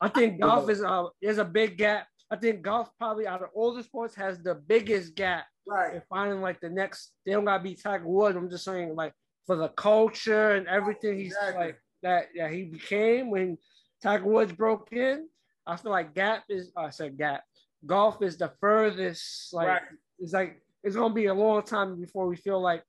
I 0.00 0.08
think 0.08 0.40
golf 0.40 0.68
is 0.70 0.82
uh 0.82 1.04
is 1.20 1.38
a 1.38 1.44
big 1.44 1.76
gap. 1.76 2.06
I 2.30 2.36
think 2.36 2.62
golf 2.62 2.90
probably 2.98 3.26
out 3.26 3.42
of 3.42 3.50
all 3.54 3.74
the 3.74 3.82
sports 3.82 4.14
has 4.14 4.38
the 4.38 4.54
biggest 4.54 5.14
gap 5.14 5.46
right. 5.66 5.94
in 5.94 6.02
finding 6.08 6.40
like 6.40 6.60
the 6.60 6.70
next. 6.70 7.12
They 7.26 7.32
don't 7.32 7.44
gotta 7.44 7.62
be 7.62 7.74
Tiger 7.74 8.08
Woods. 8.08 8.36
I'm 8.36 8.48
just 8.48 8.64
saying 8.64 8.94
like 8.94 9.12
for 9.46 9.56
the 9.56 9.68
culture 9.68 10.52
and 10.52 10.66
everything 10.68 11.18
he's 11.18 11.34
Exactly. 11.34 11.64
like 11.66 11.78
that. 12.02 12.28
Yeah, 12.34 12.48
he 12.48 12.64
became 12.64 13.30
when 13.30 13.58
Tiger 14.02 14.24
Woods 14.24 14.52
broke 14.52 14.92
in. 14.92 15.28
I 15.66 15.76
feel 15.76 15.92
like 15.92 16.14
gap 16.14 16.44
is. 16.48 16.72
I 16.76 16.90
said 16.90 17.18
gap. 17.18 17.42
Golf 17.84 18.22
is 18.22 18.36
the 18.36 18.52
furthest. 18.60 19.52
Like 19.52 19.68
Right. 19.68 19.82
it's 20.18 20.32
like 20.32 20.62
it's 20.82 20.96
gonna 20.96 21.12
be 21.12 21.26
a 21.26 21.34
long 21.34 21.62
time 21.62 22.00
before 22.00 22.26
we 22.26 22.36
feel 22.36 22.60
like 22.60 22.84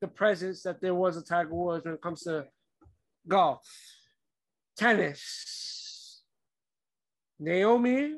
the 0.00 0.08
presence 0.08 0.62
that 0.62 0.80
there 0.80 0.94
was 0.94 1.16
a 1.16 1.22
Tiger 1.22 1.54
Woods 1.54 1.84
when 1.84 1.94
it 1.94 2.02
comes 2.02 2.22
to 2.22 2.46
golf, 3.26 3.66
tennis. 4.76 5.81
Naomi, 7.42 8.14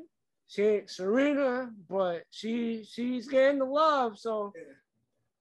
she 0.47 0.61
ain't 0.63 0.89
Serena, 0.89 1.71
but 1.89 2.23
she 2.29 2.85
she's 2.87 3.27
getting 3.27 3.59
the 3.59 3.65
love. 3.65 4.17
So 4.19 4.53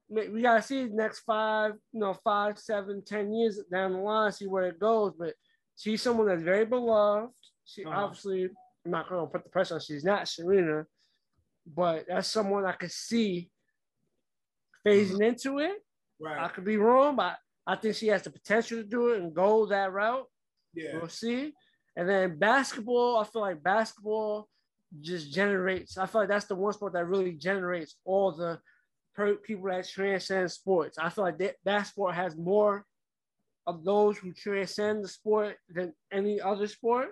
we 0.09 0.28
we 0.28 0.43
gotta 0.43 0.62
see 0.62 0.86
the 0.86 0.94
next 0.94 1.20
five, 1.20 1.73
you 1.93 2.01
know, 2.01 2.15
five, 2.24 2.59
seven, 2.59 3.02
ten 3.05 3.32
years 3.35 3.61
down 3.70 3.93
the 3.93 3.98
line, 3.98 4.32
see 4.32 4.47
where 4.47 4.65
it 4.65 4.81
goes. 4.81 5.12
But 5.19 5.35
she's 5.77 6.01
someone 6.02 6.27
that's 6.28 6.43
very 6.43 6.65
beloved. 6.65 7.32
She 7.66 7.85
Uh-huh. 7.85 8.05
obviously, 8.05 8.44
I'm 8.85 8.90
not 8.90 9.09
gonna 9.09 9.27
put 9.27 9.44
the 9.44 9.51
pressure 9.51 9.74
on. 9.74 9.81
She's 9.81 10.05
not 10.05 10.28
Serena, 10.28 10.86
but 11.66 12.06
that's 12.09 12.28
someone 12.28 12.65
I 12.65 12.73
could 12.73 12.93
see 12.93 13.51
phasing 14.86 15.23
into 15.23 15.59
it. 15.59 15.82
Right. 16.20 16.39
I 16.39 16.48
could 16.48 16.65
be 16.65 16.77
wrong, 16.78 17.16
but 17.16 17.36
I 17.66 17.77
think 17.77 17.97
she 17.97 18.09
has 18.09 18.23
the 18.23 18.31
potential 18.31 18.78
to 18.78 18.85
do 18.85 19.09
it 19.09 19.20
and 19.20 19.35
go 19.35 19.66
that 19.66 19.93
route. 19.93 20.27
Yeah. 20.74 20.97
We'll 20.97 21.09
see. 21.09 21.52
And 21.97 22.09
then 22.09 22.39
basketball, 22.39 23.19
I 23.19 23.25
feel 23.25 23.43
like 23.43 23.62
basketball 23.62 24.49
just 25.01 25.33
generates. 25.33 25.97
I 25.97 26.07
feel 26.07 26.23
like 26.23 26.29
that's 26.29 26.47
the 26.47 26.55
one 26.55 26.73
sport 26.73 26.93
that 26.95 27.07
really 27.07 27.33
generates 27.33 27.97
all 28.05 28.33
the 28.33 28.61
per- 29.15 29.37
people 29.37 29.66
that 29.66 29.89
transcend 29.89 30.51
sports. 30.51 30.99
I 30.99 31.09
feel 31.09 31.25
like 31.25 31.39
that, 31.39 31.57
that 31.65 31.83
sport 31.87 32.15
has 32.15 32.37
more 32.37 32.85
of 33.66 33.85
those 33.85 34.19
who 34.19 34.33
transcend 34.33 35.05
the 35.05 35.09
sport 35.09 35.57
than 35.69 35.95
any 36.12 36.41
other 36.41 36.66
sport. 36.66 37.11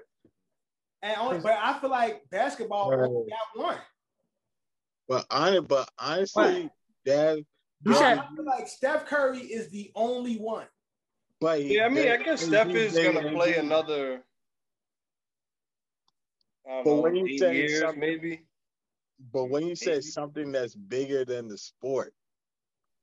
And 1.02 1.16
only, 1.18 1.40
but 1.40 1.58
I 1.60 1.78
feel 1.80 1.90
like 1.90 2.22
basketball 2.30 2.92
only 2.92 3.30
got 3.30 3.64
one. 3.64 3.78
But 5.08 5.26
on 5.30 5.64
but 5.64 5.90
honestly, 5.98 6.70
that 7.04 7.38
You 7.84 7.94
said 7.94 8.18
I 8.18 8.26
feel 8.34 8.44
like 8.44 8.68
Steph 8.68 9.06
Curry 9.06 9.40
is 9.40 9.70
the 9.70 9.90
only 9.94 10.36
one. 10.36 10.66
but 11.40 11.60
Yeah, 11.60 11.86
I 11.86 11.88
mean, 11.88 12.08
I 12.08 12.18
guess 12.18 12.44
Steph 12.44 12.68
is 12.68 12.96
gonna 12.96 13.32
play 13.32 13.56
another. 13.56 14.22
Another. 16.64 16.80
I 16.80 16.82
don't 16.82 16.84
But 16.84 16.90
know, 16.96 17.00
when 17.02 17.16
you 17.16 17.38
say 17.38 17.56
years, 17.56 17.80
something- 17.80 18.00
maybe. 18.00 18.46
But 19.32 19.44
when 19.50 19.66
you 19.66 19.76
say 19.76 20.00
something 20.00 20.50
that's 20.50 20.74
bigger 20.74 21.24
than 21.24 21.46
the 21.46 21.56
sport, 21.56 22.12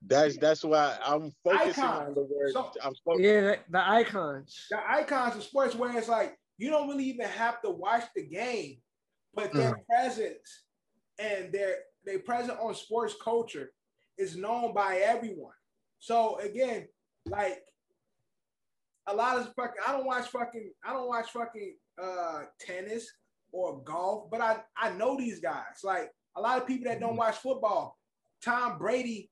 that's 0.06 0.38
that's 0.38 0.64
why 0.66 0.98
I'm 1.06 1.32
focusing 1.44 1.84
on 1.84 2.14
the 2.14 2.24
word. 2.24 2.52
So- 2.52 2.72
I'm 2.84 2.94
fo- 3.06 3.18
yeah, 3.20 3.42
the, 3.42 3.60
the 3.70 3.90
icons. 3.90 4.68
The 4.70 4.80
icons 4.90 5.36
of 5.38 5.44
sports 5.44 5.76
where 5.76 5.98
it's 5.98 6.10
like 6.10 6.38
you 6.58 6.70
don't 6.70 6.90
really 6.90 7.06
even 7.06 7.26
have 7.28 7.62
to 7.62 7.70
watch 7.70 8.04
the 8.16 8.26
game, 8.26 8.82
but 9.34 9.54
their 9.54 9.78
presence 9.90 10.66
and 11.20 11.54
their 11.54 11.76
their 12.04 12.20
presence 12.20 12.58
on 12.62 12.76
sports 12.76 13.16
culture 13.24 13.72
is 14.18 14.36
known 14.36 14.74
by 14.74 14.98
everyone. 14.98 15.54
So 16.00 16.38
again, 16.40 16.88
like 17.28 17.64
a 19.08 19.14
lot 19.16 19.38
of 19.38 19.54
fucking 19.56 19.82
I 19.88 19.94
don't 19.94 20.06
watch 20.06 20.28
fucking 20.30 20.74
I 20.84 20.92
don't 20.94 21.08
watch 21.08 21.32
fucking 21.32 21.76
uh 22.02 22.44
tennis 22.60 23.10
or 23.52 23.82
golf, 23.84 24.30
but 24.30 24.42
I 24.42 24.62
I 24.78 24.92
know 24.92 25.18
these 25.18 25.40
guys. 25.40 25.84
Like 25.84 26.12
a 26.36 26.42
lot 26.42 26.62
of 26.62 26.68
people 26.68 26.86
that 26.90 27.00
don't 27.00 27.12
mm-hmm. 27.12 27.20
watch 27.20 27.38
football, 27.38 27.98
Tom 28.44 28.78
Brady, 28.78 29.30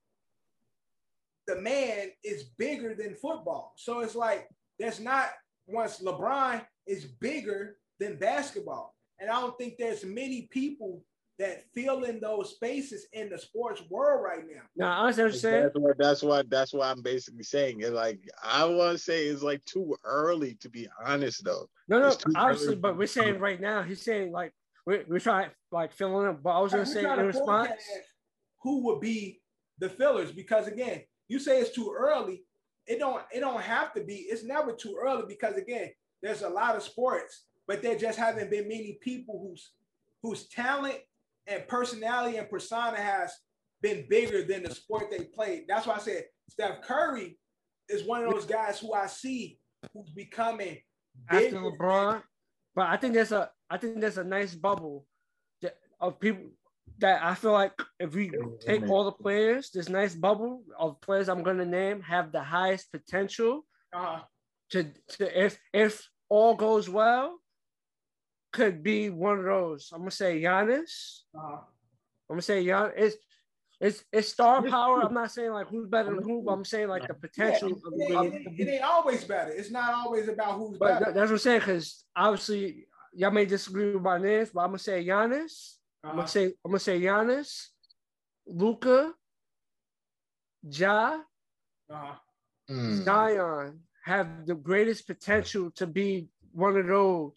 the 1.46 1.56
man 1.60 2.10
is 2.24 2.44
bigger 2.58 2.94
than 2.94 3.14
football. 3.14 3.72
So 3.76 4.00
it's 4.00 4.14
like 4.14 4.48
there's 4.78 5.00
not 5.00 5.30
once 5.66 6.00
LeBron 6.00 6.64
is 6.86 7.04
bigger 7.04 7.76
than 7.98 8.16
basketball. 8.16 8.94
And 9.20 9.30
I 9.30 9.40
don't 9.40 9.56
think 9.58 9.74
there's 9.78 10.04
many 10.04 10.48
people 10.52 11.02
that 11.38 11.62
fill 11.72 12.02
in 12.04 12.18
those 12.20 12.50
spaces 12.50 13.06
in 13.12 13.28
the 13.30 13.38
sports 13.38 13.82
world 13.88 14.24
right 14.24 14.44
now. 14.46 14.62
Now, 14.76 15.02
I 15.02 15.06
understand 15.06 15.24
what 15.26 15.34
saying. 15.34 15.62
That's 15.62 15.78
what 15.78 15.98
that's 15.98 16.22
what 16.22 16.50
that's 16.50 16.72
what 16.72 16.86
I'm 16.88 17.02
basically 17.02 17.44
saying. 17.44 17.80
It's 17.80 17.90
like 17.90 18.20
I 18.42 18.64
want 18.64 18.96
to 18.96 19.02
say 19.02 19.26
it's 19.26 19.42
like 19.42 19.64
too 19.64 19.96
early 20.04 20.54
to 20.60 20.68
be 20.68 20.88
honest 21.04 21.44
though. 21.44 21.68
No, 21.88 22.00
no, 22.00 22.08
It's 22.08 22.24
obviously, 22.34 22.68
early. 22.68 22.76
but 22.76 22.98
we're 22.98 23.06
saying 23.06 23.38
right 23.38 23.60
now, 23.60 23.82
he's 23.82 24.02
saying 24.02 24.32
like 24.32 24.52
we're, 24.84 25.04
we're 25.08 25.20
trying 25.20 25.50
like 25.70 25.92
filling 25.92 26.28
in. 26.28 26.38
But 26.42 26.50
I 26.50 26.60
was 26.60 26.72
gonna 26.72 26.82
We're 26.82 26.86
say 26.86 27.02
trying 27.02 27.20
in 27.20 27.26
to 27.26 27.38
response, 27.38 27.70
who 28.62 28.84
would 28.86 29.00
be 29.00 29.40
the 29.78 29.88
fillers 29.88 30.32
because 30.32 30.66
again, 30.66 31.02
you 31.28 31.38
say 31.38 31.60
it's 31.60 31.70
too 31.70 31.94
early. 31.96 32.42
It 32.86 32.98
don't 32.98 33.22
it 33.32 33.40
don't 33.40 33.60
have 33.62 33.92
to 33.94 34.02
be. 34.02 34.14
It's 34.14 34.44
never 34.44 34.72
too 34.72 34.98
early 35.00 35.24
because 35.28 35.56
again, 35.56 35.90
there's 36.20 36.42
a 36.42 36.48
lot 36.48 36.74
of 36.74 36.82
sports, 36.82 37.44
but 37.68 37.80
there 37.80 37.96
just 37.96 38.18
haven't 38.18 38.50
been 38.50 38.66
many 38.66 38.98
people 39.00 39.38
whose 39.46 39.70
whose 40.20 40.48
talent 40.48 40.98
and 41.48 41.66
personality 41.66 42.36
and 42.36 42.48
persona 42.48 42.96
has 42.96 43.32
been 43.80 44.06
bigger 44.08 44.42
than 44.44 44.62
the 44.62 44.74
sport 44.74 45.10
they 45.10 45.24
played. 45.24 45.64
That's 45.68 45.86
why 45.86 45.94
I 45.94 45.98
said 45.98 46.24
Steph 46.50 46.82
Curry 46.82 47.38
is 47.88 48.04
one 48.04 48.24
of 48.24 48.32
those 48.32 48.44
guys 48.44 48.78
who 48.78 48.92
I 48.92 49.06
see 49.06 49.58
who's 49.92 50.10
becoming 50.10 50.78
after 51.30 51.56
LeBron. 51.56 52.22
But 52.74 52.86
I 52.86 52.96
think 52.96 53.14
there's 53.14 53.32
a 53.32 53.50
I 53.70 53.76
think 53.78 54.00
there's 54.00 54.18
a 54.18 54.24
nice 54.24 54.54
bubble 54.54 55.06
that, 55.62 55.76
of 56.00 56.20
people 56.20 56.44
that 56.98 57.22
I 57.22 57.34
feel 57.34 57.52
like 57.52 57.72
if 58.00 58.14
we 58.14 58.32
take 58.60 58.88
all 58.88 59.04
the 59.04 59.12
players, 59.12 59.70
this 59.70 59.88
nice 59.88 60.14
bubble 60.14 60.62
of 60.78 61.00
players 61.00 61.28
I'm 61.28 61.42
gonna 61.42 61.64
name 61.64 62.00
have 62.02 62.32
the 62.32 62.42
highest 62.42 62.90
potential 62.92 63.64
Uh, 63.92 64.20
to, 64.70 64.84
to 65.08 65.44
if 65.44 65.58
if 65.72 66.08
all 66.28 66.54
goes 66.54 66.88
well, 66.88 67.38
could 68.52 68.82
be 68.82 69.10
one 69.10 69.38
of 69.38 69.44
those. 69.44 69.90
I'm 69.92 70.00
gonna 70.00 70.10
say 70.10 70.40
Giannis. 70.42 71.20
uh, 71.36 71.40
I'm 71.40 71.60
gonna 72.30 72.42
say 72.42 72.64
Gian. 72.64 72.92
It's 72.96 73.16
it's 73.80 74.04
it's 74.12 74.28
star 74.28 74.62
power. 74.62 75.02
I'm 75.02 75.14
not 75.14 75.30
saying 75.30 75.52
like 75.52 75.68
who's 75.68 75.88
better 75.88 76.14
than 76.14 76.24
who, 76.24 76.42
but 76.42 76.52
I'm 76.52 76.64
saying 76.64 76.88
like 76.88 77.06
the 77.06 77.14
yeah, 77.14 77.18
potential. 77.50 77.68
it, 77.70 78.16
of, 78.16 78.24
ain't, 78.24 78.34
it 78.34 78.46
ain't- 78.48 78.60
it 78.60 78.68
ain't 78.74 78.82
always 78.84 79.24
better. 79.24 79.50
It's 79.52 79.70
not 79.70 79.92
always 79.94 80.28
about 80.28 80.58
who's 80.58 80.78
but 80.78 80.98
better. 81.00 81.12
that's 81.12 81.30
what 81.30 81.32
I'm 81.32 81.38
saying 81.38 81.60
because 81.60 82.04
obviously 82.16 82.86
y'all 83.14 83.30
may 83.30 83.46
disagree 83.46 83.92
with 83.92 84.02
my 84.02 84.18
names, 84.18 84.50
but 84.50 84.60
I'm 84.62 84.68
gonna 84.68 84.78
say 84.78 85.04
Giannis. 85.04 85.76
I'm 86.02 86.10
Uh-huh. 86.10 86.16
gonna 86.16 86.28
say 86.28 86.44
I'm 86.46 86.70
gonna 86.72 86.78
say 86.80 87.00
Giannis, 87.00 87.68
Luka, 88.46 89.14
Ja, 90.70 91.20
Uh, 91.90 92.14
Mm. 92.70 93.02
Zion 93.02 93.80
have 94.04 94.44
the 94.46 94.54
greatest 94.54 95.06
potential 95.06 95.70
to 95.70 95.86
be 95.86 96.28
one 96.52 96.76
of 96.76 96.86
those. 96.86 97.32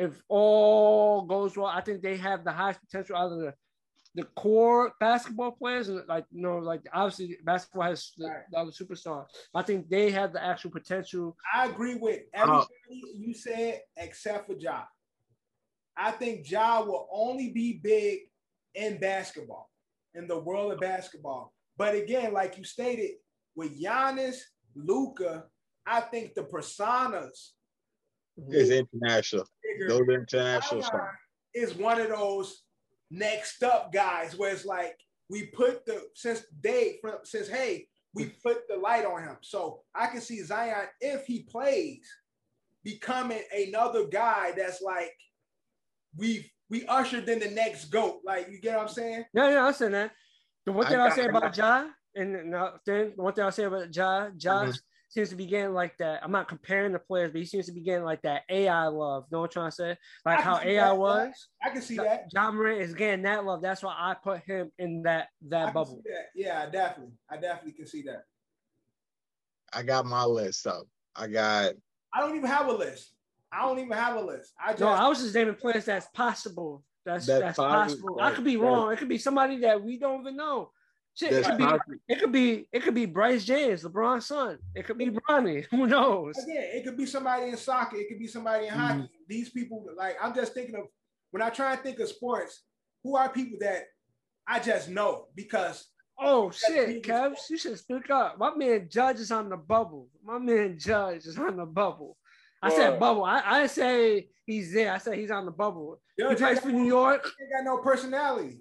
If 0.00 0.22
all 0.28 1.26
goes 1.26 1.58
well, 1.58 1.66
I 1.66 1.82
think 1.82 2.00
they 2.00 2.16
have 2.16 2.42
the 2.42 2.52
highest 2.52 2.80
potential 2.80 3.16
out 3.16 3.32
of 3.32 3.38
the 3.38 3.54
the 4.16 4.24
core 4.34 4.92
basketball 4.98 5.52
players, 5.52 5.88
and 5.88 6.02
like 6.08 6.24
you 6.32 6.42
know, 6.42 6.56
like 6.58 6.80
obviously 6.92 7.36
basketball 7.44 7.82
has 7.82 8.10
the, 8.16 8.26
Right. 8.26 8.42
the 8.50 8.58
other 8.58 8.70
superstars. 8.72 9.26
I 9.54 9.62
think 9.62 9.88
they 9.88 10.10
have 10.10 10.32
the 10.32 10.42
actual 10.42 10.70
potential. 10.70 11.36
I 11.54 11.68
agree 11.68 11.94
with 11.96 12.20
Uh, 12.34 12.42
everybody 12.42 13.14
you 13.24 13.34
said 13.34 13.82
except 13.96 14.46
for 14.46 14.54
Ja. 14.54 14.84
I 15.96 16.12
think 16.12 16.50
Ja 16.50 16.82
will 16.82 17.06
only 17.12 17.50
be 17.52 17.74
big 17.74 18.20
in 18.74 18.98
basketball, 18.98 19.70
in 20.14 20.26
the 20.26 20.38
world 20.40 20.72
of 20.72 20.80
basketball. 20.80 21.52
But 21.76 21.94
again, 21.94 22.32
like 22.32 22.56
you 22.58 22.64
stated, 22.64 23.12
with 23.54 23.78
Giannis, 23.80 24.38
Luka, 24.74 25.44
I 25.86 26.00
think 26.00 26.34
the 26.34 26.44
personas 26.44 27.52
is 28.48 28.70
international. 28.70 29.46
Bigger. 29.78 29.88
Those 29.88 30.08
international 30.08 30.82
Zion 30.82 31.00
is 31.54 31.74
one 31.74 32.00
of 32.00 32.08
those 32.08 32.62
next 33.10 33.62
up 33.62 33.92
guys 33.92 34.36
where 34.36 34.52
it's 34.52 34.64
like 34.64 34.96
we 35.28 35.46
put 35.46 35.84
the 35.86 36.02
since 36.14 36.42
day 36.60 36.98
from 37.00 37.16
since 37.24 37.48
hey 37.48 37.86
we 38.14 38.26
put 38.42 38.66
the 38.68 38.76
light 38.76 39.04
on 39.04 39.22
him. 39.22 39.36
So 39.42 39.82
I 39.94 40.06
can 40.08 40.20
see 40.20 40.42
Zion 40.42 40.86
if 41.00 41.26
he 41.26 41.42
plays 41.42 42.06
becoming 42.82 43.42
another 43.56 44.06
guy 44.06 44.52
that's 44.56 44.80
like 44.82 45.12
we 46.16 46.50
we 46.68 46.84
ushered 46.86 47.28
in 47.28 47.38
the 47.40 47.50
next 47.50 47.86
goat. 47.86 48.20
Like 48.24 48.48
you 48.50 48.60
get 48.60 48.76
what 48.76 48.82
I'm 48.88 48.88
saying? 48.88 49.24
Yeah, 49.34 49.50
yeah, 49.50 49.64
I 49.66 49.72
said 49.72 49.92
that. 49.94 50.12
The 50.66 50.72
one 50.72 50.86
I 50.86 50.90
thing 50.90 50.98
I 50.98 51.02
will 51.02 51.08
got- 51.08 51.16
say 51.16 51.24
about 51.26 51.42
got- 51.42 51.56
Ja, 51.56 51.88
and 52.14 52.34
then 52.34 52.50
the 52.50 53.12
one 53.16 53.32
thing 53.34 53.44
I'll 53.44 53.52
say 53.52 53.64
about 53.64 53.94
Ja, 53.94 54.30
Ja 54.38 54.64
Mhm. 54.64 54.78
Seems 55.10 55.28
to 55.30 55.34
be 55.36 55.46
getting 55.46 55.74
like 55.74 55.96
that. 55.98 56.20
I'm 56.22 56.30
not 56.30 56.46
comparing 56.46 56.92
the 56.92 57.00
players, 57.00 57.32
but 57.32 57.40
he 57.40 57.44
seems 57.44 57.66
to 57.66 57.72
be 57.72 57.80
getting 57.80 58.04
like 58.04 58.22
that 58.22 58.42
AI 58.48 58.86
love. 58.86 59.24
Know 59.32 59.40
what 59.40 59.46
I'm 59.46 59.50
trying 59.50 59.70
to 59.70 59.74
say? 59.74 59.96
Like 60.24 60.38
how 60.40 60.60
AI 60.60 60.74
that, 60.86 60.96
was. 60.96 61.48
I 61.64 61.70
can 61.70 61.82
see 61.82 61.96
Ja- 61.96 62.04
that. 62.04 62.26
Ja 62.32 62.52
Morant 62.52 62.80
is 62.80 62.94
getting 62.94 63.22
that 63.22 63.44
love. 63.44 63.60
That's 63.60 63.82
why 63.82 63.92
I 63.98 64.14
put 64.14 64.42
him 64.44 64.70
in 64.78 65.02
that 65.02 65.26
that 65.48 65.64
can 65.66 65.74
bubble. 65.74 65.96
see 66.04 66.10
that. 66.10 66.26
Yeah, 66.36 66.70
definitely. 66.70 67.14
I 67.28 67.38
definitely 67.38 67.72
can 67.72 67.88
see 67.88 68.02
that. 68.02 68.22
I 69.72 69.82
got 69.82 70.06
my 70.06 70.24
list 70.24 70.64
up. 70.68 70.84
I 71.16 71.26
got 71.26 71.72
I 72.14 72.20
don't 72.20 72.36
even 72.36 72.48
have 72.48 72.68
a 72.68 72.72
list. 72.72 73.12
I 73.52 73.62
don't 73.66 73.80
even 73.80 73.90
have 73.92 74.14
a 74.16 74.20
list. 74.20 74.52
I 74.64 74.70
just 74.70 74.80
No, 74.80 74.88
I 74.90 75.08
was 75.08 75.20
just 75.20 75.34
naming 75.34 75.56
players 75.56 75.86
that's 75.86 76.06
possible. 76.14 76.84
That's 77.04 77.26
That's 77.26 77.40
that's, 77.40 77.56
possible. 77.56 78.14
possible. 78.14 78.20
I 78.20 78.30
could 78.30 78.44
be 78.44 78.54
That- 78.54 78.62
wrong. 78.62 78.92
It 78.92 78.98
could 78.98 79.08
be 79.08 79.18
somebody 79.18 79.58
that 79.62 79.82
we 79.82 79.98
don't 79.98 80.20
even 80.20 80.36
know. 80.36 80.70
Shit, 81.14 81.32
it 81.32 81.44
could 81.44 81.58
be 81.58 81.64
it 82.08 82.20
could 82.20 82.32
be 82.32 82.66
it 82.72 82.82
could 82.82 82.94
be 82.94 83.06
Bryce 83.06 83.44
James, 83.44 83.82
LeBron's 83.82 84.26
son. 84.26 84.58
It 84.74 84.86
could 84.86 84.96
be 84.96 85.10
Bronny. 85.10 85.66
Who 85.70 85.86
knows? 85.86 86.38
Again, 86.38 86.70
it 86.72 86.84
could 86.84 86.96
be 86.96 87.06
somebody 87.06 87.50
in 87.50 87.56
soccer, 87.56 87.96
it 87.96 88.08
could 88.08 88.18
be 88.18 88.26
somebody 88.26 88.66
in 88.66 88.72
hockey. 88.72 88.94
Mm-hmm. 88.94 89.06
These 89.28 89.50
people, 89.50 89.84
like, 89.96 90.16
I'm 90.22 90.34
just 90.34 90.54
thinking 90.54 90.76
of 90.76 90.82
when 91.30 91.42
I 91.42 91.50
try 91.50 91.72
and 91.72 91.82
think 91.82 91.98
of 91.98 92.08
sports, 92.08 92.62
who 93.02 93.16
are 93.16 93.28
people 93.28 93.58
that 93.60 93.84
I 94.46 94.60
just 94.60 94.88
know 94.88 95.26
because 95.34 95.88
Oh 96.22 96.50
shit, 96.50 97.02
Kevs, 97.02 97.48
you 97.48 97.56
should 97.56 97.78
speak 97.78 98.10
up. 98.10 98.38
My 98.38 98.54
man 98.54 98.88
Judge 98.90 99.20
is 99.20 99.30
on 99.30 99.48
the 99.48 99.56
bubble. 99.56 100.08
My 100.22 100.38
man 100.38 100.78
Judge 100.78 101.24
is 101.24 101.38
on 101.38 101.56
the 101.56 101.64
bubble. 101.64 102.18
I 102.62 102.70
said 102.70 103.00
bubble. 103.00 103.24
I, 103.24 103.42
I 103.44 103.66
say 103.66 104.28
he's 104.44 104.74
there. 104.74 104.92
I 104.92 104.98
said 104.98 105.14
he's 105.14 105.30
on 105.30 105.46
the 105.46 105.50
bubble. 105.50 105.98
He 106.18 106.22
Judge 106.22 106.38
plays 106.38 106.56
ain't 106.58 106.60
for 106.60 106.72
New 106.72 106.84
York, 106.84 107.24
he 107.38 107.44
ain't 107.44 107.64
got 107.64 107.72
no 107.72 107.78
personality. 107.78 108.58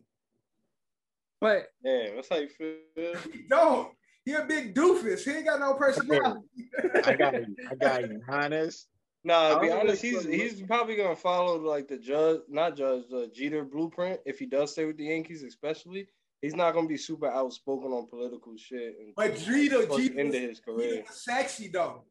But 1.41 1.67
Damn, 1.83 2.15
that's 2.15 2.29
how 2.29 2.37
you 2.37 2.49
feel. 2.49 3.15
He 3.33 3.43
don't. 3.49 3.89
He 4.25 4.33
a 4.35 4.43
big 4.45 4.75
doofus. 4.75 5.23
He 5.23 5.31
ain't 5.31 5.45
got 5.45 5.59
no 5.59 5.73
personality. 5.73 6.45
I 7.05 7.15
got 7.15 7.33
you. 7.33 7.55
I 7.71 7.73
got 7.75 8.01
you. 8.01 8.21
Honest. 8.29 8.87
Nah, 9.23 9.55
to 9.55 9.59
be 9.61 9.67
I 9.67 9.69
don't 9.69 9.79
honest, 9.79 10.01
he's 10.03 10.21
fuck 10.21 10.31
he's 10.31 10.61
probably 10.61 10.95
gonna 10.97 11.15
follow 11.15 11.57
like 11.57 11.87
the 11.87 11.97
judge, 11.97 12.41
not 12.47 12.75
judge, 12.75 13.03
the 13.09 13.31
Jeter 13.33 13.63
blueprint. 13.63 14.19
If 14.25 14.37
he 14.37 14.45
does 14.45 14.73
stay 14.73 14.85
with 14.85 14.97
the 14.97 15.05
Yankees, 15.05 15.41
especially, 15.41 16.09
he's 16.41 16.53
not 16.55 16.75
gonna 16.75 16.87
be 16.87 16.97
super 16.97 17.27
outspoken 17.27 17.91
on 17.91 18.07
political 18.07 18.55
shit. 18.55 18.97
And 18.99 19.15
But 19.15 19.35
Jeter, 19.37 19.85
towards 19.87 19.95
the 20.03 20.09
Jeter, 20.09 20.19
end 20.19 20.35
of 20.35 20.41
his 20.41 20.59
career. 20.59 20.95
Jeter 20.97 21.11
sexy 21.11 21.69
though. 21.69 22.03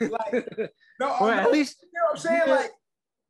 Like, 0.00 0.32
no, 1.00 1.16
or 1.20 1.26
no, 1.28 1.30
at 1.30 1.52
least 1.52 1.76
you 1.82 1.88
know 1.94 2.04
what 2.06 2.10
I'm 2.12 2.16
saying? 2.18 2.40
Jeter- 2.40 2.50
Like, 2.54 2.70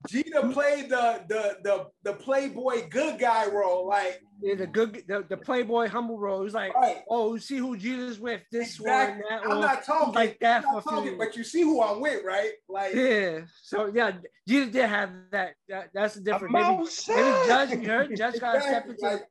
Jeter 0.07 0.43
mm. 0.43 0.53
played 0.53 0.89
the 0.91 1.25
the 1.29 1.57
the 1.65 1.87
the 2.05 2.13
playboy 2.13 2.89
good 2.89 3.19
guy 3.19 3.47
role. 3.51 3.89
Like, 3.89 4.23
yeah, 4.41 4.55
the 4.55 4.67
good 4.67 5.03
the, 5.09 5.25
the 5.29 5.37
Playboy 5.37 5.89
humble 5.89 6.19
role. 6.19 6.45
He's 6.45 6.55
like, 6.55 6.73
right. 6.75 7.03
oh, 7.11 7.37
see 7.39 7.57
who 7.57 7.77
Jeter's 7.77 8.21
with. 8.21 8.41
This 8.53 8.77
Exactly. 8.77 9.23
one, 9.23 9.31
that 9.31 9.43
I'm 9.43 9.49
one. 9.49 9.61
not 9.61 9.85
talking 9.85 10.15
like 10.15 10.39
that 10.41 10.59
I'm 10.59 10.63
for 10.63 10.75
not 10.75 10.83
few 10.85 10.93
talking, 10.93 11.19
but 11.19 11.37
you 11.37 11.43
see 11.43 11.63
who 11.63 11.83
I'm 11.83 12.01
with, 12.01 12.25
right? 12.25 12.53
Like, 12.69 12.95
Yeah. 12.95 13.41
So 13.63 13.91
yeah, 13.93 14.13
Jeter 14.47 14.71
did 14.71 14.89
have 14.89 15.11
that. 15.33 15.55
that 15.69 15.91
that's 15.93 16.15
the 16.15 16.21
difference. 16.21 16.53
Maybe, 16.53 16.65
outside. 16.65 17.17
maybe 17.17 17.47
Judge, 17.49 17.71
you 17.71 17.89
heard 17.89 18.17
Judge 18.17 18.41
got 18.41 18.53
to 18.53 18.63
step 18.63 18.89
into 18.89 19.05
like, 19.05 19.25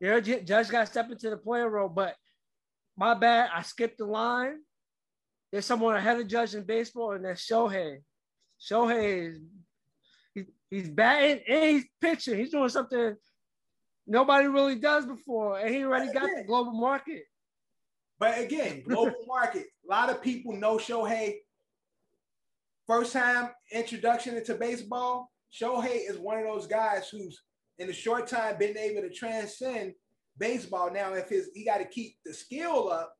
You 0.00 0.08
heard 0.08 0.46
Judge 0.46 0.70
got 0.70 0.88
step 0.88 1.10
into 1.10 1.28
the 1.28 1.36
player 1.36 1.68
role, 1.68 1.90
but 1.90 2.14
my 2.96 3.12
bad, 3.12 3.50
I 3.54 3.60
skipped 3.60 3.98
the 3.98 4.06
line. 4.06 4.60
There's 5.52 5.66
someone 5.66 5.94
ahead 5.94 6.18
of 6.18 6.26
Judge 6.26 6.54
in 6.54 6.64
baseball, 6.64 7.12
and 7.12 7.24
that's 7.26 7.46
Shohei. 7.46 7.98
Shohei 8.58 9.30
is 9.30 9.36
he, 9.36 9.44
he's 10.70 10.88
batting 10.88 11.40
and 11.48 11.64
he's 11.64 11.84
pitching. 12.00 12.38
He's 12.38 12.50
doing 12.50 12.68
something 12.68 13.16
nobody 14.06 14.46
really 14.48 14.76
does 14.76 15.06
before, 15.06 15.58
and 15.58 15.74
he 15.74 15.84
already 15.84 16.12
got 16.12 16.28
the 16.36 16.44
global 16.46 16.72
market. 16.72 17.24
But 18.18 18.38
again, 18.38 18.82
global 18.86 19.14
market. 19.26 19.66
A 19.86 19.90
lot 19.90 20.10
of 20.10 20.22
people 20.22 20.52
know 20.54 20.78
Shohei. 20.78 21.36
First 22.86 23.12
time 23.12 23.50
introduction 23.72 24.36
into 24.36 24.54
baseball, 24.54 25.30
Shohei 25.52 26.08
is 26.08 26.18
one 26.18 26.38
of 26.38 26.44
those 26.44 26.66
guys 26.66 27.08
who's 27.08 27.42
in 27.78 27.90
a 27.90 27.92
short 27.92 28.28
time 28.28 28.56
been 28.58 28.78
able 28.78 29.02
to 29.02 29.10
transcend 29.10 29.92
baseball. 30.38 30.92
Now, 30.92 31.14
if 31.14 31.28
his 31.28 31.50
he 31.54 31.64
got 31.64 31.78
to 31.78 31.84
keep 31.84 32.16
the 32.24 32.32
skill 32.32 32.90
up 32.90 33.12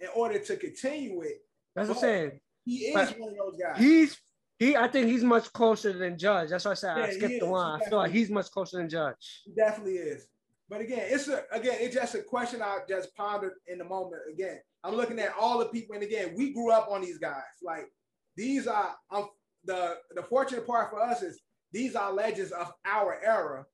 in 0.00 0.08
order 0.14 0.38
to 0.38 0.56
continue 0.56 1.22
it, 1.22 1.38
That's 1.74 1.88
what 1.88 1.96
I'm 1.96 2.00
saying. 2.02 2.40
he 2.64 2.76
is 2.76 2.94
But 2.94 3.18
one 3.18 3.30
of 3.30 3.36
those 3.36 3.60
guys. 3.60 3.78
He's 3.78 4.16
he. 4.58 4.76
I 4.76 4.88
think 4.88 5.06
he's 5.08 5.24
much 5.24 5.52
closer 5.52 5.92
than 5.92 6.18
Judge. 6.18 6.50
That's 6.50 6.64
why 6.64 6.72
I 6.72 6.74
said 6.74 6.96
Yeah, 6.96 7.04
I 7.04 7.10
skipped 7.10 7.40
the 7.40 7.46
line. 7.46 7.80
I 7.84 7.88
feel 7.88 7.98
like 7.98 8.12
he's 8.12 8.30
much 8.30 8.50
closer 8.50 8.78
than 8.78 8.88
Judge. 8.88 9.42
He 9.44 9.52
definitely 9.52 9.94
is. 9.94 10.26
But 10.68 10.80
again, 10.82 11.02
it's 11.04 11.28
a 11.28 11.42
again, 11.52 11.76
it's 11.80 11.94
just 11.94 12.14
a 12.14 12.22
question 12.22 12.60
I 12.62 12.78
just 12.88 13.14
pondered 13.16 13.54
in 13.66 13.78
the 13.78 13.84
moment. 13.84 14.22
Again, 14.32 14.58
I'm 14.84 14.94
looking 14.94 15.18
at 15.18 15.32
all 15.40 15.58
the 15.58 15.66
people, 15.66 15.94
and 15.94 16.04
again, 16.04 16.34
we 16.36 16.52
grew 16.52 16.70
up 16.70 16.88
on 16.90 17.00
these 17.00 17.18
guys. 17.18 17.42
Like 17.62 17.86
these 18.36 18.66
are 18.66 18.94
um, 19.10 19.28
the 19.64 19.96
the 20.14 20.22
fortunate 20.22 20.66
part 20.66 20.90
for 20.90 21.00
us 21.02 21.22
is 21.22 21.40
these 21.72 21.94
are 21.96 22.12
legends 22.12 22.52
of 22.52 22.72
our 22.84 23.18
era. 23.24 23.64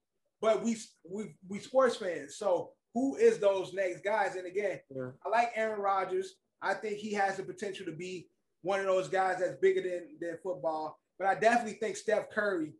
but 0.40 0.62
we 0.62 0.76
we 1.08 1.34
we 1.48 1.58
sports 1.58 1.96
fans. 1.96 2.36
So 2.36 2.70
who 2.92 3.16
is 3.16 3.38
those 3.38 3.72
next 3.72 4.04
guys? 4.04 4.36
And 4.36 4.46
again, 4.46 4.78
Yeah. 4.94 5.10
I 5.24 5.28
like 5.28 5.50
Aaron 5.56 5.80
Rodgers. 5.80 6.34
I 6.62 6.74
think 6.74 6.98
he 6.98 7.12
has 7.14 7.36
the 7.36 7.42
potential 7.42 7.86
to 7.86 7.92
be 7.92 8.28
one 8.64 8.80
of 8.80 8.86
those 8.86 9.08
guys 9.08 9.36
that's 9.38 9.60
bigger 9.60 9.82
than 9.82 10.08
than 10.20 10.38
football. 10.42 10.98
But 11.18 11.28
I 11.28 11.34
definitely 11.36 11.74
think 11.74 11.96
Steph 11.96 12.30
Curry 12.30 12.72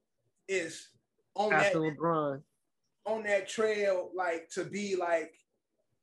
is 0.49 0.89
on 1.37 1.53
After 1.53 1.81
that 1.81 1.97
LeBron. 1.97 2.43
on 3.07 3.23
that 3.25 3.49
trail, 3.49 4.11
like 4.17 4.49
to 4.55 4.65
be 4.65 4.97
like 4.97 5.33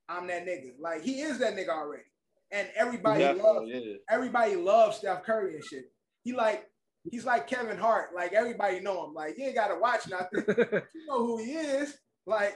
I'm 0.07 0.27
that 0.27 0.45
nigga. 0.45 0.73
Like 0.79 1.01
he 1.01 1.21
is 1.21 1.39
that 1.39 1.55
nigga 1.55 1.69
already, 1.69 2.03
and 2.51 2.69
everybody 2.75 3.25
loves 3.25 3.69
yeah. 3.69 3.95
everybody 4.09 4.55
loves 4.55 4.97
Steph 4.97 5.23
Curry 5.23 5.55
and 5.55 5.63
shit. 5.63 5.91
He 6.23 6.31
like 6.31 6.69
he's 7.09 7.25
like 7.25 7.47
Kevin 7.47 7.77
Hart. 7.77 8.09
Like 8.15 8.33
everybody 8.33 8.79
know 8.79 9.05
him. 9.05 9.13
Like 9.15 9.37
you 9.37 9.45
ain't 9.45 9.55
gotta 9.55 9.79
watch 9.79 10.07
nothing. 10.07 10.43
you 10.93 11.05
know 11.07 11.25
who 11.25 11.43
he 11.43 11.53
is. 11.53 11.97
Like 12.27 12.55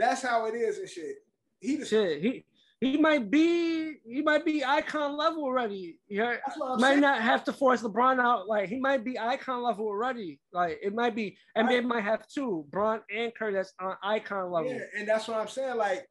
that's 0.00 0.22
how 0.22 0.46
it 0.46 0.54
is 0.54 0.78
and 0.78 0.88
shit. 0.88 1.16
He 1.60 1.76
just, 1.76 1.90
Shit, 1.90 2.20
he 2.20 2.44
he 2.84 2.96
might 2.96 3.30
be 3.30 3.96
he 4.04 4.22
might 4.22 4.44
be 4.44 4.64
icon 4.64 5.16
level 5.16 5.44
already. 5.44 5.98
Yeah, 6.08 6.36
That's 6.46 6.58
what 6.58 6.72
I'm 6.72 6.80
might 6.80 6.90
saying. 6.90 7.00
not 7.00 7.22
have 7.22 7.44
to 7.44 7.52
force 7.52 7.82
LeBron 7.82 8.20
out. 8.20 8.46
Like 8.46 8.68
he 8.68 8.78
might 8.78 9.04
be 9.04 9.18
icon 9.18 9.62
level 9.62 9.86
already. 9.86 10.40
Like 10.52 10.78
it 10.82 10.94
might 10.94 11.14
be 11.14 11.36
NBA 11.56 11.84
might 11.84 12.04
have 12.04 12.26
two, 12.28 12.66
Bron 12.70 13.00
and 13.14 13.34
Curry 13.34 13.54
that's 13.54 13.72
on 13.80 13.96
icon 14.02 14.50
level. 14.50 14.72
Yeah, 14.72 14.80
and 14.98 15.08
that's 15.08 15.28
what 15.28 15.38
I'm 15.38 15.48
saying. 15.48 15.76
Like, 15.76 16.06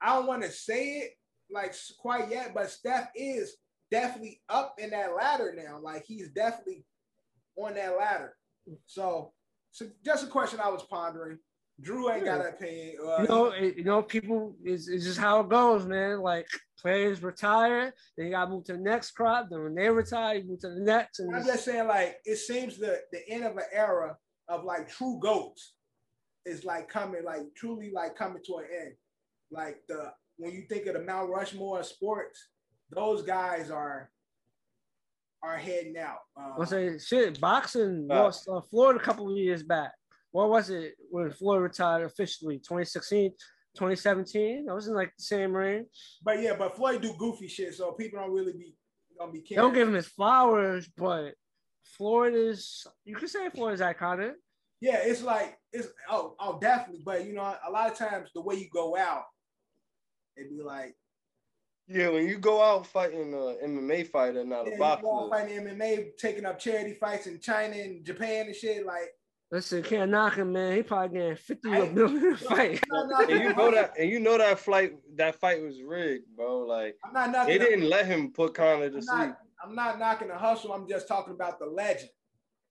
I 0.00 0.14
don't 0.14 0.26
want 0.26 0.42
to 0.42 0.50
say 0.50 0.98
it 0.98 1.10
like 1.50 1.74
quite 1.98 2.30
yet, 2.30 2.52
but 2.54 2.70
Steph 2.70 3.10
is 3.14 3.56
definitely 3.90 4.40
up 4.48 4.74
in 4.78 4.90
that 4.90 5.14
ladder 5.14 5.54
now. 5.56 5.80
Like 5.82 6.04
he's 6.06 6.30
definitely 6.30 6.84
on 7.56 7.74
that 7.74 7.96
ladder. 7.98 8.34
So, 8.86 9.32
so 9.72 9.86
just 10.04 10.24
a 10.24 10.28
question 10.28 10.60
I 10.60 10.68
was 10.68 10.82
pondering. 10.82 11.38
Drew 11.80 12.10
ain't 12.10 12.24
got 12.24 12.40
an 12.40 12.48
opinion. 12.48 12.96
Uh, 13.02 13.22
You 13.22 13.28
know, 13.28 13.44
it, 13.46 13.76
you 13.78 13.84
know, 13.84 14.02
people 14.02 14.54
is 14.64 14.88
it's 14.88 15.04
just 15.04 15.18
how 15.18 15.40
it 15.40 15.48
goes, 15.48 15.86
man. 15.86 16.20
Like 16.20 16.46
players 16.78 17.22
retire, 17.22 17.92
then 18.16 18.26
you 18.26 18.32
gotta 18.32 18.50
move 18.50 18.64
to 18.64 18.72
the 18.72 18.78
next 18.78 19.12
crop. 19.12 19.48
Then 19.50 19.62
when 19.62 19.74
they 19.74 19.88
retire, 19.88 20.36
you 20.36 20.44
move 20.44 20.60
to 20.60 20.68
the 20.70 20.80
next. 20.80 21.20
And 21.20 21.30
I'm 21.34 21.40
it's- 21.40 21.54
just 21.54 21.64
saying, 21.64 21.86
like, 21.88 22.18
it 22.24 22.36
seems 22.36 22.76
the 22.78 23.00
the 23.12 23.26
end 23.28 23.44
of 23.44 23.56
an 23.56 23.64
era 23.72 24.16
of 24.48 24.64
like 24.64 24.88
true 24.88 25.18
goats 25.22 25.74
is 26.46 26.64
like 26.64 26.88
coming, 26.88 27.22
like 27.24 27.42
truly 27.56 27.90
like 27.92 28.16
coming 28.16 28.42
to 28.46 28.56
an 28.56 28.64
end. 28.82 28.94
Like 29.50 29.82
the 29.88 30.12
when 30.36 30.52
you 30.52 30.62
think 30.68 30.86
of 30.86 30.94
the 30.94 31.02
Mount 31.02 31.30
Rushmore 31.30 31.80
of 31.80 31.86
sports, 31.86 32.48
those 32.90 33.22
guys 33.22 33.70
are 33.70 34.10
are 35.42 35.56
heading 35.56 35.96
out. 35.96 36.18
Uh, 36.38 36.60
I 36.60 36.64
say 36.66 36.98
shit. 36.98 37.40
Boxing 37.40 38.06
Right. 38.08 38.18
lost 38.20 38.48
uh, 38.48 38.60
Floyd 38.60 38.96
a 38.96 39.00
couple 39.00 39.30
of 39.30 39.36
years 39.36 39.62
back. 39.62 39.92
What 40.32 40.48
was 40.50 40.70
it 40.70 40.94
when 41.10 41.30
Floyd 41.32 41.62
retired 41.62 42.04
officially? 42.04 42.58
2016, 42.58 43.30
2017. 43.76 44.66
That 44.66 44.74
was 44.74 44.88
in 44.88 44.94
like 44.94 45.12
the 45.16 45.22
same 45.22 45.52
range. 45.52 45.86
but 46.22 46.40
yeah, 46.40 46.54
but 46.56 46.76
Floyd 46.76 47.02
do 47.02 47.14
goofy 47.18 47.48
shit, 47.48 47.74
so 47.74 47.92
people 47.92 48.18
don't 48.20 48.32
really 48.32 48.52
be 48.52 48.74
gonna 49.18 49.32
be 49.32 49.44
They 49.48 49.56
don't 49.56 49.74
give 49.74 49.88
him 49.88 49.94
his 49.94 50.06
flowers, 50.08 50.88
but 50.96 51.34
Floyd 51.96 52.34
is. 52.34 52.86
You 53.04 53.16
could 53.16 53.28
say 53.28 53.48
Floyd 53.50 53.74
is 53.74 53.80
iconic. 53.80 54.32
Yeah, 54.80 54.98
it's 55.02 55.22
like 55.22 55.58
it's 55.72 55.88
oh 56.08 56.36
oh 56.40 56.58
definitely, 56.60 57.02
but 57.04 57.26
you 57.26 57.34
know, 57.34 57.54
a 57.66 57.70
lot 57.70 57.90
of 57.90 57.98
times 57.98 58.30
the 58.34 58.40
way 58.40 58.54
you 58.54 58.68
go 58.72 58.96
out, 58.96 59.24
it'd 60.36 60.48
be 60.50 60.62
like 60.62 60.94
Yeah, 61.86 62.08
when 62.08 62.26
you 62.26 62.38
go 62.38 62.62
out 62.62 62.86
fighting 62.86 63.34
uh, 63.34 63.56
an 63.62 63.76
MMA 63.88 64.06
fighter, 64.08 64.44
not 64.44 64.66
yeah, 64.66 64.70
a 64.70 64.72
you 64.72 64.78
go 64.78 64.84
out 64.84 65.02
boxer. 65.02 65.30
fighting 65.30 65.58
MMA, 65.66 66.16
taking 66.18 66.46
up 66.46 66.58
charity 66.58 66.94
fights 66.94 67.26
in 67.26 67.40
China 67.40 67.76
and 67.76 68.04
Japan 68.06 68.46
and 68.46 68.56
shit. 68.56 68.86
Like 68.86 69.10
Listen, 69.52 69.82
can't 69.82 70.10
knock 70.12 70.36
him, 70.36 70.52
man. 70.52 70.76
He 70.76 70.82
probably 70.82 71.18
getting 71.18 71.36
50 71.36 71.70
I- 71.70 71.76
a 71.78 71.90
million 71.92 72.36
fight. 72.36 72.80
And 72.92 73.30
you 73.42 73.52
know 73.54 73.70
that, 73.72 73.94
and 73.98 74.08
you 74.10 74.20
know 74.20 74.38
that 74.38 74.58
flight, 74.60 74.92
that 75.16 75.40
fight 75.40 75.60
was 75.62 75.82
rigged, 75.82 76.24
bro. 76.36 76.60
Like 76.60 76.96
I'm 77.04 77.12
not 77.12 77.30
knocking. 77.32 77.58
they 77.58 77.64
him. 77.64 77.70
didn't 77.80 77.88
let 77.90 78.06
him 78.06 78.32
put 78.32 78.54
Conor 78.54 78.90
to 78.90 78.96
I'm 78.96 79.02
sleep. 79.02 79.18
not, 79.18 79.38
I'm 79.64 79.74
not 79.74 79.98
knocking 79.98 80.28
the 80.28 80.38
hustle. 80.38 80.72
I'm 80.72 80.88
just 80.88 81.08
talking 81.08 81.34
about 81.34 81.58
the 81.58 81.66
legend. 81.66 82.10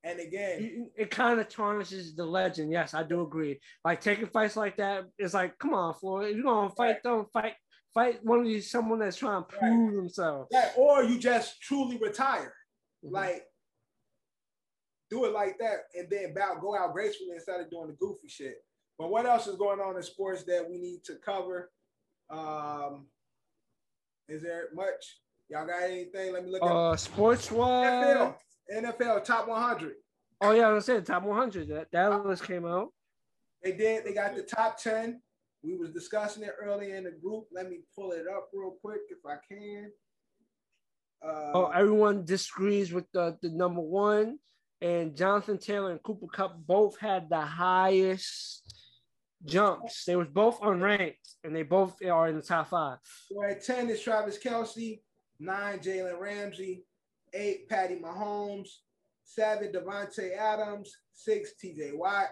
And 0.05 0.21
again, 0.21 0.89
it, 0.95 1.01
it 1.03 1.11
kind 1.11 1.41
of 1.41 1.49
tarnishes 1.49 2.15
the 2.15 2.23
legend. 2.25 2.71
Yes, 2.71 2.93
I 2.93 3.03
do 3.03 3.21
agree. 3.21 3.59
Like 3.83 3.99
taking 3.99 4.27
fights 4.27 4.55
like 4.55 4.77
that, 4.77 5.03
it's 5.17 5.33
like, 5.33 5.57
come 5.59 5.73
on, 5.73 5.93
Floyd. 5.95 6.29
If 6.29 6.35
you're 6.37 6.45
gonna 6.45 6.69
fight, 6.69 6.85
Right. 6.93 7.03
don't 7.03 7.31
fight. 7.33 7.53
Fight 7.93 8.23
one 8.23 8.39
of 8.39 8.45
these 8.45 8.71
someone 8.71 8.99
that's 8.99 9.17
trying 9.17 9.43
to 9.43 9.55
Right. 9.57 9.59
prove 9.71 9.95
themselves. 9.95 10.47
like, 10.53 10.77
or 10.77 11.03
you 11.03 11.19
just 11.19 11.61
truly 11.61 11.97
retire. 11.97 12.53
Mhm. 13.03 13.11
Like, 13.11 13.43
do 15.09 15.25
it 15.25 15.33
like 15.33 15.57
that, 15.59 15.85
and 15.97 16.07
then 16.09 16.33
bow, 16.33 16.55
go 16.61 16.77
out 16.77 16.93
gracefully 16.93 17.31
instead 17.35 17.59
of 17.59 17.69
doing 17.69 17.87
the 17.87 17.93
goofy 17.93 18.27
shit. 18.27 18.57
But 18.97 19.09
what 19.09 19.25
else 19.25 19.47
is 19.47 19.55
going 19.55 19.79
on 19.79 19.95
in 19.95 20.03
sports 20.03 20.43
that 20.43 20.67
we 20.69 20.77
need 20.77 21.03
to 21.05 21.15
cover? 21.15 21.71
Um, 22.29 23.07
is 24.27 24.41
there 24.43 24.65
much? 24.73 25.21
Y'all 25.49 25.65
got 25.65 25.81
anything? 25.83 26.33
Let 26.33 26.45
me 26.45 26.51
look 26.51 26.61
at 26.63 26.69
Uh, 26.69 26.95
sports 26.95 27.49
NFL. 27.49 27.57
wise. 27.57 28.33
NFL 28.71 29.23
top 29.23 29.47
100. 29.47 29.95
Oh 30.41 30.51
yeah, 30.51 30.67
I 30.69 30.73
was 30.73 30.85
saying 30.85 31.03
top 31.05 31.23
100. 31.23 31.67
That 31.69 31.87
that 31.91 32.25
list 32.25 32.43
came 32.43 32.65
out. 32.65 32.89
They 33.63 33.71
did. 33.71 34.05
They 34.05 34.13
got 34.13 34.35
the 34.35 34.43
top 34.43 34.77
10. 34.77 35.21
We 35.63 35.75
was 35.75 35.89
discussing 35.91 36.43
it 36.43 36.53
earlier 36.61 36.95
in 36.95 37.03
the 37.05 37.11
group. 37.11 37.45
Let 37.51 37.67
me 37.69 37.79
pull 37.95 38.11
it 38.11 38.25
up 38.31 38.49
real 38.53 38.77
quick 38.81 39.01
if 39.09 39.17
I 39.25 39.37
can. 39.51 39.91
Uh, 41.25 41.51
Oh, 41.53 41.65
everyone 41.73 42.23
disagrees 42.25 42.93
with 42.93 43.05
the, 43.11 43.37
the 43.41 43.49
number 43.49 43.81
one, 43.81 44.39
and 44.81 45.15
Jonathan 45.15 45.57
Taylor 45.57 45.91
and 45.91 46.03
Cooper 46.03 46.27
Kupp 46.27 46.57
both 46.65 46.99
had 46.99 47.29
the 47.29 47.41
highest 47.41 48.63
jumps. 49.45 50.05
They 50.05 50.15
was 50.15 50.27
both 50.27 50.59
unranked, 50.61 51.35
and 51.43 51.55
they 51.55 51.63
both 51.63 51.95
are 52.03 52.27
in 52.27 52.35
the 52.35 52.41
top 52.41 52.69
five. 52.69 52.97
So 53.31 53.43
at 53.43 53.63
10 53.63 53.89
is 53.89 54.01
Travis 54.01 54.37
Kelce, 54.37 55.01
nine, 55.39 55.79
Jalen 55.79 56.19
Ramsey, 56.19 56.85
eight, 57.33 57.69
Patty 57.69 57.95
Mahomes, 57.95 58.69
seven, 59.23 59.71
Davante 59.71 60.37
Adams, 60.37 60.95
six, 61.13 61.53
TJ 61.63 61.95
Watt, 61.95 62.29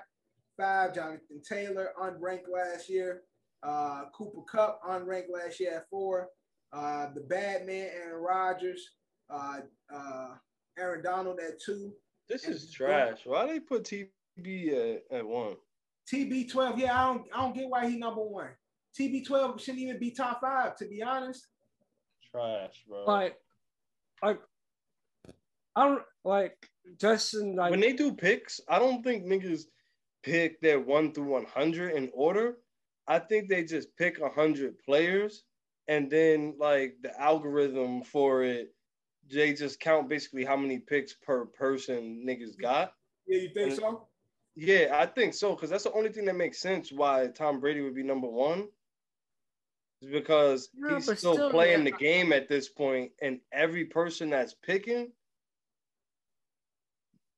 five, 0.58 0.96
Jonathan 0.96 1.42
Taylor, 1.48 1.90
unranked 2.02 2.50
last 2.52 2.90
year, 2.90 3.24
uh, 3.64 4.04
Cooper 4.14 4.42
Kupp, 4.50 4.82
unranked 4.88 5.32
last 5.34 5.60
year 5.60 5.78
at 5.78 5.90
four, 5.90 6.30
uh, 6.74 7.08
the 7.14 7.22
bad 7.22 7.66
man, 7.66 7.90
Aaron 7.94 8.24
Rodgers, 8.24 8.90
uh, 9.30 9.60
uh, 9.94 10.36
Aaron 10.78 11.04
Donald 11.04 11.40
at 11.40 11.62
two, 11.62 11.94
This 12.30 12.46
is 12.46 12.72
trash. 12.72 13.20
Why 13.26 13.48
they 13.48 13.60
put 13.60 13.84
TB 13.84 15.02
at, 15.12 15.18
at 15.18 15.26
one? 15.26 15.56
TB12. 16.12 16.78
Yeah, 16.78 17.02
I 17.02 17.06
don't, 17.08 17.26
I 17.34 17.42
don't 17.42 17.56
get 17.56 17.70
why 17.70 17.90
he 17.90 17.98
number 17.98 18.22
one. 18.22 18.50
TB12 19.00 19.60
shouldn't 19.60 19.84
even 19.84 20.00
be 20.00 20.12
top 20.12 20.42
five, 20.42 20.76
to 20.78 20.88
be 20.88 21.04
honest. 21.04 21.48
Trash, 22.32 22.84
bro. 22.88 23.06
Like, 23.06 23.36
like, 24.24 24.40
I 25.76 25.88
don't 25.88 26.02
like 26.24 26.70
Justin. 27.00 27.56
Like, 27.56 27.72
when 27.72 27.80
they 27.80 27.94
do 27.94 28.14
picks, 28.14 28.60
I 28.68 28.80
don't 28.80 29.04
think 29.04 29.26
niggas 29.26 29.64
pick 30.24 30.60
their 30.62 30.80
one 30.80 31.14
through 31.14 31.32
one 31.32 31.46
hundred 31.46 31.96
in 31.96 32.10
order. 32.14 32.58
I 33.08 33.20
think 33.20 33.48
they 33.50 33.64
just 33.64 33.96
pick 33.98 34.20
hundred 34.36 34.80
players, 34.80 35.44
and 35.88 36.10
then 36.10 36.56
like 36.60 36.96
the 37.04 37.20
algorithm 37.22 38.04
for 38.04 38.44
it, 38.44 38.74
they 39.32 39.54
just 39.54 39.80
count 39.80 40.10
basically 40.10 40.46
how 40.46 40.58
many 40.58 40.80
picks 40.80 41.14
per 41.14 41.46
person 41.46 42.24
niggas 42.28 42.60
got. 42.60 42.94
Yeah, 43.28 43.42
you 43.42 43.50
think 43.54 43.74
so? 43.74 44.08
Yeah, 44.56 44.98
I 45.00 45.06
think 45.06 45.34
so 45.34 45.54
because 45.54 45.70
that's 45.70 45.84
the 45.84 45.94
only 45.94 46.10
thing 46.10 46.26
that 46.26 46.36
makes 46.36 46.60
sense 46.60 46.92
why 46.92 47.28
Tom 47.28 47.60
Brady 47.60 47.82
would 47.82 47.96
be 47.96 48.04
number 48.04 48.28
one. 48.28 48.68
Is 50.02 50.12
because 50.12 50.70
No, 50.76 50.96
he's 50.96 51.04
still, 51.04 51.34
still, 51.34 51.50
playing 51.50 51.86
yeah. 51.86 51.92
the 51.92 51.98
game 51.98 52.32
at 52.32 52.48
this 52.48 52.70
point, 52.70 53.12
and 53.22 53.40
every 53.52 53.86
person 53.86 54.30
that's 54.30 54.54
picking, 54.54 55.12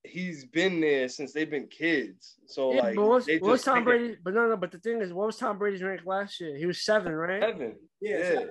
he's 0.04 0.46
been 0.46 0.82
there 0.82 1.08
since 1.08 1.32
they've 1.32 1.50
been 1.50 1.68
kids. 1.68 2.36
So 2.48 2.74
yeah, 2.74 2.82
like, 2.84 2.96
but 2.96 3.08
what's, 3.08 3.26
they 3.26 3.38
what 3.38 3.52
was 3.52 3.64
Tom 3.64 3.80
pick 3.80 3.86
Brady? 3.86 4.18
But 4.24 4.34
no, 4.34 4.48
no. 4.48 4.58
But 4.58 4.72
the 4.72 4.80
thing 4.80 5.02
is, 5.02 5.14
what 5.14 5.28
was 5.28 5.38
Tom 5.38 5.58
Brady's 5.58 5.82
rank 5.82 6.02
last 6.06 6.40
year? 6.40 6.56
He 6.56 6.66
was 6.66 6.84
seven, 6.84 7.14
right? 7.14 7.42
Seven. 7.42 7.76
Yeah, 8.02 8.18
Yeah, 8.18 8.30
seven. 8.30 8.50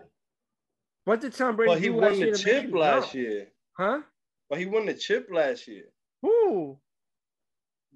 What 1.09 1.23
did 1.23 1.33
Tom 1.33 1.57
Brady 1.57 1.73
but 1.73 1.81
he 1.81 1.87
do 1.87 1.95
won 1.95 2.03
last 2.03 2.19
the 2.19 2.27
year 2.27 2.35
chip 2.35 2.75
last 2.75 3.03
jump? 3.05 3.15
year. 3.15 3.47
Huh? 3.79 4.03
But 4.51 4.59
he 4.59 4.67
won 4.67 4.85
the 4.85 4.93
chip 4.93 5.29
last 5.33 5.67
year. 5.67 5.85
Who? 6.21 6.79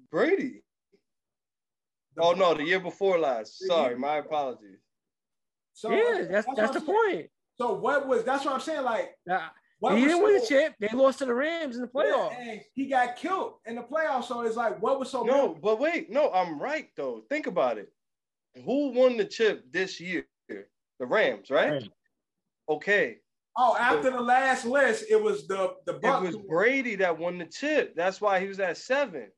Brady. 0.09 0.63
Oh 2.17 2.31
no, 2.31 2.55
the 2.55 2.63
year 2.63 2.79
before 2.79 3.19
last. 3.19 3.59
The 3.59 3.67
Sorry, 3.67 3.95
my 3.99 4.17
apologies. 4.17 4.79
So 5.73 5.91
yeah, 5.91 6.25
that's 6.27 6.47
what 6.47 6.57
that's 6.57 6.73
the 6.73 6.81
point. 6.81 7.29
So 7.53 7.75
what 7.75 8.07
was 8.07 8.23
that's 8.23 8.45
what 8.45 8.55
I'm 8.55 8.59
saying? 8.61 8.81
Like 8.81 9.11
Yeah. 9.27 9.49
he 9.89 10.05
didn't 10.05 10.23
win 10.23 10.33
the 10.39 10.45
chip. 10.47 10.73
They 10.79 10.89
lost 10.91 11.19
to 11.19 11.25
the 11.25 11.35
Rams 11.35 11.75
in 11.75 11.83
the 11.83 11.91
Yeah, 11.93 12.01
playoffs. 12.03 12.35
and 12.35 12.61
he 12.73 12.87
got 12.87 13.15
killed 13.15 13.57
in 13.67 13.75
the 13.75 13.83
playoffs. 13.83 14.23
So 14.23 14.41
it's 14.41 14.55
like, 14.55 14.81
what 14.81 14.99
was 14.99 15.11
so 15.11 15.23
No, 15.23 15.49
good? 15.49 15.61
but 15.61 15.79
wait, 15.79 16.09
no, 16.09 16.31
I'm 16.31 16.59
right 16.59 16.87
though. 16.97 17.21
Think 17.29 17.45
about 17.45 17.77
it. 17.77 17.93
Who 18.65 18.89
won 18.89 19.17
the 19.17 19.25
chip 19.25 19.71
this 19.71 19.99
year? 19.99 20.25
The 20.49 21.05
Rams, 21.05 21.51
right? 21.51 21.73
Rams. 21.73 21.89
Okay. 22.69 23.17
Oh, 23.57 23.75
after 23.77 24.09
the 24.09 24.19
last 24.19 24.65
list, 24.65 25.05
it 25.09 25.21
was 25.21 25.47
the 25.47 25.75
the 25.85 25.95
It 25.97 26.21
was. 26.21 26.37
Brady 26.49 26.95
that 26.95 27.17
won 27.17 27.37
the 27.37 27.45
chip. 27.45 27.93
That's 27.95 28.19
why 28.19 28.39
he 28.39 28.47
was 28.47 28.59
at 28.59 28.77
seven. 28.77 29.29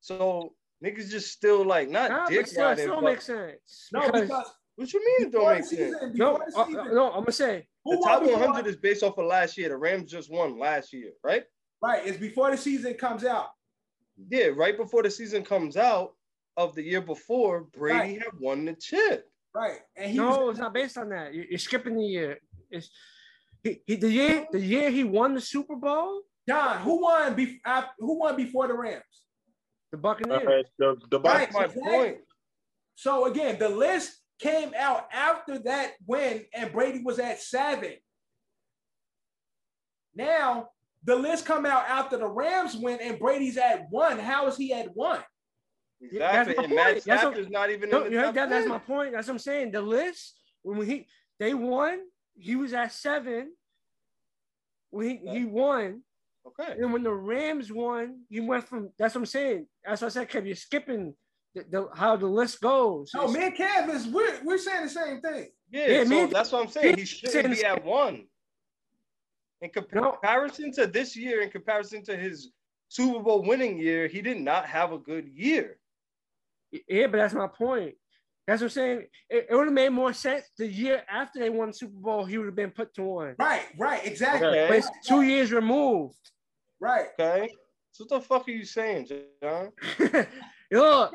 So 0.00 0.54
Niggas 0.84 1.10
just 1.10 1.30
still 1.32 1.64
like 1.64 1.90
not 1.90 2.10
Nah, 2.10 2.20
but 2.24 2.30
dick 2.30 2.46
still, 2.46 2.62
it 2.62 2.68
riding. 2.68 2.84
still 2.86 2.94
but- 2.96 3.04
makes 3.04 3.26
sense. 3.26 3.88
No, 3.92 4.00
because- 4.06 4.22
because 4.28 4.54
What 4.76 4.92
you 4.94 5.00
mean 5.04 5.28
it 5.28 5.32
don't 5.32 5.52
make 5.54 5.68
the 5.68 5.76
sense? 5.76 6.14
no, 6.16 6.36
uh, 6.36 6.60
uh, 6.62 6.66
no, 6.84 7.08
I'm 7.12 7.20
gonna 7.20 7.32
say 7.32 7.68
The 7.84 8.00
top 8.02 8.22
100 8.22 8.66
is 8.66 8.76
based 8.76 9.02
off 9.02 9.18
of 9.18 9.26
last 9.26 9.58
year. 9.58 9.68
The 9.68 9.76
Rams 9.76 10.10
just 10.10 10.30
won 10.30 10.58
last 10.58 10.92
year, 10.94 11.12
right? 11.22 11.44
Right, 11.82 12.06
it's 12.06 12.16
before 12.16 12.50
the 12.50 12.56
season 12.56 12.94
comes 12.94 13.24
out. 13.24 13.50
Yeah, 14.30 14.46
right 14.54 14.76
before 14.76 15.02
the 15.02 15.10
season 15.10 15.44
comes 15.44 15.76
out 15.76 16.14
of 16.56 16.74
the 16.74 16.82
year 16.82 17.00
before, 17.02 17.64
Brady 17.64 17.98
Right. 17.98 18.22
had 18.22 18.38
won 18.38 18.64
the 18.64 18.74
chip. 18.74 19.30
Right, 19.54 19.78
and 19.96 20.10
he 20.12 20.16
no, 20.18 20.46
was, 20.46 20.50
it's 20.50 20.58
not 20.60 20.72
based 20.74 20.96
on 20.96 21.08
that. 21.10 21.34
You- 21.34 21.46
You're 21.50 21.58
skipping 21.58 21.96
the 21.96 22.04
year. 22.04 22.38
It's 22.70 22.88
he, 23.64 23.82
he 23.86 23.96
the 23.96 24.10
year 24.10 24.46
the 24.52 24.60
year 24.60 24.90
he 24.90 25.02
won 25.04 25.34
the 25.34 25.40
Super 25.40 25.74
Bowl, 25.76 26.22
John. 26.48 26.78
Who 26.82 27.02
won? 27.02 27.34
Be, 27.34 27.60
af- 27.66 27.90
who 27.98 28.18
won 28.20 28.36
before 28.36 28.68
the 28.68 28.74
Rams? 28.74 29.02
the 29.92 29.98
Buccaneers. 29.98 30.42
Uh, 30.46 30.62
the 30.78 30.96
the 31.10 31.20
Right. 31.20 31.50
That's 31.50 31.54
my 31.54 31.64
exactly. 31.64 31.82
point. 31.90 32.16
So 32.94 33.24
again, 33.26 33.58
the 33.58 33.68
list 33.68 34.12
came 34.38 34.72
out 34.78 35.08
after 35.12 35.58
that 35.60 35.94
win, 36.06 36.44
and 36.54 36.70
Brady 36.72 37.02
was 37.02 37.18
at 37.18 37.40
seven. 37.40 37.94
Now 40.14 40.68
the 41.04 41.16
list 41.16 41.44
come 41.46 41.66
out 41.66 41.84
after 41.88 42.18
the 42.18 42.28
Rams 42.28 42.76
win, 42.76 42.98
and 43.02 43.18
Brady's 43.18 43.56
at 43.56 43.86
one. 43.90 44.18
How 44.18 44.46
is 44.46 44.56
he 44.56 44.72
at 44.72 44.94
one? 44.94 45.20
That's 46.00 46.12
Exactly. 46.48 46.54
my 46.56 46.64
And 46.64 46.74
Matt 46.74 46.92
point. 46.94 47.04
That's 47.04 47.24
what- 47.24 47.50
not 47.50 47.70
even 47.70 47.90
No, 47.90 48.04
in 48.04 48.12
you 48.12 48.18
heard 48.18 48.24
top 48.26 48.34
that? 48.34 48.50
That's 48.50 48.66
my 48.68 48.78
point. 48.78 49.12
That's 49.12 49.26
what 49.28 49.34
I'm 49.34 49.38
saying. 49.38 49.70
The 49.72 49.82
list 49.82 50.38
when 50.62 50.86
he 50.86 51.06
they 51.38 51.54
won, 51.54 52.00
he 52.36 52.56
was 52.56 52.72
at 52.72 52.92
seven. 52.92 53.52
When 54.90 55.08
he, 55.08 55.16
he 55.38 55.44
won, 55.44 56.02
Okay. 56.46 56.72
and 56.78 56.92
when 56.92 57.02
the 57.02 57.12
Rams 57.12 57.70
won, 57.72 58.22
he 58.28 58.40
went 58.40 58.66
from. 58.66 58.90
That's 58.98 59.14
what 59.14 59.20
I'm 59.22 59.26
saying. 59.26 59.66
That's 59.84 60.00
what 60.02 60.08
I 60.08 60.10
said. 60.10 60.28
Kev, 60.30 60.46
you're 60.46 60.56
skipping 60.56 61.14
the, 61.54 61.64
the, 61.70 61.88
how 61.94 62.16
the 62.16 62.26
list 62.26 62.60
goes. 62.60 63.10
No, 63.14 63.24
It's- 63.30 63.36
me 63.36 63.44
and 63.46 63.54
Kev 63.56 63.94
is 63.94 64.06
we're, 64.08 64.40
we're 64.44 64.58
saying 64.58 64.84
the 64.84 64.88
same 64.90 65.20
thing. 65.20 65.48
Yeah, 65.70 65.86
Yeah, 65.86 66.04
so 66.04 66.08
me- 66.10 66.24
that's 66.26 66.50
what 66.52 66.62
I'm 66.64 66.70
saying. 66.70 66.98
He 66.98 67.04
shouldn't 67.04 67.32
saying 67.32 67.50
be 67.50 67.54
the 67.56 67.66
at 67.68 67.84
one. 67.84 68.26
In 69.62 69.70
compa- 69.70 69.94
No. 69.94 70.12
comparison 70.12 70.72
to 70.72 70.86
this 70.86 71.14
year, 71.16 71.42
in 71.42 71.50
comparison 71.50 72.02
to 72.04 72.16
his 72.16 72.50
Super 72.88 73.20
Bowl 73.22 73.42
winning 73.42 73.78
year, 73.78 74.06
he 74.08 74.20
did 74.22 74.40
not 74.40 74.66
have 74.66 74.92
a 74.92 74.98
good 74.98 75.28
year. 75.28 75.78
Yeah, 76.88 77.06
but 77.08 77.18
that's 77.18 77.34
my 77.34 77.46
point. 77.48 77.94
That's 78.46 78.62
what 78.62 78.66
I'm 78.66 78.70
saying. 78.70 79.06
It, 79.28 79.46
it 79.50 79.54
would 79.54 79.66
have 79.66 79.72
made 79.72 79.90
more 79.90 80.12
sense 80.12 80.44
the 80.58 80.66
year 80.66 81.02
after 81.08 81.38
they 81.38 81.50
won 81.50 81.68
the 81.68 81.74
Super 81.74 81.92
Bowl. 81.96 82.24
He 82.24 82.36
would 82.38 82.46
have 82.46 82.56
been 82.56 82.70
put 82.70 82.92
to 82.94 83.02
one. 83.02 83.34
Right, 83.38 83.62
right, 83.78 84.04
exactly. 84.06 84.48
Okay. 84.48 84.66
But 84.68 84.76
it's 84.78 84.90
two 85.06 85.22
years 85.22 85.52
removed. 85.52 86.16
Right. 86.80 87.06
Okay. 87.18 87.48
So 87.92 88.04
what 88.08 88.20
the 88.20 88.26
fuck 88.26 88.48
are 88.48 88.50
you 88.52 88.64
saying, 88.64 89.08
John? 89.42 89.70
Look, 90.72 91.12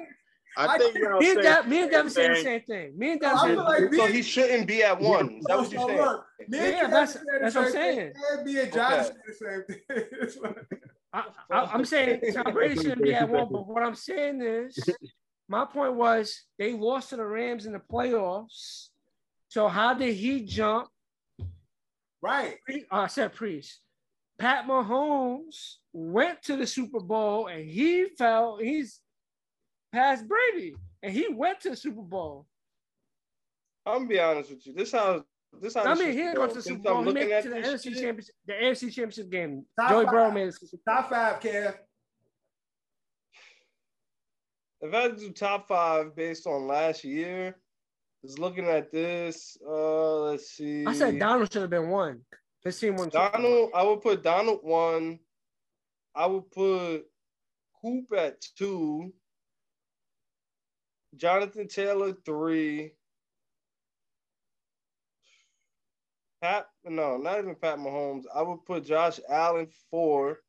I 0.58 0.68
I 0.68 0.78
think 0.78 0.94
think- 0.94 1.06
what 1.06 1.14
I'm 1.16 1.20
me 1.20 1.30
and 1.32 1.42
saying- 1.42 1.56
Dev, 1.56 1.68
me 1.68 1.82
and 1.82 1.92
Dev 1.92 2.12
saying 2.12 2.34
the 2.34 2.42
same 2.42 2.62
thing. 2.62 2.98
Me 2.98 3.12
and 3.14 3.22
No, 3.22 3.30
Dev 3.30 3.40
saying 3.40 3.56
feel 3.56 3.64
like 3.66 3.92
me 3.92 3.98
So 3.98 4.08
he 4.08 4.22
shouldn't 4.22 4.68
be 4.68 4.84
at 4.84 5.00
one. 5.00 5.30
Is 5.32 5.46
that 5.46 5.58
what 5.58 5.72
you're 5.72 5.88
saying? 5.88 5.98
look, 6.02 6.26
me 6.48 6.58
and 6.60 6.68
Yeah, 6.74 6.88
that's- 6.88 7.14
the 7.14 7.20
that's 7.42 7.56
what 7.56 7.66
I'm 7.66 7.72
saying. 7.72 7.98
thing. 7.98 8.14
And 8.32 8.46
me 8.46 8.60
and 8.60 8.74
John 8.74 8.94
Okay. 8.94 9.10
the 9.28 9.34
same 9.34 9.64
thing. 10.48 10.66
I, 11.14 11.24
I, 11.52 11.60
I'm 11.74 11.86
saying 11.86 12.22
Tom 12.34 12.54
Brady 12.54 12.76
shouldn't 12.76 13.02
be 13.04 13.14
at 13.14 13.30
one, 13.30 13.48
but 13.50 13.68
what 13.68 13.84
I'm 13.84 13.96
saying 13.96 14.42
is, 14.42 14.78
my 15.48 15.66
point 15.66 15.94
was 15.96 16.44
they 16.58 16.74
lost 16.74 17.10
to 17.10 17.18
the 17.18 17.26
Rams 17.26 17.66
in 17.66 17.74
the 17.74 17.80
playoffs. 17.80 18.88
So 19.50 19.68
how 19.68 19.94
did 19.94 20.14
he 20.16 20.42
jump? 20.46 20.88
right. 22.22 22.58
Pre- 22.66 22.86
uh, 22.92 23.02
I 23.02 23.08
said 23.08 23.34
Priest. 23.34 23.82
Pat 24.38 24.66
Mahomes 24.68 25.76
went 25.94 26.42
to 26.44 26.58
the 26.58 26.68
Super 26.68 27.00
Bowl 27.00 27.48
and 27.48 27.70
he 27.70 28.08
fell. 28.18 28.58
He's 28.58 29.00
past 29.94 30.28
Brady 30.28 30.76
and 31.04 31.14
he 31.14 31.28
went 31.30 31.62
to 31.62 31.70
the 31.70 31.76
Super 31.78 32.02
Bowl. 32.02 32.46
I'm 33.86 34.00
gonna 34.00 34.08
be 34.10 34.20
honest 34.20 34.50
with 34.50 34.66
you. 34.68 34.74
This 34.74 34.92
how 34.92 35.24
this 35.62 35.76
how 35.76 35.84
I 35.86 35.94
mean, 35.94 36.10
he 36.10 36.16
didn't 36.18 36.36
go 36.36 36.42
go. 36.42 36.48
to 36.48 36.56
the 36.56 36.62
Super 36.62 36.80
Bowl. 36.82 36.98
I'm 36.98 37.04
He 37.04 37.06
looking 37.12 37.30
made 37.30 37.32
it 37.32 37.36
at 37.38 37.44
to 37.44 37.50
the 37.50 37.56
this 37.62 37.86
NFC 37.86 37.94
championship, 37.94 38.36
the 38.48 38.54
AFC 38.54 38.80
championship 38.92 39.30
game. 39.30 39.66
Top 39.80 39.90
Joey 39.92 40.04
five. 40.06 40.12
Burrow 40.14 40.32
made 40.32 40.48
it. 40.48 40.54
to 40.56 40.60
the 40.60 40.68
Super 40.68 40.84
Bowl. 40.86 40.96
Top 40.96 41.10
five, 41.10 41.40
Kev. 41.40 41.76
If 44.88 44.94
I 44.94 45.02
had 45.02 45.18
to 45.18 45.26
do 45.28 45.32
top 45.32 45.68
five 45.68 46.16
based 46.16 46.48
on 46.48 46.68
last 46.68 47.04
year, 47.04 47.56
just 48.24 48.40
looking 48.40 48.66
at 48.66 48.92
this, 48.92 49.58
uh, 49.68 50.22
let's 50.22 50.52
see. 50.52 50.86
I 50.86 50.94
said 50.94 51.20
Donald 51.20 51.52
should 51.52 51.62
have 51.62 51.70
been 51.70 51.90
one. 51.90 52.22
His 52.64 52.80
team 52.80 52.96
won. 52.96 53.12
Super 53.12 53.30
Donald, 53.32 53.70
I 53.76 53.84
would 53.84 54.02
put 54.02 54.24
Donald 54.24 54.60
one. 54.64 55.20
I 56.16 56.26
would 56.26 56.50
put 56.52 57.04
Coop 57.82 58.06
at 58.18 58.42
two. 58.58 59.14
Jonathan 61.16 61.68
Taylor 61.68 62.14
three. 62.26 62.94
Pat, 66.42 66.68
no, 66.84 67.18
not 67.18 67.40
even 67.40 67.56
Pat 67.56 67.78
Mahomes. 67.78 68.24
I 68.34 68.42
would 68.42 68.66
put 68.66 68.86
Josh 68.86 69.20
Allen 69.30 69.68
four. 69.90 70.40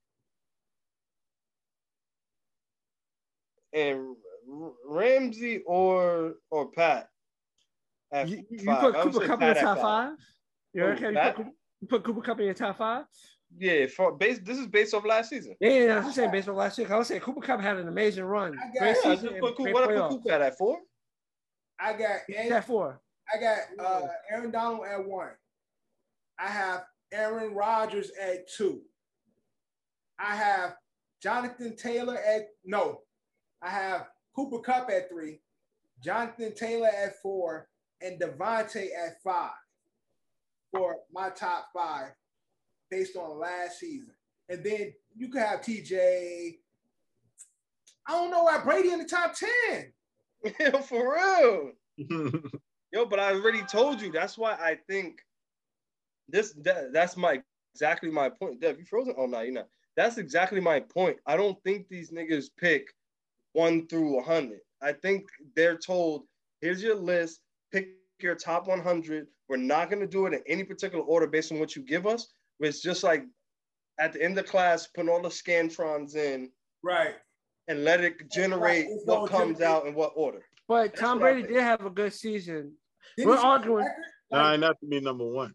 And 3.73 4.17
Ramsey 4.47 5.63
or 5.67 6.35
or 6.51 6.71
Pat. 6.71 7.09
You, 8.27 8.45
you 8.51 8.59
put 8.65 8.97
I 8.97 9.03
Cooper 9.03 9.27
Kupp 9.27 9.43
in 9.43 9.49
the 9.49 9.55
top 9.61 9.79
five. 9.79 10.13
You 10.73 10.83
Who, 10.83 10.89
okay? 10.89 11.11
You 11.11 11.15
put, 11.19 11.35
Cooper- 11.37 11.51
you 11.81 11.89
put 11.89 12.05
Cooper 12.05 12.21
Kupp 12.23 12.39
in 12.41 12.45
your 12.47 12.55
top 12.55 12.79
five. 12.79 13.05
Yeah, 13.59 13.87
for 13.87 14.13
base. 14.13 14.39
This 14.43 14.59
is 14.59 14.67
based 14.67 14.95
off 14.95 15.05
last 15.05 15.31
season. 15.31 15.55
Yeah, 15.61 15.71
yeah, 15.71 15.87
that's 15.87 15.99
what 16.05 16.07
I'm 16.09 16.13
saying. 16.15 16.31
Based 16.31 16.49
on 16.49 16.57
last 16.57 16.79
week, 16.79 16.91
I 16.91 16.99
was 16.99 17.09
saying 17.09 17.21
Cooper 17.21 17.41
Kupp 17.41 17.61
had 17.61 17.77
an 17.79 17.89
amazing 17.89 18.25
run. 18.25 18.57
I 18.59 18.67
got- 18.67 18.75
Yeah, 19.05 19.11
I 19.11 19.17
just 19.17 19.39
put 19.41 19.57
Coop. 19.57 19.65
great 19.65 19.75
What 19.75 19.85
I 19.85 19.87
put 19.87 19.97
playoffs. 19.97 20.11
Coop 20.11 20.31
at 20.33 20.41
at 20.43 20.59
four? 20.59 20.79
I 21.79 21.93
got 21.93 22.21
He's 22.27 22.51
at 22.51 22.65
four. 22.65 23.01
I 23.35 23.41
got 23.41 23.59
uh, 23.79 24.07
Aaron 24.31 24.51
Donald 24.51 24.87
at 24.87 25.05
one. 25.05 25.31
I 26.39 26.49
have 26.49 26.85
Aaron 27.13 27.55
Rodgers 27.55 28.11
at 28.23 28.49
two. 28.49 28.83
I 30.19 30.35
have 30.37 30.77
Jonathan 31.23 31.77
Taylor 31.77 32.17
at 32.17 32.49
no. 32.65 33.01
I 33.63 33.71
have 33.71 34.07
Cooper 34.37 34.59
Kupp 34.59 34.91
at 34.91 35.09
three, 35.09 35.41
Jonathan 36.05 36.55
Taylor 36.55 36.89
at 36.89 37.21
four, 37.23 37.69
and 38.03 38.21
Davante 38.21 38.89
at 38.97 39.23
five 39.25 39.51
for 40.71 40.99
my 41.11 41.31
top 41.31 41.69
five 41.75 42.13
based 42.91 43.17
on 43.17 43.41
last 43.41 43.81
season. 43.81 44.13
And 44.51 44.63
then 44.63 44.93
you 45.17 45.29
could 45.29 45.41
have 45.41 45.63
TJ. 45.63 46.59
I 48.07 48.13
don't 48.13 48.31
know 48.31 48.45
why 48.45 48.59
Brady 48.63 48.93
in 48.93 48.99
the 48.99 49.05
top 49.05 49.35
10. 49.35 50.83
For 50.83 51.15
real. 51.15 51.73
Yo, 52.93 53.07
but 53.07 53.19
I 53.19 53.33
already 53.33 53.63
told 53.63 54.01
you. 54.01 54.13
That's 54.13 54.39
why 54.39 54.53
I 54.53 54.79
think 54.89 55.19
this. 56.29 56.53
That, 56.63 56.93
that's 56.93 57.17
my 57.17 57.43
exactly 57.75 58.11
my 58.11 58.29
point. 58.29 58.61
Dev, 58.61 58.79
you 58.79 58.85
frozen? 58.85 59.15
Oh 59.19 59.27
no, 59.27 59.41
you're 59.41 59.53
not. 59.53 59.69
That's 59.97 60.19
exactly 60.19 60.61
my 60.61 60.79
point. 60.79 61.17
I 61.27 61.37
don't 61.37 61.61
think 61.65 61.89
these 61.89 62.13
niggas 62.13 62.47
pick 62.57 62.95
one 63.57 63.87
through 63.89 64.21
hundred. 64.23 64.61
I 64.83 64.93
think 64.93 65.25
they're 65.57 65.79
told, 65.79 66.25
here's 66.61 66.83
your 66.83 66.95
list. 66.95 67.41
Pick 67.73 67.89
your 68.21 68.35
top 68.35 68.69
100. 68.69 69.27
We're 69.49 69.57
not 69.57 69.89
gonna 69.91 70.07
do 70.07 70.27
it 70.27 70.35
in 70.35 70.43
any 70.47 70.63
particular 70.63 71.03
order 71.03 71.27
based 71.27 71.51
on 71.53 71.59
what 71.59 71.75
you 71.75 71.83
give 71.83 72.07
us. 72.07 72.27
It's 72.61 72.83
just 72.83 73.03
like 73.03 73.25
at 73.99 74.13
the 74.13 74.23
end 74.23 74.39
of 74.39 74.45
class, 74.45 74.89
putting 74.95 75.09
all 75.11 75.23
the 75.23 75.31
scantrons 75.31 76.17
in 76.17 76.51
Right. 76.83 77.15
and 77.69 77.83
let 77.83 78.03
it 78.03 78.31
generate 78.31 78.87
It's 78.89 79.07
what 79.07 79.31
comes 79.31 79.59
generate- 79.59 79.63
out 79.63 79.87
in 79.87 79.95
what 79.95 80.13
order. 80.17 80.45
But 80.69 80.89
That's 80.89 81.01
Tom 81.01 81.19
Brady 81.19 81.43
did 81.49 81.63
have 81.63 81.87
a 81.87 81.91
good 81.91 82.13
season. 82.13 82.77
Didn't 83.17 83.29
We're 83.31 83.37
he 83.37 83.39
set 83.39 83.43
the 83.43 83.49
arguing. 83.49 83.85
record? 83.87 84.05
Nah, 84.33 84.53
enough 84.53 84.79
to 84.81 84.87
be 84.87 85.01
number 85.01 85.25
one. 85.25 85.55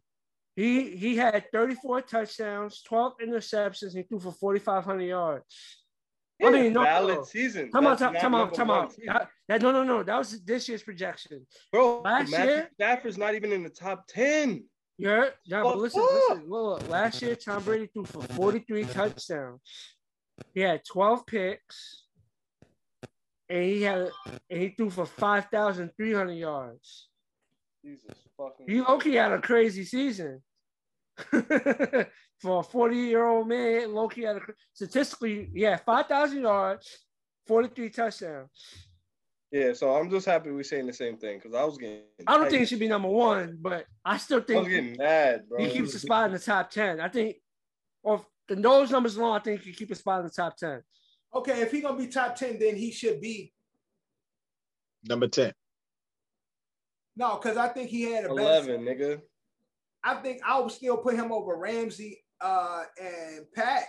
He 0.55 0.95
he 0.97 1.15
had 1.17 1.45
34 1.51 2.01
touchdowns, 2.01 2.81
12 2.81 3.13
interceptions. 3.23 3.93
He 3.95 4.03
threw 4.03 4.19
for 4.19 4.31
4,500 4.31 5.03
yards. 5.03 5.80
I 6.43 6.49
mean, 6.51 6.73
no, 6.73 6.83
valid 6.83 7.15
no. 7.17 7.23
season. 7.23 7.71
Come 7.71 7.85
on, 7.85 7.91
That's 7.91 8.01
time, 8.01 8.13
not 8.13 8.21
time 8.21 8.31
number 8.31 8.47
out, 8.47 8.53
time 8.55 8.67
one 8.67 8.77
out. 8.79 8.91
season. 8.93 9.13
That, 9.13 9.29
that- 9.47 9.61
no, 9.61 9.71
no, 9.71 9.83
no. 9.83 10.03
That 10.03 10.17
was 10.17 10.41
this 10.43 10.67
year's 10.69 10.83
projection. 10.83 11.45
Bro, 11.71 12.01
Last 12.01 12.31
Matthew 12.31 12.45
year- 12.51 12.69
Stafford's 12.75 13.17
not 13.17 13.35
even 13.35 13.51
in 13.51 13.63
the 13.63 13.69
top 13.69 14.05
10. 14.07 14.63
You 14.97 15.07
heard? 15.09 15.33
Yeah, 15.45 15.63
but 15.63 15.77
listen, 15.77 16.01
listen. 16.01 16.43
Look, 16.49 16.81
look, 16.81 16.89
last 16.89 17.21
year 17.21 17.35
Tom 17.35 17.63
Brady 17.63 17.87
threw 17.87 18.05
for 18.05 18.21
43 18.21 18.83
touchdowns. 18.85 19.61
He 20.53 20.61
had 20.61 20.81
12 20.85 21.25
picks, 21.25 22.03
and 23.49 23.63
he 23.63 23.81
had 23.83 24.09
and 24.49 24.61
he 24.61 24.69
threw 24.69 24.89
for 24.89 25.05
5,300 25.05 26.33
yards. 26.33 27.07
Jesus 27.83 28.15
fucking. 28.37 28.67
He 28.69 28.81
Loki 28.81 29.15
had 29.15 29.31
a 29.31 29.39
crazy 29.41 29.83
season. 29.85 30.41
For 32.41 32.61
a 32.61 32.63
40 32.63 32.95
year 32.95 33.27
old 33.27 33.47
man, 33.47 33.93
Loki 33.93 34.23
had 34.23 34.37
a 34.37 34.41
statistically, 34.73 35.49
yeah, 35.53 35.77
5,000 35.77 36.41
yards, 36.41 37.05
43 37.45 37.89
touchdowns. 37.91 38.49
Yeah, 39.51 39.73
so 39.73 39.93
I'm 39.93 40.09
just 40.09 40.25
happy 40.25 40.49
we're 40.49 40.63
saying 40.63 40.87
the 40.87 40.93
same 40.93 41.17
thing 41.17 41.37
because 41.37 41.53
I 41.53 41.63
was 41.63 41.77
getting. 41.77 42.01
I 42.25 42.37
don't 42.37 42.45
think 42.49 42.55
hyped. 42.55 42.59
he 42.61 42.65
should 42.65 42.79
be 42.79 42.87
number 42.87 43.09
one, 43.09 43.57
but 43.61 43.85
I 44.03 44.17
still 44.17 44.37
I 44.37 44.39
was 44.39 44.47
think 44.47 44.69
getting 44.69 44.97
mad, 44.97 45.41
bro. 45.47 45.59
he 45.59 45.69
keeps 45.69 45.93
a 45.93 45.99
spot 45.99 46.27
in 46.27 46.31
the 46.31 46.39
top 46.39 46.71
10. 46.71 46.99
I 46.99 47.09
think, 47.09 47.35
or 48.01 48.15
if 48.15 48.21
the 48.47 48.55
those 48.55 48.89
numbers 48.91 49.17
alone, 49.17 49.35
I 49.35 49.39
think 49.39 49.61
he 49.61 49.73
keep 49.73 49.91
a 49.91 49.95
spot 49.95 50.21
in 50.21 50.25
the 50.27 50.31
top 50.31 50.55
10. 50.57 50.81
Okay, 51.35 51.61
if 51.61 51.71
he 51.71 51.81
gonna 51.81 51.97
be 51.97 52.07
top 52.07 52.35
ten, 52.35 52.57
then 52.59 52.75
he 52.75 52.91
should 52.91 53.21
be 53.21 53.53
Number 55.07 55.27
ten. 55.27 55.53
no, 57.15 57.37
because 57.41 57.57
I 57.57 57.67
think 57.67 57.89
he 57.89 58.03
had 58.03 58.25
a 58.25 58.29
better. 58.29 58.41
Eleven, 58.41 58.81
nigga. 58.81 59.21
I 60.03 60.15
think 60.15 60.41
I 60.45 60.59
would 60.59 60.71
still 60.71 60.97
put 60.97 61.15
him 61.15 61.31
over 61.31 61.55
Ramsey 61.55 62.23
uh, 62.41 62.83
and 63.01 63.45
Pat, 63.53 63.83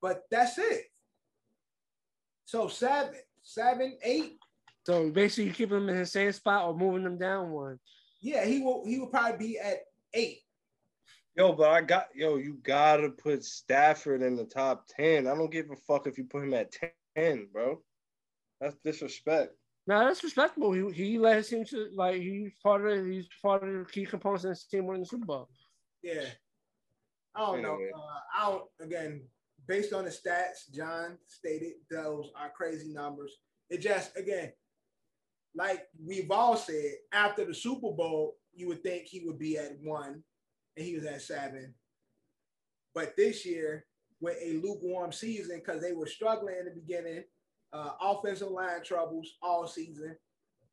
but 0.00 0.22
that's 0.30 0.58
it. 0.58 0.84
So 2.44 2.68
seven, 2.68 3.14
seven, 3.42 3.96
eight. 4.02 4.38
So 4.86 5.10
basically, 5.10 5.44
you 5.44 5.52
keep 5.52 5.72
him 5.72 5.88
in 5.88 5.98
the 5.98 6.06
same 6.06 6.32
spot 6.32 6.66
or 6.66 6.76
moving 6.76 7.04
them 7.04 7.18
down 7.18 7.50
one. 7.50 7.78
Yeah, 8.20 8.44
he 8.44 8.60
will. 8.60 8.84
He 8.86 8.98
will 8.98 9.06
probably 9.06 9.46
be 9.46 9.58
at 9.58 9.78
eight. 10.12 10.38
Yo, 11.36 11.52
but 11.52 11.70
I 11.70 11.80
got 11.80 12.08
yo. 12.14 12.36
You 12.36 12.58
gotta 12.62 13.10
put 13.10 13.44
Stafford 13.44 14.22
in 14.22 14.36
the 14.36 14.44
top 14.44 14.86
ten. 14.88 15.26
I 15.26 15.34
don't 15.34 15.50
give 15.50 15.70
a 15.70 15.76
fuck 15.76 16.06
if 16.06 16.16
you 16.16 16.24
put 16.24 16.44
him 16.44 16.54
at 16.54 16.74
ten, 17.16 17.48
bro. 17.52 17.80
That's 18.60 18.76
disrespect. 18.84 19.54
Now 19.86 20.04
that's 20.04 20.22
respectable. 20.22 20.72
He 20.72 20.90
he 20.92 21.18
led 21.18 21.36
his 21.36 21.48
team 21.48 21.64
to 21.66 21.88
like 21.94 22.20
he's 22.20 22.52
part 22.62 22.86
of 22.86 23.06
he's 23.06 23.28
part 23.42 23.62
of 23.62 23.72
the 23.72 23.84
key 23.90 24.06
components 24.06 24.44
in 24.44 24.50
his 24.50 24.64
team 24.64 24.86
winning 24.86 25.02
the 25.02 25.08
Super 25.08 25.26
Bowl. 25.26 25.48
Yeah. 26.02 26.24
I 27.36 27.40
don't 27.40 27.62
know. 27.62 27.78
Uh, 27.94 28.40
I 28.40 28.50
don't. 28.50 28.64
Again, 28.80 29.22
based 29.66 29.92
on 29.92 30.04
the 30.04 30.10
stats, 30.10 30.72
John 30.72 31.18
stated 31.26 31.72
those 31.90 32.30
are 32.36 32.50
crazy 32.50 32.92
numbers. 32.92 33.38
It 33.70 33.78
just 33.80 34.16
again, 34.16 34.52
like 35.54 35.86
we've 36.04 36.30
all 36.30 36.56
said, 36.56 36.92
after 37.12 37.44
the 37.44 37.54
Super 37.54 37.92
Bowl, 37.92 38.36
you 38.54 38.68
would 38.68 38.82
think 38.82 39.06
he 39.06 39.24
would 39.26 39.38
be 39.38 39.58
at 39.58 39.76
one, 39.82 40.22
and 40.76 40.86
he 40.86 40.94
was 40.94 41.04
at 41.06 41.22
seven. 41.22 41.74
But 42.94 43.16
this 43.16 43.44
year, 43.44 43.86
with 44.20 44.36
a 44.40 44.54
lukewarm 44.54 45.12
season, 45.12 45.60
because 45.64 45.82
they 45.82 45.92
were 45.92 46.06
struggling 46.06 46.56
in 46.58 46.66
the 46.66 46.70
beginning, 46.70 47.24
uh, 47.72 47.90
offensive 48.00 48.48
line 48.48 48.82
troubles 48.84 49.34
all 49.42 49.66
season. 49.66 50.16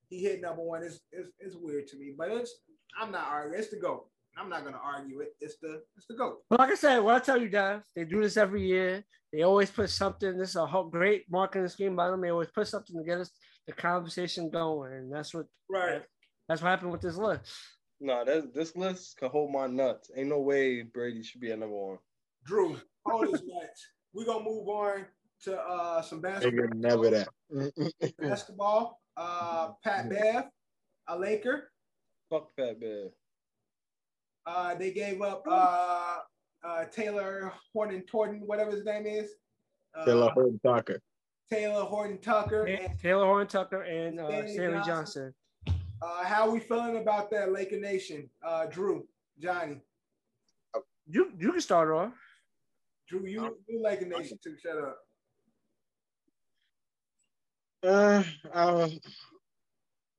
He 0.10 0.22
hit 0.22 0.42
number 0.42 0.62
one. 0.62 0.84
It's, 0.84 1.00
it's, 1.12 1.30
it's 1.40 1.56
weird 1.56 1.88
to 1.88 1.98
me, 1.98 2.14
but 2.16 2.30
it's 2.30 2.54
I'm 3.00 3.12
not 3.12 3.28
arguing. 3.28 3.60
It's 3.60 3.72
the 3.72 3.78
goat. 3.78 4.08
I'm 4.38 4.50
not 4.50 4.64
gonna 4.64 4.80
argue 4.84 5.20
it. 5.20 5.36
It's 5.40 5.58
the 5.62 5.82
it's 5.98 6.08
the 6.08 6.16
goat. 6.16 6.40
But 6.50 6.60
like 6.60 6.72
I 6.72 6.76
said, 6.76 7.00
what 7.00 7.16
I 7.16 7.20
tell 7.20 7.40
you 7.42 7.50
guys, 7.50 7.82
they 7.96 8.06
do 8.06 8.22
this 8.22 8.38
every 8.38 8.66
year. 8.66 9.04
They 9.34 9.44
always 9.44 9.70
put 9.70 9.90
something. 9.90 10.38
This 10.38 10.50
is 10.50 10.56
a 10.56 10.66
whole 10.66 10.90
great 10.90 11.26
marketing 11.30 11.68
scheme 11.70 11.96
by 11.96 12.10
them. 12.10 12.22
They 12.22 12.32
always 12.32 12.50
put 12.54 12.68
something 12.68 12.98
to 12.98 13.04
get 13.04 13.20
us 13.20 13.32
the 13.68 13.74
conversation 13.74 14.50
going, 14.50 14.94
and 14.94 15.14
that's 15.14 15.34
what 15.34 15.46
Right. 15.70 16.02
that's 16.48 16.62
what 16.62 16.70
happened 16.70 16.92
with 16.92 17.02
this 17.02 17.18
list. 17.18 17.44
No, 18.00 18.26
that 18.26 18.54
this 18.54 18.76
list 18.76 19.18
could 19.18 19.32
hold 19.32 19.52
my 19.52 19.68
nuts. 19.68 20.10
Ain't 20.16 20.30
no 20.30 20.40
way 20.40 20.82
Brady 20.82 21.24
should 21.24 21.40
be 21.42 21.52
at 21.52 21.60
number 21.60 21.76
one. 21.76 22.00
Drew, 22.46 22.78
hold 23.06 23.28
his 23.30 23.44
nuts. 23.46 23.88
We're 24.14 24.26
gonna 24.26 24.44
move 24.44 24.68
on 24.68 25.06
to 25.44 25.58
uh 25.60 26.02
some 26.02 26.20
basketball. 26.22 26.68
Nigga, 26.68 26.74
never 26.74 27.10
that. 27.12 28.14
basketball. 28.18 29.00
Uh 29.16 29.72
Pat 29.84 30.10
Bev, 30.10 30.46
a 31.08 31.18
Laker. 31.18 31.72
Fuck 32.30 32.56
Pat 32.58 32.80
Bev. 32.80 33.12
Uh 34.46 34.76
they 34.76 34.92
gave 34.92 35.22
up 35.22 35.44
uh 35.50 36.18
uh 36.64 36.86
Taylor 36.86 37.52
Horton 37.74 38.04
Torton, 38.04 38.42
whatever 38.46 38.72
his 38.72 38.86
name 38.86 39.06
is. 39.06 39.32
Uh, 39.96 40.06
Taylor 40.06 40.30
Horton 40.32 40.60
Tucker. 40.66 41.02
Taylor 41.50 41.84
Horton 41.84 42.18
Tucker. 42.20 42.66
And, 42.66 42.98
Taylor 43.00 43.26
Horn 43.26 43.48
Tucker 43.48 43.82
and 43.82 44.20
uh, 44.20 44.28
Stanley 44.28 44.54
Stanley 44.54 44.82
Johnson. 44.86 45.34
Johnson. 45.66 45.82
uh 46.02 46.24
how 46.24 46.50
we 46.50 46.60
feeling 46.60 46.98
about 46.98 47.30
that 47.32 47.52
Laker 47.52 47.80
Nation? 47.80 48.30
Uh 48.44 48.66
Drew, 48.68 49.08
Johnny. 49.40 49.82
You 51.08 51.32
you 51.38 51.52
can 51.52 51.62
start 51.62 51.92
off. 51.92 52.14
Drew, 53.08 53.26
you 53.26 53.58
you 53.68 53.82
Laker 53.82 54.06
Nation 54.06 54.40
too. 54.42 54.56
Shut 54.62 54.78
up. 54.78 54.98
Uh, 57.84 58.24
uh, 58.54 58.90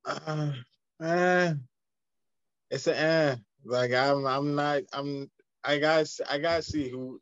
uh, 0.05 0.53
uh, 1.01 1.55
it's 2.71 2.89
an 2.89 2.95
uh, 2.95 3.37
like 3.65 3.93
I'm, 3.93 4.27
I'm 4.27 4.55
not, 4.55 4.83
I'm, 4.93 5.31
I 5.65 5.79
gotta, 5.79 6.09
I 6.31 6.39
gotta 6.39 6.63
see 6.63 6.91
who. 6.91 7.21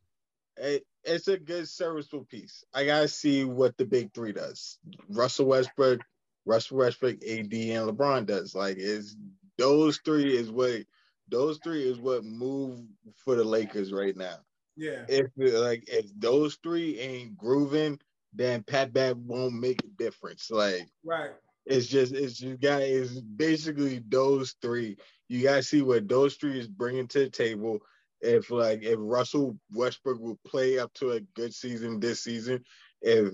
It, 0.56 0.84
it's 1.04 1.28
a 1.28 1.38
good 1.38 1.68
serviceable 1.68 2.26
piece. 2.26 2.64
I 2.74 2.84
gotta 2.84 3.08
see 3.08 3.44
what 3.44 3.76
the 3.78 3.86
big 3.86 4.12
three 4.14 4.32
does. 4.32 4.78
Russell 5.08 5.46
Westbrook, 5.46 6.00
Russell 6.46 6.78
Westbrook, 6.78 7.16
AD, 7.24 7.54
and 7.54 7.90
LeBron 7.90 8.26
does. 8.26 8.54
Like, 8.54 8.76
is 8.78 9.16
those 9.58 9.98
three 10.04 10.36
is 10.36 10.50
what 10.50 10.82
those 11.28 11.58
three 11.64 11.88
is 11.88 11.98
what 11.98 12.24
move 12.24 12.86
for 13.16 13.36
the 13.36 13.44
Lakers 13.44 13.92
right 13.92 14.16
now 14.16 14.38
Yeah. 14.76 15.04
if 15.08 15.26
like 15.36 15.84
if 15.88 16.06
those 16.18 16.56
three 16.62 16.98
ain't 16.98 17.36
grooving, 17.36 18.00
then 18.32 18.62
Pat 18.62 18.92
Bev 18.92 19.18
won't 19.18 19.54
make 19.54 19.84
a 19.84 19.88
difference. 19.88 20.50
Like 20.50 20.88
Right. 21.04 21.32
it's 21.66 21.86
just 21.86 22.14
it's 22.14 22.40
you 22.40 22.56
got 22.56 22.82
it's 22.82 23.20
basically 23.20 24.00
those 24.08 24.54
three. 24.62 24.98
You 25.30 25.44
gotta 25.44 25.62
see 25.62 25.80
what 25.80 26.08
those 26.08 26.34
three 26.34 26.58
is 26.58 26.66
bringing 26.66 27.06
to 27.06 27.20
the 27.20 27.30
table. 27.30 27.78
If 28.20 28.50
like 28.50 28.82
if 28.82 28.96
Russell 28.98 29.56
Westbrook 29.72 30.18
will 30.18 30.40
play 30.44 30.80
up 30.80 30.92
to 30.94 31.12
a 31.12 31.20
good 31.20 31.54
season 31.54 32.00
this 32.00 32.20
season, 32.20 32.64
if 33.00 33.32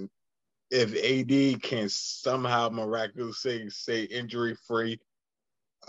if 0.71 0.95
AD 0.95 1.63
can 1.63 1.89
somehow 1.89 2.69
miraculously 2.69 3.71
stay 3.71 4.03
injury 4.03 4.55
free, 4.69 5.01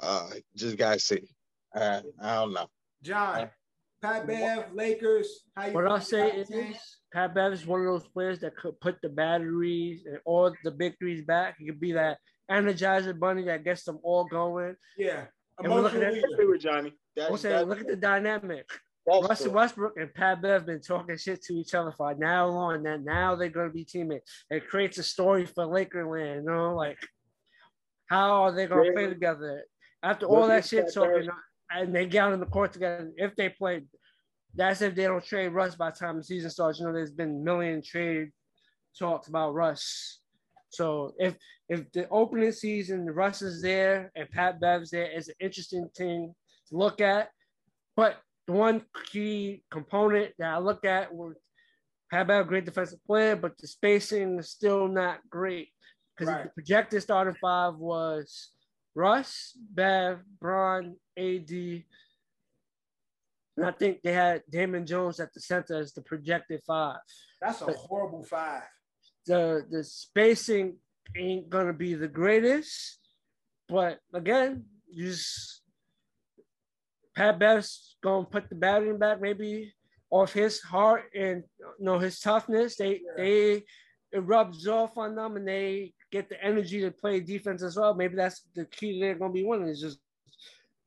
uh, 0.01 0.29
just 0.55 0.77
gotta 0.77 0.99
see. 0.99 1.27
Uh, 1.75 1.99
I 2.21 2.35
don't 2.35 2.53
know. 2.53 2.67
John, 3.03 3.49
Pat 4.01 4.25
Bev, 4.25 4.67
Lakers. 4.73 5.41
How 5.57 5.67
you 5.67 5.73
What 5.73 5.87
I'll 5.87 5.99
say 5.99 6.39
about 6.39 6.47
the 6.47 6.69
is 6.69 6.77
Pat 7.13 7.35
Bev 7.35 7.51
is 7.51 7.67
one 7.67 7.81
of 7.81 7.87
those 7.87 8.07
players 8.07 8.39
that 8.39 8.55
could 8.55 8.79
put 8.79 8.95
the 9.01 9.09
batteries 9.09 10.05
and 10.05 10.19
all 10.23 10.53
the 10.63 10.71
big 10.71 10.97
threes 10.99 11.25
back. 11.25 11.57
He 11.59 11.65
could 11.65 11.81
be 11.81 11.91
that 11.91 12.19
energizer 12.49 13.19
bunny 13.19 13.43
that 13.43 13.65
gets 13.65 13.83
them 13.83 13.99
all 14.03 14.23
going. 14.23 14.77
Yeah. 14.97 15.25
And 15.59 15.71
we're 15.73 15.81
looking 15.81 16.01
Emotional 16.01 16.07
at- 16.07 16.13
leader. 16.13 16.33
Agree 16.33 16.45
with 16.47 16.61
Johnny. 16.61 16.93
That- 17.15 17.31
I'm 17.31 17.37
saying, 17.37 17.55
that- 17.55 17.67
look 17.67 17.79
at 17.79 17.87
the 17.87 17.95
dynamic. 17.95 18.69
Russell 19.07 19.47
the- 19.47 19.51
Westbrook 19.51 19.93
and 19.97 20.13
Pat 20.13 20.41
Bev 20.41 20.65
been 20.65 20.81
talking 20.81 21.17
shit 21.17 21.41
to 21.43 21.53
each 21.53 21.73
other 21.73 21.91
for 21.93 22.13
now 22.15 22.47
long. 22.47 22.83
That 22.83 23.01
now 23.03 23.35
they're 23.35 23.49
going 23.49 23.69
to 23.69 23.73
be 23.73 23.85
teammates. 23.85 24.45
It 24.49 24.67
creates 24.67 24.97
a 24.97 25.03
story 25.03 25.45
for 25.45 25.65
Lakerland. 25.65 26.35
You 26.35 26.41
know, 26.43 26.75
like 26.75 26.97
how 28.07 28.43
are 28.43 28.51
they 28.51 28.67
going 28.67 28.83
to 28.83 28.87
Yeah. 28.89 28.93
play 28.93 29.07
together 29.07 29.63
after 30.03 30.27
Look 30.27 30.37
all 30.37 30.47
that 30.47 30.65
shit 30.65 30.85
Pat 30.85 30.93
talking? 30.93 31.29
And 31.71 31.93
they 31.95 32.05
get 32.05 32.23
out 32.23 32.33
in 32.33 32.39
the 32.39 32.45
court 32.45 32.73
together. 32.73 33.11
If 33.17 33.35
they 33.35 33.49
play, 33.49 33.85
that's 34.53 34.81
if 34.81 34.93
they 34.95 35.03
don't 35.03 35.23
trade 35.23 35.49
Russ 35.49 35.75
by 35.75 35.89
the 35.91 35.97
time 35.97 36.17
the 36.17 36.23
season 36.23 36.49
starts. 36.49 36.79
You 36.79 36.85
know, 36.85 36.93
there's 36.93 37.11
been 37.11 37.29
a 37.31 37.43
million 37.43 37.81
trade 37.81 38.31
talks 38.97 39.27
about 39.29 39.53
Russ. 39.53 40.19
So 40.69 41.13
if 41.17 41.35
if 41.69 41.91
the 41.91 42.07
opening 42.09 42.51
season 42.51 43.05
Russ 43.05 43.41
is 43.41 43.61
there 43.61 44.11
and 44.15 44.29
Pat 44.29 44.59
Bev's 44.59 44.91
there, 44.91 45.05
it's 45.05 45.27
an 45.29 45.35
interesting 45.39 45.89
thing 45.95 46.33
to 46.69 46.77
look 46.77 47.01
at. 47.01 47.29
But 47.95 48.17
the 48.47 48.53
one 48.53 48.83
key 49.11 49.63
component 49.71 50.33
that 50.39 50.53
I 50.53 50.57
look 50.59 50.85
at 50.85 51.13
was 51.13 51.35
Pat 52.11 52.27
Bev, 52.27 52.47
great 52.47 52.65
defensive 52.65 53.03
player, 53.05 53.35
but 53.35 53.57
the 53.57 53.67
spacing 53.67 54.39
is 54.39 54.49
still 54.49 54.87
not 54.87 55.19
great 55.29 55.69
because 56.15 56.33
Right. 56.33 56.43
the 56.45 56.49
projected 56.51 57.01
starting 57.01 57.35
five 57.41 57.75
was 57.75 58.51
Russ, 58.95 59.57
Bev, 59.73 60.19
Bron, 60.39 60.95
AD. 61.17 61.85
And 63.57 63.65
I 63.65 63.71
think 63.71 64.01
they 64.03 64.13
had 64.13 64.43
Damon 64.49 64.85
Jones 64.85 65.19
at 65.19 65.33
the 65.33 65.41
center 65.41 65.75
as 65.79 65.93
the 65.93 66.01
projected 66.01 66.61
five 66.65 66.99
That's 67.41 67.61
a 67.61 67.73
horrible 67.73 68.23
five. 68.23 68.63
The 69.27 69.65
the 69.69 69.83
spacing 69.83 70.77
ain't 71.15 71.49
gonna 71.49 71.73
be 71.73 71.93
the 71.93 72.07
greatest, 72.07 72.99
but 73.69 73.99
again, 74.13 74.65
you 74.89 75.07
just 75.07 75.61
Pat 77.15 77.39
Bev's 77.39 77.97
gonna 78.01 78.25
put 78.25 78.49
the 78.49 78.55
battery 78.55 78.97
back 78.97 79.21
maybe 79.21 79.73
off 80.09 80.33
his 80.33 80.61
heart 80.61 81.03
and 81.15 81.43
you 81.59 81.85
know 81.85 81.99
his 81.99 82.19
toughness. 82.19 82.75
They 82.75 83.01
they 83.15 83.63
it 84.11 84.19
rubs 84.19 84.67
off 84.67 84.97
on 84.97 85.15
them 85.15 85.35
and 85.35 85.47
they 85.47 85.93
get 86.11 86.29
the 86.29 86.41
energy 86.43 86.81
to 86.81 86.91
play 86.91 87.19
defense 87.19 87.61
as 87.61 87.75
well. 87.75 87.93
Maybe 87.93 88.15
that's 88.15 88.47
the 88.55 88.65
key 88.65 88.99
they're 88.99 89.15
gonna 89.15 89.33
be 89.33 89.43
winning 89.43 89.67
is 89.67 89.81
just 89.81 89.99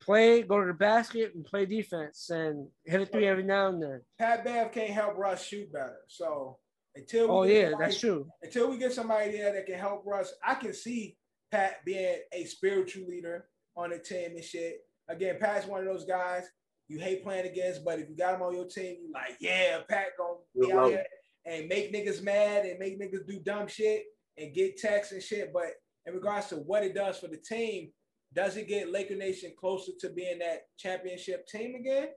play, 0.01 0.43
go 0.43 0.61
to 0.61 0.67
the 0.67 0.73
basket 0.73 1.33
and 1.35 1.45
play 1.45 1.67
defense 1.67 2.31
and 2.31 2.67
hit 2.85 3.03
a 3.03 3.07
three 3.07 3.27
every 3.27 3.45
now 3.45 3.69
and 3.69 3.83
then. 3.83 4.01
Pat 4.19 4.45
Bev 4.45 4.73
can't 4.73 4.91
help 4.91 5.17
Russ 5.17 5.45
shoot 5.45 5.71
better. 5.73 5.99
So 6.09 6.59
until 7.01 7.27
we 7.29 7.35
Oh 7.35 7.45
get 7.47 7.55
yeah, 7.55 7.71
somebody- 7.71 7.85
that's 7.91 8.01
true. 8.01 8.31
until 8.43 8.71
we 8.71 8.79
get 8.79 8.93
somebody 8.93 9.33
there 9.33 9.53
that 9.53 9.67
can 9.67 9.79
help 9.79 10.05
Russ, 10.07 10.33
I 10.45 10.55
can 10.55 10.73
see 10.73 11.17
Pat 11.51 11.85
being 11.85 12.21
a 12.33 12.45
spiritual 12.45 13.07
leader 13.09 13.47
on 13.77 13.91
the 13.91 13.99
team 13.99 14.33
and 14.37 14.45
shit. 14.45 14.87
Again, 15.09 15.39
Pat's 15.41 15.67
one 15.67 15.81
of 15.81 15.87
those 15.87 16.05
guys 16.05 16.45
you 16.89 16.99
hate 16.99 17.23
playing 17.23 17.47
against, 17.47 17.85
but 17.85 18.01
if 18.01 18.09
you 18.09 18.17
got 18.17 18.35
him 18.35 18.43
on 18.43 18.53
your 18.55 18.67
team, 18.67 18.97
you 19.01 19.13
like, 19.13 19.37
yeah, 19.41 19.79
Pat 19.89 20.09
gonna 20.19 20.39
be 20.55 20.67
You 20.67 20.73
out 20.73 20.83
love 20.83 20.91
here 20.91 21.07
and 21.47 21.69
make 21.69 21.93
niggas 21.93 22.21
mad 22.23 22.67
and 22.67 22.79
make 22.81 23.01
niggas 23.01 23.27
do 23.29 23.39
dumb 23.41 23.69
shit 23.69 24.05
and 24.37 24.53
get 24.53 24.77
texts 24.77 25.13
and 25.13 25.23
shit. 25.23 25.53
But 25.53 25.67
in 26.07 26.15
regards 26.15 26.49
to 26.49 26.57
what 26.57 26.83
it 26.85 26.95
does 26.95 27.19
for 27.19 27.29
the 27.29 27.37
team, 27.37 27.93
does 28.33 28.57
it 28.57 28.67
get 28.69 28.91
Laker 28.91 29.15
Nation 29.17 29.53
closer 29.59 29.93
to 30.01 30.09
being 30.11 30.41
that 30.41 30.63
championship 30.79 31.47
team 31.47 31.75
again? 31.77 32.09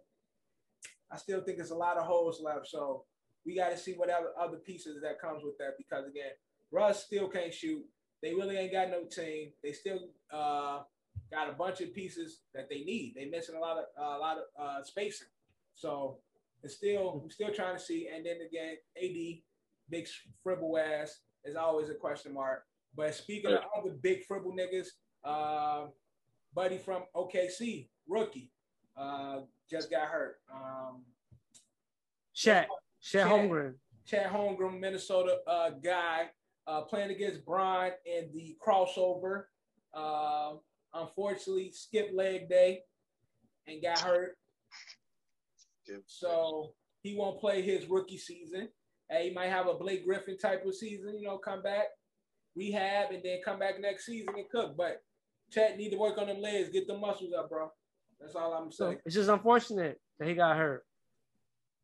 I 1.11 1.17
still 1.17 1.41
think 1.43 1.57
there's 1.57 1.69
a 1.71 1.75
lot 1.75 1.97
of 1.97 2.05
holes 2.05 2.41
left. 2.41 2.67
So 2.67 3.05
we 3.45 3.55
got 3.55 3.71
to 3.71 3.77
see 3.77 3.93
what 3.93 4.09
other 4.09 4.57
pieces 4.57 5.01
that 5.01 5.19
comes 5.19 5.43
with 5.43 5.57
that 5.57 5.77
because 5.77 6.07
again, 6.07 6.31
Russ 6.71 7.03
still 7.03 7.27
can't 7.27 7.53
shoot. 7.53 7.83
They 8.21 8.33
really 8.33 8.57
ain't 8.57 8.71
got 8.71 8.89
no 8.89 9.03
team. 9.03 9.51
They 9.61 9.73
still 9.73 9.99
uh, 10.31 10.81
got 11.29 11.49
a 11.49 11.53
bunch 11.53 11.81
of 11.81 11.93
pieces 11.93 12.39
that 12.53 12.69
they 12.69 12.83
need. 12.83 13.13
They 13.15 13.25
missing 13.25 13.55
a 13.55 13.59
lot 13.59 13.77
of 13.77 13.85
a 13.97 14.17
lot 14.17 14.37
of 14.37 14.43
uh, 14.59 14.83
spacing. 14.83 15.27
So 15.75 16.17
it's 16.63 16.75
still 16.75 17.19
we're 17.21 17.29
still 17.29 17.53
trying 17.53 17.75
to 17.75 17.81
see. 17.81 18.09
And 18.13 18.25
then 18.25 18.37
again, 18.47 18.77
AD, 19.01 19.41
big 19.89 20.07
fribble 20.41 20.77
ass 20.77 21.19
is 21.43 21.55
always 21.55 21.89
a 21.89 21.95
question 21.95 22.33
mark. 22.33 22.63
But 22.95 23.13
speaking 23.13 23.51
of 23.51 23.59
other 23.77 23.95
big 24.01 24.23
fribble 24.25 24.53
niggas, 24.53 24.87
uh, 25.23 25.87
buddy 26.53 26.77
from 26.77 27.03
OKC, 27.15 27.87
rookie, 28.07 28.51
uh, 28.95 29.39
just 29.69 29.89
got 29.89 30.07
hurt. 30.07 30.39
Um, 30.53 31.01
Shat, 32.33 32.67
Shat 33.03 33.27
Chet. 33.27 33.31
Holmgren. 33.31 33.73
Chad 34.05 34.31
Holmgren, 34.31 34.79
Minnesota 34.79 35.39
uh, 35.45 35.71
guy, 35.83 36.29
uh, 36.67 36.81
playing 36.81 37.11
against 37.11 37.45
Bron 37.45 37.91
in 38.05 38.29
the 38.33 38.55
crossover. 38.65 39.43
Uh, 39.93 40.53
unfortunately, 40.93 41.71
skipped 41.73 42.13
leg 42.13 42.47
day 42.47 42.79
and 43.67 43.81
got 43.81 43.99
hurt. 43.99 44.37
So 46.07 46.73
he 47.01 47.15
won't 47.15 47.41
play 47.41 47.61
his 47.61 47.87
rookie 47.87 48.17
season. 48.17 48.69
And 49.09 49.23
he 49.23 49.31
might 49.31 49.49
have 49.49 49.67
a 49.67 49.73
Blake 49.73 50.05
Griffin 50.05 50.37
type 50.37 50.65
of 50.65 50.73
season, 50.73 51.19
you 51.19 51.27
know, 51.27 51.37
come 51.37 51.61
back, 51.61 51.87
rehab, 52.55 53.11
and 53.11 53.21
then 53.21 53.39
come 53.43 53.59
back 53.59 53.81
next 53.81 54.05
season 54.05 54.33
and 54.35 54.49
cook. 54.49 54.75
But 54.77 55.03
Chet 55.51 55.77
need 55.77 55.89
to 55.89 55.97
work 55.97 56.17
on 56.17 56.27
them 56.27 56.41
legs, 56.41 56.69
get 56.69 56.87
the 56.87 56.97
muscles 56.97 57.33
up, 57.37 57.49
bro. 57.49 57.69
That's 58.21 58.35
all 58.35 58.53
I'm 58.53 58.71
saying. 58.71 58.99
It's 59.05 59.15
just 59.15 59.29
unfortunate 59.29 59.99
that 60.19 60.27
he 60.29 60.35
got 60.35 60.55
hurt. 60.55 60.85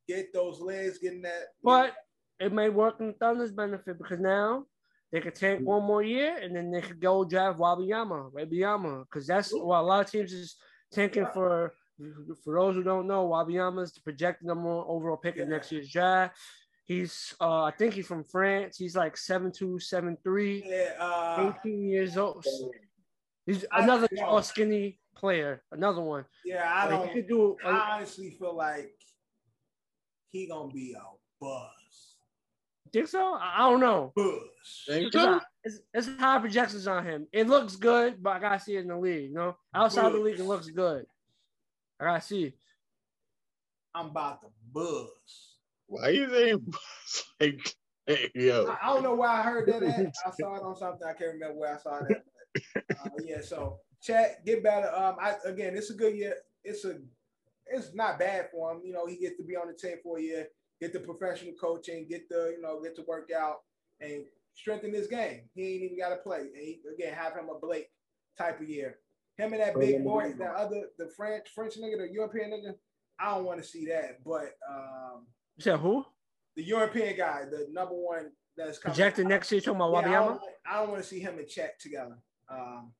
Get 0.10 0.34
those 0.34 0.60
legs, 0.60 0.98
getting 0.98 1.22
that. 1.22 1.44
But 1.64 1.94
it 2.40 2.52
may 2.52 2.70
work 2.70 2.96
in 3.00 3.14
Thunder's 3.14 3.52
benefit 3.52 4.00
because 4.00 4.20
now 4.20 4.66
they 5.12 5.22
could 5.22 5.36
take 5.36 5.60
one 5.60 5.84
more 5.84 6.02
year 6.02 6.36
and 6.42 6.56
then 6.56 6.72
they 6.72 6.82
could 6.82 7.00
go 7.00 7.24
draft 7.24 7.60
Wabiyama, 7.60 8.32
Wabiyama, 8.34 9.04
because 9.04 9.28
that's 9.28 9.54
what 9.54 9.80
a 9.80 9.84
lot 9.84 10.04
of 10.06 10.12
teams 10.12 10.34
is 10.34 10.56
tanking 10.92 11.28
for. 11.34 11.74
For 12.44 12.56
those 12.58 12.76
who 12.76 12.82
don't 12.84 13.08
know, 13.08 13.28
Wabiyama 13.28 13.84
is 13.84 13.92
the 13.92 14.02
projected 14.02 14.48
number 14.48 14.64
one 14.78 14.86
overall 14.88 15.18
pick 15.18 15.36
in 15.36 15.50
next 15.50 15.72
year's 15.72 15.92
draft. 15.92 16.36
He's, 16.86 17.36
uh, 17.42 17.64
I 17.64 17.72
think 17.78 17.94
he's 17.94 18.08
from 18.08 18.24
France. 18.24 18.78
He's 18.78 18.96
like 18.96 19.16
seven 19.18 19.52
two, 19.52 19.78
seven 19.80 20.18
three, 20.24 20.64
Yeah, 20.66 20.94
uh, 21.00 21.52
18 21.64 21.88
years 21.88 22.18
old. 22.18 22.44
He's 23.46 23.64
another 23.72 24.08
skinny 24.42 24.98
player. 25.16 25.62
Another 25.72 26.02
one. 26.02 26.26
yeah, 26.46 26.64
I 26.74 26.90
Like, 26.96 27.14
don't. 27.14 27.28
do. 27.28 27.58
I 27.66 27.96
honestly 27.96 28.32
feel 28.40 28.56
like 28.56 28.92
he 30.32 30.48
gonna 30.48 30.72
be 30.72 30.93
a 30.93 31.01
buzz. 31.40 32.16
think 32.91 33.08
so? 33.08 33.35
I, 33.35 33.56
I 33.58 33.69
don't 33.69 33.80
know. 33.80 34.14
Buzz. 34.16 34.40
Think 34.88 35.08
It's, 35.08 35.16
so? 35.16 35.40
it's, 35.64 35.80
it's 35.93 36.08
high 36.19 36.40
projections 36.40 36.88
on 36.88 37.06
him. 37.06 37.27
It 37.32 37.48
looks 37.48 37.75
good, 37.75 38.22
but 38.22 38.32
I 38.32 38.40
gotta 38.40 38.59
see 38.59 38.75
it 38.75 38.82
in 38.82 38.88
the 38.88 38.98
league. 38.98 39.30
You 39.30 39.35
know, 39.35 39.58
outside 39.74 40.11
the 40.14 40.17
league, 40.19 40.40
it 40.40 40.45
looks 40.45 40.67
good. 40.67 41.06
I 41.99 42.06
gotta 42.06 42.22
see. 42.22 42.53
I'm 43.93 44.08
about 44.08 44.41
to 44.41 44.48
buzz. 44.72 45.56
Why 45.88 46.09
you 46.09 46.30
saying 46.30 46.74
like, 47.40 47.75
hey, 48.06 48.30
yo? 48.35 48.67
I, 48.67 48.77
I 48.90 48.93
don't 48.93 49.03
know 49.03 49.16
where 49.16 49.30
I 49.30 49.41
heard 49.41 49.67
that 49.67 49.82
at. 49.83 50.14
I 50.25 50.32
saw 50.40 50.56
it 50.56 50.61
on 50.61 50.75
something. 50.75 51.08
I 51.08 51.14
can't 51.14 51.33
remember 51.33 51.59
where 51.59 51.75
I 51.75 51.77
saw 51.80 51.99
that. 51.99 52.24
But, 52.75 52.98
uh, 52.98 53.09
yeah, 53.24 53.41
so 53.41 53.80
chat, 54.01 54.45
get 54.45 54.64
better. 54.64 54.93
Um, 54.93 55.16
I 55.19 55.35
again, 55.45 55.75
it's 55.75 55.90
a 55.90 55.95
good 55.95 56.16
year. 56.16 56.35
It's 56.64 56.85
a, 56.85 56.98
it's 57.69 57.93
not 57.93 58.19
bad 58.19 58.49
for 58.51 58.72
him. 58.72 58.81
You 58.83 58.93
know, 58.93 59.06
he 59.06 59.17
gets 59.17 59.38
to 59.38 59.43
be 59.43 59.56
on 59.56 59.67
the 59.67 59.73
team 59.73 59.98
for 60.03 60.17
a 60.17 60.22
year, 60.22 60.48
get 60.81 60.93
the 60.93 60.99
professional 60.99 61.53
coaching, 61.59 62.07
get 62.09 62.30
the 62.30 62.53
you 62.56 62.61
know, 62.61 62.81
get 62.81 62.95
to 62.95 63.03
work 63.07 63.30
out 63.31 63.57
and 64.01 64.25
strengthen 64.56 64.93
his 64.93 65.07
game. 65.07 65.41
He 65.53 65.73
ain't 65.73 65.83
even 65.83 65.98
got 65.98 66.09
to 66.09 66.17
play. 66.17 66.39
And 66.39 66.57
he, 66.57 66.81
again, 66.93 67.14
have 67.14 67.33
him 67.33 67.49
a 67.56 67.59
Blake 67.59 67.89
type 68.38 68.59
of 68.59 68.69
year. 68.69 68.98
Him 69.38 69.53
and 69.53 69.61
that 69.61 69.80
big 69.80 70.03
boy, 70.03 70.33
that 70.38 70.56
other 70.56 70.83
the 70.98 71.07
French 71.15 71.48
French 71.56 71.75
nigga, 71.77 71.98
the 71.99 72.11
European 72.11 72.51
nigga. 72.51 72.73
I 73.19 73.35
don't 73.35 73.45
want 73.45 73.61
to 73.61 73.67
see 73.67 73.85
that, 73.88 74.23
but 74.23 74.56
um, 74.69 75.27
You 75.57 75.64
said 75.64 75.80
who? 75.80 76.06
the 76.56 76.64
European 76.64 77.15
guy, 77.15 77.43
the 77.49 77.67
number 77.72 77.95
one 77.95 78.31
that's 78.57 78.80
coming. 78.80 78.93
Projected 78.93 79.27
next 79.27 79.51
year. 79.51 79.61
Talking 79.61 79.81
about 79.81 80.03
Yeah, 80.03 80.22
I 80.22 80.25
don't, 80.25 80.41
I 80.69 80.80
don't 80.80 80.89
want 80.89 81.01
to 81.01 81.07
see 81.07 81.19
him 81.19 81.38
and 81.38 81.48
Chet 81.48 81.80
together. 81.80 82.17
Um, 82.49 82.91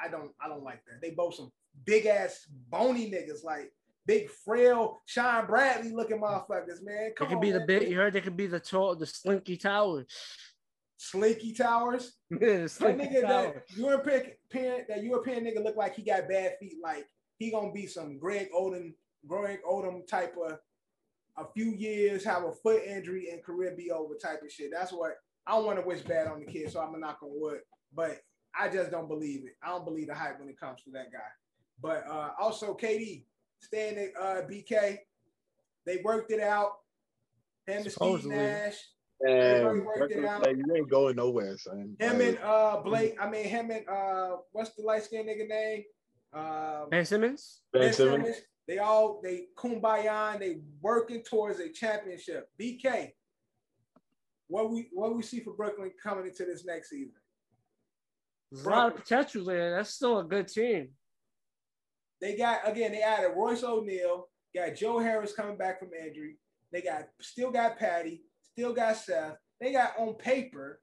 I 0.00 0.08
don't. 0.08 0.32
I 0.40 0.48
don't 0.48 0.64
like 0.64 0.84
that. 0.86 1.00
They 1.00 1.10
both 1.10 1.34
some 1.34 1.52
big 1.84 2.06
ass 2.06 2.46
bony 2.70 3.10
niggas, 3.10 3.44
like 3.44 3.72
big 4.08 4.28
frail 4.30 5.02
Shawn 5.06 5.46
Bradley 5.46 5.92
looking 5.92 6.18
motherfuckers. 6.20 6.82
Man, 6.82 7.12
come 7.16 7.28
could 7.28 7.34
on, 7.36 7.40
be 7.40 7.52
the 7.52 7.58
man. 7.60 7.66
big. 7.68 7.88
You 7.90 7.98
heard 7.98 8.14
they 8.14 8.22
could 8.22 8.36
be 8.36 8.46
the 8.48 8.58
tall, 8.58 8.96
the 8.96 9.06
slinky 9.06 9.56
towers. 9.56 10.06
Slinky 11.00 11.52
Towers. 11.52 12.16
Yeah, 12.32 12.38
the 12.38 12.46
That 12.62 12.70
slinky 12.70 13.06
nigga, 13.06 13.20
that 13.20 13.28
tower. 13.28 13.64
European, 13.76 14.84
that 14.88 15.04
European 15.04 15.44
nigga 15.44 15.62
look 15.62 15.76
like 15.76 15.94
he 15.94 16.02
got 16.02 16.28
bad 16.28 16.54
feet. 16.58 16.74
Like 16.82 17.06
he 17.38 17.52
gonna 17.52 17.70
be 17.70 17.86
some 17.86 18.18
Greg 18.18 18.48
Oden, 18.52 18.94
Greg 19.26 19.60
Odom 19.62 20.04
type 20.08 20.34
of 20.44 20.58
a 21.36 21.44
few 21.54 21.72
years, 21.76 22.24
have 22.24 22.42
a 22.42 22.52
foot 22.52 22.82
injury 22.82 23.28
and 23.30 23.44
career 23.44 23.74
be 23.76 23.92
over 23.92 24.14
type 24.16 24.42
of 24.42 24.50
shit. 24.50 24.70
That's 24.72 24.92
what 24.92 25.12
I 25.46 25.52
don't 25.52 25.66
want 25.66 25.78
to 25.78 25.86
wish 25.86 26.00
bad 26.00 26.26
on 26.26 26.40
the 26.40 26.46
kid, 26.46 26.72
so 26.72 26.80
I'm 26.80 26.86
gonna 26.88 26.98
knock 26.98 27.18
on 27.22 27.30
wood. 27.32 27.60
But 27.94 28.18
I 28.58 28.68
just 28.68 28.90
don't 28.90 29.06
believe 29.06 29.44
it. 29.44 29.52
I 29.62 29.68
don't 29.68 29.84
believe 29.84 30.08
the 30.08 30.14
hype 30.14 30.40
when 30.40 30.48
it 30.48 30.58
comes 30.58 30.82
to 30.82 30.90
that 30.92 31.12
guy. 31.12 31.30
But 31.80 32.04
uh, 32.10 32.30
also 32.40 32.74
KD 32.74 33.24
staying 33.60 33.98
at 33.98 34.10
uh, 34.20 34.42
BK, 34.42 34.98
they 35.86 36.00
worked 36.04 36.30
it 36.30 36.40
out. 36.40 36.72
Him 37.66 37.82
and 37.82 37.92
Steve 37.92 38.26
Nash. 38.26 38.76
Man, 39.20 39.84
worked 39.84 40.12
it 40.12 40.22
like, 40.22 40.46
out. 40.46 40.56
you 40.56 40.64
ain't 40.76 40.90
going 40.90 41.16
nowhere, 41.16 41.56
son. 41.58 41.96
Him 41.98 42.18
Like, 42.18 42.28
and 42.28 42.38
uh 42.38 42.80
Blake, 42.84 43.16
I 43.20 43.28
mean 43.28 43.44
him 43.44 43.70
and 43.70 43.88
uh 43.88 44.36
what's 44.52 44.70
the 44.74 44.82
light 44.82 45.02
skinned 45.02 45.28
nigga 45.28 45.48
name? 45.48 45.82
Uh 46.32 46.86
Ben 46.86 47.04
Simmons. 47.04 47.62
Ben 47.72 47.92
Simmons. 47.92 48.36
They 48.68 48.78
all 48.78 49.20
they 49.22 49.46
kumbaya 49.56 50.34
and 50.34 50.42
they 50.42 50.60
working 50.80 51.22
towards 51.22 51.58
a 51.58 51.68
championship. 51.70 52.48
BK. 52.60 53.12
What 54.46 54.70
we 54.70 54.88
what 54.92 55.16
we 55.16 55.22
see 55.22 55.40
for 55.40 55.52
Brooklyn 55.52 55.90
coming 56.00 56.26
into 56.26 56.44
this 56.44 56.64
next 56.64 56.90
season? 56.90 57.14
There's 58.52 58.66
a 58.66 58.70
lot 58.70 58.92
of 58.92 58.96
potential 58.96 59.44
there. 59.44 59.76
That's 59.76 59.90
still 59.90 60.20
a 60.20 60.24
good 60.24 60.48
team. 60.48 60.90
They 62.20 62.36
got 62.36 62.68
again, 62.68 62.92
they 62.92 63.02
added 63.02 63.32
Royce 63.36 63.62
O'Neale, 63.62 64.28
got 64.54 64.74
Joe 64.74 64.98
Harris 64.98 65.32
coming 65.32 65.56
back 65.56 65.78
from 65.78 65.90
injury. 65.94 66.36
They 66.72 66.82
got 66.82 67.08
still 67.20 67.50
got 67.50 67.78
Patty, 67.78 68.22
still 68.52 68.72
got 68.72 68.96
Seth. 68.96 69.36
They 69.60 69.72
got 69.72 69.98
on 69.98 70.14
paper, 70.14 70.80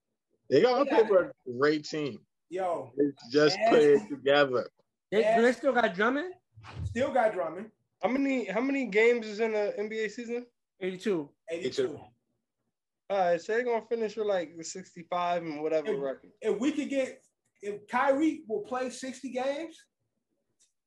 They 0.50 0.62
got 0.62 0.80
on 0.80 0.86
They 0.86 0.92
got- 0.92 1.02
paper 1.04 1.34
a 1.48 1.52
great 1.52 1.86
team. 1.86 2.20
yo, 2.50 2.92
It's 2.98 3.30
just 3.32 3.58
Yes. 3.58 3.70
put 3.70 3.80
it 3.84 4.10
together. 4.10 4.70
They, 5.12 5.20
Yes. 5.22 5.42
they 5.42 5.52
still 5.54 5.74
got 5.74 5.94
Drummond? 5.96 6.34
still 6.86 7.12
got 7.12 7.34
Drummond, 7.34 7.72
How 8.02 8.10
many 8.10 8.46
how 8.46 8.62
many 8.62 8.86
games 8.88 9.28
is 9.28 9.40
in 9.40 9.52
the 9.54 9.74
NBA 9.78 10.10
season? 10.10 10.46
82. 10.80 11.30
82. 11.50 12.00
All 13.10 13.18
right, 13.18 13.40
so 13.42 13.54
they're 13.54 13.64
gonna 13.64 13.86
finish 13.88 14.16
with 14.18 14.28
like 14.28 14.58
the 14.58 14.64
65 14.64 15.44
and 15.44 15.62
whatever 15.62 15.94
If- 15.94 16.00
record. 16.02 16.32
if 16.42 16.60
we 16.60 16.72
could 16.72 16.90
get 16.90 17.22
if 17.62 17.88
Kyrie 17.88 18.44
will 18.48 18.62
play 18.64 18.90
60 18.90 19.30
games, 19.32 19.84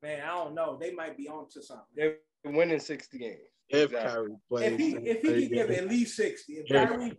man, 0.02 0.20
I 0.22 0.28
don't 0.28 0.54
know. 0.54 0.76
They 0.80 0.92
might 0.92 1.16
be 1.16 1.28
on 1.28 1.48
to 1.50 1.62
something. 1.62 1.86
They're 1.94 2.16
winning 2.44 2.80
60 2.80 3.18
games. 3.18 3.38
If 3.68 3.92
Exactly. 3.92 4.10
Kyrie 4.10 4.36
plays, 4.48 4.72
If 4.72 4.78
he 4.78 4.96
if 4.96 5.22
he 5.22 5.28
could 5.48 5.50
give 5.50 5.70
at 5.70 5.88
least 5.88 6.16
60, 6.16 6.52
if 6.54 6.68
Kyrie 6.68 7.12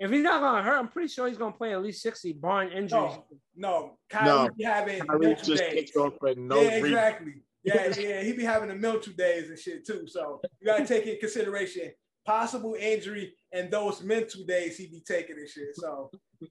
If 0.00 0.10
he's 0.10 0.22
not 0.22 0.40
gonna 0.40 0.62
hurt, 0.62 0.76
I'm 0.78 0.88
pretty 0.88 1.08
sure 1.08 1.28
he's 1.28 1.38
gonna 1.38 1.52
play 1.52 1.72
at 1.74 1.82
least 1.82 2.02
60, 2.02 2.32
barring 2.32 2.70
injuries. 2.72 2.90
no, 2.90 3.24
no, 3.54 3.98
Kyrie 4.10 4.26
No, 4.26 4.48
be 4.56 4.64
having 4.64 5.00
Kyrie 5.06 5.26
mental 5.28 5.44
just 5.44 5.62
days. 5.62 5.92
off 5.96 6.14
for 6.18 6.34
no 6.34 6.60
yeah, 6.60 6.68
reason. 6.74 6.86
exactly. 6.86 7.32
Yeah, 7.64 7.94
yeah, 7.96 8.22
he 8.24 8.32
be 8.32 8.42
having 8.42 8.70
the 8.70 8.74
mental 8.74 9.12
days 9.12 9.48
and 9.48 9.56
shit 9.56 9.86
too. 9.86 10.08
So 10.08 10.40
you 10.60 10.66
gotta 10.66 10.84
take 10.84 11.06
in 11.06 11.16
consideration 11.20 11.92
possible 12.26 12.74
injury 12.76 13.34
and 13.52 13.70
those 13.70 14.02
mental 14.02 14.44
days 14.44 14.76
he 14.76 14.88
be 14.88 15.00
taking 15.06 15.36
and 15.36 15.48
shit. 15.48 15.68
So 15.74 16.10
the 16.40 16.48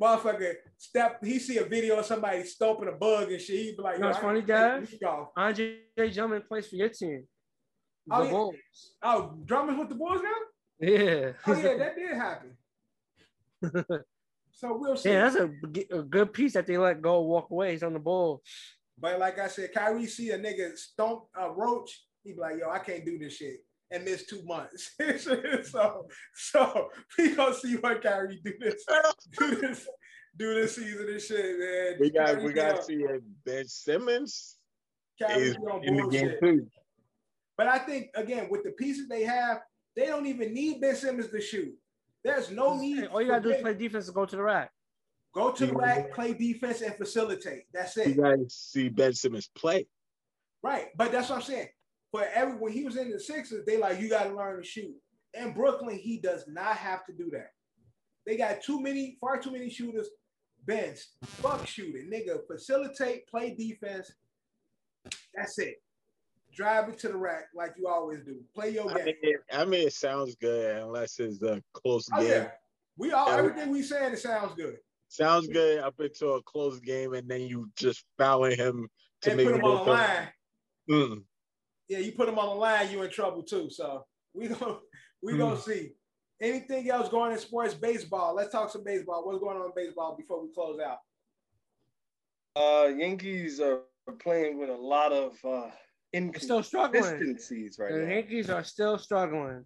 motherfucker 0.00 0.54
step 0.78 1.22
he 1.24 1.38
see 1.38 1.58
a 1.58 1.64
video 1.64 1.98
of 1.98 2.06
somebody 2.06 2.42
stomping 2.44 2.88
a 2.88 2.92
bug 2.92 3.30
and 3.30 3.40
shit. 3.40 3.56
He 3.56 3.74
be 3.76 3.82
like, 3.82 3.96
You 3.96 4.02
know 4.02 4.08
what's 4.08 4.18
funny, 4.20 4.40
need 4.40 4.46
to 4.46 4.52
take 4.52 4.56
Dad? 4.56 4.76
a 4.78 4.80
week 4.80 5.06
off. 5.06 5.28
Andre 5.36 6.10
Drummond 6.12 6.46
plays 6.48 6.68
for 6.68 6.76
your 6.76 6.88
team. 6.88 7.26
The 8.06 8.14
Oh, 8.14 8.22
yeah. 8.24 8.30
Bulls. 8.30 8.54
Oh, 9.02 9.34
Drummond's 9.44 9.78
with 9.80 9.88
the 9.90 9.94
boys 9.94 10.20
now? 10.22 10.30
Yeah. 10.80 11.32
Oh 11.46 11.52
yeah, 11.54 11.76
that 11.76 11.94
did 11.96 12.16
happen. 12.16 12.56
So 14.54 14.76
we'll 14.78 14.96
see. 14.96 15.08
yeah, 15.10 15.28
that's 15.28 15.36
a, 15.36 15.50
a 15.98 16.02
good 16.02 16.32
piece 16.32 16.52
that 16.52 16.66
they 16.66 16.76
let 16.78 17.00
go 17.02 17.22
walk 17.22 17.50
away. 17.50 17.72
He's 17.72 17.82
on 17.82 17.94
the 17.94 17.98
Bulls. 17.98 18.42
But 18.96 19.18
like 19.18 19.38
I 19.40 19.48
said, 19.48 19.72
Kyrie 19.72 20.06
see 20.06 20.30
a 20.30 20.38
nigga 20.38 20.76
stomp 20.76 21.24
a 21.34 21.50
roach, 21.50 22.04
he 22.22 22.32
be 22.32 22.38
like, 22.38 22.58
yo, 22.60 22.70
I 22.70 22.78
can't 22.78 23.04
do 23.04 23.18
this 23.18 23.36
shit 23.38 23.56
and 23.92 24.04
miss 24.04 24.26
two 24.26 24.42
months. 24.44 24.92
so 25.70 26.06
so 26.34 26.88
we 27.18 27.34
gonna 27.34 27.54
see 27.54 27.76
what 27.76 28.02
Kyrie 28.02 28.40
do 28.44 28.52
this, 28.60 28.84
do 29.38 29.54
this, 29.56 29.88
do 30.36 30.54
this 30.54 30.76
season 30.76 31.08
and 31.08 31.20
shit, 31.20 31.58
man. 31.58 31.96
We 32.00 32.10
got 32.10 32.26
Kyrie 32.26 32.44
we 32.44 32.52
got 32.52 32.76
to 32.76 32.82
see 32.82 33.02
if 33.02 33.22
Ben 33.44 33.66
Simmons 33.66 34.56
Kyrie 35.20 35.42
is 35.42 35.56
on 35.70 35.84
in 35.84 35.96
the 35.96 36.08
game 36.08 36.34
too. 36.42 36.66
But 37.56 37.68
I 37.68 37.78
think 37.78 38.08
again 38.14 38.48
with 38.50 38.64
the 38.64 38.72
pieces 38.72 39.08
they 39.08 39.24
have, 39.24 39.60
They 39.94 40.06
don't 40.06 40.26
even 40.26 40.54
need 40.54 40.80
Ben 40.80 40.96
Simmons 40.96 41.30
to 41.30 41.40
shoot. 41.40 41.74
There's 42.24 42.50
no 42.50 42.76
need. 42.76 43.06
All 43.06 43.20
you 43.20 43.28
gotta 43.28 43.42
for 43.42 43.48
do 43.48 43.54
is 43.54 43.62
play 43.62 43.74
defense 43.74 44.06
and 44.06 44.14
go 44.14 44.24
to 44.24 44.36
the 44.36 44.42
rack. 44.42 44.70
Go 45.34 45.50
to 45.50 45.66
the 45.66 45.72
rack, 45.72 46.04
mm-hmm. 46.04 46.14
play 46.14 46.34
defense, 46.34 46.82
and 46.82 46.94
facilitate. 46.94 47.62
That's 47.72 47.96
it. 47.96 48.08
You 48.08 48.24
it. 48.24 48.38
guys 48.38 48.54
see 48.54 48.88
Ben 48.90 49.14
Simmons 49.14 49.48
play. 49.54 49.86
Right. 50.62 50.88
But 50.96 51.10
that's 51.10 51.30
what 51.30 51.36
I'm 51.36 51.42
saying. 51.42 51.68
But 52.12 52.30
every 52.34 52.54
when 52.56 52.72
he 52.72 52.84
was 52.84 52.96
in 52.96 53.10
the 53.10 53.18
Sixers, 53.18 53.64
they 53.64 53.78
like 53.78 54.00
you 54.00 54.08
got 54.08 54.24
to 54.24 54.34
learn 54.34 54.58
to 54.58 54.64
shoot. 54.64 54.94
In 55.34 55.52
Brooklyn, 55.54 55.96
he 55.98 56.18
does 56.18 56.44
not 56.46 56.76
have 56.76 57.06
to 57.06 57.12
do 57.12 57.30
that. 57.30 57.52
They 58.26 58.36
got 58.36 58.62
too 58.62 58.80
many, 58.80 59.16
far 59.20 59.40
too 59.40 59.50
many 59.50 59.70
shooters. 59.70 60.08
Bench, 60.66 60.98
fuck 61.24 61.66
shooting, 61.66 62.10
nigga. 62.10 62.46
Facilitate, 62.46 63.26
play 63.26 63.54
defense. 63.54 64.12
That's 65.34 65.58
it. 65.58 65.82
Drive 66.54 66.90
it 66.90 66.98
to 66.98 67.08
the 67.08 67.16
rack 67.16 67.44
like 67.54 67.72
you 67.78 67.88
always 67.88 68.20
do. 68.20 68.36
Play 68.54 68.70
your 68.70 68.90
I 68.90 69.04
game. 69.04 69.14
mean, 69.22 69.34
I 69.50 69.64
mean, 69.64 69.86
it 69.88 69.94
sounds 69.94 70.36
good 70.36 70.76
unless 70.82 71.18
it's 71.18 71.42
a 71.42 71.62
close 71.72 72.06
Oh 72.14 72.20
game. 72.20 72.28
yeah, 72.30 72.50
we 72.98 73.10
all 73.12 73.28
Yeah. 73.28 73.38
everything 73.38 73.70
we 73.70 73.82
saying 73.82 74.12
it 74.12 74.18
sounds 74.18 74.54
good. 74.54 74.76
Sounds 75.08 75.48
good 75.48 75.78
up 75.78 75.98
into 75.98 76.28
a 76.28 76.42
close 76.42 76.78
game, 76.78 77.14
and 77.14 77.28
then 77.28 77.40
you 77.42 77.70
just 77.74 78.04
fouling 78.18 78.56
him 78.56 78.88
to 79.22 79.30
And 79.30 79.36
make 79.38 79.46
put 79.46 79.56
him 79.56 79.64
on 79.64 79.84
the 79.86 79.92
line. 79.92 80.28
Mm. 80.90 81.24
Yeah, 81.88 81.98
you 81.98 82.12
put 82.12 82.26
them 82.26 82.38
on 82.38 82.48
the 82.48 82.54
line, 82.54 82.90
you're 82.90 83.04
in 83.04 83.10
trouble 83.10 83.42
too. 83.42 83.68
So 83.70 84.04
we 84.34 84.48
gonna 84.48 84.78
we 85.22 85.36
gonna 85.36 85.58
see. 85.60 85.92
Anything 86.40 86.90
else 86.90 87.08
going 87.08 87.30
in 87.32 87.38
sports? 87.38 87.74
Baseball. 87.74 88.34
Let's 88.34 88.50
talk 88.50 88.70
some 88.70 88.82
baseball. 88.82 89.24
What's 89.24 89.38
going 89.38 89.56
on 89.56 89.66
in 89.66 89.72
baseball 89.76 90.16
before 90.16 90.42
we 90.42 90.48
close 90.52 90.80
out? 90.80 90.98
Uh, 92.56 92.88
Yankees 92.88 93.60
are 93.60 93.82
playing 94.20 94.58
with 94.58 94.68
a 94.68 94.74
lot 94.74 95.12
of 95.12 95.36
uh, 95.44 95.70
Still 96.36 96.62
struggling. 96.62 97.04
inconsistencies 97.04 97.76
right 97.78 97.92
The 97.92 97.98
now. 98.00 98.08
Yankees 98.14 98.50
are 98.50 98.64
still 98.64 98.98
struggling. 98.98 99.64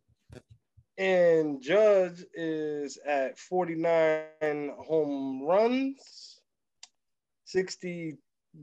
And 0.99 1.61
Judge 1.63 2.25
is 2.35 2.99
at 3.07 3.39
49 3.39 4.73
home 4.79 5.43
runs. 5.43 6.41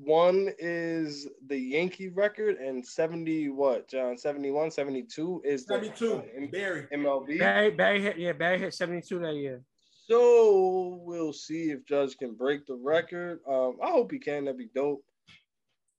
61 0.04 0.50
is 0.60 1.28
the 1.48 1.58
Yankee 1.58 2.10
record, 2.10 2.58
and 2.58 2.86
70 2.86 3.50
what, 3.50 3.88
John? 3.88 4.18
71, 4.18 4.72
72 4.72 5.42
is 5.46 5.66
the 5.66 5.76
72. 5.76 6.24
M- 6.36 6.48
Barry. 6.52 6.88
MLB. 6.94 7.40
Barry, 7.40 7.72
Barry 7.72 8.02
hit, 8.02 8.18
yeah, 8.18 8.34
Barry 8.34 8.60
hit 8.60 8.74
72 8.74 9.20
that 9.20 9.36
year. 9.36 9.62
So 10.10 11.00
we'll 11.04 11.34
see 11.34 11.72
if 11.72 11.86
Judge 11.86 12.18
can 12.18 12.34
break 12.34 12.66
the 12.66 12.76
record. 12.76 13.40
Um, 13.48 13.78
I 13.82 13.90
hope 13.92 14.12
he 14.12 14.20
can. 14.20 14.46
That'd 14.46 14.58
be 14.58 14.70
dope. 14.76 15.04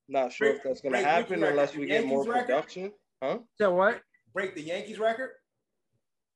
Not 0.07 0.31
sure 0.31 0.49
Break- 0.49 0.57
if 0.57 0.63
that's 0.63 0.81
gonna 0.81 1.01
happen 1.01 1.43
unless 1.43 1.75
we 1.75 1.87
get 1.87 2.01
Yankees 2.01 2.09
more 2.09 2.25
record? 2.25 2.45
production. 2.45 2.91
Huh? 3.23 3.39
So 3.59 3.73
what? 3.73 4.01
Break 4.33 4.53
the 4.55 4.61
Yankees 4.61 4.99
record. 4.99 5.31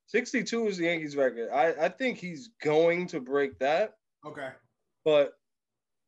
62 0.08 0.68
is 0.68 0.78
the 0.78 0.86
Yankees 0.86 1.16
record. 1.16 1.50
I, 1.54 1.86
I 1.86 1.90
think 1.90 2.18
he's 2.18 2.50
going 2.64 3.06
to 3.08 3.20
break 3.20 3.60
that, 3.60 3.94
Okay. 4.26 4.50
but 5.06 5.34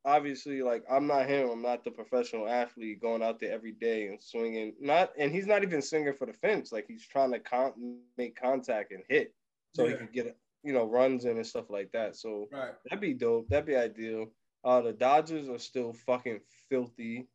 obviously, 0.04 0.62
like 0.62 0.84
I'm 0.90 1.06
not 1.06 1.28
him. 1.28 1.48
I'm 1.50 1.62
not 1.62 1.84
the 1.84 1.90
professional 1.90 2.48
athlete 2.48 3.00
going 3.00 3.22
out 3.22 3.40
there 3.40 3.52
every 3.52 3.72
day 3.72 4.08
and 4.08 4.22
swinging. 4.22 4.74
Not, 4.80 5.12
and 5.18 5.32
he's 5.32 5.46
not 5.46 5.62
even 5.62 5.82
swinging 5.82 6.14
for 6.14 6.26
the 6.26 6.32
fence. 6.32 6.72
Like 6.72 6.86
he's 6.86 7.06
trying 7.06 7.32
to 7.32 7.40
con- 7.40 8.00
make 8.16 8.36
contact 8.40 8.92
and 8.92 9.04
hit, 9.08 9.34
so 9.74 9.86
he 9.86 9.94
can 9.94 10.08
get 10.12 10.36
you 10.62 10.72
know 10.72 10.84
runs 10.86 11.24
in 11.24 11.36
and 11.36 11.46
stuff 11.46 11.70
like 11.70 11.90
that. 11.92 12.16
So 12.16 12.48
Right. 12.52 12.74
that'd 12.84 13.00
be 13.00 13.14
dope. 13.14 13.48
That'd 13.48 13.66
be 13.66 13.76
ideal. 13.76 14.32
Uh, 14.64 14.80
the 14.80 14.92
Dodgers 14.92 15.48
are 15.48 15.58
still 15.58 15.92
fucking 15.92 16.40
filthy. 16.68 17.28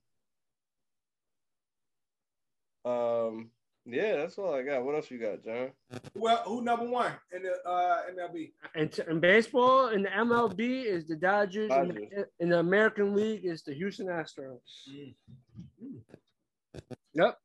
Um, 2.86 3.52
yeah, 3.90 4.18
that's 4.18 4.38
all 4.38 4.54
I 4.54 4.64
got. 4.64 4.84
What 4.84 4.96
else 4.96 5.10
you 5.10 5.18
got, 5.20 5.44
John? 5.44 5.70
Well, 6.14 6.44
who 6.46 6.62
number 6.62 6.86
one 6.90 7.14
in 7.32 7.44
the 7.44 7.54
uh, 7.70 8.02
MLB? 8.14 8.52
In, 8.76 8.90
t- 8.90 9.02
in 9.10 9.20
baseball, 9.20 9.88
in 9.90 10.04
the 10.04 10.10
MLB 10.10 10.86
is 10.86 11.08
the 11.08 11.16
Dodgers. 11.16 11.72
In, 11.72 11.88
the, 11.88 12.26
in 12.40 12.50
the 12.50 12.60
American 12.60 13.16
League 13.16 13.46
is 13.46 13.64
the 13.64 13.74
Houston 13.74 14.08
Astros. 14.08 14.60
Yep. 17.14 17.38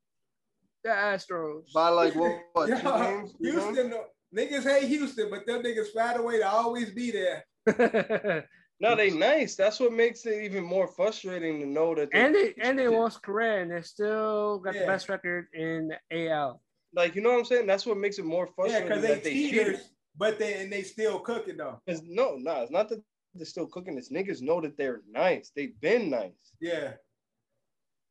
The 0.84 0.90
Astros. 0.90 1.72
By 1.72 1.88
like 1.88 2.14
what? 2.14 2.32
what 2.52 2.66
two 2.66 2.72
Yeah, 2.74 2.82
games? 3.10 3.32
Three 3.38 3.52
games? 3.52 3.64
Houston. 3.64 3.90
no- 3.90 4.04
Niggas 4.34 4.62
hate 4.64 4.88
Houston, 4.88 5.28
but 5.28 5.46
them 5.46 5.62
niggas 5.62 5.88
find 5.94 6.18
a 6.18 6.22
way 6.22 6.38
to 6.38 6.48
always 6.48 6.90
be 6.90 7.10
there. 7.10 7.44
No, 8.82 8.96
they 8.96 9.10
nice. 9.10 9.54
That's 9.54 9.78
what 9.78 9.92
makes 9.92 10.26
it 10.26 10.42
even 10.42 10.64
more 10.64 10.88
frustrating 10.88 11.60
to 11.60 11.66
know 11.66 11.94
that. 11.94 12.08
and 12.12 12.34
they 12.34 12.52
and 12.60 12.76
they 12.76 12.88
lost 12.88 13.22
Correa 13.22 13.62
and 13.62 13.70
they 13.70 13.80
still 13.82 14.58
got 14.58 14.74
Yeah. 14.74 14.80
the 14.80 14.86
best 14.88 15.08
record 15.08 15.46
in 15.54 15.88
the 16.10 16.28
AL. 16.28 16.60
like 16.92 17.14
you 17.14 17.22
know 17.22 17.30
what 17.30 17.38
I'm 17.38 17.44
saying. 17.44 17.66
That's 17.68 17.86
what 17.86 17.96
makes 17.96 18.18
it 18.18 18.24
more 18.24 18.48
frustrating. 18.48 18.88
Yeah, 18.88 18.94
frustrating 18.94 19.02
because 19.02 19.02
they 19.02 19.14
that 19.14 19.24
they 19.24 19.50
cheated. 19.50 19.66
cheaters, 19.76 19.90
but 20.16 20.38
they 20.40 20.60
and 20.62 20.72
they 20.72 20.82
still 20.82 21.20
cooking 21.20 21.56
though. 21.58 21.80
'Cause 21.86 22.02
no, 22.04 22.34
no, 22.36 22.62
it's 22.62 22.72
not 22.72 22.88
that 22.88 23.00
they're 23.34 23.46
still 23.46 23.68
cooking. 23.68 23.96
It's 23.96 24.10
niggas 24.10 24.42
know 24.42 24.60
that 24.60 24.76
they're 24.76 25.00
nice. 25.08 25.50
They've 25.54 25.78
been 25.80 26.10
nice. 26.10 26.32
Yeah. 26.60 26.94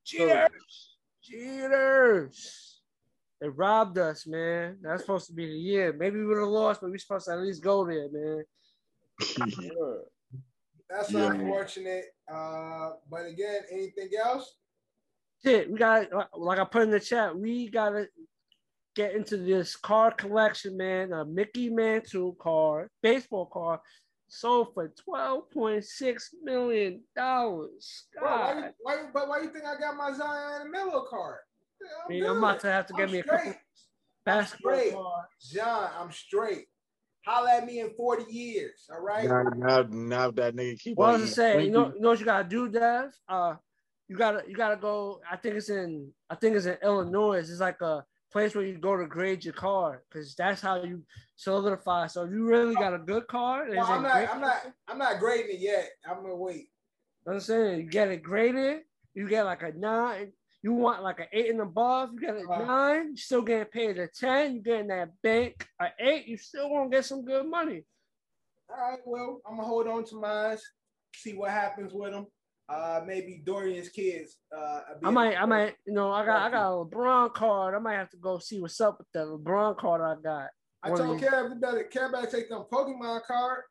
Cheaters. 0.06 0.98
Cheaters. 1.22 2.82
They 3.42 3.50
robbed 3.50 3.98
us, 3.98 4.26
man. 4.26 4.78
That's 4.82 5.02
supposed 5.02 5.28
to 5.28 5.34
be 5.34 5.48
the 5.48 5.60
year. 5.60 5.92
Maybe 5.94 6.18
we 6.18 6.26
would 6.28 6.38
have 6.38 6.48
lost, 6.48 6.80
but 6.82 6.90
we're 6.92 6.98
supposed 6.98 7.26
to 7.26 7.34
at 7.34 7.40
least 7.42 7.62
go 7.62 7.86
there, 7.86 8.08
man. 8.10 8.46
Sure. 9.52 10.06
That's 10.92 11.12
Yeah. 11.12 11.32
unfortunate. 11.32 12.06
Uh, 12.28 12.92
but 13.10 13.26
again, 13.26 13.62
anything 13.72 14.10
else? 14.22 14.58
Shit, 15.44 15.72
we 15.72 15.78
got 15.80 16.08
like 16.38 16.60
I 16.60 16.66
put 16.66 16.84
in 16.84 16.92
the 16.92 17.00
chat. 17.00 17.36
We 17.36 17.70
gotta 17.70 18.08
get 18.96 19.16
into 19.16 19.38
this 19.38 19.76
car 19.76 20.12
collection, 20.12 20.78
man. 20.78 21.14
A 21.14 21.26
Mickey 21.26 21.70
Mantle 21.70 22.34
car, 22.34 22.90
baseball 23.02 23.46
car, 23.48 23.82
sold 24.28 24.74
for 24.74 24.90
twelve 24.90 25.50
point 25.50 25.84
six 25.86 26.30
million 26.44 27.04
dollars. 27.16 28.08
Why, 28.20 28.72
why, 28.82 29.06
but 29.14 29.28
why 29.30 29.42
you 29.42 29.50
think 29.52 29.66
I 29.66 29.80
got 29.80 29.96
my 29.96 30.12
Zion 30.14 30.62
and 30.64 30.72
Miller 30.72 31.06
card? 31.10 31.40
Yeah, 31.82 31.88
I 31.88 32.04
I'm, 32.04 32.10
mean, 32.10 32.26
I'm 32.26 32.38
about 32.38 32.60
to 32.60 32.68
have 32.72 32.86
to 32.88 32.94
get 32.94 33.08
I'm 33.08 33.12
me 33.14 33.20
a 33.20 33.24
couple 33.24 33.40
straight. 33.40 33.56
basketball 34.26 34.74
straight. 34.78 34.94
cards. 34.94 35.50
John, 35.52 35.90
I'm 35.98 36.12
straight. 36.12 36.66
Holla 37.26 37.58
at 37.58 37.66
me 37.66 37.80
in 37.80 37.92
40 37.96 38.32
years, 38.32 38.90
all 38.92 39.02
right? 39.02 39.28
Now, 39.28 39.44
now, 39.56 39.88
now 39.90 40.32
that 40.32 40.56
nigga 40.56 40.80
keep 40.80 40.98
What 40.98 41.14
on 41.14 41.22
was 41.22 41.32
I 41.32 41.34
saying? 41.34 41.66
You 41.66 41.72
know, 41.72 41.94
you 41.94 42.02
know 42.02 42.10
what 42.10 42.20
you 42.20 42.26
gotta 42.26 42.48
do, 42.48 42.68
Dev? 42.68 43.12
Uh, 43.30 43.56
you 44.08 44.18
gotta 44.18 44.44
you 44.48 44.56
gotta 44.56 44.76
go. 44.76 45.22
I 45.30 45.38
think 45.38 45.56
it's 45.56 45.70
in 45.70 46.12
I 46.30 46.36
think 46.36 46.56
it's 46.56 46.66
in 46.66 46.78
Illinois. 46.84 47.40
It's 47.40 47.60
like 47.60 47.82
a 47.82 48.04
place 48.32 48.56
where 48.56 48.66
you 48.66 48.78
go 48.78 48.98
to 48.98 49.06
grade 49.06 49.46
your 49.46 49.54
car 49.54 50.04
because 50.10 50.34
that's 50.36 50.62
how 50.62 50.82
you 50.84 51.04
solidify. 51.36 52.08
So 52.08 52.24
if 52.24 52.32
you 52.32 52.46
really 52.46 52.76
got 52.76 52.94
a 52.94 52.98
good 52.98 53.28
car, 53.28 53.68
Well, 53.70 53.86
I'm 53.86 54.04
not, 54.04 54.16
I'm 54.16 54.42
not, 54.42 54.62
I'm 54.88 54.98
not 54.98 55.20
grading 55.20 55.56
it 55.56 55.60
yet. 55.60 55.90
I'm 56.10 56.22
gonna 56.22 56.36
wait. 56.36 56.70
I'm 57.28 57.40
saying 57.40 57.82
you 57.82 57.84
get 57.86 58.10
it 58.10 58.24
graded, 58.24 58.82
you 59.14 59.28
get 59.28 59.44
like 59.44 59.64
a 59.64 59.72
nine. 59.74 60.34
You 60.64 60.74
want 60.74 61.02
like 61.02 61.20
an 61.20 61.26
eight 61.34 61.50
and 61.50 61.62
above, 61.62 62.12
you 62.14 62.20
get 62.20 62.36
a 62.38 62.46
Right. 62.46 62.66
nine, 62.68 63.10
you 63.12 63.18
still 63.18 63.42
getting 63.42 63.66
paid 63.66 63.98
a 63.98 64.08
10, 64.08 64.56
you 64.56 64.62
getting 64.62 64.88
that 64.88 65.10
bank, 65.24 65.68
an 65.80 65.90
eight, 66.00 66.28
you 66.28 66.38
still 66.38 66.70
gonna 66.70 66.90
get 66.90 67.04
some 67.06 67.26
good 67.26 67.48
money. 67.48 67.84
All 68.70 68.76
right, 68.78 69.00
well, 69.06 69.42
I'm 69.46 69.56
gonna 69.56 69.68
hold 69.68 69.88
on 69.88 70.04
to 70.06 70.16
mine, 70.20 70.58
see 71.16 71.34
what 71.34 71.50
happens 71.50 71.94
with 71.94 72.12
them. 72.12 72.28
Uh, 72.70 73.02
maybe 73.06 73.42
Dorian's 73.44 73.90
kids. 73.90 74.38
Uh, 74.56 74.82
I 75.04 75.10
might, 75.10 75.36
I 75.36 75.46
might, 75.46 75.76
you 75.86 75.94
know, 75.94 76.12
I 76.12 76.24
got 76.26 76.44
I 76.44 76.52
got 76.52 76.72
a 76.72 76.86
LeBron 76.86 77.34
card. 77.34 77.74
I 77.76 77.80
might 77.80 77.96
have 77.96 78.10
to 78.12 78.18
go 78.18 78.38
see 78.38 78.62
what's 78.62 78.80
up 78.80 78.98
with 79.00 79.12
the 79.14 79.26
LeBron 79.26 79.78
card 79.78 80.00
I 80.02 80.22
got. 80.22 80.50
I 80.84 80.90
one 80.92 81.00
of 81.02 81.06
told 81.08 81.20
these- 81.20 81.28
Kev 81.30 81.60
better, 81.60 81.90
Kev 81.92 82.12
better 82.14 82.28
take 82.32 82.50
them 82.50 82.64
Pokemon 82.72 83.24
cards. 83.24 83.68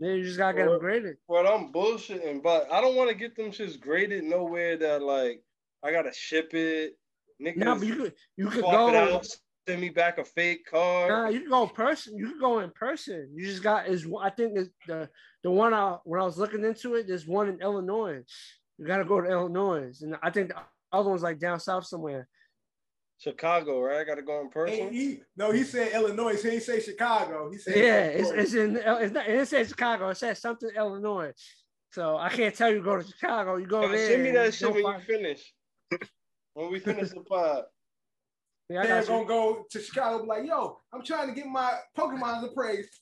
Then 0.00 0.16
you 0.16 0.24
just 0.24 0.38
gotta 0.38 0.56
get 0.56 0.66
them 0.66 0.80
graded. 0.80 1.18
Well, 1.28 1.46
I'm 1.46 1.72
bullshitting, 1.72 2.42
but 2.42 2.72
I 2.72 2.80
don't 2.80 2.96
want 2.96 3.10
to 3.10 3.14
get 3.14 3.36
them 3.36 3.52
shits 3.52 3.78
graded 3.78 4.24
nowhere 4.24 4.76
that 4.78 5.02
like 5.02 5.43
I 5.84 5.92
gotta 5.92 6.12
ship 6.12 6.54
it. 6.54 6.94
Niggas 7.42 7.56
No, 7.56 7.74
but 7.74 7.86
you 7.86 7.96
could 7.96 8.14
you 8.36 8.46
could 8.48 8.60
swap 8.60 8.88
it 8.88 8.92
go. 8.92 9.16
out, 9.16 9.26
send 9.68 9.80
me 9.80 9.90
back 9.90 10.18
a 10.18 10.24
fake 10.24 10.64
card. 10.70 11.10
Nah, 11.10 11.28
you 11.28 11.40
can 11.40 11.50
go 11.50 11.64
in 11.64 11.68
person. 11.70 12.16
You 12.16 12.30
can 12.30 12.38
go 12.40 12.60
in 12.60 12.70
person. 12.70 13.30
You 13.34 13.44
just 13.44 13.62
got 13.62 13.86
is 13.88 14.06
I 14.20 14.30
think 14.30 14.56
is 14.56 14.70
the 14.86 15.10
the 15.42 15.50
one 15.50 15.74
I 15.74 15.98
when 16.04 16.20
I 16.20 16.24
was 16.24 16.38
looking 16.38 16.64
into 16.64 16.94
it. 16.94 17.06
There's 17.06 17.26
one 17.26 17.48
in 17.48 17.60
Illinois. 17.60 18.22
You 18.78 18.86
gotta 18.86 19.04
go 19.04 19.20
to 19.20 19.28
Illinois, 19.28 20.00
and 20.00 20.16
I 20.22 20.30
think 20.30 20.48
the 20.48 20.56
other 20.92 21.10
one's 21.10 21.22
like 21.22 21.38
down 21.38 21.60
south 21.60 21.86
somewhere. 21.86 22.28
Chicago, 23.18 23.80
right? 23.80 23.98
I 23.98 24.04
gotta 24.04 24.22
go 24.22 24.40
in 24.40 24.46
Hey, 24.46 24.50
person. 24.50 24.92
he, 24.92 25.20
no, 25.36 25.50
he 25.50 25.64
said 25.64 25.92
Illinois. 25.92 26.36
He 26.42 26.50
didn't 26.50 26.62
say 26.62 26.80
Chicago. 26.80 27.50
He 27.50 27.58
said 27.58 27.76
Yeah, 27.76 28.04
it's, 28.06 28.28
Illinois. 28.30 28.42
it's 28.42 28.54
in 28.54 28.76
it's 28.76 29.12
not 29.14 29.26
it 29.26 29.32
didn't 29.32 29.46
say 29.46 29.64
Chicago. 29.64 30.08
It 30.08 30.16
says 30.16 30.40
something 30.40 30.70
Illinois. 30.76 31.32
So 31.92 32.16
I 32.16 32.28
can't 32.28 32.54
tell 32.54 32.72
you 32.72 32.82
go 32.82 32.96
to 33.00 33.06
Chicago. 33.06 33.56
You 33.56 33.66
go 33.66 33.82
Yo, 33.82 33.88
there. 33.92 34.06
send 34.08 34.22
me 34.22 34.28
and 34.30 34.38
that 34.38 34.54
shit 34.54 34.72
when 34.72 34.84
you 34.84 34.98
finish. 35.00 35.52
When 36.54 36.70
we 36.70 36.78
finish 36.78 37.10
the 37.10 37.20
pod. 37.20 37.64
Yeah, 38.70 38.80
I 38.80 38.86
Kev 38.86 38.88
got 38.88 39.06
gonna 39.08 39.26
go 39.26 39.66
to 39.70 39.78
Chicago. 39.78 40.22
Be 40.22 40.28
like, 40.28 40.46
yo, 40.46 40.80
I'm 40.90 41.04
trying 41.04 41.28
to 41.28 41.34
get 41.34 41.46
my 41.46 41.70
Pokemon's 41.98 42.50
appraised. 42.50 42.98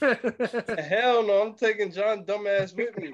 Hell 0.00 1.22
no, 1.26 1.42
I'm 1.42 1.54
taking 1.54 1.92
John 1.92 2.24
dumbass 2.24 2.74
with 2.74 2.96
me, 2.96 3.12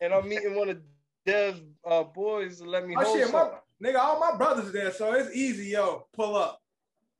and 0.00 0.14
I'm 0.14 0.28
meeting 0.28 0.54
one 0.54 0.68
of 0.68 0.78
Dev's 1.26 1.60
uh, 1.84 2.04
boys 2.04 2.60
to 2.60 2.70
let 2.70 2.86
me 2.86 2.94
Oh 2.96 3.02
hold 3.02 3.18
shit, 3.18 3.32
my 3.32 3.48
nigga, 3.82 3.98
all 3.98 4.20
my 4.20 4.36
brothers 4.36 4.70
there, 4.70 4.92
so 4.92 5.12
it's 5.14 5.34
easy, 5.34 5.70
yo. 5.70 6.06
Pull 6.14 6.36
up. 6.36 6.60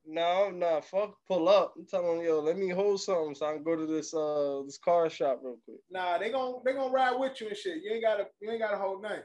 No, 0.07 0.51
no, 0.51 0.81
fuck 0.83 1.17
pull 1.27 1.49
up. 1.49 1.75
I'm 1.77 1.87
telling 1.87 2.21
you, 2.21 2.29
yo, 2.29 2.41
let 2.41 2.59
me 2.59 2.69
hold 2.69 3.01
something 3.01 3.35
so 3.35 3.47
I 3.47 3.55
can 3.55 3.63
go 3.65 3.75
to 3.75 3.87
this 3.87 4.13
uh 4.13 4.63
this 4.67 4.79
car 4.79 5.09
shop 5.09 5.41
real 5.43 5.59
quick. 5.65 5.79
Nah, 5.91 6.19
they 6.19 6.31
gon' 6.31 6.61
they 6.65 6.73
gonna 6.75 6.93
ride 6.93 7.19
with 7.19 7.41
you 7.41 7.49
and 7.49 7.57
shit. 7.57 7.83
You 7.83 7.93
ain't 7.93 8.03
gotta 8.03 8.27
you 8.41 8.51
ain't 8.51 8.61
gotta 8.61 8.77
hold 8.77 9.03
nothing. 9.03 9.23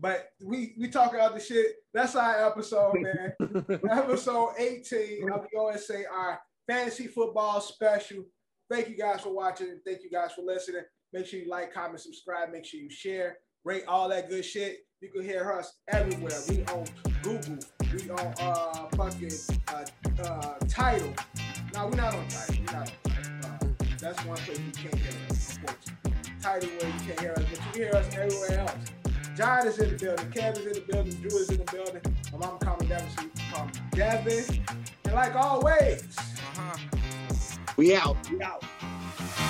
But 0.00 0.30
we 0.42 0.74
we 0.78 0.88
talking 0.88 1.18
the 1.18 1.40
shit. 1.40 1.76
That's 1.92 2.16
our 2.16 2.46
episode, 2.46 2.94
man. 2.94 3.32
episode 3.90 4.54
18 4.58 5.30
of 5.30 5.42
the 5.42 5.58
OSA, 5.58 6.04
our 6.10 6.40
Fantasy 6.66 7.06
Football 7.06 7.60
Special. 7.60 8.24
Thank 8.70 8.88
you 8.88 8.96
guys 8.96 9.20
for 9.20 9.34
watching 9.34 9.78
thank 9.84 10.02
you 10.02 10.10
guys 10.10 10.32
for 10.32 10.42
listening. 10.42 10.82
Make 11.12 11.26
sure 11.26 11.40
you 11.40 11.50
like, 11.50 11.74
comment, 11.74 12.00
subscribe. 12.00 12.50
Make 12.50 12.64
sure 12.64 12.80
you 12.80 12.88
share, 12.88 13.38
rate 13.64 13.84
all 13.86 14.08
that 14.08 14.30
good 14.30 14.44
shit. 14.44 14.78
You 15.02 15.10
can 15.10 15.22
hear 15.22 15.50
us 15.52 15.74
everywhere. 15.88 16.38
We 16.48 16.64
on 16.64 16.86
Google. 17.22 17.58
We 17.92 18.10
on 18.10 18.34
uh 18.40 18.86
fucking 18.96 19.32
uh, 19.68 20.22
uh 20.22 20.54
Tidal. 20.68 21.12
No, 21.74 21.88
we're 21.88 21.96
not 21.96 22.14
on 22.14 22.28
Tidal. 22.28 22.56
We're 22.58 22.72
not 22.72 22.92
on 23.04 23.10
Tidal. 23.40 23.68
Uh, 23.70 23.84
that's 23.98 24.24
one 24.24 24.36
place 24.38 24.58
you 24.60 24.72
can't 24.72 24.94
hear 24.94 25.12
us. 25.30 25.58
Tidal 26.40 26.68
where 26.70 26.86
you 26.86 27.00
can't 27.00 27.20
hear 27.20 27.32
us, 27.32 27.42
but 27.42 27.50
you 27.50 27.56
can 27.56 27.74
hear 27.74 27.92
us 27.92 28.16
everywhere 28.16 28.60
else. 28.60 28.99
John 29.36 29.66
is 29.66 29.78
in 29.78 29.90
the 29.90 29.96
building. 29.96 30.26
Kev 30.30 30.58
is 30.58 30.66
in 30.66 30.72
the 30.74 30.80
building. 30.92 31.12
Drew 31.14 31.38
is 31.38 31.50
in 31.50 31.58
the 31.58 31.64
building. 31.72 32.02
My 32.32 32.38
mama 32.38 32.58
call 32.58 32.76
me 32.78 32.86
Devin, 32.86 33.08
so 33.16 33.22
you 33.22 33.30
can 33.30 33.52
call 33.52 33.66
me 33.66 33.72
Devin. 33.92 34.64
And 35.04 35.14
like 35.14 35.34
always, 35.36 36.04
We 37.76 37.96
out. 37.96 38.16
we 38.30 38.42
out. 38.42 38.64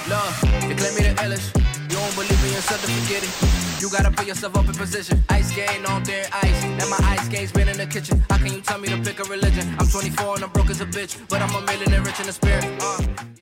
Love, 0.09 0.41
they 0.43 0.75
claim 0.75 0.95
me 0.95 1.03
the 1.09 1.15
illest. 1.23 1.57
You 1.91 1.97
don't 1.97 2.15
believe 2.15 2.43
me, 2.43 2.51
yourself 2.55 2.81
to 2.85 2.91
forget 2.93 3.23
it. 3.25 3.83
You 3.83 3.91
gotta 3.91 4.11
put 4.11 4.27
yourself 4.27 4.57
up 4.57 4.67
in 4.67 4.75
position. 4.75 5.25
Ice 5.31 5.51
skating 5.53 5.87
on 5.87 6.03
their 6.05 6.27
ice. 6.33 6.65
Now 6.79 6.89
my 6.89 6.99
ice 7.03 7.27
skates 7.27 7.53
been 7.53 7.69
in 7.69 7.79
the 7.79 7.87
kitchen. 7.87 8.23
How 8.31 8.39
can 8.39 8.53
you 8.53 8.61
tell 8.61 8.79
me 8.79 8.89
to 8.89 8.99
pick 8.99 9.21
a 9.21 9.25
religion? 9.25 9.67
I'm 9.79 9.89
24 9.89 10.37
and 10.37 10.45
I'm 10.45 10.51
broke 10.51 10.71
as 10.71 10.81
a 10.81 10.87
bitch, 10.87 11.19
but 11.29 11.43
I'm 11.43 11.55
a 11.55 11.61
millionaire 11.67 12.03
rich 12.03 12.21
in 12.21 12.27
the 12.27 12.33
spirit. 12.33 12.65
Uh. 12.81 13.31